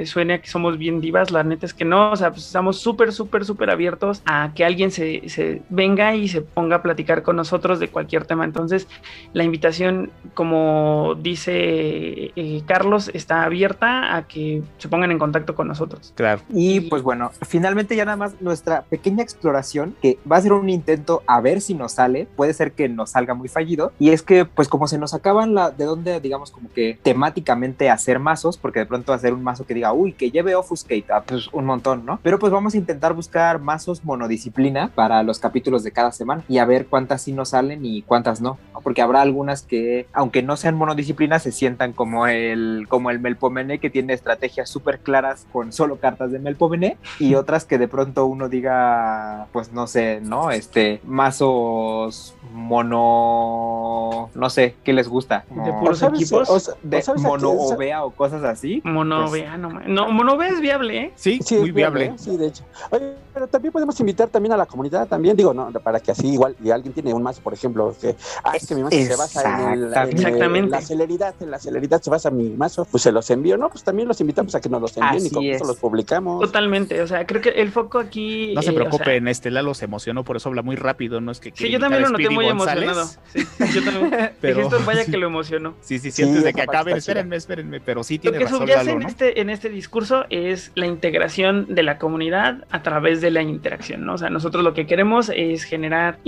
suene 0.06 0.34
a 0.34 0.40
que 0.40 0.48
somos 0.48 0.78
bien 0.78 1.00
divas, 1.00 1.30
la 1.30 1.42
neta 1.42 1.66
es 1.66 1.74
que 1.74 1.84
no, 1.84 2.12
o 2.12 2.16
sea, 2.16 2.30
pues 2.30 2.46
estamos 2.46 2.78
súper, 2.78 3.12
súper, 3.12 3.44
súper 3.44 3.70
abiertos 3.70 4.22
a 4.26 4.52
que 4.54 4.64
alguien 4.64 4.90
se, 4.90 5.28
se 5.28 5.62
venga 5.68 6.14
y 6.14 6.28
se 6.28 6.42
ponga 6.42 6.76
a 6.76 6.82
platicar 6.82 7.22
con 7.22 7.36
nosotros 7.36 7.78
de 7.80 7.88
cualquier 7.88 8.24
tema. 8.24 8.44
Entonces, 8.44 8.88
la 9.32 9.44
invitación, 9.44 10.10
como 10.34 11.14
dice 11.20 12.32
eh, 12.36 12.62
Carlos, 12.66 13.10
está 13.14 13.44
abierta 13.44 14.16
a 14.16 14.26
que 14.26 14.62
se 14.78 14.88
pongan 14.88 15.10
en 15.10 15.18
contacto 15.18 15.54
con 15.54 15.68
nosotros. 15.68 16.12
Claro. 16.16 16.42
Y 16.50 16.80
pues 16.80 17.02
bueno, 17.02 17.30
finalmente 17.42 17.96
ya 17.96 18.04
nada 18.04 18.16
más 18.16 18.40
nuestra 18.40 18.82
pequeña 18.82 19.22
exploración, 19.22 19.94
que 20.00 20.18
va 20.30 20.36
a 20.36 20.40
ser 20.40 20.52
un 20.52 20.68
intento 20.68 21.22
a 21.26 21.40
ver 21.40 21.60
si 21.60 21.74
nos 21.74 21.92
sale, 21.92 22.26
puede 22.36 22.52
ser 22.52 22.72
que 22.72 22.88
nos 22.88 23.10
salga 23.10 23.34
muy 23.34 23.48
fallido, 23.48 23.92
y 23.98 24.10
es 24.10 24.22
que 24.22 24.44
pues 24.44 24.68
como 24.68 24.88
se 24.88 24.98
nos 24.98 25.14
acaban 25.14 25.54
la, 25.54 25.70
de 25.70 25.84
dónde 25.84 26.20
digamos 26.20 26.50
como 26.50 26.70
que 26.72 26.98
temáticamente 27.02 27.90
hacer 27.90 28.18
mazos, 28.18 28.56
porque 28.56 28.80
de 28.80 28.86
pronto 28.86 29.12
hacer 29.12 29.25
un 29.32 29.42
mazo 29.42 29.66
que 29.66 29.74
diga, 29.74 29.92
uy, 29.92 30.12
que 30.12 30.30
lleve 30.30 30.54
Offuscate, 30.54 31.06
ah, 31.10 31.22
pues 31.26 31.48
un 31.52 31.64
montón, 31.64 32.04
¿no? 32.04 32.18
Pero 32.22 32.38
pues 32.38 32.52
vamos 32.52 32.74
a 32.74 32.76
intentar 32.76 33.14
buscar 33.14 33.60
mazos 33.60 34.04
monodisciplina 34.04 34.90
para 34.94 35.22
los 35.22 35.38
capítulos 35.38 35.82
de 35.82 35.92
cada 35.92 36.12
semana 36.12 36.44
y 36.48 36.58
a 36.58 36.64
ver 36.64 36.86
cuántas 36.86 37.22
sí 37.22 37.32
nos 37.32 37.50
salen 37.50 37.84
y 37.84 38.02
cuántas 38.02 38.40
no, 38.40 38.58
porque 38.82 39.02
habrá 39.02 39.22
algunas 39.22 39.62
que, 39.62 40.06
aunque 40.12 40.42
no 40.42 40.56
sean 40.56 40.76
monodisciplina, 40.76 41.38
se 41.38 41.52
sientan 41.52 41.92
como 41.92 42.26
el, 42.26 42.86
como 42.88 43.10
el 43.10 43.20
Melpomene 43.20 43.78
que 43.78 43.90
tiene 43.90 44.12
estrategias 44.12 44.68
súper 44.68 45.00
claras 45.00 45.46
con 45.52 45.72
solo 45.72 45.96
cartas 45.96 46.30
de 46.32 46.38
Melpomene 46.38 46.96
y 47.18 47.34
otras 47.34 47.64
que 47.64 47.78
de 47.78 47.88
pronto 47.88 48.26
uno 48.26 48.48
diga, 48.48 49.46
pues 49.52 49.72
no 49.72 49.86
sé, 49.86 50.20
¿no? 50.22 50.50
Este, 50.50 51.00
mazos 51.04 52.34
mono, 52.52 54.30
no 54.34 54.50
sé, 54.50 54.76
¿qué 54.84 54.92
les 54.92 55.08
gusta? 55.08 55.44
de 55.50 55.72
puros 55.74 56.02
equipos, 56.02 56.76
de 56.82 57.02
mono 57.18 57.50
ovea 57.50 58.04
o 58.04 58.10
cosas 58.10 58.44
así. 58.44 58.80
Mono 58.84 59.15
pues 59.28 59.59
no, 59.59 59.70
no, 59.70 60.10
mono 60.10 60.34
ovea 60.34 60.51
es 60.51 60.60
viable, 60.60 60.98
¿eh? 60.98 61.12
Sí, 61.16 61.40
sí 61.44 61.56
muy 61.56 61.70
viable. 61.72 62.12
Sí, 62.18 62.36
de 62.36 62.48
hecho. 62.48 62.64
Oye, 62.90 63.14
pero 63.36 63.48
también 63.48 63.70
podemos 63.70 64.00
invitar 64.00 64.30
también 64.30 64.54
a 64.54 64.56
la 64.56 64.64
comunidad, 64.64 65.06
también 65.06 65.36
digo, 65.36 65.52
no, 65.52 65.70
para 65.70 66.00
que 66.00 66.10
así 66.10 66.26
igual, 66.26 66.56
y 66.64 66.70
alguien 66.70 66.94
tiene 66.94 67.12
un 67.12 67.22
mazo, 67.22 67.42
por 67.42 67.52
ejemplo, 67.52 67.94
que, 68.00 68.16
ah, 68.42 68.56
es 68.56 68.66
que 68.66 68.74
mi 68.74 68.82
mazo 68.82 68.96
se 68.96 69.14
basa 69.14 69.74
en, 69.74 69.82
el, 69.82 70.70
la 70.70 70.80
celeridad, 70.80 71.34
en 71.40 71.50
la 71.50 71.58
celeridad 71.58 72.00
se 72.00 72.08
basa 72.08 72.30
mi 72.30 72.48
mazo, 72.48 72.86
pues 72.90 73.02
se 73.02 73.12
los 73.12 73.28
envío, 73.28 73.58
¿no? 73.58 73.68
Pues 73.68 73.84
también 73.84 74.08
los 74.08 74.18
invitamos 74.22 74.54
a 74.54 74.60
que 74.62 74.70
nos 74.70 74.80
los 74.80 74.96
envíen 74.96 75.26
y 75.26 75.28
con 75.28 75.44
eso 75.44 75.66
los 75.66 75.76
publicamos. 75.76 76.40
Totalmente, 76.40 77.02
o 77.02 77.06
sea, 77.06 77.26
creo 77.26 77.42
que 77.42 77.50
el 77.50 77.70
foco 77.72 77.98
aquí... 77.98 78.54
No 78.54 78.62
se 78.62 78.70
eh, 78.70 78.72
preocupen, 78.72 79.28
este 79.28 79.50
Lalo 79.50 79.74
se 79.74 79.84
emocionó, 79.84 80.24
por 80.24 80.38
eso 80.38 80.48
habla 80.48 80.62
muy 80.62 80.76
rápido, 80.76 81.20
no 81.20 81.30
es 81.30 81.38
que... 81.38 81.52
Sí, 81.54 81.68
yo 81.68 81.78
también 81.78 82.04
lo 82.04 82.08
noté 82.08 82.30
muy 82.30 82.46
emocionado. 82.46 83.04
Sí, 83.04 83.46
yo 83.74 83.84
también. 83.84 84.30
pero 84.40 84.62
esto 84.62 84.80
vaya 84.86 85.04
que 85.10 85.18
lo 85.18 85.26
emocionó. 85.26 85.74
Sí, 85.82 85.98
sí, 85.98 86.10
sí, 86.10 86.22
antes 86.22 86.42
de 86.42 86.54
que 86.54 86.62
acaben, 86.62 86.96
espérenme, 86.96 87.36
espérenme, 87.36 87.80
pero 87.80 88.02
sí 88.02 88.18
tiene 88.18 88.38
razón. 88.38 88.60
Lo 88.60 88.64
que 88.64 88.72
subyace 88.72 88.92
en, 88.92 89.02
este, 89.02 89.40
en 89.42 89.50
este 89.50 89.68
discurso 89.68 90.24
es 90.30 90.72
la 90.74 90.86
integración 90.86 91.66
de 91.74 91.82
la 91.82 91.98
comunidad 91.98 92.64
a 92.70 92.82
través 92.82 93.20
de 93.20 93.25
la 93.30 93.42
interacción, 93.42 94.04
¿no? 94.04 94.14
O 94.14 94.18
sea, 94.18 94.30
nosotros 94.30 94.62
lo 94.64 94.74
que 94.74 94.86
queremos 94.86 95.30
es 95.34 95.64
generar 95.64 96.18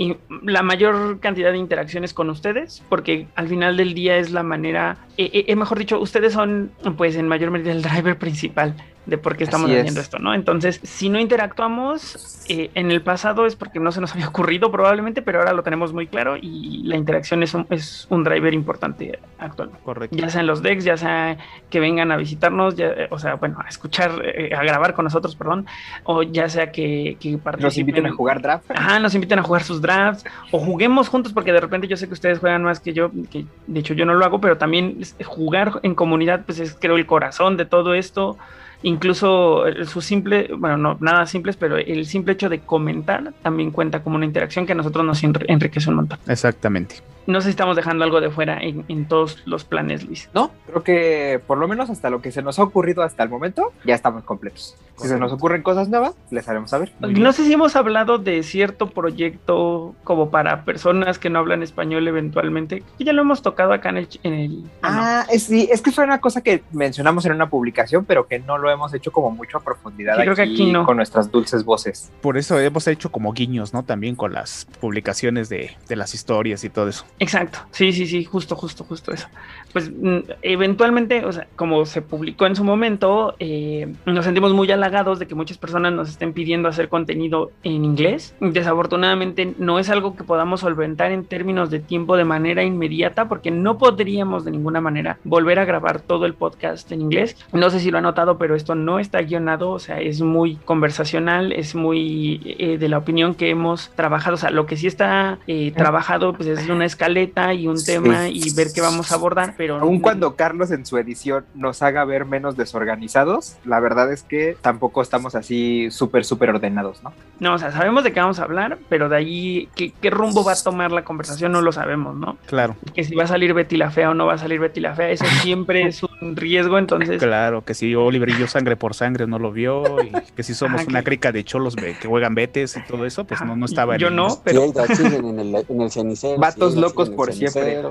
la 0.43 0.63
mayor 0.63 1.19
cantidad 1.19 1.51
de 1.51 1.57
interacciones 1.57 2.13
con 2.13 2.29
ustedes, 2.29 2.83
porque 2.89 3.27
al 3.35 3.47
final 3.47 3.77
del 3.77 3.93
día 3.93 4.17
es 4.17 4.31
la 4.31 4.43
manera, 4.43 4.97
eh, 5.17 5.29
eh, 5.33 5.45
eh 5.47 5.55
mejor 5.55 5.79
dicho, 5.79 5.99
ustedes 5.99 6.33
son, 6.33 6.71
pues 6.97 7.15
en 7.15 7.27
mayor 7.27 7.51
medida 7.51 7.71
el 7.71 7.81
driver 7.81 8.17
principal 8.17 8.75
de 9.09 9.17
por 9.17 9.35
qué 9.35 9.43
estamos 9.43 9.69
haciendo 9.69 9.99
esto, 9.99 10.19
¿no? 10.19 10.33
Entonces, 10.33 10.79
si 10.83 11.09
no 11.09 11.19
interactuamos 11.19 12.43
eh, 12.47 12.69
en 12.75 12.91
el 12.91 13.01
pasado 13.01 13.45
es 13.45 13.55
porque 13.55 13.79
no 13.79 13.91
se 13.91 14.01
nos 14.01 14.11
había 14.13 14.27
ocurrido 14.27 14.71
probablemente, 14.71 15.21
pero 15.21 15.39
ahora 15.39 15.53
lo 15.53 15.63
tenemos 15.63 15.93
muy 15.93 16.07
claro 16.07 16.37
y 16.39 16.83
la 16.83 16.95
interacción 16.95 17.43
es 17.43 17.53
un, 17.53 17.65
es 17.69 18.07
un 18.09 18.23
driver 18.23 18.53
importante 18.53 19.19
actualmente. 19.37 19.83
Correcto. 19.83 20.15
Ya 20.15 20.29
sea 20.29 20.41
en 20.41 20.47
los 20.47 20.61
decks, 20.61 20.83
ya 20.83 20.97
sea 20.97 21.37
que 21.69 21.79
vengan 21.79 22.11
a 22.11 22.17
visitarnos, 22.17 22.75
ya, 22.75 22.87
eh, 22.87 23.07
o 23.09 23.19
sea, 23.19 23.35
bueno, 23.35 23.57
a 23.63 23.67
escuchar, 23.67 24.21
eh, 24.23 24.53
a 24.55 24.63
grabar 24.63 24.93
con 24.93 25.05
nosotros, 25.05 25.35
perdón, 25.35 25.65
o 26.03 26.23
ya 26.23 26.47
sea 26.49 26.71
que, 26.71 27.17
que 27.19 27.37
participen. 27.37 27.63
Nos 27.63 27.77
inviten 27.77 28.05
a 28.05 28.11
jugar 28.11 28.41
draft. 28.41 28.71
Ajá, 28.71 28.99
nos 28.99 29.15
inviten 29.15 29.39
a 29.39 29.43
jugar 29.43 29.63
sus 29.63 29.81
drafts, 29.81 30.23
o 30.51 30.59
juguemos 30.59 31.09
juntos, 31.09 31.33
porque 31.33 31.51
de 31.51 31.61
repente 31.61 31.87
yo 31.87 31.97
sé 31.97 32.07
que 32.07 32.13
ustedes 32.13 32.39
juegan 32.39 32.63
más 32.63 32.79
que 32.79 32.93
yo, 32.93 33.11
que 33.29 33.45
de 33.67 33.79
hecho 33.79 33.93
yo 33.93 34.05
no 34.05 34.13
lo 34.13 34.25
hago, 34.25 34.39
pero 34.39 34.57
también 34.57 35.01
jugar 35.25 35.79
en 35.83 35.95
comunidad, 35.95 36.45
pues 36.45 36.59
es 36.59 36.77
creo 36.79 36.95
el 36.95 37.05
corazón 37.05 37.57
de 37.57 37.65
todo 37.65 37.93
esto 37.93 38.37
incluso 38.83 39.63
su 39.85 40.01
simple, 40.01 40.49
bueno, 40.57 40.77
no 40.77 40.97
nada 40.99 41.25
simples, 41.25 41.57
pero 41.57 41.77
el 41.77 42.05
simple 42.05 42.33
hecho 42.33 42.49
de 42.49 42.59
comentar 42.59 43.33
también 43.41 43.71
cuenta 43.71 44.03
como 44.03 44.15
una 44.15 44.25
interacción 44.25 44.65
que 44.65 44.73
a 44.73 44.75
nosotros 44.75 45.05
nos 45.05 45.23
enriquece 45.23 45.89
un 45.89 45.97
montón. 45.97 46.19
Exactamente 46.27 46.97
no 47.29 47.41
sé 47.41 47.45
si 47.45 47.49
estamos 47.51 47.75
dejando 47.75 48.03
algo 48.03 48.21
de 48.21 48.31
fuera 48.31 48.59
en, 48.59 49.05
todos 49.05 49.43
los 49.45 49.63
planes, 49.63 50.03
Luis. 50.03 50.29
No, 50.33 50.51
creo 50.65 50.83
que 50.83 51.41
por 51.45 51.59
lo 51.59 51.67
menos 51.67 51.89
hasta 51.89 52.09
lo 52.09 52.21
que 52.21 52.31
se 52.31 52.41
nos 52.41 52.57
ha 52.57 52.63
ocurrido 52.63 53.03
hasta 53.03 53.21
el 53.21 53.29
momento, 53.29 53.71
ya 53.85 53.93
estamos 53.93 54.23
completos. 54.23 54.75
Si 54.97 55.07
se 55.07 55.17
nos 55.17 55.31
ocurren 55.31 55.61
cosas 55.61 55.87
nuevas, 55.89 56.15
les 56.31 56.49
haremos 56.49 56.71
saber. 56.71 56.91
No 56.99 57.31
sé 57.31 57.45
si 57.45 57.53
hemos 57.53 57.75
hablado 57.75 58.17
de 58.17 58.43
cierto 58.43 58.89
proyecto 58.89 59.95
como 60.03 60.29
para 60.29 60.65
personas 60.65 61.19
que 61.19 61.29
no 61.29 61.39
hablan 61.39 61.63
español 61.63 62.07
eventualmente, 62.07 62.83
que 62.97 63.03
ya 63.03 63.13
lo 63.13 63.21
hemos 63.21 63.41
tocado 63.41 63.73
acá 63.73 63.89
en 63.89 63.97
el... 63.97 64.09
En 64.23 64.33
el 64.33 64.63
ah, 64.81 65.25
sí, 65.37 65.69
es 65.71 65.81
que 65.81 65.91
fue 65.91 66.03
una 66.03 66.19
cosa 66.19 66.41
que 66.41 66.63
mencionamos 66.71 67.25
en 67.25 67.33
una 67.33 67.49
publicación, 67.49 68.05
pero 68.05 68.27
que 68.27 68.39
no 68.39 68.57
lo 68.57 68.68
hemos 68.69 68.93
hecho 68.93 69.11
como 69.11 69.31
mucho 69.31 69.57
a 69.57 69.61
profundidad 69.61 70.17
creo 70.17 70.35
que 70.35 70.41
aquí 70.41 70.71
no. 70.71 70.85
con 70.85 70.97
nuestras 70.97 71.31
dulces 71.31 71.63
voces. 71.63 72.11
Por 72.21 72.37
eso 72.37 72.59
hemos 72.59 72.87
hecho 72.87 73.11
como 73.11 73.33
guiños, 73.33 73.73
¿no? 73.73 73.83
También 73.83 74.15
con 74.15 74.33
las 74.33 74.65
publicaciones 74.79 75.49
de, 75.49 75.71
de 75.87 75.95
las 75.95 76.13
historias 76.13 76.63
y 76.63 76.69
todo 76.69 76.87
eso. 76.87 77.05
Exacto, 77.19 77.59
sí, 77.71 77.91
sí, 77.91 78.05
sí, 78.07 78.23
justo, 78.23 78.55
justo, 78.55 78.83
justo 78.83 79.13
eso. 79.13 79.27
Pues 79.73 79.91
mm, 79.91 80.19
eventualmente, 80.41 81.25
o 81.25 81.31
sea, 81.31 81.47
como 81.55 81.85
se 81.85 82.01
publicó 82.01 82.45
en 82.45 82.55
su 82.55 82.63
momento, 82.63 83.35
eh, 83.39 83.93
nos 84.05 84.25
sentimos 84.25 84.53
muy 84.53 84.71
halagados 84.71 85.19
de 85.19 85.27
que 85.27 85.35
muchas 85.35 85.57
personas 85.57 85.93
nos 85.93 86.09
estén 86.09 86.33
pidiendo 86.33 86.69
hacer 86.69 86.89
contenido 86.89 87.51
en 87.63 87.85
inglés. 87.85 88.35
Desafortunadamente 88.39 89.53
no 89.57 89.79
es 89.79 89.89
algo 89.89 90.15
que 90.15 90.23
podamos 90.23 90.61
solventar 90.61 91.11
en 91.11 91.25
términos 91.25 91.69
de 91.69 91.79
tiempo 91.79 92.17
de 92.17 92.25
manera 92.25 92.63
inmediata 92.63 93.27
porque 93.27 93.51
no 93.51 93.77
podríamos 93.77 94.45
de 94.45 94.51
ninguna 94.51 94.81
manera 94.81 95.17
volver 95.23 95.59
a 95.59 95.65
grabar 95.65 96.01
todo 96.01 96.25
el 96.25 96.33
podcast 96.33 96.91
en 96.91 97.01
inglés. 97.01 97.37
No 97.53 97.69
sé 97.69 97.79
si 97.79 97.91
lo 97.91 97.97
ha 97.97 98.01
notado, 98.01 98.37
pero 98.37 98.55
esto 98.59 98.75
no 98.75 98.99
está 98.99 99.21
guionado, 99.21 99.71
o 99.71 99.79
sea, 99.79 99.99
es 99.99 100.21
muy 100.21 100.55
conversacional, 100.57 101.51
es 101.51 101.75
muy 101.75 102.55
eh, 102.59 102.77
de 102.77 102.89
la 102.89 102.97
opinión 102.97 103.35
que 103.35 103.49
hemos 103.49 103.89
trabajado, 103.95 104.35
o 104.35 104.37
sea, 104.37 104.51
lo 104.51 104.65
que 104.65 104.77
sí 104.77 104.87
está 104.87 105.39
eh, 105.47 105.71
trabajado 105.75 106.33
pues 106.33 106.47
es 106.47 106.69
una 106.69 106.85
escala 106.85 107.09
y 107.53 107.67
un 107.67 107.83
tema 107.83 108.29
y 108.29 108.53
ver 108.53 108.67
qué 108.73 108.81
vamos 108.81 109.11
a 109.11 109.15
abordar, 109.15 109.55
pero... 109.57 109.77
Aun 109.77 109.99
cuando 109.99 110.35
Carlos 110.35 110.71
en 110.71 110.85
su 110.85 110.97
edición 110.97 111.45
nos 111.55 111.81
haga 111.81 112.05
ver 112.05 112.25
menos 112.25 112.55
desorganizados, 112.55 113.57
la 113.65 113.79
verdad 113.79 114.11
es 114.11 114.23
que 114.23 114.57
tampoco 114.61 115.01
estamos 115.01 115.35
así 115.35 115.89
súper, 115.91 116.25
súper 116.25 116.51
ordenados, 116.51 117.03
¿no? 117.03 117.13
No, 117.39 117.53
o 117.53 117.57
sea, 117.57 117.71
sabemos 117.71 118.03
de 118.03 118.11
qué 118.11 118.19
vamos 118.19 118.39
a 118.39 118.43
hablar, 118.43 118.77
pero 118.89 119.09
de 119.09 119.15
ahí 119.15 119.69
qué, 119.75 119.91
qué, 120.01 120.09
rumbo 120.09 120.43
va 120.43 120.53
a 120.53 120.55
tomar 120.55 120.91
la 120.91 121.03
conversación 121.03 121.51
no 121.51 121.61
lo 121.61 121.71
sabemos, 121.71 122.15
¿no? 122.15 122.37
Claro. 122.45 122.75
Que 122.93 123.03
si 123.03 123.15
va 123.15 123.23
a 123.23 123.27
salir 123.27 123.53
Betty 123.53 123.77
la 123.77 123.91
Fea 123.91 124.11
o 124.11 124.13
no 124.13 124.25
va 124.25 124.33
a 124.33 124.37
salir 124.37 124.59
Betty 124.59 124.79
la 124.79 124.93
Fea, 124.95 125.09
eso 125.09 125.25
siempre 125.41 125.83
es 125.87 126.03
un 126.03 126.35
riesgo, 126.35 126.77
entonces... 126.77 127.21
Claro, 127.21 127.63
que 127.63 127.73
si 127.73 127.95
Oliver 127.95 128.29
y 128.29 128.37
yo 128.37 128.47
sangre 128.49 128.75
por 128.75 128.93
sangre 128.93 129.27
no 129.27 129.39
lo 129.39 129.51
vio, 129.51 129.83
y 130.03 130.11
que 130.35 130.43
si 130.43 130.53
somos 130.53 130.85
una 130.87 131.03
crica 131.03 131.31
de 131.31 131.43
cholos 131.43 131.75
que 131.75 131.95
juegan 132.07 132.35
betes 132.35 132.77
y 132.77 132.81
todo 132.83 133.05
eso, 133.05 133.25
pues 133.25 133.41
no, 133.41 133.55
no 133.55 133.65
estaba... 133.65 133.97
Yo 133.97 134.09
no, 134.09 134.41
pero... 134.43 134.63
en 134.65 135.39
el, 135.39 135.65
en 135.67 135.81
el 135.81 135.91
cenicero. 135.91 136.39
Vatos 136.39 136.75
locos 136.75 137.09
por 137.09 137.33
siempre. 137.33 137.81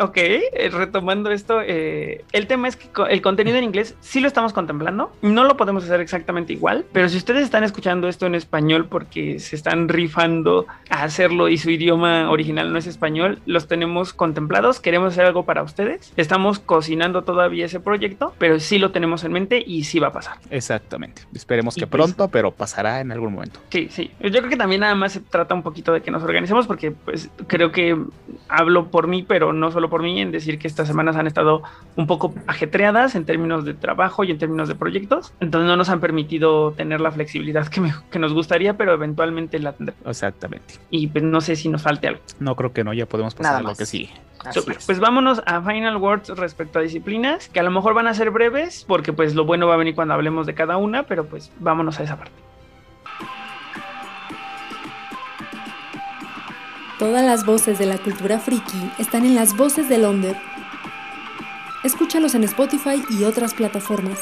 ok, 0.00 0.16
eh, 0.16 0.70
retomando 0.72 1.30
esto, 1.30 1.60
eh, 1.62 2.24
el 2.32 2.46
tema 2.46 2.68
es 2.68 2.76
que 2.76 2.88
el 3.10 3.22
contenido 3.22 3.56
en 3.56 3.64
inglés 3.64 3.96
sí 4.00 4.20
lo 4.20 4.28
estamos 4.28 4.52
contemplando, 4.52 5.12
no 5.22 5.44
lo 5.44 5.56
podemos 5.56 5.84
hacer 5.84 6.00
exactamente 6.00 6.52
igual, 6.52 6.84
pero 6.92 7.08
si 7.08 7.16
ustedes 7.16 7.44
están 7.44 7.64
escuchando 7.64 8.08
esto 8.08 8.26
en 8.26 8.34
español 8.34 8.86
porque 8.86 9.38
se 9.38 9.56
están 9.56 9.88
rifando 9.88 10.66
a 10.90 11.02
hacerlo 11.02 11.48
y 11.48 11.58
su 11.58 11.70
idioma 11.70 12.30
original 12.30 12.72
no 12.72 12.78
es 12.78 12.86
español, 12.86 13.40
los 13.46 13.68
tenemos 13.68 14.12
contemplados, 14.12 14.80
queremos 14.80 15.12
hacer 15.12 15.26
algo 15.26 15.44
para 15.44 15.62
ustedes, 15.62 16.12
estamos 16.16 16.58
cocinando 16.58 17.22
todavía 17.22 17.66
ese 17.66 17.80
proyecto, 17.80 18.34
pero 18.38 18.60
sí 18.66 18.78
lo 18.78 18.90
tenemos 18.92 19.24
en 19.24 19.32
mente 19.32 19.62
y 19.64 19.84
sí 19.84 19.98
va 19.98 20.08
a 20.08 20.12
pasar. 20.12 20.36
Exactamente, 20.50 21.22
esperemos 21.34 21.74
que 21.74 21.86
pues 21.86 22.02
pronto, 22.02 22.28
pero 22.28 22.50
pasará 22.50 23.00
en 23.00 23.12
algún 23.12 23.32
momento. 23.34 23.60
Sí, 23.70 23.88
sí, 23.90 24.10
yo 24.20 24.30
creo 24.30 24.48
que 24.48 24.56
también 24.56 24.80
nada 24.82 24.94
más 24.94 25.12
se 25.12 25.20
trata 25.20 25.54
un 25.54 25.62
poquito 25.62 25.92
de 25.92 26.02
que 26.02 26.10
nos 26.10 26.22
organicemos 26.22 26.66
porque 26.66 26.90
pues 26.90 27.30
creo 27.46 27.72
que 27.72 27.96
hablo 28.48 28.90
por 28.90 29.06
mí, 29.06 29.22
pero 29.22 29.52
no 29.52 29.70
solo 29.70 29.88
por 29.88 30.02
mí, 30.02 30.20
en 30.20 30.32
decir 30.32 30.58
que 30.58 30.68
estas 30.68 30.86
semanas 30.86 31.16
han 31.16 31.26
estado 31.26 31.62
un 31.96 32.06
poco 32.06 32.34
ajetreadas 32.46 33.14
en 33.14 33.24
términos 33.24 33.64
de 33.64 33.74
trabajo 33.74 34.24
y 34.24 34.30
en 34.30 34.38
términos 34.38 34.68
de 34.68 34.74
proyectos, 34.74 35.32
entonces 35.40 35.68
no 35.68 35.76
nos 35.76 35.88
han 35.88 36.00
permitido 36.00 36.72
tener 36.72 37.00
la 37.00 37.10
flexibilidad 37.10 37.66
que, 37.68 37.82
que 38.10 38.18
nos 38.18 38.32
gustaría, 38.32 38.76
pero 38.76 38.92
eventualmente 38.92 39.58
la 39.58 39.72
tendremos. 39.72 40.06
Exactamente. 40.06 40.74
Y 40.90 41.06
pues 41.08 41.24
no 41.24 41.40
sé 41.40 41.56
si 41.56 41.68
nos 41.68 41.82
falte 41.82 42.08
algo. 42.08 42.20
No 42.40 42.56
creo 42.56 42.72
que 42.72 42.84
no, 42.84 42.92
ya 42.92 43.06
podemos 43.06 43.34
pasar 43.34 43.56
a 43.56 43.62
lo 43.62 43.74
que 43.74 43.86
sigue. 43.86 44.10
Pues 44.86 44.98
vámonos 44.98 45.42
a 45.46 45.60
final 45.62 45.96
words 45.96 46.28
respecto 46.30 46.78
a 46.78 46.82
disciplinas, 46.82 47.48
que 47.48 47.60
a 47.60 47.62
lo 47.62 47.70
mejor 47.70 47.94
van 47.94 48.06
a 48.06 48.14
ser 48.14 48.30
breves, 48.30 48.84
porque 48.86 49.12
pues 49.12 49.34
lo 49.34 49.44
bueno 49.44 49.66
va 49.66 49.74
a 49.74 49.76
venir 49.76 49.94
cuando 49.94 50.14
hablemos 50.14 50.46
de 50.46 50.54
cada 50.54 50.76
una, 50.76 51.04
pero 51.04 51.26
pues 51.26 51.52
vámonos 51.58 51.98
a 52.00 52.04
esa 52.04 52.16
parte. 52.16 52.46
Todas 56.98 57.24
las 57.24 57.44
voces 57.44 57.78
de 57.78 57.84
la 57.84 57.98
cultura 57.98 58.38
friki 58.38 58.90
están 58.98 59.26
en 59.26 59.34
las 59.34 59.54
voces 59.54 59.88
de 59.88 59.98
Londres. 59.98 60.36
Escúchalos 61.84 62.34
en 62.34 62.44
Spotify 62.44 63.04
y 63.10 63.24
otras 63.24 63.52
plataformas. 63.52 64.18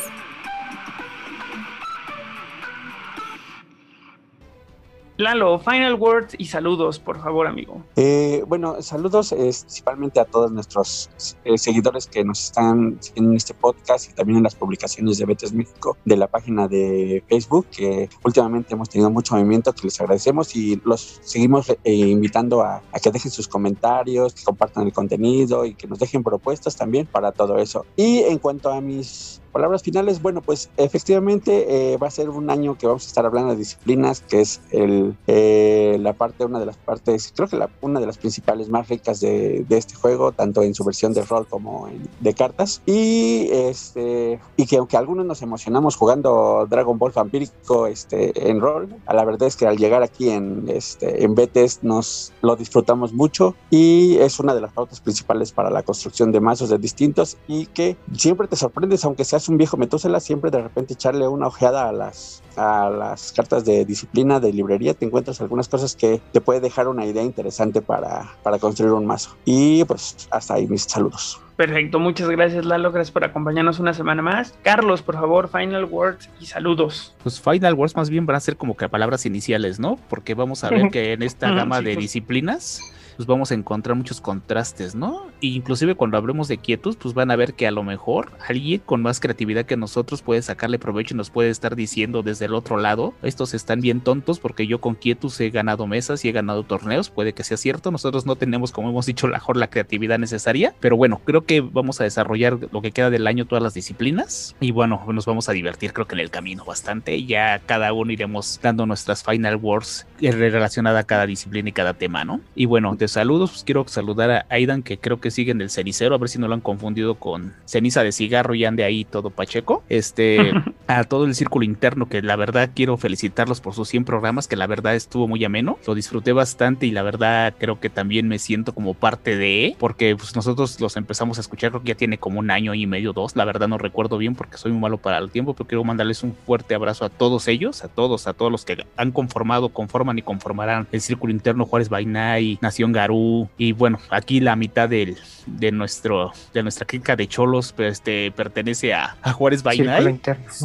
Lalo, 5.16 5.60
final 5.60 5.94
words 5.94 6.34
y 6.38 6.46
saludos, 6.46 6.98
por 6.98 7.20
favor, 7.20 7.46
amigo. 7.46 7.80
Eh, 7.94 8.42
bueno, 8.48 8.82
saludos 8.82 9.32
principalmente 9.32 10.18
a 10.18 10.24
todos 10.24 10.50
nuestros 10.50 11.08
eh, 11.44 11.56
seguidores 11.56 12.08
que 12.08 12.24
nos 12.24 12.42
están 12.44 12.98
en 13.14 13.34
este 13.34 13.54
podcast 13.54 14.10
y 14.10 14.14
también 14.14 14.38
en 14.38 14.42
las 14.42 14.56
publicaciones 14.56 15.18
de 15.18 15.24
Betes 15.24 15.52
México 15.52 15.96
de 16.04 16.16
la 16.16 16.26
página 16.26 16.66
de 16.66 17.22
Facebook, 17.28 17.66
que 17.70 18.08
últimamente 18.24 18.74
hemos 18.74 18.88
tenido 18.88 19.08
mucho 19.08 19.36
movimiento, 19.36 19.72
que 19.72 19.82
les 19.84 20.00
agradecemos 20.00 20.56
y 20.56 20.80
los 20.84 21.20
seguimos 21.22 21.70
eh, 21.70 21.78
invitando 21.84 22.62
a, 22.62 22.82
a, 22.90 22.98
que 22.98 23.12
dejen 23.12 23.30
sus 23.30 23.46
comentarios, 23.46 24.34
que 24.34 24.42
compartan 24.42 24.84
el 24.84 24.92
contenido 24.92 25.64
y 25.64 25.74
que 25.74 25.86
nos 25.86 26.00
dejen 26.00 26.24
propuestas 26.24 26.76
también 26.76 27.06
para 27.06 27.30
todo 27.30 27.58
eso. 27.58 27.86
Y 27.94 28.18
en 28.18 28.38
cuanto 28.38 28.72
a 28.72 28.80
mis 28.80 29.40
palabras 29.54 29.84
finales, 29.84 30.20
bueno, 30.20 30.42
pues 30.42 30.68
efectivamente 30.76 31.92
eh, 31.92 31.96
va 31.96 32.08
a 32.08 32.10
ser 32.10 32.28
un 32.28 32.50
año 32.50 32.76
que 32.76 32.88
vamos 32.88 33.04
a 33.04 33.06
estar 33.06 33.24
hablando 33.24 33.52
de 33.52 33.56
disciplinas, 33.56 34.20
que 34.20 34.40
es 34.40 34.60
el, 34.72 35.16
eh, 35.28 35.96
la 36.00 36.12
parte, 36.12 36.44
una 36.44 36.58
de 36.58 36.66
las 36.66 36.76
partes, 36.76 37.32
creo 37.34 37.46
que 37.46 37.56
la, 37.56 37.70
una 37.80 38.00
de 38.00 38.06
las 38.06 38.18
principales 38.18 38.68
más 38.68 38.88
ricas 38.88 39.20
de, 39.20 39.64
de, 39.68 39.76
este 39.78 39.94
juego, 39.94 40.32
tanto 40.32 40.62
en 40.62 40.74
su 40.74 40.82
versión 40.82 41.14
de 41.14 41.22
rol 41.22 41.46
como 41.46 41.86
en, 41.86 42.08
de 42.18 42.34
cartas. 42.34 42.82
Y, 42.84 43.48
este, 43.52 44.40
y 44.56 44.66
que 44.66 44.78
aunque 44.78 44.96
algunos 44.96 45.24
nos 45.24 45.40
emocionamos 45.40 45.94
jugando 45.94 46.66
Dragon 46.68 46.98
Ball 46.98 47.12
vampírico 47.12 47.86
este, 47.86 48.50
en 48.50 48.60
rol, 48.60 48.88
a 49.06 49.14
la 49.14 49.24
verdad 49.24 49.46
es 49.46 49.54
que 49.54 49.68
al 49.68 49.76
llegar 49.76 50.02
aquí 50.02 50.30
en, 50.30 50.64
este, 50.66 51.22
en 51.22 51.36
BTS 51.36 51.84
nos 51.84 52.32
lo 52.42 52.56
disfrutamos 52.56 53.12
mucho 53.12 53.54
y 53.70 54.18
es 54.18 54.40
una 54.40 54.52
de 54.52 54.62
las 54.62 54.72
pautas 54.72 55.00
principales 55.00 55.52
para 55.52 55.70
la 55.70 55.84
construcción 55.84 56.32
de 56.32 56.40
mazos 56.40 56.70
de 56.70 56.78
distintos 56.78 57.36
y 57.46 57.66
que 57.66 57.96
siempre 58.16 58.48
te 58.48 58.56
sorprendes, 58.56 59.04
aunque 59.04 59.24
seas 59.24 59.43
un 59.48 59.56
viejo 59.56 59.76
metúsela, 59.76 60.20
siempre 60.20 60.50
de 60.50 60.62
repente 60.62 60.94
echarle 60.94 61.28
una 61.28 61.46
ojeada 61.46 61.88
a 61.88 61.92
las, 61.92 62.42
a 62.56 62.90
las 62.90 63.32
cartas 63.32 63.64
de 63.64 63.84
disciplina 63.84 64.40
de 64.40 64.52
librería, 64.52 64.94
te 64.94 65.04
encuentras 65.04 65.40
algunas 65.40 65.68
cosas 65.68 65.96
que 65.96 66.20
te 66.32 66.40
puede 66.40 66.60
dejar 66.60 66.88
una 66.88 67.06
idea 67.06 67.22
interesante 67.22 67.82
para, 67.82 68.32
para 68.42 68.58
construir 68.58 68.92
un 68.92 69.06
mazo. 69.06 69.36
Y 69.44 69.84
pues 69.84 70.28
hasta 70.30 70.54
ahí 70.54 70.66
mis 70.66 70.82
saludos. 70.82 71.40
Perfecto, 71.56 72.00
muchas 72.00 72.28
gracias 72.28 72.64
Lalo, 72.64 72.90
gracias 72.90 73.12
por 73.12 73.24
acompañarnos 73.24 73.78
una 73.78 73.94
semana 73.94 74.22
más. 74.22 74.54
Carlos, 74.62 75.02
por 75.02 75.14
favor, 75.14 75.48
final 75.48 75.84
words 75.84 76.28
y 76.40 76.46
saludos. 76.46 77.14
Pues 77.22 77.40
final 77.40 77.74
words 77.74 77.94
más 77.94 78.10
bien 78.10 78.26
van 78.26 78.36
a 78.36 78.40
ser 78.40 78.56
como 78.56 78.76
que 78.76 78.88
palabras 78.88 79.24
iniciales, 79.24 79.78
¿no? 79.78 79.98
Porque 80.08 80.34
vamos 80.34 80.64
a 80.64 80.70
ver 80.70 80.88
que 80.92 81.12
en 81.12 81.22
esta 81.22 81.52
gama 81.52 81.78
sí, 81.78 81.84
de 81.84 81.94
pues. 81.94 82.02
disciplinas 82.02 82.80
pues 83.16 83.26
vamos 83.26 83.50
a 83.50 83.54
encontrar 83.54 83.96
muchos 83.96 84.20
contrastes, 84.20 84.94
¿no? 84.94 85.26
E 85.40 85.48
inclusive 85.48 85.94
cuando 85.94 86.16
hablemos 86.16 86.48
de 86.48 86.58
quietos, 86.58 86.96
pues 86.96 87.14
van 87.14 87.30
a 87.30 87.36
ver 87.36 87.54
que 87.54 87.66
a 87.66 87.70
lo 87.70 87.82
mejor 87.82 88.32
alguien 88.48 88.80
con 88.84 89.02
más 89.02 89.20
creatividad 89.20 89.66
que 89.66 89.76
nosotros 89.76 90.22
puede 90.22 90.42
sacarle 90.42 90.78
provecho 90.78 91.14
y 91.14 91.16
nos 91.16 91.30
puede 91.30 91.50
estar 91.50 91.76
diciendo 91.76 92.22
desde 92.22 92.46
el 92.46 92.54
otro 92.54 92.76
lado, 92.76 93.14
estos 93.22 93.54
están 93.54 93.80
bien 93.80 94.00
tontos 94.00 94.40
porque 94.40 94.66
yo 94.66 94.80
con 94.80 94.94
quietos 94.94 95.40
he 95.40 95.50
ganado 95.50 95.86
mesas 95.86 96.24
y 96.24 96.28
he 96.28 96.32
ganado 96.32 96.62
torneos, 96.64 97.10
puede 97.10 97.32
que 97.32 97.44
sea 97.44 97.56
cierto, 97.56 97.90
nosotros 97.90 98.26
no 98.26 98.36
tenemos, 98.36 98.72
como 98.72 98.90
hemos 98.90 99.06
dicho, 99.06 99.26
mejor 99.26 99.56
la 99.56 99.68
creatividad 99.68 100.18
necesaria, 100.18 100.74
pero 100.80 100.96
bueno, 100.96 101.20
creo 101.24 101.44
que 101.44 101.60
vamos 101.60 102.00
a 102.00 102.04
desarrollar 102.04 102.58
lo 102.72 102.82
que 102.82 102.92
queda 102.92 103.10
del 103.10 103.26
año 103.26 103.46
todas 103.46 103.62
las 103.62 103.74
disciplinas 103.74 104.56
y 104.60 104.70
bueno, 104.70 105.04
nos 105.12 105.26
vamos 105.26 105.48
a 105.48 105.52
divertir 105.52 105.92
creo 105.92 106.06
que 106.06 106.14
en 106.14 106.20
el 106.20 106.30
camino 106.30 106.64
bastante, 106.64 107.24
ya 107.24 107.60
cada 107.66 107.92
uno 107.92 108.12
iremos 108.12 108.60
dando 108.62 108.86
nuestras 108.86 109.22
final 109.22 109.56
words 109.56 110.06
relacionadas 110.20 111.02
a 111.02 111.06
cada 111.06 111.26
disciplina 111.26 111.68
y 111.68 111.72
cada 111.72 111.94
tema, 111.94 112.24
¿no? 112.24 112.40
Y 112.54 112.66
bueno, 112.66 112.96
saludos, 113.08 113.50
pues 113.50 113.64
quiero 113.64 113.86
saludar 113.86 114.30
a 114.30 114.46
Aidan 114.48 114.82
que 114.82 114.98
creo 114.98 115.20
que 115.20 115.30
sigue 115.30 115.52
en 115.52 115.60
el 115.60 115.70
cenicero, 115.70 116.14
a 116.14 116.18
ver 116.18 116.28
si 116.28 116.38
no 116.38 116.48
lo 116.48 116.54
han 116.54 116.60
confundido 116.60 117.16
con 117.16 117.54
ceniza 117.64 118.02
de 118.02 118.12
cigarro 118.12 118.54
y 118.54 118.64
ande 118.64 118.84
ahí 118.84 119.04
todo 119.04 119.30
pacheco. 119.30 119.82
Este, 119.88 120.52
a 120.86 121.04
todo 121.04 121.24
el 121.24 121.34
círculo 121.34 121.64
interno 121.64 122.08
que 122.08 122.22
la 122.22 122.36
verdad 122.36 122.70
quiero 122.74 122.96
felicitarlos 122.96 123.60
por 123.60 123.74
sus 123.74 123.88
100 123.88 124.04
programas, 124.04 124.48
que 124.48 124.56
la 124.56 124.66
verdad 124.66 124.94
estuvo 124.94 125.28
muy 125.28 125.44
ameno, 125.44 125.78
lo 125.86 125.94
disfruté 125.94 126.32
bastante 126.32 126.86
y 126.86 126.90
la 126.90 127.02
verdad 127.02 127.54
creo 127.58 127.80
que 127.80 127.90
también 127.90 128.28
me 128.28 128.38
siento 128.38 128.74
como 128.74 128.94
parte 128.94 129.36
de, 129.36 129.76
porque 129.78 130.16
pues 130.16 130.34
nosotros 130.36 130.80
los 130.80 130.96
empezamos 130.96 131.38
a 131.38 131.40
escuchar, 131.40 131.70
creo 131.70 131.82
que 131.82 131.88
ya 131.88 131.94
tiene 131.94 132.18
como 132.18 132.40
un 132.40 132.50
año 132.50 132.74
y 132.74 132.86
medio, 132.86 133.12
dos, 133.12 133.36
la 133.36 133.44
verdad 133.44 133.68
no 133.68 133.78
recuerdo 133.78 134.18
bien 134.18 134.34
porque 134.34 134.58
soy 134.58 134.72
muy 134.72 134.80
malo 134.80 134.98
para 134.98 135.18
el 135.18 135.30
tiempo, 135.30 135.54
pero 135.54 135.66
quiero 135.66 135.84
mandarles 135.84 136.22
un 136.22 136.34
fuerte 136.34 136.74
abrazo 136.74 137.04
a 137.04 137.08
todos 137.08 137.48
ellos, 137.48 137.84
a 137.84 137.88
todos, 137.88 138.26
a 138.26 138.34
todos 138.34 138.50
los 138.50 138.64
que 138.64 138.84
han 138.96 139.12
conformado, 139.12 139.70
conforman 139.70 140.18
y 140.18 140.22
conformarán 140.22 140.86
el 140.92 141.00
círculo 141.00 141.32
interno 141.32 141.66
Juárez 141.66 141.88
Bainay, 141.88 142.58
Nación 142.60 142.92
Garú 142.94 143.48
y 143.58 143.72
bueno, 143.72 143.98
aquí 144.10 144.40
la 144.40 144.56
mitad 144.56 144.88
del, 144.88 145.16
de 145.46 145.72
nuestro 145.72 146.32
de 146.52 146.62
nuestra 146.62 146.86
clica 146.86 147.16
de 147.16 147.28
cholos 147.28 147.72
pues, 147.72 147.92
este 147.92 148.32
pertenece 148.32 148.94
a, 148.94 149.16
a 149.22 149.32
Juárez 149.32 149.62
Bainay. 149.62 150.20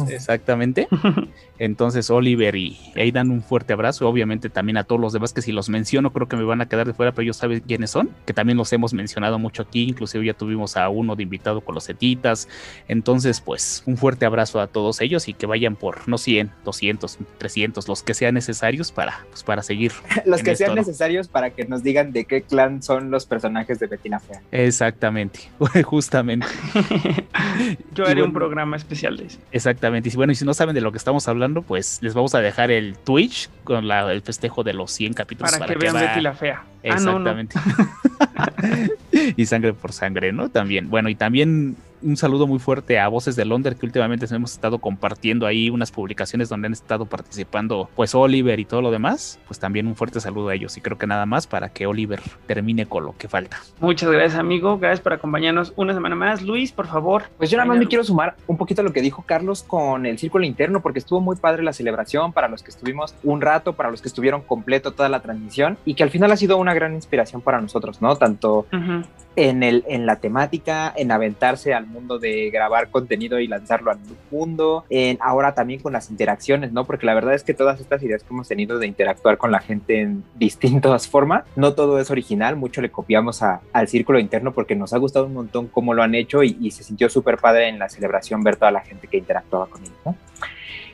Exactamente. 0.08 0.88
Entonces, 1.60 2.08
Oliver 2.08 2.56
y 2.56 2.78
Aidan, 2.96 3.30
un 3.30 3.42
fuerte 3.42 3.74
abrazo. 3.74 4.08
Obviamente 4.08 4.48
también 4.48 4.78
a 4.78 4.84
todos 4.84 4.98
los 4.98 5.12
demás 5.12 5.34
que 5.34 5.42
si 5.42 5.52
los 5.52 5.68
menciono 5.68 6.10
creo 6.10 6.26
que 6.26 6.34
me 6.36 6.42
van 6.42 6.62
a 6.62 6.66
quedar 6.66 6.86
de 6.86 6.94
fuera, 6.94 7.12
pero 7.12 7.24
ellos 7.24 7.36
saben 7.36 7.60
quiénes 7.60 7.90
son, 7.90 8.08
que 8.24 8.32
también 8.32 8.56
los 8.56 8.72
hemos 8.72 8.94
mencionado 8.94 9.38
mucho 9.38 9.60
aquí. 9.62 9.82
Inclusive 9.82 10.24
ya 10.24 10.32
tuvimos 10.32 10.78
a 10.78 10.88
uno 10.88 11.16
de 11.16 11.22
invitado 11.22 11.60
con 11.60 11.74
los 11.74 11.86
etitas. 11.90 12.48
Entonces, 12.88 13.42
pues, 13.42 13.82
un 13.84 13.98
fuerte 13.98 14.24
abrazo 14.24 14.58
a 14.58 14.68
todos 14.68 15.02
ellos 15.02 15.28
y 15.28 15.34
que 15.34 15.44
vayan 15.44 15.76
por 15.76 16.08
no 16.08 16.16
100, 16.16 16.50
200, 16.64 17.18
300, 17.36 17.88
los 17.88 18.02
que 18.02 18.14
sean 18.14 18.32
necesarios 18.32 18.90
para, 18.90 19.26
pues, 19.28 19.42
para 19.42 19.62
seguir. 19.62 19.92
los 20.24 20.42
que 20.42 20.56
sean 20.56 20.74
necesarios 20.74 21.28
para 21.28 21.50
que 21.50 21.66
nos 21.66 21.82
digan 21.82 22.10
de 22.12 22.24
qué 22.24 22.40
clan 22.40 22.82
son 22.82 23.10
los 23.10 23.26
personajes 23.26 23.78
de 23.78 23.86
Betty 23.86 24.08
la 24.08 24.20
Fea. 24.20 24.40
Exactamente, 24.50 25.50
justamente. 25.84 26.46
Yo 27.94 28.04
haré 28.04 28.14
bueno, 28.14 28.24
un 28.28 28.32
programa 28.32 28.78
especial 28.78 29.18
de 29.18 29.26
eso. 29.26 29.38
Exactamente. 29.52 30.08
Y 30.08 30.16
bueno, 30.16 30.32
y 30.32 30.36
si 30.36 30.46
no 30.46 30.54
saben 30.54 30.74
de 30.74 30.80
lo 30.80 30.90
que 30.90 30.96
estamos 30.96 31.28
hablando, 31.28 31.49
pues 31.62 31.98
les 32.02 32.14
vamos 32.14 32.34
a 32.34 32.40
dejar 32.40 32.70
el 32.70 32.96
Twitch 32.96 33.50
con 33.64 33.88
la, 33.88 34.12
el 34.12 34.22
festejo 34.22 34.62
de 34.62 34.72
los 34.72 34.90
100 34.92 35.14
capítulos. 35.14 35.52
Para, 35.52 35.66
para 35.66 35.74
que, 35.74 35.78
que, 35.78 35.84
vean 35.84 35.96
va... 35.96 36.08
Betty 36.08 36.20
la 36.20 36.34
Fea. 36.34 36.64
Exactamente. 36.82 37.58
Ah, 37.58 37.74
no, 38.62 38.68
no. 38.68 38.88
y 39.36 39.46
sangre 39.46 39.72
por 39.72 39.92
sangre, 39.92 40.32
¿no? 40.32 40.48
También. 40.48 40.88
Bueno, 40.88 41.08
y 41.08 41.14
también 41.14 41.76
un 42.02 42.16
saludo 42.16 42.46
muy 42.46 42.58
fuerte 42.58 42.98
a 42.98 43.08
Voces 43.08 43.36
de 43.36 43.44
Londres 43.44 43.78
que 43.78 43.86
últimamente 43.86 44.26
hemos 44.34 44.52
estado 44.52 44.78
compartiendo 44.78 45.46
ahí 45.46 45.70
unas 45.70 45.90
publicaciones 45.90 46.48
donde 46.48 46.66
han 46.66 46.72
estado 46.72 47.06
participando 47.06 47.88
pues 47.94 48.14
Oliver 48.14 48.58
y 48.60 48.64
todo 48.64 48.82
lo 48.82 48.90
demás, 48.90 49.38
pues 49.46 49.58
también 49.58 49.86
un 49.86 49.96
fuerte 49.96 50.20
saludo 50.20 50.48
a 50.48 50.54
ellos 50.54 50.76
y 50.76 50.80
creo 50.80 50.98
que 50.98 51.06
nada 51.06 51.26
más 51.26 51.46
para 51.46 51.68
que 51.68 51.86
Oliver 51.86 52.20
termine 52.46 52.86
con 52.86 53.04
lo 53.04 53.16
que 53.16 53.28
falta. 53.28 53.58
Muchas 53.80 54.10
gracias 54.10 54.38
amigo, 54.38 54.78
gracias 54.78 55.00
por 55.00 55.12
acompañarnos 55.12 55.72
una 55.76 55.94
semana 55.94 56.14
más. 56.14 56.42
Luis, 56.42 56.72
por 56.72 56.86
favor. 56.86 57.24
Pues 57.38 57.50
yo 57.50 57.56
nada 57.56 57.66
más 57.66 57.78
me 57.78 57.86
quiero 57.86 58.04
sumar 58.04 58.36
un 58.46 58.56
poquito 58.56 58.82
a 58.82 58.84
lo 58.84 58.92
que 58.92 59.02
dijo 59.02 59.22
Carlos 59.26 59.62
con 59.62 60.06
el 60.06 60.18
círculo 60.18 60.44
interno 60.44 60.80
porque 60.80 60.98
estuvo 60.98 61.20
muy 61.20 61.36
padre 61.36 61.62
la 61.62 61.72
celebración 61.72 62.32
para 62.32 62.48
los 62.48 62.62
que 62.62 62.70
estuvimos 62.70 63.14
un 63.22 63.40
rato, 63.40 63.74
para 63.74 63.90
los 63.90 64.00
que 64.00 64.08
estuvieron 64.08 64.42
completo 64.42 64.92
toda 64.92 65.08
la 65.08 65.20
transmisión 65.20 65.78
y 65.84 65.94
que 65.94 66.02
al 66.02 66.10
final 66.10 66.32
ha 66.32 66.36
sido 66.36 66.56
una 66.56 66.74
gran 66.74 66.94
inspiración 66.94 67.40
para 67.42 67.60
nosotros, 67.60 68.00
¿no? 68.00 68.16
Tanto 68.16 68.66
uh 68.72 68.76
-huh. 68.76 69.04
En, 69.36 69.62
el, 69.62 69.84
en 69.88 70.06
la 70.06 70.16
temática, 70.16 70.92
en 70.96 71.12
aventarse 71.12 71.74
al 71.74 71.86
mundo 71.86 72.18
de 72.18 72.50
grabar 72.50 72.90
contenido 72.90 73.38
y 73.38 73.46
lanzarlo 73.46 73.90
al 73.90 73.98
mundo, 74.30 74.84
en 74.90 75.18
ahora 75.20 75.54
también 75.54 75.80
con 75.80 75.92
las 75.92 76.10
interacciones, 76.10 76.72
¿no? 76.72 76.84
Porque 76.84 77.06
la 77.06 77.14
verdad 77.14 77.34
es 77.34 77.44
que 77.44 77.54
todas 77.54 77.80
estas 77.80 78.02
ideas 78.02 78.22
que 78.22 78.32
hemos 78.32 78.48
tenido 78.48 78.78
de 78.78 78.86
interactuar 78.86 79.38
con 79.38 79.50
la 79.50 79.60
gente 79.60 80.00
en 80.00 80.24
distintas 80.34 81.08
formas, 81.08 81.44
no 81.56 81.74
todo 81.74 81.98
es 81.98 82.10
original, 82.10 82.56
mucho 82.56 82.80
le 82.80 82.90
copiamos 82.90 83.42
a, 83.42 83.60
al 83.72 83.88
círculo 83.88 84.18
interno 84.18 84.52
porque 84.52 84.76
nos 84.76 84.92
ha 84.92 84.98
gustado 84.98 85.26
un 85.26 85.34
montón 85.34 85.68
cómo 85.68 85.94
lo 85.94 86.02
han 86.02 86.14
hecho 86.14 86.42
y, 86.42 86.70
se 86.70 86.84
sintió 86.84 87.08
súper 87.08 87.36
padre 87.36 87.68
en 87.68 87.78
la 87.80 87.88
celebración 87.88 88.42
ver 88.42 88.56
toda 88.56 88.70
la 88.70 88.80
gente 88.80 89.08
que 89.08 89.16
interactuaba 89.16 89.66
con 89.66 89.82
ellos. 89.82 90.16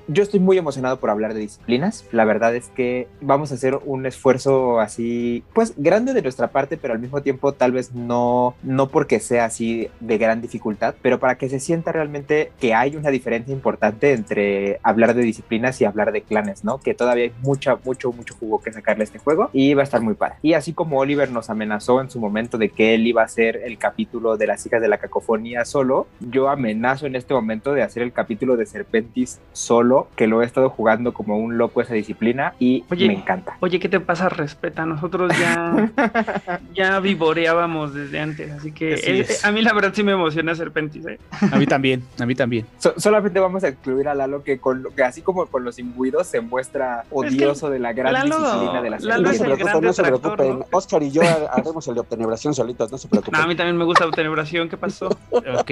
Yo 0.09 0.23
estoy 0.23 0.41
muy 0.41 0.59
emocionado 0.59 0.99
por 0.99 1.11
hablar 1.11 1.35
de 1.35 1.41
disciplinas. 1.41 2.05
La 2.12 2.24
verdad 2.24 2.55
es 2.55 2.69
que 2.69 3.09
vamos 3.20 3.53
a 3.53 3.55
hacer 3.55 3.78
un 3.85 4.07
esfuerzo 4.07 4.81
así, 4.81 5.43
pues 5.55 5.74
grande 5.77 6.12
de 6.12 6.23
nuestra 6.23 6.49
parte, 6.49 6.77
pero 6.77 6.95
al 6.95 7.01
mismo 7.01 7.23
tiempo 7.23 7.53
tal 7.53 7.73
vez 7.73 7.93
no, 7.93 8.55
no 8.62 8.89
porque 8.89 9.20
sea 9.20 9.47
así 9.47 9.89
de 10.01 10.19
gran 10.19 10.41
dificultad, 10.41 10.95
pero 11.03 11.19
para 11.19 11.37
que 11.39 11.49
se 11.49 11.61
sienta 11.61 11.93
realmente 11.93 12.53
que 12.61 12.74
hay 12.74 12.97
una 12.97 13.11
diferencia 13.11 13.53
importante 13.53 14.12
entre 14.12 14.78
hablar 14.83 15.15
de 15.15 15.23
disciplinas 15.23 15.81
y 15.81 15.85
hablar 15.85 16.12
de 16.12 16.23
clanes, 16.23 16.65
¿no? 16.65 16.78
Que 16.78 16.95
todavía 16.95 17.24
hay 17.24 17.33
mucha, 17.43 17.77
mucho, 17.85 18.12
mucho 18.12 18.35
jugo 18.39 18.61
que 18.61 18.73
sacarle 18.73 19.03
a 19.03 19.05
este 19.05 19.19
juego 19.19 19.51
y 19.53 19.74
va 19.74 19.83
a 19.83 19.85
estar 19.85 20.01
muy 20.01 20.15
padre. 20.15 20.37
Y 20.43 20.55
así 20.55 20.73
como 20.73 20.99
Oliver 20.99 21.31
nos 21.31 21.51
amenazó 21.51 22.01
en 22.01 22.11
su 22.11 22.20
momento 22.20 22.59
de 22.59 22.70
que 22.70 22.95
él 22.95 23.07
iba 23.07 23.23
a 23.23 23.27
hacer 23.27 23.57
el 23.65 23.78
capítulo 23.78 24.37
de 24.37 24.47
las 24.47 24.65
hijas 24.66 24.81
de 24.81 24.89
la 24.89 24.99
cacofonía 24.99 25.65
solo, 25.65 26.07
yo 26.20 26.49
amenazo 26.49 27.07
en 27.07 27.16
este 27.16 27.35
momento 27.35 27.73
de 27.73 27.83
hacer 27.83 28.03
el 28.03 28.12
capítulo 28.12 28.57
de 28.57 28.66
Serpentis 28.66 29.41
solo, 29.53 29.95
que 30.16 30.27
lo 30.27 30.43
he 30.43 30.47
estado 30.47 30.70
jugando 30.70 31.12
como 31.12 31.39
un 31.39 31.59
loco 31.59 31.81
esa 31.81 31.94
disciplina 31.94 32.55
y 32.59 32.85
me 32.90 33.12
encanta. 33.12 33.56
Oye, 33.60 33.78
¿qué 33.78 33.89
te 33.89 34.01
pasa? 34.01 34.28
Respeta, 34.28 34.86
nosotros 34.86 35.32
ya, 35.39 35.90
ya 36.74 37.01
vivoreábamos 37.01 37.94
desde 37.94 38.20
antes, 38.20 38.51
así 38.52 38.73
que 38.73 39.27
a 39.43 39.52
mí 39.52 39.62
la 39.62 39.73
verdad 39.73 39.93
sí 39.94 40.02
me 40.02 40.12
emociona 40.12 40.55
Serpentis. 40.55 41.06
¿eh? 41.06 41.18
A 41.52 41.56
mí 41.56 41.66
también, 41.66 42.02
a 42.18 42.27
mí 42.27 42.35
también. 42.35 42.66
solamente 42.97 43.40
vamos 43.40 43.64
a 43.64 43.68
excluir 43.68 44.09
a 44.09 44.14
Lalo 44.14 44.43
que, 44.43 44.59
con 44.59 44.82
lo, 44.82 44.90
que 44.90 45.02
así 45.02 45.23
como 45.23 45.47
con 45.47 45.64
los 45.64 45.78
imbuidos 45.78 46.27
se 46.27 46.40
muestra 46.40 47.05
odioso 47.10 47.70
de 47.70 47.78
la 47.78 47.93
gran 47.93 48.14
disciplina 48.27 48.82
de 48.82 48.90
la 48.90 48.98
serie. 49.01 49.23
No 49.23 49.32
se 49.32 49.44
preocupen, 49.44 49.82
no 49.82 49.93
se 49.93 50.02
preocupen. 50.02 50.64
Oscar 50.73 51.02
y 51.02 51.10
yo 51.10 51.23
haremos 51.51 51.86
el 51.89 51.94
de 51.94 52.01
obtenebración 52.01 52.55
solitos, 52.55 52.90
no 52.90 52.98
se 52.98 53.09
preocupen. 53.09 53.40
a 53.40 53.47
mí 53.47 53.55
también 53.55 53.77
me 53.77 53.85
gusta 53.85 54.06
obtenebración, 54.06 54.68
¿qué 54.68 54.77
pasó? 54.77 55.09
ok. 55.31 55.70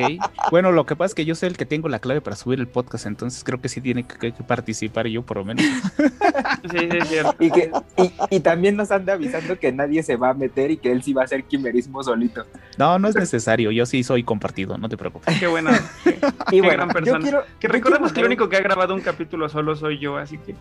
Bueno, 0.50 0.72
lo 0.72 0.86
que 0.86 0.96
pasa 0.96 1.06
es 1.06 1.14
que 1.14 1.24
yo 1.24 1.34
soy 1.34 1.48
el 1.48 1.56
que 1.56 1.66
tengo 1.66 1.88
la 1.88 1.98
clave 1.98 2.20
para 2.20 2.36
subir 2.36 2.58
el 2.60 2.68
podcast, 2.68 3.06
entonces 3.06 3.44
creo 3.44 3.60
que 3.60 3.68
sí 3.68 3.80
tiene 3.80 4.04
que, 4.04 4.13
participar 4.46 5.06
yo 5.06 5.22
por 5.22 5.38
lo 5.38 5.44
menos. 5.44 5.64
sí, 6.70 6.78
sí, 6.78 6.88
es 6.90 7.08
cierto. 7.08 7.36
Y, 7.38 7.50
que, 7.50 7.70
y, 8.30 8.40
también 8.40 8.76
nos 8.76 8.90
anda 8.90 9.14
avisando 9.14 9.58
que 9.58 9.72
nadie 9.72 10.02
se 10.02 10.16
va 10.16 10.30
a 10.30 10.34
meter 10.34 10.70
y 10.70 10.76
que 10.76 10.92
él 10.92 11.02
sí 11.02 11.12
va 11.12 11.22
a 11.22 11.24
hacer 11.24 11.44
quimerismo 11.44 12.02
solito. 12.02 12.44
No, 12.78 12.98
no 12.98 13.08
es 13.08 13.14
necesario, 13.14 13.70
yo 13.70 13.86
sí 13.86 14.02
soy 14.02 14.22
compartido, 14.22 14.78
no 14.78 14.88
te 14.88 14.96
preocupes. 14.96 15.38
Qué 15.38 15.46
buena, 15.46 15.78
qué, 16.50 16.60
gran 16.60 16.88
persona. 16.88 17.42
que 17.58 17.68
recordemos 17.68 18.12
que 18.12 18.20
el 18.20 18.26
único 18.26 18.48
que 18.48 18.56
ha 18.56 18.60
grabado 18.60 18.94
un 18.94 19.00
capítulo 19.00 19.48
solo 19.48 19.76
soy 19.76 19.98
yo, 19.98 20.16
así 20.16 20.38
que... 20.38 20.54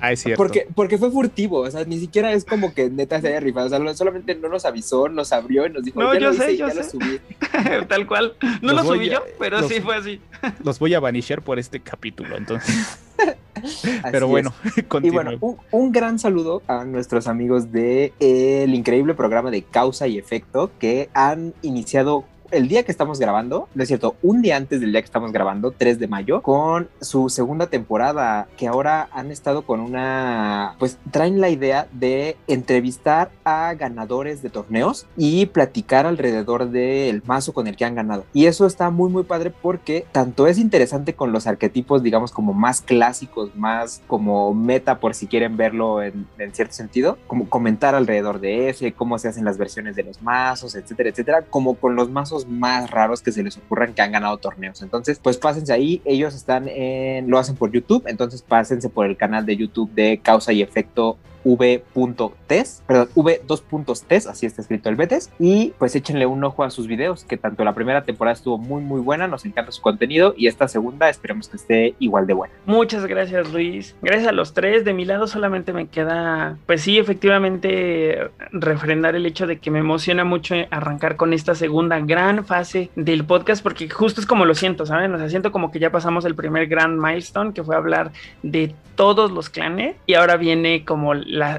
Ah, 0.00 0.12
es 0.12 0.20
cierto. 0.20 0.38
Porque, 0.38 0.66
porque 0.74 0.98
fue 0.98 1.10
furtivo, 1.10 1.60
o 1.60 1.70
sea, 1.70 1.84
ni 1.84 1.98
siquiera 1.98 2.32
es 2.32 2.44
como 2.44 2.74
que 2.74 2.90
neta 2.90 3.20
se 3.20 3.28
haya 3.28 3.40
rifado, 3.40 3.66
o 3.66 3.68
sea, 3.68 3.94
solamente 3.94 4.34
no 4.34 4.48
nos 4.48 4.64
avisó, 4.64 5.08
nos 5.08 5.32
abrió 5.32 5.66
y 5.66 5.70
nos 5.70 5.84
dijo, 5.84 6.00
no, 6.00 6.14
yo 6.18 6.32
sé, 6.32 6.56
yo 6.56 6.70
sé. 6.70 6.84
subí. 6.84 7.20
Tal 7.88 8.06
cual. 8.06 8.34
No 8.62 8.72
lo 8.72 8.82
subí 8.84 9.08
yo, 9.08 9.22
pero 9.38 9.66
sí 9.68 9.80
fue 9.80 9.96
así. 9.96 10.20
Los 10.64 10.78
voy 10.78 10.94
a 10.94 11.00
vanishar 11.00 11.42
por 11.42 11.58
este 11.58 11.80
capítulo, 11.80 12.36
entonces. 12.36 12.97
Pero 14.12 14.28
bueno, 14.28 14.52
y 15.02 15.10
bueno, 15.10 15.32
un, 15.70 15.92
gran 15.92 16.18
saludo 16.18 16.62
a 16.66 16.84
nuestros 16.84 17.26
amigos 17.26 17.72
de 17.72 18.12
el 18.20 18.74
increíble 18.74 19.14
programa 19.14 19.50
de 19.50 19.62
Causa 19.62 20.06
y 20.06 20.18
Efecto 20.18 20.70
que 20.78 21.08
han 21.14 21.54
iniciado 21.62 22.24
el 22.50 22.68
día 22.68 22.82
que 22.82 22.92
estamos 22.92 23.18
grabando, 23.18 23.68
no 23.74 23.82
es 23.82 23.88
cierto, 23.88 24.16
un 24.22 24.42
día 24.42 24.56
antes 24.56 24.80
del 24.80 24.92
día 24.92 25.00
que 25.00 25.06
estamos 25.06 25.32
grabando, 25.32 25.72
3 25.72 25.98
de 25.98 26.08
mayo, 26.08 26.42
con 26.42 26.88
su 27.00 27.28
segunda 27.28 27.66
temporada, 27.66 28.48
que 28.56 28.68
ahora 28.68 29.08
han 29.12 29.30
estado 29.30 29.62
con 29.62 29.80
una, 29.80 30.74
pues 30.78 30.98
traen 31.10 31.40
la 31.40 31.50
idea 31.50 31.88
de 31.92 32.36
entrevistar 32.46 33.30
a 33.44 33.74
ganadores 33.74 34.42
de 34.42 34.50
torneos 34.50 35.06
y 35.16 35.46
platicar 35.46 36.06
alrededor 36.06 36.70
del 36.70 37.22
mazo 37.26 37.52
con 37.52 37.66
el 37.66 37.76
que 37.76 37.84
han 37.84 37.94
ganado. 37.94 38.24
Y 38.32 38.46
eso 38.46 38.66
está 38.66 38.90
muy, 38.90 39.10
muy 39.10 39.24
padre 39.24 39.52
porque 39.62 40.06
tanto 40.12 40.46
es 40.46 40.58
interesante 40.58 41.14
con 41.14 41.32
los 41.32 41.46
arquetipos, 41.46 42.02
digamos, 42.02 42.32
como 42.32 42.54
más 42.54 42.80
clásicos, 42.80 43.54
más 43.56 44.02
como 44.06 44.54
meta, 44.54 45.00
por 45.00 45.14
si 45.14 45.26
quieren 45.26 45.56
verlo 45.56 46.02
en, 46.02 46.26
en 46.38 46.54
cierto 46.54 46.74
sentido, 46.74 47.18
como 47.26 47.48
comentar 47.48 47.94
alrededor 47.94 48.40
de 48.40 48.68
ese, 48.68 48.92
cómo 48.92 49.18
se 49.18 49.28
hacen 49.28 49.44
las 49.44 49.58
versiones 49.58 49.96
de 49.96 50.02
los 50.02 50.22
mazos, 50.22 50.74
etcétera, 50.74 51.10
etcétera, 51.10 51.42
como 51.42 51.74
con 51.74 51.96
los 51.96 52.10
mazos 52.10 52.37
más 52.46 52.90
raros 52.90 53.22
que 53.22 53.32
se 53.32 53.42
les 53.42 53.56
ocurran 53.56 53.94
que 53.94 54.02
han 54.02 54.12
ganado 54.12 54.36
torneos. 54.38 54.82
Entonces, 54.82 55.18
pues 55.22 55.36
pásense 55.36 55.72
ahí, 55.72 56.02
ellos 56.04 56.34
están 56.34 56.68
en, 56.68 57.30
lo 57.30 57.38
hacen 57.38 57.56
por 57.56 57.72
YouTube, 57.72 58.04
entonces 58.06 58.42
pásense 58.42 58.88
por 58.88 59.06
el 59.06 59.16
canal 59.16 59.46
de 59.46 59.56
YouTube 59.56 59.90
de 59.92 60.20
Causa 60.22 60.52
y 60.52 60.62
Efecto 60.62 61.18
v.tes, 61.44 62.82
perdón, 62.86 63.08
v2.tes, 63.14 64.26
así 64.26 64.46
está 64.46 64.62
escrito 64.62 64.88
el 64.88 64.96
Betes, 64.96 65.30
y 65.38 65.72
pues 65.78 65.94
échenle 65.94 66.26
un 66.26 66.42
ojo 66.44 66.64
a 66.64 66.70
sus 66.70 66.86
videos, 66.86 67.24
que 67.24 67.36
tanto 67.36 67.64
la 67.64 67.74
primera 67.74 68.04
temporada 68.04 68.34
estuvo 68.34 68.58
muy 68.58 68.82
muy 68.82 69.00
buena, 69.00 69.28
nos 69.28 69.44
encanta 69.44 69.72
su 69.72 69.82
contenido, 69.82 70.34
y 70.36 70.46
esta 70.46 70.68
segunda 70.68 71.08
esperemos 71.08 71.48
que 71.48 71.56
esté 71.56 71.94
igual 71.98 72.26
de 72.26 72.34
buena. 72.34 72.54
Muchas 72.66 73.06
gracias 73.06 73.52
Luis, 73.52 73.94
gracias 74.02 74.28
a 74.28 74.32
los 74.32 74.54
tres, 74.54 74.84
de 74.84 74.92
mi 74.92 75.04
lado 75.04 75.26
solamente 75.26 75.72
me 75.72 75.86
queda, 75.86 76.58
pues 76.66 76.82
sí, 76.82 76.98
efectivamente, 76.98 78.30
refrendar 78.52 79.14
el 79.16 79.26
hecho 79.26 79.46
de 79.46 79.58
que 79.58 79.70
me 79.70 79.78
emociona 79.78 80.24
mucho 80.24 80.54
arrancar 80.70 81.16
con 81.16 81.32
esta 81.32 81.54
segunda 81.54 81.98
gran 82.00 82.44
fase 82.44 82.90
del 82.96 83.24
podcast, 83.24 83.62
porque 83.62 83.88
justo 83.88 84.20
es 84.20 84.26
como 84.26 84.44
lo 84.44 84.54
siento, 84.54 84.86
¿saben? 84.86 85.14
O 85.14 85.18
sea, 85.18 85.28
siento 85.28 85.52
como 85.52 85.70
que 85.70 85.78
ya 85.78 85.90
pasamos 85.90 86.24
el 86.24 86.34
primer 86.34 86.66
gran 86.66 86.98
milestone, 87.00 87.52
que 87.52 87.62
fue 87.62 87.76
hablar 87.76 88.12
de 88.42 88.74
todos 88.94 89.30
los 89.30 89.48
clanes, 89.48 89.96
y 90.06 90.14
ahora 90.14 90.36
viene 90.36 90.84
como 90.84 91.14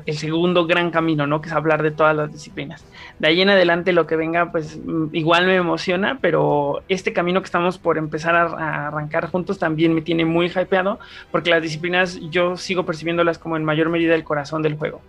el 0.06 0.18
segundo 0.18 0.66
gran 0.66 0.92
camino, 0.92 1.28
¿no? 1.28 1.42
Que 1.42 1.50
es 1.50 1.56
hablar 1.56 1.84
de 1.84 1.92
todas 1.92 2.16
las 2.16 2.32
disciplinas. 2.32 2.86
De 3.20 3.28
ahí 3.28 3.42
en 3.42 3.50
adelante 3.50 3.94
lo 3.94 4.08
que 4.08 4.16
venga, 4.16 4.52
pues 4.52 4.80
mm, 4.84 5.08
igual 5.14 5.46
me 5.46 5.56
emociona, 5.56 6.20
pero 6.22 6.82
este 6.88 7.14
camino 7.14 7.42
que 7.42 7.46
estamos 7.46 7.78
por 7.78 7.98
empezar 7.98 8.36
a, 8.36 8.88
arrancar 8.88 9.30
juntos 9.30 9.60
también 9.60 9.94
me 9.94 10.02
tiene 10.02 10.26
muy 10.26 10.48
hypeado, 10.48 11.00
porque 11.32 11.50
las 11.50 11.62
disciplinas 11.62 12.20
yo 12.30 12.58
sigo 12.58 12.86
percibiéndolas 12.86 13.38
como 13.38 13.58
en 13.58 13.66
mayor 13.66 13.90
medida 13.90 14.16
el 14.16 14.24
corazón 14.24 14.62
del 14.62 14.76
juego. 14.76 15.02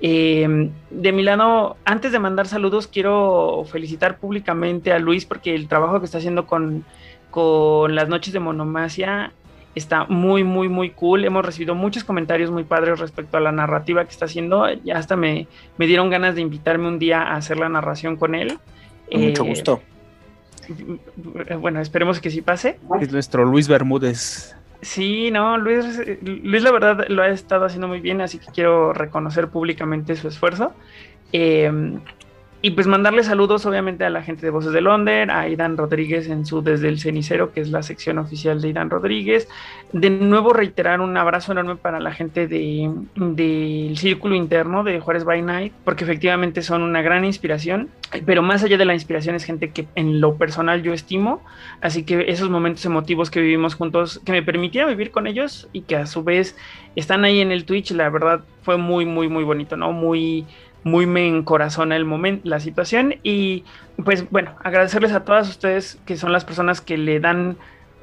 Em, 0.00 0.70
de 0.90 1.12
mi 1.12 1.22
lado, 1.22 1.76
antes 1.84 2.12
de 2.12 2.18
mandar 2.20 2.46
saludos, 2.46 2.86
quiero 2.86 3.64
felicitar 3.70 4.18
públicamente 4.18 4.92
a 4.92 4.98
Luis 4.98 5.24
porque 5.24 5.54
el 5.54 5.66
trabajo 5.68 5.98
que 5.98 6.06
está 6.06 6.18
haciendo 6.18 6.46
con, 6.46 6.84
con 7.30 7.94
las 7.94 8.08
noches 8.08 8.32
de 8.32 8.40
monomasia 8.40 9.32
está 9.74 10.04
muy, 10.04 10.44
muy, 10.44 10.68
muy 10.68 10.90
cool. 10.90 11.24
Hemos 11.24 11.44
recibido 11.44 11.74
muchos 11.74 12.04
comentarios 12.04 12.50
muy 12.50 12.64
padres 12.64 12.98
respecto 12.98 13.36
a 13.36 13.40
la 13.40 13.52
narrativa 13.52 14.04
que 14.04 14.10
está 14.10 14.24
haciendo. 14.24 14.66
Ya 14.84 14.96
hasta 14.96 15.16
me, 15.16 15.46
me 15.76 15.86
dieron 15.86 16.10
ganas 16.10 16.34
de 16.34 16.40
invitarme 16.40 16.88
un 16.88 16.98
día 16.98 17.22
a 17.22 17.36
hacer 17.36 17.58
la 17.58 17.68
narración 17.68 18.16
con 18.16 18.34
él. 18.34 18.58
Con 19.10 19.20
mucho 19.22 19.44
eh, 19.44 19.48
gusto. 19.48 19.82
Bueno, 21.60 21.80
esperemos 21.80 22.20
que 22.20 22.30
sí 22.30 22.42
pase. 22.42 22.78
Es 23.00 23.10
nuestro 23.12 23.44
Luis 23.44 23.68
Bermúdez. 23.68 24.54
Sí, 24.80 25.30
no, 25.32 25.58
Luis, 25.58 26.00
Luis 26.22 26.62
la 26.62 26.70
verdad 26.70 27.06
lo 27.08 27.22
ha 27.22 27.28
estado 27.28 27.64
haciendo 27.64 27.88
muy 27.88 28.00
bien, 28.00 28.20
así 28.20 28.38
que 28.38 28.46
quiero 28.52 28.92
reconocer 28.92 29.48
públicamente 29.48 30.14
su 30.14 30.28
esfuerzo. 30.28 30.72
Eh, 31.32 31.98
y 32.60 32.72
pues 32.72 32.88
mandarle 32.88 33.22
saludos 33.22 33.64
obviamente 33.66 34.04
a 34.04 34.10
la 34.10 34.22
gente 34.22 34.44
de 34.44 34.50
Voces 34.50 34.72
de 34.72 34.80
Londres, 34.80 35.28
a 35.30 35.48
Idan 35.48 35.76
Rodríguez 35.76 36.28
en 36.28 36.44
su 36.44 36.60
Desde 36.60 36.88
el 36.88 36.98
Cenicero, 36.98 37.52
que 37.52 37.60
es 37.60 37.70
la 37.70 37.84
sección 37.84 38.18
oficial 38.18 38.60
de 38.60 38.68
Idan 38.68 38.90
Rodríguez. 38.90 39.48
De 39.92 40.10
nuevo 40.10 40.52
reiterar 40.52 41.00
un 41.00 41.16
abrazo 41.16 41.52
enorme 41.52 41.76
para 41.76 42.00
la 42.00 42.12
gente 42.12 42.48
del 42.48 43.06
de, 43.14 43.92
Círculo 43.94 44.34
Interno 44.34 44.82
de 44.82 44.98
Juárez 44.98 45.22
by 45.22 45.40
Night, 45.40 45.72
porque 45.84 46.02
efectivamente 46.02 46.62
son 46.62 46.82
una 46.82 47.00
gran 47.00 47.24
inspiración, 47.24 47.90
pero 48.26 48.42
más 48.42 48.64
allá 48.64 48.76
de 48.76 48.84
la 48.84 48.94
inspiración 48.94 49.36
es 49.36 49.44
gente 49.44 49.70
que 49.70 49.86
en 49.94 50.20
lo 50.20 50.34
personal 50.34 50.82
yo 50.82 50.92
estimo, 50.92 51.42
así 51.80 52.02
que 52.02 52.24
esos 52.28 52.50
momentos 52.50 52.84
emotivos 52.84 53.30
que 53.30 53.40
vivimos 53.40 53.76
juntos, 53.76 54.20
que 54.24 54.32
me 54.32 54.42
permitieron 54.42 54.90
vivir 54.90 55.12
con 55.12 55.28
ellos 55.28 55.68
y 55.72 55.82
que 55.82 55.94
a 55.94 56.06
su 56.06 56.24
vez 56.24 56.56
están 56.96 57.24
ahí 57.24 57.40
en 57.40 57.52
el 57.52 57.64
Twitch, 57.64 57.92
la 57.92 58.10
verdad 58.10 58.40
fue 58.62 58.76
muy, 58.76 59.06
muy, 59.06 59.28
muy 59.28 59.44
bonito, 59.44 59.76
¿no? 59.76 59.92
Muy 59.92 60.44
muy 60.84 61.06
me 61.06 61.26
encorazona 61.26 61.96
el 61.96 62.04
momento, 62.04 62.48
la 62.48 62.60
situación 62.60 63.16
y 63.22 63.64
pues 64.04 64.30
bueno, 64.30 64.54
agradecerles 64.62 65.12
a 65.12 65.24
todas 65.24 65.48
ustedes 65.48 65.98
que 66.06 66.16
son 66.16 66.32
las 66.32 66.44
personas 66.44 66.80
que 66.80 66.96
le 66.96 67.20
dan 67.20 67.56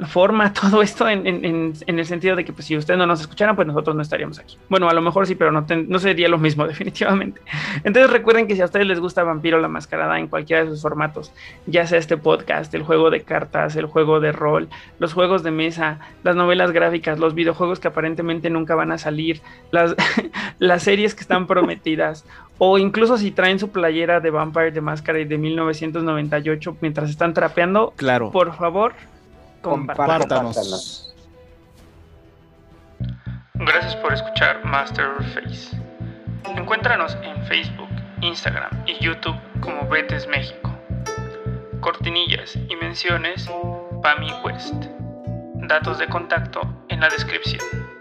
forma 0.08 0.52
todo 0.62 0.82
esto 0.82 1.08
en, 1.08 1.26
en, 1.26 1.74
en, 1.86 2.00
el 2.00 2.06
sentido 2.06 2.36
de 2.36 2.44
que 2.44 2.52
pues, 2.52 2.66
si 2.66 2.76
ustedes 2.76 2.98
no 2.98 3.06
nos 3.06 3.22
escucharan, 3.22 3.56
pues 3.56 3.68
nosotros 3.68 3.96
no 3.96 4.02
estaríamos 4.02 4.40
aquí. 4.40 4.58
Bueno, 4.70 4.90
a 4.90 4.94
lo 4.94 5.02
mejor 5.02 5.26
sí, 5.26 5.36
pero 5.36 5.52
no, 5.52 5.66
no 5.88 6.00
sería 6.00 6.28
lo 6.28 6.38
mismo 6.38 6.68
definitivamente. 6.68 7.42
Entonces 7.84 8.12
recuerden 8.12 8.48
que 8.48 8.56
si 8.56 8.62
a 8.62 8.66
ustedes 8.66 8.88
les 8.88 9.00
gusta 9.00 9.24
Vampiro 9.24 9.60
la 9.60 9.68
Mascarada 9.68 10.20
en 10.20 10.28
cualquiera 10.28 10.64
de 10.64 10.70
sus 10.70 10.82
formatos, 10.82 11.32
ya 11.66 11.88
sea 11.88 12.00
este 12.00 12.18
podcast, 12.18 12.74
el 12.74 12.84
juego 12.84 13.10
de 13.10 13.22
cartas, 13.22 13.76
el 13.76 13.86
juego 13.86 14.20
de 14.20 14.32
rol, 14.32 14.70
los 15.00 15.14
juegos 15.14 15.44
de 15.44 15.52
mesa, 15.52 16.00
las 16.24 16.36
novelas 16.36 16.72
gráficas, 16.72 17.20
los 17.20 17.34
videojuegos 17.34 17.80
que 17.80 17.88
aparentemente 17.88 18.50
nunca 18.50 18.76
van 18.76 18.92
a 18.92 18.98
salir, 18.98 19.42
las, 19.72 19.96
las 20.60 20.84
series 20.84 21.16
que 21.16 21.22
están 21.22 21.48
prometidas, 21.48 22.26
o 22.58 22.78
incluso 22.78 23.18
si 23.18 23.32
traen 23.32 23.60
su 23.60 23.70
playera 23.70 24.20
de 24.20 24.30
Vampire 24.30 24.72
de 24.72 24.82
Máscara 24.82 25.20
de 25.20 25.38
1998 25.38 26.78
mientras 26.82 27.10
están 27.10 27.34
trapeando, 27.34 27.94
claro. 27.98 28.32
por 28.32 28.56
favor, 28.56 28.94
compártanos. 29.66 31.14
Gracias 33.56 33.96
por 33.98 34.14
escuchar 34.14 34.64
Master 34.66 35.08
Face. 35.34 35.76
Encuéntranos 36.56 37.18
en 37.24 37.44
Facebook, 37.48 37.90
Instagram 38.22 38.72
y 38.86 39.04
YouTube 39.04 39.36
como 39.62 39.88
Betes 39.88 40.28
México. 40.28 40.72
Cortinillas 41.82 42.56
y 42.56 42.76
menciones 42.76 43.50
Pami 44.04 44.32
West. 44.44 44.86
Datos 45.68 45.98
de 45.98 46.08
contacto 46.08 46.62
en 46.90 47.00
la 47.00 47.10
descripción. 47.10 47.95